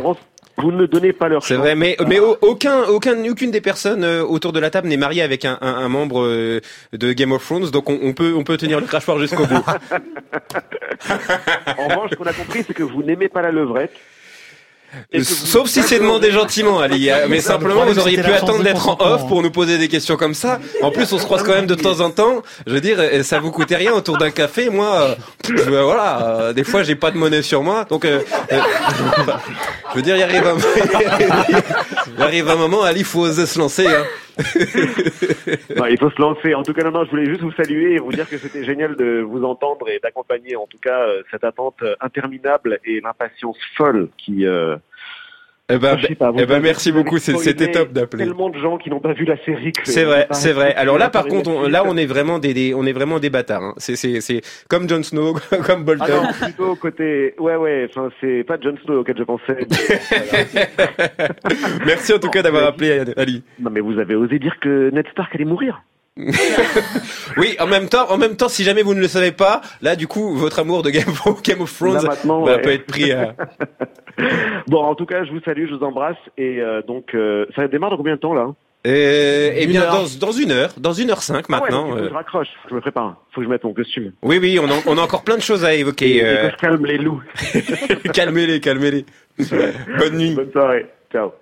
Vous 0.58 0.70
ne 0.70 0.84
donnez 0.86 1.12
pas 1.12 1.28
leur 1.28 1.42
C'est 1.44 1.54
vrai, 1.54 1.74
mais 1.74 1.96
mais 2.06 2.18
au- 2.20 2.36
aucun 2.42 2.82
aucun 2.84 3.16
aucune 3.28 3.50
des 3.50 3.60
personnes 3.62 4.04
euh, 4.04 4.22
autour 4.22 4.52
de 4.52 4.60
la 4.60 4.68
table 4.70 4.86
n'est 4.88 4.96
mariée 4.98 5.22
avec 5.22 5.44
un, 5.44 5.56
un, 5.62 5.74
un 5.74 5.88
membre 5.88 6.22
euh, 6.24 6.60
de 6.92 7.12
Game 7.14 7.32
of 7.32 7.44
Thrones, 7.44 7.70
donc 7.70 7.88
on, 7.88 7.98
on 8.02 8.12
peut 8.12 8.34
on 8.36 8.44
peut 8.44 8.56
tenir 8.58 8.78
le 8.80 8.86
crachoir 8.86 9.18
jusqu'au 9.18 9.46
bout. 9.46 9.64
En 11.78 11.88
revanche, 11.88 12.10
ce 12.10 12.16
qu'on 12.16 12.24
a 12.26 12.32
compris, 12.32 12.64
c'est 12.66 12.74
que 12.74 12.82
vous 12.82 13.02
n'aimez 13.02 13.28
pas 13.28 13.42
la 13.42 13.50
levrette. 13.50 13.92
Sauf 15.22 15.68
si 15.70 15.82
c'est 15.82 15.98
demandé 16.00 16.30
gentiment, 16.30 16.80
Ali. 16.80 17.08
Mais 17.28 17.36
Le 17.36 17.40
simplement, 17.42 17.86
vous 17.86 17.98
auriez 17.98 18.18
pu 18.22 18.30
attendre 18.30 18.62
d'être 18.62 18.88
en 18.90 18.96
off 19.00 19.26
pour 19.26 19.42
nous 19.42 19.50
poser 19.50 19.78
des 19.78 19.88
questions 19.88 20.16
comme 20.16 20.34
ça. 20.34 20.60
En 20.82 20.90
plus, 20.90 21.10
on 21.14 21.18
se 21.18 21.24
croise 21.24 21.42
quand 21.42 21.54
même 21.54 21.66
de 21.66 21.74
temps 21.74 22.00
en 22.00 22.10
temps. 22.10 22.42
Je 22.66 22.74
veux 22.74 22.80
dire, 22.82 22.98
euh, 23.00 23.22
ça 23.22 23.38
vous 23.40 23.50
coûtait 23.50 23.76
rien 23.76 23.94
autour 23.94 24.18
d'un 24.18 24.30
café. 24.30 24.68
Moi, 24.68 24.94
euh, 25.00 25.14
je- 25.48 25.62
voilà, 25.62 26.20
euh, 26.40 26.52
des 26.52 26.62
fois, 26.62 26.82
j'ai 26.82 26.94
pas 26.94 27.10
de 27.10 27.16
monnaie 27.16 27.40
sur 27.40 27.62
moi, 27.62 27.84
donc. 27.88 28.04
euh, 28.04 28.20
euh, 28.52 28.58
je 29.92 29.96
veux 29.96 30.02
dire, 30.02 30.16
il 30.16 30.22
arrive 30.22 30.46
un, 30.46 30.56
il 32.16 32.22
arrive 32.22 32.48
un 32.48 32.56
moment, 32.56 32.82
Ali, 32.82 33.04
faut 33.04 33.20
oser 33.20 33.46
se 33.46 33.58
lancer. 33.58 33.86
Hein. 33.86 34.04
Non, 35.76 35.86
il 35.90 35.98
faut 35.98 36.10
se 36.10 36.20
lancer. 36.20 36.54
En 36.54 36.62
tout 36.62 36.72
cas, 36.72 36.82
non, 36.84 36.90
non, 36.90 37.04
je 37.04 37.10
voulais 37.10 37.26
juste 37.26 37.42
vous 37.42 37.52
saluer 37.52 37.94
et 37.94 37.98
vous 37.98 38.12
dire 38.12 38.28
que 38.28 38.38
c'était 38.38 38.64
génial 38.64 38.96
de 38.96 39.20
vous 39.20 39.44
entendre 39.44 39.88
et 39.88 39.98
d'accompagner, 40.02 40.56
en 40.56 40.66
tout 40.66 40.78
cas, 40.78 41.00
euh, 41.00 41.22
cette 41.30 41.44
attente 41.44 41.82
interminable 42.00 42.78
et 42.84 43.00
l'impatience 43.00 43.58
folle 43.76 44.08
qui. 44.16 44.46
Euh, 44.46 44.76
Eh 45.74 45.78
ben, 45.78 45.96
pas, 46.18 46.32
eh 46.38 46.46
ben, 46.46 46.60
merci 46.60 46.92
beaucoup. 46.92 47.18
C'était 47.18 47.70
top 47.72 47.92
d'appeler. 47.92 48.24
Tellement 48.26 48.50
de 48.50 48.58
gens 48.58 48.76
qui 48.78 48.90
n'ont 48.90 49.00
pas 49.00 49.12
vu 49.14 49.24
la 49.24 49.36
série. 49.44 49.72
que 49.72 49.88
C'est 49.88 50.04
vrai, 50.04 50.26
pas 50.26 50.34
c'est 50.34 50.52
vrai. 50.52 50.74
Alors 50.74 50.98
là, 50.98 51.08
par 51.08 51.26
contre, 51.26 51.50
on- 51.50 51.68
là, 51.68 51.82
on 51.86 51.96
est 51.96 52.06
vraiment 52.06 52.38
des, 52.38 52.52
des- 52.52 52.74
on 52.74 52.84
est 52.84 52.92
vraiment 52.92 53.18
des 53.18 53.30
bâtards. 53.30 53.62
Hein. 53.62 53.74
C'est, 53.78 53.96
c'est, 53.96 54.20
c'est 54.20 54.42
comme 54.68 54.88
Jon 54.88 55.02
Snow, 55.02 55.34
comme 55.66 55.84
Bolton. 55.84 56.04
Ah 56.08 56.26
non, 56.26 56.32
plutôt 56.46 56.74
côté. 56.76 57.34
Ouais, 57.38 57.56
ouais. 57.56 57.86
Enfin, 57.88 58.10
c'est 58.20 58.44
pas 58.44 58.58
Jon 58.60 58.74
Snow 58.84 59.00
auquel 59.00 59.16
je 59.16 59.22
pensais. 59.24 59.56
Merci 61.86 62.12
en 62.12 62.18
tout 62.18 62.30
cas 62.30 62.42
d'avoir 62.42 62.64
appelé 62.66 63.02
Ali. 63.16 63.42
Non, 63.60 63.70
mais 63.70 63.80
vous 63.80 63.98
avez 63.98 64.14
osé 64.14 64.38
dire 64.38 64.56
que 64.60 64.90
Ned 64.90 65.06
Stark 65.12 65.34
allait 65.34 65.44
mourir. 65.44 65.82
Oui, 67.36 67.56
en 67.58 67.66
même 67.66 67.88
temps, 67.88 68.10
en 68.10 68.18
même 68.18 68.36
temps, 68.36 68.48
si 68.48 68.64
jamais 68.64 68.82
vous 68.82 68.94
ne 68.94 69.00
le 69.00 69.08
savez 69.08 69.32
pas, 69.32 69.62
là, 69.80 69.96
du 69.96 70.06
coup, 70.06 70.34
votre 70.34 70.58
amour 70.58 70.82
de 70.82 70.90
Game 70.90 71.08
of, 71.26 71.42
Game 71.42 71.60
of 71.60 71.74
Thrones 71.74 72.04
Là, 72.04 72.14
bah, 72.24 72.34
ouais. 72.38 72.60
peut 72.60 72.70
être 72.72 72.86
pris 72.86 73.12
à. 73.12 73.34
Bon, 74.66 74.82
en 74.82 74.94
tout 74.94 75.06
cas, 75.06 75.24
je 75.24 75.30
vous 75.32 75.40
salue, 75.40 75.66
je 75.68 75.74
vous 75.74 75.82
embrasse 75.82 76.18
et 76.36 76.60
euh, 76.60 76.82
donc 76.82 77.14
euh, 77.14 77.46
ça 77.56 77.66
démarre 77.66 77.90
dans 77.90 77.96
combien 77.96 78.14
de 78.14 78.20
temps 78.20 78.34
là? 78.34 78.48
Euh, 78.86 79.52
eh 79.56 79.66
bien, 79.66 79.86
dans, 79.86 80.04
dans 80.20 80.32
une 80.32 80.50
heure, 80.50 80.70
dans 80.76 80.92
une 80.92 81.10
heure 81.10 81.22
cinq 81.22 81.46
Ah 81.48 81.54
ouais, 81.54 81.60
maintenant. 81.60 81.96
euh. 81.96 82.08
je 82.10 82.14
raccroche, 82.14 82.48
je 82.68 82.74
me 82.74 82.80
prépare, 82.80 83.16
faut 83.32 83.40
que 83.40 83.46
je 83.46 83.50
mette 83.50 83.64
mon 83.64 83.72
costume. 83.72 84.12
Oui, 84.22 84.38
oui, 84.38 84.58
on 84.60 84.68
a, 84.68 84.74
on 84.86 84.98
a 84.98 85.00
encore 85.00 85.22
plein 85.24 85.36
de 85.36 85.42
choses 85.42 85.64
à 85.64 85.72
évoquer. 85.74 86.16
Et 86.16 86.24
euh. 86.24 86.50
je 86.50 86.56
calme 86.56 86.84
les 86.84 86.98
loups. 86.98 87.22
calmez-les, 88.12 88.60
calmez-les. 88.60 89.06
Bonne 89.98 90.18
nuit. 90.18 90.34
Bonne 90.34 90.52
soirée. 90.52 90.86
Ciao. 91.10 91.32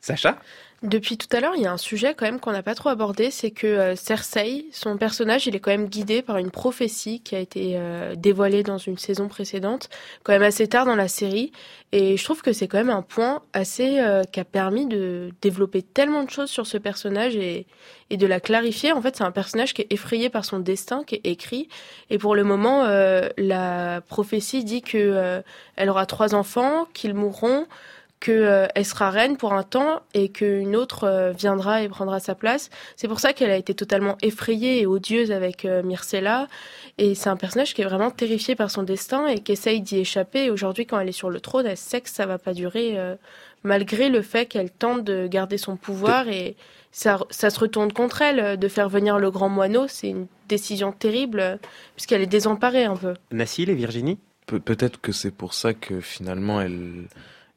Sacha? 0.00 0.36
Depuis 0.84 1.16
tout 1.16 1.34
à 1.34 1.40
l'heure, 1.40 1.54
il 1.56 1.62
y 1.62 1.66
a 1.66 1.72
un 1.72 1.78
sujet 1.78 2.12
quand 2.12 2.26
même 2.26 2.38
qu'on 2.38 2.52
n'a 2.52 2.62
pas 2.62 2.74
trop 2.74 2.90
abordé, 2.90 3.30
c'est 3.30 3.50
que 3.50 3.66
euh, 3.66 3.96
Cersei, 3.96 4.66
son 4.70 4.98
personnage, 4.98 5.46
il 5.46 5.56
est 5.56 5.58
quand 5.58 5.70
même 5.70 5.88
guidé 5.88 6.20
par 6.20 6.36
une 6.36 6.50
prophétie 6.50 7.20
qui 7.20 7.34
a 7.34 7.38
été 7.38 7.72
euh, 7.76 8.14
dévoilée 8.16 8.62
dans 8.62 8.76
une 8.76 8.98
saison 8.98 9.26
précédente, 9.26 9.88
quand 10.24 10.34
même 10.34 10.42
assez 10.42 10.68
tard 10.68 10.84
dans 10.84 10.94
la 10.94 11.08
série. 11.08 11.52
Et 11.92 12.18
je 12.18 12.24
trouve 12.24 12.42
que 12.42 12.52
c'est 12.52 12.68
quand 12.68 12.76
même 12.76 12.90
un 12.90 13.00
point 13.00 13.40
assez 13.54 13.98
euh, 13.98 14.24
qui 14.24 14.40
a 14.40 14.44
permis 14.44 14.84
de 14.84 15.30
développer 15.40 15.80
tellement 15.80 16.22
de 16.22 16.28
choses 16.28 16.50
sur 16.50 16.66
ce 16.66 16.76
personnage 16.76 17.34
et, 17.34 17.66
et 18.10 18.16
de 18.16 18.26
la 18.26 18.40
clarifier. 18.40 18.92
En 18.92 19.00
fait, 19.00 19.16
c'est 19.16 19.24
un 19.24 19.30
personnage 19.30 19.74
qui 19.74 19.82
est 19.82 19.92
effrayé 19.92 20.28
par 20.28 20.44
son 20.44 20.58
destin, 20.58 21.04
qui 21.04 21.16
est 21.16 21.26
écrit. 21.26 21.68
Et 22.10 22.18
pour 22.18 22.34
le 22.34 22.44
moment, 22.44 22.84
euh, 22.84 23.28
la 23.38 24.00
prophétie 24.02 24.64
dit 24.64 24.82
que 24.82 24.98
euh, 24.98 25.40
elle 25.76 25.88
aura 25.88 26.06
trois 26.06 26.34
enfants, 26.34 26.86
qu'ils 26.94 27.14
mourront 27.14 27.66
qu'elle 28.20 28.84
sera 28.86 29.10
reine 29.10 29.36
pour 29.36 29.52
un 29.52 29.62
temps 29.62 30.00
et 30.14 30.30
qu'une 30.30 30.76
autre 30.76 31.04
euh, 31.04 31.32
viendra 31.32 31.82
et 31.82 31.88
prendra 31.88 32.20
sa 32.20 32.34
place. 32.34 32.70
C'est 32.96 33.08
pour 33.08 33.20
ça 33.20 33.34
qu'elle 33.34 33.50
a 33.50 33.56
été 33.56 33.74
totalement 33.74 34.16
effrayée 34.22 34.80
et 34.80 34.86
odieuse 34.86 35.30
avec 35.30 35.64
euh, 35.66 35.82
Myrcella. 35.82 36.48
Et 36.96 37.14
c'est 37.14 37.28
un 37.28 37.36
personnage 37.36 37.74
qui 37.74 37.82
est 37.82 37.84
vraiment 37.84 38.10
terrifié 38.10 38.54
par 38.54 38.70
son 38.70 38.82
destin 38.82 39.26
et 39.26 39.40
qui 39.40 39.52
essaye 39.52 39.80
d'y 39.82 39.98
échapper. 39.98 40.44
Et 40.44 40.50
aujourd'hui, 40.50 40.86
quand 40.86 40.98
elle 40.98 41.08
est 41.08 41.12
sur 41.12 41.28
le 41.28 41.40
trône, 41.40 41.66
elle 41.66 41.76
sait 41.76 42.00
que 42.00 42.08
ça 42.08 42.24
va 42.24 42.38
pas 42.38 42.54
durer, 42.54 42.98
euh, 42.98 43.14
malgré 43.62 44.08
le 44.08 44.22
fait 44.22 44.46
qu'elle 44.46 44.70
tente 44.70 45.04
de 45.04 45.26
garder 45.26 45.58
son 45.58 45.76
pouvoir 45.76 46.28
et 46.28 46.56
ça, 46.92 47.18
ça 47.28 47.50
se 47.50 47.58
retourne 47.58 47.92
contre 47.92 48.22
elle 48.22 48.40
euh, 48.40 48.56
de 48.56 48.68
faire 48.68 48.88
venir 48.88 49.18
le 49.18 49.30
grand 49.30 49.48
moineau. 49.50 49.86
C'est 49.88 50.08
une 50.08 50.28
décision 50.48 50.92
terrible 50.92 51.40
euh, 51.40 51.56
puisqu'elle 51.94 52.22
est 52.22 52.26
désemparée 52.26 52.84
un 52.84 52.96
peu. 52.96 53.14
Nassil 53.32 53.68
et 53.68 53.74
Virginie? 53.74 54.18
Pe- 54.46 54.60
Peut-être 54.60 55.00
que 55.00 55.12
c'est 55.12 55.30
pour 55.32 55.52
ça 55.54 55.74
que 55.74 56.00
finalement 56.00 56.60
elle, 56.60 57.08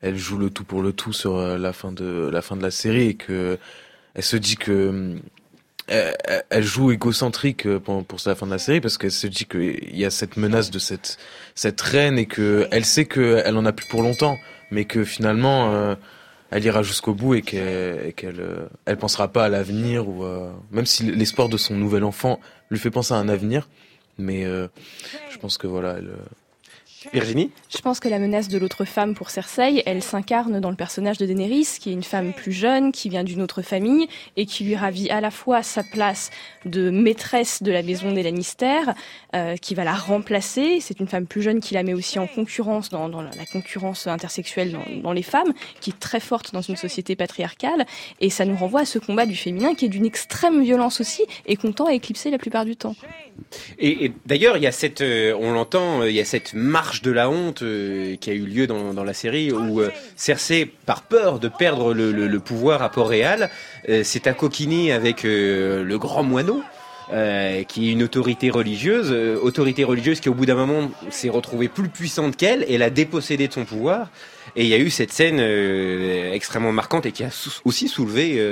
elle 0.01 0.17
joue 0.17 0.37
le 0.37 0.49
tout 0.49 0.63
pour 0.63 0.81
le 0.81 0.93
tout 0.93 1.13
sur 1.13 1.37
euh, 1.37 1.57
la 1.57 1.73
fin 1.73 1.91
de 1.91 2.29
la 2.31 2.41
fin 2.41 2.55
de 2.55 2.61
la 2.63 2.71
série 2.71 3.07
et 3.09 3.13
que 3.15 3.57
elle 4.13 4.23
se 4.23 4.37
dit 4.37 4.55
que 4.55 4.89
hum, 4.89 5.19
elle, 5.87 6.63
joue 6.63 6.91
égocentrique 6.91 7.65
euh, 7.65 7.79
pour, 7.79 8.03
pour 8.03 8.19
la 8.25 8.35
fin 8.35 8.45
de 8.45 8.51
la 8.51 8.57
série 8.57 8.81
parce 8.81 8.97
qu'elle 8.97 9.11
se 9.11 9.27
dit 9.27 9.45
qu'il 9.45 9.97
y 9.97 10.05
a 10.05 10.09
cette 10.09 10.37
menace 10.37 10.69
de 10.69 10.79
cette 10.79 11.17
cette 11.55 11.79
reine 11.79 12.17
et 12.17 12.25
que 12.25 12.67
elle 12.71 12.85
sait 12.85 13.05
que 13.05 13.41
elle 13.45 13.57
en 13.57 13.65
a 13.65 13.71
plus 13.71 13.87
pour 13.87 14.01
longtemps, 14.01 14.37
mais 14.71 14.85
que 14.85 15.03
finalement 15.03 15.73
euh, 15.73 15.95
elle 16.51 16.63
ira 16.65 16.83
jusqu'au 16.83 17.13
bout 17.13 17.35
et 17.35 17.41
qu'elle 17.41 18.13
qu'elle 18.15 18.39
euh, 18.39 18.67
elle 18.85 18.97
pensera 18.97 19.27
pas 19.27 19.45
à 19.45 19.49
l'avenir 19.49 20.07
ou 20.07 20.23
euh, 20.23 20.51
même 20.71 20.85
si 20.85 21.03
l'espoir 21.03 21.49
de 21.49 21.57
son 21.57 21.75
nouvel 21.75 22.03
enfant 22.03 22.39
lui 22.69 22.79
fait 22.79 22.91
penser 22.91 23.13
à 23.13 23.17
un 23.17 23.29
avenir, 23.29 23.69
mais 24.17 24.45
euh, 24.45 24.67
je 25.29 25.37
pense 25.37 25.57
que 25.57 25.67
voilà 25.67 25.95
elle 25.97 26.09
euh, 26.09 26.25
Virginie 27.13 27.51
Je 27.69 27.79
pense 27.79 27.99
que 27.99 28.07
la 28.07 28.19
menace 28.19 28.47
de 28.47 28.57
l'autre 28.57 28.85
femme 28.85 29.15
pour 29.15 29.29
Cersei, 29.29 29.83
elle 29.85 30.03
s'incarne 30.03 30.59
dans 30.59 30.69
le 30.69 30.75
personnage 30.75 31.17
de 31.17 31.25
Daenerys, 31.25 31.67
qui 31.79 31.89
est 31.89 31.93
une 31.93 32.03
femme 32.03 32.33
plus 32.33 32.51
jeune, 32.51 32.91
qui 32.91 33.09
vient 33.09 33.23
d'une 33.23 33.41
autre 33.41 33.61
famille, 33.61 34.07
et 34.35 34.45
qui 34.45 34.63
lui 34.63 34.75
ravit 34.75 35.09
à 35.09 35.21
la 35.21 35.31
fois 35.31 35.63
sa 35.63 35.83
place 35.83 36.29
de 36.65 36.89
maîtresse 36.89 37.63
de 37.63 37.71
la 37.71 37.83
maison 37.83 38.11
des 38.11 38.23
Lannister, 38.23 38.81
euh, 39.35 39.55
qui 39.57 39.75
va 39.75 39.83
la 39.83 39.93
remplacer. 39.93 40.79
C'est 40.81 40.99
une 40.99 41.07
femme 41.07 41.27
plus 41.27 41.41
jeune 41.41 41.59
qui 41.59 41.73
la 41.73 41.83
met 41.83 41.93
aussi 41.93 42.19
en 42.19 42.27
concurrence, 42.27 42.89
dans, 42.89 43.09
dans 43.09 43.21
la 43.21 43.45
concurrence 43.51 44.07
intersexuelle 44.07 44.71
dans, 44.71 45.01
dans 45.01 45.13
les 45.13 45.23
femmes, 45.23 45.53
qui 45.81 45.91
est 45.91 45.99
très 45.99 46.19
forte 46.19 46.53
dans 46.53 46.61
une 46.61 46.75
société 46.75 47.15
patriarcale. 47.15 47.85
Et 48.19 48.29
ça 48.29 48.45
nous 48.45 48.55
renvoie 48.55 48.81
à 48.81 48.85
ce 48.85 48.99
combat 48.99 49.25
du 49.25 49.35
féminin, 49.35 49.75
qui 49.75 49.85
est 49.85 49.89
d'une 49.89 50.05
extrême 50.05 50.63
violence 50.63 51.01
aussi, 51.01 51.23
et 51.45 51.55
qu'on 51.55 51.71
tend 51.71 51.85
à 51.85 51.93
éclipser 51.93 52.31
la 52.31 52.37
plupart 52.37 52.65
du 52.65 52.75
temps. 52.75 52.95
Et, 53.79 54.05
et 54.05 54.13
d'ailleurs, 54.25 54.57
il 54.57 54.63
y 54.63 54.67
a 54.67 54.71
cette, 54.71 55.01
euh, 55.01 55.35
on 55.39 55.51
l'entend, 55.51 56.01
euh, 56.01 56.09
il 56.09 56.15
y 56.15 56.19
a 56.19 56.25
cette 56.25 56.53
de 57.01 57.11
la 57.11 57.29
honte 57.29 57.61
euh, 57.61 58.15
qui 58.15 58.29
a 58.29 58.33
eu 58.33 58.45
lieu 58.45 58.67
dans, 58.67 59.03
la 59.03 59.13
série 59.13 59.51
où 59.51 59.81
euh, 59.81 59.89
Cersei, 60.15 60.65
par 60.85 61.03
peur 61.03 61.39
de 61.39 61.47
perdre 61.47 61.93
le, 61.93 62.39
pouvoir 62.39 62.81
à 62.81 62.89
Port-Réal, 62.89 63.49
euh, 63.89 64.03
s'est 64.03 64.27
accoquinée 64.27 64.91
avec 64.91 65.25
euh, 65.25 65.83
le 65.83 65.97
grand 65.97 66.23
moineau. 66.23 66.61
qui 67.69 67.87
est 67.87 67.91
une 67.93 68.03
autorité 68.03 68.49
religieuse, 68.49 69.11
autorité 69.41 69.85
religieuse 69.85 70.19
qui 70.19 70.27
au 70.27 70.33
bout 70.33 70.45
d'un 70.45 70.55
moment 70.55 70.91
s'est 71.09 71.29
retrouvée 71.29 71.69
plus 71.69 71.87
puissante 71.87 72.35
qu'elle 72.35 72.65
et 72.67 72.77
l'a 72.77 72.89
dépossédée 72.89 73.47
de 73.47 73.53
son 73.53 73.63
pouvoir. 73.63 74.09
Et 74.57 74.63
il 74.63 74.67
y 74.67 74.73
a 74.73 74.77
eu 74.77 74.89
cette 74.89 75.13
scène 75.13 75.39
extrêmement 76.33 76.73
marquante 76.73 77.05
et 77.05 77.13
qui 77.13 77.23
a 77.23 77.29
aussi 77.63 77.87
soulevé 77.87 78.43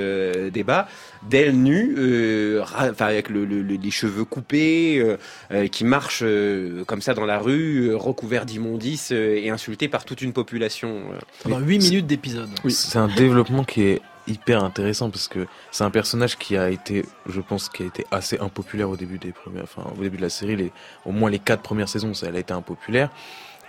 débat 0.53 0.87
d'elle 1.29 1.55
nue, 1.61 1.95
euh, 1.97 2.63
avec 2.99 3.29
le, 3.29 3.45
le- 3.45 3.61
le- 3.61 3.75
les 3.75 3.91
cheveux 3.91 4.25
coupés, 4.25 4.99
euh, 4.99 5.17
euh, 5.51 5.67
qui 5.67 5.83
marche 5.83 6.19
euh, 6.23 6.83
comme 6.85 7.01
ça 7.01 7.13
dans 7.13 7.25
la 7.25 7.39
rue, 7.39 7.87
euh, 7.89 7.97
recouvert 7.97 8.45
d'immondices 8.45 9.11
euh, 9.11 9.35
et 9.41 9.49
insultée 9.49 9.87
par 9.87 10.05
toute 10.05 10.21
une 10.21 10.33
population. 10.33 10.89
euh. 11.13 11.17
Pendant 11.43 11.59
8 11.59 11.79
minutes 11.79 12.07
d'épisode. 12.07 12.49
C'est 12.69 12.97
un 12.99 13.07
développement 13.07 13.63
qui 13.63 13.81
est 13.83 14.01
hyper 14.27 14.63
intéressant 14.63 15.09
parce 15.09 15.27
que 15.27 15.45
c'est 15.71 15.83
un 15.83 15.91
personnage 15.91 16.37
qui 16.37 16.57
a 16.57 16.69
été, 16.69 17.05
je 17.27 17.41
pense, 17.41 17.69
qui 17.69 17.83
a 17.83 17.85
été 17.85 18.05
assez 18.11 18.39
impopulaire 18.39 18.89
au 18.89 18.95
début 18.97 19.19
des 19.19 19.31
premières, 19.31 19.63
enfin 19.63 19.83
au 19.97 20.01
début 20.01 20.17
de 20.17 20.21
la 20.23 20.29
série, 20.29 20.55
les, 20.55 20.71
au 21.05 21.11
moins 21.11 21.29
les 21.29 21.37
quatre 21.39 21.61
premières 21.61 21.89
saisons, 21.89 22.13
ça, 22.13 22.27
elle 22.29 22.35
a 22.35 22.39
été 22.39 22.53
impopulaire. 22.53 23.09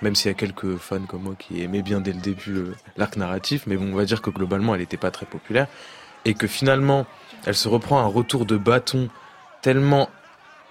Même 0.02 0.14
s'il 0.14 0.30
y 0.30 0.34
a 0.34 0.34
quelques 0.34 0.76
fans 0.76 1.00
comme 1.08 1.22
moi 1.22 1.34
qui 1.38 1.62
aimaient 1.62 1.80
bien 1.82 2.00
dès 2.02 2.12
le 2.12 2.20
début 2.20 2.54
l'arc 2.98 3.16
narratif, 3.16 3.62
mais 3.66 3.76
bon, 3.76 3.92
on 3.92 3.96
va 3.96 4.04
dire 4.04 4.20
que 4.20 4.28
globalement, 4.30 4.74
elle 4.74 4.80
n'était 4.82 4.98
pas 4.98 5.10
très 5.10 5.24
populaire 5.24 5.68
et 6.26 6.34
que 6.34 6.46
finalement, 6.46 7.06
elle 7.47 7.55
se 7.55 7.68
reprend 7.68 8.01
un 8.01 8.06
retour 8.06 8.44
de 8.44 8.56
bâton 8.56 9.09
tellement 9.62 10.10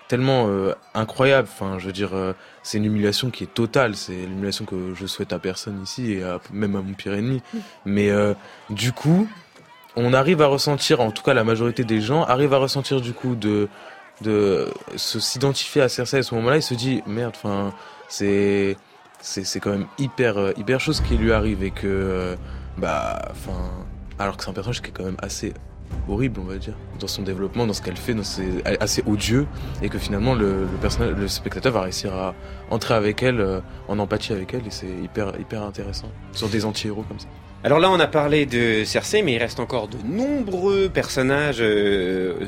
tellement 0.08 0.46
euh, 0.48 0.74
incroyable. 0.94 1.48
Enfin, 1.52 1.80
je 1.80 1.88
veux 1.88 1.92
dire, 1.92 2.14
euh, 2.14 2.34
c'est 2.62 2.78
une 2.78 2.86
humiliation 2.86 3.32
qui 3.32 3.44
est 3.44 3.54
totale. 3.54 3.96
C'est 3.96 4.14
l'humiliation 4.14 4.66
que 4.66 4.94
je 4.94 5.08
souhaite 5.08 5.34
à 5.34 5.40
personne 5.40 5.82
ici 5.82 6.12
et 6.12 6.24
même 6.52 6.76
à 6.76 6.82
mon 6.82 6.94
pire 6.94 7.14
ennemi. 7.14 7.42
Mais 7.86 8.12
euh, 8.12 8.34
du 8.70 8.92
coup, 8.92 9.28
on 9.96 10.14
arrive 10.14 10.42
à 10.42 10.48
ressentir, 10.48 11.02
en 11.02 11.12
tout 11.12 11.24
cas 11.24 11.34
la 11.34 11.44
majorité 11.44 11.84
des 11.84 12.02
gens 12.02 12.24
arrivent 12.24 12.54
à 12.54 12.58
ressentir 12.58 13.02
du 13.02 13.14
coup 13.14 13.36
de 13.36 13.68
de 14.22 14.70
s'identifier 14.96 15.82
à 15.82 15.90
Cersei 15.90 16.20
à 16.20 16.24
ce 16.24 16.36
moment-là. 16.36 16.58
Il 16.58 16.62
se 16.62 16.74
dit 16.74 17.02
merde, 17.08 17.34
enfin 17.36 17.74
c'est 18.08 18.78
c'est 19.22 19.60
quand 19.60 19.72
même 19.72 19.88
hyper 19.98 20.54
hyper 20.58 20.80
chose 20.80 21.02
qui 21.02 21.18
lui 21.18 21.34
arrive 21.34 21.64
et 21.64 21.72
que 21.72 22.38
bah 22.78 23.22
enfin 23.32 23.72
alors 24.20 24.38
que 24.38 24.44
c'est 24.44 24.50
un 24.50 24.54
personnage 24.54 24.82
qui 24.82 24.90
est 24.90 24.94
quand 24.94 25.04
même 25.04 25.18
assez 25.22 25.54
horrible, 26.08 26.40
on 26.42 26.46
va 26.46 26.58
dire, 26.58 26.76
dans 27.00 27.08
son 27.08 27.24
développement, 27.24 27.66
dans 27.66 27.74
ce 27.74 27.82
qu'elle 27.82 27.98
fait, 27.98 28.14
dans 28.14 28.24
ses, 28.24 28.64
assez 28.80 29.04
odieux, 29.06 29.48
et 29.82 29.90
que 29.90 29.98
finalement 29.98 30.36
le, 30.36 30.68
spectateur 31.28 31.74
va 31.74 31.82
réussir 31.82 32.14
à 32.14 32.36
entrer 32.70 32.94
avec 32.94 33.24
elle, 33.24 33.40
euh, 33.40 33.60
en 33.88 34.00
empathie 34.00 34.34
avec 34.34 34.54
elle, 34.54 34.68
et 34.68 34.72
c'est 34.72 34.88
hyper 35.04 35.40
hyper 35.40 35.64
intéressant 35.64 36.10
sur 36.32 36.50
des 36.50 36.66
anti-héros 36.66 37.04
comme 37.08 37.20
ça. 37.20 37.28
Alors 37.64 37.80
là, 37.80 37.90
on 37.90 38.00
a 38.00 38.08
parlé 38.08 38.46
de 38.46 38.84
Cersei, 38.84 39.24
mais 39.24 39.34
il 39.34 39.38
reste 39.40 39.60
encore 39.60 39.88
de 39.88 39.98
nombreux 40.06 40.88
personnages 40.88 41.58
euh, 41.62 42.46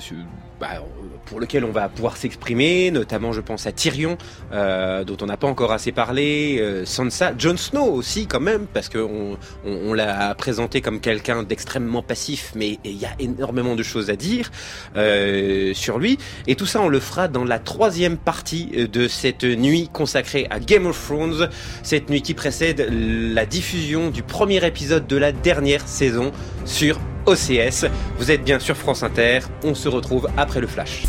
bah, 0.60 0.84
pour 1.28 1.40
lesquels 1.40 1.66
on 1.66 1.72
va 1.72 1.90
pouvoir 1.90 2.18
s'exprimer, 2.18 2.92
notamment 2.92 3.32
je 3.34 3.42
pense 3.42 3.68
à 3.68 3.72
Tyrion, 3.72 4.18
euh, 4.52 5.04
dont 5.04 5.18
on 5.22 5.26
n'a 5.26 5.38
pas 5.38 5.48
encore 5.48 5.72
assez 5.72 5.92
parlé, 5.92 6.58
euh, 6.60 6.86
Sansa, 6.86 7.34
Jon 7.38 7.58
Snow 7.58 7.86
aussi 7.86 8.28
quand 8.28 8.40
même, 8.40 8.66
parce 8.74 8.90
qu'on 8.90 9.38
on, 9.66 9.72
on 9.72 9.94
l'a 9.94 10.34
présenté 10.36 10.82
comme 10.82 11.00
quelqu'un 11.00 11.44
d'extrêmement 11.44 12.02
passif, 12.02 12.52
mais 12.56 12.80
il 12.84 12.98
y 12.98 13.06
a 13.06 13.12
énormément 13.20 13.76
de 13.76 13.84
choses 13.84 14.10
à 14.10 14.16
dire 14.16 14.52
euh, 14.96 15.74
sur 15.74 16.00
lui. 16.00 16.18
Et 16.48 16.56
tout 16.56 16.66
ça, 16.66 16.82
on 16.82 16.90
le 16.90 17.00
fera 17.00 17.28
dans 17.28 17.44
la 17.44 17.60
troisième 17.60 18.18
partie 18.18 18.88
de 18.88 19.08
cette 19.08 19.44
nuit 19.44 19.90
consacrée 19.92 20.48
à 20.50 20.60
Game 20.60 20.86
of 20.86 21.02
Thrones, 21.06 21.50
cette 21.84 22.10
nuit 22.10 22.22
qui 22.22 22.34
précède 22.34 22.88
la 22.90 23.46
diffusion 23.46 24.10
du 24.10 24.24
premier 24.24 24.66
épisode 24.66 25.08
de 25.08 25.18
la 25.18 25.32
dernière 25.32 25.88
saison 25.88 26.32
sur 26.66 27.00
OCS. 27.28 27.86
Vous 28.18 28.32
êtes 28.32 28.44
bien 28.44 28.60
sur 28.60 28.76
France 28.76 29.04
Inter, 29.04 29.42
on 29.64 29.76
se 29.76 29.88
retrouve 29.90 30.28
après 30.38 30.62
le 30.62 30.68
flash. 30.68 31.04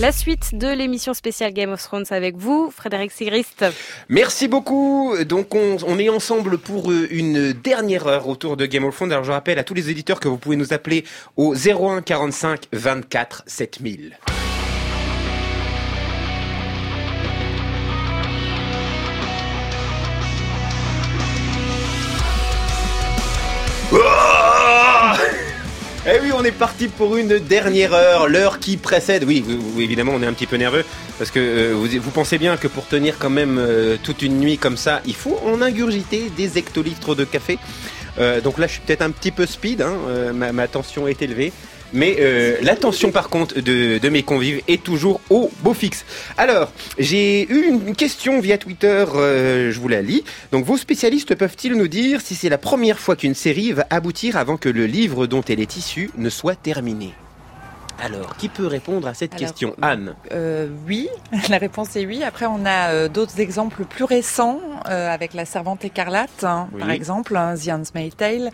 La 0.00 0.10
suite 0.10 0.56
de 0.58 0.66
l'émission 0.66 1.14
spéciale 1.14 1.52
Game 1.52 1.70
of 1.70 1.80
Thrones 1.80 2.06
avec 2.10 2.36
vous, 2.36 2.72
Frédéric 2.74 3.12
Sigrist. 3.12 3.64
Merci 4.08 4.48
beaucoup. 4.48 5.14
Donc 5.24 5.54
on, 5.54 5.76
on 5.86 5.98
est 6.00 6.08
ensemble 6.08 6.58
pour 6.58 6.90
euh, 6.90 7.06
une 7.12 7.52
dernière 7.52 8.08
heure 8.08 8.26
autour 8.26 8.56
de 8.56 8.66
Game 8.66 8.84
of 8.84 8.96
Thrones. 8.96 9.12
Alors 9.12 9.22
je 9.22 9.30
rappelle 9.30 9.60
à 9.60 9.64
tous 9.64 9.74
les 9.74 9.90
éditeurs 9.90 10.18
que 10.18 10.26
vous 10.26 10.36
pouvez 10.36 10.56
nous 10.56 10.72
appeler 10.72 11.04
au 11.36 11.54
01 11.54 12.02
45 12.02 12.62
24 12.72 13.44
7000. 13.46 14.18
Eh 26.06 26.20
oui, 26.20 26.32
on 26.36 26.44
est 26.44 26.52
parti 26.52 26.88
pour 26.88 27.16
une 27.16 27.38
dernière 27.38 27.94
heure, 27.94 28.28
l'heure 28.28 28.58
qui 28.58 28.76
précède. 28.76 29.24
Oui, 29.24 29.42
évidemment, 29.78 30.12
on 30.14 30.22
est 30.22 30.26
un 30.26 30.34
petit 30.34 30.46
peu 30.46 30.56
nerveux 30.56 30.84
parce 31.16 31.30
que 31.30 31.40
euh, 31.40 31.72
vous, 31.74 32.10
pensez 32.10 32.36
bien 32.36 32.58
que 32.58 32.68
pour 32.68 32.86
tenir 32.86 33.16
quand 33.18 33.30
même 33.30 33.56
euh, 33.58 33.96
toute 34.02 34.20
une 34.20 34.38
nuit 34.38 34.58
comme 34.58 34.76
ça, 34.76 35.00
il 35.06 35.14
faut 35.14 35.40
en 35.46 35.62
ingurgiter 35.62 36.30
des 36.36 36.58
hectolitres 36.58 37.14
de 37.14 37.24
café. 37.24 37.58
Euh, 38.18 38.42
donc 38.42 38.58
là, 38.58 38.66
je 38.66 38.72
suis 38.72 38.82
peut-être 38.82 39.00
un 39.00 39.12
petit 39.12 39.30
peu 39.30 39.46
speed, 39.46 39.80
hein, 39.80 39.94
ma 40.34 40.68
tension 40.68 41.08
est 41.08 41.22
élevée. 41.22 41.54
Mais 41.94 42.16
euh, 42.20 42.56
l'attention 42.60 43.10
par 43.10 43.30
contre 43.30 43.60
de, 43.60 43.98
de 43.98 44.08
mes 44.10 44.22
convives 44.22 44.60
est 44.68 44.82
toujours 44.82 45.20
au 45.30 45.50
beau 45.62 45.72
fixe. 45.72 46.04
Alors, 46.36 46.70
j'ai 46.98 47.50
eu 47.50 47.68
une 47.68 47.94
question 47.94 48.40
via 48.40 48.58
Twitter, 48.58 49.04
euh, 49.14 49.70
je 49.70 49.80
vous 49.80 49.88
la 49.88 50.02
lis. 50.02 50.24
Donc, 50.52 50.64
vos 50.66 50.76
spécialistes 50.76 51.34
peuvent-ils 51.34 51.72
nous 51.74 51.88
dire 51.88 52.20
si 52.20 52.34
c'est 52.34 52.48
la 52.50 52.58
première 52.58 52.98
fois 52.98 53.16
qu'une 53.16 53.34
série 53.34 53.72
va 53.72 53.86
aboutir 53.90 54.36
avant 54.36 54.56
que 54.56 54.68
le 54.68 54.86
livre 54.86 55.26
dont 55.26 55.42
elle 55.48 55.60
est 55.60 55.76
issue 55.76 56.10
ne 56.18 56.28
soit 56.28 56.56
terminé? 56.56 57.14
Alors, 58.02 58.36
qui 58.36 58.48
peut 58.48 58.66
répondre 58.66 59.06
à 59.06 59.14
cette 59.14 59.34
Alors, 59.34 59.46
question 59.46 59.76
Anne? 59.80 60.14
Euh, 60.32 60.66
oui, 60.88 61.08
la 61.48 61.58
réponse 61.58 61.94
est 61.94 62.04
oui. 62.04 62.24
Après, 62.24 62.46
on 62.46 62.66
a 62.66 62.90
euh, 62.90 63.08
d'autres 63.08 63.38
exemples 63.40 63.84
plus 63.84 64.04
récents 64.04 64.60
euh, 64.88 65.08
avec 65.08 65.32
la 65.32 65.44
Servante 65.44 65.84
écarlate, 65.84 66.42
hein, 66.42 66.68
Oui. 66.72 66.80
par 66.80 66.90
exemple, 66.90 67.36
hein, 67.36 67.54
The 67.54 67.68
Handmaid's 67.68 68.16
Tale, 68.16 68.50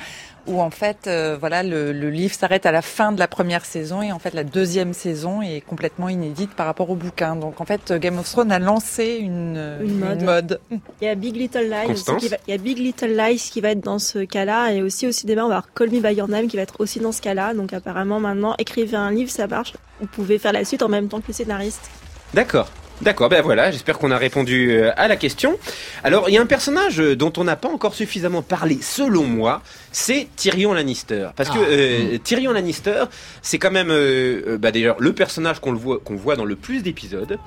où 0.46 0.60
en 0.60 0.70
fait, 0.70 1.06
euh, 1.06 1.36
voilà, 1.38 1.62
le, 1.62 1.92
le 1.92 2.10
livre 2.10 2.34
s'arrête 2.34 2.66
à 2.66 2.72
la 2.72 2.82
fin 2.82 3.12
de 3.12 3.18
la 3.18 3.28
première 3.28 3.64
saison 3.64 4.02
et 4.02 4.12
en 4.12 4.18
fait, 4.18 4.34
la 4.34 4.44
deuxième 4.44 4.92
saison 4.94 5.42
est 5.42 5.60
complètement 5.60 6.08
inédite 6.08 6.50
par 6.54 6.66
rapport 6.66 6.90
au 6.90 6.94
bouquin. 6.94 7.36
Donc, 7.36 7.60
en 7.60 7.64
fait, 7.64 7.92
Game 7.92 8.18
of 8.18 8.30
Thrones 8.30 8.52
a 8.52 8.58
lancé 8.58 9.18
une, 9.20 9.78
Une 9.82 9.98
mode. 9.98 10.22
mode. 10.22 10.60
Il 11.00 11.06
y 11.06 11.08
a 11.08 11.14
Big 11.14 11.36
Little 11.36 11.68
Lies. 11.70 11.92
aussi 11.92 12.16
qui 12.16 12.28
va- 12.28 12.36
il 12.46 12.50
y 12.50 12.54
a 12.54 12.58
Big 12.58 12.78
Little 12.78 13.16
Lies 13.16 13.36
qui 13.52 13.60
va 13.60 13.70
être 13.70 13.80
dans 13.84 13.98
ce 13.98 14.20
cas-là. 14.20 14.72
Et 14.72 14.82
aussi 14.82 15.06
au 15.06 15.12
cinéma, 15.12 15.44
on 15.44 15.48
va 15.48 15.56
avoir 15.56 15.74
Call 15.74 15.90
Me 15.90 16.00
By 16.00 16.14
Your 16.14 16.28
Name 16.28 16.46
qui 16.48 16.56
va 16.56 16.62
être 16.62 16.80
aussi 16.80 17.00
dans 17.00 17.12
ce 17.12 17.20
cas-là. 17.22 17.54
Donc 17.54 17.72
apparemment, 17.72 18.20
maintenant, 18.20 18.54
écrivez 18.58 18.96
un 18.96 19.10
livre, 19.10 19.30
ça 19.30 19.46
marche. 19.46 19.74
Vous 20.00 20.06
pouvez 20.06 20.38
faire 20.38 20.52
la 20.52 20.64
suite 20.64 20.82
en 20.82 20.88
même 20.88 21.08
temps 21.08 21.20
que 21.20 21.28
le 21.28 21.34
scénariste. 21.34 21.90
D'accord. 22.34 22.68
D'accord, 23.02 23.30
ben 23.30 23.40
voilà, 23.40 23.70
j'espère 23.70 23.98
qu'on 23.98 24.10
a 24.10 24.18
répondu 24.18 24.72
euh, 24.72 24.92
à 24.94 25.08
la 25.08 25.16
question. 25.16 25.58
Alors, 26.04 26.28
il 26.28 26.34
y 26.34 26.38
a 26.38 26.42
un 26.42 26.46
personnage 26.46 27.00
euh, 27.00 27.16
dont 27.16 27.32
on 27.38 27.44
n'a 27.44 27.56
pas 27.56 27.68
encore 27.68 27.94
suffisamment 27.94 28.42
parlé, 28.42 28.78
selon 28.82 29.24
moi, 29.24 29.62
c'est 29.90 30.28
Tyrion 30.36 30.74
Lannister. 30.74 31.28
Parce 31.34 31.48
que 31.48 31.58
euh, 31.58 32.18
Tyrion 32.22 32.52
Lannister, 32.52 33.04
c'est 33.40 33.58
quand 33.58 33.70
même, 33.70 33.88
euh, 33.90 34.42
euh, 34.46 34.58
bah, 34.58 34.70
d'ailleurs, 34.70 34.96
le 34.98 35.14
personnage 35.14 35.60
qu'on 35.60 35.72
voit, 35.72 35.98
qu'on 35.98 36.16
voit 36.16 36.36
dans 36.36 36.44
le 36.44 36.56
plus 36.56 36.82
d'épisodes. 36.82 37.38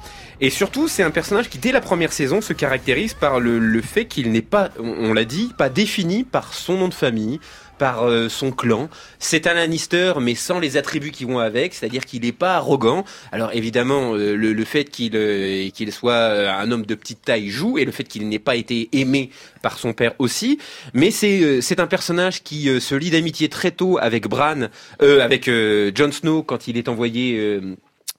Et 0.42 0.50
surtout, 0.50 0.88
c'est 0.88 1.04
un 1.04 1.12
personnage 1.12 1.50
qui, 1.50 1.60
dès 1.60 1.72
la 1.72 1.82
première 1.82 2.14
saison, 2.14 2.42
se 2.42 2.54
caractérise 2.54 3.14
par 3.14 3.40
le, 3.40 3.60
le 3.60 3.82
fait 3.82 4.06
qu'il 4.06 4.32
n'est 4.32 4.42
pas, 4.42 4.70
on, 4.80 5.10
on 5.10 5.14
l'a 5.14 5.26
dit, 5.26 5.52
pas 5.56 5.70
défini 5.70 6.24
par 6.24 6.56
son 6.56 6.78
nom 6.78 6.88
de 6.88 6.96
famille, 6.96 7.40
par 7.84 8.08
euh, 8.08 8.30
son 8.30 8.52
clan. 8.52 8.90
C'est 9.20 9.46
un 9.46 9.56
Lannister, 9.56 10.14
mais 10.22 10.36
sans 10.36 10.58
les 10.58 10.78
attributs 10.78 11.12
qui 11.12 11.26
vont 11.26 11.40
avec, 11.40 11.74
c'est-à-dire 11.74 12.06
qu'il 12.06 12.22
n'est 12.22 12.32
pas 12.32 12.56
arrogant. 12.56 13.04
Alors 13.34 13.50
évidemment, 13.54 14.16
euh, 14.16 14.38
le, 14.38 14.64
fait 14.64 14.86
qu'il 14.86 15.18
euh, 15.18 15.92
soit 15.92 16.16
un 16.16 16.72
homme 16.72 16.86
de 16.86 16.96
petite 16.96 17.24
taille 17.24 17.50
joue, 17.50 17.78
et 17.78 17.84
le 17.84 17.92
fait 17.92 18.06
qu'il 18.06 18.30
n'ait 18.30 18.40
pas 18.40 18.56
été 18.56 18.88
aimé 18.94 19.32
par 19.62 19.78
son 19.78 19.92
père 19.92 20.14
aussi. 20.20 20.60
Mais 20.94 21.12
c'est 21.12 21.80
un 21.82 21.88
personnage 21.88 22.42
qui 22.44 22.70
se 22.80 22.96
lie 22.96 23.10
d'amitié 23.10 23.50
très 23.50 23.72
tôt 23.72 23.98
avec 24.00 24.30
Bran, 24.30 24.70
avec 25.02 25.50
Jon 25.50 26.12
Snow 26.14 26.42
quand 26.42 26.70
il 26.70 26.78
est 26.78 26.88
envoyé 26.88 27.60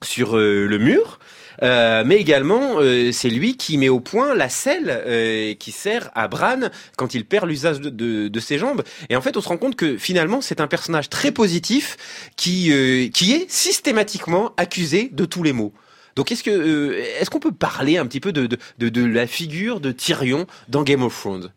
sur 0.03 0.37
le 0.37 0.77
mur. 0.77 1.17
Euh, 1.63 2.03
mais 2.05 2.15
également, 2.17 2.79
euh, 2.79 3.11
c'est 3.11 3.29
lui 3.29 3.57
qui 3.57 3.77
met 3.77 3.89
au 3.89 3.99
point 3.99 4.35
la 4.35 4.49
selle 4.49 4.89
euh, 4.89 5.53
qui 5.55 5.71
sert 5.71 6.11
à 6.15 6.27
Bran 6.27 6.69
quand 6.97 7.13
il 7.13 7.25
perd 7.25 7.47
l'usage 7.47 7.79
de, 7.79 7.89
de- 7.89 8.27
de 8.27 8.39
ses 8.39 8.57
jambes. 8.57 8.83
Et 9.09 9.15
en 9.15 9.21
fait, 9.21 9.37
on 9.37 9.41
se 9.41 9.47
rend 9.47 9.57
compte 9.57 9.75
que 9.75 9.97
finalement, 9.97 10.41
c'est 10.41 10.59
un 10.61 10.67
personnage 10.67 11.09
très 11.09 11.31
positif 11.31 11.97
qui 12.35 12.71
euh, 12.71 13.07
qui 13.09 13.33
est 13.33 13.49
systématiquement 13.49 14.53
accusé 14.57 15.09
de 15.11 15.25
tous 15.25 15.43
les 15.43 15.53
maux. 15.53 15.73
Donc, 16.15 16.31
est-ce 16.31 16.43
que 16.43 16.49
euh, 16.51 17.03
est-ce 17.19 17.29
qu'on 17.29 17.39
peut 17.39 17.51
parler 17.51 17.97
un 17.97 18.05
petit 18.05 18.19
peu 18.21 18.31
de, 18.31 18.45
de, 18.47 18.57
de, 18.79 18.89
de 18.89 19.05
la 19.05 19.27
figure 19.27 19.79
de 19.79 19.91
Tyrion 19.91 20.47
dans 20.69 20.83
Game 20.83 21.03
of 21.03 21.17
Thrones? 21.19 21.51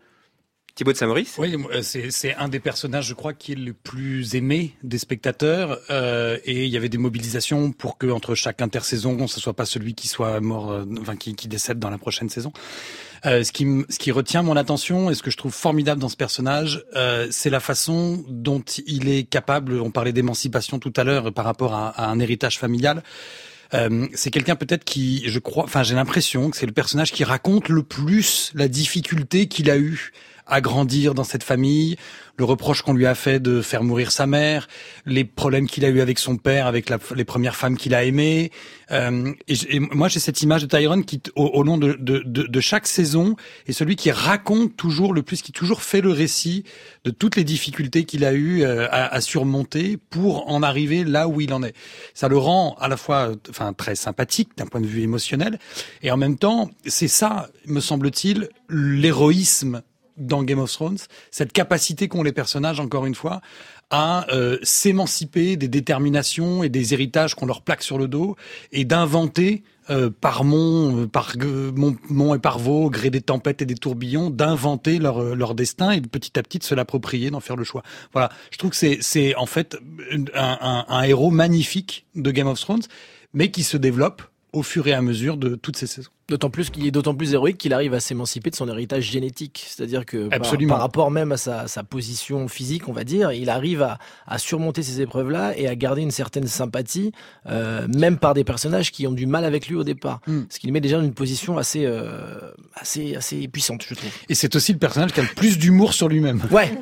Thibaut 0.79 0.93
de 0.93 0.97
Samoris 0.97 1.35
Oui, 1.39 1.57
euh, 1.75 1.83
c'est 1.83 2.37
un 2.37 2.47
des 2.47 2.61
personnages, 2.61 3.09
je 3.09 3.15
crois, 3.15 3.33
qui 3.33 3.51
est 3.51 3.57
le 3.57 3.73
plus 3.73 4.37
aimé 4.37 4.77
des 4.85 4.99
spectateurs. 4.99 5.77
euh, 5.91 6.39
et 6.45 6.67
il 6.67 6.71
y 6.71 6.77
avait 6.77 6.89
des 6.89 6.99
mobilisations 6.99 7.73
pour 7.73 7.99
que 7.99 8.07
entre 8.07 8.37
chaque 8.37 8.63
intersaison, 8.63 9.27
ce 9.27 9.41
soit 9.41 9.55
pas 9.55 9.65
celui 9.67 9.95
qui 9.95 10.07
soit 10.07 10.39
mort, 10.39 10.71
euh, 10.71 10.85
enfin 11.01 11.17
qui, 11.17 11.35
qui 11.35 11.49
décède 11.49 11.81
dans 11.81 11.91
la 11.91 11.99
prochaine 11.99 12.29
saison. 12.29 12.53
Euh, 13.27 13.43
ce, 13.43 13.51
qui, 13.51 13.67
ce 13.89 13.99
qui 13.99 14.13
retient 14.13 14.45
mon 14.45 14.57
attention 14.57 15.11
et 15.11 15.17
ce 15.17 15.23
que 15.25 15.33
je 15.33 15.37
trouve 15.37 15.53
formidable 15.53 16.01
dans 16.01 16.09
ce 16.09 16.17
personnage, 16.17 16.85
euh, 16.95 17.27
c'est 17.33 17.51
la 17.51 17.59
façon 17.59 18.25
dont 18.29 18.63
il 18.87 19.09
est 19.09 19.25
capable. 19.25 19.81
On 19.81 19.91
parlait 19.91 20.13
d'émancipation 20.13 20.79
tout 20.79 20.93
à 20.95 21.03
l'heure 21.03 21.33
par 21.33 21.45
rapport 21.45 21.75
à, 21.75 21.89
à 21.89 22.07
un 22.07 22.21
héritage 22.21 22.57
familial. 22.57 23.03
Euh, 23.75 24.07
c'est 24.15 24.31
quelqu'un 24.31 24.55
peut-être 24.55 24.85
qui, 24.85 25.29
je 25.29 25.39
crois, 25.41 25.65
enfin 25.65 25.83
j'ai 25.83 25.95
l'impression 25.95 26.51
que 26.51 26.57
c'est 26.57 26.67
le 26.67 26.73
personnage 26.73 27.13
qui 27.13 27.25
raconte 27.25 27.69
le 27.69 27.83
plus 27.83 28.53
la 28.55 28.69
difficulté 28.69 29.49
qu'il 29.49 29.71
a 29.71 29.77
eu 29.77 30.13
à 30.49 30.61
grandir 30.61 31.15
dans 31.15 31.25
cette 31.25 31.45
famille, 31.45 31.97
le 32.39 32.45
reproche 32.45 32.83
qu'on 32.83 32.95
lui 32.95 33.07
a 33.07 33.15
fait 33.17 33.41
de 33.41 33.61
faire 33.63 33.83
mourir 33.83 34.13
sa 34.13 34.27
mère, 34.27 34.69
les 35.07 35.25
problèmes 35.25 35.67
qu'il 35.67 35.85
a 35.85 35.89
eu 35.89 36.01
avec 36.01 36.19
son 36.21 36.37
père, 36.37 36.67
avec 36.69 36.89
la- 36.89 36.99
les 37.17 37.25
premières 37.25 37.57
femmes 37.57 37.77
qu'il 37.77 37.95
a 37.95 38.05
aimées. 38.05 38.53
Euh, 38.93 39.33
et, 39.49 39.55
et 39.77 39.81
moi 39.81 40.07
j'ai 40.09 40.21
cette 40.21 40.41
image 40.43 40.63
de 40.63 40.69
Tyrone 40.69 41.05
qui, 41.05 41.21
au, 41.35 41.47
au 41.47 41.63
long 41.65 41.79
de, 41.79 41.97
de, 41.99 42.21
de, 42.25 42.61
chaque 42.61 42.87
saison, 42.87 43.35
est 43.67 43.73
celui 43.73 43.97
qui 43.97 44.11
raconte 44.13 44.77
toujours 44.77 45.13
le 45.13 45.23
plus, 45.23 45.43
qui 45.43 45.51
toujours 45.53 45.83
fait 45.83 46.01
le 46.01 46.11
récit 46.13 46.63
de 47.05 47.11
toutes 47.11 47.35
les 47.37 47.45
difficultés 47.45 48.05
qu'il 48.05 48.25
a 48.25 48.33
eu 48.33 48.63
euh, 48.63 48.87
à, 48.91 49.13
à 49.13 49.21
surmonter 49.21 49.99
pour 50.09 50.49
en 50.49 50.63
arriver 50.63 51.03
là 51.05 51.27
où 51.29 51.41
il 51.41 51.53
en 51.53 51.63
est. 51.65 51.75
Ça 52.15 52.29
le 52.29 52.39
rend 52.39 52.77
à 52.81 52.87
la 52.89 52.97
fois, 52.97 53.33
enfin, 53.51 53.73
très 53.73 53.97
sympathique 53.97 54.51
d'un 54.57 54.67
point 54.67 54.81
de 54.81 54.87
vue 54.87 55.03
émotionnel, 55.03 55.59
et 56.03 56.11
en 56.13 56.17
même 56.17 56.39
temps, 56.39 56.71
c'est 56.87 57.09
ça, 57.09 57.51
me 57.67 57.81
semble-t-il, 57.81 58.49
l'héroïsme 58.69 59.83
dans 60.19 60.43
Game 60.43 60.59
of 60.59 60.73
Thrones, 60.73 60.99
cette 61.31 61.53
capacité 61.53 62.09
qu'ont 62.09 62.23
les 62.23 62.33
personnages, 62.33 62.81
encore 62.81 63.07
une 63.07 63.15
fois, 63.15 63.41
à 63.91 64.27
euh, 64.35 64.59
s'émanciper 64.63 65.57
des 65.57 65.69
déterminations 65.69 66.63
et 66.63 66.69
des 66.69 66.93
héritages 66.93 67.35
qu'on 67.35 67.47
leur 67.47 67.63
plaque 67.63 67.83
sur 67.83 67.97
le 67.99 68.07
dos 68.09 68.37
et 68.73 68.85
d'inventer 68.85 69.63
euh, 69.91 70.11
par 70.11 70.45
mont, 70.45 71.03
euh, 71.03 71.07
par 71.07 71.37
gue- 71.39 71.73
mont, 72.11 72.35
et 72.35 72.39
par 72.39 72.59
vaux, 72.59 72.85
au 72.85 72.91
gré 72.91 73.09
des 73.09 73.23
tempêtes 73.23 73.63
et 73.63 73.67
des 73.67 73.75
tourbillons, 73.77 74.29
d'inventer 74.29 74.99
leur, 74.99 75.23
euh, 75.23 75.35
leur 75.35 75.55
destin 75.55 75.93
et 75.93 76.01
de 76.01 76.09
petit 76.09 76.39
à 76.39 76.43
petit 76.43 76.59
de 76.59 76.65
se 76.65 76.75
l'approprier, 76.75 77.31
d'en 77.31 77.41
faire 77.41 77.57
le 77.57 77.65
choix. 77.65 77.83
Voilà, 78.13 78.29
je 78.51 78.59
trouve 78.59 78.71
que 78.71 78.77
c'est 78.77 78.99
c'est 79.01 79.35
en 79.37 79.47
fait 79.47 79.79
un, 80.35 80.59
un, 80.61 80.85
un 80.89 81.03
héros 81.05 81.31
magnifique 81.31 82.05
de 82.15 82.31
Game 82.31 82.49
of 82.49 82.61
Thrones, 82.61 82.83
mais 83.33 83.51
qui 83.51 83.63
se 83.63 83.79
développe 83.79 84.23
au 84.53 84.63
fur 84.63 84.87
et 84.87 84.93
à 84.95 85.03
mesure 85.03 85.37
de 85.37 85.55
toutes 85.57 85.77
ces 85.77 85.87
saisons. 85.87 86.11
D'autant 86.29 86.51
plus 86.51 86.71
qu'il 86.71 86.87
est 86.87 86.91
d'autant 86.91 87.15
plus 87.15 87.33
héroïque 87.35 87.59
qu'il 87.59 87.73
arrive 87.73 87.95
à 87.95 88.01
s'émanciper 88.01 88.51
de 88.51 88.55
son 88.55 88.69
héritage 88.69 89.05
génétique. 89.05 89.67
C'est-à-dire 89.69 90.05
que 90.07 90.29
par- 90.29 90.37
Absolument. 90.39 90.75
Par, 90.75 90.81
rapport 90.81 91.11
même 91.11 91.33
à 91.33 91.37
sa, 91.37 91.69
sa 91.69 91.85
position 91.85 92.49
physique, 92.49 92.89
on 92.89 92.93
va 92.93 93.05
dire, 93.05 93.33
il 93.33 93.51
arrive 93.51 93.83
à, 93.83 93.99
à 94.27 94.39
surmonter 94.39 94.83
ces 94.83 95.01
épreuves-là 95.01 95.57
et 95.57 95.69
à 95.69 95.75
garder 95.75 96.03
une 96.03 96.11
certaine 96.11 96.47
sympathie, 96.47 97.13
euh, 97.47 97.87
même 97.97 98.19
par 98.19 98.35
des 98.35 98.45
personnages 98.45 98.91
qui 98.93 99.07
ont 99.07 99.13
du 99.13 99.27
mal 99.27 99.45
avec 99.45 99.69
lui 99.69 99.75
au 99.77 99.85
départ. 99.85 100.21
Hmm. 100.27 100.43
Ce 100.51 100.59
qui 100.59 100.67
le 100.67 100.73
met 100.73 100.81
déjà 100.81 100.99
dans 100.99 101.05
une 101.05 101.15
position 101.15 101.59
assez, 101.59 101.85
euh, 101.85 102.39
assez, 102.75 103.17
assez 103.17 103.49
puissante, 103.49 103.83
je 103.87 103.95
trouve. 103.95 104.11
Et 104.29 104.35
c'est 104.35 104.55
aussi 104.57 104.73
le 104.73 104.79
personnage 104.79 105.13
qui 105.13 105.21
a 105.21 105.25
le 105.25 105.29
plus 105.35 105.59
d'humour 105.59 105.93
sur 105.95 106.09
lui-même. 106.09 106.43
Ouais. 106.51 106.73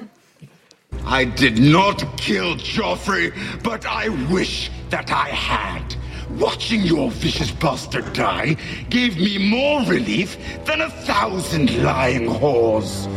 I 1.08 1.26
did 1.26 1.58
not 1.60 1.96
kill 2.16 2.56
Joffrey, 2.58 3.32
but 3.62 3.84
I 3.84 4.08
wish 4.30 4.70
that 4.90 5.06
I 5.08 5.30
had. 5.30 5.82
Watching 6.30 6.84
your 6.84 7.10
vicious 7.10 7.52
bastard 7.52 8.12
die 8.12 8.56
gave 8.90 9.16
me 9.18 9.38
more 9.38 9.82
relief 9.84 10.36
than 10.66 10.80
a 10.80 10.88
thousand 11.06 11.70
lying 11.82 12.26
whores. 12.28 13.08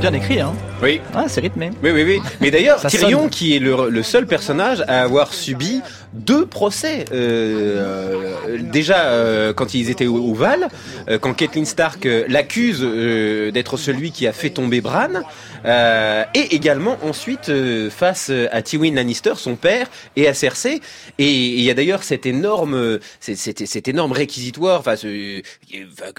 Bien 0.00 0.12
écrit, 0.12 0.40
hein 0.40 0.52
Oui. 0.82 1.00
Ah, 1.14 1.24
c'est 1.26 1.40
rythmé. 1.40 1.70
Oui, 1.82 1.90
oui, 1.90 2.04
oui. 2.04 2.20
Mais 2.40 2.50
d'ailleurs, 2.50 2.80
Tyrion, 2.86 3.22
sonne. 3.22 3.30
qui 3.30 3.56
est 3.56 3.58
le, 3.58 3.88
le 3.88 4.02
seul 4.02 4.26
personnage 4.26 4.84
à 4.88 5.02
avoir 5.02 5.32
subi 5.32 5.80
deux 6.12 6.44
procès. 6.46 7.06
Euh, 7.12 8.34
euh, 8.46 8.58
déjà, 8.60 9.06
euh, 9.06 9.52
quand 9.54 9.72
ils 9.74 9.88
étaient 9.90 10.06
au, 10.06 10.16
au 10.18 10.34
Val, 10.34 10.68
euh, 11.08 11.18
quand 11.18 11.32
Catelyn 11.32 11.64
Stark 11.64 12.04
euh, 12.04 12.24
l'accuse 12.28 12.80
euh, 12.82 13.50
d'être 13.50 13.78
celui 13.78 14.10
qui 14.12 14.26
a 14.26 14.32
fait 14.32 14.50
tomber 14.50 14.82
Bran, 14.82 15.22
euh, 15.66 16.24
et 16.34 16.54
également 16.54 16.96
ensuite 17.02 17.48
euh, 17.48 17.90
face 17.90 18.30
à 18.52 18.62
Tywin 18.62 18.94
Lannister, 18.94 19.34
son 19.36 19.56
père, 19.56 19.88
et 20.16 20.28
à 20.28 20.34
Cersei. 20.34 20.80
Et 21.18 21.30
il 21.30 21.60
y 21.60 21.70
a 21.70 21.74
d'ailleurs 21.74 22.02
cette 22.02 22.24
énorme, 22.26 22.98
cette, 23.20 23.38
cette- 23.38 23.66
cet 23.66 23.88
énorme 23.88 24.12
réquisitoire, 24.12 24.80
enfin, 24.80 24.96
ce- 24.96 25.42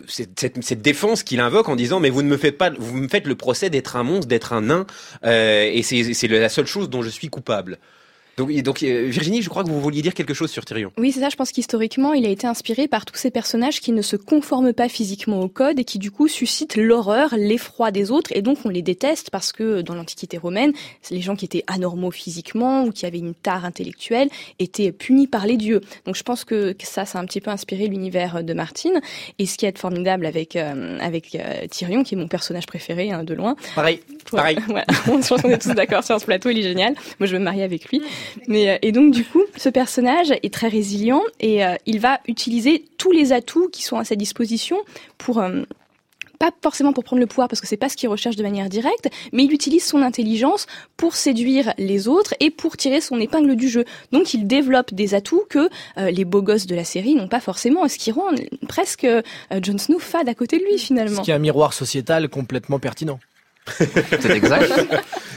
cette, 0.08 0.64
cette- 0.64 0.82
défense 0.82 1.24
qu'il 1.24 1.40
invoque 1.40 1.70
en 1.70 1.76
disant 1.76 2.00
mais 2.00 2.10
vous 2.10 2.22
ne 2.22 2.28
me 2.30 2.38
faites 2.38 2.58
pas, 2.58 2.70
vous 2.78 2.98
me 2.98 3.08
faites 3.08 3.26
le 3.28 3.36
procès 3.36 3.70
d'être 3.70 3.96
un 3.96 4.04
monstre, 4.04 4.28
d'être 4.28 4.54
un 4.54 4.62
nain, 4.62 4.86
euh, 5.26 5.70
et 5.74 5.82
c'est 5.84 6.28
la 6.28 6.50
seule 6.50 6.68
chose 6.68 6.90
dont 6.90 7.02
je 7.02 7.10
suis 7.10 7.30
coupable. 7.30 7.78
Donc, 8.38 8.52
donc 8.62 8.84
euh, 8.84 9.08
Virginie, 9.10 9.42
je 9.42 9.50
crois 9.50 9.64
que 9.64 9.70
vous 9.70 9.82
vouliez 9.82 10.02
dire 10.02 10.14
quelque 10.14 10.34
chose 10.34 10.52
sur 10.52 10.64
Tyrion. 10.64 10.92
Oui, 10.98 11.12
c'est 11.12 11.20
ça. 11.20 11.30
Je 11.30 11.36
pense 11.36 11.52
qu'historiquement, 11.52 12.14
il 12.14 12.26
a 12.26 12.30
été 12.30 12.46
inspiré 12.48 12.88
par 12.88 13.06
tous 13.06 13.16
ces 13.16 13.32
personnages 13.32 13.82
qui 13.82 13.92
ne 13.92 14.02
se 14.02 14.16
conforment 14.16 14.74
pas 14.74 14.90
physiquement 14.90 15.42
au 15.42 15.48
code 15.48 15.80
et 15.80 15.84
qui 15.84 15.98
du 15.98 16.12
coup 16.12 16.28
suscitent 16.28 16.76
l'horreur, 16.76 17.36
l'effroi 17.36 17.92
des 17.92 18.12
autres, 18.12 18.32
et 18.36 18.42
donc 18.42 18.60
on 18.64 18.70
les 18.70 18.82
déteste 18.84 19.32
parce 19.32 19.52
que 19.52 19.82
dans 19.82 19.96
l'Antiquité 19.96 20.38
romaine, 20.38 20.72
les 21.10 21.22
gens 21.22 21.36
qui 21.36 21.46
étaient 21.46 21.64
anormaux 21.68 22.12
physiquement 22.12 22.84
ou 22.84 22.92
qui 22.92 23.06
avaient 23.06 23.18
une 23.18 23.34
tare 23.34 23.66
intellectuelle 23.66 24.30
étaient 24.60 24.92
punis 24.92 25.28
par 25.28 25.48
les 25.48 25.58
dieux. 25.58 25.82
Donc 26.06 26.16
je 26.16 26.24
pense 26.24 26.44
que 26.44 26.76
ça, 26.84 27.06
ça 27.06 27.18
a 27.18 27.22
un 27.22 27.26
petit 27.26 27.42
peu 27.42 27.50
inspiré 27.50 27.88
l'univers 27.88 28.44
de 28.44 28.54
Martine. 28.54 29.02
Et 29.40 29.46
ce 29.48 29.58
qui 29.58 29.66
est 29.66 29.78
formidable 29.78 30.26
avec 30.26 30.56
euh, 30.56 30.98
avec 31.00 31.36
euh, 31.36 31.68
Tyrion, 31.70 32.04
qui 32.04 32.16
est 32.16 32.18
mon 32.18 32.28
personnage 32.28 32.68
préféré 32.68 33.12
hein, 33.12 33.24
de 33.24 33.34
loin. 33.34 33.56
Pareil. 33.76 34.02
Pareil. 34.32 34.58
Voilà. 34.68 34.86
je 34.90 35.12
pense 35.12 35.42
qu'on 35.42 35.50
est 35.50 35.62
tous 35.62 35.74
d'accord 35.74 36.04
sur 36.04 36.20
ce 36.20 36.26
plateau, 36.26 36.50
il 36.50 36.60
est 36.60 36.64
génial. 36.64 36.94
Moi, 37.20 37.28
je 37.28 37.34
veux 37.34 37.40
me 37.40 37.46
marier 37.46 37.64
avec 37.64 37.90
lui. 37.90 38.02
Mais 38.48 38.70
euh, 38.70 38.78
et 38.82 38.92
donc 38.92 39.14
du 39.14 39.24
coup, 39.24 39.44
ce 39.56 39.70
personnage 39.70 40.32
est 40.32 40.54
très 40.54 40.68
résilient 40.68 41.22
et 41.40 41.66
euh, 41.66 41.76
il 41.86 42.00
va 42.00 42.20
utiliser 42.28 42.86
tous 42.98 43.12
les 43.12 43.34
atouts 43.34 43.70
qui 43.70 43.84
sont 43.84 43.98
à 43.98 44.04
sa 44.04 44.16
disposition 44.16 44.78
pour 45.18 45.40
euh, 45.40 45.64
pas 46.38 46.52
forcément 46.62 46.94
pour 46.94 47.04
prendre 47.04 47.20
le 47.20 47.28
pouvoir 47.28 47.48
parce 47.48 47.62
que 47.62 47.68
c'est 47.68 47.78
pas 47.78 47.90
ce 47.90 47.98
qu'il 47.98 48.10
recherche 48.10 48.36
de 48.36 48.44
manière 48.44 48.70
directe, 48.70 49.10
mais 49.34 49.44
il 49.44 49.54
utilise 49.54 49.84
son 49.84 50.02
intelligence 50.02 50.68
pour 50.96 51.16
séduire 51.16 51.74
les 51.78 52.08
autres 52.08 52.34
et 52.40 52.50
pour 52.50 52.78
tirer 52.78 53.02
son 53.02 53.20
épingle 53.20 53.56
du 53.56 53.70
jeu. 53.70 53.86
Donc 54.12 54.34
il 54.34 54.48
développe 54.48 54.94
des 54.94 55.14
atouts 55.14 55.44
que 55.50 55.70
euh, 55.98 56.12
les 56.12 56.26
beaux 56.26 56.42
gosses 56.42 56.68
de 56.68 56.76
la 56.76 56.84
série 56.84 57.16
n'ont 57.16 57.28
pas 57.28 57.40
forcément, 57.40 57.88
ce 57.88 57.98
qui 57.98 58.12
rend 58.12 58.30
presque 58.68 59.04
euh, 59.04 59.22
Jon 59.62 59.78
Snow 59.78 60.00
fade 60.00 60.30
à 60.30 60.36
côté 60.36 60.60
de 60.60 60.64
lui 60.64 60.78
finalement. 60.78 61.18
Ce 61.18 61.22
qui 61.22 61.32
est 61.32 61.36
un 61.36 61.40
miroir 61.40 61.74
sociétal 61.74 62.30
complètement 62.30 62.80
pertinent. 62.80 63.20
C'est 64.20 64.32
exact. 64.32 64.72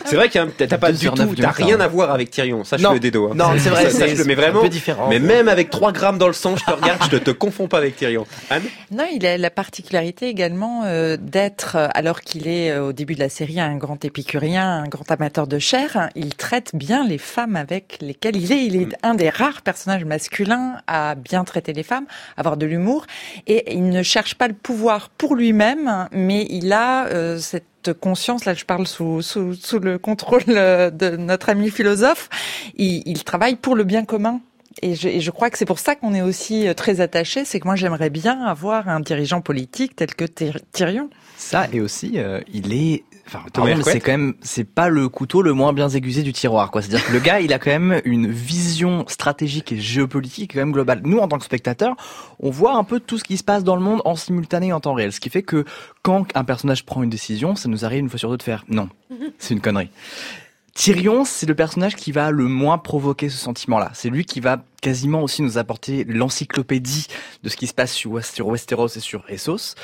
C'est 0.06 0.16
vrai 0.16 0.28
qu'il 0.28 0.40
y 0.40 0.44
a 0.44 0.46
un- 0.46 0.66
t'as 0.66 0.78
pas 0.78 0.92
du 0.92 1.06
2h09 1.06 1.28
tout, 1.28 1.34
t'as 1.42 1.50
rien 1.50 1.78
à 1.80 1.86
voir 1.86 2.10
avec 2.10 2.30
Tyrion. 2.30 2.64
Sache 2.64 2.80
Non. 2.80 2.94
le 2.94 3.00
des 3.00 3.10
doigts. 3.10 3.32
Non, 3.34 3.50
c'est 3.58 3.68
vrai, 3.70 3.90
Ça, 3.90 4.06
c'est- 4.08 4.24
mais 4.24 4.32
un 4.32 4.36
vraiment. 4.36 4.62
peu 4.62 4.68
différent. 4.68 5.08
Mais 5.08 5.18
même 5.18 5.48
avec 5.48 5.70
3 5.70 5.92
grammes 5.92 6.18
dans 6.18 6.26
le 6.26 6.32
sang, 6.32 6.56
je 6.56 6.64
te 6.64 6.70
regarde, 6.70 7.00
je 7.04 7.10
te, 7.10 7.16
te 7.16 7.30
confonds 7.30 7.68
pas 7.68 7.78
avec 7.78 7.96
Tyrion. 7.96 8.26
Anne 8.48 8.62
Non, 8.90 9.04
il 9.12 9.24
a 9.26 9.36
la 9.36 9.50
particularité 9.50 10.28
également 10.28 10.82
euh, 10.84 11.16
d'être, 11.20 11.76
alors 11.94 12.22
qu'il 12.22 12.48
est 12.48 12.70
euh, 12.70 12.86
au 12.88 12.92
début 12.92 13.14
de 13.14 13.20
la 13.20 13.28
série 13.28 13.60
un 13.60 13.76
grand 13.76 14.02
épicurien, 14.04 14.82
un 14.84 14.88
grand 14.88 15.08
amateur 15.10 15.46
de 15.46 15.58
chair, 15.58 16.08
il 16.16 16.34
traite 16.34 16.70
bien 16.74 17.06
les 17.06 17.18
femmes 17.18 17.56
avec 17.56 17.98
lesquelles 18.00 18.36
il 18.36 18.52
est. 18.52 18.64
Il 18.64 18.76
est 18.82 18.88
un 19.02 19.14
des 19.14 19.28
rares 19.28 19.62
personnages 19.62 20.04
masculins 20.04 20.76
à 20.86 21.14
bien 21.14 21.44
traiter 21.44 21.72
les 21.72 21.82
femmes, 21.82 22.06
avoir 22.36 22.56
de 22.56 22.66
l'humour, 22.66 23.06
et 23.46 23.74
il 23.74 23.88
ne 23.90 24.02
cherche 24.02 24.34
pas 24.34 24.48
le 24.48 24.54
pouvoir 24.54 25.08
pour 25.10 25.34
lui-même, 25.36 26.08
mais 26.12 26.46
il 26.50 26.72
a 26.72 27.06
euh, 27.06 27.38
cette 27.38 27.64
conscience, 27.92 28.44
là 28.44 28.54
je 28.54 28.64
parle 28.64 28.86
sous, 28.86 29.22
sous, 29.22 29.54
sous 29.54 29.78
le 29.78 29.98
contrôle 29.98 30.42
euh, 30.48 30.90
de 30.90 31.16
notre 31.16 31.48
ami 31.48 31.70
philosophe, 31.70 32.28
il, 32.76 33.02
il 33.06 33.24
travaille 33.24 33.56
pour 33.56 33.74
le 33.74 33.84
bien 33.84 34.04
commun. 34.04 34.40
Et 34.82 34.94
je, 34.94 35.18
je 35.18 35.30
crois 35.30 35.50
que 35.50 35.58
c'est 35.58 35.64
pour 35.66 35.80
ça 35.80 35.96
qu'on 35.96 36.14
est 36.14 36.22
aussi 36.22 36.68
euh, 36.68 36.74
très 36.74 37.00
attaché, 37.00 37.44
c'est 37.44 37.58
que 37.58 37.66
moi 37.66 37.76
j'aimerais 37.76 38.10
bien 38.10 38.40
avoir 38.44 38.88
un 38.88 39.00
dirigeant 39.00 39.40
politique 39.40 39.96
tel 39.96 40.14
que 40.14 40.24
Tyr- 40.24 40.60
Tyrion. 40.72 41.10
Ça 41.36 41.66
et 41.72 41.80
aussi, 41.80 42.12
euh, 42.16 42.40
il 42.52 42.72
est. 42.72 43.02
Enfin, 43.32 43.44
pardon, 43.52 43.76
mais 43.76 43.82
c'est 43.84 44.00
quand 44.00 44.10
même, 44.10 44.34
c'est 44.40 44.64
pas 44.64 44.88
le 44.88 45.08
couteau 45.08 45.40
le 45.40 45.52
moins 45.52 45.72
bien 45.72 45.88
aiguisé 45.88 46.24
du 46.24 46.32
tiroir, 46.32 46.72
quoi. 46.72 46.82
C'est-à-dire 46.82 47.06
que 47.06 47.12
le 47.12 47.20
gars, 47.20 47.38
il 47.38 47.52
a 47.52 47.60
quand 47.60 47.70
même 47.70 48.00
une 48.04 48.28
vision 48.28 49.04
stratégique 49.06 49.70
et 49.70 49.78
géopolitique 49.78 50.54
quand 50.54 50.58
même 50.58 50.72
globale. 50.72 51.00
Nous, 51.04 51.18
en 51.18 51.28
tant 51.28 51.38
que 51.38 51.44
spectateurs, 51.44 51.94
on 52.40 52.50
voit 52.50 52.74
un 52.74 52.82
peu 52.82 52.98
tout 52.98 53.18
ce 53.18 53.24
qui 53.24 53.36
se 53.36 53.44
passe 53.44 53.62
dans 53.62 53.76
le 53.76 53.82
monde 53.82 54.02
en 54.04 54.16
simultané 54.16 54.68
et 54.68 54.72
en 54.72 54.80
temps 54.80 54.94
réel. 54.94 55.12
Ce 55.12 55.20
qui 55.20 55.30
fait 55.30 55.42
que 55.42 55.64
quand 56.02 56.26
un 56.34 56.42
personnage 56.42 56.84
prend 56.84 57.04
une 57.04 57.10
décision, 57.10 57.54
ça 57.54 57.68
nous 57.68 57.84
arrive 57.84 58.00
une 58.00 58.08
fois 58.08 58.18
sur 58.18 58.30
deux 58.30 58.36
de 58.36 58.42
faire 58.42 58.64
non, 58.68 58.88
c'est 59.38 59.54
une 59.54 59.60
connerie. 59.60 59.90
Tyrion, 60.80 61.26
c'est 61.26 61.44
le 61.44 61.54
personnage 61.54 61.94
qui 61.94 62.10
va 62.10 62.30
le 62.30 62.44
moins 62.44 62.78
provoquer 62.78 63.28
ce 63.28 63.36
sentiment-là. 63.36 63.90
C'est 63.92 64.08
lui 64.08 64.24
qui 64.24 64.40
va 64.40 64.64
quasiment 64.80 65.22
aussi 65.22 65.42
nous 65.42 65.58
apporter 65.58 66.04
l'encyclopédie 66.04 67.06
de 67.42 67.50
ce 67.50 67.56
qui 67.58 67.66
se 67.66 67.74
passe 67.74 67.92
sur, 67.92 68.12
West- 68.12 68.34
sur 68.34 68.46
Westeros 68.48 68.86
et 68.96 69.00
sur 69.00 69.22
Essos. 69.28 69.74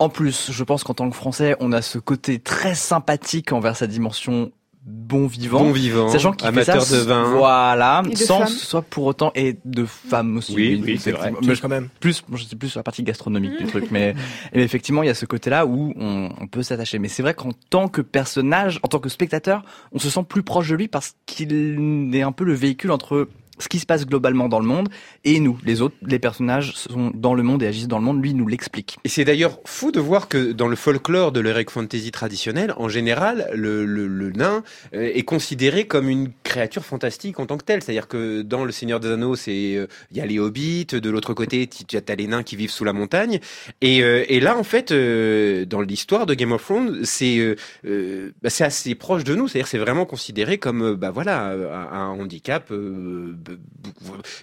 En 0.00 0.08
plus, 0.08 0.50
je 0.50 0.64
pense 0.64 0.82
qu'en 0.82 0.94
tant 0.94 1.08
que 1.08 1.14
Français, 1.14 1.54
on 1.60 1.70
a 1.70 1.82
ce 1.82 1.98
côté 1.98 2.40
très 2.40 2.74
sympathique 2.74 3.52
envers 3.52 3.76
sa 3.76 3.86
dimension 3.86 4.50
bon 4.82 5.26
vivant. 5.26 5.60
Bon 5.60 5.72
vivant, 5.72 6.08
Sachant 6.08 6.32
qu'il 6.32 6.42
fait 6.42 6.48
amateur 6.48 6.82
ça, 6.82 6.96
de 6.96 7.00
vin. 7.02 7.34
Voilà, 7.34 8.02
sans 8.14 8.44
que 8.44 8.50
ce 8.50 8.66
soit 8.66 8.82
pour 8.82 9.04
autant, 9.04 9.32
et 9.34 9.56
de 9.64 9.84
femmes 9.84 10.38
aussi. 10.38 10.54
Oui, 10.54 10.80
oui, 10.82 10.98
c'est 10.98 11.12
vrai. 11.12 11.32
Mais 11.42 11.56
quand 11.56 11.68
même. 11.68 11.88
Plus, 12.00 12.24
moi, 12.28 12.38
je 12.38 12.44
suis 12.44 12.56
plus 12.56 12.68
sur 12.68 12.78
la 12.78 12.84
partie 12.84 13.02
gastronomique 13.02 13.58
du 13.58 13.66
truc, 13.66 13.90
mais, 13.90 14.14
mais 14.54 14.62
effectivement, 14.62 15.02
il 15.02 15.06
y 15.06 15.10
a 15.10 15.14
ce 15.14 15.26
côté-là 15.26 15.66
où 15.66 15.92
on, 15.96 16.30
on 16.40 16.46
peut 16.46 16.62
s'attacher. 16.62 16.98
Mais 16.98 17.08
c'est 17.08 17.22
vrai 17.22 17.34
qu'en 17.34 17.52
tant 17.70 17.88
que 17.88 18.00
personnage, 18.00 18.80
en 18.82 18.88
tant 18.88 18.98
que 18.98 19.08
spectateur, 19.08 19.64
on 19.92 19.98
se 19.98 20.08
sent 20.08 20.24
plus 20.28 20.42
proche 20.42 20.68
de 20.68 20.76
lui 20.76 20.88
parce 20.88 21.14
qu'il 21.26 22.14
est 22.14 22.22
un 22.22 22.32
peu 22.32 22.44
le 22.44 22.54
véhicule 22.54 22.90
entre 22.90 23.28
ce 23.60 23.68
qui 23.68 23.78
se 23.78 23.86
passe 23.86 24.06
globalement 24.06 24.48
dans 24.48 24.60
le 24.60 24.66
monde 24.66 24.88
et 25.24 25.40
nous, 25.40 25.58
les 25.64 25.82
autres, 25.82 25.96
les 26.02 26.18
personnages 26.18 26.72
sont 26.74 27.12
dans 27.14 27.34
le 27.34 27.42
monde 27.42 27.62
et 27.62 27.66
agissent 27.66 27.88
dans 27.88 27.98
le 27.98 28.04
monde. 28.04 28.22
Lui 28.22 28.34
nous 28.34 28.46
l'explique. 28.46 28.98
Et 29.04 29.08
c'est 29.08 29.24
d'ailleurs 29.24 29.58
fou 29.64 29.92
de 29.92 30.00
voir 30.00 30.28
que 30.28 30.52
dans 30.52 30.68
le 30.68 30.76
folklore 30.76 31.32
de 31.32 31.40
l'heroic 31.40 31.70
fantasy 31.70 32.10
traditionnel, 32.10 32.74
en 32.76 32.88
général, 32.88 33.50
le, 33.54 34.30
nain 34.30 34.62
euh, 34.94 35.10
est 35.14 35.22
considéré 35.22 35.86
comme 35.86 36.08
une 36.08 36.30
créature 36.42 36.84
fantastique 36.84 37.38
en 37.40 37.46
tant 37.46 37.58
que 37.58 37.64
telle. 37.64 37.82
C'est-à-dire 37.82 38.08
que 38.08 38.42
dans 38.42 38.64
Le 38.64 38.72
Seigneur 38.72 39.00
des 39.00 39.08
Anneaux, 39.08 39.34
euh, 39.48 39.86
il 40.10 40.16
y 40.16 40.20
a 40.20 40.26
les 40.26 40.38
hobbits, 40.38 40.86
de 40.86 41.10
l'autre 41.10 41.34
côté, 41.34 41.66
tu 41.66 41.96
as 41.96 42.14
les 42.14 42.26
nains 42.26 42.42
qui 42.42 42.56
vivent 42.56 42.70
sous 42.70 42.84
la 42.84 42.92
montagne. 42.92 43.40
Et, 43.80 44.02
euh, 44.02 44.24
là, 44.40 44.56
en 44.56 44.64
fait, 44.64 44.92
dans 44.92 45.80
l'histoire 45.80 46.24
de 46.24 46.34
Game 46.34 46.52
of 46.52 46.64
Thrones, 46.64 47.00
c'est 47.04 47.56
bah, 47.84 48.48
c'est 48.48 48.64
assez 48.64 48.94
proche 48.94 49.24
de 49.24 49.34
nous. 49.34 49.48
C'est-à-dire 49.48 49.68
c'est 49.68 49.78
vraiment 49.78 50.06
considéré 50.06 50.56
comme 50.58 50.94
bah 50.94 51.10
voilà 51.10 51.50
un 51.92 52.08
handicap. 52.08 52.72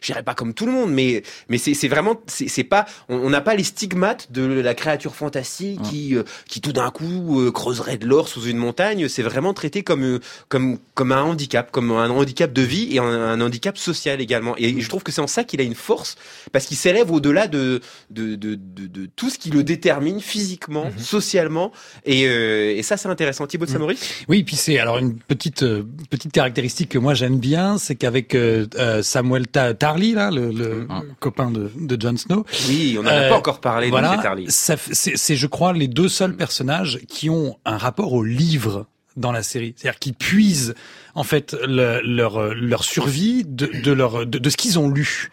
Je 0.02 0.06
dirais 0.08 0.24
pas 0.24 0.34
comme 0.34 0.54
tout 0.54 0.66
le 0.66 0.72
monde, 0.72 0.92
mais 0.92 1.24
mais 1.50 1.58
c'est 1.58 1.88
vraiment 1.88 2.22
c'est 2.28 2.64
pas 2.64 2.86
on 3.10 3.30
n'a 3.30 3.42
pas 3.42 3.56
les 3.56 3.64
stigmates 3.64 4.32
de 4.32 4.44
la 4.46 4.74
créature 4.74 5.16
fantastique 5.16 5.82
qui 5.84 6.16
euh, 6.16 6.24
qui 6.48 6.62
tout 6.62 6.74
d'un 6.74 6.90
coup 6.90 7.42
euh, 7.42 7.52
creuserait 7.52 7.98
de 7.98 8.06
l'or 8.06 8.28
sous 8.28 8.46
une 8.46 8.58
montagne. 8.58 9.08
C'est 9.08 9.24
vraiment 9.24 9.54
traité 9.54 9.84
comme 9.84 10.04
euh, 10.04 10.20
comme 10.50 10.78
comme 10.94 11.12
un 11.12 11.22
handicap, 11.24 11.72
comme 11.72 11.92
un 11.92 12.10
handicap 12.10 12.52
de 12.54 12.62
vie 12.62 12.96
et 12.96 13.00
un, 13.00 13.04
un 13.04 13.42
handicap 13.42 13.78
social 13.78 14.22
également. 14.22 14.56
Et 14.58 14.80
je 14.80 14.90
trouve 14.90 15.04
que 15.04 15.12
c'est 15.12 15.22
en 15.22 15.28
ça 15.28 15.44
qu'il 15.44 15.62
a 15.62 15.64
une 15.64 15.76
force 15.76 16.16
parce 16.52 16.66
qu'il 16.66 16.78
s'élève 16.78 17.12
au-delà 17.12 17.48
de 17.48 17.82
de, 18.10 18.36
de 18.36 18.56
de 18.56 18.88
de 18.88 19.10
tout 19.16 19.30
ce 19.30 19.38
qui 19.38 19.50
le 19.50 19.64
détermine 19.64 20.22
physiquement, 20.22 20.92
socialement. 20.98 21.72
Et 22.06 22.28
euh, 22.28 22.76
et 22.76 22.84
ça 22.84 22.98
c'est 22.98 23.10
intéressant. 23.10 23.48
Thibaut 23.48 23.66
de 23.66 23.72
Samory. 23.72 23.98
Oui, 24.28 24.44
puis 24.44 24.56
c'est 24.56 24.80
alors 24.80 24.98
une 24.98 25.16
petite 25.18 25.66
petite 26.10 26.32
caractéristique 26.32 26.90
que 26.90 27.00
moi 27.00 27.14
j'aime 27.14 27.38
bien, 27.38 27.78
c'est 27.78 27.96
qu'avec 27.96 28.36
euh, 28.36 28.97
euh, 28.98 29.02
Samuel 29.02 29.48
Ta- 29.48 29.74
Tarly 29.74 30.14
là, 30.14 30.30
le, 30.32 30.52
le 30.52 30.88
copain 31.20 31.50
de, 31.52 31.72
de 31.80 32.02
Jon 32.02 32.18
Snow. 32.18 32.46
Oui, 32.68 32.98
on 33.00 33.04
en 33.04 33.08
a 33.08 33.30
pas 33.30 33.38
encore 33.38 33.60
parlé 33.62 33.88
de 33.88 33.92
Voilà, 33.92 34.12
c'est 34.50 35.36
je 35.36 35.48
crois 35.48 35.74
les 35.74 35.88
deux 35.88 36.10
seuls 36.10 36.36
personnages 36.36 37.00
qui 37.08 37.30
ont 37.30 37.58
un 37.66 37.78
rapport 37.78 38.14
au 38.14 38.24
livre 38.24 38.86
dans 39.16 39.32
la 39.32 39.42
série, 39.44 39.74
c'est-à-dire 39.78 40.00
qui 40.00 40.14
puisent 40.14 40.76
en 41.16 41.24
fait 41.24 41.56
le- 41.66 42.02
leur 42.04 42.38
euh, 42.40 42.54
leur 42.54 42.84
survie 42.84 43.44
de, 43.46 43.66
de 43.84 43.92
leur 43.92 44.26
de, 44.28 44.38
de 44.38 44.50
ce 44.50 44.58
qu'ils 44.58 44.78
ont 44.78 44.90
lu. 44.90 45.30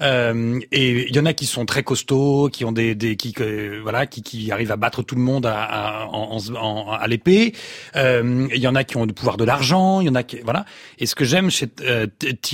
Euh, 0.00 0.60
et 0.72 1.08
il 1.08 1.14
y 1.14 1.18
en 1.18 1.26
a 1.26 1.32
qui 1.32 1.46
sont 1.46 1.64
très 1.66 1.82
costauds, 1.82 2.48
qui 2.52 2.64
ont 2.64 2.72
des, 2.72 2.94
des 2.94 3.16
qui 3.16 3.34
euh, 3.40 3.80
voilà, 3.82 4.06
qui, 4.06 4.22
qui 4.22 4.50
arrivent 4.50 4.72
à 4.72 4.76
battre 4.76 5.02
tout 5.02 5.14
le 5.14 5.20
monde 5.20 5.46
à, 5.46 5.62
à, 5.62 6.06
en- 6.06 6.38
en- 6.56 6.90
à 6.90 7.06
l'épée. 7.06 7.54
Euh, 7.96 8.48
Il 8.54 8.60
y 8.60 8.66
en 8.66 8.74
a 8.74 8.84
qui 8.84 8.96
ont 8.96 9.04
le 9.06 9.12
pouvoir 9.12 9.36
de 9.36 9.44
l'argent. 9.44 10.00
Il 10.00 10.06
y 10.06 10.10
en 10.10 10.14
a 10.14 10.22
qui 10.22 10.38
voilà. 10.44 10.64
Et 10.98 11.06
ce 11.06 11.14
que 11.14 11.24
j'aime 11.24 11.50
chez 11.50 11.68
euh, 11.82 12.06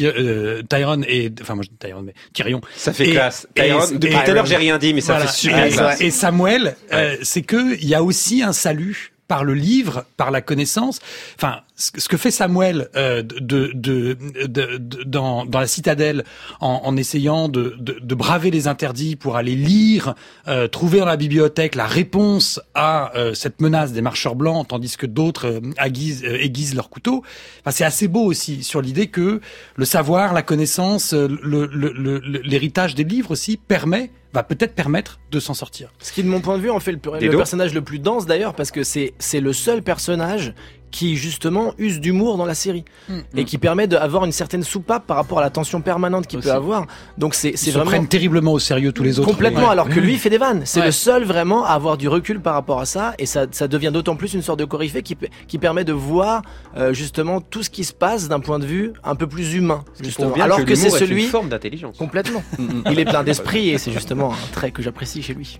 euh, 0.02 0.62
Tyron 0.68 1.02
et 1.06 1.32
enfin 1.40 1.54
moi 1.54 1.64
Tyron 1.78 2.02
mais 2.02 2.14
Tyrion. 2.32 2.60
Ça 2.76 2.92
fait 2.92 3.08
Et- 3.08 3.12
classe. 3.12 3.46
et- 3.56 3.62
Tyron, 3.62 3.80
depuis 3.92 4.10
tout 4.14 4.30
à 4.30 4.34
l'heure, 4.34 4.46
j'ai 4.46 4.56
rien 4.56 4.78
dit, 4.78 4.92
mais 4.94 5.00
ça 5.00 5.18
fait 5.20 5.28
super 5.28 5.64
et, 5.66 5.70
classe. 5.70 6.00
Et 6.00 6.10
Samuel, 6.10 6.76
euh, 6.92 7.16
c'est 7.22 7.42
que 7.42 7.76
il 7.80 7.88
y 7.88 7.94
a 7.94 8.02
aussi 8.02 8.42
un 8.42 8.52
salut 8.52 9.12
par 9.28 9.44
le 9.44 9.54
livre, 9.54 10.04
par 10.16 10.30
la 10.32 10.40
connaissance. 10.40 10.98
Enfin, 11.36 11.60
ce 11.96 12.08
que 12.08 12.16
fait 12.18 12.30
Samuel 12.30 12.88
euh, 12.94 13.22
de, 13.22 13.70
de, 13.74 14.16
de, 14.46 14.76
de- 14.76 15.02
dans, 15.04 15.46
dans 15.46 15.60
la 15.60 15.66
citadelle 15.66 16.24
en, 16.60 16.82
en 16.84 16.96
essayant 16.96 17.48
de, 17.48 17.74
de, 17.78 17.96
de 18.00 18.14
braver 18.14 18.50
les 18.50 18.68
interdits 18.68 19.16
pour 19.16 19.36
aller 19.36 19.56
lire, 19.56 20.14
euh, 20.46 20.68
trouver 20.68 20.98
dans 20.98 21.06
la 21.06 21.16
bibliothèque 21.16 21.74
la 21.74 21.86
réponse 21.86 22.60
à 22.74 23.16
euh, 23.16 23.32
cette 23.32 23.60
menace 23.62 23.92
des 23.92 24.02
marcheurs 24.02 24.34
blancs, 24.34 24.68
tandis 24.68 24.96
que 24.98 25.06
d'autres 25.06 25.46
euh, 25.46 25.60
aiguisent, 25.82 26.22
euh, 26.24 26.36
aiguisent 26.38 26.74
leur 26.74 26.90
couteau. 26.90 27.22
Enfin, 27.60 27.70
c'est 27.70 27.84
assez 27.84 28.08
beau 28.08 28.24
aussi 28.24 28.62
sur 28.62 28.82
l'idée 28.82 29.06
que 29.06 29.40
le 29.76 29.84
savoir, 29.86 30.34
la 30.34 30.42
connaissance, 30.42 31.14
euh, 31.14 31.28
le- 31.42 31.66
le- 31.66 31.92
le- 31.92 32.18
l'héritage 32.44 32.94
des 32.94 33.04
livres 33.04 33.30
aussi 33.30 33.56
permet 33.56 34.10
va 34.32 34.44
peut-être 34.44 34.74
permettre 34.76 35.18
de 35.32 35.40
s'en 35.40 35.54
sortir. 35.54 35.92
Ce 35.98 36.12
qui, 36.12 36.22
de 36.22 36.28
mon 36.28 36.40
point 36.40 36.56
de 36.56 36.62
vue, 36.62 36.70
en 36.70 36.78
fait 36.78 36.92
le, 36.92 36.98
le 37.26 37.36
personnage 37.38 37.74
le 37.74 37.82
plus 37.82 37.98
dense 37.98 38.26
d'ailleurs, 38.26 38.54
parce 38.54 38.70
que 38.70 38.84
c'est 38.84 39.12
c'est 39.18 39.40
le 39.40 39.52
seul 39.52 39.82
personnage 39.82 40.54
qui 40.90 41.16
justement 41.16 41.72
use 41.78 42.00
d'humour 42.00 42.36
dans 42.36 42.46
la 42.46 42.54
série 42.54 42.84
Mm. 43.08 43.18
et 43.36 43.44
qui 43.44 43.58
permet 43.58 43.86
d'avoir 43.86 44.24
une 44.24 44.32
certaine 44.32 44.62
soupape 44.62 45.06
par 45.06 45.16
rapport 45.16 45.38
à 45.38 45.42
la 45.42 45.50
tension 45.50 45.80
permanente 45.80 46.26
qu'il 46.26 46.40
peut 46.40 46.50
avoir. 46.52 46.86
Donc 47.18 47.34
c'est 47.34 47.50
Ils 47.50 47.58
se 47.58 47.70
vraiment 47.70 47.86
prennent 47.90 48.08
terriblement 48.08 48.52
au 48.52 48.58
sérieux 48.58 48.92
tous 48.92 49.02
les 49.02 49.18
autres. 49.18 49.28
Complètement, 49.28 49.60
Ouais. 49.66 49.68
alors 49.68 49.88
que 49.88 49.98
lui 50.00 50.12
il 50.14 50.18
fait 50.18 50.30
des 50.30 50.38
vannes. 50.38 50.62
C'est 50.64 50.80
Ouais. 50.80 50.86
le 50.86 50.92
seul 50.92 51.24
vraiment 51.24 51.64
à 51.64 51.70
avoir 51.70 51.96
du 51.96 52.08
recul 52.08 52.40
par 52.40 52.54
rapport 52.54 52.80
à 52.80 52.86
ça, 52.86 53.14
et 53.18 53.26
ça, 53.26 53.46
ça 53.50 53.68
devient 53.68 53.90
d'autant 53.92 54.16
plus 54.16 54.34
une 54.34 54.42
sorte 54.42 54.58
de 54.58 54.64
coryphée 54.64 55.02
qui, 55.02 55.14
pe- 55.14 55.28
qui 55.48 55.58
permet 55.58 55.84
de 55.84 55.92
voir 55.92 56.42
euh, 56.76 56.92
justement 56.92 57.40
tout 57.40 57.62
ce 57.62 57.70
qui 57.70 57.84
se 57.84 57.92
passe 57.92 58.28
d'un 58.28 58.40
point 58.40 58.58
de 58.58 58.66
vue 58.66 58.92
un 59.04 59.14
peu 59.14 59.26
plus 59.26 59.54
humain. 59.54 59.84
Justement. 60.02 60.30
bien 60.30 60.44
Alors 60.44 60.58
que 60.58 60.62
que, 60.64 60.74
c'est 60.74 60.86
est 60.88 60.90
une 60.90 60.96
celui 60.98 61.22
forme 61.24 61.48
d'intelligence. 61.48 61.96
complètement. 61.96 62.42
il 62.90 62.98
est 62.98 63.04
plein 63.04 63.22
d'esprit 63.24 63.70
et 63.70 63.78
c'est 63.78 63.92
justement 63.92 64.32
un 64.32 64.52
trait 64.52 64.70
que 64.70 64.82
j'apprécie 64.82 65.22
chez 65.22 65.34
lui. 65.34 65.58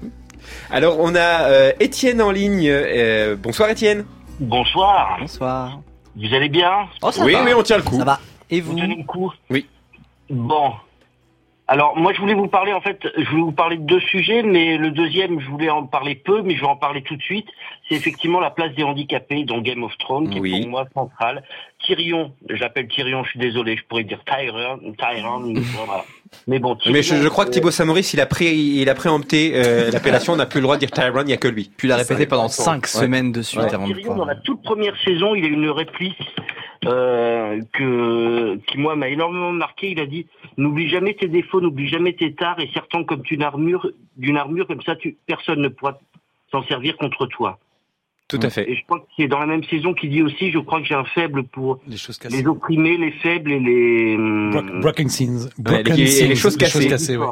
Alors 0.71 0.97
on 1.01 1.15
a 1.15 1.43
euh, 1.49 1.73
Étienne 1.81 2.21
en 2.23 2.31
ligne. 2.31 2.69
Euh, 2.69 3.37
bonsoir 3.37 3.69
Étienne. 3.71 4.05
Bonsoir. 4.41 5.19
Bonsoir. 5.21 5.81
Vous 6.17 6.35
allez 6.35 6.49
bien 6.49 6.89
Oui, 7.23 7.35
oui, 7.45 7.53
on 7.55 7.63
tient 7.63 7.77
le 7.77 7.83
coup. 7.83 7.99
Ça 7.99 8.05
va. 8.05 8.21
Et 8.49 8.61
vous 8.61 8.75
tenez 8.75 8.97
le 8.97 9.05
coup 9.05 9.31
Oui. 9.51 9.67
Bon. 10.31 10.73
Alors 11.69 11.97
moi 11.97 12.13
je 12.13 12.21
voulais 12.21 12.35
vous 12.35 12.49
parler 12.49 12.73
en 12.73 12.81
fait, 12.81 13.07
je 13.17 13.31
voulais 13.31 13.43
vous 13.43 13.53
parler 13.53 13.77
de 13.77 13.85
deux 13.85 14.01
sujets, 14.01 14.43
mais 14.43 14.77
le 14.77 14.91
deuxième 14.91 15.39
je 15.39 15.49
voulais 15.49 15.71
en 15.71 15.87
parler 15.87 16.17
peu, 16.17 16.43
mais 16.43 16.57
je 16.57 16.63
vais 16.63 16.67
en 16.67 16.75
parler 16.75 17.03
tout 17.03 17.15
de 17.15 17.23
suite. 17.23 17.47
C'est 17.89 17.95
effectivement 17.95 18.41
la 18.41 18.51
place 18.51 18.75
des 18.75 18.83
handicapés 18.83 19.45
dans 19.45 19.61
Game 19.61 19.85
of 19.85 19.97
Thrones, 19.99 20.31
qui 20.31 20.39
est 20.39 20.63
pour 20.63 20.69
moi 20.69 20.87
centrale. 20.93 21.45
Tyrion, 21.85 22.33
j'appelle 22.49 22.89
Tyrion, 22.89 23.23
je 23.23 23.31
suis 23.31 23.39
désolé, 23.39 23.77
je 23.77 23.85
pourrais 23.85 24.03
dire 24.03 24.19
Tyrion, 24.25 24.81
Tyrion, 24.99 25.41
voilà. 25.87 26.05
Mais 26.47 26.59
bon. 26.59 26.77
Mais 26.87 27.03
je, 27.03 27.17
je 27.17 27.29
crois 27.29 27.45
que 27.45 27.51
Thibaut 27.51 27.71
Samoris, 27.71 28.15
il 28.15 28.21
a 28.21 28.27
pré, 28.27 28.53
il 28.55 28.89
a 28.89 28.95
préempté 28.95 29.53
euh, 29.55 29.91
l'appellation. 29.93 30.33
On 30.33 30.37
n'a 30.37 30.47
plus 30.47 30.59
le 30.61 30.63
droit 30.65 30.77
de 30.77 30.81
dire 30.81 30.91
Tyrone, 30.91 31.25
il 31.25 31.27
n'y 31.29 31.33
a 31.33 31.37
que 31.37 31.49
lui. 31.49 31.71
Puis 31.77 31.89
il 31.89 31.93
a 31.93 31.97
répété 31.97 32.27
pendant 32.27 32.45
Ouais. 32.45 32.49
cinq 32.49 32.87
semaines 32.87 33.33
de 33.33 33.43
suite 33.43 33.61
Ouais, 33.63 33.75
avant 33.75 33.87
de 33.89 33.93
Tyrion, 33.95 34.15
dans 34.17 34.25
la 34.25 34.37
toute 34.37 34.63
première 34.63 34.97
saison, 35.05 35.35
il 35.35 35.45
a 35.45 35.49
une 35.49 35.69
réplique 35.71 36.17
euh, 36.87 37.61
que 37.73 38.57
qui 38.67 38.79
moi 38.79 38.97
m'a 38.97 39.09
énormément 39.09 39.53
marqué. 39.53 39.91
Il 39.91 40.01
a 40.01 40.07
dit 40.07 40.27
n'oublie 40.57 40.89
jamais 40.89 41.15
tes 41.15 41.29
défauts, 41.29 41.61
n'oublie 41.61 41.89
jamais 41.89 42.13
tes 42.15 42.33
tares 42.35 42.59
et 42.61 42.71
serre-t'en 42.73 43.05
comme 43.05 43.23
une 43.31 43.43
armure, 43.43 43.91
d'une 44.17 44.37
armure 44.37 44.67
comme 44.67 44.83
ça, 44.83 44.97
tu, 44.97 45.17
personne 45.27 45.61
ne 45.61 45.69
pourra 45.69 45.99
s'en 46.51 46.63
servir 46.65 46.97
contre 46.97 47.27
toi. 47.27 47.59
Tout 48.31 48.47
à 48.47 48.51
fait. 48.51 48.71
Et 48.71 48.77
je 48.77 48.85
crois 48.85 49.01
que 49.01 49.07
c'est 49.17 49.29
dans 49.29 49.39
la 49.41 49.47
même 49.47 49.65
saison 49.65 49.93
qu'il 49.95 50.11
dit 50.11 50.23
aussi, 50.23 50.51
je 50.51 50.59
crois 50.59 50.81
que 50.81 50.87
j'ai 50.87 50.95
un 50.95 51.05
faible 51.05 51.45
pour 51.45 51.81
Les 51.87 51.97
choses 51.97 52.19
les 52.31 52.47
opprimés, 52.47 52.97
les 52.97 53.13
faibles 53.13 53.53
et 53.53 53.61
les 53.61 54.17
Broken, 54.17 54.81
broken 54.81 55.09
scenes. 55.09 55.39
Ouais, 55.45 55.51
Broken 55.59 55.95
les- 55.97 56.03
et 56.03 56.07
scenes, 56.07 56.29
les 56.29 56.37
choses 56.37 56.57
cassées. 56.57 57.17
ouais. 57.17 57.27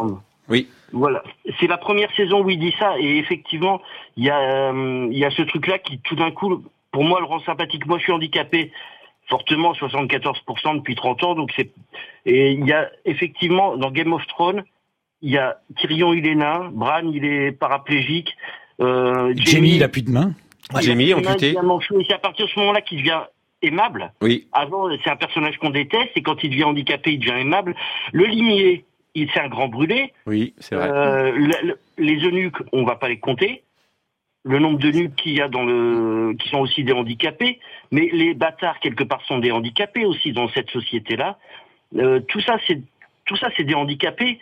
Oui. 0.49 0.69
Voilà, 0.93 1.23
c'est 1.61 1.67
la 1.67 1.77
première 1.77 2.11
saison 2.17 2.43
où 2.43 2.49
il 2.49 2.59
dit 2.59 2.75
ça 2.79 2.95
et 2.99 3.19
effectivement, 3.19 3.81
il 4.17 4.25
y 4.25 4.31
a 4.31 4.39
euh, 4.73 5.09
il 5.11 5.19
y 5.19 5.25
a 5.27 5.31
ce 5.31 5.43
truc-là 5.43 5.79
qui 5.79 5.99
tout 6.01 6.17
d'un 6.17 6.31
coup, 6.31 6.63
pour 6.93 7.05
moi, 7.05 7.21
le 7.21 7.27
rend 7.27 7.41
sympathique. 7.41 7.87
Moi, 7.87 7.99
je 7.99 8.05
suis 8.05 8.13
handicapé 8.13 8.73
fortement, 9.29 9.75
74% 9.75 10.77
depuis 10.77 10.95
30 10.95 11.23
ans, 11.25 11.35
donc 11.35 11.51
c'est 11.55 11.71
et 12.25 12.53
il 12.53 12.67
y 12.67 12.73
a 12.73 12.91
effectivement 13.05 13.77
dans 13.77 13.91
Game 13.91 14.15
of 14.15 14.27
Thrones, 14.29 14.65
il 15.21 15.31
y 15.33 15.37
a 15.37 15.59
Tyrion, 15.77 16.15
il 16.15 16.27
est 16.27 16.35
nain, 16.35 16.71
Bran, 16.73 17.03
il 17.13 17.27
est 17.27 17.53
paraplégique, 17.53 18.35
euh, 18.81 19.35
Jamie, 19.37 19.77
il 19.77 19.83
a 19.83 19.89
plus 19.89 20.03
de 20.03 20.11
main. 20.11 20.33
Jamie, 20.81 21.07
il 21.07 21.13
a 21.13 21.17
amputé. 21.17 21.57
un 21.59 21.63
manchot, 21.63 22.01
et 22.01 22.05
c'est 22.07 22.15
à 22.15 22.19
partir 22.19 22.47
de 22.47 22.51
ce 22.51 22.59
moment-là 22.61 22.81
qu'il 22.81 22.99
devient 22.99 23.21
aimable. 23.63 24.13
Oui. 24.23 24.47
Avant, 24.53 24.89
c'est 25.03 25.11
un 25.11 25.17
personnage 25.17 25.57
qu'on 25.59 25.71
déteste, 25.71 26.11
et 26.17 26.23
quand 26.23 26.43
il 26.45 26.51
devient 26.51 26.65
handicapé, 26.65 27.13
il 27.13 27.19
devient 27.19 27.41
aimable. 27.41 27.75
Le 28.13 28.25
limier, 28.25 28.85
il 29.15 29.29
c'est 29.33 29.41
un 29.41 29.49
grand 29.49 29.69
brûlé. 29.69 30.13
Oui, 30.27 30.55
c'est 30.59 30.75
vrai. 30.77 30.89
Euh, 30.89 31.33
le- 31.33 31.67
le- 31.69 31.79
les 31.99 32.17
eunuques, 32.25 32.59
on 32.73 32.85
va 32.85 32.95
pas 32.97 33.09
les 33.09 33.19
compter. 33.19 33.63
Le 34.45 34.61
nombre 34.61 34.79
d'eunuques 34.79 35.17
qu'il 35.17 35.33
y 35.33 35.41
a 35.41 35.49
dans 35.49 35.65
le, 35.65 36.35
qui 36.39 36.49
sont 36.49 36.59
aussi 36.59 36.85
des 36.85 36.93
handicapés, 36.93 37.59
mais 37.91 38.09
les 38.13 38.35
bâtards 38.35 38.79
quelque 38.81 39.03
part 39.05 39.21
sont 39.27 39.39
des 39.39 39.51
handicapés 39.51 40.05
aussi 40.05 40.33
dans 40.33 40.49
cette 40.51 40.71
société-là. 40.71 41.39
Euh, 41.97 42.21
tout 42.21 42.41
ça, 42.41 42.59
c'est 42.67 42.81
tout 43.25 43.37
ça, 43.37 43.49
c'est 43.57 43.65
des 43.65 43.75
handicapés. 43.75 44.39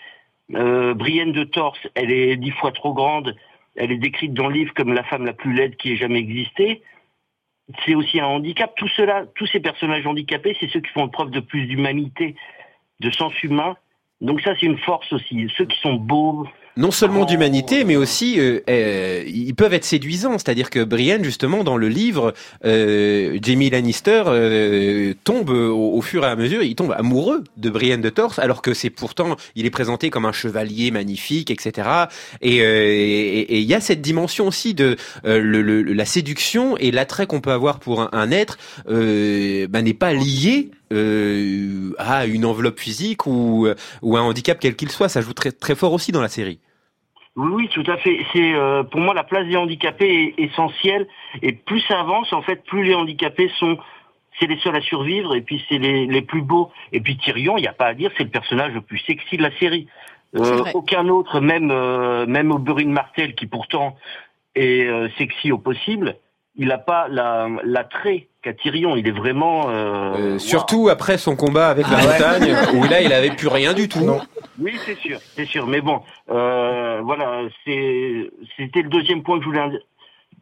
Euh, 0.55 0.95
Brienne 0.95 1.33
de 1.33 1.43
Torse, 1.45 1.79
elle 1.95 2.13
est 2.13 2.37
dix 2.37 2.53
fois 2.53 2.71
trop 2.73 2.93
grande. 2.93 3.35
Elle 3.77 3.93
est 3.93 3.99
décrite 3.99 4.35
dans 4.35 4.49
le 4.49 4.55
livre 4.55 4.75
comme 4.75 4.93
la 4.93 5.05
femme 5.05 5.25
la 5.25 5.33
plus 5.33 5.53
laide 5.53 5.77
qui 5.77 5.93
ait 5.93 5.97
jamais 5.97 6.19
existé. 6.19 6.83
C'est 7.85 7.95
aussi 7.95 8.21
un 8.21 8.27
handicap. 8.27 8.75
Tout 8.77 8.89
cela, 8.89 9.27
tous 9.35 9.47
ces 9.47 9.61
personnages 9.61 10.07
handicapés, 10.07 10.57
c'est 10.59 10.69
ceux 10.71 10.81
qui 10.81 10.93
font 10.93 11.09
preuve 11.09 11.31
de 11.31 11.41
plus 11.41 11.67
d'humanité, 11.67 12.37
de 13.01 13.11
sens 13.11 13.33
humain. 13.43 13.77
Donc 14.21 14.41
ça, 14.41 14.55
c'est 14.59 14.67
une 14.67 14.79
force 14.79 15.13
aussi. 15.13 15.53
Ceux 15.57 15.67
qui 15.67 15.79
sont 15.81 15.95
beaux, 15.95 16.47
Non 16.79 16.91
seulement 16.91 17.25
d'humanité, 17.25 17.85
mais 17.85 17.97
aussi 17.97 18.39
euh, 18.39 18.61
euh, 18.69 19.25
ils 19.27 19.55
peuvent 19.55 19.73
être 19.73 19.87
séduisants. 19.87 20.33
C'est-à-dire 20.37 20.69
que 20.69 20.85
Brienne, 20.85 21.25
justement, 21.25 21.65
dans 21.65 21.79
le 21.79 21.89
livre, 21.89 22.35
euh, 22.67 23.39
Jamie 23.41 23.71
Lannister 23.71 24.25
euh, 24.27 25.15
tombe 25.25 25.49
au, 25.49 25.95
au 25.95 26.03
fur 26.03 26.23
et 26.25 26.27
à 26.27 26.37
mesure, 26.37 26.63
il 26.63 26.75
tombe 26.75 26.93
amoureux 26.99 27.45
de 27.57 27.71
Brienne 27.71 28.03
de 28.03 28.11
Torse, 28.11 28.39
alors 28.39 28.61
que 28.61 28.75
c'est 28.75 28.91
pourtant, 28.91 29.37
il 29.55 29.65
est 29.65 29.71
présenté 29.71 30.11
comme 30.11 30.27
un 30.27 30.33
chevalier 30.33 30.91
magnifique, 30.91 31.51
etc. 31.51 31.89
Et 32.43 32.61
euh, 32.61 32.85
et- 32.85 33.41
et 33.57 33.59
il 33.61 33.65
y 33.67 33.73
a 33.73 33.81
cette 33.81 34.03
dimension 34.03 34.47
aussi 34.47 34.75
de 34.75 34.97
euh, 35.25 35.41
le, 35.41 35.63
le- 35.63 35.83
la 35.83 36.05
séduction 36.05 36.77
et 36.77 36.91
l'attrait 36.91 37.27
qu'on 37.27 37.41
peut 37.41 37.53
avoir 37.53 37.79
pour 37.81 38.03
un, 38.03 38.11
un 38.13 38.31
être 38.31 38.59
euh, 38.91 39.67
bah, 39.71 39.81
n'est 39.81 39.95
pas 39.95 40.13
lié 40.13 40.73
euh, 40.93 41.95
à 41.97 42.27
une 42.27 42.45
enveloppe 42.45 42.79
physique 42.81 43.27
ou, 43.27 43.67
ou 44.03 44.17
à 44.19 44.21
un 44.21 44.25
handicap 44.25 44.59
quel 44.61 44.77
qu'il 44.77 44.91
soit. 44.91 45.09
Ça 45.09 45.23
joue 45.23 45.33
très, 45.33 45.53
très 45.53 45.75
fort 45.75 45.95
aussi 45.95 46.13
dans 46.13 46.21
la 46.21 46.29
série. 46.29 46.59
Oui, 47.37 47.49
oui, 47.53 47.69
tout 47.69 47.85
à 47.87 47.97
fait. 47.99 48.19
C'est 48.33 48.55
euh, 48.55 48.83
pour 48.83 49.01
moi 49.01 49.15
la 49.15 49.25
place 49.25 49.47
des 49.47 49.57
handicapés 49.57 50.35
est 50.37 50.43
essentielle. 50.43 51.07
Et 51.43 51.53
plus 51.53 51.81
ça 51.81 52.01
avance, 52.01 52.33
en 52.33 52.43
fait, 52.43 52.65
plus 52.65 52.83
les 52.83 52.95
handicapés 52.95 53.51
sont, 53.59 53.79
c'est 54.39 54.47
les 54.47 54.59
seuls 54.59 54.77
à 54.77 54.81
survivre. 54.81 55.35
Et 55.35 55.43
puis 55.43 55.65
c'est 55.69 55.79
les, 55.79 56.07
les 56.07 56.23
plus 56.23 56.43
beaux. 56.43 56.71
Et 56.93 57.01
puis 57.01 57.17
Tyrion, 57.19 57.59
il 57.59 57.63
n'y 57.63 57.69
a 57.69 57.73
pas 57.73 57.87
à 57.87 57.95
dire, 57.95 58.11
c'est 58.17 58.25
le 58.25 58.31
personnage 58.31 58.73
le 58.73 58.81
plus 58.81 58.99
sexy 58.99 59.37
de 59.37 59.43
la 59.43 59.57
série. 59.59 59.87
Euh, 60.35 60.65
aucun 60.75 61.09
autre, 61.09 61.41
même 61.41 61.71
euh, 61.71 62.27
même 62.27 62.51
Oberyn 62.51 62.91
Martel, 62.91 63.35
qui 63.35 63.47
pourtant 63.47 63.97
est 64.55 64.87
euh, 64.87 65.09
sexy 65.17 65.53
au 65.53 65.59
possible, 65.59 66.17
il 66.57 66.69
n'a 66.69 66.79
pas 66.79 67.09
la 67.09 67.49
l'attrait 67.63 68.29
qu'a 68.47 68.55
Tyrion. 68.55 68.97
Il 68.97 69.07
est 69.09 69.19
vraiment 69.25 69.69
euh, 69.69 70.15
Euh, 70.17 70.39
surtout 70.39 70.89
après 70.89 71.19
son 71.19 71.35
combat 71.37 71.69
avec 71.69 71.87
la 71.89 71.97
Ah 71.99 72.03
montagne, 72.07 72.55
où 72.75 72.85
là 72.85 73.01
il 73.03 73.13
avait 73.13 73.31
plus 73.35 73.49
rien 73.49 73.75
du 73.75 73.89
tout. 73.89 74.07
Oui, 74.59 74.73
c'est 74.87 74.97
sûr, 74.99 75.19
c'est 75.35 75.47
sûr. 75.47 75.67
Mais 75.67 75.81
bon, 75.81 76.01
euh, 76.31 77.01
voilà, 77.03 77.43
c'est 77.65 78.31
c'était 78.57 78.83
le 78.83 78.89
deuxième 78.89 79.23
point 79.23 79.37
que 79.39 79.45
je 79.45 79.49
voulais 79.49 79.61
indi- 79.61 79.85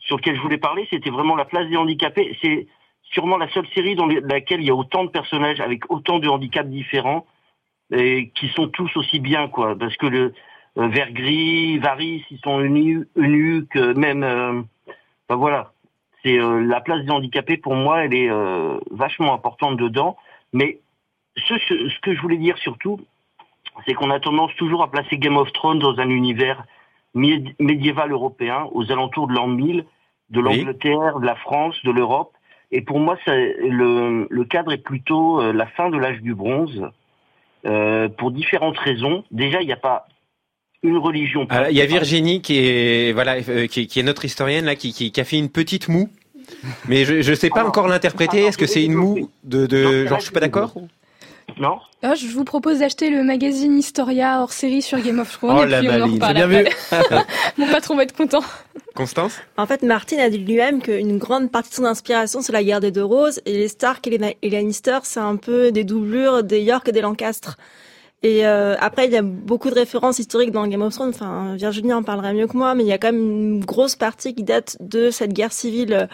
sur 0.00 0.16
lequel 0.18 0.36
je 0.36 0.40
voulais 0.42 0.58
parler, 0.58 0.86
c'était 0.90 1.10
vraiment 1.10 1.34
la 1.34 1.46
place 1.46 1.66
des 1.68 1.76
handicapés. 1.76 2.36
C'est 2.42 2.66
sûrement 3.12 3.38
la 3.38 3.48
seule 3.50 3.66
série 3.74 3.94
dans 3.96 4.06
laquelle 4.06 4.60
il 4.60 4.66
y 4.66 4.70
a 4.70 4.74
autant 4.74 5.04
de 5.04 5.10
personnages 5.10 5.60
avec 5.60 5.90
autant 5.90 6.18
de 6.18 6.28
handicaps 6.28 6.68
différents 6.68 7.24
et 7.92 8.30
qui 8.34 8.48
sont 8.50 8.68
tous 8.68 8.94
aussi 8.96 9.18
bien, 9.20 9.48
quoi. 9.48 9.76
Parce 9.78 9.96
que 9.96 10.06
le 10.06 10.34
euh, 10.78 10.88
Vergris, 10.88 11.78
Varys, 11.78 12.24
ils 12.30 12.38
sont 12.44 12.58
eunuques, 12.60 13.76
même. 13.76 14.22
euh, 14.24 14.60
enfin 15.28 15.38
voilà, 15.38 15.72
c'est 16.24 16.38
euh, 16.38 16.60
la 16.60 16.80
place 16.80 17.04
des 17.04 17.10
handicapés 17.10 17.56
pour 17.56 17.74
moi, 17.74 18.04
elle 18.04 18.14
est 18.14 18.30
euh, 18.30 18.78
vachement 18.90 19.34
importante 19.34 19.76
dedans. 19.76 20.16
Mais 20.52 20.80
ce, 21.36 21.54
ce, 21.58 21.88
ce 21.88 22.00
que 22.00 22.14
je 22.14 22.20
voulais 22.20 22.38
dire 22.38 22.56
surtout, 22.58 23.00
c'est 23.86 23.94
qu'on 23.94 24.10
a 24.10 24.20
tendance 24.20 24.54
toujours 24.56 24.82
à 24.82 24.90
placer 24.90 25.18
Game 25.18 25.36
of 25.36 25.52
Thrones 25.52 25.78
dans 25.78 25.98
un 25.98 26.08
univers 26.08 26.64
mé- 27.14 27.54
médiéval 27.58 28.12
européen, 28.12 28.68
aux 28.72 28.90
alentours 28.90 29.26
de 29.28 29.34
l'an 29.34 29.48
1000, 29.48 29.84
de 30.30 30.40
Oui. 30.40 30.44
l'Angleterre, 30.44 31.20
de 31.20 31.26
la 31.26 31.34
France, 31.36 31.76
de 31.84 31.90
l'Europe. 31.90 32.32
Et 32.70 32.80
pour 32.80 32.98
moi, 32.98 33.16
ça, 33.24 33.36
le, 33.36 34.26
le 34.30 34.44
cadre 34.44 34.72
est 34.72 34.78
plutôt 34.82 35.40
euh, 35.40 35.52
la 35.52 35.66
fin 35.66 35.90
de 35.90 35.98
l'âge 35.98 36.20
du 36.22 36.34
bronze, 36.34 36.88
euh, 37.66 38.08
pour 38.08 38.30
différentes 38.30 38.78
raisons. 38.78 39.24
Déjà, 39.30 39.60
il 39.60 39.66
n'y 39.66 39.72
a 39.72 39.76
pas 39.76 40.06
une 40.84 40.98
religion. 40.98 41.46
Alors, 41.50 41.68
il 41.70 41.76
y 41.76 41.80
a 41.82 41.86
Virginie 41.86 42.40
qui 42.42 42.58
est 42.58 43.12
voilà 43.12 43.36
euh, 43.48 43.66
qui, 43.66 43.80
est- 43.82 43.86
qui 43.86 43.98
est 44.00 44.02
notre 44.04 44.24
historienne 44.24 44.64
là 44.66 44.76
qui, 44.76 44.92
qui, 44.92 45.10
qui 45.10 45.20
a 45.20 45.24
fait 45.24 45.38
une 45.38 45.48
petite 45.50 45.88
moue. 45.88 46.08
Mais 46.88 47.04
je 47.04 47.22
je 47.22 47.34
sais 47.34 47.50
pas 47.50 47.64
encore 47.64 47.88
l'interpréter. 47.88 48.42
Est-ce 48.44 48.58
que 48.58 48.66
c'est 48.66 48.84
une 48.84 48.94
moue 48.94 49.30
de, 49.44 49.66
de 49.66 50.06
genre 50.06 50.18
je 50.20 50.24
suis 50.24 50.32
pas 50.32 50.40
d'accord 50.40 50.74
Non. 51.58 51.78
Ah, 52.02 52.14
je 52.14 52.26
vous 52.26 52.44
propose 52.44 52.80
d'acheter 52.80 53.08
le 53.08 53.22
magazine 53.22 53.78
Historia 53.78 54.42
hors 54.42 54.52
série 54.52 54.82
sur 54.82 55.00
Game 55.00 55.18
of 55.20 55.32
Thrones 55.32 55.56
Oh, 55.58 55.64
et 55.64 55.68
la 55.68 55.78
puis 55.80 55.88
on 55.90 56.02
en 56.02 56.12
reparle 56.12 56.34
bien 56.34 56.64
après. 56.90 57.24
Mon 57.56 57.66
patron 57.68 57.96
va 57.96 58.02
être 58.02 58.14
content. 58.14 58.42
Constance 58.94 59.38
En 59.56 59.66
fait, 59.66 59.82
Martin 59.82 60.18
a 60.18 60.28
dit 60.28 60.36
lui-même 60.38 60.82
qu'une 60.82 61.16
grande 61.16 61.50
partie 61.50 61.70
de 61.70 61.74
son 61.76 61.84
inspiration, 61.86 62.42
c'est 62.42 62.52
la 62.52 62.62
guerre 62.62 62.80
des 62.80 62.90
deux 62.90 63.04
roses. 63.04 63.40
Et 63.46 63.54
les 63.54 63.68
Stark 63.68 64.06
et 64.06 64.10
les, 64.10 64.18
Na- 64.18 64.28
et 64.30 64.36
les 64.42 64.50
Lannister, 64.50 64.98
c'est 65.04 65.18
un 65.20 65.36
peu 65.36 65.72
des 65.72 65.82
doublures 65.84 66.44
des 66.44 66.60
York 66.60 66.86
et 66.88 66.92
des 66.92 67.00
Lancaster. 67.00 67.50
Et 68.24 68.46
euh, 68.46 68.74
après, 68.80 69.04
il 69.04 69.12
y 69.12 69.18
a 69.18 69.22
beaucoup 69.22 69.68
de 69.68 69.74
références 69.74 70.18
historiques 70.18 70.50
dans 70.50 70.66
Game 70.66 70.80
of 70.80 70.94
Thrones. 70.94 71.10
Enfin, 71.10 71.56
Virginie 71.56 71.92
en 71.92 72.02
parlerait 72.02 72.32
mieux 72.32 72.46
que 72.46 72.56
moi, 72.56 72.74
mais 72.74 72.82
il 72.82 72.86
y 72.86 72.92
a 72.92 72.96
quand 72.96 73.12
même 73.12 73.20
une 73.20 73.64
grosse 73.64 73.96
partie 73.96 74.34
qui 74.34 74.42
date 74.42 74.78
de 74.80 75.10
cette 75.10 75.34
guerre 75.34 75.52
civile 75.52 75.92
euh, 75.92 76.06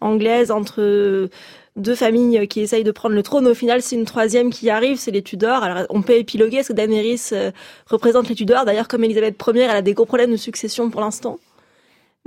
anglaise 0.00 0.52
entre 0.52 1.28
deux 1.74 1.94
familles 1.96 2.46
qui 2.46 2.60
essayent 2.60 2.84
de 2.84 2.92
prendre 2.92 3.16
le 3.16 3.22
trône. 3.24 3.48
Au 3.48 3.54
final, 3.54 3.82
c'est 3.82 3.96
une 3.96 4.04
troisième 4.04 4.50
qui 4.50 4.70
arrive, 4.70 4.96
c'est 4.96 5.10
les 5.10 5.22
Tudors. 5.22 5.64
Alors, 5.64 5.86
on 5.90 6.02
peut 6.02 6.12
épiloguer 6.12 6.58
parce 6.58 6.68
que 6.68 6.72
Daenerys 6.72 7.30
euh, 7.32 7.50
représente 7.86 8.28
les 8.28 8.36
Tudors. 8.36 8.64
D'ailleurs, 8.64 8.86
comme 8.86 9.02
Elisabeth 9.02 9.34
Ier, 9.44 9.62
elle 9.62 9.70
a 9.70 9.82
des 9.82 9.94
gros 9.94 10.06
problèmes 10.06 10.30
de 10.30 10.36
succession 10.36 10.88
pour 10.88 11.00
l'instant. 11.00 11.40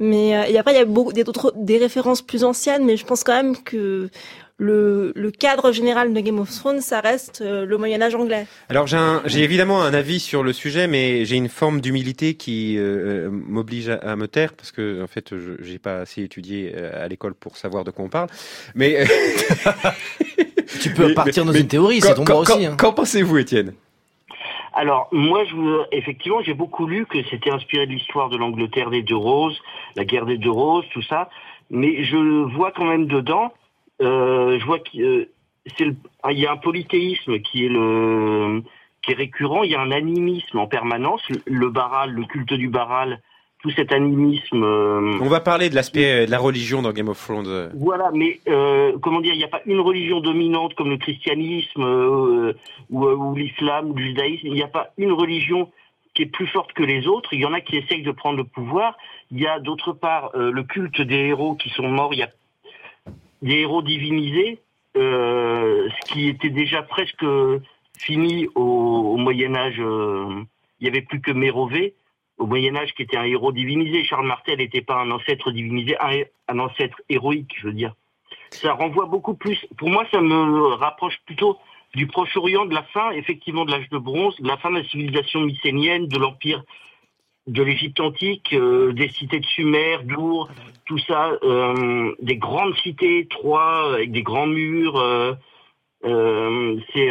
Mais 0.01 0.57
après 0.57 0.71
il 0.71 0.77
y 0.77 0.79
a 0.79 0.85
beaucoup 0.85 1.11
des 1.11 1.25
des 1.57 1.77
références 1.77 2.21
plus 2.21 2.45
anciennes, 2.45 2.85
mais 2.85 2.95
je 2.95 3.05
pense 3.05 3.25
quand 3.25 3.33
même 3.33 3.57
que 3.61 4.09
le, 4.59 5.11
le 5.15 5.31
cadre 5.31 5.71
général 5.71 6.13
de 6.13 6.19
Game 6.19 6.37
of 6.39 6.49
Thrones, 6.51 6.81
ça 6.81 6.99
reste 6.99 7.41
euh, 7.41 7.65
le 7.65 7.77
Moyen 7.77 8.01
Âge 8.01 8.13
anglais. 8.13 8.45
Alors 8.69 8.85
j'ai 8.87 8.97
un- 8.97 9.21
j'ai 9.25 9.41
évidemment 9.43 9.81
un 9.81 9.93
avis 9.93 10.19
sur 10.19 10.43
le 10.43 10.53
sujet, 10.53 10.87
mais 10.87 11.25
j'ai 11.25 11.37
une 11.37 11.49
forme 11.49 11.79
d'humilité 11.81 12.33
qui 12.35 12.77
euh, 12.77 12.81
euh, 12.81 13.29
m'oblige 13.31 13.89
à, 13.89 13.95
à 13.95 14.15
me 14.15 14.27
taire 14.27 14.53
parce 14.53 14.71
que 14.71 15.01
en 15.03 15.07
fait 15.07 15.29
je 15.37 15.53
j'ai 15.63 15.79
pas 15.79 15.99
assez 16.01 16.21
étudié 16.23 16.73
euh, 16.75 17.03
à 17.03 17.07
l'école 17.07 17.33
pour 17.33 17.57
savoir 17.57 17.83
de 17.85 17.91
quoi 17.91 18.05
on 18.05 18.09
parle. 18.09 18.27
Mais 18.75 19.05
Tu 20.81 20.91
peux 20.93 21.13
partir 21.13 21.45
dans 21.45 21.53
une 21.53 21.67
théorie, 21.67 22.01
c'est 22.01 22.13
ton 22.13 22.23
droit 22.23 22.41
aussi, 22.41 22.65
hein. 22.65 22.75
Qu'en 22.77 22.93
pensez-vous, 22.93 23.37
Étienne? 23.37 23.73
Alors, 24.73 25.09
moi, 25.11 25.43
je, 25.49 25.55
veux- 25.55 25.81
effectivement, 25.91 26.41
j'ai 26.43 26.53
beaucoup 26.53 26.85
lu 26.85 27.05
que 27.05 27.17
c'était 27.29 27.49
inspiré 27.49 27.87
de 27.87 27.91
l'histoire 27.91 28.29
de 28.29 28.37
l'Angleterre 28.37 28.89
des 28.91 29.01
deux 29.01 29.15
roses, 29.15 29.59
la 29.95 30.05
guerre 30.05 30.25
des 30.25 30.37
deux 30.37 30.51
roses, 30.51 30.85
tout 30.93 31.01
ça. 31.01 31.29
Mais 31.71 32.03
je 32.03 32.17
vois 32.55 32.71
quand 32.71 32.85
même 32.85 33.07
dedans, 33.07 33.51
je 33.99 34.65
vois 34.65 34.79
qu'il 34.79 35.03
euh, 35.03 35.25
c'est 35.77 35.85
le- 35.85 35.95
il 36.31 36.39
y 36.39 36.45
a 36.45 36.51
un 36.51 36.57
polythéisme 36.57 37.39
qui 37.39 37.65
est 37.65 37.69
le 37.69 38.61
qui 39.01 39.11
est 39.11 39.15
récurrent. 39.15 39.63
Il 39.63 39.71
y 39.71 39.75
a 39.75 39.81
un 39.81 39.91
animisme 39.91 40.57
en 40.59 40.67
permanence, 40.67 41.21
le, 41.45 41.69
baral, 41.69 42.11
le 42.11 42.25
culte 42.25 42.53
du 42.53 42.67
baral, 42.67 43.21
tout 43.61 43.69
cet 43.71 43.91
animisme. 43.93 44.63
euh, 44.63 45.17
On 45.21 45.29
va 45.29 45.39
parler 45.39 45.69
de 45.69 45.75
l'aspect 45.75 46.23
euh, 46.23 46.25
de 46.25 46.31
la 46.31 46.39
religion 46.39 46.81
dans 46.81 46.91
Game 46.91 47.07
of 47.09 47.17
Thrones. 47.25 47.47
euh. 47.47 47.69
voilà, 47.75 48.09
mais 48.13 48.39
euh, 48.49 48.97
comment 49.01 49.21
dire, 49.21 49.33
il 49.33 49.37
n'y 49.37 49.43
a 49.45 49.49
pas 49.49 49.61
une 49.65 49.79
religion 49.79 50.19
dominante 50.21 50.73
comme 50.75 50.89
le 50.89 50.97
christianisme 50.97 51.81
euh, 51.83 52.53
ou, 52.89 53.05
euh, 53.05 53.15
ou 53.15 53.35
l'islam 53.35 53.91
ou 53.91 53.93
le 53.95 54.03
judaïsme. 54.03 54.47
Il 54.47 54.53
n'y 54.53 54.63
a 54.63 54.67
pas 54.67 54.89
une 54.97 55.11
religion 55.13 55.69
qui 56.13 56.23
est 56.23 56.31
plus 56.31 56.47
forte 56.47 56.73
que 56.73 56.83
les 56.83 57.07
autres. 57.07 57.33
Il 57.33 57.39
y 57.39 57.45
en 57.45 57.53
a 57.53 57.61
qui 57.61 57.77
essayent 57.77 58.03
de 58.03 58.11
prendre 58.11 58.37
le 58.37 58.43
pouvoir. 58.43 58.97
Il 59.31 59.39
y 59.39 59.47
a 59.47 59.59
d'autre 59.59 59.93
part 59.93 60.31
euh, 60.35 60.51
le 60.51 60.63
culte 60.63 60.99
des 61.01 61.15
héros 61.31 61.55
qui 61.55 61.69
sont 61.69 61.87
morts. 61.87 62.13
Il 62.13 62.19
y 62.19 62.23
a 62.23 62.29
des 63.41 63.59
héros 63.59 63.81
divinisés, 63.81 64.59
euh, 64.97 65.87
ce 65.89 66.13
qui 66.13 66.27
était 66.27 66.49
déjà 66.49 66.81
presque 66.83 67.25
fini 67.97 68.47
au, 68.55 68.61
au 69.13 69.17
Moyen 69.17 69.55
Âge. 69.55 69.79
euh, 69.79 70.43
il 70.79 70.83
n'y 70.83 70.89
avait 70.89 71.05
plus 71.05 71.21
que 71.21 71.31
Mérové 71.31 71.93
au 72.37 72.45
Moyen 72.45 72.75
Âge 72.75 72.93
qui 72.93 73.03
était 73.03 73.17
un 73.17 73.25
héros 73.25 73.51
divinisé. 73.51 74.03
Charles 74.05 74.25
Martel 74.25 74.59
n'était 74.59 74.81
pas 74.81 74.95
un 74.95 75.11
ancêtre 75.11 75.51
divinisé, 75.51 75.97
un, 75.99 76.23
un 76.47 76.59
ancêtre 76.59 77.01
héroïque, 77.09 77.53
je 77.57 77.67
veux 77.67 77.73
dire. 77.73 77.93
Ça 78.51 78.73
renvoie 78.73 79.05
beaucoup 79.05 79.35
plus. 79.35 79.59
Pour 79.77 79.89
moi, 79.89 80.05
ça 80.11 80.21
me 80.21 80.73
rapproche 80.75 81.17
plutôt 81.25 81.57
du 81.95 82.07
Proche-Orient, 82.07 82.65
de 82.65 82.73
la 82.73 82.83
fin, 82.83 83.11
effectivement, 83.11 83.65
de 83.65 83.71
l'âge 83.71 83.89
de 83.89 83.97
bronze, 83.97 84.35
de 84.39 84.47
la 84.47 84.57
fin 84.57 84.71
de 84.71 84.77
la 84.77 84.83
civilisation 84.85 85.41
mycénienne, 85.41 86.07
de 86.07 86.17
l'empire 86.17 86.63
de 87.49 87.63
l'Égypte 87.63 87.99
antique, 87.99 88.53
euh, 88.53 88.93
des 88.93 89.09
cités 89.09 89.39
de 89.39 89.45
Sumer, 89.45 89.97
d'Our, 90.03 90.49
tout 90.85 90.99
ça, 90.99 91.31
euh, 91.43 92.13
des 92.21 92.37
grandes 92.37 92.75
cités, 92.77 93.27
Troie, 93.29 93.93
avec 93.95 94.11
des 94.11 94.21
grands 94.23 94.47
murs. 94.47 94.97
euh, 94.99 95.33
c'est 96.93 97.09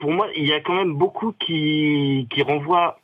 pour 0.00 0.10
moi, 0.10 0.26
il 0.36 0.46
y 0.46 0.52
a 0.52 0.60
quand 0.60 0.74
même 0.74 0.94
beaucoup 0.94 1.32
qui 1.38 2.26
qui 2.30 2.42
renvoient 2.42 2.98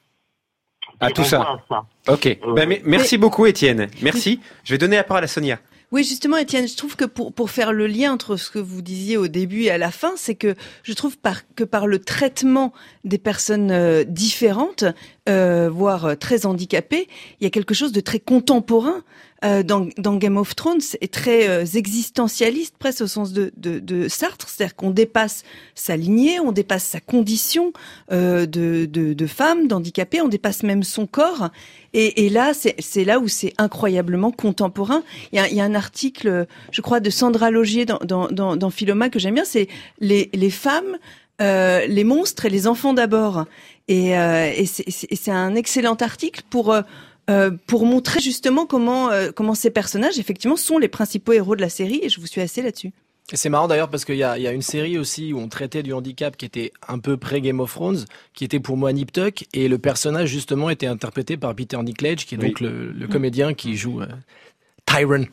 À 1.00 1.10
tout 1.10 1.22
ça. 1.24 1.38
renvoient 1.38 1.62
à 1.68 1.84
ça. 2.06 2.12
Ok. 2.12 2.38
Ben, 2.56 2.80
merci 2.84 3.18
beaucoup, 3.18 3.46
Étienne. 3.46 3.88
Merci. 4.02 4.40
Je 4.64 4.74
vais 4.74 4.78
donner 4.78 4.96
la 4.96 5.04
parole 5.04 5.24
à 5.24 5.28
Sonia. 5.28 5.58
Oui, 5.92 6.04
justement, 6.04 6.38
Étienne, 6.38 6.66
je 6.66 6.74
trouve 6.74 6.96
que 6.96 7.04
pour, 7.04 7.34
pour 7.34 7.50
faire 7.50 7.70
le 7.70 7.86
lien 7.86 8.14
entre 8.14 8.36
ce 8.36 8.50
que 8.50 8.58
vous 8.58 8.80
disiez 8.80 9.18
au 9.18 9.28
début 9.28 9.64
et 9.64 9.70
à 9.70 9.76
la 9.76 9.90
fin, 9.90 10.12
c'est 10.16 10.34
que 10.34 10.54
je 10.84 10.94
trouve 10.94 11.18
par, 11.18 11.42
que 11.54 11.64
par 11.64 11.86
le 11.86 11.98
traitement 11.98 12.72
des 13.04 13.18
personnes 13.18 13.70
euh, 13.70 14.02
différentes, 14.02 14.84
euh, 15.28 15.68
voire 15.68 16.06
euh, 16.06 16.14
très 16.14 16.46
handicapées, 16.46 17.08
il 17.38 17.44
y 17.44 17.46
a 17.46 17.50
quelque 17.50 17.74
chose 17.74 17.92
de 17.92 18.00
très 18.00 18.20
contemporain 18.20 19.04
euh, 19.44 19.62
dans, 19.62 19.88
dans 19.98 20.16
Game 20.16 20.36
of 20.36 20.54
Thrones 20.54 20.80
et 21.00 21.08
très 21.08 21.48
euh, 21.48 21.64
existentialiste, 21.64 22.76
presque 22.78 23.02
au 23.02 23.06
sens 23.06 23.32
de, 23.32 23.52
de, 23.56 23.78
de 23.78 24.08
Sartre, 24.08 24.48
c'est-à-dire 24.48 24.76
qu'on 24.76 24.90
dépasse 24.90 25.44
sa 25.74 25.96
lignée, 25.96 26.40
on 26.40 26.52
dépasse 26.52 26.84
sa 26.84 27.00
condition 27.00 27.72
euh, 28.10 28.46
de, 28.46 28.86
de, 28.86 29.12
de 29.12 29.26
femme, 29.26 29.68
d'handicapé, 29.68 30.20
on 30.20 30.28
dépasse 30.28 30.62
même 30.62 30.82
son 30.82 31.06
corps. 31.06 31.50
Et, 31.92 32.24
et 32.24 32.28
là, 32.28 32.52
c'est 32.54 33.04
là 33.04 33.18
où 33.18 33.28
c'est 33.28 33.52
incroyablement 33.58 34.30
contemporain. 34.30 35.02
Il 35.32 35.36
y 35.36 35.38
a, 35.38 35.48
il 35.48 35.56
y 35.56 35.60
a 35.60 35.64
un 35.64 35.74
article, 35.74 36.46
je 36.70 36.80
crois, 36.80 37.00
de 37.00 37.10
Sandra 37.10 37.50
Logier 37.50 37.84
dans, 37.84 37.98
dans, 38.04 38.28
dans, 38.28 38.56
dans 38.56 38.70
Philoma 38.70 39.10
que 39.10 39.18
j'aime 39.18 39.34
bien, 39.34 39.44
c'est 39.44 39.68
les, 40.00 40.30
les 40.32 40.50
femmes, 40.50 40.98
euh, 41.40 41.86
les 41.86 42.04
monstres 42.04 42.46
et 42.46 42.50
les 42.50 42.66
enfants 42.66 42.94
d'abord. 42.94 43.44
Et, 43.88 44.16
euh, 44.16 44.50
et 44.56 44.66
c'est 44.66 45.30
un 45.30 45.54
excellent 45.54 45.96
article 45.96 46.42
pour... 46.48 46.72
euh, 46.72 46.82
euh, 47.30 47.50
pour 47.66 47.86
montrer 47.86 48.20
justement 48.20 48.66
comment 48.66 49.10
euh, 49.10 49.30
comment 49.30 49.54
ces 49.54 49.70
personnages 49.70 50.18
effectivement 50.18 50.56
sont 50.56 50.78
les 50.78 50.88
principaux 50.88 51.32
héros 51.32 51.56
de 51.56 51.60
la 51.60 51.68
série 51.68 52.00
et 52.02 52.08
je 52.08 52.20
vous 52.20 52.26
suis 52.26 52.40
assez 52.40 52.62
là-dessus. 52.62 52.92
Et 53.32 53.36
c'est 53.36 53.48
marrant 53.48 53.68
d'ailleurs 53.68 53.88
parce 53.88 54.04
qu'il 54.04 54.16
y 54.16 54.24
a, 54.24 54.36
il 54.36 54.42
y 54.42 54.48
a 54.48 54.52
une 54.52 54.62
série 54.62 54.98
aussi 54.98 55.32
où 55.32 55.38
on 55.38 55.48
traitait 55.48 55.82
du 55.82 55.92
handicap 55.92 56.36
qui 56.36 56.44
était 56.44 56.72
un 56.88 56.98
peu 56.98 57.16
pré 57.16 57.40
Game 57.40 57.60
of 57.60 57.72
Thrones, 57.72 58.04
qui 58.34 58.44
était 58.44 58.60
pour 58.60 58.76
moi 58.76 58.92
Nip 58.92 59.12
Tuck, 59.12 59.44
et 59.54 59.68
le 59.68 59.78
personnage 59.78 60.28
justement 60.28 60.68
était 60.68 60.86
interprété 60.86 61.36
par 61.36 61.54
Peter 61.54 61.78
Dinklage, 61.82 62.26
qui 62.26 62.34
est 62.34 62.38
donc 62.38 62.60
le, 62.60 62.90
le 62.90 63.08
comédien 63.08 63.54
qui 63.54 63.76
joue 63.76 64.02
euh, 64.02 64.06
Tyron. 64.84 65.26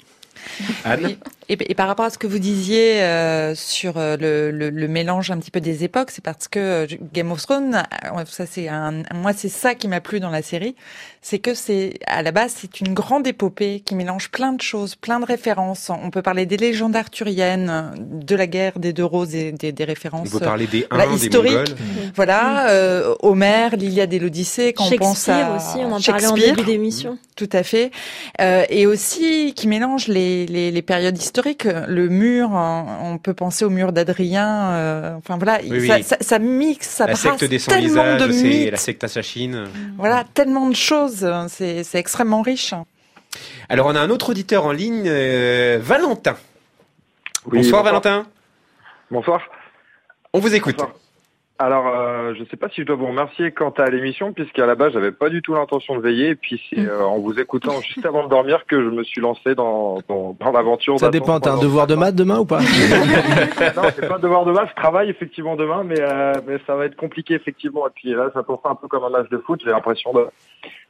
Anne? 0.86 1.18
Et, 1.50 1.58
et 1.72 1.74
par 1.74 1.88
rapport 1.88 2.06
à 2.06 2.10
ce 2.12 2.20
que 2.20 2.28
vous 2.28 2.38
disiez 2.38 3.02
euh, 3.02 3.56
sur 3.56 3.98
euh, 3.98 4.16
le, 4.18 4.52
le, 4.52 4.70
le 4.70 4.88
mélange 4.88 5.32
un 5.32 5.38
petit 5.40 5.50
peu 5.50 5.60
des 5.60 5.84
époques, 5.84 6.12
c'est 6.12 6.24
parce 6.24 6.48
que 6.48 6.60
euh, 6.60 6.88
Game 7.12 7.32
of 7.32 7.42
Thrones, 7.42 7.84
euh, 8.06 8.24
ça 8.28 8.46
c'est 8.46 8.68
un, 8.68 9.02
moi 9.16 9.34
c'est 9.34 9.50
ça 9.50 9.74
qui 9.74 9.88
m'a 9.88 10.00
plu 10.00 10.20
dans 10.20 10.30
la 10.30 10.44
série, 10.44 10.76
c'est 11.24 11.40
que 11.40 11.56
c'est 11.56 11.96
à 12.06 12.22
la 12.22 12.32
base 12.32 12.54
c'est 12.56 12.82
une 12.82 12.94
grande 12.94 13.26
épopée 13.26 13.82
qui 13.84 13.96
mélange 13.96 14.30
plein 14.30 14.54
de 14.54 14.62
choses, 14.62 14.96
plein 14.96 15.20
de 15.20 15.26
références. 15.26 15.90
On 15.90 16.12
peut 16.12 16.22
parler 16.22 16.46
des 16.46 16.58
légendes 16.58 16.96
arthuriennes, 16.96 17.94
de 17.98 18.36
la 18.36 18.46
guerre 18.46 18.78
des 18.78 18.94
deux 18.94 19.06
roses 19.06 19.34
et 19.34 19.52
des, 19.52 19.72
des 19.72 19.84
références. 19.86 20.30
On 20.32 20.38
peut 20.38 20.46
parler 20.46 20.68
des 20.68 20.86
voilà, 20.92 21.08
Huns, 21.08 21.16
des 21.16 21.26
historiques. 21.26 21.52
Mongols. 21.52 21.76
Voilà, 22.16 22.70
euh, 22.70 23.16
Homère, 23.24 23.76
l'Iliade 23.76 24.14
et 24.14 24.20
l'Odyssée. 24.20 24.74
Quand 24.74 24.86
on 24.86 24.98
pense 24.98 25.26
Shakespeare 25.26 25.52
à 25.52 25.56
aussi, 25.56 25.78
on 25.80 25.94
en 25.94 26.00
parlait 26.00 26.28
en 26.28 26.36
Shakespeare. 26.36 26.56
début 26.56 26.72
d'émission. 26.72 27.18
Tout 27.36 27.50
à 27.54 27.64
fait. 27.64 27.90
Euh, 28.40 28.66
et 28.70 28.86
aussi 28.86 29.54
qui 29.56 29.68
mélange 29.68 30.08
les, 30.08 30.46
les, 30.46 30.70
les 30.70 30.82
périodes 30.84 31.18
historiques. 31.18 31.39
Le 31.88 32.07
mur, 32.10 32.52
hein, 32.56 32.99
on 33.03 33.18
peut 33.18 33.34
penser 33.34 33.66
au 33.66 33.70
mur 33.70 33.91
d'Adrien. 33.94 34.72
euh, 34.72 35.16
enfin 35.18 35.38
voilà, 35.38 35.60
Oui, 35.68 35.88
ça, 35.88 35.95
oui. 35.95 36.03
ça, 36.03 36.18
ça 36.20 36.40
mixe, 36.40 36.88
ça 36.88 37.06
la 37.07 37.14
brasse 37.14 37.22
secte 37.22 37.44
des 37.45 37.60
sans 37.60 37.72
tellement 37.72 38.18
de 38.18 38.28
mythes. 38.28 38.72
la 38.72 38.78
secte 38.78 39.03
assasine. 39.03 39.66
Voilà, 39.98 40.24
tellement 40.34 40.68
de 40.70 40.76
choses. 40.76 41.30
C'est 41.49 41.84
c'est 41.84 41.99
extrêmement 41.99 42.41
riche. 42.41 42.74
Alors, 43.70 43.88
on 43.88 43.95
a 43.95 43.99
un 43.99 44.10
autre 44.10 44.30
auditeur 44.32 44.66
en 44.66 44.72
ligne, 44.72 45.03
euh, 45.06 45.78
Valentin. 45.82 46.36
Oui, 47.45 47.57
bonsoir, 47.60 47.84
bonsoir. 47.84 47.84
Valentin. 47.84 48.26
Bonsoir. 49.11 49.41
On 50.34 50.40
vous 50.40 50.53
écoute. 50.56 50.80
Alors, 51.61 51.88
euh, 51.94 52.34
je 52.36 52.40
ne 52.40 52.45
sais 52.45 52.56
pas 52.56 52.69
si 52.69 52.80
je 52.81 52.86
dois 52.86 52.95
vous 52.95 53.07
remercier 53.07 53.52
quant 53.52 53.72
à 53.72 53.90
l'émission, 53.90 54.31
puisqu'à 54.31 54.65
la 54.65 54.76
base, 54.76 54.94
j'avais 54.94 55.11
pas 55.11 55.27
du 55.27 55.41
tout 55.41 55.53
l'intention 55.56 55.98
de 55.98 56.02
veiller. 56.02 56.30
Et 56.30 56.36
puis, 56.36 56.61
c'est 56.69 56.80
euh, 56.80 57.03
en 57.03 57.19
vous 57.19 57.38
écoutant 57.38 57.81
juste 57.94 58.06
avant 58.06 58.23
de 58.23 58.30
dormir 58.30 58.65
que 58.65 58.81
je 58.81 58.88
me 58.90 59.03
suis 59.03 59.19
lancé 59.19 59.56
dans, 59.56 59.99
dans, 60.07 60.38
dans 60.40 60.52
l'aventure. 60.53 60.98
Ça 60.98 61.10
dépend, 61.10 61.41
t'as 61.41 61.52
un 61.52 61.57
devoir 61.61 61.86
de 61.86 61.95
maths 61.95 62.15
demain 62.15 62.40
ou 62.40 62.45
pas 62.45 62.60
non, 63.76 63.84
c'est 63.94 64.07
pas 64.07 64.15
un 64.15 64.19
devoir 64.19 64.45
de 64.45 64.53
base. 64.53 64.69
Je 64.69 64.76
travaille 64.81 65.10
effectivement 65.10 65.57
demain, 65.57 65.84
mais, 65.84 65.99
euh, 65.99 66.31
mais 66.48 66.60
ça 66.65 66.76
va 66.76 66.86
être 66.86 66.95
compliqué 66.95 67.34
effectivement. 67.34 67.86
Et 67.88 67.91
puis 67.94 68.11
là, 68.14 68.30
ça 68.34 68.41
tombe 68.44 68.60
un 68.64 68.76
peu 68.76 68.88
comme 68.88 69.03
un 69.03 69.10
match 69.10 69.30
de 69.30 69.38
foot. 69.40 69.60
J'ai 69.61 69.72
l'impression 69.72 70.14
de- 70.14 70.27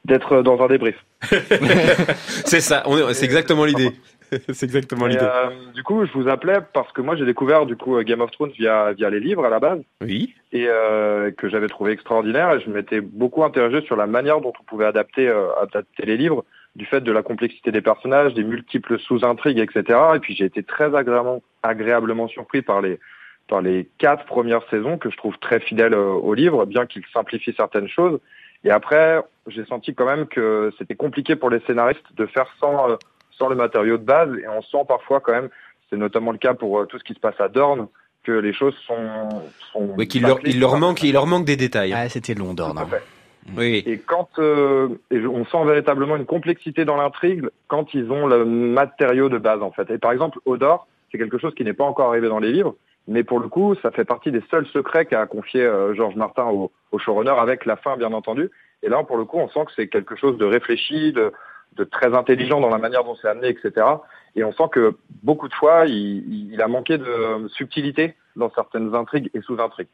d'être 0.04 0.40
dans 0.42 0.60
un 0.62 0.68
débrief. 0.68 0.96
c'est 2.44 2.60
ça, 2.60 2.84
on 2.86 2.96
est- 2.96 3.14
c'est 3.14 3.24
exactement 3.24 3.64
l'idée. 3.64 3.90
c'est 4.52 4.64
exactement 4.64 5.06
l'idée. 5.06 5.22
euh, 5.22 5.50
du 5.74 5.82
coup, 5.82 6.04
je 6.04 6.12
vous 6.12 6.28
appelais 6.28 6.58
parce 6.72 6.92
que 6.92 7.00
moi, 7.00 7.16
j'ai 7.16 7.26
découvert 7.26 7.66
du 7.66 7.76
coup 7.76 8.00
Game 8.02 8.20
of 8.20 8.30
Thrones 8.30 8.52
via 8.52 8.92
via 8.92 9.10
les 9.10 9.20
livres 9.20 9.44
à 9.44 9.50
la 9.50 9.58
base. 9.58 9.80
Oui. 10.00 10.34
Et 10.52 10.66
euh, 10.68 11.30
que 11.30 11.48
j'avais 11.48 11.68
trouvé 11.68 11.92
extraordinaire. 11.92 12.52
Et 12.52 12.60
je 12.60 12.70
m'étais 12.70 13.00
beaucoup 13.00 13.44
interrogé 13.44 13.82
sur 13.82 13.96
la 13.96 14.06
manière 14.06 14.40
dont 14.40 14.52
on 14.58 14.64
pouvait 14.64 14.86
adapter 14.86 15.28
euh, 15.28 15.48
adapter 15.60 16.06
les 16.06 16.16
livres, 16.16 16.44
du 16.76 16.86
fait 16.86 17.00
de 17.00 17.12
la 17.12 17.22
complexité 17.22 17.72
des 17.72 17.82
personnages, 17.82 18.34
des 18.34 18.44
multiples 18.44 18.98
sous-intrigues, 18.98 19.58
etc. 19.58 19.98
Et 20.14 20.18
puis 20.20 20.34
j'ai 20.34 20.44
été 20.44 20.62
très 20.62 20.94
agréablement 20.94 21.42
agréablement 21.62 22.28
surpris 22.28 22.62
par 22.62 22.80
les 22.80 22.98
par 23.48 23.60
les 23.60 23.88
quatre 23.98 24.24
premières 24.24 24.62
saisons 24.70 24.96
que 24.96 25.10
je 25.10 25.16
trouve 25.16 25.36
très 25.38 25.60
fidèles 25.60 25.94
euh, 25.94 26.12
au 26.12 26.34
livre, 26.34 26.64
bien 26.66 26.86
qu'il 26.86 27.02
simplifie 27.12 27.52
certaines 27.56 27.88
choses. 27.88 28.20
Et 28.62 28.70
après, 28.70 29.20
j'ai 29.48 29.64
senti 29.64 29.94
quand 29.94 30.06
même 30.06 30.26
que 30.26 30.70
c'était 30.78 30.94
compliqué 30.94 31.34
pour 31.34 31.50
les 31.50 31.60
scénaristes 31.66 32.14
de 32.16 32.26
faire 32.26 32.46
sans, 32.60 32.90
euh, 32.90 32.96
sans 33.40 33.48
le 33.48 33.56
matériau 33.56 33.96
de 33.98 34.04
base. 34.04 34.30
Et 34.38 34.46
on 34.46 34.62
sent 34.62 34.84
parfois 34.86 35.18
quand 35.18 35.32
même, 35.32 35.48
c'est 35.88 35.96
notamment 35.96 36.30
le 36.30 36.38
cas 36.38 36.54
pour 36.54 36.78
euh, 36.78 36.86
tout 36.86 36.98
ce 36.98 37.04
qui 37.04 37.14
se 37.14 37.18
passe 37.20 37.40
à 37.40 37.48
Dorne, 37.48 37.88
que 38.22 38.32
les 38.32 38.52
choses 38.52 38.76
sont... 38.86 39.28
sont 39.72 39.94
Oui, 39.98 40.06
qu'il 40.06 40.22
leur, 40.22 40.38
il 40.44 40.60
leur 40.60 40.76
manque, 40.76 41.02
il 41.02 41.14
leur 41.14 41.26
manque 41.26 41.46
des 41.46 41.56
détails. 41.56 41.92
Ah, 41.92 42.08
c'était 42.08 42.34
long, 42.34 42.54
Dorne. 42.54 42.78
hein. 42.78 42.86
Oui. 43.56 43.82
Et 43.86 43.98
quand 43.98 44.28
euh, 44.38 44.88
et 45.10 45.26
on 45.26 45.44
sent 45.46 45.64
véritablement 45.64 46.14
une 46.16 46.26
complexité 46.26 46.84
dans 46.84 46.96
l'intrigue 46.96 47.48
quand 47.68 47.94
ils 47.94 48.12
ont 48.12 48.26
le 48.26 48.44
matériau 48.44 49.30
de 49.30 49.38
base 49.38 49.62
en 49.62 49.70
fait. 49.72 49.90
Et 49.90 49.96
par 49.98 50.12
exemple, 50.12 50.38
Odor, 50.44 50.86
c'est 51.10 51.16
quelque 51.18 51.38
chose 51.38 51.54
qui 51.54 51.64
n'est 51.64 51.72
pas 51.72 51.84
encore 51.84 52.10
arrivé 52.10 52.28
dans 52.28 52.38
les 52.38 52.52
livres, 52.52 52.74
mais 53.08 53.24
pour 53.24 53.40
le 53.40 53.48
coup, 53.48 53.74
ça 53.82 53.90
fait 53.90 54.04
partie 54.04 54.30
des 54.30 54.42
seuls 54.50 54.66
secrets 54.66 55.06
qu'a 55.06 55.26
confié 55.26 55.62
euh, 55.62 55.94
Georges 55.94 56.16
Martin 56.16 56.44
au, 56.44 56.70
au 56.92 56.98
showrunner 56.98 57.34
avec 57.38 57.64
la 57.64 57.76
fin 57.76 57.96
bien 57.96 58.12
entendu. 58.12 58.50
Et 58.82 58.88
là, 58.90 59.02
pour 59.04 59.16
le 59.16 59.24
coup, 59.24 59.38
on 59.38 59.48
sent 59.48 59.64
que 59.66 59.72
c'est 59.74 59.88
quelque 59.88 60.16
chose 60.16 60.36
de 60.36 60.44
réfléchi, 60.44 61.12
de, 61.12 61.32
de 61.76 61.84
très 61.84 62.14
intelligent 62.14 62.60
dans 62.60 62.68
la 62.68 62.78
manière 62.78 63.04
dont 63.04 63.16
c'est 63.20 63.28
amené, 63.28 63.48
etc. 63.48 63.86
Et 64.36 64.44
on 64.44 64.52
sent 64.52 64.68
que 64.72 64.96
beaucoup 65.22 65.48
de 65.48 65.54
fois, 65.54 65.86
il, 65.86 66.60
a 66.62 66.68
manqué 66.68 66.98
de 66.98 67.48
subtilité 67.48 68.14
dans 68.36 68.50
certaines 68.54 68.94
intrigues 68.94 69.30
et 69.34 69.40
sous-intrigues. 69.40 69.88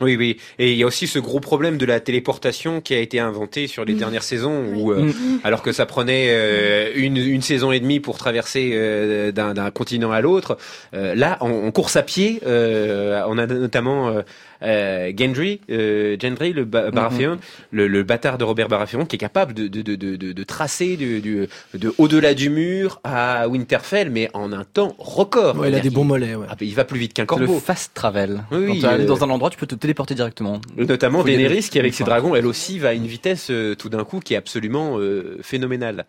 Oui, 0.00 0.16
oui. 0.16 0.38
Et 0.58 0.72
il 0.72 0.78
y 0.78 0.82
a 0.82 0.86
aussi 0.86 1.06
ce 1.06 1.20
gros 1.20 1.38
problème 1.38 1.78
de 1.78 1.86
la 1.86 2.00
téléportation 2.00 2.80
qui 2.80 2.94
a 2.94 2.98
été 2.98 3.20
inventé 3.20 3.68
sur 3.68 3.84
les 3.84 3.94
dernières 3.94 4.24
saisons, 4.24 4.64
où, 4.74 4.90
euh, 4.90 5.12
alors 5.44 5.62
que 5.62 5.70
ça 5.70 5.86
prenait 5.86 6.30
euh, 6.30 6.90
une, 6.96 7.16
une 7.16 7.42
saison 7.42 7.70
et 7.70 7.78
demie 7.78 8.00
pour 8.00 8.18
traverser 8.18 8.72
euh, 8.74 9.30
d'un 9.30 9.70
continent 9.70 10.10
à 10.10 10.20
l'autre, 10.20 10.58
euh, 10.94 11.14
là, 11.14 11.36
en, 11.40 11.48
en 11.48 11.70
course 11.70 11.94
à 11.94 12.02
pied, 12.02 12.40
euh, 12.44 13.22
on 13.28 13.38
a 13.38 13.46
notamment 13.46 14.16
euh, 14.64 15.12
Gendry, 15.16 15.60
euh, 15.70 16.16
Gendry, 16.20 16.52
le 16.52 16.64
ba- 16.64 16.90
Baratheon, 16.90 17.38
le, 17.70 17.86
le 17.86 18.02
bâtard 18.02 18.38
de 18.38 18.44
Robert 18.44 18.68
Baratheon, 18.68 19.04
qui 19.06 19.16
est 19.16 19.18
capable 19.18 19.54
de, 19.54 19.68
de, 19.68 19.82
de, 19.82 19.94
de, 19.94 20.16
de, 20.16 20.32
de 20.32 20.42
tracer 20.44 20.96
du, 20.96 21.20
du- 21.20 21.46
de 21.74 21.94
au-delà 21.98 22.34
du 22.34 22.50
mur 22.50 23.00
à 23.04 23.48
Winterfell, 23.48 24.10
mais 24.10 24.30
en 24.34 24.52
un 24.52 24.64
temps 24.64 24.94
record. 24.98 25.58
Ouais, 25.58 25.68
il 25.70 25.74
a 25.74 25.80
des 25.80 25.90
bons 25.90 26.04
mollets. 26.04 26.34
Ouais. 26.34 26.46
Ah, 26.48 26.56
il 26.60 26.74
va 26.74 26.84
plus 26.84 26.98
vite 26.98 27.12
qu'un 27.14 27.22
Le 27.22 27.26
corbeau. 27.26 27.58
fast 27.60 27.92
travel. 27.94 28.42
Oui, 28.50 28.80
Quand 28.80 28.88
euh, 28.88 29.04
dans 29.06 29.22
un 29.24 29.30
endroit, 29.30 29.50
tu 29.50 29.58
peux 29.58 29.66
te 29.66 29.74
téléporter 29.74 30.14
directement. 30.14 30.60
Notamment 30.76 31.22
Daenerys 31.22 31.68
qui, 31.70 31.78
avec 31.78 31.92
ses 31.94 32.04
fois. 32.04 32.06
dragons, 32.14 32.34
elle 32.34 32.46
aussi 32.46 32.78
va 32.78 32.88
à 32.90 32.92
une 32.94 33.06
vitesse 33.06 33.48
euh, 33.50 33.74
tout 33.74 33.88
d'un 33.88 34.04
coup 34.04 34.20
qui 34.20 34.34
est 34.34 34.36
absolument 34.36 34.98
euh, 34.98 35.38
phénoménale. 35.42 36.06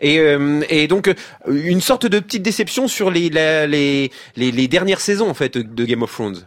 Et, 0.00 0.20
euh, 0.20 0.60
et 0.70 0.86
donc 0.86 1.12
une 1.48 1.80
sorte 1.80 2.06
de 2.06 2.20
petite 2.20 2.42
déception 2.42 2.86
sur 2.86 3.10
les, 3.10 3.28
la- 3.28 3.66
les, 3.66 4.12
les, 4.36 4.52
les 4.52 4.68
dernières 4.68 5.00
saisons 5.00 5.28
en 5.28 5.34
fait 5.34 5.58
de 5.58 5.84
Game 5.84 6.02
of 6.02 6.12
Thrones. 6.12 6.46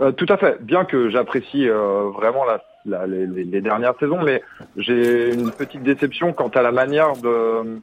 Euh, 0.00 0.12
tout 0.12 0.26
à 0.28 0.36
fait. 0.36 0.62
Bien 0.62 0.84
que 0.84 1.08
j'apprécie 1.08 1.68
euh, 1.68 2.10
vraiment 2.14 2.44
la, 2.44 2.62
la- 2.84 3.06
les, 3.06 3.26
les- 3.26 3.60
dernières 3.60 3.94
saisons, 3.98 4.22
mais 4.22 4.42
j'ai 4.76 5.32
une 5.34 5.50
petite 5.50 5.82
déception 5.82 6.32
quant 6.32 6.48
à 6.48 6.62
la 6.62 6.72
manière 6.72 7.16
de. 7.16 7.80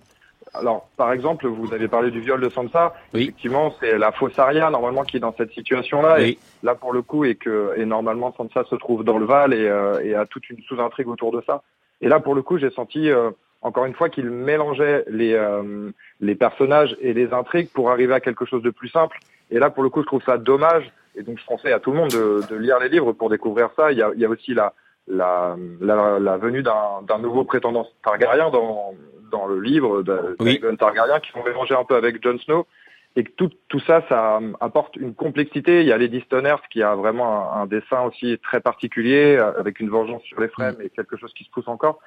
Alors, 0.54 0.88
par 0.98 1.12
exemple, 1.12 1.48
vous 1.48 1.74
avez 1.74 1.88
parlé 1.88 2.12
du 2.12 2.20
viol 2.20 2.40
de 2.40 2.50
Sansa. 2.50 2.94
Effectivement, 3.16 3.74
c'est 3.80 3.98
la 3.98 4.12
fausse 4.12 4.38
Arya 4.38 4.70
normalement 4.70 5.04
qui 5.04 5.18
est 5.18 5.20
dans 5.20 5.34
cette 5.36 5.52
situation-là. 5.52 6.18
Oui. 6.20 6.38
Et 6.62 6.66
là, 6.66 6.76
pour 6.76 6.94
le 6.94 7.02
coup, 7.02 7.26
et 7.26 7.34
que 7.34 7.74
et 7.78 7.86
normalement 7.86 8.32
Sansa 8.38 8.64
se 8.66 8.76
trouve 8.76 9.04
dans 9.04 9.18
le 9.18 9.26
Val 9.26 9.52
et, 9.54 9.68
euh, 9.68 10.00
et 10.04 10.14
a 10.14 10.28
toute 10.28 10.48
une 10.52 10.62
sous-intrigue 10.68 11.08
autour 11.08 11.32
de 11.32 11.42
ça. 11.48 11.64
Et 12.02 12.08
là, 12.08 12.20
pour 12.20 12.36
le 12.36 12.44
coup, 12.44 12.60
j'ai 12.60 12.70
senti 12.70 13.10
euh, 13.10 13.32
encore 13.64 13.86
une 13.86 13.96
fois 13.96 14.10
qu'il 14.10 14.30
mélangeait 14.30 15.04
les 15.08 15.34
euh, 15.34 15.90
les 16.22 16.36
personnages 16.36 16.96
et 17.02 17.14
les 17.14 17.34
intrigues 17.34 17.70
pour 17.74 17.90
arriver 17.90 18.14
à 18.14 18.20
quelque 18.20 18.46
chose 18.46 18.62
de 18.62 18.70
plus 18.70 18.90
simple. 18.90 19.18
Et 19.50 19.58
là, 19.58 19.72
pour 19.72 19.82
le 19.82 19.90
coup, 19.90 20.02
je 20.02 20.08
trouve 20.08 20.22
ça 20.24 20.38
dommage. 20.38 20.92
Et 21.16 21.24
donc, 21.24 21.38
je 21.40 21.46
conseille 21.46 21.74
à 21.74 21.80
tout 21.80 21.92
le 21.92 21.98
monde 21.98 22.12
de, 22.12 22.42
de 22.50 22.56
lire 22.56 22.80
les 22.80 22.90
livres 22.90 23.14
pour 23.14 23.30
découvrir 23.30 23.70
ça. 23.76 23.92
Il 23.92 23.98
y 23.98 24.02
a, 24.02 24.12
il 24.16 24.20
y 24.20 24.26
a 24.26 24.30
aussi 24.30 24.54
la, 24.54 24.74
la, 25.08 25.56
la, 25.80 26.20
la 26.20 26.38
venue 26.38 26.64
d'un 26.64 27.20
nouveau 27.20 27.44
prétendant 27.44 27.88
Targaryen 28.04 28.50
dans, 28.50 28.94
dans 29.32 29.46
le 29.46 29.60
livre 29.60 30.02
de 30.02 30.36
Aegon 30.46 30.76
Targaryen 30.76 31.20
qui 31.20 31.32
sont 31.32 31.44
mélangés 31.44 31.76
un 31.76 31.84
peu 31.84 31.96
avec 31.96 32.24
Jon 32.24 32.38
Snow. 32.40 32.66
Et 33.16 33.24
tout, 33.24 33.52
tout 33.68 33.80
ça, 33.82 34.04
ça 34.10 34.40
apporte 34.60 34.96
une 34.96 35.14
complexité. 35.14 35.82
Il 35.82 35.88
y 35.88 35.92
a 35.92 35.98
Lady 36.00 36.22
Stoners 36.22 36.56
qui 36.72 36.82
a 36.82 36.96
vraiment 36.96 37.54
un, 37.54 37.62
un 37.62 37.66
dessin 37.68 38.02
aussi 38.02 38.40
très 38.40 38.60
particulier, 38.60 39.38
euh, 39.38 39.60
avec 39.60 39.80
une 39.80 39.90
vengeance 39.90 40.24
sur 40.24 40.42
les 40.42 40.48
frames 40.48 40.78
et 40.82 40.90
quelque 40.90 41.16
chose 41.16 41.32
qui 41.34 41.44
se 41.44 41.52
pousse 41.52 41.68
encore. 41.68 42.00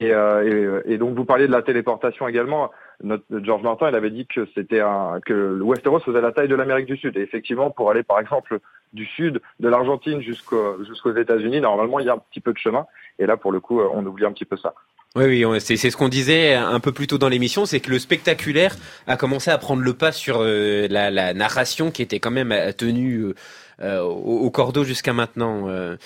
Et, 0.00 0.12
euh, 0.12 0.82
et, 0.86 0.94
et 0.94 0.98
donc 0.98 1.16
vous 1.16 1.24
parliez 1.24 1.46
de 1.46 1.52
la 1.52 1.62
téléportation 1.62 2.28
également. 2.28 2.70
Notre, 3.02 3.24
George 3.42 3.62
Martin, 3.62 3.88
il 3.88 3.94
avait 3.94 4.10
dit 4.10 4.26
que 4.26 4.46
c'était 4.54 4.80
un, 4.80 5.20
que 5.24 5.32
le 5.32 5.62
Westeros 5.62 6.00
faisait 6.00 6.20
la 6.20 6.32
taille 6.32 6.48
de 6.48 6.54
l'Amérique 6.54 6.86
du 6.86 6.96
Sud. 6.96 7.16
Et 7.16 7.20
effectivement, 7.20 7.70
pour 7.70 7.90
aller 7.90 8.02
par 8.02 8.20
exemple 8.20 8.58
du 8.92 9.04
sud 9.06 9.40
de 9.60 9.68
l'Argentine 9.68 10.20
jusqu'au- 10.22 10.82
jusqu'aux 10.84 11.14
États-Unis, 11.14 11.60
normalement 11.60 11.98
il 12.00 12.06
y 12.06 12.08
a 12.08 12.14
un 12.14 12.18
petit 12.18 12.40
peu 12.40 12.52
de 12.52 12.58
chemin. 12.58 12.86
Et 13.18 13.26
là, 13.26 13.36
pour 13.36 13.52
le 13.52 13.60
coup, 13.60 13.80
on 13.80 14.06
oublie 14.06 14.24
un 14.24 14.32
petit 14.32 14.44
peu 14.44 14.56
ça. 14.56 14.74
Oui, 15.16 15.44
oui, 15.44 15.60
c'est 15.60 15.76
ce 15.76 15.96
qu'on 15.96 16.08
disait 16.08 16.54
un 16.54 16.80
peu 16.80 16.92
plus 16.92 17.06
tôt 17.06 17.16
dans 17.18 17.30
l'émission, 17.30 17.64
c'est 17.64 17.80
que 17.80 17.90
le 17.90 17.98
spectaculaire 17.98 18.76
a 19.06 19.16
commencé 19.16 19.50
à 19.50 19.56
prendre 19.58 19.82
le 19.82 19.94
pas 19.94 20.12
sur 20.12 20.40
euh, 20.42 20.86
la, 20.90 21.10
la 21.10 21.32
narration 21.32 21.90
qui 21.90 22.02
était 22.02 22.20
quand 22.20 22.30
même 22.30 22.52
euh, 22.52 22.72
tenue 22.72 23.20
euh, 23.20 23.34
euh, 23.80 24.00
au, 24.02 24.40
au 24.46 24.50
cordeau 24.50 24.84
jusqu'à 24.84 25.12
maintenant. 25.12 25.68
euh. 25.68 25.96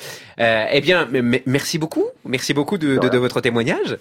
Euh, 0.41 0.65
eh 0.71 0.81
bien, 0.81 1.09
merci 1.47 1.79
beaucoup, 1.79 2.05
merci 2.25 2.55
beaucoup 2.55 2.79
de, 2.79 2.97
de- 2.97 3.09
de 3.09 3.19
votre 3.19 3.41
témoignage. 3.41 3.99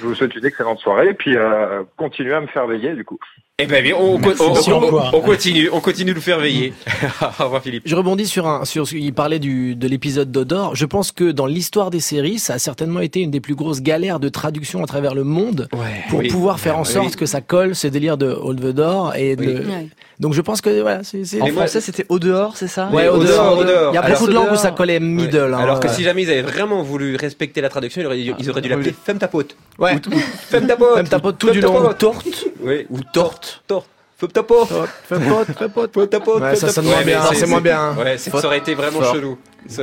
Je 0.00 0.04
vous 0.06 0.14
souhaite 0.14 0.34
une 0.34 0.44
excellente 0.44 0.80
soirée 0.80 1.10
et 1.10 1.14
puis 1.14 1.36
euh, 1.36 1.84
continuez 1.96 2.34
à 2.34 2.40
me 2.40 2.46
faire 2.48 2.66
veiller 2.66 2.94
du 2.94 3.04
coup. 3.04 3.18
Eh 3.60 3.66
ben, 3.66 3.82
bien, 3.82 3.96
on, 3.98 4.18
Merci. 4.20 4.40
on- 4.40 4.52
on- 4.52 4.54
Sur 4.54 4.76
on- 4.76 4.88
quoi 4.88 5.10
on 5.12 5.20
continue, 5.20 5.68
on 5.72 5.80
continue 5.80 6.10
de 6.12 6.14
le 6.14 6.20
faire 6.20 6.38
veiller. 6.38 6.72
Au 7.40 7.42
revoir 7.42 7.60
Philippe. 7.60 7.82
Je 7.86 7.96
rebondis 7.96 8.26
sur 8.28 8.46
un, 8.46 8.64
sur 8.64 8.86
ce 8.86 8.92
qu'il 8.94 9.12
parlait 9.12 9.40
du, 9.40 9.74
de 9.74 9.88
l'épisode 9.88 10.30
d'Odor. 10.30 10.76
Je 10.76 10.86
pense 10.86 11.10
que 11.10 11.32
dans 11.32 11.46
l'histoire 11.46 11.90
des 11.90 11.98
séries, 11.98 12.38
ça 12.38 12.54
a 12.54 12.58
certainement 12.60 13.00
été 13.00 13.18
une 13.18 13.32
des 13.32 13.40
plus 13.40 13.56
grosses 13.56 13.80
galères 13.82 14.20
de 14.20 14.28
traduction 14.28 14.80
à 14.84 14.86
travers 14.86 15.12
le 15.12 15.24
monde 15.24 15.66
pour 16.08 16.20
oui. 16.20 16.28
pouvoir 16.28 16.60
faire 16.60 16.78
en 16.78 16.82
Oui. 16.82 16.86
sorte 16.86 17.16
que 17.16 17.26
ça 17.26 17.40
colle 17.40 17.74
ce 17.74 17.88
délire 17.88 18.16
de 18.16 18.28
Old 18.28 18.60
the 18.60 18.66
Door 18.72 19.16
et 19.16 19.34
de... 19.34 19.44
Oui. 19.44 19.54
Ouais. 19.66 19.88
Donc 20.20 20.34
je 20.34 20.40
pense 20.40 20.60
que 20.60 20.80
voilà, 20.80 21.02
c'est 21.02 21.24
c'est- 21.24 21.40
En 21.42 21.46
français, 21.48 21.80
c'était 21.80 22.06
au 22.10 22.20
dehors, 22.20 22.56
c'est 22.56 22.68
ça? 22.68 22.88
Ouais, 22.92 23.08
Oui, 23.08 23.18
au 23.20 23.24
dehors. 23.24 23.60
Il 23.90 23.94
y 23.94 23.98
a 23.98 24.02
beaucoup 24.08 24.28
de 24.28 24.34
langues 24.34 24.52
où 24.52 24.56
ça 24.56 24.70
collait 24.70 25.00
middle. 25.00 25.52
hein. 25.52 25.58
Alors 25.58 25.80
que 25.80 25.88
Ouais. 25.88 25.94
si 25.94 26.04
jamais 26.04 26.22
ils 26.22 26.30
avaient 26.30 26.42
vraiment 26.42 26.84
voulu 26.84 27.16
respecter 27.16 27.60
la 27.60 27.68
traduction, 27.70 28.02
ils 28.02 28.06
auraient, 28.06 28.20
ils 28.38 28.50
auraient 28.50 28.60
dû 28.60 28.68
l'appeler 28.68 28.94
Femme 29.04 29.18
ta 29.18 29.26
pote. 29.26 29.56
Ouais. 29.80 29.94
Ou- 29.96 30.18
Femme 30.48 30.68
ta 30.68 30.76
pote. 30.76 30.94
Femme 30.94 31.08
ta 31.08 31.18
pote 31.18 31.38
tout 31.38 31.50
du 31.50 31.60
long. 31.60 31.92
Torte. 31.98 32.24
Oui, 32.60 32.86
ou 32.90 32.98
torte. 33.12 33.47
Torte. 33.66 33.86
Femme 34.16 34.30
ta 34.32 34.42
pote. 34.42 34.68
Femme 34.68 35.28
pote, 35.28 35.46
femme 35.56 35.70
pote. 35.70 35.94
Femme 35.94 36.08
ta 36.08 36.18
pote. 36.20 36.42
Ouais, 36.42 36.56
ça 36.56 36.66
ta 36.66 36.72
sonne 36.72 36.84
pote. 36.86 36.94
moins 36.94 37.04
bien, 37.04 37.22
c'est 37.34 37.46
moins 37.46 37.60
bien. 37.60 37.94
Ouais, 37.96 38.18
c'est- 38.18 38.30
Fort. 38.30 38.40
ça 38.40 38.48
aurait 38.48 38.58
été 38.58 38.74
vraiment 38.74 39.00
chelou. 39.12 39.38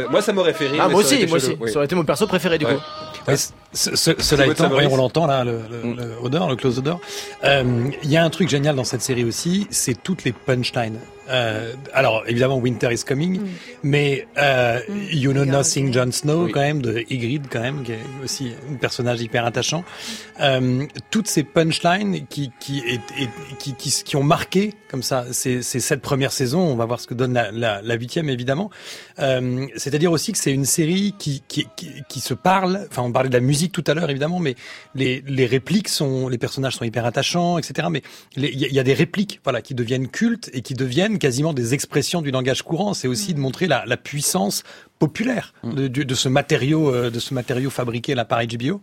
Moi, 0.09 0.21
ça 0.21 0.33
m'aurait 0.33 0.53
fait 0.53 0.67
rire. 0.67 0.81
Ah, 0.85 0.89
moi 0.89 0.99
aussi, 0.99 1.25
moi 1.27 1.37
aussi. 1.37 1.57
Ça 1.67 1.77
aurait 1.77 1.85
été 1.85 1.95
mon 1.95 2.03
perso 2.03 2.27
préféré 2.27 2.57
du 2.57 2.65
Ouais. 2.65 2.75
coup. 2.75 3.31
Ce- 3.75 3.95
ce- 3.95 4.11
cela 4.19 4.47
étant, 4.47 4.71
on 4.71 4.95
l'entend 4.97 5.27
là, 5.27 5.43
le, 5.43 5.59
le, 5.69 5.93
le 5.93 6.11
odeur, 6.23 6.49
le 6.49 6.55
close 6.55 6.79
odor. 6.79 6.99
Euh, 7.43 7.89
Il 8.03 8.09
y 8.09 8.17
a 8.17 8.23
un 8.23 8.29
truc 8.31 8.49
génial 8.49 8.75
dans 8.75 8.83
cette 8.85 9.01
série 9.03 9.23
aussi, 9.23 9.67
c'est 9.69 10.01
toutes 10.01 10.23
les 10.23 10.31
punchlines. 10.31 10.97
Euh, 11.27 11.73
alors 11.91 12.21
évidemment, 12.27 12.57
Winter 12.57 12.93
is 12.93 13.03
coming, 13.03 13.41
mais 13.81 14.27
euh, 14.37 14.79
You 15.11 15.31
Know 15.33 15.43
Nothing, 15.43 15.91
Jon 15.91 16.11
Snow 16.11 16.49
quand 16.49 16.59
même 16.59 16.83
de 16.83 17.03
Ygritte 17.09 17.45
quand 17.49 17.61
même, 17.61 17.81
qui 17.81 17.93
est 17.93 17.99
aussi 18.23 18.51
un 18.71 18.75
personnage 18.75 19.21
hyper 19.21 19.43
attachant. 19.43 19.83
Euh, 20.39 20.85
toutes 21.09 21.27
ces 21.27 21.41
punchlines 21.43 22.27
qui 22.27 22.51
qui, 22.59 22.83
qui 23.57 23.73
qui 23.73 23.89
qui 24.03 24.15
ont 24.15 24.21
marqué 24.23 24.75
comme 24.91 25.01
ça 25.01 25.25
ces, 25.31 25.63
ces 25.63 25.79
sept 25.79 25.99
premières 25.99 26.31
saisons. 26.31 26.61
On 26.61 26.75
va 26.75 26.85
voir 26.85 26.99
ce 26.99 27.07
que 27.07 27.15
donne 27.15 27.33
la 27.33 27.51
la, 27.51 27.81
la 27.81 27.95
huitième 27.95 28.29
évidemment. 28.29 28.69
Euh, 29.17 29.65
C'est-à-dire 29.77 30.11
aussi 30.11 30.31
que 30.31 30.37
c'est 30.37 30.51
une 30.51 30.65
série 30.65 31.15
qui, 31.17 31.41
qui, 31.47 31.65
qui, 31.75 31.89
qui 32.07 32.19
se 32.19 32.35
parle. 32.35 32.85
Enfin, 32.91 33.01
on 33.01 33.11
parlait 33.11 33.29
de 33.29 33.33
la 33.33 33.39
musique 33.39 33.64
tout 33.73 33.83
à 33.87 33.93
l'heure, 33.93 34.09
évidemment, 34.09 34.39
mais 34.39 34.55
les, 34.93 35.23
les 35.27 35.45
répliques 35.45 35.89
sont, 35.89 36.27
les 36.27 36.37
personnages 36.37 36.75
sont 36.75 36.85
hyper 36.85 37.05
attachants, 37.05 37.57
etc. 37.57 37.87
Mais 37.91 38.01
il 38.35 38.45
y, 38.45 38.73
y 38.73 38.79
a 38.79 38.83
des 38.83 38.93
répliques, 38.93 39.39
voilà, 39.43 39.61
qui 39.61 39.75
deviennent 39.75 40.07
cultes 40.07 40.49
et 40.53 40.61
qui 40.61 40.73
deviennent 40.73 41.19
quasiment 41.19 41.53
des 41.53 41.73
expressions 41.73 42.21
du 42.21 42.31
langage 42.31 42.63
courant. 42.63 42.93
C'est 42.93 43.07
aussi 43.07 43.33
de 43.33 43.39
montrer 43.39 43.67
la, 43.67 43.85
la 43.85 43.97
puissance 43.97 44.63
populaire 44.99 45.53
de, 45.63 45.87
de, 45.87 46.03
de 46.03 46.15
ce 46.15 46.29
matériau, 46.29 46.89
euh, 46.93 47.09
de 47.09 47.19
ce 47.19 47.33
matériau 47.33 47.69
fabriqué 47.69 48.15
là 48.15 48.23
par 48.25 48.39
HBO. 48.45 48.81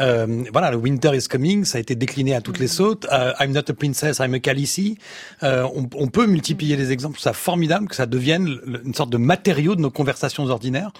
Euh, 0.00 0.44
voilà, 0.52 0.70
le 0.70 0.76
Winter 0.76 1.10
is 1.14 1.28
coming, 1.28 1.64
ça 1.64 1.78
a 1.78 1.80
été 1.80 1.94
décliné 1.94 2.34
à 2.34 2.40
toutes 2.40 2.58
les 2.58 2.66
sautes. 2.66 3.06
Euh, 3.12 3.32
I'm 3.40 3.52
not 3.52 3.62
a 3.68 3.72
princess, 3.72 4.18
I'm 4.18 4.34
a 4.34 4.40
Khaleesi. 4.40 4.98
Euh, 5.42 5.66
on, 5.74 5.88
on 5.94 6.08
peut 6.08 6.26
multiplier 6.26 6.76
les 6.76 6.90
exemples. 6.90 7.18
C'est 7.20 7.32
formidable 7.34 7.88
que 7.88 7.94
ça 7.94 8.06
devienne 8.06 8.58
une 8.84 8.94
sorte 8.94 9.10
de 9.10 9.18
matériau 9.18 9.76
de 9.76 9.80
nos 9.80 9.90
conversations 9.90 10.46
ordinaires. 10.46 10.92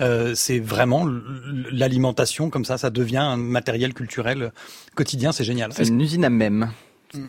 Euh, 0.00 0.34
c'est 0.34 0.58
vraiment 0.58 1.06
l'alimentation 1.70 2.50
comme 2.50 2.64
ça, 2.64 2.78
ça 2.78 2.90
devient 2.90 3.18
un 3.18 3.36
matériel 3.36 3.94
culturel 3.94 4.52
quotidien. 4.94 5.32
C'est 5.32 5.44
génial. 5.44 5.72
C'est 5.72 5.88
une 5.88 6.00
usine 6.00 6.24
à 6.24 6.30
même. 6.30 6.70
You 7.14 7.24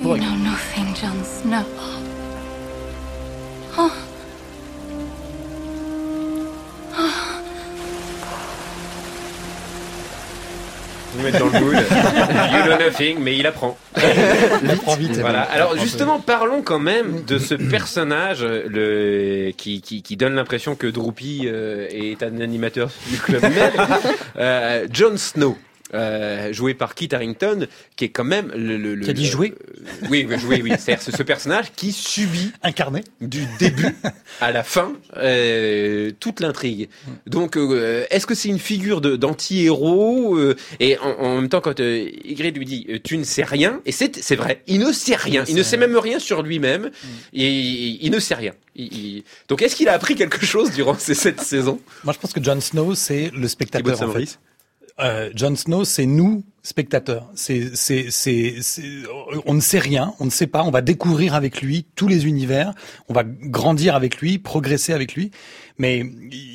know 0.00 0.16
nothing, 0.16 0.94
Jon 0.94 1.24
Snow. 1.24 1.64
Oh. 3.78 3.90
Nous 11.16 11.22
mettre 11.22 11.38
dans 11.38 11.46
le 11.46 11.60
mood. 11.60 11.74
you 11.74 12.62
know 12.64 12.78
nothing, 12.78 13.18
mais 13.20 13.36
il 13.36 13.46
apprend. 13.46 13.76
Il 14.62 14.70
apprend 14.70 14.96
vite. 14.96 15.18
Voilà. 15.18 15.48
Il 15.50 15.56
Alors 15.56 15.76
justement, 15.76 16.20
parlons 16.20 16.62
quand 16.62 16.78
même 16.78 17.22
de 17.24 17.38
ce 17.38 17.54
personnage 17.70 18.42
le, 18.44 19.50
qui, 19.56 19.80
qui, 19.80 20.02
qui 20.02 20.16
donne 20.16 20.34
l'impression 20.34 20.74
que 20.74 20.86
Droopy 20.86 21.42
euh, 21.44 21.86
est 21.90 22.22
un 22.22 22.40
animateur 22.40 22.90
du 23.08 23.18
club 23.18 23.42
Med. 23.42 23.72
Euh, 24.38 24.86
Jon 24.90 25.16
Snow. 25.16 25.56
Euh, 25.94 26.52
joué 26.52 26.74
par 26.74 26.94
Kit 26.94 27.08
Harington, 27.12 27.66
qui 27.96 28.04
est 28.06 28.08
quand 28.10 28.24
même 28.24 28.50
le. 28.56 28.76
le, 28.76 28.94
le 28.94 29.04
Qui 29.04 29.10
a 29.10 29.14
dit 29.14 29.26
jouer 29.26 29.54
Oui, 30.10 30.26
oui, 30.28 30.38
jouer, 30.38 30.62
oui. 30.62 30.72
C'est 30.78 31.00
ce, 31.00 31.10
ce 31.12 31.22
personnage 31.22 31.72
qui 31.76 31.92
subit 31.92 32.52
incarné 32.62 33.02
du 33.20 33.46
début 33.58 33.94
à 34.40 34.52
la 34.52 34.62
fin 34.62 34.92
euh, 35.16 36.10
toute 36.20 36.40
l'intrigue. 36.40 36.88
Donc, 37.26 37.56
euh, 37.56 38.04
est-ce 38.10 38.26
que 38.26 38.34
c'est 38.34 38.48
une 38.48 38.58
figure 38.58 39.00
d'anti-héros 39.00 40.36
euh, 40.36 40.56
Et 40.80 40.98
en, 40.98 41.10
en 41.10 41.34
même 41.36 41.48
temps, 41.48 41.60
quand 41.60 41.80
euh, 41.80 42.08
Ygritte 42.24 42.56
lui 42.56 42.64
dit 42.64 42.86
euh, 42.88 42.98
tu 43.02 43.18
ne 43.18 43.24
sais 43.24 43.44
rien, 43.44 43.80
et 43.86 43.92
c'est 43.92 44.16
c'est 44.16 44.36
vrai, 44.36 44.62
il 44.66 44.78
ne 44.80 44.92
sait 44.92 45.16
rien, 45.16 45.44
il 45.48 45.54
ne 45.56 45.62
sait 45.62 45.76
même 45.76 45.96
rien 45.96 46.18
sur 46.18 46.42
lui-même, 46.42 46.90
et 47.32 47.48
il, 47.50 47.98
il 48.02 48.10
ne 48.10 48.18
sait 48.18 48.34
rien. 48.34 48.52
Il- 48.74 48.92
il- 48.92 49.24
Donc, 49.48 49.60
est-ce 49.62 49.76
qu'il 49.76 49.88
a 49.88 49.92
appris 49.92 50.14
quelque 50.14 50.44
chose 50.46 50.70
durant 50.72 50.96
ces 50.98 51.14
sept 51.14 51.40
saisons? 51.42 51.80
Moi, 52.04 52.14
je 52.14 52.18
pense 52.18 52.32
que 52.32 52.42
Jon 52.42 52.60
Snow, 52.60 52.94
c'est 52.94 53.30
le 53.34 53.46
spectateur. 53.48 54.02
En 54.02 54.12
fait. 54.12 54.38
Euh, 55.02 55.30
Jon 55.34 55.56
Snow, 55.56 55.84
c'est 55.84 56.06
nous 56.06 56.44
spectateur. 56.62 57.28
C'est, 57.34 57.74
c'est, 57.74 58.06
c'est, 58.10 58.56
c'est- 58.60 59.02
on 59.46 59.54
ne 59.54 59.60
sait 59.60 59.80
rien, 59.80 60.14
on 60.20 60.26
ne 60.26 60.30
sait 60.30 60.46
pas. 60.46 60.62
On 60.62 60.70
va 60.70 60.80
découvrir 60.80 61.34
avec 61.34 61.60
lui 61.60 61.86
tous 61.96 62.06
les 62.06 62.26
univers. 62.26 62.72
On 63.08 63.14
va 63.14 63.24
grandir 63.24 63.96
avec 63.96 64.18
lui, 64.18 64.38
progresser 64.38 64.92
avec 64.92 65.14
lui. 65.16 65.32
Mais 65.78 66.04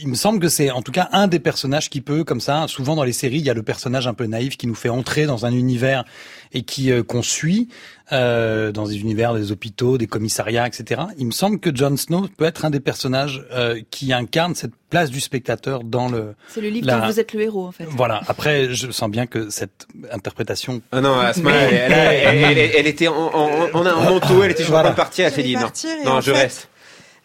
il 0.01 0.07
me 0.07 0.15
semble 0.15 0.39
que 0.39 0.47
c'est 0.47 0.71
en 0.71 0.81
tout 0.81 0.93
cas 0.93 1.09
un 1.11 1.27
des 1.27 1.39
personnages 1.39 1.89
qui 1.89 1.99
peut, 1.99 2.23
comme 2.23 2.39
ça, 2.39 2.65
souvent 2.69 2.95
dans 2.95 3.03
les 3.03 3.11
séries, 3.11 3.39
il 3.39 3.45
y 3.45 3.49
a 3.49 3.53
le 3.53 3.63
personnage 3.63 4.07
un 4.07 4.13
peu 4.13 4.27
naïf 4.27 4.55
qui 4.55 4.67
nous 4.67 4.75
fait 4.75 4.87
entrer 4.89 5.25
dans 5.25 5.45
un 5.45 5.51
univers 5.51 6.05
et 6.53 6.61
qui 6.61 6.91
euh, 6.91 7.03
qu'on 7.03 7.23
suit 7.23 7.67
euh, 8.11 8.71
dans 8.71 8.85
des 8.87 8.99
univers 8.99 9.33
des 9.33 9.51
hôpitaux, 9.51 9.97
des 9.97 10.07
commissariats, 10.07 10.65
etc. 10.67 11.01
Il 11.17 11.25
me 11.27 11.31
semble 11.31 11.59
que 11.59 11.75
Jon 11.75 11.97
Snow 11.97 12.27
peut 12.37 12.45
être 12.45 12.63
un 12.65 12.69
des 12.69 12.79
personnages 12.79 13.45
euh, 13.51 13.81
qui 13.91 14.13
incarne 14.13 14.55
cette 14.55 14.71
place 14.89 15.09
du 15.11 15.19
spectateur 15.19 15.83
dans 15.83 16.07
le. 16.09 16.35
C'est 16.47 16.61
le 16.61 16.69
livre 16.69 16.87
la- 16.87 16.99
dont 17.01 17.07
vous 17.07 17.19
êtes 17.19 17.33
le 17.33 17.41
héros, 17.41 17.65
en 17.67 17.71
fait. 17.71 17.83
Voilà. 17.89 18.21
Après, 18.27 18.73
je 18.73 18.91
sens 18.91 19.09
bien 19.09 19.25
que 19.27 19.49
cette 19.49 19.87
interprétation. 20.11 20.81
Ah 20.91 21.01
non, 21.01 21.19
Asma, 21.19 21.51
Mais- 21.51 21.57
elle, 21.73 21.91
elle, 21.91 22.43
elle- 22.43 22.57
elle- 22.57 22.71
elle 22.77 22.87
était 22.87 23.07
en, 23.07 23.13
en, 23.15 23.69
en, 23.73 23.85
en 23.85 24.01
manteau, 24.03 24.41
elle 24.43 24.51
était 24.51 24.63
sur 24.63 24.73
le 24.75 24.81
point 24.81 24.91
de 24.91 24.95
partir, 24.95 25.25
elle 25.27 25.33
s'est 25.33 25.43
dit 25.43 25.55
non, 25.55 26.21
je 26.21 26.31
fait, 26.31 26.37
reste. 26.43 26.69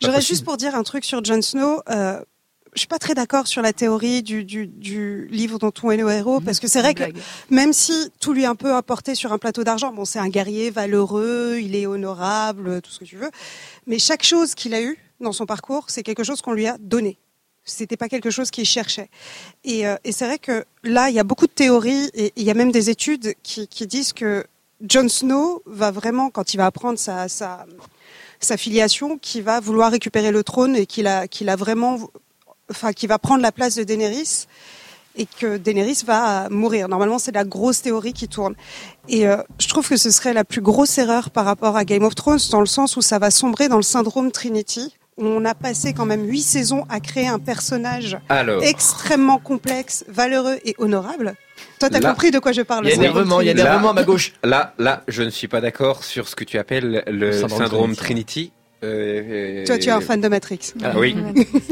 J'aurais 0.01 0.21
juste 0.21 0.45
pour 0.45 0.57
dire 0.57 0.75
un 0.75 0.83
truc 0.83 1.05
sur 1.05 1.25
Jon 1.25 1.41
Snow. 1.43 1.81
Euh, 1.89 2.21
je 2.75 2.79
suis 2.79 2.89
pas 2.89 2.99
très 2.99 3.15
d'accord 3.15 3.47
sur 3.47 3.61
la 3.61 3.73
théorie 3.73 4.23
du, 4.23 4.45
du, 4.45 4.67
du 4.67 5.27
livre 5.29 5.59
dont 5.59 5.73
on 5.83 5.91
est 5.91 5.97
le 5.97 6.11
héros, 6.11 6.41
parce 6.41 6.59
que 6.59 6.69
c'est 6.69 6.81
vrai 6.81 6.95
que 6.95 7.05
même 7.51 7.73
si 7.73 8.11
tout 8.19 8.33
lui 8.33 8.45
est 8.45 8.47
un 8.47 8.55
peu 8.55 8.75
apporté 8.75 9.15
sur 9.15 9.33
un 9.33 9.39
plateau 9.39 9.63
d'argent, 9.63 9.93
bon, 9.93 10.05
c'est 10.05 10.19
un 10.19 10.29
guerrier 10.29 10.71
valeureux, 10.71 11.59
il 11.61 11.77
est 11.77 11.87
honorable, 11.87 12.81
tout 12.81 12.91
ce 12.91 13.01
que 13.01 13.05
tu 13.05 13.17
veux, 13.17 13.31
mais 13.87 13.99
chaque 13.99 14.23
chose 14.23 14.55
qu'il 14.55 14.73
a 14.73 14.81
eu 14.81 14.99
dans 15.21 15.33
son 15.33 15.45
parcours, 15.45 15.87
c'est 15.89 16.03
quelque 16.03 16.25
chose 16.25 16.41
qu'on 16.41 16.53
lui 16.53 16.67
a 16.67 16.79
donné. 16.79 17.19
C'était 17.65 17.97
pas 17.97 18.09
quelque 18.09 18.31
chose 18.31 18.51
qu'il 18.51 18.65
cherchait. 18.65 19.09
Et, 19.63 19.87
euh, 19.87 19.95
et 20.03 20.11
c'est 20.11 20.25
vrai 20.27 20.39
que 20.39 20.65
là, 20.83 21.11
il 21.11 21.15
y 21.15 21.21
a 21.21 21.25
beaucoup 21.25 21.47
de 21.47 21.53
théories 21.53 22.11
et 22.15 22.33
il 22.35 22.43
y 22.43 22.51
a 22.51 22.55
même 22.55 22.73
des 22.73 22.91
études 22.91 23.35
qui, 23.45 23.69
qui 23.69 23.87
disent 23.87 24.13
que 24.13 24.45
Jon 24.89 25.09
Snow 25.09 25.63
va 25.67 25.93
vraiment, 25.93 26.31
quand 26.31 26.55
il 26.55 26.57
va 26.57 26.67
apprendre 26.67 26.99
sa, 26.99 27.29
sa, 27.29 27.67
sa 28.41 28.57
filiation, 28.57 29.17
qui 29.17 29.41
va 29.41 29.61
vouloir 29.61 29.93
récupérer 29.93 30.33
le 30.33 30.43
trône 30.43 30.75
et 30.75 30.87
qu'il 30.87 31.07
a, 31.07 31.29
qu'il 31.29 31.49
a 31.49 31.55
vraiment, 31.55 32.11
enfin, 32.71 32.93
qui 32.93 33.07
va 33.07 33.19
prendre 33.19 33.43
la 33.43 33.53
place 33.53 33.77
de 33.77 33.85
Daenerys 33.85 34.47
et 35.17 35.27
que 35.27 35.57
Daenerys 35.59 36.03
va 36.07 36.49
mourir. 36.49 36.89
Normalement, 36.89 37.19
c'est 37.19 37.33
la 37.35 37.45
grosse 37.45 37.83
théorie 37.83 38.13
qui 38.13 38.29
tourne. 38.29 38.55
Et 39.09 39.27
euh, 39.27 39.37
je 39.59 39.69
trouve 39.69 39.89
que 39.89 39.97
ce 39.97 40.11
serait 40.11 40.33
la 40.33 40.45
plus 40.45 40.61
grosse 40.61 40.97
erreur 40.99 41.31
par 41.31 41.45
rapport 41.45 41.77
à 41.77 41.85
Game 41.85 42.05
of 42.05 42.15
Thrones, 42.15 42.39
dans 42.51 42.61
le 42.61 42.67
sens 42.67 42.97
où 42.97 43.03
ça 43.03 43.19
va 43.19 43.31
sombrer 43.31 43.69
dans 43.69 43.77
le 43.77 43.83
syndrome 43.83 44.33
Trinity. 44.33 44.97
où 45.19 45.27
On 45.27 45.45
a 45.45 45.55
passé 45.55 45.93
quand 45.93 46.07
même 46.07 46.27
huit 46.27 46.43
saisons 46.43 46.87
à 46.89 47.01
créer 47.01 47.29
un 47.29 47.39
personnage 47.39 48.19
Alors. 48.29 48.63
extrêmement 48.63 49.39
complexe, 49.39 50.05
valeureux 50.09 50.59
et 50.65 50.75
honorable. 50.79 51.35
Toi, 51.79 51.91
t'as 51.91 52.01
compris 52.01 52.31
de 52.31 52.39
quoi 52.39 52.53
je 52.53 52.63
parle. 52.63 52.87
Il 52.87 52.91
y 52.91 52.93
a 52.93 52.95
énervement, 52.97 53.41
il 53.41 53.47
y 53.47 53.51
a 53.51 53.53
Trinity. 53.53 53.69
énervement 53.69 53.91
à 53.91 53.95
ma 53.95 54.05
gauche. 54.05 54.33
Là, 54.43 54.73
là, 54.79 55.03
je 55.09 55.23
ne 55.23 55.31
suis 55.31 55.49
pas 55.49 55.61
d'accord 55.61 56.05
sur 56.05 56.27
ce 56.27 56.35
que 56.35 56.45
tu 56.45 56.57
appelles 56.59 57.05
le 57.07 57.33
syndrome 57.33 57.59
syndrome, 57.59 57.97
Trinity. 57.97 58.53
Euh, 58.85 59.65
Toi, 59.65 59.79
tu 59.79 59.89
es 59.89 59.93
un 59.93 60.01
fan 60.01 60.21
de 60.21 60.27
Matrix. 60.29 60.73
Ah 60.83 60.93
oui. 60.97 61.15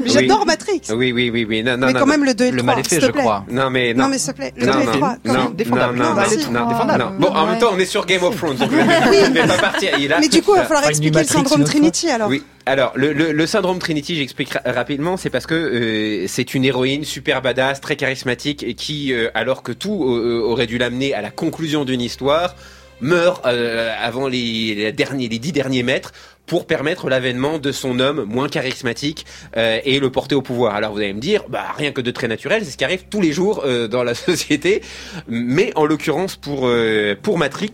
J'adore 0.06 0.46
Matrix. 0.46 0.82
Oui, 0.90 1.12
oui, 1.12 1.30
oui, 1.30 1.44
oui. 1.48 1.62
Non, 1.62 1.76
non, 1.76 1.86
Mais 1.88 1.92
non, 1.92 2.00
quand 2.00 2.06
non. 2.06 2.12
même 2.12 2.24
le 2.24 2.34
2 2.34 2.44
et 2.44 2.50
le 2.50 2.56
Le 2.58 2.62
3, 2.62 2.74
mal 2.74 2.80
est 2.80 2.88
fait, 2.88 2.94
s'il 2.96 3.00
te 3.00 3.06
je 3.06 3.10
plaît. 3.10 3.20
crois. 3.22 3.44
Non, 3.50 3.68
mais 3.70 3.94
non. 3.94 4.04
Non, 4.04 4.10
mais 4.10 4.18
s'il 4.18 4.32
te 4.32 4.36
plaît, 4.38 4.52
le 4.56 4.66
Non, 4.66 4.72
2 4.72 4.78
et 4.80 4.84
non, 4.84 4.92
le 4.92 4.96
3, 4.98 5.16
quand 5.26 5.32
Non, 5.32 5.44
même. 5.44 5.54
Défendable. 5.54 5.98
non, 5.98 6.04
non, 6.04 6.10
Non, 6.10 6.14
non, 6.14 6.60
non, 6.60 6.68
Défendable. 6.68 7.04
non. 7.04 7.10
Bon, 7.18 7.28
en 7.28 7.46
même 7.46 7.58
temps, 7.58 7.70
on 7.74 7.78
est 7.78 7.84
sur 7.86 8.06
Game 8.06 8.22
of 8.22 8.36
Thrones, 8.36 8.56
donc 8.56 8.70
je 8.70 9.32
vais 9.32 9.46
pas 9.46 9.58
partir. 9.58 9.90
Il 9.98 10.12
a- 10.12 10.20
Mais 10.20 10.28
du 10.28 10.42
coup, 10.42 10.52
il 10.54 10.58
va 10.58 10.62
falloir 10.64 10.82
Enfin, 10.82 10.90
expliquer 10.90 11.18
le 11.18 11.24
syndrome 11.24 11.64
Trinity 11.64 12.08
alors. 12.10 12.28
Oui. 12.28 12.42
Alors, 12.66 12.92
le, 12.94 13.12
le, 13.12 13.32
le 13.32 13.46
syndrome 13.46 13.78
Trinity, 13.80 14.14
j'explique 14.16 14.52
ra- 14.52 14.60
rapidement, 14.72 15.16
c'est 15.16 15.30
parce 15.30 15.46
que 15.46 15.54
euh, 15.54 16.26
c'est 16.28 16.54
une 16.54 16.64
héroïne 16.64 17.04
super 17.04 17.42
badass, 17.42 17.80
très 17.80 17.96
charismatique, 17.96 18.62
et 18.62 18.74
qui, 18.74 19.12
euh, 19.12 19.30
alors 19.34 19.62
que 19.64 19.72
tout 19.72 20.04
euh, 20.04 20.40
aurait 20.44 20.66
dû 20.68 20.78
l'amener 20.78 21.12
à 21.14 21.22
la 21.22 21.30
conclusion 21.30 21.84
d'une 21.84 22.00
histoire, 22.02 22.54
meurt 23.00 23.44
euh, 23.46 23.90
avant 24.00 24.28
les, 24.28 24.74
les 24.74 24.92
derniers, 24.92 25.28
les 25.28 25.38
dix 25.38 25.52
derniers 25.52 25.82
mètres 25.82 26.12
pour 26.50 26.66
permettre 26.66 27.08
l'avènement 27.08 27.58
de 27.58 27.70
son 27.70 28.00
homme 28.00 28.24
moins 28.24 28.48
charismatique 28.48 29.24
euh, 29.56 29.78
et 29.84 30.00
le 30.00 30.10
porter 30.10 30.34
au 30.34 30.42
pouvoir. 30.42 30.74
Alors 30.74 30.90
vous 30.90 30.98
allez 30.98 31.12
me 31.12 31.20
dire, 31.20 31.44
bah 31.48 31.66
rien 31.76 31.92
que 31.92 32.00
de 32.00 32.10
très 32.10 32.26
naturel, 32.26 32.64
c'est 32.64 32.72
ce 32.72 32.76
qui 32.76 32.82
arrive 32.82 33.04
tous 33.08 33.20
les 33.20 33.30
jours 33.30 33.62
euh, 33.64 33.86
dans 33.86 34.02
la 34.02 34.14
société, 34.16 34.82
mais 35.28 35.70
en 35.76 35.86
l'occurrence 35.86 36.34
pour 36.34 36.62
euh, 36.66 37.14
pour 37.22 37.38
Matrix, 37.38 37.70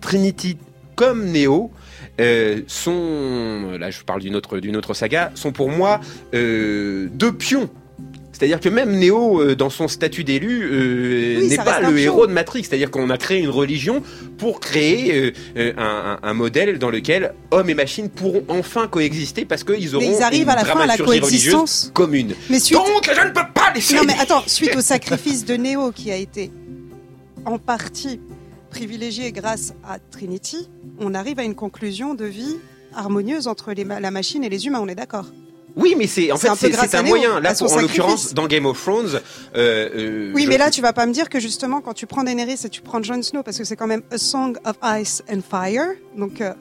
Trinity 0.00 0.56
comme 0.94 1.32
Neo 1.32 1.72
sont, 2.68 3.76
là 3.76 3.90
je 3.90 4.02
parle 4.02 4.20
d'une 4.20 4.36
autre 4.36 4.60
d'une 4.60 4.76
autre 4.76 4.94
saga, 4.94 5.32
sont 5.34 5.50
pour 5.50 5.70
moi 5.70 5.98
deux 6.32 7.32
pions. 7.36 7.68
C'est-à-dire 8.36 8.60
que 8.60 8.68
même 8.68 8.98
Neo, 8.98 9.40
euh, 9.40 9.56
dans 9.56 9.70
son 9.70 9.88
statut 9.88 10.22
d'élu, 10.22 10.68
euh, 10.70 11.38
Oui, 11.40 11.48
n'est 11.48 11.56
pas 11.56 11.80
le 11.80 11.98
héros 11.98 12.26
de 12.26 12.32
Matrix. 12.32 12.64
C'est-à-dire 12.64 12.90
qu'on 12.90 13.08
a 13.08 13.16
créé 13.16 13.38
une 13.38 13.48
religion 13.48 14.02
pour 14.36 14.60
créer 14.60 15.32
euh, 15.56 15.72
un, 15.78 16.34
modèle 16.34 16.78
dans 16.78 16.90
lequel 16.90 17.32
hommes 17.50 17.70
et 17.70 17.74
machines 17.74 18.10
pourront 18.10 18.44
enfin 18.48 18.88
coexister 18.88 19.46
parce 19.46 19.64
qu'ils 19.64 19.96
auront 19.96 20.04
ils 20.04 20.22
arrivent 20.22 20.42
une 20.42 20.50
à 20.50 20.56
la 20.56 20.64
fin 20.66 20.80
à 20.80 20.86
la 20.86 20.98
coexistence. 20.98 21.90
commune. 21.94 22.34
Mais 22.50 22.60
suite... 22.60 22.76
Donc 22.76 23.10
je 23.10 23.26
ne 23.26 23.30
peux 23.30 23.52
pas 23.54 23.72
laisser. 23.74 23.94
Non 23.94 24.02
mais 24.06 24.16
attends, 24.20 24.42
suite 24.46 24.76
au 24.76 24.82
sacrifice 24.82 25.46
de 25.46 25.56
Neo 25.56 25.90
qui 25.92 26.10
a 26.12 26.16
été 26.16 26.50
en 27.46 27.56
partie 27.56 28.20
privilégié 28.68 29.32
grâce 29.32 29.72
à 29.82 29.98
Trinity, 29.98 30.68
on 31.00 31.14
arrive 31.14 31.38
à 31.38 31.44
une 31.44 31.54
conclusion 31.54 32.14
de 32.14 32.26
vie 32.26 32.56
harmonieuse 32.94 33.46
entre 33.46 33.72
les 33.72 33.84
la 33.84 34.10
machine 34.10 34.44
et 34.44 34.50
les 34.50 34.66
humains, 34.66 34.80
on 34.82 34.88
est 34.88 34.94
d'accord 34.94 35.24
Oui, 35.76 35.94
mais 35.96 36.06
c'est 36.06 36.32
en 36.32 36.36
fait 36.38 36.48
c'est 36.56 36.94
un 36.94 37.02
moyen. 37.02 37.38
Là, 37.40 37.54
pour- 37.54 37.72
en 37.72 37.80
l'occurrence, 37.80 38.32
dans 38.34 38.46
Game 38.46 38.64
of 38.66 38.82
Thrones. 38.82 39.20
euh, 39.54 39.88
euh, 39.94 40.32
Oui, 40.34 40.44
je- 40.44 40.48
mais 40.48 40.56
là, 40.58 40.70
tu 40.70 40.80
vas 40.80 40.92
pas 40.94 41.04
me 41.06 41.12
dire 41.12 41.28
que 41.28 41.38
justement, 41.38 41.80
quand 41.82 41.92
tu 41.92 42.06
prends 42.06 42.24
Daenerys 42.24 42.60
et 42.64 42.68
tu 42.70 42.80
prends 42.80 43.02
Jon 43.02 43.22
Snow, 43.22 43.42
parce 43.42 43.58
que 43.58 43.64
c'est 43.64 43.76
quand 43.76 43.86
même 43.86 44.02
A 44.10 44.16
Song 44.18 44.56
of 44.64 44.76
Ice 45.00 45.22
and 45.30 45.40
Fire, 45.48 45.86
donc 46.16 46.40
euh, 46.40 46.54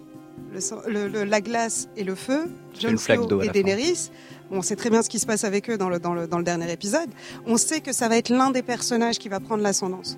le 0.54 0.60
le- 0.92 1.08
le- 1.08 1.24
la 1.24 1.42
glace 1.42 1.88
et 1.96 2.04
le 2.04 2.14
feu, 2.16 2.50
Jon 2.80 2.98
Snow 2.98 3.42
et. 3.42 3.50
Daenerys. 3.50 4.10
Bon, 4.52 4.58
on 4.58 4.62
sait 4.62 4.76
très 4.76 4.90
bien 4.92 5.02
ce 5.02 5.10
qui 5.10 5.18
se 5.20 5.26
passe 5.26 5.44
avec 5.44 5.70
eux 5.72 5.78
dans 5.78 5.90
le, 5.90 5.98
dans, 5.98 6.14
le, 6.14 6.28
dans 6.28 6.38
le 6.38 6.44
dernier 6.44 6.72
épisode. 6.72 7.10
On 7.48 7.58
sait 7.58 7.80
que 7.82 7.92
ça 7.94 8.08
va 8.10 8.18
être 8.18 8.30
l'un 8.30 8.52
des 8.52 8.62
personnages 8.62 9.18
qui 9.18 9.28
va 9.28 9.40
prendre 9.40 9.64
l'ascendance. 9.64 10.18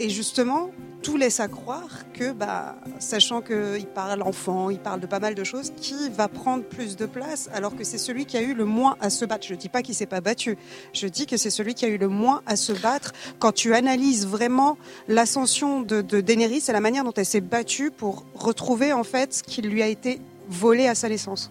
Et 0.00 0.08
justement, 0.10 0.70
tout 1.02 1.16
laisse 1.16 1.40
à 1.40 1.48
croire 1.48 2.10
que, 2.12 2.32
bah, 2.32 2.76
sachant 2.98 3.40
qu'il 3.40 3.86
parle 3.94 4.22
enfant, 4.22 4.70
il 4.70 4.78
parle 4.78 5.00
de 5.00 5.06
pas 5.06 5.20
mal 5.20 5.34
de 5.34 5.44
choses, 5.44 5.72
qui 5.76 6.08
va 6.10 6.28
prendre 6.28 6.64
plus 6.64 6.96
de 6.96 7.06
place 7.06 7.48
alors 7.52 7.76
que 7.76 7.84
c'est 7.84 7.98
celui 7.98 8.26
qui 8.26 8.36
a 8.36 8.42
eu 8.42 8.54
le 8.54 8.64
moins 8.64 8.96
à 9.00 9.10
se 9.10 9.24
battre. 9.24 9.46
Je 9.46 9.54
dis 9.54 9.68
pas 9.68 9.82
qu'il 9.82 9.94
s'est 9.94 10.06
pas 10.06 10.20
battu. 10.20 10.58
Je 10.92 11.06
dis 11.06 11.26
que 11.26 11.36
c'est 11.36 11.50
celui 11.50 11.74
qui 11.74 11.84
a 11.84 11.88
eu 11.88 11.98
le 11.98 12.08
moins 12.08 12.42
à 12.46 12.56
se 12.56 12.72
battre 12.72 13.12
quand 13.38 13.52
tu 13.52 13.74
analyses 13.74 14.26
vraiment 14.26 14.78
l'ascension 15.06 15.80
de, 15.80 16.02
de 16.02 16.20
Daenerys 16.20 16.64
et 16.68 16.72
la 16.72 16.80
manière 16.80 17.04
dont 17.04 17.12
elle 17.12 17.26
s'est 17.26 17.40
battue 17.40 17.90
pour 17.90 18.24
retrouver 18.34 18.92
en 18.92 19.04
fait 19.04 19.34
ce 19.34 19.42
qui 19.42 19.62
lui 19.62 19.82
a 19.82 19.86
été 19.86 20.20
volé 20.48 20.88
à 20.88 20.94
sa 20.94 21.08
naissance. 21.08 21.50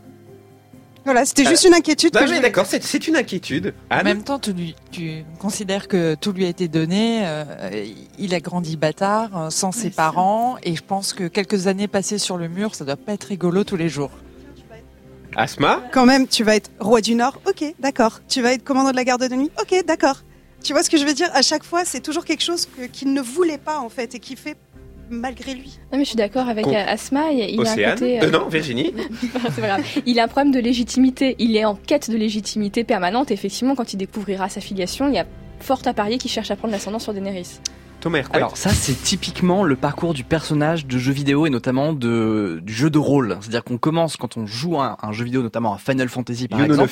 Voilà, 1.08 1.24
c'était 1.26 1.46
juste 1.46 1.64
Euh, 1.64 1.70
une 1.70 1.74
inquiétude 1.76 2.12
bah 2.12 2.26
que 2.26 2.42
d'accord, 2.42 2.66
c'est 2.66 2.84
c'est 2.84 3.08
une 3.08 3.16
inquiétude. 3.16 3.74
En 3.90 4.04
même 4.04 4.24
temps, 4.24 4.40
tu, 4.40 4.52
lui- 4.52 4.76
tu 4.92 5.24
considères 5.40 5.88
que 5.88 6.16
tout 6.16 6.34
lui 6.34 6.44
a 6.44 6.50
été 6.50 6.68
donné. 6.68 7.22
euh, 7.26 7.86
il 8.20 8.34
a 8.36 8.42
grandi 8.42 8.76
bâtard, 8.76 9.30
euh, 9.38 9.50
sans 9.50 9.72
ses 9.72 9.90
parents, 9.90 10.58
et 10.64 10.76
je 10.76 10.84
pense 10.84 11.14
que 11.14 11.30
quelques 11.30 11.68
années 11.68 11.88
passées 11.88 12.18
sur 12.18 12.36
le 12.38 12.50
mur, 12.50 12.76
ça 12.76 12.84
doit 12.84 12.98
pas 12.98 13.14
être 13.14 13.24
rigolo 13.24 13.64
tous 13.64 13.78
les 13.78 13.88
jours. 13.88 14.12
Asma 15.36 15.82
Quand 15.94 16.06
même, 16.06 16.28
tu 16.28 16.44
vas 16.44 16.56
être 16.56 16.70
roi 16.80 17.00
du 17.02 17.16
Nord, 17.16 17.40
ok, 17.48 17.64
d'accord. 17.80 18.20
Tu 18.28 18.42
vas 18.42 18.54
être 18.54 18.64
commandant 18.64 18.92
de 18.92 18.96
la 18.96 19.04
garde 19.04 19.24
de 19.28 19.34
nuit, 19.36 19.52
ok, 19.62 19.86
d'accord. 19.86 20.24
Tu 20.64 20.74
vois 20.74 20.84
ce 20.84 20.90
que 20.90 20.98
je 20.98 21.06
veux 21.06 21.14
dire? 21.14 21.30
À 21.34 21.42
chaque 21.42 21.64
fois, 21.64 21.86
c'est 21.86 22.00
toujours 22.02 22.26
quelque 22.26 22.44
chose 22.44 22.66
que- 22.66 22.86
qu'il 22.88 23.14
ne 23.14 23.22
voulait 23.22 23.60
pas 23.60 23.78
en 23.80 23.90
fait 23.90 24.16
et 24.16 24.20
qui 24.20 24.36
fait 24.36 24.58
malgré 25.10 25.54
lui. 25.54 25.78
Non 25.92 25.98
mais 25.98 26.04
je 26.04 26.10
suis 26.10 26.16
d'accord 26.18 26.48
avec 26.50 26.66
Con- 26.66 26.74
euh, 26.74 26.86
Asma, 26.88 27.32
il, 27.32 27.40
il 27.52 27.58
a 27.60 27.62
un 27.62 27.74
Océane 27.74 27.94
côté... 28.00 28.22
Euh, 28.24 28.30
Non, 28.30 28.48
Virginie 28.48 28.94
c'est 29.54 29.62
pas 29.62 29.68
grave. 29.68 29.86
Il 30.06 30.20
a 30.20 30.24
un 30.24 30.28
problème 30.28 30.52
de 30.54 30.60
légitimité. 30.60 31.36
Il 31.40 31.56
est 31.56 31.66
en 31.66 31.76
quête 31.76 32.10
de 32.10 32.18
légitimité 32.18 32.84
permanente. 32.84 33.32
Effectivement, 33.32 33.76
quand 33.76 33.94
il 33.94 33.98
découvrira 33.98 34.50
sa 34.50 34.62
filiation, 34.62 35.08
il 35.08 35.14
y 35.16 35.20
a 35.20 35.26
fort 35.60 35.82
à 35.86 35.94
parier 35.94 36.18
qu'il 36.18 36.30
cherche 36.32 36.52
à 36.52 36.56
prendre 36.56 36.72
l'ascendant 36.74 37.00
sur 37.00 37.14
Daenerys. 37.14 37.60
Thomas 38.00 38.24
Alors 38.34 38.58
ça 38.58 38.70
c'est 38.70 38.94
typiquement 38.94 39.64
le 39.64 39.76
parcours 39.76 40.14
du 40.14 40.24
personnage 40.24 40.86
de 40.86 40.98
jeu 40.98 41.12
vidéo 41.12 41.46
et 41.46 41.50
notamment 41.50 41.94
de, 41.94 42.60
du 42.64 42.74
jeu 42.74 42.90
de 42.90 42.98
rôle. 43.00 43.38
C'est-à-dire 43.42 43.64
qu'on 43.64 43.78
commence 43.78 44.18
quand 44.18 44.38
on 44.38 44.46
joue 44.46 44.80
à 44.80 44.98
un, 45.02 45.10
un 45.10 45.12
jeu 45.12 45.26
vidéo, 45.26 45.42
notamment 45.42 45.74
à 45.74 45.78
Final 45.78 46.08
Fantasy 46.10 46.48
par 46.48 46.60
You 46.60 46.66
exemple. 46.66 46.92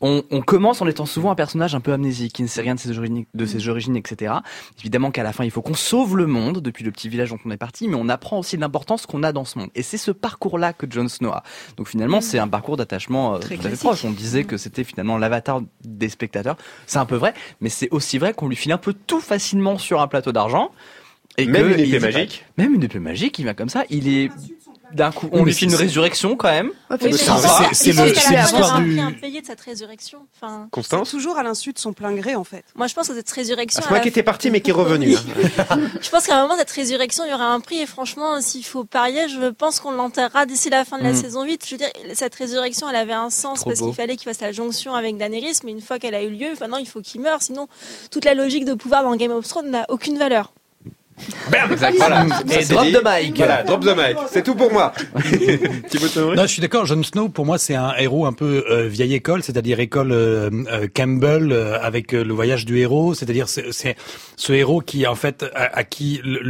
On, 0.00 0.22
on 0.30 0.40
commence 0.42 0.82
en 0.82 0.86
étant 0.86 1.06
souvent 1.06 1.30
un 1.30 1.34
personnage 1.34 1.74
un 1.74 1.80
peu 1.80 1.92
amnésique, 1.92 2.34
qui 2.34 2.42
ne 2.42 2.48
sait 2.48 2.60
rien 2.60 2.74
de 2.74 2.80
ses 2.80 2.98
origines, 2.98 3.24
de 3.32 3.46
ses 3.46 3.68
origines, 3.68 3.96
etc. 3.96 4.34
Évidemment 4.78 5.10
qu'à 5.10 5.22
la 5.22 5.32
fin 5.32 5.44
il 5.44 5.50
faut 5.50 5.62
qu'on 5.62 5.74
sauve 5.74 6.16
le 6.16 6.26
monde 6.26 6.60
depuis 6.60 6.84
le 6.84 6.90
petit 6.90 7.08
village 7.08 7.30
dont 7.30 7.38
on 7.44 7.50
est 7.50 7.56
parti, 7.56 7.88
mais 7.88 7.96
on 7.96 8.08
apprend 8.08 8.38
aussi 8.38 8.56
l'importance 8.56 9.06
qu'on 9.06 9.22
a 9.22 9.32
dans 9.32 9.44
ce 9.44 9.58
monde. 9.58 9.70
Et 9.74 9.82
c'est 9.82 9.98
ce 9.98 10.10
parcours-là 10.10 10.72
que 10.72 10.86
Jon 10.90 11.08
Snow 11.08 11.30
a. 11.30 11.42
Donc 11.76 11.88
finalement 11.88 12.20
c'est 12.20 12.38
un 12.38 12.48
parcours 12.48 12.76
d'attachement 12.76 13.34
euh, 13.36 13.38
Très 13.38 13.54
tout 13.56 13.60
à 13.60 13.62
fait 13.62 13.68
classique. 13.70 13.86
proche. 13.86 14.04
On 14.04 14.10
disait 14.10 14.44
que 14.44 14.56
c'était 14.58 14.84
finalement 14.84 15.16
l'avatar 15.16 15.62
des 15.84 16.08
spectateurs. 16.10 16.56
C'est 16.86 16.98
un 16.98 17.06
peu 17.06 17.16
vrai, 17.16 17.32
mais 17.60 17.70
c'est 17.70 17.88
aussi 17.92 18.18
vrai 18.18 18.34
qu'on 18.34 18.48
lui 18.48 18.56
file 18.56 18.72
un 18.72 18.78
peu 18.78 18.92
tout 19.06 19.20
facilement 19.20 19.78
sur 19.78 20.00
un 20.02 20.06
plateau 20.06 20.17
d'argent. 20.26 20.70
Et 21.36 21.46
Même 21.46 21.68
que 21.68 21.74
une 21.74 21.80
épée 21.80 22.00
magique. 22.00 22.44
Même 22.56 22.74
une 22.74 22.82
épée 22.82 22.98
magique, 22.98 23.38
il 23.38 23.44
vient 23.44 23.54
comme 23.54 23.68
ça. 23.68 23.84
Il 23.90 24.08
est 24.08 24.30
d'un 24.92 25.12
coup, 25.12 25.28
on 25.32 25.44
lui 25.44 25.52
fait 25.54 25.66
une 25.66 25.74
résurrection 25.74 26.36
quand 26.36 26.48
même. 26.48 26.70
C'est 26.98 27.08
l'histoire 27.08 28.74
un 28.76 28.80
du- 28.80 28.90
prix 28.96 29.00
impayé 29.00 29.40
de 29.40 29.46
cette 29.46 29.60
résurrection. 29.60 30.20
Enfin, 30.36 30.68
Constance 30.70 31.10
Toujours 31.10 31.36
à 31.38 31.42
l'insu 31.42 31.72
de 31.72 31.78
son 31.78 31.92
plein 31.92 32.12
gré, 32.12 32.34
en 32.34 32.44
fait. 32.44 32.64
moi, 32.74 32.86
je 32.86 32.94
pense 32.94 33.08
que 33.08 33.14
cette 33.14 33.30
résurrection. 33.30 33.80
Ah, 33.82 33.86
C'est 33.86 33.90
moi 33.94 34.00
qui 34.00 34.08
étais 34.08 34.22
parti, 34.22 34.50
mais 34.50 34.60
qui 34.60 34.70
est 34.70 34.72
revenu. 34.74 35.14
hein. 35.16 35.78
Je 36.00 36.10
pense 36.10 36.26
qu'à 36.26 36.38
un 36.38 36.42
moment, 36.42 36.56
cette 36.56 36.70
résurrection, 36.70 37.24
il 37.26 37.30
y 37.30 37.34
aura 37.34 37.46
un 37.46 37.60
prix. 37.60 37.78
Et 37.80 37.86
franchement, 37.86 38.40
s'il 38.40 38.64
faut 38.64 38.84
parier, 38.84 39.28
je 39.28 39.48
pense 39.50 39.80
qu'on 39.80 39.92
l'enterrera 39.92 40.46
d'ici 40.46 40.70
la 40.70 40.84
fin 40.84 40.98
de 40.98 41.02
la 41.04 41.12
Mm. 41.12 41.16
saison 41.16 41.44
8. 41.44 41.64
Je 41.66 41.70
veux 41.72 41.78
dire, 41.78 41.88
cette 42.14 42.34
résurrection, 42.34 42.88
elle 42.88 42.96
avait 42.96 43.12
un 43.12 43.30
sens 43.30 43.64
parce 43.64 43.80
qu'il 43.80 43.94
fallait 43.94 44.16
qu'il 44.16 44.24
fasse 44.28 44.40
la 44.40 44.52
jonction 44.52 44.94
avec 44.94 45.16
Daenerys. 45.18 45.58
Mais 45.64 45.72
une 45.72 45.80
fois 45.80 45.98
qu'elle 45.98 46.14
a 46.14 46.22
eu 46.22 46.30
lieu, 46.30 46.48
maintenant, 46.60 46.78
il 46.78 46.86
faut 46.88 47.00
qu'il 47.00 47.20
meure. 47.20 47.42
Sinon, 47.42 47.68
toute 48.10 48.24
la 48.24 48.34
logique 48.34 48.64
de 48.64 48.74
pouvoir 48.74 49.02
dans 49.02 49.14
Game 49.16 49.32
of 49.32 49.46
Thrones 49.46 49.70
n'a 49.70 49.84
aucune 49.88 50.18
valeur. 50.18 50.52
Bam 51.50 51.72
Exact. 51.72 51.96
Voilà. 51.98 52.26
Et 52.58 52.64
drop 52.64 52.84
dit. 52.84 52.92
the 52.92 53.02
mic. 53.04 53.36
Voilà, 53.36 53.62
drop 53.62 53.80
the 53.84 53.96
mic. 53.96 54.16
C'est 54.30 54.42
tout 54.42 54.54
pour 54.54 54.72
moi. 54.72 54.92
Non, 56.36 56.42
je 56.42 56.46
suis 56.46 56.60
d'accord. 56.62 56.86
Jon 56.86 57.02
Snow, 57.02 57.28
pour 57.28 57.46
moi, 57.46 57.58
c'est 57.58 57.74
un 57.74 57.92
héros 57.98 58.26
un 58.26 58.32
peu 58.32 58.64
euh, 58.70 58.86
vieille 58.88 59.14
école, 59.14 59.42
c'est-à-dire 59.42 59.80
école 59.80 60.12
euh, 60.12 60.50
euh, 60.70 60.86
Campbell 60.94 61.52
euh, 61.52 61.78
avec 61.80 62.14
euh, 62.14 62.22
le 62.24 62.34
voyage 62.34 62.64
du 62.64 62.78
héros, 62.78 63.14
c'est-à-dire 63.14 63.48
c'est 63.48 63.72
c'est 63.72 63.96
ce 64.36 64.52
héros 64.52 64.80
qui, 64.80 65.06
en 65.06 65.14
fait, 65.14 65.44
à, 65.54 65.78
à 65.78 65.84
qui 65.84 66.20
le, 66.24 66.40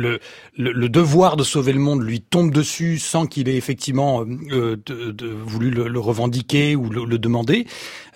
le, 0.56 0.72
le- 0.72 0.88
devoir 0.88 1.36
de 1.36 1.44
sauver 1.44 1.72
le 1.72 1.78
monde 1.78 2.02
lui 2.02 2.20
tombe 2.20 2.50
dessus 2.52 2.98
sans 2.98 3.26
qu'il 3.26 3.48
ait 3.48 3.56
effectivement 3.56 4.22
euh, 4.50 4.76
de- 4.86 5.10
de- 5.12 5.26
voulu 5.28 5.70
le, 5.70 5.88
le 5.88 6.00
revendiquer 6.00 6.76
ou 6.76 6.90
le, 6.90 7.04
le 7.04 7.18
demander. 7.18 7.66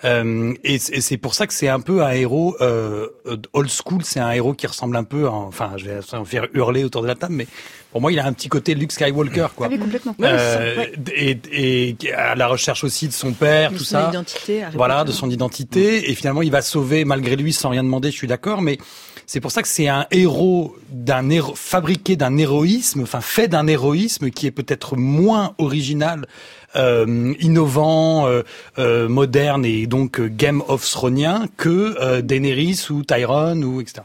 Euh, 0.05 0.53
et 0.65 0.79
c'est 0.79 0.97
et 0.97 1.01
c'est 1.01 1.17
pour 1.17 1.35
ça 1.35 1.47
que 1.47 1.55
c'est 1.55 1.69
un 1.69 1.81
peu 1.81 2.03
un 2.03 2.11
héros 2.11 2.57
euh, 2.61 3.07
euh, 3.27 3.37
old 3.53 3.71
school. 3.71 4.03
C'est 4.05 4.21
un 4.21 4.31
héros 4.33 4.53
qui 4.55 4.67
ressemble 4.67 4.97
un 4.97 5.05
peu, 5.05 5.27
à- 5.27 5.31
enfin, 5.33 5.73
je 5.77 5.85
vais 5.87 6.01
en 6.13 6.25
faire 6.25 6.47
hurler 6.55 6.83
autour 6.85 7.03
de 7.03 7.07
la 7.07 7.15
table, 7.15 7.35
mais 7.35 7.47
pour 7.93 8.01
moi, 8.01 8.11
il 8.13 8.19
a 8.19 8.27
un 8.27 8.33
petit 8.33 8.49
côté 8.49 8.75
Luke 8.75 8.91
Skywalker, 8.93 9.49
quoi. 9.55 9.67
Ah 9.69 9.73
oui, 9.73 9.79
complètement. 9.79 10.15
Euh, 10.23 10.87
et, 11.15 11.39
et 11.53 12.13
à 12.13 12.35
la 12.35 12.47
recherche 12.49 12.85
aussi 12.85 13.07
de 13.07 13.13
son 13.13 13.33
père, 13.33 13.71
De 13.71 13.77
tout 13.79 13.85
son 13.85 13.91
ça. 13.97 14.09
identité, 14.11 14.63
Voilà, 14.75 15.05
de 15.05 15.13
son 15.13 15.31
identité. 15.31 16.11
Et 16.11 16.15
finalement, 16.15 16.43
il 16.43 16.51
va 16.51 16.63
sauver 16.63 17.05
malgré 17.05 17.37
lui 17.37 17.53
sans 17.53 17.69
rien 17.69 17.85
demander. 17.85 18.11
Je 18.11 18.17
suis 18.17 18.27
d'accord, 18.27 18.63
mais 18.63 18.79
c'est 19.27 19.41
pour 19.41 19.51
ça 19.53 19.63
que 19.63 19.69
c'est 19.69 19.89
un 19.89 20.07
héros 20.11 20.75
d'un 20.91 21.29
héros 21.31 21.55
fabriqué 21.55 22.17
d'un 22.17 22.37
héroïsme, 22.39 23.03
enfin 23.03 23.21
fait 23.21 23.47
d'un 23.49 23.67
héroïsme 23.67 24.31
qui 24.31 24.47
est 24.47 24.51
peut-être 24.51 24.97
moins 24.97 25.55
original, 25.59 26.27
euh, 26.77 27.35
innovant, 27.41 28.27
euh, 28.27 28.43
euh, 28.79 29.09
moderne 29.09 29.65
et 29.65 29.87
donc 29.87 30.21
Game 30.21 30.63
of 30.69 30.89
Thronien 30.89 31.47
que 31.57 31.95
euh, 32.01 32.23
Daenerys 32.23 32.87
ou 32.91 33.03
Tyron 33.05 33.61
ou 33.63 33.81
etc. 33.81 34.01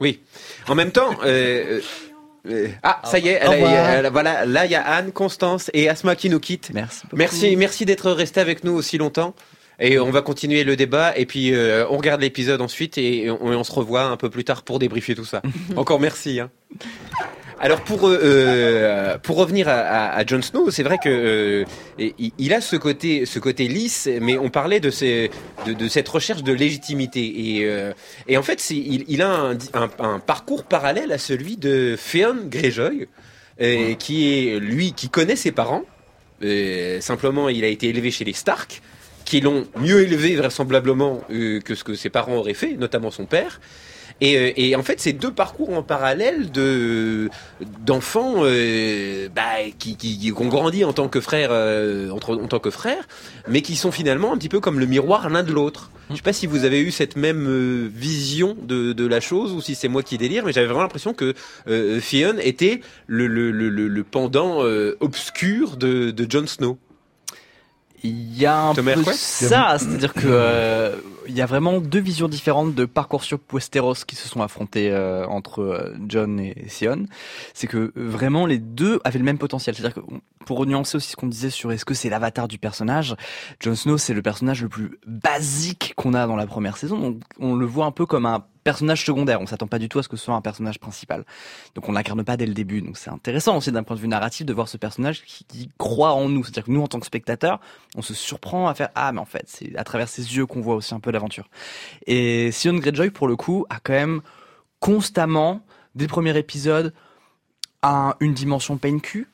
Oui. 0.00 0.20
En 0.68 0.74
même 0.74 0.92
temps, 0.92 1.10
ah, 2.82 3.02
ça 3.04 3.18
y 3.18 3.28
est, 3.28 3.46
Au 3.46 3.52
elle 3.52 3.52
a- 3.52 3.52
revoir. 3.66 3.90
elle- 3.90 4.06
voilà, 4.10 4.46
là 4.46 4.64
il 4.64 4.70
y 4.70 4.74
a 4.74 4.82
Anne, 4.82 5.12
Constance 5.12 5.70
et 5.74 5.88
Asma 5.88 6.16
qui 6.16 6.30
nous 6.30 6.40
quittent. 6.40 6.70
Merci. 6.72 7.02
Merci, 7.12 7.56
merci 7.56 7.84
d'être 7.84 8.10
resté 8.10 8.40
avec 8.40 8.64
nous 8.64 8.72
aussi 8.72 8.96
longtemps. 8.98 9.34
Et 9.82 9.98
on 9.98 10.10
va 10.10 10.20
continuer 10.20 10.62
le 10.62 10.76
débat 10.76 11.16
et 11.16 11.24
puis 11.24 11.54
euh, 11.54 11.86
on 11.88 11.96
regarde 11.96 12.20
l'épisode 12.20 12.60
ensuite 12.60 12.98
et 12.98 13.30
on, 13.30 13.42
on 13.46 13.64
se 13.64 13.72
revoit 13.72 14.02
un 14.04 14.16
peu 14.18 14.28
plus 14.28 14.44
tard 14.44 14.62
pour 14.62 14.78
débriefer 14.78 15.14
tout 15.14 15.24
ça. 15.24 15.40
Encore 15.76 16.00
merci. 16.00 16.38
Hein. 16.40 16.50
Alors 17.62 17.82
pour 17.82 18.08
euh, 18.08 18.18
euh, 18.22 19.18
pour 19.18 19.36
revenir 19.36 19.68
à, 19.68 20.24
Jon 20.26 20.40
Snow, 20.40 20.70
c'est 20.70 20.82
vrai 20.82 20.96
que 20.96 21.10
euh, 21.98 22.10
il, 22.38 22.54
a 22.54 22.62
ce 22.62 22.74
côté 22.76 23.26
ce 23.26 23.38
côté 23.38 23.68
lisse, 23.68 24.08
mais 24.22 24.38
on 24.38 24.48
parlait 24.48 24.80
de, 24.80 24.88
de, 25.70 25.88
cette 25.88 26.08
recherche 26.08 26.42
de 26.42 26.54
légitimité 26.54 27.20
et 27.20 27.70
et 28.28 28.38
en 28.38 28.42
fait 28.42 28.70
il, 28.70 29.20
a 29.20 29.52
un, 29.74 30.18
parcours 30.20 30.64
parallèle 30.64 31.12
à 31.12 31.18
celui 31.18 31.58
de 31.58 31.98
Theon 32.10 32.46
Greyjoy, 32.46 33.08
qui 33.98 34.48
est 34.48 34.58
lui 34.58 34.94
qui 34.94 35.10
connaît 35.10 35.36
ses 35.36 35.52
parents. 35.52 35.84
Simplement, 37.00 37.50
il 37.50 37.62
a 37.64 37.68
été 37.68 37.90
élevé 37.90 38.10
chez 38.10 38.24
les 38.24 38.32
Stark, 38.32 38.80
qui 39.26 39.42
l'ont 39.42 39.66
mieux 39.76 40.00
élevé 40.00 40.34
vraisemblablement 40.34 41.20
que 41.28 41.74
ce 41.74 41.84
que 41.84 41.94
ses 41.94 42.08
parents 42.08 42.36
auraient 42.36 42.54
fait, 42.54 42.72
notamment 42.78 43.10
son 43.10 43.26
père. 43.26 43.60
Et, 44.20 44.36
euh, 44.36 44.52
et 44.56 44.76
en 44.76 44.82
fait, 44.82 45.00
c'est 45.00 45.12
deux 45.12 45.32
parcours 45.32 45.70
en 45.76 45.82
parallèle 45.82 46.50
de 46.50 47.30
d'enfants 47.84 48.36
euh, 48.44 49.28
bah, 49.34 49.42
qui, 49.78 49.96
qui, 49.96 50.32
ont 50.36 50.48
grandi 50.48 50.84
en 50.84 50.92
tant 50.92 51.08
que 51.08 51.20
frères, 51.20 51.50
euh, 51.52 52.10
entre, 52.10 52.36
en 52.36 52.46
tant 52.46 52.58
que 52.58 52.70
frères, 52.70 53.06
mais 53.48 53.62
qui 53.62 53.76
sont 53.76 53.92
finalement 53.92 54.32
un 54.32 54.36
petit 54.36 54.48
peu 54.48 54.60
comme 54.60 54.78
le 54.78 54.86
miroir 54.86 55.28
l'un 55.30 55.42
de 55.42 55.52
l'autre. 55.52 55.90
Je 56.10 56.16
sais 56.16 56.22
pas 56.22 56.32
si 56.32 56.46
vous 56.48 56.64
avez 56.64 56.80
eu 56.80 56.90
cette 56.90 57.16
même 57.16 57.46
euh, 57.48 57.88
vision 57.94 58.56
de, 58.60 58.92
de 58.92 59.06
la 59.06 59.20
chose 59.20 59.52
ou 59.52 59.60
si 59.60 59.74
c'est 59.76 59.88
moi 59.88 60.02
qui 60.02 60.18
délire, 60.18 60.44
mais 60.44 60.52
j'avais 60.52 60.66
vraiment 60.66 60.82
l'impression 60.82 61.14
que 61.14 61.34
euh, 61.68 62.00
Theon 62.00 62.34
était 62.42 62.80
le, 63.06 63.26
le, 63.28 63.52
le, 63.52 63.68
le- 63.68 63.86
le 63.88 64.04
pendant 64.04 64.64
euh, 64.64 64.96
obscur 65.00 65.76
de, 65.76 66.10
de 66.10 66.26
Jon 66.30 66.46
Snow. 66.46 66.78
Il 68.02 68.38
y 68.38 68.46
a 68.46 68.58
un 68.58 68.74
Thomas 68.74 68.94
peu 68.94 69.04
ça, 69.12 69.76
c'est-à-dire 69.78 70.14
que 70.14 70.26
euh, 70.26 70.96
il 71.26 71.34
y 71.34 71.42
a 71.42 71.46
vraiment 71.46 71.80
deux 71.80 72.00
visions 72.00 72.28
différentes 72.28 72.74
de 72.74 72.84
parcours 72.84 73.22
sur 73.24 73.38
Westeros 73.52 74.04
qui 74.06 74.16
se 74.16 74.28
sont 74.28 74.42
affrontés 74.42 74.90
euh, 74.90 75.26
entre 75.26 75.62
euh, 75.62 75.94
John 76.08 76.40
et 76.40 76.68
Sion. 76.68 77.06
C'est 77.52 77.66
que 77.66 77.92
vraiment 77.94 78.46
les 78.46 78.58
deux 78.58 79.00
avaient 79.04 79.18
le 79.18 79.24
même 79.24 79.38
potentiel. 79.38 79.74
C'est-à-dire 79.74 80.02
que 80.02 80.10
pour 80.46 80.64
nuancer 80.66 80.96
aussi 80.96 81.10
ce 81.10 81.16
qu'on 81.16 81.26
disait 81.26 81.50
sur 81.50 81.72
est-ce 81.72 81.84
que 81.84 81.94
c'est 81.94 82.08
l'avatar 82.08 82.48
du 82.48 82.58
personnage, 82.58 83.16
Jon 83.60 83.74
Snow 83.74 83.98
c'est 83.98 84.14
le 84.14 84.22
personnage 84.22 84.62
le 84.62 84.68
plus 84.68 84.98
basique 85.06 85.92
qu'on 85.96 86.14
a 86.14 86.26
dans 86.26 86.36
la 86.36 86.46
première 86.46 86.76
saison. 86.76 86.98
Donc 86.98 87.22
on 87.38 87.54
le 87.54 87.66
voit 87.66 87.84
un 87.84 87.92
peu 87.92 88.06
comme 88.06 88.26
un 88.26 88.44
personnage 88.64 89.04
secondaire. 89.04 89.40
On 89.40 89.46
s'attend 89.46 89.66
pas 89.66 89.78
du 89.78 89.88
tout 89.88 89.98
à 89.98 90.02
ce 90.02 90.08
que 90.08 90.16
ce 90.16 90.24
soit 90.24 90.34
un 90.34 90.40
personnage 90.40 90.78
principal. 90.78 91.24
Donc 91.74 91.88
on 91.88 91.92
l'incarne 91.92 92.22
pas 92.24 92.36
dès 92.36 92.46
le 92.46 92.54
début. 92.54 92.82
Donc 92.82 92.98
c'est 92.98 93.10
intéressant 93.10 93.56
aussi 93.56 93.72
d'un 93.72 93.82
point 93.82 93.96
de 93.96 94.00
vue 94.00 94.08
narratif 94.08 94.46
de 94.46 94.52
voir 94.52 94.68
ce 94.68 94.76
personnage 94.76 95.22
qui, 95.24 95.70
croit 95.78 96.12
en 96.12 96.28
nous. 96.28 96.44
C'est-à-dire 96.44 96.64
que 96.64 96.70
nous 96.70 96.82
en 96.82 96.88
tant 96.88 97.00
que 97.00 97.06
spectateurs, 97.06 97.60
on 97.96 98.02
se 98.02 98.14
surprend 98.14 98.68
à 98.68 98.74
faire 98.74 98.90
ah 98.94 99.12
mais 99.12 99.20
en 99.20 99.24
fait 99.24 99.44
c'est 99.46 99.76
à 99.76 99.84
travers 99.84 100.08
ses 100.08 100.36
yeux 100.36 100.46
qu'on 100.46 100.60
voit 100.60 100.74
aussi 100.74 100.94
un 100.94 101.00
peu 101.00 101.10
l'aventure. 101.10 101.48
Et 102.06 102.52
Sion 102.52 102.74
Greyjoy 102.74 103.10
pour 103.10 103.28
le 103.28 103.36
coup 103.36 103.64
a 103.70 103.78
quand 103.80 103.92
même 103.94 104.20
constamment 104.80 105.62
dès 105.94 106.04
le 106.04 106.08
premier 106.10 106.36
épisode 106.36 106.92
un- 107.82 108.14
une 108.20 108.34
dimension 108.34 108.76
peine 108.76 109.00
cul 109.00 109.28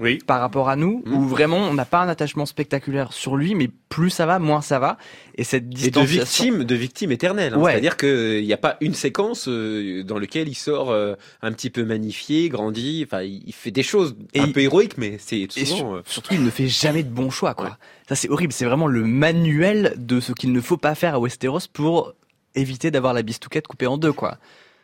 oui. 0.00 0.18
par 0.26 0.40
rapport 0.40 0.68
à 0.68 0.76
nous 0.76 1.02
Mmh. 1.06 1.14
où 1.14 1.22
vraiment 1.28 1.58
on 1.58 1.74
n'a 1.74 1.84
pas 1.84 2.00
un 2.00 2.08
attachement 2.08 2.46
spectaculaire 2.46 3.12
sur 3.12 3.36
lui 3.36 3.54
mais 3.54 3.68
plus 3.88 4.10
ça 4.10 4.26
va 4.26 4.38
moins 4.38 4.60
ça 4.60 4.78
va 4.78 4.96
et 5.36 5.44
cette 5.44 5.64
Et 5.64 5.66
de 5.66 5.74
distanciation 5.74 6.44
victime, 6.44 6.64
de 6.64 6.74
victime 6.74 7.12
éternelle. 7.12 7.54
hein. 7.54 7.58
Ouais. 7.58 7.72
C'est-à-dire 7.72 7.96
qu'il 7.96 8.44
n'y 8.44 8.52
a 8.52 8.56
pas 8.58 8.76
une 8.80 8.94
séquence 8.94 9.46
euh, 9.48 10.02
dans 10.04 10.18
laquelle 10.18 10.48
il 10.48 10.54
sort 10.54 10.90
euh, 10.90 11.14
un 11.42 11.52
petit 11.52 11.70
peu 11.70 11.84
magnifié, 11.84 12.48
grandi. 12.48 13.04
Enfin, 13.06 13.22
il 13.22 13.52
fait 13.52 13.70
des 13.70 13.82
choses 13.82 14.16
Et 14.34 14.40
un 14.40 14.46
il- 14.46 14.52
peu 14.52 14.60
héroïques, 14.60 14.98
mais 14.98 15.16
c'est 15.18 15.46
souvent. 15.50 15.76
sur- 15.76 15.94
euh, 15.94 16.02
surtout, 16.06 16.34
il 16.34 16.44
ne 16.44 16.50
fait 16.50 16.66
jamais 16.68 17.02
de 17.02 17.08
bons 17.10 17.30
choix, 17.30 17.54
quoi. 17.54 17.78
Ça, 18.08 18.14
c'est 18.16 18.28
horrible. 18.28 18.52
C'est 18.52 18.64
vraiment 18.64 18.86
le 18.88 19.04
manuel 19.04 19.94
de 19.96 20.18
ce 20.20 20.32
qu'il 20.32 20.52
ne 20.52 20.60
faut 20.60 20.76
pas 20.76 20.94
faire 20.94 21.14
à 21.14 21.20
Westeros 21.20 21.60
pour 21.72 22.14
éviter 22.54 22.90
d'avoir 22.90 23.14
la 23.14 23.22
bistouquette 23.22 23.66
coupée 23.68 23.86
en 23.86 23.96
deux, 23.98 24.12
quoi. 24.12 24.38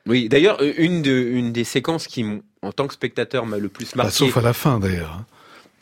Oui, 0.07 0.29
d'ailleurs, 0.29 0.59
euh, 0.61 0.73
une, 0.77 1.03
de, 1.03 1.13
une 1.33 1.51
des 1.53 1.65
séquences 1.65 2.07
qui, 2.07 2.23
m'ont- 2.25 2.43
en 2.65 2.73
tant 2.73 2.87
que 2.87 2.95
spectateur, 2.95 3.47
m'a 3.47 3.59
le 3.59 3.69
plus 3.69 3.91
Bah, 3.95 4.05
marqué. 4.05 4.13
sauf 4.19 4.37
à 4.37 4.41
la 4.41 4.53
fin 4.53 4.79
d'ailleurs. 4.81 5.13
hein. 5.21 5.25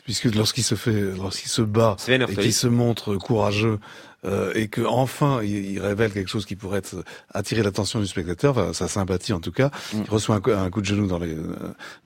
Puisque 0.03 0.25
lorsqu'il 0.35 0.63
se 0.65 0.75
fait, 0.75 1.13
lorsqu'il 1.15 1.49
se 1.49 1.61
bat 1.61 1.95
et 2.29 2.35
qu'il 2.35 2.53
se 2.53 2.67
montre 2.67 3.15
courageux 3.15 3.79
euh, 4.25 4.51
et 4.55 4.67
que 4.67 4.81
enfin 4.81 5.41
il, 5.43 5.71
il 5.73 5.79
révèle 5.79 6.11
quelque 6.11 6.29
chose 6.29 6.45
qui 6.45 6.55
pourrait 6.55 6.79
être, 6.79 7.03
attirer 7.33 7.63
l'attention 7.63 7.99
du 7.99 8.07
spectateur, 8.07 8.57
enfin, 8.57 8.73
sa 8.73 8.87
sympathie 8.87 9.33
en 9.33 9.39
tout 9.39 9.51
cas, 9.51 9.71
il 9.93 10.09
reçoit 10.09 10.35
un, 10.35 10.39
coup- 10.41 10.51
un 10.51 10.69
coup 10.69 10.81
de 10.81 10.85
genou 10.85 11.07
dans 11.07 11.19
les 11.19 11.33
euh, 11.33 11.55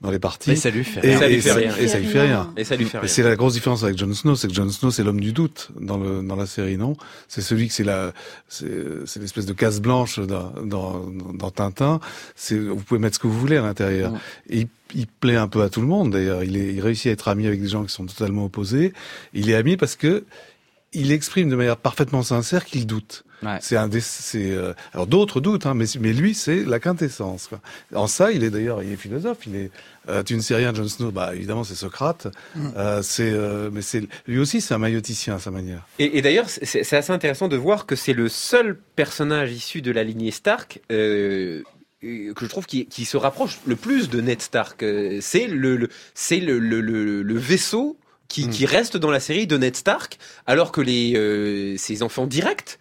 dans 0.01 0.11
les 0.11 0.19
parties. 0.19 0.49
Mais 0.51 0.55
ça 0.55 0.69
lui 0.69 0.83
fait 0.83 1.05
Et, 1.05 1.09
rien. 1.15 1.19
Ça 1.19 1.27
lui 1.27 1.35
et 1.35 1.41
fait 1.41 1.51
rien. 1.53 1.75
et 1.77 1.87
ça 1.87 1.99
lui 1.99 2.07
fait 2.07 2.21
rien. 2.21 2.53
Et 2.57 2.63
ça 2.63 2.75
lui 2.75 2.85
fait 2.85 2.97
rien. 2.99 3.07
c'est 3.07 3.23
la 3.23 3.35
grosse 3.35 3.53
différence 3.53 3.83
avec 3.83 3.97
Jon 3.97 4.13
Snow, 4.13 4.35
c'est 4.35 4.47
que 4.47 4.53
Jon 4.53 4.69
Snow 4.69 4.91
c'est 4.91 5.03
l'homme 5.03 5.19
du 5.19 5.33
doute 5.33 5.69
dans 5.79 5.97
le 5.97 6.21
dans 6.23 6.35
la 6.35 6.45
série, 6.45 6.77
non? 6.77 6.95
C'est 7.27 7.41
celui 7.41 7.67
que 7.67 7.73
c'est 7.73 7.83
la 7.83 8.13
c'est 8.49 9.19
l'espèce 9.19 9.45
de 9.45 9.53
case 9.53 9.81
blanche 9.81 10.19
dans 10.19 10.51
dans, 10.63 11.05
dans 11.33 11.51
Tintin. 11.51 11.99
C'est 12.35 12.57
vous 12.57 12.75
pouvez 12.77 12.99
mettre 12.99 13.15
ce 13.15 13.19
que 13.19 13.27
vous 13.27 13.39
voulez 13.39 13.57
à 13.57 13.61
l'intérieur. 13.61 14.13
Et 14.49 14.61
il, 14.61 14.67
il 14.95 15.07
plaît 15.07 15.35
un 15.35 15.47
peu 15.47 15.61
à 15.61 15.69
tout 15.69 15.81
le 15.81 15.87
monde 15.87 16.11
d'ailleurs. 16.11 16.43
Il 16.43 16.55
est 16.57 16.73
il 16.73 16.81
réussit 16.81 17.07
à 17.07 17.11
être 17.11 17.27
ami 17.27 17.45
avec 17.47 17.61
des 17.61 17.67
gens 17.67 17.83
qui 17.83 17.93
sont 17.93 18.05
totalement 18.05 18.45
opposés. 18.45 18.93
Il 19.33 19.49
est 19.49 19.55
ami 19.55 19.77
parce 19.77 19.95
que 19.95 20.23
il 20.93 21.11
exprime 21.11 21.49
de 21.49 21.55
manière 21.55 21.77
parfaitement 21.77 22.23
sincère 22.23 22.65
qu'il 22.65 22.87
doute. 22.87 23.23
C'est 23.61 23.77
un 23.77 23.87
des, 23.87 24.01
c'est 24.01 24.49
euh, 24.51 24.73
alors 24.93 25.05
d'autres 25.05 25.39
doutent, 25.41 25.67
hein, 25.67 25.75
mais 25.75 25.85
mais 25.99 26.11
lui 26.11 26.33
c'est 26.33 26.65
la 26.65 26.79
quintessence. 26.79 27.47
Quoi. 27.47 27.59
En 27.93 28.07
ça, 28.07 28.31
il 28.31 28.43
est 28.43 28.49
d'ailleurs, 28.49 28.81
il 28.81 28.91
est 28.91 28.95
philosophe. 28.95 29.37
Il 29.45 29.55
est, 29.55 29.71
euh, 30.09 30.23
tu 30.23 30.35
ne 30.35 30.41
sais 30.41 30.55
rien, 30.55 30.73
Jon 30.73 30.87
Snow. 30.87 31.11
Bah 31.11 31.35
évidemment, 31.35 31.63
c'est 31.63 31.75
Socrate. 31.75 32.27
Mm. 32.55 32.67
Euh, 32.77 33.01
c'est, 33.03 33.29
euh, 33.31 33.69
mais 33.71 33.83
c'est 33.83 34.01
lui 34.25 34.39
aussi, 34.39 34.59
c'est 34.59 34.73
un 34.73 34.79
maïoticien 34.79 35.35
à 35.35 35.39
sa 35.39 35.51
manière. 35.51 35.85
Et, 35.99 36.17
et 36.17 36.23
d'ailleurs, 36.23 36.49
c'est 36.49 36.83
c'est 36.83 36.95
assez 36.97 37.11
intéressant 37.13 37.47
de 37.47 37.57
voir 37.57 37.85
que 37.85 37.95
c'est 37.95 38.13
le 38.13 38.27
seul 38.27 38.75
personnage 38.95 39.51
issu 39.51 39.83
de 39.83 39.91
la 39.91 40.03
lignée 40.03 40.31
Stark 40.31 40.81
que 40.89 41.63
je 42.01 42.45
trouve 42.45 42.65
qui, 42.65 42.85
qui 42.87 43.05
se 43.05 43.17
rapproche 43.17 43.59
le 43.67 43.75
plus 43.75 44.09
de 44.09 44.19
Ned 44.21 44.41
Stark. 44.41 44.83
C'est 45.21 45.45
le, 45.47 45.77
le- 45.77 45.89
c'est 46.15 46.39
le, 46.39 46.57
le, 46.59 46.81
le, 46.81 47.21
le 47.21 47.37
vaisseau 47.37 47.97
qui, 48.27 48.49
qui 48.49 48.65
reste 48.65 48.97
dans 48.97 49.11
la 49.11 49.19
série 49.19 49.47
de 49.47 49.57
Ned 49.57 49.75
Stark, 49.75 50.17
alors 50.45 50.71
que 50.71 50.81
les 50.81 51.13
euh, 51.15 51.75
ses 51.77 52.03
enfants 52.03 52.27
directs 52.27 52.79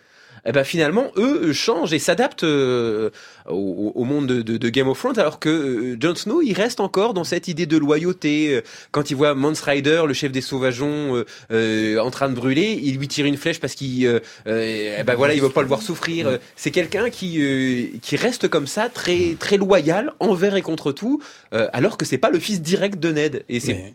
eh 0.48 0.52
ben 0.52 0.62
finalement 0.62 1.10
eux 1.16 1.52
changent 1.52 1.92
et 1.92 1.98
s'adaptent 1.98 2.44
euh, 2.44 3.10
au, 3.48 3.90
au 3.96 4.04
monde 4.04 4.28
de, 4.28 4.42
de- 4.42 4.56
de 4.58 4.68
Game 4.68 4.86
of 4.86 4.96
Thrones, 4.96 5.18
alors 5.18 5.40
que 5.40 5.48
euh, 5.48 5.96
Jon 6.00 6.14
Snow 6.14 6.40
il 6.40 6.52
reste 6.52 6.78
encore 6.78 7.14
dans 7.14 7.24
cette 7.24 7.48
idée 7.48 7.66
de 7.66 7.76
loyauté. 7.76 8.54
Euh, 8.54 8.60
Quand 8.92 9.10
il 9.10 9.16
voit 9.16 9.34
Mance 9.34 9.60
Rider, 9.62 10.02
le 10.06 10.14
chef 10.14 10.30
des 10.30 10.40
sauvageons, 10.40 11.16
euh, 11.16 11.24
euh, 11.50 11.98
en 11.98 12.12
train 12.12 12.28
de 12.28 12.34
brûler, 12.34 12.78
il 12.80 12.96
lui 12.96 13.08
tire 13.08 13.26
une 13.26 13.36
flèche 13.36 13.58
parce 13.58 13.74
qu'il, 13.74 14.06
euh, 14.06 14.20
euh, 14.46 14.96
eh 15.00 15.02
ben 15.02 15.16
voilà, 15.16 15.34
il 15.34 15.40
veut 15.42 15.50
pas 15.50 15.62
le 15.62 15.68
voir 15.68 15.82
souffrir. 15.82 16.28
Euh, 16.28 16.38
C'est 16.54 16.70
quelqu'un 16.70 17.10
qui 17.10 17.42
euh, 17.42 17.98
qui 18.00 18.14
reste 18.14 18.46
comme 18.46 18.68
ça, 18.68 18.88
très 18.88 19.34
très 19.40 19.56
loyal 19.56 20.12
envers 20.20 20.54
et 20.54 20.62
contre 20.62 20.92
tout, 20.92 21.20
euh, 21.54 21.66
alors 21.72 21.98
que 21.98 22.04
c'est 22.04 22.18
pas 22.18 22.30
le 22.30 22.38
fils 22.38 22.62
direct 22.62 23.00
de 23.00 23.10
Ned. 23.10 23.44
Et 23.48 23.58
c'est 23.58 23.74
Mais 23.74 23.94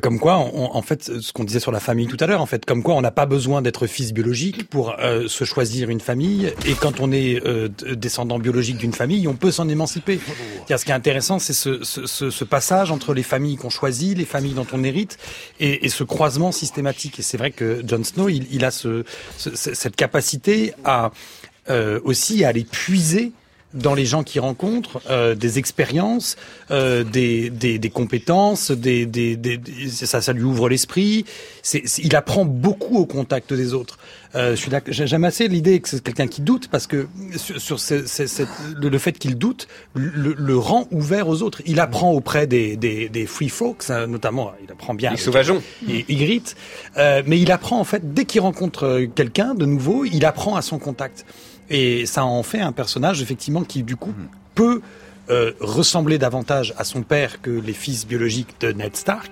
comme 0.00 0.20
quoi, 0.20 0.36
en 0.36 0.82
fait, 0.82 1.02
ce 1.20 1.32
qu'on 1.32 1.44
disait 1.44 1.58
sur 1.58 1.72
la 1.72 1.80
famille 1.80 2.06
tout 2.06 2.18
à 2.20 2.26
l'heure, 2.26 2.42
en 2.42 2.46
fait, 2.46 2.64
comme 2.66 2.82
quoi 2.82 2.94
on 2.94 3.00
n'a 3.00 3.10
pas 3.10 3.24
besoin 3.26 3.62
d'être 3.62 3.86
fils 3.86 4.12
biologique 4.12 4.68
pour 4.68 4.94
euh, 5.00 5.26
se 5.28 5.44
choisir 5.44 5.88
une 5.88 5.98
famille, 6.00 6.52
et 6.66 6.74
quand 6.74 7.00
on 7.00 7.10
est 7.10 7.44
euh, 7.46 7.68
descendant 7.96 8.38
biologique 8.38 8.76
d'une 8.76 8.92
famille, 8.92 9.26
on 9.26 9.34
peut 9.34 9.50
s'en 9.50 9.68
émanciper. 9.68 10.20
Ce 10.68 10.84
qui 10.84 10.90
est 10.90 10.94
intéressant, 10.94 11.38
c'est 11.38 11.54
ce, 11.54 11.82
ce, 11.82 12.06
ce- 12.06 12.30
ce 12.30 12.44
passage 12.44 12.90
entre 12.90 13.14
les 13.14 13.22
familles 13.22 13.56
qu'on 13.56 13.70
choisit, 13.70 14.16
les 14.16 14.26
familles 14.26 14.54
dont 14.54 14.66
on 14.72 14.84
hérite, 14.84 15.18
et, 15.58 15.84
et 15.86 15.88
ce 15.88 16.04
croisement 16.04 16.52
systématique. 16.52 17.18
Et 17.18 17.22
c'est 17.22 17.38
vrai 17.38 17.50
que 17.50 17.82
Jon 17.86 18.04
Snow, 18.04 18.28
il, 18.28 18.46
il 18.52 18.64
a 18.64 18.70
ce, 18.70 19.04
ce- 19.38 19.54
cette 19.54 19.96
capacité 19.96 20.74
à 20.84 21.10
euh, 21.70 21.98
aussi 22.04 22.44
à 22.44 22.48
aller 22.48 22.64
puiser 22.64 23.32
dans 23.74 23.94
les 23.94 24.04
gens 24.06 24.22
qu'il 24.22 24.40
rencontre, 24.40 25.00
euh, 25.10 25.34
des 25.34 25.58
expériences, 25.58 26.36
euh, 26.70 27.04
des, 27.04 27.50
des, 27.50 27.78
des 27.78 27.90
compétences, 27.90 28.70
des, 28.70 29.06
des, 29.06 29.36
des- 29.36 29.60
ça, 29.90 30.20
ça 30.20 30.32
lui 30.32 30.42
ouvre 30.42 30.68
l'esprit. 30.68 31.24
C'est, 31.62 31.82
il 31.98 32.14
apprend 32.16 32.44
beaucoup 32.44 32.96
au 32.98 33.06
contact 33.06 33.52
des 33.54 33.72
autres. 33.74 33.98
Euh, 34.34 34.56
je 34.56 34.60
suis 34.60 34.70
J'aime 34.88 35.24
assez 35.24 35.46
l'idée 35.48 35.80
que 35.80 35.88
c'est 35.90 36.02
quelqu'un 36.02 36.26
qui 36.26 36.40
doute 36.40 36.68
parce 36.68 36.86
que 36.86 37.06
sur, 37.36 37.60
sur 37.60 37.78
ce- 37.80 38.06
ce- 38.06 38.42
le, 38.76 38.88
le 38.88 38.98
fait 38.98 39.12
qu'il 39.18 39.36
doute 39.36 39.68
le, 39.94 40.34
le 40.36 40.56
rend 40.56 40.86
ouvert 40.90 41.28
aux 41.28 41.42
autres. 41.42 41.60
Il 41.66 41.80
apprend 41.80 42.12
auprès 42.12 42.46
des, 42.46 42.76
des, 42.76 43.08
des 43.10 43.26
free 43.26 43.50
folks, 43.50 43.90
hein, 43.90 44.06
notamment. 44.06 44.52
Il 44.64 44.72
apprend 44.72 44.94
bien. 44.94 45.10
Les 45.10 45.16
sauvageons. 45.18 45.62
Et 45.88 46.04
Ygritte. 46.08 46.56
Euh, 46.96 47.22
mais 47.26 47.38
il 47.38 47.52
apprend 47.52 47.78
en 47.78 47.84
fait 47.84 48.14
dès 48.14 48.24
qu'il 48.24 48.40
rencontre 48.40 48.84
euh, 48.84 49.06
quelqu'un 49.06 49.54
de 49.54 49.66
nouveau, 49.66 50.04
il 50.04 50.24
apprend 50.24 50.56
à 50.56 50.62
son 50.62 50.78
contact. 50.78 51.24
Et 51.72 52.06
ça 52.06 52.24
en 52.24 52.42
fait 52.44 52.60
un 52.60 52.70
personnage 52.72 53.20
effectivement 53.22 53.64
qui 53.64 53.82
du 53.82 53.96
coup 53.96 54.14
peut 54.54 54.80
euh, 55.30 55.52
ressembler 55.60 56.18
davantage 56.18 56.74
à 56.76 56.84
son 56.84 57.02
père 57.02 57.40
que 57.40 57.50
les 57.50 57.72
fils 57.72 58.06
biologiques 58.06 58.54
de 58.60 58.72
Ned 58.72 58.94
Stark, 58.96 59.30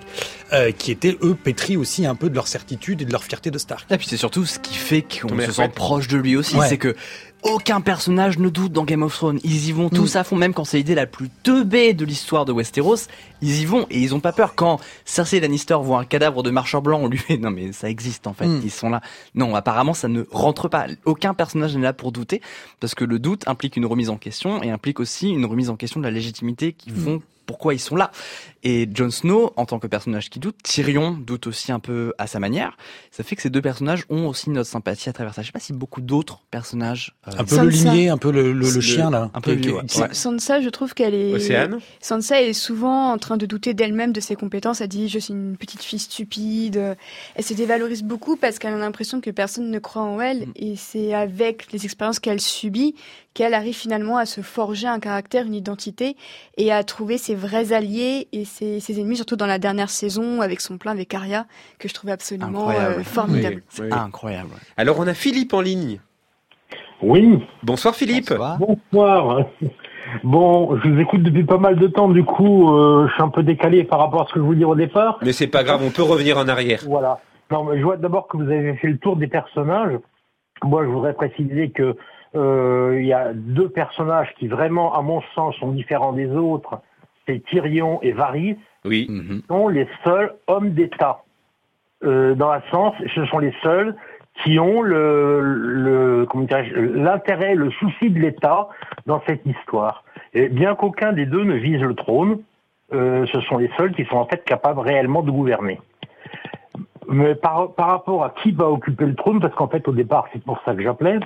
euh, 0.53 0.71
qui 0.71 0.89
étaient 0.91 1.17
eux 1.21 1.35
pétris 1.35 1.77
aussi 1.77 2.05
un 2.05 2.15
peu 2.15 2.29
de 2.29 2.35
leur 2.35 2.47
certitude 2.47 3.01
et 3.01 3.05
de 3.05 3.11
leur 3.11 3.23
fierté 3.25 3.51
de 3.51 3.57
Stark. 3.57 3.85
Et 3.91 3.97
puis 3.97 4.07
c'est 4.09 4.17
surtout 4.17 4.45
ce 4.45 4.57
qui 4.57 4.73
fait 4.75 5.01
qu'on 5.03 5.37
se 5.39 5.51
sent 5.51 5.69
proche 5.75 6.07
de 6.07 6.17
lui 6.17 6.35
aussi, 6.35 6.55
Ouais. 6.55 6.67
c'est 6.67 6.77
que 6.77 6.95
aucun 7.43 7.81
personnage 7.81 8.37
ne 8.39 8.49
doute 8.49 8.71
dans 8.71 8.83
Game 8.83 9.01
of 9.03 9.13
Thrones. 9.15 9.39
Ils 9.43 9.69
y 9.69 9.71
vont 9.71 9.89
tous 9.89 10.15
Mm. 10.15 10.17
à 10.17 10.23
fond, 10.23 10.35
même 10.35 10.53
quand 10.53 10.63
c'est 10.65 10.77
l'idée 10.77 10.95
la 10.95 11.05
plus 11.07 11.29
teubée 11.43 11.93
de 11.93 12.05
l'histoire 12.05 12.45
de 12.45 12.51
Westeros. 12.51 13.07
Ils 13.41 13.61
y 13.61 13.65
vont 13.65 13.87
et 13.89 13.99
ils 13.99 14.13
ont 14.13 14.19
pas 14.19 14.31
peur. 14.31 14.53
Quand 14.55 14.79
Cersei 15.05 15.39
Lannister 15.39 15.77
voit 15.81 15.99
un 15.99 16.05
cadavre 16.05 16.43
de 16.43 16.51
marcheur 16.51 16.81
blanc, 16.81 16.99
on 17.01 17.07
lui 17.07 17.17
fait 17.17 17.37
non 17.37 17.51
mais 17.51 17.71
ça 17.71 17.89
existe 17.89 18.27
en 18.27 18.33
fait. 18.33 18.47
Mm. 18.47 18.61
Ils 18.63 18.71
sont 18.71 18.89
là. 18.89 19.01
Non, 19.35 19.55
apparemment 19.55 19.93
ça 19.93 20.07
ne 20.07 20.23
rentre 20.31 20.67
pas. 20.69 20.85
Aucun 21.05 21.33
personnage 21.33 21.75
n'est 21.75 21.81
là 21.83 21.93
pour 21.93 22.11
douter 22.11 22.41
parce 22.79 22.95
que 22.95 23.03
le 23.05 23.19
doute 23.19 23.47
implique 23.47 23.75
une 23.77 23.85
remise 23.85 24.09
en 24.09 24.17
question 24.17 24.61
et 24.63 24.69
implique 24.69 24.99
aussi 24.99 25.29
une 25.29 25.45
remise 25.45 25.69
en 25.69 25.75
question 25.75 25.99
de 25.99 26.05
la 26.05 26.11
légitimité 26.11 26.73
qui 26.73 26.91
font 26.91 27.21
pourquoi 27.47 27.73
ils 27.73 27.79
sont 27.79 27.95
là. 27.95 28.11
Et 28.63 28.87
Jon 28.93 29.09
Snow, 29.09 29.51
en 29.55 29.65
tant 29.65 29.79
que 29.79 29.87
personnage 29.87 30.29
qui 30.29 30.39
doute, 30.39 30.55
Tyrion 30.63 31.11
doute 31.11 31.47
aussi 31.47 31.71
un 31.71 31.79
peu 31.79 32.13
à 32.17 32.27
sa 32.27 32.39
manière. 32.39 32.77
Ça 33.09 33.23
fait 33.23 33.35
que 33.35 33.41
ces 33.41 33.49
deux 33.49 33.61
personnages 33.61 34.03
ont 34.09 34.27
aussi 34.27 34.49
notre 34.49 34.69
sympathie 34.69 35.09
à 35.09 35.13
travers 35.13 35.33
ça. 35.33 35.41
Je 35.41 35.47
sais 35.47 35.51
pas 35.51 35.59
si 35.59 35.73
beaucoup 35.73 36.01
d'autres 36.01 36.41
personnages. 36.51 37.15
euh, 37.27 37.31
Un 37.39 37.43
peu 37.43 37.59
le 37.61 37.69
limier, 37.69 38.09
un 38.09 38.17
peu 38.17 38.31
le, 38.31 38.53
le, 38.53 38.69
le 38.69 38.81
chien 38.81 39.09
là. 39.09 39.31
Un 39.33 39.41
peu 39.41 39.53
ouais. 39.53 39.81
Sansa, 40.11 40.61
je 40.61 40.69
trouve 40.69 40.93
qu'elle 40.93 41.13
est. 41.15 41.33
Océane 41.33 41.79
Sansa 42.01 42.41
est 42.41 42.53
souvent 42.53 43.11
en 43.11 43.17
train 43.17 43.37
de 43.37 43.45
douter 43.45 43.73
d'elle-même, 43.73 44.11
de 44.13 44.19
ses 44.19 44.35
compétences. 44.35 44.81
Elle 44.81 44.89
dit 44.89 45.09
Je 45.09 45.19
suis 45.19 45.33
une 45.33 45.57
petite 45.57 45.81
fille 45.81 45.99
stupide. 45.99 46.95
Elle 47.35 47.43
se 47.43 47.53
dévalorise 47.53 48.03
beaucoup 48.03 48.35
parce 48.35 48.59
qu'elle 48.59 48.73
a 48.73 48.77
l'impression 48.77 49.21
que 49.21 49.31
personne 49.31 49.71
ne 49.71 49.79
croit 49.79 50.03
en 50.03 50.19
elle. 50.21 50.47
Mm. 50.47 50.51
Et 50.55 50.75
c'est 50.75 51.13
avec 51.13 51.71
les 51.71 51.85
expériences 51.85 52.19
qu'elle 52.19 52.41
subit 52.41 52.95
qu'elle 53.33 53.53
arrive 53.53 53.75
finalement 53.75 54.17
à 54.17 54.25
se 54.25 54.41
forger 54.41 54.87
un 54.87 54.99
caractère, 54.99 55.45
une 55.45 55.55
identité 55.55 56.17
et 56.57 56.73
à 56.73 56.83
trouver 56.83 57.17
ses 57.17 57.33
vrais 57.33 57.71
alliés 57.71 58.27
et 58.33 58.43
ses, 58.51 58.79
ses 58.79 58.99
ennemis, 58.99 59.15
surtout 59.15 59.35
dans 59.35 59.47
la 59.47 59.59
dernière 59.59 59.89
saison 59.89 60.41
avec 60.41 60.61
son 60.61 60.77
plein 60.77 60.91
avec 60.91 61.13
Arya, 61.13 61.45
que 61.79 61.87
je 61.87 61.93
trouvais 61.93 62.13
absolument 62.13 62.69
euh, 62.69 63.01
formidable. 63.03 63.63
Oui, 63.79 63.85
oui. 63.85 63.87
Incroyable. 63.91 64.51
Alors 64.77 64.99
on 64.99 65.07
a 65.07 65.13
Philippe 65.13 65.53
en 65.53 65.61
ligne. 65.61 65.99
Oui. 67.01 67.43
Bonsoir 67.63 67.95
Philippe. 67.95 68.31
Bonsoir. 68.59 69.45
Bon, 70.23 70.77
je 70.77 70.89
vous 70.89 70.99
écoute 70.99 71.23
depuis 71.23 71.45
pas 71.45 71.57
mal 71.57 71.77
de 71.77 71.87
temps, 71.87 72.09
du 72.09 72.23
coup, 72.23 72.69
euh, 72.69 73.07
je 73.07 73.13
suis 73.13 73.23
un 73.23 73.29
peu 73.29 73.43
décalé 73.43 73.83
par 73.83 73.99
rapport 73.99 74.23
à 74.23 74.27
ce 74.27 74.33
que 74.33 74.39
je 74.39 74.45
voulais 74.45 74.57
dire 74.57 74.69
au 74.69 74.75
départ. 74.75 75.17
Mais 75.21 75.31
c'est 75.31 75.47
pas 75.47 75.63
grave, 75.63 75.81
on 75.83 75.89
peut 75.89 76.03
revenir 76.03 76.37
en 76.37 76.47
arrière. 76.47 76.81
Voilà. 76.85 77.19
Non, 77.49 77.63
mais 77.63 77.79
je 77.79 77.83
vois 77.83 77.97
d'abord 77.97 78.27
que 78.27 78.37
vous 78.37 78.43
avez 78.43 78.75
fait 78.75 78.87
le 78.87 78.97
tour 78.97 79.15
des 79.15 79.27
personnages. 79.27 79.97
Moi, 80.63 80.83
je 80.83 80.89
voudrais 80.89 81.13
préciser 81.13 81.71
que 81.71 81.95
euh, 82.35 82.97
il 82.99 83.07
y 83.07 83.13
a 83.13 83.33
deux 83.33 83.69
personnages 83.69 84.29
qui 84.37 84.47
vraiment, 84.47 84.93
à 84.93 85.01
mon 85.01 85.21
sens, 85.33 85.55
sont 85.55 85.71
différents 85.71 86.13
des 86.13 86.29
autres. 86.29 86.79
C'est 87.31 87.43
Tyrion 87.45 87.99
et 88.01 88.11
Varys. 88.11 88.57
Oui. 88.83 89.07
Qui 89.07 89.43
sont 89.47 89.67
les 89.67 89.87
seuls 90.03 90.33
hommes 90.47 90.71
d'État. 90.71 91.23
Euh, 92.03 92.33
dans 92.35 92.51
la 92.51 92.61
sens, 92.71 92.95
ce 93.13 93.25
sont 93.25 93.39
les 93.39 93.53
seuls 93.61 93.95
qui 94.43 94.59
ont 94.59 94.81
le, 94.81 95.41
le 95.41 96.27
l'intérêt, 96.95 97.53
le 97.53 97.69
souci 97.71 98.09
de 98.09 98.19
l'État 98.19 98.69
dans 99.05 99.21
cette 99.27 99.45
histoire. 99.45 100.03
Et 100.33 100.49
bien 100.49 100.75
qu'aucun 100.75 101.13
des 101.13 101.25
deux 101.25 101.43
ne 101.43 101.55
vise 101.55 101.81
le 101.81 101.93
trône, 101.93 102.39
euh, 102.93 103.25
ce 103.27 103.39
sont 103.41 103.57
les 103.57 103.69
seuls 103.77 103.93
qui 103.93 104.05
sont 104.05 104.17
en 104.17 104.25
fait 104.25 104.43
capables 104.43 104.79
réellement 104.79 105.21
de 105.21 105.31
gouverner. 105.31 105.79
Mais 107.07 107.35
par, 107.35 107.73
par 107.73 107.87
rapport 107.87 108.23
à 108.23 108.33
qui 108.41 108.51
va 108.51 108.69
occuper 108.69 109.05
le 109.05 109.15
trône, 109.15 109.39
parce 109.39 109.53
qu'en 109.53 109.67
fait 109.67 109.87
au 109.87 109.91
départ 109.91 110.27
c'est 110.33 110.43
pour 110.43 110.59
ça 110.63 110.73
que 110.73 110.81
j'appelais, 110.81 111.19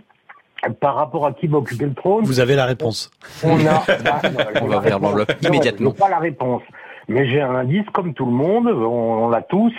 par 0.80 0.96
rapport 0.96 1.26
à 1.26 1.34
qui 1.34 1.48
va 1.48 1.58
occuper 1.60 1.86
le 1.86 1.94
trône, 1.94 2.26
Vous 2.26 2.40
avez 2.40 2.56
la 2.56 2.66
réponse. 2.66 3.12
on 3.44 3.60
a, 3.66 3.84
bah, 4.04 4.22
On 4.62 4.68
va 4.68 4.78
ouvrir 4.78 5.00
l'enveloppe 5.00 5.34
immédiatement. 5.42 5.92
pas 5.92 6.10
la 6.10 6.20
réponse. 6.20 6.62
Mais 7.08 7.28
j'ai 7.30 7.42
un 7.42 7.54
indice, 7.56 7.86
comme 7.94 8.14
tout 8.14 8.26
le 8.26 8.32
monde, 8.32 8.68
on, 8.68 9.26
on 9.26 9.30
l'a 9.30 9.42
tous, 9.44 9.74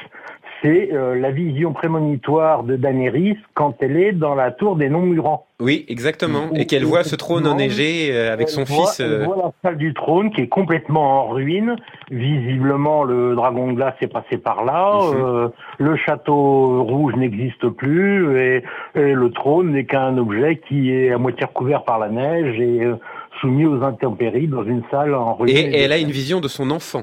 c'est 0.62 0.90
euh, 0.92 1.14
la 1.14 1.30
vision 1.30 1.72
prémonitoire 1.72 2.62
de 2.62 2.76
Daenerys 2.76 3.36
quand 3.54 3.74
elle 3.80 3.96
est 3.96 4.12
dans 4.12 4.34
la 4.34 4.50
tour 4.50 4.76
des 4.76 4.88
non-murants. 4.88 5.46
Oui, 5.60 5.84
exactement. 5.88 6.50
Et 6.54 6.66
qu'elle 6.66 6.84
voit 6.84 7.02
ce 7.04 7.16
trône 7.16 7.46
enneigé 7.46 8.10
euh, 8.12 8.32
avec 8.32 8.48
Elle 8.48 8.52
son 8.54 8.64
voit- 8.64 8.86
fils. 8.86 9.00
Elle 9.00 9.12
euh, 9.12 9.24
voit 9.24 9.36
la 9.36 9.50
salle 9.62 9.78
du 9.78 9.94
trône 9.94 10.30
qui 10.30 10.42
est 10.42 10.48
complètement 10.48 11.24
en 11.24 11.28
ruine. 11.28 11.76
Visiblement, 12.10 13.04
le 13.04 13.34
dragon 13.34 13.68
de 13.68 13.72
glace 13.74 13.94
est 14.00 14.06
passé 14.12 14.38
par 14.38 14.64
là. 14.64 15.00
Mhm. 15.02 15.14
euh, 15.24 15.48
le 15.78 15.96
château 15.96 16.82
rouge 16.84 17.14
n'existe 17.16 17.68
plus 17.70 18.36
et, 18.38 18.64
et 18.94 19.12
le 19.12 19.30
trône 19.30 19.72
n'est 19.72 19.84
qu'un 19.84 20.16
objet 20.18 20.60
qui 20.68 20.90
est 20.90 21.12
à 21.12 21.18
moitié 21.18 21.46
recouvert 21.46 21.84
par 21.84 21.98
la 21.98 22.08
neige 22.08 22.58
et 22.60 22.82
euh, 22.84 22.96
soumis 23.40 23.66
aux 23.66 23.82
intempéries 23.82 24.48
dans 24.48 24.64
une 24.64 24.82
salle 24.90 25.14
en 25.14 25.34
ruine. 25.34 25.54
Et 25.56 25.80
elle 25.82 25.92
a 25.92 25.98
une 25.98 26.10
vision 26.10 26.40
de 26.40 26.48
son 26.48 26.70
enfant. 26.70 27.02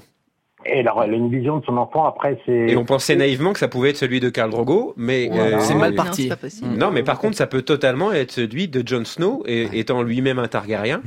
Et 0.65 0.79
alors, 0.79 1.03
elle 1.03 1.13
a 1.13 1.17
une 1.17 1.29
vision 1.29 1.57
de 1.57 1.65
son 1.65 1.77
enfant. 1.77 2.05
Après, 2.05 2.39
c'est. 2.45 2.51
Et 2.69 2.77
on 2.77 2.85
pensait 2.85 3.15
naïvement 3.15 3.53
que 3.53 3.59
ça 3.59 3.67
pouvait 3.67 3.89
être 3.91 3.97
celui 3.97 4.19
de 4.19 4.29
Khal 4.29 4.49
Drogo, 4.49 4.93
mais 4.97 5.27
Voilà. 5.31 5.57
euh, 5.57 5.59
C'est 5.59 5.75
mal 5.75 5.93
parti. 5.95 6.23
Non, 6.23 6.27
c'est 6.29 6.29
pas 6.29 6.35
possible. 6.47 6.77
Non, 6.77 6.91
mais 6.91 7.03
par 7.03 7.19
contre, 7.19 7.35
ça 7.35 7.47
peut 7.47 7.61
totalement 7.61 8.11
être 8.11 8.31
celui 8.31 8.67
de 8.67 8.81
Jon 8.87 9.05
Snow, 9.05 9.43
et, 9.45 9.67
étant 9.79 10.01
lui-même 10.03 10.39
un 10.39 10.47
Targaryen. 10.47 11.01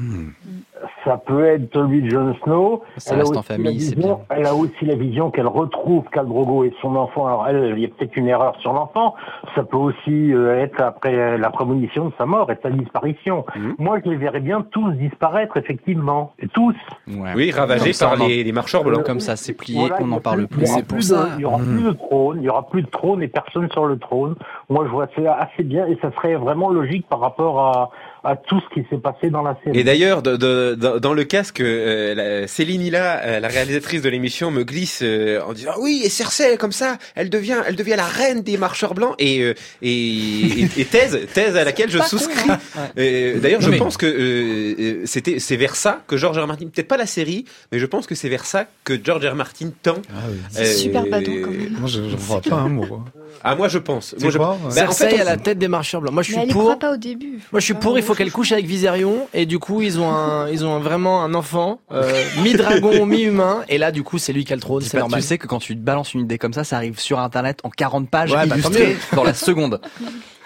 Ça 1.05 1.17
peut 1.19 1.45
être 1.45 1.73
celui 1.73 2.03
de 2.03 2.11
Jon 2.11 2.35
Snow. 2.45 2.83
Ça 2.97 3.15
Elle 3.15 3.21
a 3.21 3.23
reste 3.23 3.37
en 3.37 3.41
aussi 3.41 3.49
famille, 3.49 3.65
la 3.79 3.81
c'est 3.81 3.95
vision- 3.97 4.21
Elle 4.31 4.47
a 4.47 4.55
aussi 4.55 4.85
la 4.85 4.95
vision 4.95 5.31
qu'elle 5.31 5.47
retrouve 5.47 6.05
Khal 6.13 6.27
Drogo 6.27 6.65
et 6.65 6.73
son 6.83 6.97
enfant. 6.97 7.27
Alors, 7.27 7.47
elle, 7.49 7.75
il 7.77 7.83
y 7.83 7.85
a 7.85 7.89
peut-être 7.89 8.17
une 8.17 8.29
erreur 8.29 8.55
sur 8.61 8.73
l'enfant. 8.73 9.15
Ça 9.55 9.63
peut 9.63 9.77
aussi 9.77 10.33
euh, 10.33 10.61
être 10.63 10.81
après 10.81 11.39
la 11.39 11.51
prémonition 11.51 12.07
de 12.07 12.13
sa 12.19 12.27
mort 12.27 12.51
et 12.51 12.55
de 12.57 12.61
sa 12.63 12.71
disparition. 12.71 13.45
Mhm. 13.55 13.75
Moi, 13.79 13.99
je 14.05 14.11
les 14.11 14.17
verrais 14.17 14.41
bien 14.41 14.63
tous 14.71 14.91
disparaître, 14.93 15.57
effectivement. 15.57 16.33
Et 16.39 16.49
tous. 16.49 16.75
Oui, 17.09 17.51
ravagé 17.51 17.85
Comme 17.85 17.93
ça, 17.93 18.07
par 18.09 18.17
les, 18.17 18.45
les 18.45 18.53
marcheurs 18.53 18.85
blancs. 18.85 19.05
Comme 19.05 19.21
ça, 19.21 19.37
c'est 19.37 19.53
plié, 19.55 19.79
Voilà, 19.81 19.97
on 20.01 20.07
n'en 20.07 20.21
parle 20.21 20.47
plus- 20.47 20.59
plus. 20.59 20.63
Il 20.63 20.67
y 20.67 20.71
aura 20.71 20.77
C'est 20.79 20.87
pour 20.87 20.97
plus 20.97 21.03
ça. 21.03 21.25
de- 21.25 21.31
Il 21.37 21.41
y 21.41 21.45
aura 21.45 21.59
plus 21.59 21.83
de 21.83 21.93
trône, 21.93 22.39
il 22.41 22.45
y 22.45 22.49
aura 22.49 22.67
plus 22.69 22.83
de 22.83 22.89
trône 22.91 23.23
et 23.23 23.29
personne 23.29 23.71
sur 23.71 23.87
le 23.87 23.99
trône. 23.99 24.35
Moi, 24.69 24.85
je 24.87 24.91
vois 24.91 25.07
ça 25.17 25.35
assez 25.35 25.63
bien 25.63 25.87
et 25.87 25.97
ça 26.03 26.11
serait 26.13 26.35
vraiment 26.35 26.71
logique 26.71 27.07
par 27.09 27.21
rapport 27.21 27.61
à, 27.61 27.91
à 28.27 28.37
tout 28.37 28.61
ce 28.61 28.75
qui 28.75 28.87
s'est 28.91 28.99
passé 28.99 29.31
dans 29.31 29.43
la 29.43 29.57
série. 29.63 29.79
Et 29.79 29.85
d'ailleurs, 29.85 30.21
de- 30.23 30.37
de- 30.37 30.75
dans- 30.79 30.99
dans 30.99 31.15
le 31.15 31.25
casque, 31.25 31.61
euh, 31.61 32.15
la- 32.15 32.47
Céline 32.49 32.83
Hilla, 32.83 33.21
euh, 33.25 33.41
la 33.41 33.49
réalisatrice 33.49 34.03
de 34.03 34.09
l'émission, 34.09 34.51
me 34.51 34.65
glisse 34.65 35.01
euh, 35.03 35.41
en 35.47 35.53
disant 35.53 35.73
oui, 35.81 36.03
et 36.05 36.09
Cersei 36.09 36.57
comme 36.57 36.73
ça, 36.73 36.99
elle 37.15 37.31
devient, 37.31 37.59
elle 37.67 37.77
devient 37.77 37.95
la 37.97 38.07
reine 38.07 38.43
des 38.43 38.57
marcheurs 38.59 38.95
blancs 38.95 39.15
et 39.19 39.43
euh, 39.43 39.55
et, 39.83 39.89
et, 39.91 40.69
et 40.79 40.85
thèse, 40.91 41.19
thèse 41.33 41.57
à 41.57 41.65
laquelle 41.65 41.91
je 41.91 41.99
souscris. 42.01 42.51
hein. 42.51 42.59
D'ailleurs, 42.97 43.61
je 43.61 43.71
mais- 43.71 43.79
pense 43.79 43.97
que 43.97 45.03
c'était 45.05 45.39
c'est 45.39 45.57
vers 45.57 45.77
ça 45.77 46.03
que 46.07 46.17
George 46.17 46.39
R. 46.39 46.43
R. 46.45 46.47
Martin, 46.47 46.67
peut-être 46.67 46.89
pas 46.89 46.97
la 46.97 47.07
série, 47.07 47.45
mais 47.73 47.79
je 47.79 47.87
pense 47.87 48.07
que 48.07 48.15
c'est 48.15 48.29
vers 48.29 48.45
ça 48.45 48.67
que 48.85 48.95
George 49.03 49.25
R. 49.27 49.33
R. 49.33 49.35
Martin 49.37 49.71
tend. 49.83 50.03
Ah 50.11 50.21
C'est 50.51 50.63
Euh, 50.63 50.65
super 50.73 51.05
badant, 51.07 51.33
quand 51.45 51.51
même. 51.51 51.77
Moi, 51.79 51.89
je 51.89 52.01
ne 52.01 52.17
vois 52.17 52.41
pas 52.41 52.57
un 52.57 52.69
mot. 52.69 52.87
Ah 53.49 53.55
moi 53.55 53.69
je 53.69 53.79
pense. 53.79 54.15
Moi, 54.21 54.31
je... 54.31 54.39
crois, 54.39 54.51
ouais. 54.55 54.57
Bah, 54.63 54.67
en 54.69 54.71
Cersei 54.73 55.09
fait, 55.11 55.17
on- 55.19 55.21
à 55.21 55.25
la 55.25 55.37
tête 55.37 55.59
des 55.59 55.69
marcheurs 55.69 56.01
blancs. 56.01 56.13
Moi 56.13 56.23
je 56.25 56.31
Mais 56.31 56.35
suis 56.35 56.43
elle 56.43 56.51
y 56.51 56.53
pour. 56.53 56.63
croit 56.63 56.77
pas 56.79 56.93
au 56.93 56.97
début. 56.97 57.39
Moi 57.53 57.61
je 57.61 57.65
suis 57.65 57.75
pour, 57.75 57.97
il 57.97 58.03
faut 58.05 58.15
qu'elle 58.15 58.33
couche 58.33 58.51
avec 58.53 58.67
Viserion 58.67 59.29
et 59.33 59.47
du 59.47 59.59
coup 59.61 59.83
ils 59.83 60.01
ont 60.01 60.11
un, 60.13 60.49
ils 60.49 60.65
ont 60.65 60.75
un- 60.75 60.81
vraiment 60.81 61.23
un 61.23 61.33
enfant 61.35 61.81
euh, 61.93 62.11
mi-dragon, 62.43 63.07
mi-humain 63.07 63.63
et 63.69 63.79
là 63.79 63.93
du 63.93 64.03
coup 64.03 64.19
c'est 64.19 64.33
lui 64.33 64.45
qui 64.45 64.53
a 64.53 64.57
le 64.57 64.63
trône, 64.63 64.83
c'est 64.83 64.93
pas, 64.93 64.99
normal. 64.99 65.21
Tu 65.21 65.27
sais 65.27 65.39
que 65.39 65.47
quand 65.47 65.61
tu 65.61 65.77
te 65.77 65.81
balances 65.81 66.13
une 66.15 66.23
idée 66.23 66.39
comme 66.39 66.53
ça, 66.53 66.65
ça 66.65 66.77
arrive 66.77 66.99
sur 66.99 67.21
internet 67.21 67.61
en 67.63 67.71
40 67.71 68.11
pages 68.11 68.33
Ouais, 68.33 68.47
bah, 68.47 68.57
illustrées 68.57 68.89
mieux. 68.95 68.97
dans 69.17 69.25
la 69.25 69.35
seconde. 69.35 69.81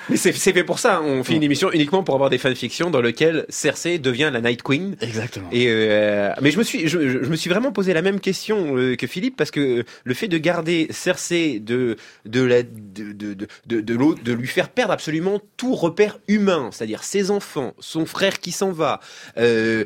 Mais 0.09 0.17
c'est 0.17 0.33
fait 0.33 0.65
pour 0.65 0.79
ça. 0.79 0.97
hein. 0.97 1.03
On 1.05 1.23
fait 1.25 1.35
une 1.35 1.43
émission 1.43 1.71
uniquement 1.73 2.03
pour 2.03 2.15
avoir 2.15 2.31
des 2.31 2.39
fanfictions 2.39 2.91
dans 2.91 3.01
lesquelles 3.01 3.47
Cersei 3.49 3.99
devient 3.99 4.31
la 4.33 4.41
Night 4.41 4.63
Queen. 4.63 4.97
Exactement. 5.01 5.49
Et 5.53 5.67
euh, 5.69 6.33
mais 6.41 6.51
je 6.51 6.59
me 6.59 6.63
suis, 6.63 6.89
je, 6.89 6.99
me 6.99 7.37
suis 7.37 7.51
vraiment 7.51 7.73
posé 7.73 7.93
la 7.93 8.03
même 8.03 8.21
question 8.21 8.77
euh, 8.77 8.97
que 8.97 9.07
Philippe 9.07 9.37
parce 9.37 9.51
que 9.51 9.85
le 10.05 10.15
fait 10.15 10.29
de 10.29 10.39
garder 10.39 10.89
Cersei 10.91 11.61
de 11.61 11.97
de 12.25 12.43
la 12.43 12.63
de 12.63 13.13
de 13.13 13.35
de 13.35 13.47
de, 13.67 13.81
de 13.81 13.95
l'autre, 13.95 14.23
de 14.23 14.33
lui 14.33 14.49
faire 14.49 14.69
perdre 14.69 14.93
absolument 14.93 15.41
tout 15.57 15.75
repère 15.75 16.19
humain, 16.29 16.71
c'est-à-dire 16.73 17.03
ses 17.05 17.31
enfants, 17.31 17.75
son 17.79 18.07
frère 18.07 18.41
qui 18.41 18.53
s'en 18.53 18.73
va, 18.73 19.01
euh, 19.39 19.85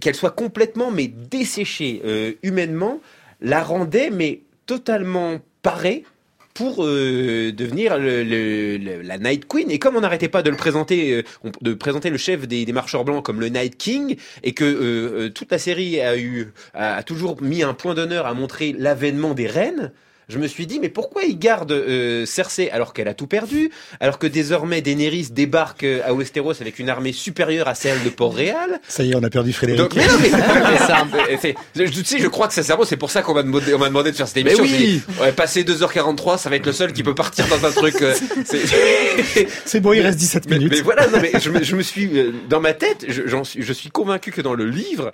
qu'elle 0.00 0.14
soit 0.14 0.30
complètement 0.30 0.90
mais 0.90 1.08
desséchée 1.08 2.02
euh, 2.04 2.32
humainement, 2.42 3.00
la 3.40 3.62
rendait 3.62 4.10
mais 4.10 4.40
totalement 4.66 5.38
parée 5.62 6.04
pour 6.54 6.84
euh, 6.84 7.52
devenir 7.52 7.98
le, 7.98 8.22
le- 8.22 8.78
le- 8.78 9.02
la 9.02 9.18
Night 9.18 9.46
Queen. 9.48 9.70
Et 9.70 9.78
comme 9.80 9.96
on 9.96 10.00
n'arrêtait 10.00 10.28
pas 10.28 10.42
de 10.42 10.50
le 10.50 10.56
présenter, 10.56 11.12
euh, 11.44 11.50
de 11.60 11.74
présenter 11.74 12.10
le 12.10 12.16
chef 12.16 12.46
des, 12.46 12.64
des 12.64 12.72
marcheurs 12.72 13.04
blancs 13.04 13.24
comme 13.24 13.40
le 13.40 13.48
Night 13.48 13.76
King, 13.76 14.16
et 14.44 14.54
que 14.54 14.64
euh, 14.64 15.26
euh, 15.26 15.30
toute 15.30 15.50
la 15.50 15.58
série 15.58 16.00
a 16.00 16.16
eu 16.16 16.52
a, 16.72 16.96
a 16.96 17.02
toujours 17.02 17.42
mis 17.42 17.62
un 17.62 17.74
point 17.74 17.94
d'honneur 17.94 18.26
à 18.26 18.34
montrer 18.34 18.74
l'avènement 18.78 19.34
des 19.34 19.48
reines. 19.48 19.92
Je 20.28 20.38
me 20.38 20.46
suis 20.46 20.66
dit, 20.66 20.78
mais 20.80 20.88
pourquoi 20.88 21.22
ils 21.24 21.38
gardent 21.38 21.72
euh, 21.72 22.24
Cersei 22.26 22.70
alors 22.70 22.92
qu'elle 22.94 23.08
a 23.08 23.14
tout 23.14 23.26
perdu, 23.26 23.70
alors 24.00 24.18
que 24.18 24.26
désormais 24.26 24.80
Daenerys 24.80 25.28
débarque 25.30 25.84
euh, 25.84 26.00
à 26.04 26.12
Westeros 26.14 26.60
avec 26.60 26.78
une 26.78 26.88
armée 26.88 27.12
supérieure 27.12 27.68
à 27.68 27.74
celle 27.74 28.02
de 28.02 28.08
Port-Réal? 28.08 28.80
Ça 28.88 29.02
y 29.02 29.12
est, 29.12 29.14
on 29.16 29.22
a 29.22 29.30
perdu 29.30 29.52
Frédéric. 29.52 29.80
donc, 29.82 29.94
mais 29.96 30.06
non, 30.06 30.14
mais, 30.20 30.30
mais 30.30 31.10
peu- 31.10 31.38
c'est- 31.40 31.54
je, 31.76 31.82
tu 31.90 32.04
sais, 32.04 32.18
je 32.18 32.28
crois 32.28 32.48
que 32.48 32.54
sincèrement, 32.54 32.84
c'est 32.84 32.96
pour 32.96 33.10
ça 33.10 33.22
qu'on 33.22 33.34
m'a 33.34 33.42
demandé, 33.42 33.74
on 33.74 33.78
m'a 33.78 33.88
demandé 33.88 34.10
de 34.12 34.16
faire 34.16 34.26
cette 34.28 34.36
Mais 34.44 34.52
émission. 34.54 34.64
oui. 34.64 34.70
J'ai 34.70 34.86
dit, 34.86 35.02
ouais, 35.20 35.32
passer 35.32 35.62
2h43, 35.64 36.38
ça 36.38 36.48
va 36.50 36.56
être 36.56 36.66
le 36.66 36.72
seul 36.72 36.92
qui 36.92 37.02
peut 37.02 37.14
partir 37.14 37.46
dans 37.48 37.64
un 37.66 37.70
truc. 37.72 38.00
euh, 38.02 38.14
c'est- 38.44 39.46
C'est 39.66 39.80
bon, 39.80 39.92
il 39.92 40.00
reste 40.00 40.18
17 40.18 40.48
mais, 40.48 40.56
minutes. 40.58 40.72
mais 40.74 40.80
voilà, 40.80 41.06
non, 41.08 41.18
mais 41.20 41.32
je 41.40 41.50
me, 41.50 41.62
je 41.62 41.76
me 41.76 41.82
suis 41.82 42.08
euh, 42.18 42.32
dans 42.48 42.60
ma 42.60 42.72
tête, 42.72 43.04
je, 43.08 43.22
j'en 43.26 43.44
suis, 43.44 43.62
je 43.62 43.72
suis 43.72 43.90
convaincu 43.90 44.30
que 44.30 44.40
dans 44.40 44.54
le 44.54 44.68
livre, 44.68 45.12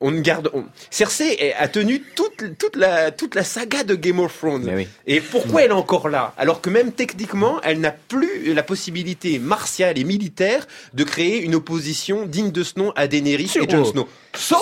on 0.00 0.10
ne 0.10 0.20
garde. 0.20 0.50
On, 0.54 0.64
Cersei 0.90 1.52
a 1.58 1.68
tenu 1.68 2.02
toute, 2.14 2.58
toute 2.58 2.76
la 2.76 3.10
toute 3.10 3.34
la 3.34 3.44
saga 3.44 3.71
de 3.84 3.94
Game 3.94 4.20
of 4.20 4.36
Thrones. 4.38 4.70
Et 5.06 5.20
pourquoi 5.20 5.62
elle 5.62 5.70
est 5.70 5.74
encore 5.74 6.08
là 6.08 6.34
Alors 6.38 6.60
que 6.60 6.70
même 6.70 6.92
techniquement, 6.92 7.60
elle 7.62 7.80
n'a 7.80 7.90
plus 7.92 8.52
la 8.54 8.62
possibilité 8.62 9.38
martiale 9.38 9.98
et 9.98 10.04
militaire 10.04 10.66
de 10.94 11.04
créer 11.04 11.42
une 11.42 11.54
opposition 11.54 12.26
digne 12.26 12.50
de 12.52 12.62
ce 12.62 12.78
nom 12.78 12.92
à 12.96 13.06
Daenerys 13.08 13.50
et 13.60 13.68
Jon. 13.70 13.84
Snow. 13.84 14.06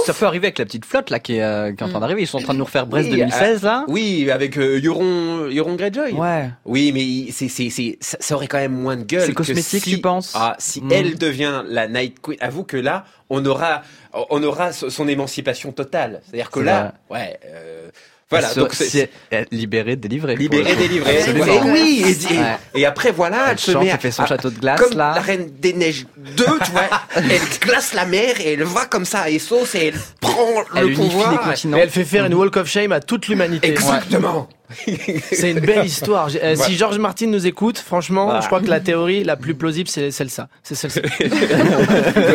Ça 0.04 0.14
peut 0.14 0.26
arriver 0.26 0.46
avec 0.48 0.58
la 0.58 0.64
petite 0.64 0.84
flotte 0.84 1.10
là 1.10 1.20
qui 1.20 1.36
est, 1.36 1.42
euh, 1.42 1.72
qui 1.72 1.82
est 1.82 1.86
en 1.86 1.90
train 1.90 2.00
d'arriver. 2.00 2.22
Ils 2.22 2.26
sont 2.26 2.38
en 2.38 2.42
train 2.42 2.54
de 2.54 2.58
nous 2.58 2.64
refaire 2.64 2.86
Brest 2.86 3.08
Oui, 3.08 3.16
2016 3.18 3.60
ah, 3.62 3.66
là. 3.66 3.84
Oui, 3.88 4.28
avec 4.30 4.56
euh, 4.58 4.80
Euron, 4.84 5.48
Euron 5.48 5.74
Greyjoy. 5.76 6.12
Ouais. 6.12 6.50
Oui, 6.64 6.90
mais 6.92 7.30
c'est, 7.32 7.48
c'est, 7.48 7.70
c'est, 7.70 7.96
ça, 8.00 8.34
aurait 8.34 8.48
quand 8.48 8.58
même 8.58 8.72
moins 8.72 8.96
de 8.96 9.04
gueule. 9.04 9.22
C'est 9.26 9.32
que 9.32 9.36
cosmétique, 9.38 9.84
si- 9.84 9.90
tu 9.96 9.98
penses 10.00 10.32
Ah, 10.34 10.56
si 10.58 10.80
Mm. 10.80 10.92
elle 10.92 11.18
devient 11.18 11.62
la 11.68 11.86
Night 11.86 12.16
Queen, 12.20 12.36
avoue 12.40 12.64
que 12.64 12.76
là, 12.76 13.04
on 13.28 13.44
aura, 13.46 13.82
on 14.30 14.42
aura 14.42 14.72
so- 14.72 14.90
son 14.90 15.06
émancipation 15.06 15.70
totale. 15.70 16.20
C'est-à-dire 16.24 16.50
que 16.50 16.60
là, 16.60 16.94
ouais, 17.10 17.38
euh, 17.46 17.90
voilà. 18.30 18.48
Elle 18.50 18.54
Donc 18.62 18.74
c'est, 18.74 19.10
elle- 19.30 19.46
libéré, 19.50 19.90
le 19.90 19.96
coup. 19.96 20.00
délivré. 20.08 20.34
Et 20.34 21.60
oui, 21.64 22.04
et, 22.06 22.34
et- 22.34 22.38
Ouais. 22.38 22.44
et 22.74 22.86
après 22.86 23.10
voilà, 23.12 23.44
elle, 23.46 23.50
Elle 23.52 23.58
se 23.58 23.72
chante, 23.72 23.82
met 23.82 23.88
elle 23.88 23.94
à, 23.94 23.98
fait 23.98 24.10
son 24.10 24.22
à- 24.22 24.26
château 24.26 24.50
de 24.50 24.58
glace, 24.58 24.80
comme 24.80 24.96
là. 24.96 25.12
la 25.14 25.20
Reine 25.20 25.50
des 25.58 25.72
Neiges 25.72 26.06
2, 26.16 26.44
tu 26.64 26.70
vois, 26.70 26.88
elle 27.16 27.40
glace 27.60 27.92
la 27.94 28.06
mer 28.06 28.40
et 28.40 28.52
elle 28.54 28.62
va 28.64 28.86
comme 28.86 29.04
ça 29.04 29.20
à 29.22 29.30
Essos 29.30 29.74
et 29.74 29.88
elle 29.88 29.94
prend 30.20 30.46
Elle 30.76 30.88
le 30.88 30.94
pouvoir. 30.94 31.32
les 31.32 31.38
continents. 31.38 31.76
Et 31.76 31.80
elle 31.80 31.90
fait 31.90 32.04
faire 32.04 32.24
une 32.26 32.34
Walk 32.34 32.56
of 32.56 32.68
Shame 32.68 32.92
à 32.92 33.00
toute 33.00 33.28
l'humanité. 33.28 33.68
Exactement. 33.68 34.48
C'est 34.70 35.50
une 35.52 35.60
belle 35.60 35.84
histoire. 35.86 36.28
Euh, 36.34 36.50
Ouais. 36.50 36.56
Si 36.56 36.74
George 36.76 36.98
Martin 36.98 37.26
nous 37.26 37.46
écoute, 37.46 37.78
franchement, 37.78 38.24
Voilà. 38.26 38.40
je 38.40 38.46
crois 38.46 38.60
que 38.60 38.68
la 38.68 38.80
théorie 38.80 39.24
la 39.24 39.36
plus 39.36 39.54
plausible, 39.54 39.88
c'est 39.88 40.10
celle-ci. 40.10 40.40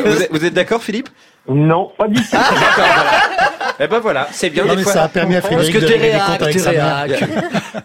vous, 0.05 0.22
êtes, 0.22 0.31
vous 0.31 0.45
êtes 0.45 0.53
d'accord, 0.53 0.81
Philippe? 0.83 1.09
Non, 1.47 1.91
pas 1.97 2.07
du 2.07 2.15
tout. 2.15 2.38
Eh 3.80 3.88
ben 3.88 3.99
voilà, 3.99 4.27
c'est 4.31 4.49
bien. 4.49 4.64
Non, 4.64 4.72
des 4.72 4.77
mais 4.77 4.83
fois- 4.83 4.93
ça 4.93 5.03
a 5.03 5.07
permis 5.09 5.35
à 5.35 5.41
Frédéric 5.41 5.73
de 5.80 5.85
régler 5.85 6.11
avec 6.11 6.53
t'es 6.53 6.59
sa 6.59 6.72
mère. 6.72 7.05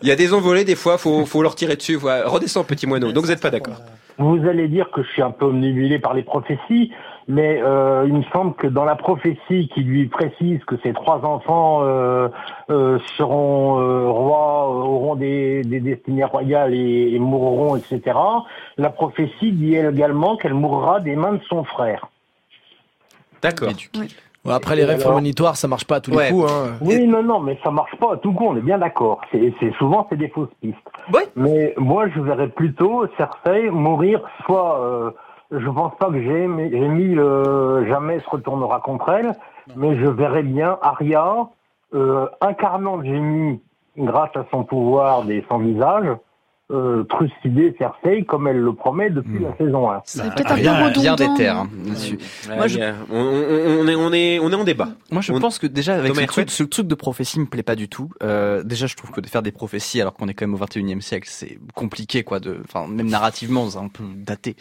Il 0.03 0.09
y 0.09 0.13
a 0.13 0.17
des 0.17 0.33
envolées, 0.33 0.65
des 0.65 0.77
fois, 0.77 0.99
faut, 0.99 1.27
faut 1.27 1.43
leur 1.43 1.55
tirer 1.57 1.77
dessus. 1.77 1.97
Voilà. 1.97 2.27
Redescends, 2.29 2.65
petit 2.65 2.87
moineau. 2.87 3.13
Donc 3.13 3.25
vous 3.25 3.31
n'êtes 3.31 3.41
pas 3.43 3.51
d'accord. 3.51 3.77
Vous 4.19 4.39
allez 4.49 4.69
dire 4.69 4.87
que 4.95 5.03
je 5.03 5.09
suis 5.09 5.23
un 5.23 5.31
peu 5.31 5.47
omnibulé 5.47 5.99
par 5.99 6.15
les 6.15 6.23
prophéties, 6.23 6.93
mais 7.31 7.63
euh, 7.63 8.05
il 8.09 8.15
me 8.15 8.23
semble 8.25 8.55
que 8.55 8.67
dans 8.67 8.85
la 8.85 8.97
prophétie 8.97 9.69
qui 9.73 9.83
lui 9.83 10.09
précise 10.09 10.63
que 10.65 10.77
ses 10.83 10.93
trois 10.93 11.25
enfants 11.25 11.81
euh, 11.83 12.29
euh, 12.71 12.99
seront 13.17 13.79
euh, 13.79 14.11
rois, 14.11 14.69
auront 14.69 15.15
des, 15.15 15.63
des 15.63 15.79
destinées 15.79 16.25
royales 16.25 16.75
et, 16.75 17.15
et 17.15 17.19
mourront, 17.21 17.77
etc., 17.77 18.19
la 18.77 18.91
prophétie 18.91 19.53
dit 19.53 19.77
également 19.77 20.37
qu'elle 20.37 20.55
mourra 20.55 20.99
des 20.99 21.15
mains 21.15 21.35
de 21.35 21.43
son 21.49 21.63
frère. 21.63 22.09
D'accord. 23.43 23.71
Ouais, 24.45 24.55
après, 24.55 24.75
les 24.75 24.85
rêves 24.85 25.03
prémonitoires, 25.03 25.57
ça 25.57 25.69
marche 25.69 25.85
pas 25.85 25.97
à 25.97 26.01
tous 26.01 26.11
les 26.11 26.31
coups. 26.31 26.51
Hein. 26.51 26.79
Oui, 26.81 27.07
non, 27.07 27.23
non, 27.23 27.41
mais 27.41 27.59
ça 27.63 27.71
marche 27.71 27.95
pas 27.97 28.15
à 28.15 28.17
tout 28.17 28.33
coup, 28.33 28.47
on 28.47 28.57
est 28.57 28.63
bien 28.63 28.79
d'accord. 28.79 29.21
C'est, 29.31 29.53
c'est 29.61 29.73
souvent 29.75 30.07
c'est 30.11 30.17
des 30.17 30.29
fausses 30.29 30.49
pistes. 30.61 30.77
Mais 31.37 31.75
moi, 31.77 32.09
je 32.09 32.21
verrais 32.21 32.49
plutôt 32.49 33.07
Cersei 33.17 33.71
mourir 33.71 34.21
soit. 34.47 35.15
Je 35.51 35.69
pense 35.69 35.95
pas 35.97 36.07
que 36.07 36.21
j'ai 36.23 36.47
mis 36.47 37.17
euh, 37.19 37.87
jamais 37.87 38.21
se 38.21 38.29
retournera 38.29 38.81
contre 38.81 39.09
elle, 39.11 39.35
mais 39.77 39.97
je 39.97 40.07
verrais 40.07 40.43
bien 40.43 40.79
Arya 40.83 41.49
euh, 41.95 42.27
incarnant 42.41 43.03
Jamie 43.03 43.61
grâce 43.97 44.35
à 44.37 44.45
son 44.51 44.65
pouvoir 44.65 45.25
des 45.25 45.45
sans 45.49 45.59
visage. 45.59 46.07
Euh, 46.73 47.03
trucider 47.05 47.75
Cersei 47.79 48.25
comme 48.25 48.47
elle 48.47 48.59
le 48.61 48.73
promet 48.73 49.11
depuis 49.11 49.41
la 49.41 49.57
saison 49.57 49.91
1. 49.91 50.03
Ça 50.05 50.31
peut-être 50.31 50.53
un 50.53 50.55
peu 50.55 50.61
Bien- 50.61 50.89
bien 50.91 51.13
redondant. 51.15 51.35
déter, 51.35 51.49
hein, 51.49 51.69
là-dessus. 51.85 52.19
Ouais, 52.49 52.57
Moi, 52.57 52.67
je- 52.69 52.79
on, 53.11 53.89
est, 53.89 53.95
on, 53.97 54.13
est, 54.13 54.39
on 54.39 54.51
est 54.53 54.55
en 54.55 54.63
débat. 54.63 54.89
Moi, 55.11 55.21
je 55.21 55.33
On- 55.33 55.41
pense 55.41 55.59
que 55.59 55.67
déjà, 55.67 55.97
avec 55.97 56.15
ce 56.15 56.25
truc, 56.27 56.51
ce 56.51 56.63
truc 56.63 56.87
de 56.87 56.95
prophétie 56.95 57.41
me 57.41 57.47
plaît 57.47 57.65
pas 57.65 57.75
du 57.75 57.89
tout. 57.89 58.11
Euh, 58.23 58.63
déjà, 58.63 58.87
je 58.87 58.95
trouve 58.95 59.11
que 59.11 59.21
de 59.21 59.27
faire 59.27 59.43
des 59.43 59.51
prophéties 59.51 60.01
alors 60.01 60.15
qu'on 60.15 60.29
est 60.29 60.35
quand 60.35 60.47
même 60.47 60.55
au 60.55 60.59
21e 60.59 61.01
siècle, 61.01 61.29
c'est 61.29 61.59
compliqué, 61.75 62.23
quoi. 62.23 62.39
De, 62.39 62.59
enfin, 62.65 62.87
même 62.87 63.09
narrativement, 63.09 63.69
c'est 63.69 63.79
un 63.79 63.89
peu 63.89 64.05
daté 64.15 64.55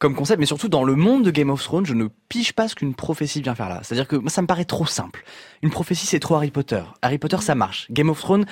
comme 0.00 0.14
concept. 0.16 0.40
Mais 0.40 0.46
surtout, 0.46 0.68
dans 0.68 0.82
le 0.82 0.96
monde 0.96 1.24
de 1.24 1.30
Game 1.30 1.50
of 1.50 1.62
Thrones, 1.62 1.86
je 1.86 1.94
ne 1.94 2.08
pige 2.28 2.54
pas 2.54 2.66
ce 2.66 2.74
qu'une 2.74 2.94
prophétie 2.94 3.40
vient 3.40 3.54
faire 3.54 3.68
là. 3.68 3.78
C'est-à-dire 3.84 4.08
que 4.08 4.16
moi, 4.16 4.30
ça 4.30 4.42
me 4.42 4.48
paraît 4.48 4.64
trop 4.64 4.86
simple. 4.86 5.22
Une 5.62 5.70
prophétie, 5.70 6.06
c'est 6.06 6.18
trop 6.18 6.34
Harry 6.34 6.50
Potter. 6.50 6.82
Harry 7.02 7.18
Potter, 7.18 7.36
ça 7.40 7.54
marche. 7.54 7.86
Game 7.92 8.08
of 8.10 8.18
Thrones, 8.18 8.46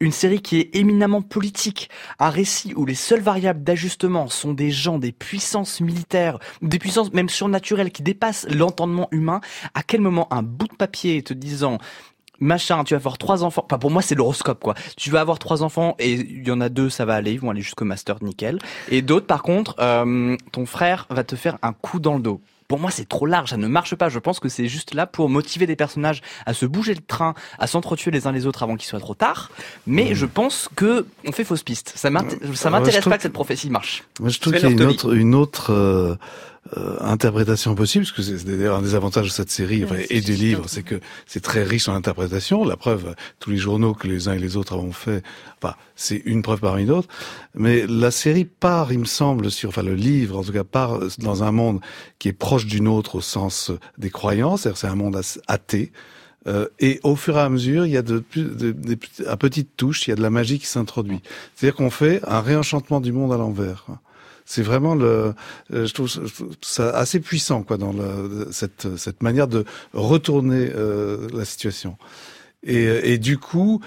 une 0.00 0.12
série 0.12 0.40
qui 0.40 0.60
est 0.60 0.74
éminemment 0.76 1.22
politique, 1.22 1.88
un 2.18 2.30
récit 2.30 2.74
où 2.76 2.84
les 2.84 2.94
seules 2.94 3.20
variables 3.20 3.62
d'ajustement 3.62 4.28
sont 4.28 4.52
des 4.52 4.70
gens, 4.70 4.98
des 4.98 5.12
puissances 5.12 5.80
militaires, 5.80 6.38
des 6.62 6.78
puissances 6.78 7.12
même 7.12 7.28
surnaturelles 7.28 7.90
qui 7.90 8.02
dépassent 8.02 8.46
l'entendement 8.50 9.08
humain, 9.12 9.40
à 9.74 9.82
quel 9.82 10.00
moment 10.00 10.32
un 10.32 10.42
bout 10.42 10.68
de 10.68 10.74
papier 10.74 11.22
te 11.22 11.32
disant 11.32 11.78
machin, 12.40 12.84
tu 12.84 12.94
vas 12.94 12.98
avoir 12.98 13.18
trois 13.18 13.44
enfants. 13.44 13.64
Enfin, 13.64 13.78
pour 13.78 13.90
moi, 13.90 14.02
c'est 14.02 14.14
l'horoscope, 14.14 14.62
quoi. 14.62 14.74
Tu 14.96 15.10
vas 15.10 15.20
avoir 15.20 15.38
trois 15.38 15.62
enfants 15.62 15.94
et 15.98 16.12
il 16.12 16.46
y 16.46 16.50
en 16.50 16.60
a 16.60 16.68
deux, 16.68 16.90
ça 16.90 17.04
va 17.04 17.14
aller, 17.14 17.32
ils 17.32 17.40
vont 17.40 17.50
aller 17.50 17.62
jusqu'au 17.62 17.84
master, 17.84 18.22
nickel. 18.22 18.58
Et 18.90 19.02
d'autres, 19.02 19.26
par 19.26 19.42
contre, 19.42 19.76
euh, 19.78 20.36
ton 20.52 20.66
frère 20.66 21.06
va 21.10 21.24
te 21.24 21.36
faire 21.36 21.58
un 21.62 21.72
coup 21.72 22.00
dans 22.00 22.14
le 22.14 22.22
dos. 22.22 22.40
Pour 22.74 22.80
moi, 22.80 22.90
c'est 22.90 23.08
trop 23.08 23.24
large, 23.24 23.50
ça 23.50 23.56
ne 23.56 23.68
marche 23.68 23.94
pas. 23.94 24.08
Je 24.08 24.18
pense 24.18 24.40
que 24.40 24.48
c'est 24.48 24.66
juste 24.66 24.94
là 24.94 25.06
pour 25.06 25.28
motiver 25.28 25.64
des 25.64 25.76
personnages 25.76 26.22
à 26.44 26.54
se 26.54 26.66
bouger 26.66 26.92
le 26.92 27.00
train, 27.00 27.34
à 27.60 27.68
s'entretuer 27.68 28.10
les 28.10 28.26
uns 28.26 28.32
les 28.32 28.46
autres 28.46 28.64
avant 28.64 28.74
qu'il 28.74 28.88
soit 28.88 28.98
trop 28.98 29.14
tard. 29.14 29.52
Mais 29.86 30.16
je 30.16 30.26
pense 30.26 30.68
que 30.74 31.06
on 31.24 31.30
fait 31.30 31.44
fausse 31.44 31.62
piste. 31.62 31.92
Ça 31.94 32.08
je 32.08 32.12
m'intéresse 32.68 33.04
pas 33.04 33.16
que 33.16 33.22
cette 33.22 33.32
prophétie 33.32 33.70
marche. 33.70 34.02
Moi, 34.18 34.28
je 34.28 34.40
trouve 34.40 34.54
qu'il 34.54 34.64
y 34.64 34.66
a 34.66 34.70
une 34.70 34.82
autre, 34.82 35.14
une 35.14 35.36
autre 35.36 35.72
euh, 35.72 36.16
euh, 36.76 36.96
interprétation 37.00 37.74
possible, 37.74 38.04
parce 38.06 38.16
que 38.16 38.22
c'est 38.22 38.42
d'ailleurs 38.44 38.78
un 38.78 38.82
des 38.82 38.94
avantages 38.94 39.26
de 39.26 39.30
cette 39.30 39.50
série 39.50 39.84
enfin, 39.84 39.96
et 40.08 40.20
des 40.22 40.34
livres, 40.34 40.64
c'est 40.66 40.82
que 40.82 40.98
c'est 41.26 41.42
très 41.42 41.62
riche 41.62 41.88
en 41.88 41.94
interprétation. 41.94 42.64
La 42.64 42.76
preuve, 42.76 43.14
tous 43.38 43.50
les 43.50 43.58
journaux 43.58 43.92
que 43.92 44.08
les 44.08 44.28
uns 44.28 44.32
et 44.32 44.38
les 44.38 44.56
autres 44.56 44.72
avons 44.72 44.92
fait, 44.92 45.22
enfin, 45.62 45.74
c'est 45.94 46.22
une 46.24 46.40
preuve 46.42 46.60
parmi 46.60 46.86
d'autres. 46.86 47.08
Mais 47.54 47.86
la 47.86 48.10
série 48.10 48.46
part, 48.46 48.92
il 48.92 49.00
me 49.00 49.04
semble, 49.04 49.50
sur, 49.50 49.68
enfin, 49.68 49.82
le 49.82 49.94
livre, 49.94 50.38
en 50.38 50.42
tout 50.42 50.52
cas, 50.52 50.64
part 50.64 51.00
dans 51.18 51.42
un 51.42 51.52
monde 51.52 51.80
qui 52.18 52.28
est 52.28 52.32
proche 52.32 52.64
du 52.66 52.80
nôtre 52.80 53.16
au 53.16 53.20
sens 53.20 53.70
des 53.98 54.10
croyances, 54.10 54.62
c'est-à-dire 54.62 54.78
c'est 54.78 54.86
un 54.86 54.94
monde 54.96 55.20
athée. 55.48 55.92
Euh, 56.46 56.66
et 56.78 57.00
au 57.04 57.16
fur 57.16 57.36
et 57.36 57.40
à 57.40 57.48
mesure, 57.48 57.86
il 57.86 57.92
y 57.92 57.96
a 57.96 58.02
de, 58.02 58.18
plus- 58.18 58.44
de- 58.44 58.72
petits- 58.94 59.24
à 59.26 59.36
petites 59.36 59.76
touches, 59.76 60.06
il 60.06 60.10
y 60.10 60.12
a 60.12 60.16
de 60.16 60.22
la 60.22 60.30
magie 60.30 60.58
qui 60.58 60.66
s'introduit. 60.66 61.20
C'est-à-dire 61.54 61.76
qu'on 61.76 61.90
fait 61.90 62.20
un 62.26 62.40
réenchantement 62.40 63.00
du 63.00 63.12
monde 63.12 63.32
à 63.32 63.36
l'envers. 63.38 63.86
C'est 64.44 64.62
vraiment 64.62 64.94
le, 64.94 65.34
euh, 65.72 65.86
je 65.86 65.94
trouve 65.94 66.10
ça 66.60 66.90
assez 66.90 67.20
puissant 67.20 67.62
quoi 67.62 67.78
dans 67.78 67.94
cette 68.50 68.96
cette 68.96 69.22
manière 69.22 69.48
de 69.48 69.64
retourner 69.94 70.70
euh, 70.74 71.28
la 71.32 71.44
situation. 71.44 71.96
Et, 72.62 73.12
et 73.12 73.18
du 73.18 73.38
coup, 73.38 73.80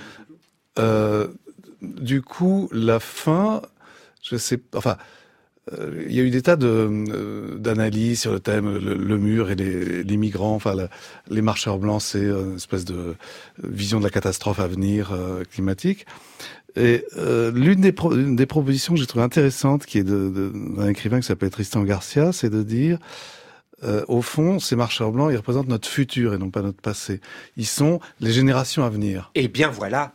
euh, 0.80 1.28
du 1.82 2.22
coup, 2.22 2.70
la 2.72 3.00
fin, 3.00 3.62
je 4.24 4.38
sais, 4.38 4.60
enfin, 4.76 4.98
euh, 5.74 6.06
il 6.08 6.16
y 6.16 6.20
a 6.20 6.24
eu 6.24 6.30
des 6.30 6.42
tas 6.42 6.56
de 6.56 6.68
euh, 6.68 7.58
d'analyses 7.58 8.22
sur 8.22 8.32
le 8.32 8.40
thème 8.40 8.78
le, 8.78 9.18
mur 9.18 9.52
et 9.52 9.56
les, 9.56 10.18
migrants, 10.18 10.56
enfin 10.56 10.76
les 11.30 11.42
marcheurs 11.42 11.78
blancs, 11.78 12.02
c'est 12.02 12.24
une 12.24 12.56
espèce 12.56 12.86
de 12.86 13.16
vision 13.64 14.00
de 14.00 14.04
la 14.04 14.10
catastrophe 14.10 14.60
à 14.60 14.68
venir 14.68 15.12
euh, 15.12 15.44
climatique. 15.44 16.06
Et 16.78 17.06
euh, 17.18 17.52
l'une 17.52 17.82
des, 17.82 17.92
pro- 17.92 18.16
des 18.16 18.46
propositions 18.46 18.94
que 18.94 19.00
j'ai 19.00 19.08
trouvée 19.08 19.26
intéressante, 19.26 19.86
qui 19.86 19.98
est 19.98 20.04
d'un 20.04 20.88
écrivain 20.88 21.20
qui 21.20 21.26
s'appelle 21.26 21.50
Tristan 21.50 21.84
Garcia, 21.84 22.32
c'est 22.32 22.50
de 22.52 22.62
dire 22.62 23.00
euh, 23.84 24.04
au 24.08 24.22
fond, 24.24 24.58
ces 24.60 24.76
marcheurs 24.76 25.12
blancs, 25.12 25.30
ils 25.32 25.38
représentent 25.38 25.68
notre 25.68 25.88
futur 25.88 26.34
et 26.34 26.38
non 26.40 26.50
pas 26.50 26.62
notre 26.62 26.82
passé. 26.82 27.22
Ils 27.58 27.68
sont 27.68 28.00
les 28.20 28.32
générations 28.32 28.84
à 28.84 28.90
venir. 28.90 29.30
Et 29.36 29.48
bien 29.48 29.70
voilà. 29.70 30.14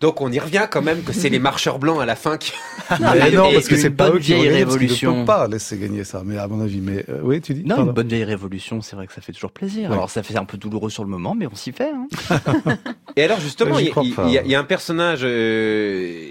Donc 0.00 0.20
on 0.22 0.32
y 0.32 0.38
revient 0.38 0.66
quand 0.70 0.80
même 0.82 1.02
que 1.02 1.12
c'est 1.12 1.28
les 1.28 1.38
marcheurs 1.38 1.78
blancs 1.78 2.00
à 2.00 2.06
la 2.06 2.16
fin 2.16 2.38
qui. 2.38 2.52
Mais 3.00 3.30
non, 3.30 3.52
parce 3.52 3.68
que 3.68 3.74
une 3.74 3.80
c'est 3.80 3.90
pas 3.90 4.08
bonne 4.08 4.16
eux 4.16 4.20
qui 4.20 4.26
vieille 4.34 4.44
gagner, 4.44 4.64
parce 4.64 4.74
ne 4.76 4.80
révolution. 4.80 5.24
pas 5.26 5.48
laisser 5.48 5.76
gagner 5.78 6.04
ça, 6.04 6.22
mais 6.24 6.38
à 6.38 6.48
mon 6.48 6.60
avis. 6.62 6.80
Mais 6.80 7.04
euh, 7.08 7.20
oui, 7.22 7.40
tu 7.40 7.54
dis 7.54 7.62
Non, 7.62 7.76
Pardon. 7.76 7.86
une 7.90 7.94
bonne 7.94 8.08
vieille 8.08 8.24
révolution, 8.24 8.80
c'est 8.80 8.96
vrai 8.96 9.06
que 9.06 9.12
ça 9.12 9.20
fait 9.20 9.32
toujours 9.32 9.52
plaisir. 9.52 9.88
Ouais. 9.90 9.96
Alors 9.96 10.10
ça 10.10 10.22
fait 10.22 10.36
un 10.36 10.44
peu 10.44 10.56
douloureux 10.56 10.90
sur 10.90 11.04
le 11.04 11.10
moment, 11.10 11.34
mais 11.34 11.46
on 11.46 11.54
s'y 11.54 11.72
fait. 11.72 11.90
Hein. 11.90 12.06
Et 13.16 13.22
alors 13.22 13.40
justement, 13.40 13.78
il 13.78 13.88
y, 13.88 14.38
a, 14.38 14.42
il 14.44 14.50
y 14.50 14.54
a 14.54 14.60
un 14.60 14.64
personnage 14.64 15.20
euh, 15.24 16.26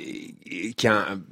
il 0.46 0.74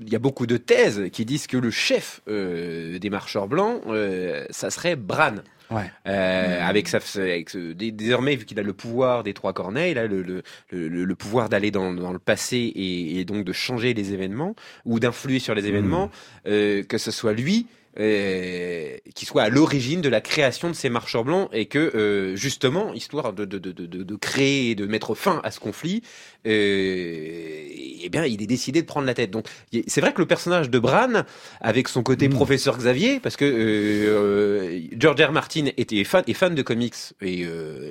y 0.10 0.16
a 0.16 0.20
beaucoup 0.20 0.46
de 0.48 0.58
thèses 0.58 1.10
qui 1.12 1.26
disent 1.26 1.48
que 1.48 1.58
le 1.58 1.72
chef 1.72 2.22
euh, 2.28 3.00
des 3.00 3.10
marcheurs 3.10 3.48
blancs, 3.48 3.82
euh, 3.88 4.46
ça 4.50 4.70
serait 4.70 4.96
Bran. 4.96 5.36
Ouais. 5.70 5.90
Euh, 6.06 6.62
avec 6.62 6.90
sa, 6.90 7.00
avec 7.16 7.50
ce- 7.50 7.72
dé- 7.72 7.94
désormais 7.94 8.36
vu 8.36 8.44
qu'il 8.44 8.60
a 8.60 8.62
le 8.62 8.74
pouvoir 8.74 9.24
des 9.24 9.34
trois 9.34 9.54
corneilles, 9.54 9.92
il 9.92 9.98
a 9.98 10.06
le, 10.06 10.22
le, 10.22 10.44
le, 10.72 11.06
le 11.06 11.16
pouvoir 11.16 11.48
d'aller 11.48 11.72
dans, 11.72 11.94
dans 11.94 12.12
le 12.12 12.20
passé 12.20 12.58
et, 12.58 13.20
et 13.22 13.24
donc 13.24 13.46
de 13.46 13.54
changer 13.54 13.94
les 13.94 14.12
événements 14.12 14.54
ou 14.84 15.00
d'influer 15.00 15.40
sur 15.40 15.56
les 15.56 15.68
événements, 15.68 16.12
euh, 16.46 16.84
que 16.84 16.98
ce 16.98 17.10
soit 17.12 17.32
lui 17.32 17.68
euh, 18.00 18.98
qui 19.16 19.26
soit 19.26 19.44
à 19.44 19.50
l'origine 19.50 20.02
de 20.02 20.10
la 20.10 20.22
création 20.22 20.70
de 20.70 20.74
ces 20.76 20.90
marcheurs 20.90 21.24
blancs 21.24 21.50
et 21.52 21.66
que 21.66 21.80
euh, 21.80 22.36
justement, 22.36 22.94
histoire 22.94 23.34
de, 23.34 23.46
de, 23.46 23.58
de, 23.58 23.72
de, 23.72 24.04
de 24.04 24.16
créer 24.16 24.72
et 24.72 24.76
de 24.76 24.86
mettre 24.86 25.16
fin 25.16 25.42
à 25.44 25.52
ce 25.52 25.60
conflit, 25.60 26.02
euh, 26.48 27.68
eh 28.04 28.10
bien, 28.10 28.26
il 28.26 28.42
est 28.42 28.48
décidé 28.48 28.82
de 28.82 28.88
prendre 28.88 29.06
la 29.06 29.14
tête. 29.14 29.32
Donc, 29.32 29.48
c'est 29.88 30.02
vrai 30.02 30.14
que 30.14 30.22
le 30.22 30.28
personnage 30.28 30.70
de 30.70 30.80
Bran, 30.80 31.24
avec 31.60 31.88
son 31.88 32.04
côté 32.04 32.30
professeur 32.30 32.78
Xavier, 32.78 33.20
parce 33.20 33.38
que 33.38 34.90
George 34.98 35.22
R. 35.22 35.32
Martin 35.32 35.66
était 35.78 36.04
fan, 36.04 36.24
est 36.28 36.34
fan 36.34 36.56
de 36.56 36.62
comics 36.62 36.96
et 37.22 37.46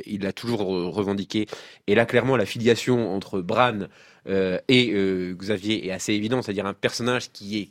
il 0.06 0.22
l'a 0.22 0.32
toujours 0.32 0.62
re- 0.62 0.90
revendiqué. 0.90 1.46
Et 1.86 1.94
là, 1.94 2.06
clairement, 2.06 2.36
la 2.36 2.46
filiation 2.46 3.14
entre 3.14 3.40
Bran 3.40 3.80
euh, 4.28 4.58
et 4.68 4.92
euh, 4.92 5.34
Xavier 5.34 5.86
est 5.86 5.92
assez 5.92 6.12
évidente, 6.12 6.44
c'est-à-dire 6.44 6.66
un 6.66 6.74
personnage 6.74 7.30
qui 7.32 7.58
est 7.58 7.68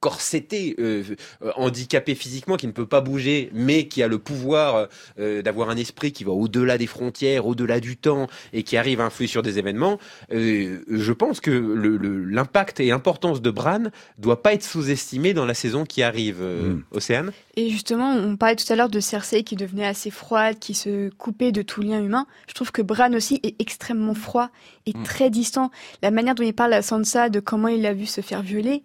corseté, 0.00 0.74
euh, 0.78 1.02
euh, 1.42 1.50
handicapé 1.56 2.14
physiquement, 2.14 2.56
qui 2.56 2.66
ne 2.66 2.72
peut 2.72 2.86
pas 2.86 3.00
bouger, 3.00 3.50
mais 3.52 3.88
qui 3.88 4.02
a 4.02 4.08
le 4.08 4.18
pouvoir 4.18 4.88
euh, 5.18 5.42
d'avoir 5.42 5.70
un 5.70 5.76
esprit 5.76 6.12
qui 6.12 6.24
va 6.24 6.30
au-delà 6.32 6.78
des 6.78 6.86
frontières, 6.86 7.46
au-delà 7.46 7.80
du 7.80 7.96
temps, 7.96 8.26
et 8.52 8.62
qui 8.62 8.76
arrive 8.76 9.00
à 9.00 9.04
influer 9.04 9.26
sur 9.26 9.42
des 9.42 9.58
événements, 9.58 9.98
euh, 10.32 10.78
je 10.88 11.12
pense 11.12 11.40
que 11.40 11.50
le- 11.50 11.96
le- 11.96 12.24
l'impact 12.24 12.80
et 12.80 12.86
l'importance 12.88 13.42
de 13.42 13.50
Bran 13.50 13.84
doit 14.18 14.42
pas 14.42 14.52
être 14.54 14.62
sous-estimé 14.64 15.34
dans 15.34 15.46
la 15.46 15.54
saison 15.54 15.84
qui 15.84 16.02
arrive. 16.02 16.38
euh, 16.40 16.76
Océane? 16.92 17.32
Et 17.56 17.70
justement, 17.70 18.12
on 18.12 18.36
parlait 18.36 18.56
tout 18.56 18.70
à 18.72 18.76
l'heure 18.76 18.88
de 18.88 19.00
Cersei 19.00 19.42
qui 19.42 19.56
devenait 19.56 19.86
assez 19.86 20.10
froide, 20.10 20.58
qui 20.58 20.74
se 20.74 21.10
coupait 21.10 21.50
de 21.52 21.62
tout 21.62 21.82
lien 21.82 22.00
humain. 22.02 22.26
Je 22.46 22.54
trouve 22.54 22.70
que 22.72 22.82
Bran 22.82 23.12
aussi 23.14 23.40
est 23.42 23.60
extrêmement 23.60 24.14
froid 24.14 24.50
et 24.86 24.92
Mm. 24.96 25.02
très 25.02 25.30
distant. 25.30 25.70
La 26.02 26.10
manière 26.10 26.34
dont 26.34 26.44
il 26.44 26.54
parle 26.54 26.72
à 26.72 26.82
Sansa 26.82 27.28
de 27.28 27.40
comment 27.40 27.68
il 27.68 27.82
l'a 27.82 27.92
vu 27.94 28.06
se 28.06 28.20
faire 28.20 28.42
violer, 28.42 28.82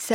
c'est 0.00 0.14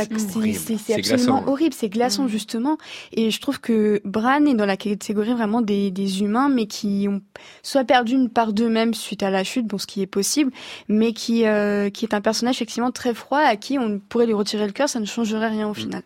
absolument 0.94 1.40
glaçant. 1.40 1.44
horrible, 1.46 1.74
c'est 1.74 1.88
glaçant 1.88 2.28
justement. 2.28 2.76
Et 3.12 3.30
je 3.30 3.40
trouve 3.40 3.60
que 3.60 4.00
Bran 4.04 4.44
est 4.46 4.54
dans 4.54 4.66
la 4.66 4.76
catégorie 4.76 5.32
vraiment 5.32 5.62
des, 5.62 5.90
des 5.90 6.22
humains, 6.22 6.48
mais 6.48 6.66
qui 6.66 7.06
ont 7.08 7.20
soit 7.62 7.84
perdu 7.84 8.14
une 8.14 8.28
part 8.28 8.52
d'eux-mêmes 8.52 8.94
suite 8.94 9.22
à 9.22 9.30
la 9.30 9.44
chute, 9.44 9.66
bon, 9.66 9.78
ce 9.78 9.86
qui 9.86 10.02
est 10.02 10.06
possible, 10.06 10.50
mais 10.88 11.12
qui, 11.12 11.46
euh, 11.46 11.88
qui 11.90 12.04
est 12.04 12.14
un 12.14 12.20
personnage 12.20 12.56
effectivement 12.56 12.90
très 12.90 13.14
froid 13.14 13.38
à 13.38 13.56
qui 13.56 13.78
on 13.78 13.98
pourrait 13.98 14.26
lui 14.26 14.34
retirer 14.34 14.66
le 14.66 14.72
cœur, 14.72 14.88
ça 14.88 15.00
ne 15.00 15.06
changerait 15.06 15.48
rien 15.48 15.68
au 15.68 15.74
final. 15.74 16.02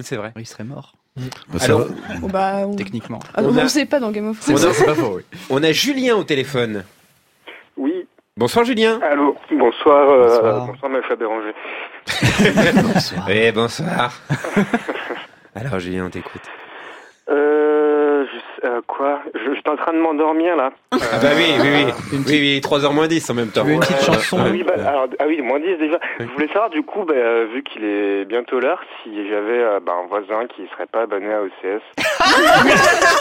C'est 0.00 0.16
vrai. 0.16 0.32
Il 0.36 0.46
serait 0.46 0.64
mort. 0.64 0.94
Bah, 1.16 1.58
Alors. 1.60 1.86
Bon, 2.20 2.28
bah, 2.28 2.64
on... 2.66 2.74
Techniquement. 2.74 3.20
Ah, 3.34 3.40
on 3.42 3.54
On 3.54 3.56
a- 3.56 3.62
ne 3.64 3.68
sait 3.68 3.86
pas 3.86 4.00
dans 4.00 4.10
Game 4.10 4.28
of 4.28 4.46
on 4.50 4.54
Thrones. 4.54 4.72
a, 4.90 4.94
on 5.50 5.62
a 5.62 5.72
Julien 5.72 6.16
au 6.16 6.24
téléphone. 6.24 6.84
Oui. 7.78 7.92
Bonsoir 8.38 8.66
Julien. 8.66 9.00
Allô, 9.02 9.34
bonsoir, 9.50 10.10
euh, 10.10 10.28
Bonsoir. 10.28 10.66
bonsoir, 10.66 10.90
Maître 10.92 11.14
Béranger. 11.16 11.54
Oui, 13.28 13.52
bonsoir. 13.54 14.12
Alors 15.54 15.78
Julien, 15.80 16.04
on 16.06 16.10
t'écoute. 16.10 16.42
Euh, 17.30 17.65
euh, 18.76 18.80
quoi 18.86 19.20
Je- 19.34 19.54
J'étais 19.54 19.70
en 19.70 19.76
train 19.76 19.92
de 19.92 19.98
m'endormir 19.98 20.54
là. 20.56 20.70
Ah 20.92 20.96
bah 21.22 21.28
oui, 21.36 21.46
oui, 21.60 21.68
oui. 21.86 21.92
Oui, 22.12 22.22
oui, 22.28 22.60
3h 22.60 23.08
10 23.08 23.30
en 23.30 23.34
même 23.34 23.48
temps. 23.50 23.64
Ouais, 23.64 23.78
Ah 23.80 24.36
oui, 24.50 24.62
bah, 24.62 24.74
alors, 24.86 25.06
ah 25.18 25.24
oui, 25.26 25.40
moins 25.42 25.58
10 25.60 25.76
déjà. 25.78 25.98
Je 26.20 26.24
voulais 26.26 26.46
savoir 26.48 26.70
du 26.70 26.82
coup, 26.82 27.04
bah, 27.04 27.14
euh, 27.16 27.46
vu 27.52 27.62
qu'il 27.62 27.84
est 27.84 28.24
bientôt 28.24 28.60
l'heure, 28.60 28.80
si 29.02 29.10
j'avais 29.28 29.58
euh, 29.62 29.80
bah, 29.84 29.92
un 30.04 30.06
voisin 30.08 30.46
qui 30.46 30.66
serait 30.72 30.86
pas 30.86 31.02
abonné 31.02 31.32
à 31.32 31.42
OCS. 31.42 31.82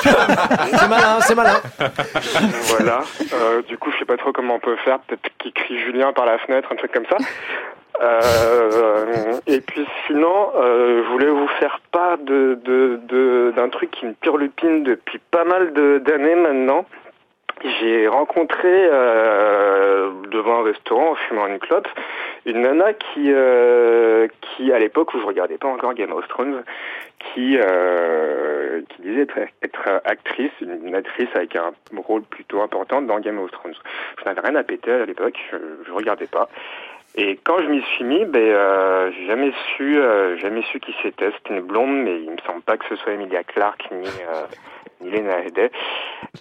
C'est 0.03 0.87
malin, 0.89 1.19
c'est 1.21 1.35
malin. 1.35 1.61
voilà. 2.77 2.99
Euh, 3.33 3.61
du 3.63 3.77
coup, 3.77 3.91
je 3.91 3.99
sais 3.99 4.05
pas 4.05 4.17
trop 4.17 4.31
comment 4.31 4.55
on 4.55 4.59
peut 4.59 4.75
faire. 4.83 4.99
Peut-être 4.99 5.29
qu'il 5.39 5.53
crie 5.53 5.79
Julien 5.79 6.13
par 6.13 6.25
la 6.25 6.37
fenêtre, 6.39 6.69
un 6.71 6.75
truc 6.75 6.91
comme 6.91 7.05
ça. 7.09 7.17
Euh, 8.01 9.39
et 9.47 9.61
puis 9.61 9.85
sinon, 10.07 10.51
euh, 10.55 11.03
je 11.03 11.09
voulais 11.11 11.27
vous 11.29 11.47
faire 11.59 11.79
part 11.91 12.17
de 12.17 12.57
de- 12.63 12.99
de- 13.07 13.53
d'un 13.55 13.69
truc 13.69 13.91
qui 13.91 14.05
me 14.05 14.13
purlupine 14.13 14.83
depuis 14.83 15.19
pas 15.31 15.43
mal 15.45 15.71
d'années 16.03 16.35
maintenant. 16.35 16.85
J'ai 17.79 18.07
rencontré 18.07 18.67
euh, 18.91 20.09
devant 20.29 20.59
un 20.59 20.63
restaurant 20.63 21.11
en 21.11 21.15
fumant 21.15 21.47
une 21.47 21.59
clope 21.59 21.87
une 22.45 22.61
nana 22.61 22.93
qui, 22.93 23.31
euh, 23.33 24.27
qui 24.41 24.71
à 24.71 24.77
l'époque 24.77 25.13
où 25.15 25.19
je 25.19 25.25
regardais 25.25 25.57
pas 25.57 25.67
encore 25.69 25.95
Game 25.95 26.11
of 26.11 26.27
Thrones, 26.27 26.63
qui, 27.17 27.57
euh, 27.59 28.81
qui 28.89 29.01
disait 29.01 29.21
être, 29.23 29.39
être 29.63 30.01
actrice, 30.05 30.51
une 30.61 30.93
actrice 30.93 31.29
avec 31.33 31.55
un 31.55 31.71
rôle 31.95 32.21
plutôt 32.21 32.61
important 32.61 33.01
dans 33.01 33.19
Game 33.19 33.39
of 33.39 33.49
Thrones. 33.51 33.73
Je 34.19 34.25
n'avais 34.25 34.41
rien 34.41 34.55
à 34.55 34.63
péter 34.63 34.91
à 34.91 35.05
l'époque, 35.05 35.39
je, 35.51 35.57
je 35.87 35.91
regardais 35.91 36.27
pas. 36.27 36.49
Et 37.17 37.39
quand 37.45 37.57
je 37.61 37.67
m'y 37.67 37.81
suis 37.95 38.03
mis, 38.03 38.25
ben, 38.25 38.41
euh, 38.41 39.09
j'ai 39.11 39.27
jamais 39.27 39.51
su, 39.77 39.97
euh, 39.97 40.37
jamais 40.37 40.61
su 40.71 40.79
qui 40.79 40.93
c'était. 41.01 41.31
C'était 41.37 41.53
une 41.57 41.61
blonde, 41.65 41.95
mais 42.03 42.19
il 42.21 42.29
me 42.29 42.37
semble 42.45 42.61
pas 42.61 42.75
que 42.77 42.83
ce 42.89 42.95
soit 42.97 43.13
Emilia 43.13 43.43
Clarke 43.43 43.85
ni, 43.91 44.05
euh, 44.07 44.41
ni 45.01 45.11
Lena 45.11 45.39
Headey. 45.45 45.71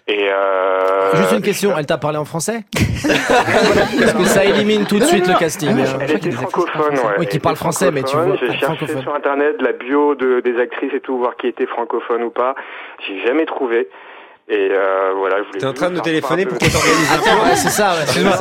Et 0.08 0.28
euh, 0.32 1.14
Juste 1.14 1.32
une 1.32 1.42
question, 1.42 1.72
elle 1.78 1.86
t'a 1.86 1.98
parlé 1.98 2.18
en 2.18 2.24
français 2.24 2.64
Parce 2.74 4.12
que 4.14 4.24
ça 4.24 4.44
élimine 4.44 4.84
tout 4.86 4.98
de 4.98 5.04
suite 5.04 5.28
le 5.28 5.38
casting. 5.38 5.70
hein. 5.70 5.98
Elle 6.00 6.10
était 6.16 6.32
francophone, 6.32 6.94
ouais. 6.94 7.14
Oui, 7.18 7.26
qui 7.28 7.38
parle 7.38 7.56
français, 7.56 7.90
mais 7.92 8.02
tu 8.02 8.16
vois. 8.16 8.34
J'ai 8.36 8.58
cherché 8.58 8.86
sur 9.00 9.14
internet 9.14 9.62
la 9.62 9.72
bio 9.72 10.16
de, 10.16 10.40
des 10.40 10.58
actrices 10.60 10.92
et 10.92 11.00
tout, 11.00 11.18
voir 11.18 11.36
qui 11.36 11.46
était 11.46 11.66
francophone 11.66 12.24
ou 12.24 12.30
pas. 12.30 12.56
J'ai 13.06 13.20
jamais 13.24 13.46
trouvé. 13.46 13.88
Et 14.46 14.68
euh, 14.70 15.14
voilà, 15.16 15.38
je 15.42 15.46
voulais. 15.48 15.58
T'es 15.60 15.66
en 15.66 15.72
train 15.72 15.88
de 15.88 15.94
me 15.94 16.00
téléphoner 16.00 16.44
pour 16.44 16.58
qu'on 16.58 16.68
t'organise 16.68 17.12
un 17.14 17.18
plan 17.18 17.44
Ouais, 17.44 17.56
c'est 17.56 17.70
ça, 17.70 17.94
ouais. 17.94 18.02
Excuse-moi. 18.02 18.36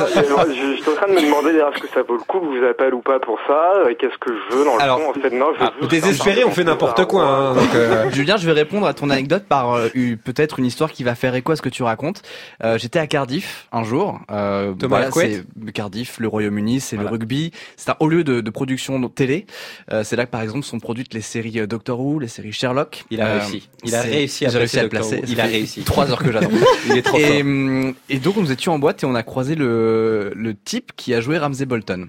Je- 0.48 0.74
J'étais 0.76 0.90
en 0.90 0.94
train 0.96 1.06
de 1.08 1.12
me 1.14 1.20
demander 1.22 1.52
d'ailleurs 1.52 1.72
est-ce 1.74 1.80
que 1.82 1.88
ça 1.94 2.02
vaut 2.02 2.14
le 2.16 2.20
coup 2.24 2.40
que 2.40 2.54
je 2.54 2.60
vous 2.60 2.66
appelle 2.66 2.92
ou 2.92 3.00
pas 3.00 3.18
pour 3.20 3.38
ça. 3.46 3.72
euh, 3.86 3.94
Qu'est-ce 3.98 4.18
que 4.18 4.30
je 4.50 4.54
veux 4.56 4.64
dans 4.66 4.76
le 4.76 4.82
Alors, 4.82 5.00
fond 5.00 5.10
En 5.10 5.14
fait, 5.14 5.30
non, 5.30 5.46
je 5.58 5.64
veux 5.64 5.70
juste 5.80 5.90
Désespéré, 5.90 6.44
on 6.44 6.50
fait 6.50 6.64
n'importe 6.64 7.06
quoi. 7.06 7.24
Hein, 7.24 7.54
donc, 7.54 7.74
euh, 7.74 8.10
Julien, 8.12 8.36
je 8.36 8.44
vais 8.44 8.52
répondre 8.52 8.86
à 8.86 8.92
ton 8.92 9.08
anecdote 9.08 9.44
par 9.48 9.72
euh, 9.76 9.88
peut-être 10.22 10.58
une 10.58 10.66
histoire 10.66 10.92
qui 10.92 11.04
va 11.04 11.14
faire 11.14 11.34
écho 11.36 11.52
à 11.52 11.56
ce 11.56 11.62
que 11.62 11.70
tu 11.70 11.82
racontes. 11.82 12.20
Euh, 12.62 12.76
J'étais 12.76 12.98
à 12.98 13.06
Cardiff 13.06 13.66
un 13.72 13.82
jour. 13.82 14.18
Euh, 14.30 14.74
Thomas 14.74 15.00
Hercouet 15.04 15.42
c'est 15.64 15.72
Cardiff, 15.72 16.18
le 16.18 16.28
Royaume-Uni, 16.28 16.80
c'est 16.80 16.96
le 16.96 17.06
rugby. 17.06 17.50
C'est 17.78 17.88
un 17.90 17.96
haut 18.00 18.08
lieu 18.08 18.24
de, 18.24 18.42
de 18.42 18.50
production 18.50 18.98
de 19.00 19.08
télé. 19.08 19.46
Euh, 19.90 20.02
c'est 20.04 20.16
là 20.16 20.26
que 20.26 20.30
par 20.30 20.42
exemple 20.42 20.64
sont 20.66 20.80
produites 20.80 21.14
les 21.14 21.22
séries 21.22 21.66
Doctor 21.66 21.98
Who, 21.98 22.18
les 22.18 22.28
séries 22.28 22.52
Sherlock. 22.52 23.04
Il 23.10 23.22
a 23.22 23.26
Euh, 23.26 23.38
réussi. 23.38 23.68
Il 23.84 23.94
a 23.94 24.02
réussi 24.02 24.44
à 24.44 24.48
placer 24.50 24.58
réussi 24.58 24.78
à 24.78 24.82
le 24.82 24.88
Doctor 24.90 25.08
placer. 25.08 25.22
Who. 25.22 25.26
Ça 25.26 25.32
Il 25.32 25.40
a 25.40 25.44
réussi. 25.44 25.80
Trois 25.94 26.10
heures 26.10 26.22
que 26.22 26.32
j'attends. 26.32 26.50
Il 26.86 26.96
est 26.98 27.02
trop 27.02 27.18
et, 27.18 27.22
fort. 27.24 27.40
hum, 27.40 27.94
et 28.08 28.18
donc 28.18 28.36
nous 28.36 28.52
étions 28.52 28.72
en 28.74 28.78
boîte 28.78 29.02
et 29.02 29.06
on 29.06 29.14
a 29.14 29.22
croisé 29.22 29.54
le, 29.54 30.32
le 30.34 30.54
type 30.54 30.92
qui 30.96 31.14
a 31.14 31.20
joué 31.20 31.38
Ramsey 31.38 31.66
Bolton. 31.66 32.08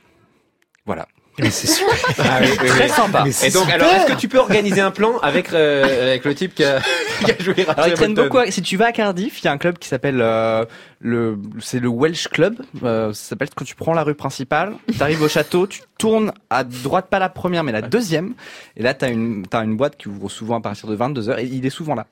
Voilà. 0.85 1.07
Mais 1.39 1.49
c'est 1.51 1.67
super. 1.67 1.93
Ah 2.19 2.39
oui, 2.41 2.47
oui, 2.61 2.67
Très 2.69 2.85
oui. 2.85 2.89
sympa. 2.89 3.25
Et 3.43 3.49
donc, 3.51 3.69
alors, 3.69 3.91
est-ce 3.93 4.13
que 4.13 4.17
tu 4.17 4.29
peux 4.29 4.37
organiser 4.37 4.79
un 4.79 4.91
plan 4.91 5.17
avec, 5.17 5.51
euh, 5.51 6.03
avec 6.07 6.23
le 6.23 6.33
type 6.33 6.55
qui 6.55 6.63
a, 6.63 6.79
qui 7.25 7.31
a 7.31 7.37
joué 7.43 7.55
Alors, 7.63 7.75
Ramsay 7.75 7.89
ils 7.89 7.93
traînent 7.95 8.13
Bolton 8.13 8.33
beaucoup. 8.39 8.51
Si 8.51 8.61
tu 8.61 8.77
vas 8.77 8.85
à 8.87 8.91
Cardiff, 8.93 9.41
il 9.41 9.45
y 9.45 9.47
a 9.49 9.51
un 9.51 9.57
club 9.57 9.77
qui 9.77 9.89
s'appelle 9.89 10.21
euh, 10.21 10.63
le, 11.01 11.37
c'est 11.59 11.79
le 11.81 11.89
Welsh 11.89 12.29
Club. 12.29 12.55
Euh, 12.83 13.11
ça 13.11 13.29
s'appelle 13.29 13.49
quand 13.53 13.65
tu 13.65 13.75
prends 13.75 13.93
la 13.93 14.03
rue 14.03 14.15
principale, 14.15 14.75
tu 14.95 15.01
arrives 15.01 15.21
au 15.21 15.27
château, 15.27 15.67
tu 15.67 15.81
tournes 15.97 16.31
à 16.49 16.63
droite, 16.63 17.07
pas 17.09 17.19
la 17.19 17.27
première, 17.29 17.65
mais 17.65 17.73
la 17.73 17.81
deuxième. 17.81 18.33
Et 18.77 18.83
là, 18.83 18.93
t'as 18.93 19.11
une, 19.11 19.45
t'as 19.45 19.63
une 19.65 19.75
boîte 19.75 19.97
qui 19.97 20.07
ouvre 20.07 20.29
souvent 20.29 20.59
à 20.59 20.61
partir 20.61 20.87
de 20.87 20.95
22 20.95 21.21
h 21.31 21.39
et 21.39 21.43
il 21.43 21.65
est 21.65 21.69
souvent 21.69 21.95
là. 21.95 22.07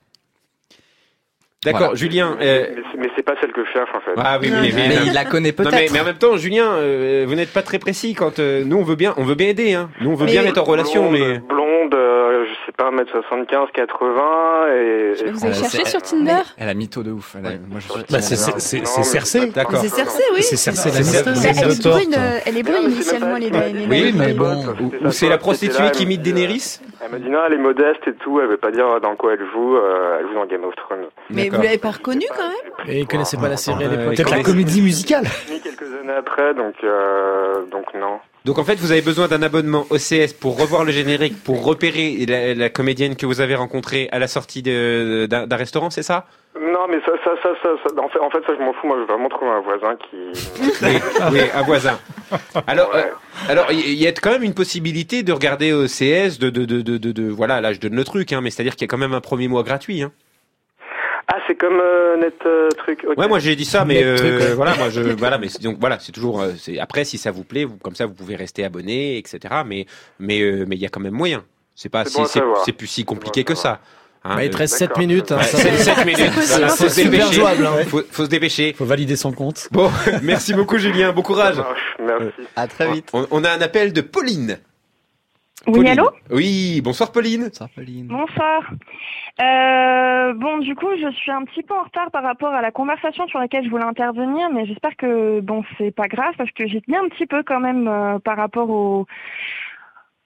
D'accord, 1.64 1.80
Voilà. 1.80 1.94
Julien. 1.94 2.36
euh, 2.40 2.66
Mais 2.98 3.08
c'est- 3.16 3.22
pas 3.24 3.34
celle 3.40 3.52
que 3.52 3.64
je 3.64 3.72
cherche 3.72 3.88
en 3.94 4.00
fait. 4.00 4.10
Ah 4.18 4.38
oui, 4.40 4.50
mais, 4.50 4.70
Mais 4.88 4.96
il 5.06 5.12
la 5.14 5.24
connaît 5.24 5.48
Non, 5.56 5.64
mais, 5.64 5.70
peut-être. 5.70 5.92
mais 5.92 6.00
en 6.00 6.04
même 6.04 6.16
temps, 6.18 6.36
Julien, 6.36 6.72
euh, 6.74 7.24
vous 7.26 7.34
n'êtes 7.34 7.52
pas 7.52 7.62
très 7.62 7.78
précis 7.78 8.12
quand 8.14 8.38
euh, 8.38 8.62
nous 8.66 8.76
on 8.76 8.82
veut 8.82 8.96
bien, 8.96 9.14
on 9.16 9.24
veut 9.24 9.34
bien 9.34 9.48
aider. 9.48 9.72
Hein. 9.72 9.88
Nous 10.02 10.10
on 10.10 10.14
veut 10.14 10.26
Mais- 10.26 10.32
bien 10.32 10.42
mettre 10.42 10.60
en 10.60 10.64
relation, 10.64 11.08
blonde, 11.10 11.18
mais 11.18 11.38
blonde, 11.38 11.94
euh, 12.34 12.44
je 12.46 12.66
sais 12.66 12.72
pas, 12.72 12.90
1m75, 12.90 13.70
80 13.72 14.66
et. 14.68 15.14
et- 15.26 15.30
Vous 15.30 15.44
avez 15.44 15.54
cherché 15.54 15.84
sur 15.84 16.02
Tinder 16.02 16.42
Elle 16.58 16.68
a 16.68 16.74
mytho 16.74 17.02
de 17.02 17.12
ouf. 17.12 17.36
Elle 17.38 17.46
a- 17.46 17.50
Moi, 17.50 17.78
je 17.80 17.88
suis 17.90 18.02
Bah, 18.10 18.20
c'est 18.20 18.80
pas- 18.80 19.46
D'accord. 19.54 19.80
C'est 19.80 19.88
Cersei, 19.88 20.22
oui. 20.34 20.42
C'est 20.42 20.56
Cersei 20.56 20.90
C'est 20.90 20.98
Lannister. 20.98 21.34
Cersei. 21.34 21.50
Elle 21.60 21.70
est 21.70 21.82
brune, 21.82 22.16
elle 22.46 22.58
est 22.58 22.62
brune 22.62 22.90
initialement, 22.90 23.36
les 23.36 23.50
Daenerys. 23.50 23.86
Oui, 23.88 24.12
mais 24.16 24.26
c'est 24.28 24.34
bon. 24.34 24.64
ou, 25.04 25.10
c'est 25.10 25.28
la 25.28 25.38
prostituée 25.38 25.90
qui 25.92 26.02
imite 26.04 26.20
euh, 26.20 26.24
Daenerys. 26.24 26.80
Elle 27.04 27.10
me 27.12 27.18
dit 27.18 27.28
non, 27.30 27.40
elle 27.46 27.52
est 27.54 27.58
modeste 27.58 28.00
et 28.06 28.14
tout, 28.14 28.40
elle 28.40 28.48
veut 28.48 28.56
pas 28.56 28.70
dire 28.70 29.00
dans 29.00 29.14
quoi 29.16 29.34
elle 29.34 29.46
joue, 29.52 29.76
euh, 29.76 30.18
elle 30.20 30.28
joue 30.28 30.34
dans 30.34 30.46
Game 30.46 30.64
of 30.64 30.74
Thrones. 30.76 31.06
Mais 31.30 31.48
vous 31.48 31.60
l'avez 31.60 31.78
pas 31.78 31.90
reconnu 31.90 32.24
quand 32.34 32.48
même 32.48 32.88
Et 32.88 33.00
ils 33.00 33.06
connaissaient 33.06 33.36
pas 33.36 33.48
la 33.48 33.56
série 33.56 33.84
à 33.84 33.88
l'époque. 33.88 34.14
Peut-être 34.16 34.30
la 34.36 34.42
comédie 34.42 34.80
musicale. 34.82 35.24
Mis 35.50 35.60
quelques 35.60 35.82
années 35.82 36.12
après, 36.18 36.54
donc, 36.54 36.74
euh, 36.82 37.64
donc 37.70 37.92
non. 37.94 38.18
Donc 38.44 38.58
en 38.58 38.64
fait, 38.64 38.74
vous 38.76 38.92
avez 38.92 39.00
besoin 39.00 39.26
d'un 39.26 39.40
abonnement 39.42 39.86
OCS 39.88 40.34
pour 40.38 40.58
revoir 40.60 40.84
le 40.84 40.92
générique, 40.92 41.42
pour 41.42 41.64
repérer 41.64 42.26
la, 42.28 42.54
la 42.54 42.68
comédienne 42.68 43.16
que 43.16 43.24
vous 43.24 43.40
avez 43.40 43.54
rencontrée 43.54 44.08
à 44.12 44.18
la 44.18 44.28
sortie 44.28 44.60
d'un 44.62 45.56
restaurant, 45.56 45.88
c'est 45.88 46.02
ça? 46.02 46.26
Non, 46.60 46.86
mais 46.90 46.98
ça, 47.06 47.12
ça, 47.24 47.30
ça, 47.42 47.48
ça, 47.62 47.68
ça- 47.82 48.02
en, 48.02 48.08
fait, 48.10 48.18
en 48.20 48.28
fait, 48.30 48.38
ça, 48.46 48.52
je 48.56 48.62
m'en 48.62 48.74
fous. 48.74 48.86
Moi, 48.86 48.96
je 48.96 49.00
veux 49.00 49.06
vraiment 49.06 49.28
trouver 49.30 49.50
un 49.50 49.60
voisin 49.60 49.96
qui. 49.96 50.16
oui, 50.82 50.98
oui, 51.32 51.40
un 51.54 51.62
voisin. 51.62 51.98
Alors, 52.66 52.94
euh, 52.94 53.02
alors, 53.48 53.72
il 53.72 53.80
il 53.80 53.94
y 53.94 54.06
a 54.06 54.12
quand 54.12 54.30
même 54.32 54.42
une 54.44 54.54
possibilité 54.54 55.22
de 55.22 55.32
regarder 55.32 55.72
OCS, 55.72 56.38
de, 56.38 56.50
de, 56.50 56.64
de, 56.66 56.82
de, 56.82 56.98
de, 56.98 57.12
de- 57.12 57.28
voilà, 57.30 57.60
là, 57.62 57.72
je 57.72 57.80
donne 57.80 57.96
le 57.96 58.04
truc, 58.04 58.32
hein, 58.32 58.40
mais 58.42 58.50
c'est-à-dire 58.50 58.76
qu'il 58.76 58.82
y 58.82 58.88
a 58.88 58.88
quand 58.88 58.98
même 58.98 59.14
un 59.14 59.20
premier 59.22 59.48
mois 59.48 59.62
gratuit. 59.62 60.02
Hein. 60.02 60.12
Ah, 61.26 61.38
c'est 61.46 61.54
comme 61.54 61.80
euh, 61.82 62.16
net 62.18 62.34
euh, 62.44 62.68
truc. 62.76 63.04
Ouais, 63.16 63.28
moi 63.28 63.38
j'ai 63.38 63.56
dit 63.56 63.64
ça, 63.64 63.84
mais 63.84 64.02
euh, 64.04 64.52
voilà, 64.54 64.74
moi 64.76 64.90
je, 64.90 65.00
voilà, 65.18 65.38
mais 65.38 65.48
c'est- 65.48 65.62
donc 65.62 65.78
voilà, 65.80 65.98
c'est 65.98 66.12
toujours, 66.12 66.40
euh, 66.42 66.52
c'est 66.58 66.78
après 66.78 67.04
si 67.04 67.16
ça 67.18 67.30
vous 67.30 67.44
plaît, 67.44 67.64
vous, 67.64 67.76
comme 67.78 67.94
ça 67.94 68.04
vous 68.06 68.12
pouvez 68.14 68.36
rester 68.36 68.64
abonné, 68.64 69.16
etc. 69.18 69.38
Mais, 69.66 69.86
mais, 70.18 70.40
euh, 70.40 70.64
mais 70.68 70.76
il 70.76 70.82
y 70.82 70.86
a 70.86 70.90
quand 70.90 71.00
même 71.00 71.14
moyen. 71.14 71.44
C'est 71.74 71.88
pas, 71.88 72.04
C'est 72.04 72.20
bon 72.40 72.54
c'est, 72.64 72.72
plus 72.72 72.86
si 72.86 73.04
compliqué 73.04 73.42
bon 73.42 73.48
que 73.52 73.54
ça. 73.58 73.80
Hein, 74.26 74.36
Bah, 74.36 74.44
il 74.44 74.50
te 74.50 74.56
reste 74.56 74.74
7 74.76 74.88
D'accord. 74.88 75.00
minutes. 75.00 75.32
hein, 75.32 75.36
ouais, 75.38 75.42
ça 75.44 75.58
c'est 75.58 75.70
va. 75.70 75.78
7 75.96 76.06
minutes. 76.06 76.30
Voilà, 76.48 76.68
faut 76.68 76.76
C'est 76.76 76.88
se 76.88 77.00
super 77.02 77.10
dépêcher. 77.10 77.32
jouable. 77.40 77.66
hein. 77.66 77.84
Faut, 77.88 78.02
faut 78.10 78.24
se 78.24 78.28
dépêcher. 78.30 78.72
Faut 78.72 78.84
valider 78.86 79.16
son 79.16 79.32
compte. 79.32 79.68
Bon, 79.72 79.90
merci 80.22 80.54
beaucoup 80.54 80.78
Julien, 80.78 81.12
bon 81.12 81.20
courage. 81.22 81.56
Merci. 81.98 82.32
À 82.56 82.66
très 82.66 82.90
vite. 82.92 83.08
On, 83.12 83.26
on 83.30 83.44
a 83.44 83.50
un 83.50 83.60
appel 83.60 83.92
de 83.92 84.00
Pauline. 84.00 84.58
Oui, 85.66 85.72
Pauline. 85.74 85.88
allô 85.98 86.10
Oui, 86.30 86.80
bonsoir 86.82 87.10
Pauline. 87.12 87.48
Ça, 87.52 87.68
Pauline. 87.74 88.06
Bonsoir. 88.08 88.62
Euh, 89.40 90.32
bon, 90.34 90.58
du 90.58 90.74
coup, 90.74 90.88
je 91.00 91.10
suis 91.12 91.30
un 91.32 91.44
petit 91.44 91.62
peu 91.62 91.74
en 91.74 91.82
retard 91.84 92.10
par 92.10 92.22
rapport 92.22 92.52
à 92.52 92.62
la 92.62 92.70
conversation 92.70 93.26
sur 93.28 93.38
laquelle 93.38 93.64
je 93.64 93.70
voulais 93.70 93.84
intervenir, 93.84 94.48
mais 94.52 94.66
j'espère 94.66 94.96
que 94.96 95.40
bon, 95.40 95.64
c'est 95.78 95.90
pas 95.94 96.06
grave 96.08 96.34
parce 96.38 96.50
que 96.52 96.66
j'ai 96.66 96.80
tenu 96.82 96.96
un 96.96 97.08
petit 97.08 97.26
peu 97.26 97.42
quand 97.42 97.60
même 97.60 97.88
euh, 97.88 98.18
par 98.18 98.36
rapport 98.36 98.70
au. 98.70 99.06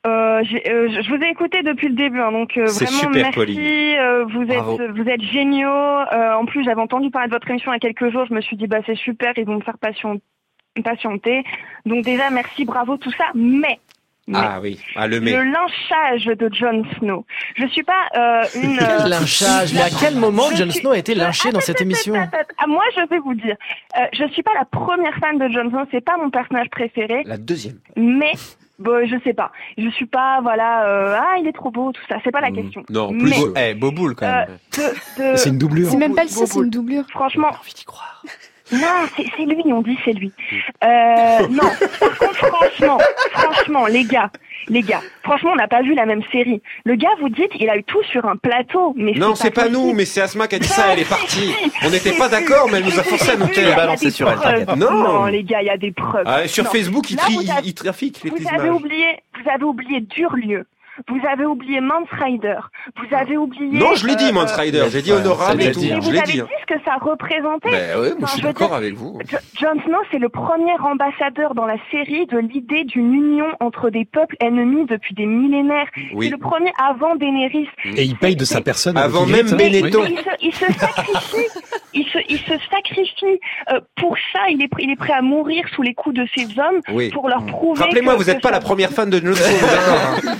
Euh, 0.06 0.42
euh, 0.42 0.88
je 1.02 1.08
vous 1.14 1.22
ai 1.22 1.28
écouté 1.28 1.62
depuis 1.62 1.88
le 1.88 1.94
début, 1.94 2.20
hein, 2.20 2.30
donc 2.32 2.56
euh, 2.56 2.64
vraiment 2.66 2.90
super, 2.98 3.10
merci. 3.10 3.32
Pauline. 3.34 3.58
euh, 3.98 4.24
vous 4.24 4.44
Bravo. 4.46 4.80
êtes, 4.80 4.90
vous 4.92 5.08
êtes 5.08 5.22
géniaux. 5.22 5.68
Euh, 5.68 6.34
en 6.34 6.46
plus, 6.46 6.64
j'avais 6.64 6.80
entendu 6.80 7.10
parler 7.10 7.28
de 7.28 7.34
votre 7.34 7.48
émission 7.50 7.72
il 7.72 7.74
y 7.74 7.76
a 7.76 7.80
quelques 7.80 8.10
jours. 8.10 8.24
Je 8.28 8.34
me 8.34 8.40
suis 8.40 8.56
dit, 8.56 8.66
bah 8.66 8.78
c'est 8.86 8.94
super, 8.96 9.32
ils 9.36 9.44
vont 9.44 9.56
me 9.56 9.62
faire 9.62 9.76
patient- 9.78 10.20
patienter. 10.84 11.42
Donc 11.84 12.04
déjà, 12.04 12.30
merci, 12.30 12.64
bravo, 12.64 12.96
tout 12.96 13.10
ça. 13.12 13.24
Mais 13.34 13.80
Ah 14.34 14.58
oui, 14.62 14.78
ah, 14.96 15.06
le 15.06 15.18
le 15.18 15.42
lynchage 15.42 16.24
de 16.26 16.50
Jon 16.52 16.82
Snow. 16.98 17.24
Je 17.56 17.66
suis 17.68 17.82
pas 17.82 18.08
euh, 18.16 18.44
une. 18.62 18.78
euh, 18.82 18.98
Quel 19.02 19.08
lynchage 19.10 19.72
Mais 19.74 19.80
à 19.82 19.90
quel 19.90 20.16
moment 20.16 20.50
Jon 20.50 20.70
suis- 20.70 20.80
Snow 20.80 20.90
a 20.92 20.98
été 20.98 21.14
je- 21.14 21.18
lynché 21.18 21.50
dans 21.52 21.60
cette 21.60 21.80
émission. 21.80 22.14
Ah, 22.58 22.66
moi, 22.66 22.82
je 22.96 23.00
vais 23.08 23.18
vous 23.18 23.34
dire, 23.34 23.56
euh, 23.98 24.04
je 24.12 24.26
suis 24.32 24.42
pas 24.42 24.52
la 24.54 24.64
première 24.64 25.14
fan 25.18 25.38
de 25.38 25.48
Jon 25.48 25.70
Snow. 25.70 25.84
C'est 25.90 26.04
pas 26.04 26.16
mon 26.16 26.30
personnage 26.30 26.68
préféré, 26.70 27.22
La 27.24 27.36
deuxième. 27.38 27.78
mais 27.96 28.32
bon, 28.78 29.06
je 29.08 29.16
sais 29.24 29.34
pas. 29.34 29.50
Je 29.76 29.88
suis 29.90 30.06
pas, 30.06 30.40
voilà, 30.42 30.86
euh, 30.86 31.16
ah, 31.18 31.36
il 31.40 31.46
est 31.48 31.52
trop 31.52 31.70
beau, 31.70 31.92
tout 31.92 32.02
ça. 32.08 32.16
C'est 32.24 32.30
pas 32.30 32.40
la 32.40 32.50
Mm, 32.50 32.54
question. 32.54 32.84
Non, 32.90 33.08
plus. 33.10 33.30
Mais- 33.30 33.42
euh, 33.42 33.52
Eh, 33.70 33.74
Boboul 33.74 34.14
quand 34.14 34.26
même. 34.26 34.46
Euh, 34.78 34.90
de- 35.18 35.32
de- 35.32 35.36
C'est 35.36 35.48
une 35.50 35.58
doublure. 35.58 35.88
C'est 35.90 35.96
même 35.96 36.14
pas 36.14 36.22
le 36.24 36.28
ça, 36.28 36.46
c'est 36.46 36.58
une 36.58 36.70
doublure. 36.70 37.04
Franchement. 37.10 37.48
envie 37.48 37.74
d'y 37.74 37.84
croire. 37.84 38.22
Non, 38.72 39.06
c'est 39.16 39.24
c'est 39.36 39.44
lui, 39.44 39.62
on 39.72 39.82
dit 39.82 39.98
c'est 40.04 40.12
lui. 40.12 40.32
Euh, 40.84 41.46
non, 41.50 41.68
par 42.00 42.18
contre, 42.18 42.34
franchement, 42.46 42.98
franchement, 43.32 43.86
les 43.86 44.04
gars, 44.04 44.30
les 44.68 44.82
gars, 44.82 45.00
franchement, 45.22 45.50
on 45.52 45.56
n'a 45.56 45.68
pas 45.68 45.82
vu 45.82 45.94
la 45.94 46.04
même 46.06 46.22
série. 46.30 46.60
Le 46.84 46.94
gars, 46.96 47.08
vous 47.20 47.28
dites, 47.30 47.50
il 47.58 47.70
a 47.70 47.76
eu 47.76 47.84
tout 47.84 48.02
sur 48.04 48.26
un 48.26 48.36
plateau, 48.36 48.92
mais 48.96 49.12
Non, 49.12 49.34
c'est 49.34 49.50
pas 49.50 49.68
nous, 49.68 49.92
mais 49.94 50.04
c'est 50.04 50.20
Asma 50.20 50.48
qui 50.48 50.56
a 50.56 50.58
dit 50.58 50.68
ça, 50.68 50.92
elle 50.92 50.98
est 51.00 51.08
partie. 51.08 51.54
On 51.84 51.90
n'était 51.90 52.12
pas 52.12 52.28
d'accord, 52.28 52.68
mais 52.70 52.78
elle 52.78 52.84
nous 52.84 52.98
a 52.98 53.02
forcé 53.02 53.30
à 53.32 53.36
nous 53.36 53.46
Il 53.46 53.52
taire. 53.52 53.76
balancer 53.76 54.10
sur 54.10 54.28
elle. 54.44 54.66
Non. 54.76 54.90
non, 54.90 55.24
les 55.26 55.44
gars, 55.44 55.62
il 55.62 55.66
y 55.66 55.70
a 55.70 55.78
des 55.78 55.92
preuves. 55.92 56.24
Ah, 56.26 56.46
sur 56.46 56.64
Non. 56.64 56.70
Facebook, 56.70 57.10
ils, 57.10 57.16
Là, 57.16 57.22
tri- 57.22 57.50
avez- 57.50 57.66
ils 57.68 57.74
trafiquent 57.74 58.20
les 58.24 58.30
Vous 58.30 58.46
avez 58.52 58.70
oublié, 58.70 59.18
vous 59.42 59.50
avez 59.50 59.64
oublié 59.64 60.00
Durlieu. 60.00 60.66
Vous 61.06 61.20
avez 61.30 61.44
oublié 61.46 61.80
Mance 61.80 62.08
Rider. 62.10 62.58
Vous 62.96 63.14
avez 63.16 63.36
oublié. 63.36 63.78
Non, 63.78 63.94
je 63.94 64.06
l'ai 64.06 64.16
dit, 64.16 64.26
euh, 64.26 64.32
Mance 64.32 64.52
euh, 64.52 64.60
Rider. 64.62 64.84
J'ai 64.90 65.02
dit 65.02 65.12
honorable 65.12 65.62
et 65.62 65.70
tout. 65.72 65.80
dit, 65.80 65.92
hein. 65.92 65.96
Mais 65.96 66.00
Je 66.00 66.06
vous 66.06 66.12
l'ai 66.12 66.18
avez 66.18 66.26
dit. 66.26 66.32
dit 66.34 66.40
hein. 66.40 66.46
ce 66.68 66.74
que 66.74 66.80
ça 66.84 66.96
représentait. 67.00 67.70
Ben 67.70 68.00
ouais, 68.00 68.08
moi 68.10 68.16
Enfin, 68.22 68.26
je 68.26 68.32
suis 68.32 68.42
d'accord 68.42 68.74
avec 68.74 68.94
vous. 68.94 69.18
Jo- 69.30 69.36
Jon 69.60 69.80
Snow, 69.84 69.98
c'est 70.10 70.18
le 70.18 70.28
premier 70.28 70.72
ambassadeur 70.80 71.54
dans 71.54 71.66
la 71.66 71.76
série 71.90 72.26
de 72.26 72.38
l'idée 72.38 72.84
d'une 72.84 73.14
union 73.14 73.46
entre 73.60 73.90
des 73.90 74.04
peuples 74.04 74.36
ennemis 74.40 74.86
depuis 74.86 75.14
des 75.14 75.26
millénaires. 75.26 75.86
Oui. 76.14 76.26
C'est 76.26 76.32
le 76.32 76.38
premier 76.38 76.72
avant 76.84 77.14
Daenerys. 77.16 77.68
Et 77.84 78.02
il 78.04 78.16
paye 78.16 78.34
de 78.36 78.44
sa 78.44 78.60
personne. 78.60 78.96
Avant 78.96 79.24
même. 79.26 79.46
Benetton. 79.50 80.04
Il 80.06 80.18
se, 80.18 80.30
il 80.42 80.52
se 80.54 80.72
sacrifie, 80.78 81.46
il 81.94 82.04
se, 82.06 82.18
il 82.28 82.38
se 82.38 82.54
sacrifie 82.70 83.40
euh, 83.72 83.80
pour 83.96 84.16
ça. 84.32 84.40
Il 84.50 84.62
est, 84.62 84.66
pr- 84.72 84.78
il 84.80 84.90
est 84.90 84.96
prêt 84.96 85.12
à 85.12 85.22
mourir 85.22 85.64
sous 85.74 85.82
les 85.82 85.94
coups 85.94 86.16
de 86.16 86.26
ces 86.36 86.44
hommes 86.58 86.80
Oui. 86.92 87.10
pour 87.10 87.28
leur 87.28 87.44
prouver. 87.46 87.82
Rappelez-moi, 87.84 88.16
vous 88.16 88.24
n'êtes 88.24 88.40
pas 88.40 88.48
ça- 88.48 88.54
la 88.54 88.60
première 88.60 88.90
fan 88.90 89.08
de 89.10 89.18
Jon 89.24 89.34
Snow. 89.34 90.30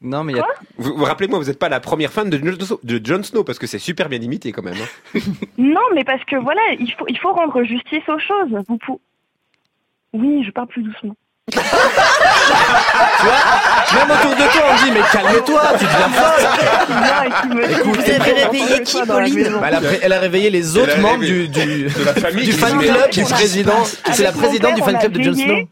Non, 0.00 0.24
mais 0.24 0.32
il 0.34 0.36
y 0.36 0.40
a. 0.40 0.46
Vous, 0.78 0.96
vous 0.96 1.04
rappelez-moi, 1.04 1.38
vous 1.38 1.46
n'êtes 1.46 1.58
pas 1.58 1.68
la 1.68 1.80
première 1.80 2.12
fan 2.12 2.28
de 2.30 2.38
Jon 2.38 2.56
Snow, 2.64 2.80
de 2.82 3.00
Jon 3.04 3.22
Snow 3.22 3.44
parce 3.44 3.58
que 3.58 3.66
c'est 3.66 3.78
super 3.78 4.08
bien 4.08 4.20
imité 4.20 4.52
quand 4.52 4.62
même. 4.62 4.74
hein. 4.74 5.20
Non, 5.58 5.80
mais 5.94 6.04
parce 6.04 6.24
que 6.24 6.36
voilà, 6.36 6.60
il 6.78 6.92
faut, 6.92 7.06
il 7.08 7.18
faut 7.18 7.32
rendre 7.32 7.62
justice 7.64 8.02
aux 8.08 8.18
choses. 8.18 8.64
Vous 8.68 8.78
pou- 8.78 9.00
Oui, 10.12 10.42
je 10.44 10.50
parle 10.50 10.68
plus 10.68 10.82
doucement. 10.82 11.14
Même 13.94 14.10
autour 14.10 14.32
de 14.32 14.52
toi, 14.52 14.62
on 14.70 14.84
dit 14.84 14.90
mais 14.92 15.00
calme-toi, 15.12 15.62
tu 15.78 15.84
deviens 15.84 16.08
folle. 16.08 17.70
Écoute, 17.80 17.96
Vous 17.96 18.10
avez 18.10 18.32
réveillé 18.32 18.82
qui, 18.82 19.00
Pauline 19.06 19.48
Bah, 19.60 19.66
elle, 19.68 19.74
a, 19.74 19.80
pré- 19.80 19.98
elle 20.02 20.12
a 20.12 20.18
réveillé 20.18 20.50
les 20.50 20.76
autres 20.76 20.96
a 20.96 21.00
membres 21.00 21.20
réveillé- 21.22 21.48
du, 21.48 21.64
du, 21.66 21.84
de 21.84 22.04
la 22.04 22.14
famille 22.14 22.44
du 22.46 22.50
qui 22.50 22.58
fan 22.58 22.78
club 22.78 23.10
du 23.10 23.22
président. 23.24 23.84
C'est 24.12 24.22
la 24.24 24.28
Avec 24.30 24.34
mon 24.34 24.42
présidente 24.42 24.74
du 24.74 24.82
père, 24.82 24.86
fan 24.86 24.94
on 24.94 24.98
a 24.98 25.00
club 25.00 25.12
de 25.12 25.22
Jon 25.22 25.32
veillé. 25.32 25.44
Snow. 25.46 25.68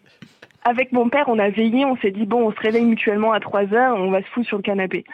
Avec 0.64 0.92
mon 0.92 1.08
père, 1.08 1.24
on 1.28 1.38
a 1.38 1.50
veillé, 1.50 1.84
on 1.84 1.96
s'est 1.98 2.10
dit 2.10 2.26
bon, 2.26 2.48
on 2.48 2.52
se 2.52 2.60
réveille 2.60 2.84
mutuellement 2.84 3.32
à 3.32 3.40
3 3.40 3.74
heures, 3.74 3.96
on 3.96 4.10
va 4.10 4.22
se 4.22 4.26
foutre 4.28 4.48
sur 4.48 4.56
le 4.56 4.62
canapé. 4.62 5.04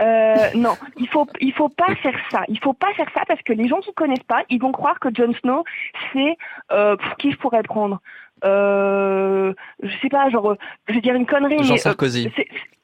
Euh, 0.00 0.34
non, 0.54 0.74
il 0.96 1.08
faut, 1.08 1.26
il 1.40 1.52
faut 1.52 1.68
pas 1.70 1.94
faire 1.96 2.18
ça. 2.30 2.42
Il 2.48 2.58
faut 2.60 2.74
pas 2.74 2.92
faire 2.94 3.08
ça 3.14 3.22
parce 3.26 3.42
que 3.42 3.52
les 3.52 3.68
gens 3.68 3.80
qui 3.80 3.92
connaissent 3.94 4.18
pas, 4.28 4.44
ils 4.50 4.60
vont 4.60 4.72
croire 4.72 5.00
que 5.00 5.08
Jon 5.14 5.32
Snow, 5.40 5.64
c'est 6.12 6.36
euh, 6.72 6.96
qui 7.18 7.32
je 7.32 7.36
pourrais 7.36 7.62
prendre? 7.62 8.00
Euh, 8.44 9.52
je 9.82 9.92
sais 10.00 10.08
pas, 10.08 10.28
genre, 10.30 10.52
euh, 10.52 10.56
je 10.88 10.94
vais 10.94 11.00
dire 11.00 11.14
une 11.14 11.26
connerie. 11.26 11.58
Jean 11.64 11.74
mais, 11.74 11.80
euh, 11.80 11.82
Sarkozy. 11.82 12.30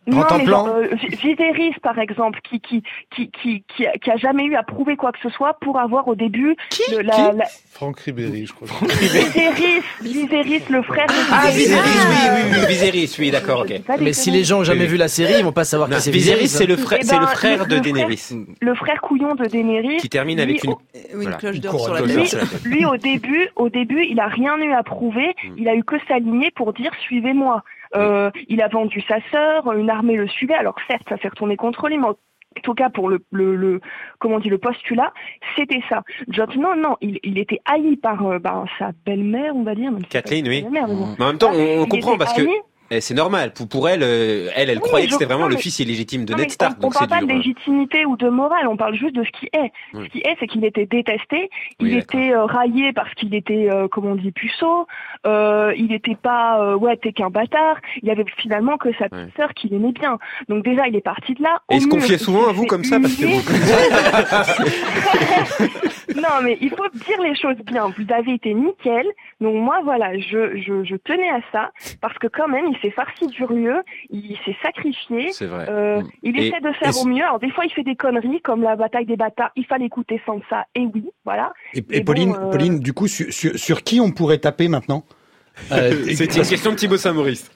Grand 0.07 0.39
non, 0.39 0.67
mais 0.77 0.89
euh, 0.93 0.95
Vi- 0.97 1.17
Viserys, 1.17 1.75
par 1.83 1.99
exemple, 1.99 2.39
qui 2.45 2.61
qui 2.61 2.83
qui 3.15 3.31
qui 3.31 3.65
qui 3.75 3.87
a, 3.87 3.93
qui 3.93 4.11
a 4.11 4.17
jamais 4.17 4.45
eu 4.45 4.55
à 4.55 4.63
prouver 4.63 4.97
quoi 4.97 5.13
que 5.13 5.19
ce 5.23 5.29
soit 5.31 5.55
pour 5.61 5.79
avoir 5.79 6.09
au 6.09 6.15
début 6.15 6.57
le- 6.91 7.01
la, 7.03 7.33
la- 7.33 7.45
Franck 7.73 8.01
Ribéry, 8.01 8.47
je 8.47 8.53
crois. 8.53 8.69
Viserys, 8.87 9.81
Viserys, 10.03 10.63
le 10.71 10.83
frère 10.83 11.07
de 11.07 11.13
Ah, 11.33 11.47
Viserys. 11.51 11.81
Viserys, 11.81 11.81
oui, 12.09 12.31
oui, 12.35 12.59
oui, 12.61 12.67
Viserys, 12.69 13.17
oui, 13.19 13.31
d'accord, 13.31 13.61
ok. 13.63 13.73
Mais 14.01 14.13
si 14.13 14.31
les 14.31 14.45
gens 14.45 14.61
ont 14.61 14.65
jamais 14.65 14.83
Oui. 14.83 14.87
vu 14.89 14.97
la 14.97 15.09
série, 15.09 15.35
ils 15.39 15.45
vont 15.45 15.53
pas 15.53 15.65
savoir 15.65 15.89
Non, 15.89 15.97
qui 15.97 16.03
c'est 16.03 16.11
Viserys, 16.11 16.41
Viserys. 16.43 16.49
c'est 16.59 16.67
le 16.67 16.77
frère, 16.77 16.99
Eh 17.01 17.05
c'est 17.05 17.15
le 17.15 17.21
ben, 17.21 17.27
frère 17.29 17.59
le- 17.61 17.67
de 17.67 17.75
le 17.77 17.81
Daenerys. 17.81 18.29
le 18.61 18.75
frère 18.75 19.01
couillon 19.01 19.35
de 19.35 19.45
Daenerys. 19.47 19.97
Qui 19.99 20.09
termine 20.09 20.37
lui, 20.37 20.43
avec 20.43 20.65
une. 20.65 20.71
au- 20.73 20.81
Oui, 21.15 21.25
une 21.25 21.37
cloche 21.37 21.61
d'or 21.61 21.81
sur 21.81 21.95
la 21.95 22.01
couronne 22.03 22.25
tête. 22.25 22.65
Lui, 22.65 22.77
lui, 22.77 22.85
au 22.85 22.97
début, 22.97 23.49
au 23.57 23.69
début, 23.69 24.05
il 24.09 24.21
a 24.21 24.27
rien 24.27 24.57
eu 24.59 24.73
à 24.73 24.83
prouver. 24.83 25.35
Mm. 25.45 25.55
Il 25.59 25.69
a 25.69 25.75
eu 25.75 25.83
que 25.85 25.97
s'aligner 26.09 26.51
pour 26.55 26.73
dire 26.73 26.93
suivez-moi. 27.01 27.63
Euh, 27.97 28.31
il 28.49 28.61
a 28.63 28.69
vendu 28.69 29.01
sa 29.09 29.19
sœur, 29.31 29.73
une 29.73 29.91
armée 29.91 30.17
le 30.17 30.29
suivait. 30.29 30.55
Alors 30.55 30.77
certes, 30.89 31.09
ça 31.09 31.17
s'est 31.19 31.29
retourné 31.29 31.57
contre 31.57 31.89
lui, 31.89 31.99
mais 31.99 32.07
en 32.09 32.15
tout 32.63 32.75
cas 32.75 32.89
pour 32.89 33.09
le, 33.09 33.19
le, 33.33 33.57
le 33.57 33.81
comment 34.19 34.37
on 34.37 34.39
dit 34.41 34.49
le 34.49 34.59
postulat, 34.59 35.13
c'était 35.57 35.83
ça. 35.89 36.03
Jon 36.29 36.51
Snow, 36.51 36.75
non, 36.77 36.97
il, 37.01 37.19
il 37.23 37.39
était 37.39 37.61
haï 37.65 37.97
par 37.97 38.25
euh, 38.27 38.39
ben, 38.39 38.65
sa 38.79 38.91
belle-mère, 39.05 39.55
on 39.57 39.63
va 39.63 39.75
dire. 39.75 39.91
même 39.91 40.03
si 40.03 40.09
Kathleen, 40.09 40.47
oui. 40.49 40.65
mais 40.71 40.81
en 40.81 41.27
même 41.27 41.39
temps, 41.39 41.51
on, 41.53 41.83
on 41.83 41.85
Il 41.85 41.89
comprend 41.89 42.17
parce 42.17 42.33
que 42.35 42.43
c'est 42.91 43.15
normal. 43.15 43.53
Pour, 43.53 43.69
pour 43.69 43.89
elle, 43.89 44.03
euh, 44.03 44.49
elle, 44.55 44.71
elle 44.71 44.77
Oui, 44.79 44.83
croyait 44.83 45.07
que 45.07 45.13
c'était 45.13 45.25
vraiment 45.25 45.49
le 45.49 45.57
fils 45.57 45.79
illégitime 45.81 46.25
de 46.25 46.33
Non, 46.33 46.39
Ned 46.39 46.51
Stark. 46.51 46.77
on, 46.83 46.91
c'est 46.91 46.99
parle 46.99 47.09
pas 47.11 47.19
dur. 47.21 47.29
de 47.29 47.33
légitimité 47.33 48.05
ou 48.05 48.17
de 48.17 48.29
morale, 48.29 48.69
on 48.69 48.77
parle 48.77 48.95
juste 48.95 49.15
de 49.17 49.25
ce 49.25 49.31
qui 49.31 49.47
est. 49.53 49.73
Oui. 49.95 50.05
Ce 50.07 50.11
qui 50.11 50.19
est, 50.19 50.37
c'est 50.39 50.47
qu'il 50.47 50.65
était 50.65 50.87
détesté, 50.87 51.51
Oui, 51.81 51.91
il 51.93 51.99
était 51.99 52.33
euh, 52.33 52.45
raillé 52.45 52.93
parce 52.93 53.13
qu'il 53.15 53.35
était, 53.35 53.69
euh, 53.71 53.89
comme 53.89 54.07
on 54.07 54.15
dit, 54.15 54.33
puceau, 54.33 54.87
euh, 55.27 55.73
il 55.77 55.87
n'était 55.89 56.17
pas, 56.17 56.77
ouais, 56.77 56.97
t'es 56.97 57.13
qu'un 57.13 57.31
bâtard, 57.31 57.77
il 58.03 58.09
y 58.09 58.11
avait 58.11 58.25
finalement 58.37 58.77
que 58.77 58.93
sa 58.99 59.09
petite 59.09 59.35
sœur 59.37 59.55
qu'il 59.55 59.73
aimait 59.75 59.93
bien. 59.93 60.19
Donc 60.49 60.65
déjà, 60.65 60.87
il 60.87 60.95
est 60.97 61.01
parti 61.01 61.35
de 61.35 61.43
là. 61.43 61.61
Et 61.71 61.77
il 61.77 61.83
se 61.83 61.89
confiait 61.89 62.19
souvent 62.19 62.49
à 62.49 62.53
vous 62.53 62.67
comme 62.67 62.85
ça 62.85 63.01
parce 63.01 63.15
que 63.17 63.25
vous... 63.27 63.41
Non, 66.17 66.43
mais 66.43 66.57
il 66.61 66.71
faut 66.71 66.89
dire 67.07 67.21
les 67.23 67.35
choses 67.35 67.57
bien. 67.67 67.87
Vous 67.89 68.13
avez 68.13 68.35
été 68.35 68.55
nickel. 68.55 69.07
Donc 69.41 69.55
moi, 69.57 69.81
voilà, 69.85 70.17
je, 70.19 70.57
je, 70.59 70.85
je 70.85 70.97
tenais 70.97 71.29
à 71.31 71.41
ça 71.53 71.71
parce 72.01 72.17
que 72.19 72.27
quand 72.29 72.49
même, 72.49 72.67
il 72.75 72.81
s'est 72.83 72.91
farci 72.95 73.27
du 73.29 73.45
rieux, 73.45 73.81
il 74.11 74.37
s'est 74.45 74.57
sacrifié. 74.63 75.31
C'est 75.33 75.47
vrai. 75.47 75.67
Euh, 75.69 76.01
Mm. 76.03 76.09
il 76.23 76.39
Et- 76.41 76.47
essaie 76.49 76.61
de 76.61 76.73
faire 76.73 76.97
au 77.01 77.05
mieux. 77.07 77.23
Alors 77.25 77.39
des 77.39 77.51
fois, 77.51 77.65
il 77.65 77.71
fait 77.73 77.83
des 77.85 77.97
conneries 77.97 78.41
comme 78.43 78.63
la 78.63 78.77
bataille 78.77 79.07
des 79.07 79.17
bâtards. 79.17 79.51
Il 79.57 79.65
fallait 79.67 79.87
écouter 79.87 80.21
sans 80.27 80.41
ça. 80.51 80.67
Et 80.75 80.87
oui, 80.93 81.05
voilà. 81.25 81.53
Et, 81.75 82.03
Pauline, 82.03 82.33
bon, 82.33 82.39
euh, 82.49 82.51
Pauline, 82.51 82.81
du 82.81 82.93
coup, 82.93 83.07
sur, 83.09 83.33
sur, 83.33 83.59
sur 83.59 83.83
qui 83.83 84.01
on 84.01 84.11
pourrait 84.11 84.39
taper 84.39 84.69
maintenant 84.69 85.05
Euh, 85.73 86.05
C'est 86.13 86.25
une 86.37 86.43
question 86.43 86.73
de 86.73 86.77
Thibaut 86.77 86.97
Saint-Maurice. 86.97 87.49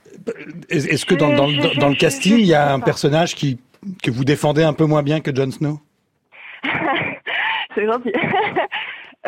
Est- 0.70 0.92
Est-ce 0.92 1.04
que 1.04 1.14
dans, 1.16 1.34
dans, 1.34 1.46
le 1.88 1.96
casting, 1.96 2.36
il 2.38 2.46
y 2.46 2.54
a 2.54 2.72
un 2.72 2.78
personnage 2.80 3.34
qui 3.34 3.58
que 4.02 4.10
vous 4.10 4.24
défendez 4.24 4.62
un 4.62 4.72
peu 4.72 4.84
moins 4.84 5.02
bien 5.02 5.20
que 5.20 5.34
Jon 5.34 5.50
Snow? 5.50 5.80
C'est 7.74 7.86
gentil. 7.86 8.12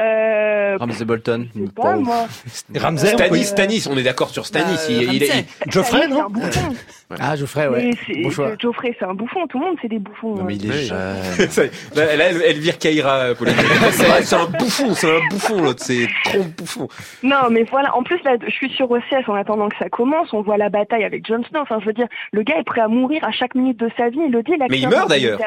euh, 0.01 0.77
Ramsay 0.79 1.05
Bolton. 1.05 1.47
pas, 1.75 1.97
moi. 1.97 2.27
Ramsay, 2.77 3.09
Stanis. 3.09 3.45
Stanis, 3.45 3.87
on 3.91 3.97
est 3.97 4.03
d'accord 4.03 4.31
sur 4.31 4.47
Stanis. 4.47 4.75
Bah, 4.77 4.81
il, 4.89 5.03
il- 5.15 5.23
il- 5.25 5.45
Geoffrey, 5.73 6.09
non 6.09 6.27
un 6.27 6.29
bouffon. 6.29 6.75
Ah, 7.19 7.35
Geoffrey, 7.37 7.67
ouais. 7.69 7.91
Bon 8.23 8.31
choix. 8.31 8.53
Geoffrey, 8.59 8.95
c'est 8.99 9.05
un 9.05 9.15
bouffon. 9.15 9.47
Tout 9.49 9.59
le 9.59 9.67
monde, 9.67 9.77
c'est 9.83 9.89
des 9.89 9.99
bouffons. 9.99 10.37
Non, 10.37 10.45
mais 10.45 10.55
il 10.57 10.67
est 10.67 10.71
Oui. 10.71 10.85
jeune. 10.87 10.99
Là, 11.97 12.17
là, 12.17 12.25
elle, 12.31 12.43
elle 12.47 12.59
vire 12.59 12.79
Kaira, 12.79 13.35
Pauline. 13.37 13.55
C'est 14.23 14.37
un 14.37 14.47
bouffon, 14.47 14.95
c'est 14.95 15.11
un 15.11 15.21
bouffon, 15.29 15.61
l'autre. 15.63 15.83
C'est 15.83 16.07
trop 16.25 16.45
bouffon. 16.57 16.89
Non, 17.23 17.49
mais 17.51 17.65
voilà. 17.65 17.97
En 17.97 18.03
plus, 18.03 18.23
là, 18.23 18.37
je 18.45 18.51
suis 18.51 18.71
sur 18.71 18.91
OCS 18.91 19.29
en 19.29 19.35
attendant 19.35 19.69
que 19.69 19.77
ça 19.79 19.89
commence. 19.89 20.33
On 20.33 20.43
voit 20.43 20.57
la 20.57 20.69
bataille 20.69 21.05
avec 21.05 21.27
Jon 21.27 21.43
Snow. 21.51 21.61
Enfin, 21.61 21.79
je 21.81 21.87
veux 21.87 21.93
dire, 21.93 22.07
le 22.33 22.43
gars 22.43 22.59
est 22.59 22.65
prêt 22.65 22.81
à 22.81 22.89
mourir 22.89 23.25
à 23.25 23.33
chaque 23.33 23.55
minute 23.55 23.79
de 23.79 23.91
sa 23.97 24.09
vie. 24.09 24.21
Il 24.27 24.33
le 24.33 24.43
dit. 24.43 24.53
Mais 24.71 24.79
il 24.79 24.89
meurt, 24.89 25.09
d'ailleurs. 25.09 25.41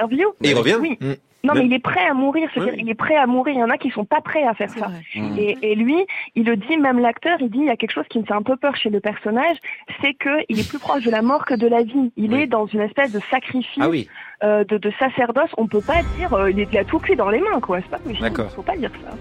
Et 0.43 0.49
il 0.49 0.55
revient. 0.55 0.75
Oui. 0.81 0.97
Mm. 0.99 1.13
Non, 1.45 1.53
mais 1.55 1.65
il 1.65 1.73
est 1.73 1.79
prêt 1.79 2.05
à 2.09 2.13
mourir. 2.13 2.47
C'est-à-dire, 2.53 2.75
il 2.77 2.89
est 2.89 2.93
prêt 2.95 3.15
à 3.17 3.27
mourir. 3.27 3.53
Il 3.55 3.59
y 3.59 3.63
en 3.63 3.69
a 3.69 3.77
qui 3.77 3.89
sont 3.89 4.05
pas 4.05 4.21
prêts 4.21 4.43
à 4.43 4.53
faire 4.53 4.69
ça. 4.69 4.87
Mm. 5.13 5.37
Et, 5.37 5.57
et 5.61 5.75
lui, 5.75 5.97
il 6.35 6.45
le 6.45 6.55
dit, 6.55 6.77
même 6.77 6.99
l'acteur, 6.99 7.37
il 7.41 7.49
dit, 7.49 7.57
il 7.59 7.65
y 7.65 7.69
a 7.69 7.75
quelque 7.75 7.91
chose 7.91 8.05
qui 8.09 8.19
me 8.19 8.23
fait 8.23 8.33
un 8.33 8.41
peu 8.43 8.55
peur 8.55 8.77
chez 8.77 8.89
le 8.89 9.01
personnage, 9.01 9.57
c'est 10.01 10.13
que 10.13 10.29
il 10.47 10.57
est 10.59 10.67
plus 10.69 10.79
proche 10.79 11.03
de 11.03 11.11
la 11.11 11.21
mort 11.21 11.43
que 11.45 11.53
de 11.53 11.67
la 11.67 11.83
vie. 11.83 12.13
Il 12.15 12.33
est 12.33 12.47
dans 12.47 12.65
une 12.67 12.79
espèce 12.79 13.11
de 13.11 13.19
sacrifice, 13.29 13.67
Ah 13.81 13.89
oui. 13.89 14.07
euh, 14.43 14.63
de, 14.63 14.77
de 14.77 14.89
sacerdoce. 14.99 15.49
On 15.57 15.67
peut 15.67 15.81
pas 15.81 16.01
dire, 16.17 16.33
euh, 16.33 16.49
il 16.49 16.61
est- 16.61 16.67
il 16.71 16.77
a 16.77 16.85
tout 16.85 16.99
cuit 16.99 17.17
dans 17.17 17.29
les 17.29 17.41
mains, 17.41 17.59
quoi. 17.59 17.79
C'est 17.81 17.89
pas 17.89 17.99
possible. 17.99 18.21
D'accord. 18.21 18.49
Faut 18.51 18.61
pas 18.61 18.77
dire 18.77 18.91
ça. 19.03 19.13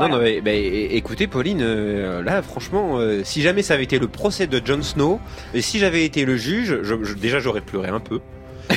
Non, 0.00 0.08
non, 0.08 0.18
mais, 0.44 0.62
écoutez, 0.96 1.26
Pauline, 1.28 1.60
euh, 1.60 2.22
là, 2.22 2.40
franchement, 2.42 2.98
euh, 2.98 3.22
si 3.24 3.40
jamais 3.42 3.62
ça 3.62 3.74
avait 3.74 3.82
été 3.84 3.98
le 3.98 4.06
procès 4.08 4.46
de 4.48 4.60
Jon 4.64 4.82
Snow, 4.82 5.18
et 5.54 5.60
si 5.60 5.78
j'avais 5.78 6.04
été 6.04 6.24
le 6.24 6.36
juge, 6.36 6.82
je- 6.82 7.04
je- 7.04 7.14
déjà 7.14 7.38
j'aurais 7.40 7.60
pleuré 7.62 7.88
un 7.88 7.98
peu. 8.00 8.20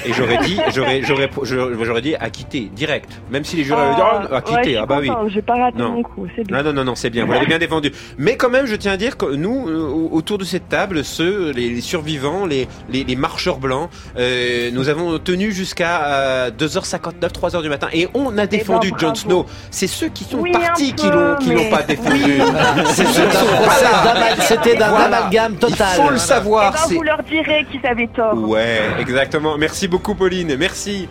Et 0.05 0.13
j'aurais 0.13 0.37
dit, 0.39 0.57
j'aurais, 0.73 1.01
j'aurais, 1.03 1.29
j'aurais 1.43 1.85
j'aurais 1.85 2.01
dit 2.01 2.15
acquitter, 2.15 2.69
direct. 2.73 3.09
Même 3.29 3.43
si 3.43 3.55
les 3.57 3.63
jurés 3.63 3.81
avaient 3.81 3.95
dit, 3.95 4.01
Ah, 4.01 4.11
oh, 4.13 4.21
ouais, 4.21 4.27
je 4.29 4.35
acquitter, 4.35 4.63
suis 4.63 4.77
ah 4.77 4.85
bah 4.85 4.97
oui. 5.01 5.09
J'ai 5.27 5.41
pas 5.41 5.55
raté 5.55 5.77
Non. 5.77 5.89
mon 5.91 6.03
coup, 6.03 6.27
c'est 6.35 6.45
bien. 6.45 6.57
Non, 6.57 6.63
non, 6.63 6.73
non, 6.73 6.83
non, 6.85 6.95
c'est 6.95 7.09
bien. 7.09 7.25
Vous 7.25 7.31
l'avez 7.33 7.45
bien 7.45 7.59
défendu. 7.59 7.91
Mais 8.17 8.37
quand 8.37 8.49
même, 8.49 8.65
je 8.65 8.75
tiens 8.75 8.93
à 8.93 8.97
dire 8.97 9.17
que 9.17 9.25
nous, 9.35 9.67
euh, 9.67 10.07
autour 10.11 10.37
de 10.37 10.43
cette 10.45 10.69
table, 10.69 11.03
ceux, 11.03 11.51
les, 11.51 11.69
les 11.69 11.81
survivants, 11.81 12.45
les, 12.45 12.67
les, 12.89 13.03
les 13.03 13.15
marcheurs 13.15 13.57
blancs, 13.57 13.89
euh, 14.17 14.69
nous 14.73 14.89
avons 14.89 15.17
tenu 15.19 15.51
jusqu'à 15.51 16.05
euh, 16.05 16.51
2h59, 16.51 17.19
3h 17.31 17.61
du 17.61 17.69
matin, 17.69 17.87
et 17.93 18.07
on 18.13 18.37
a 18.37 18.47
défendu 18.47 18.91
ben, 18.91 18.97
bravo. 18.97 19.15
Jon 19.15 19.15
Snow. 19.15 19.45
C'est 19.71 19.87
ceux 19.87 20.07
qui 20.09 20.23
sont 20.23 20.39
Oui, 20.39 20.51
partis 20.51 20.93
qui 20.93 21.07
l'ont, 21.09 21.35
qui 21.39 21.53
l'ont 21.53 21.69
pas 21.69 21.83
défendu. 21.83 22.21
Oui. 22.23 22.41
C'est 22.85 23.05
C'était 23.05 23.11
ceux 23.13 23.21
qui 23.27 23.37
un 23.37 23.39
sont 23.39 23.45
pas 23.65 24.41
c'était 24.41 24.75
d'un 24.75 24.89
Voilà. 24.89 25.17
amalgame 25.17 25.55
total. 25.55 25.87
Il 25.97 26.03
faut 26.03 26.09
le 26.11 26.17
savoir. 26.17 26.73
Eh 26.73 26.77
ben, 26.77 26.83
c'est- 26.87 26.95
vous 26.95 27.03
leur 27.03 27.23
direz 27.23 27.65
qu'ils 27.71 27.85
avaient 27.85 28.07
tort. 28.07 28.37
Ouais, 28.49 28.79
exactement. 28.99 29.57
Merci 29.57 29.80
beaucoup, 29.87 30.15
Pauline. 30.15 30.55
Merci. 30.57 31.07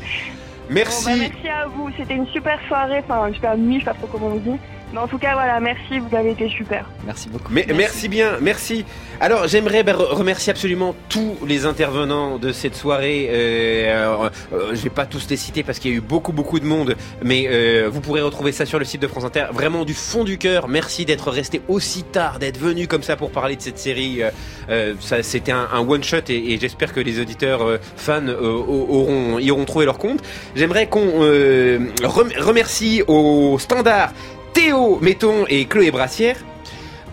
Merci. 0.68 1.04
Bon, 1.04 1.10
bah, 1.10 1.16
merci 1.18 1.48
à 1.48 1.66
vous. 1.66 1.90
C'était 1.96 2.14
une 2.14 2.26
super 2.28 2.58
soirée, 2.68 3.02
enfin 3.08 3.26
une 3.26 3.34
super 3.34 3.56
nuit, 3.56 3.80
je 3.80 3.84
sais 3.84 3.90
pas 3.90 3.94
trop 3.94 4.06
comment 4.06 4.28
on 4.28 4.36
dit. 4.36 4.58
Mais 4.92 4.98
en 4.98 5.06
tout 5.06 5.18
cas, 5.18 5.34
voilà, 5.34 5.60
merci, 5.60 6.00
vous 6.00 6.16
avez 6.16 6.32
été 6.32 6.48
super. 6.48 6.84
Merci 7.06 7.28
beaucoup. 7.28 7.52
Mais, 7.52 7.64
merci. 7.74 8.08
bien, 8.08 8.32
merci. 8.40 8.84
Alors 9.20 9.46
j'aimerais 9.46 9.82
ben, 9.84 9.94
re- 9.94 10.12
remercier 10.14 10.50
absolument 10.50 10.94
tous 11.08 11.36
les 11.46 11.64
intervenants 11.66 12.38
de 12.38 12.50
cette 12.52 12.74
soirée. 12.74 13.28
Euh, 13.30 14.16
euh, 14.24 14.30
euh, 14.52 14.70
je 14.74 14.80
vais 14.82 14.90
pas 14.90 15.06
tous 15.06 15.28
les 15.30 15.36
citer 15.36 15.62
parce 15.62 15.78
qu'il 15.78 15.90
y 15.90 15.94
a 15.94 15.96
eu 15.98 16.00
beaucoup 16.00 16.32
beaucoup 16.32 16.58
de 16.58 16.64
monde, 16.64 16.96
mais 17.22 17.46
euh, 17.48 17.88
vous 17.92 18.00
pourrez 18.00 18.20
retrouver 18.22 18.50
ça 18.52 18.66
sur 18.66 18.78
le 18.78 18.84
site 18.84 19.02
de 19.02 19.06
France 19.06 19.24
Inter. 19.24 19.44
Vraiment 19.52 19.84
du 19.84 19.94
fond 19.94 20.24
du 20.24 20.38
cœur, 20.38 20.66
merci 20.68 21.04
d'être 21.04 21.30
resté 21.30 21.60
aussi 21.68 22.02
tard, 22.02 22.38
d'être 22.38 22.58
venu 22.58 22.88
comme 22.88 23.02
ça 23.02 23.16
pour 23.16 23.30
parler 23.30 23.56
de 23.56 23.62
cette 23.62 23.78
série. 23.78 24.22
Euh, 24.70 24.94
ça, 25.00 25.22
c'était 25.22 25.52
un, 25.52 25.68
un 25.72 25.80
one 25.86 26.02
shot 26.02 26.16
et, 26.30 26.54
et 26.54 26.58
j'espère 26.58 26.92
que 26.92 27.00
les 27.00 27.20
auditeurs 27.20 27.62
euh, 27.62 27.78
fans 27.96 28.26
euh, 28.26 28.40
au- 28.40 28.86
auront 28.88 29.38
y 29.38 29.50
auront 29.50 29.66
trouvé 29.66 29.84
leur 29.84 29.98
compte. 29.98 30.20
J'aimerais 30.56 30.86
qu'on 30.88 31.22
euh, 31.22 31.78
rem- 32.02 32.32
remercie 32.38 33.02
au 33.06 33.58
standard 33.58 34.12
Théo 34.52 34.98
Metton 35.00 35.44
et 35.48 35.64
Chloé 35.66 35.90
Brassière. 35.90 36.36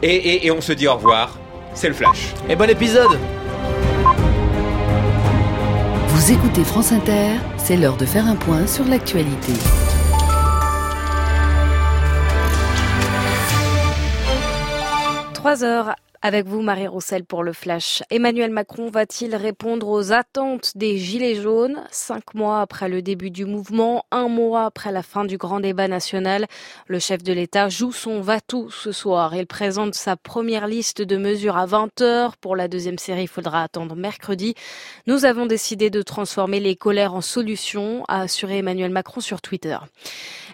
Et, 0.02 0.16
et- 0.16 0.46
et 0.48 0.52
on 0.52 0.62
se 0.62 0.74
dit 0.74 0.88
au 0.88 0.94
revoir. 0.96 1.38
C'est 1.74 1.88
le 1.88 1.94
flash. 1.94 2.34
Et 2.50 2.56
bon 2.56 2.70
épisode 2.70 3.18
Vous 6.08 6.32
écoutez 6.32 6.64
France 6.64 6.92
Inter, 6.92 7.32
c'est 7.58 7.78
l'heure 7.78 7.98
de 7.98 8.06
faire 8.06 8.26
un 8.28 8.36
point 8.36 8.66
sur 8.68 8.86
l'actualité. 8.86 9.54
Trois 15.34 15.64
heures 15.64 15.96
avec 16.28 16.46
vous, 16.46 16.62
Marie 16.62 16.88
Roussel, 16.88 17.24
pour 17.24 17.42
le 17.42 17.54
Flash. 17.54 18.04
Emmanuel 18.10 18.52
Macron 18.52 18.90
va-t-il 18.90 19.34
répondre 19.34 19.88
aux 19.88 20.12
attentes 20.12 20.74
des 20.76 20.98
Gilets 20.98 21.42
jaunes? 21.42 21.82
Cinq 21.90 22.34
mois 22.34 22.60
après 22.60 22.90
le 22.90 23.02
début 23.02 23.32
du 23.32 23.46
mouvement, 23.46 24.04
un 24.12 24.28
mois 24.28 24.66
après 24.66 24.92
la 24.92 25.04
fin 25.04 25.24
du 25.24 25.38
grand 25.38 25.62
débat 25.62 25.88
national, 25.88 26.46
le 26.88 27.00
chef 27.00 27.24
de 27.24 27.32
l'État 27.32 27.70
joue 27.70 27.94
son 27.94 28.20
va-tout 28.20 28.70
ce 28.70 28.92
soir. 28.92 29.36
Il 29.36 29.48
présente 29.48 29.96
sa 29.96 30.18
première 30.18 30.68
liste 30.68 31.02
de 31.02 31.16
mesures 31.16 31.56
à 31.56 31.66
20h. 31.66 32.34
Pour 32.42 32.58
la 32.58 32.68
deuxième 32.68 32.98
série, 32.98 33.24
il 33.24 33.30
faudra 33.30 33.64
attendre 33.64 33.96
mercredi. 33.96 34.54
Nous 35.08 35.24
avons 35.24 35.46
décidé 35.46 35.90
de 35.90 36.02
transformer 36.02 36.60
les 36.60 36.76
colères 36.76 37.14
en 37.14 37.22
solutions, 37.22 38.04
a 38.10 38.24
assuré 38.24 38.58
Emmanuel 38.58 38.92
Macron 38.92 39.22
sur 39.22 39.40
Twitter. 39.40 39.78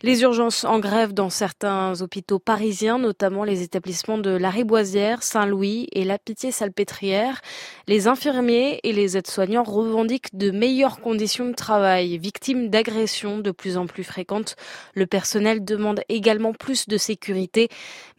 Les 0.05 0.23
urgences 0.23 0.65
en 0.65 0.79
grève 0.79 1.13
dans 1.13 1.29
certains 1.29 2.01
hôpitaux 2.01 2.37
parisiens, 2.37 2.99
notamment 2.99 3.45
les 3.45 3.61
établissements 3.61 4.17
de 4.17 4.31
la 4.31 4.49
Riboisière, 4.49 5.23
Saint-Louis 5.23 5.87
et 5.93 6.03
la 6.03 6.19
Pitié-Salpêtrière. 6.19 7.39
Les 7.87 8.09
infirmiers 8.09 8.81
et 8.83 8.91
les 8.91 9.15
aides-soignants 9.15 9.63
revendiquent 9.63 10.37
de 10.37 10.51
meilleures 10.51 10.99
conditions 10.99 11.47
de 11.47 11.53
travail. 11.53 12.17
Victimes 12.17 12.67
d'agressions 12.67 13.39
de 13.39 13.51
plus 13.51 13.77
en 13.77 13.87
plus 13.87 14.03
fréquentes, 14.03 14.57
le 14.93 15.07
personnel 15.07 15.63
demande 15.63 16.01
également 16.09 16.51
plus 16.51 16.89
de 16.89 16.97
sécurité. 16.97 17.69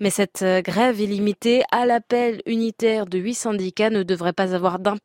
Mais 0.00 0.08
cette 0.08 0.40
euh, 0.40 0.62
grève 0.62 1.02
illimitée 1.02 1.64
à 1.70 1.84
l'appel 1.84 2.40
unitaire 2.46 3.04
de 3.04 3.18
huit 3.18 3.34
syndicats 3.34 3.90
ne 3.90 4.04
devrait 4.04 4.32
pas 4.32 4.54
avoir 4.54 4.78
d'impact 4.78 5.02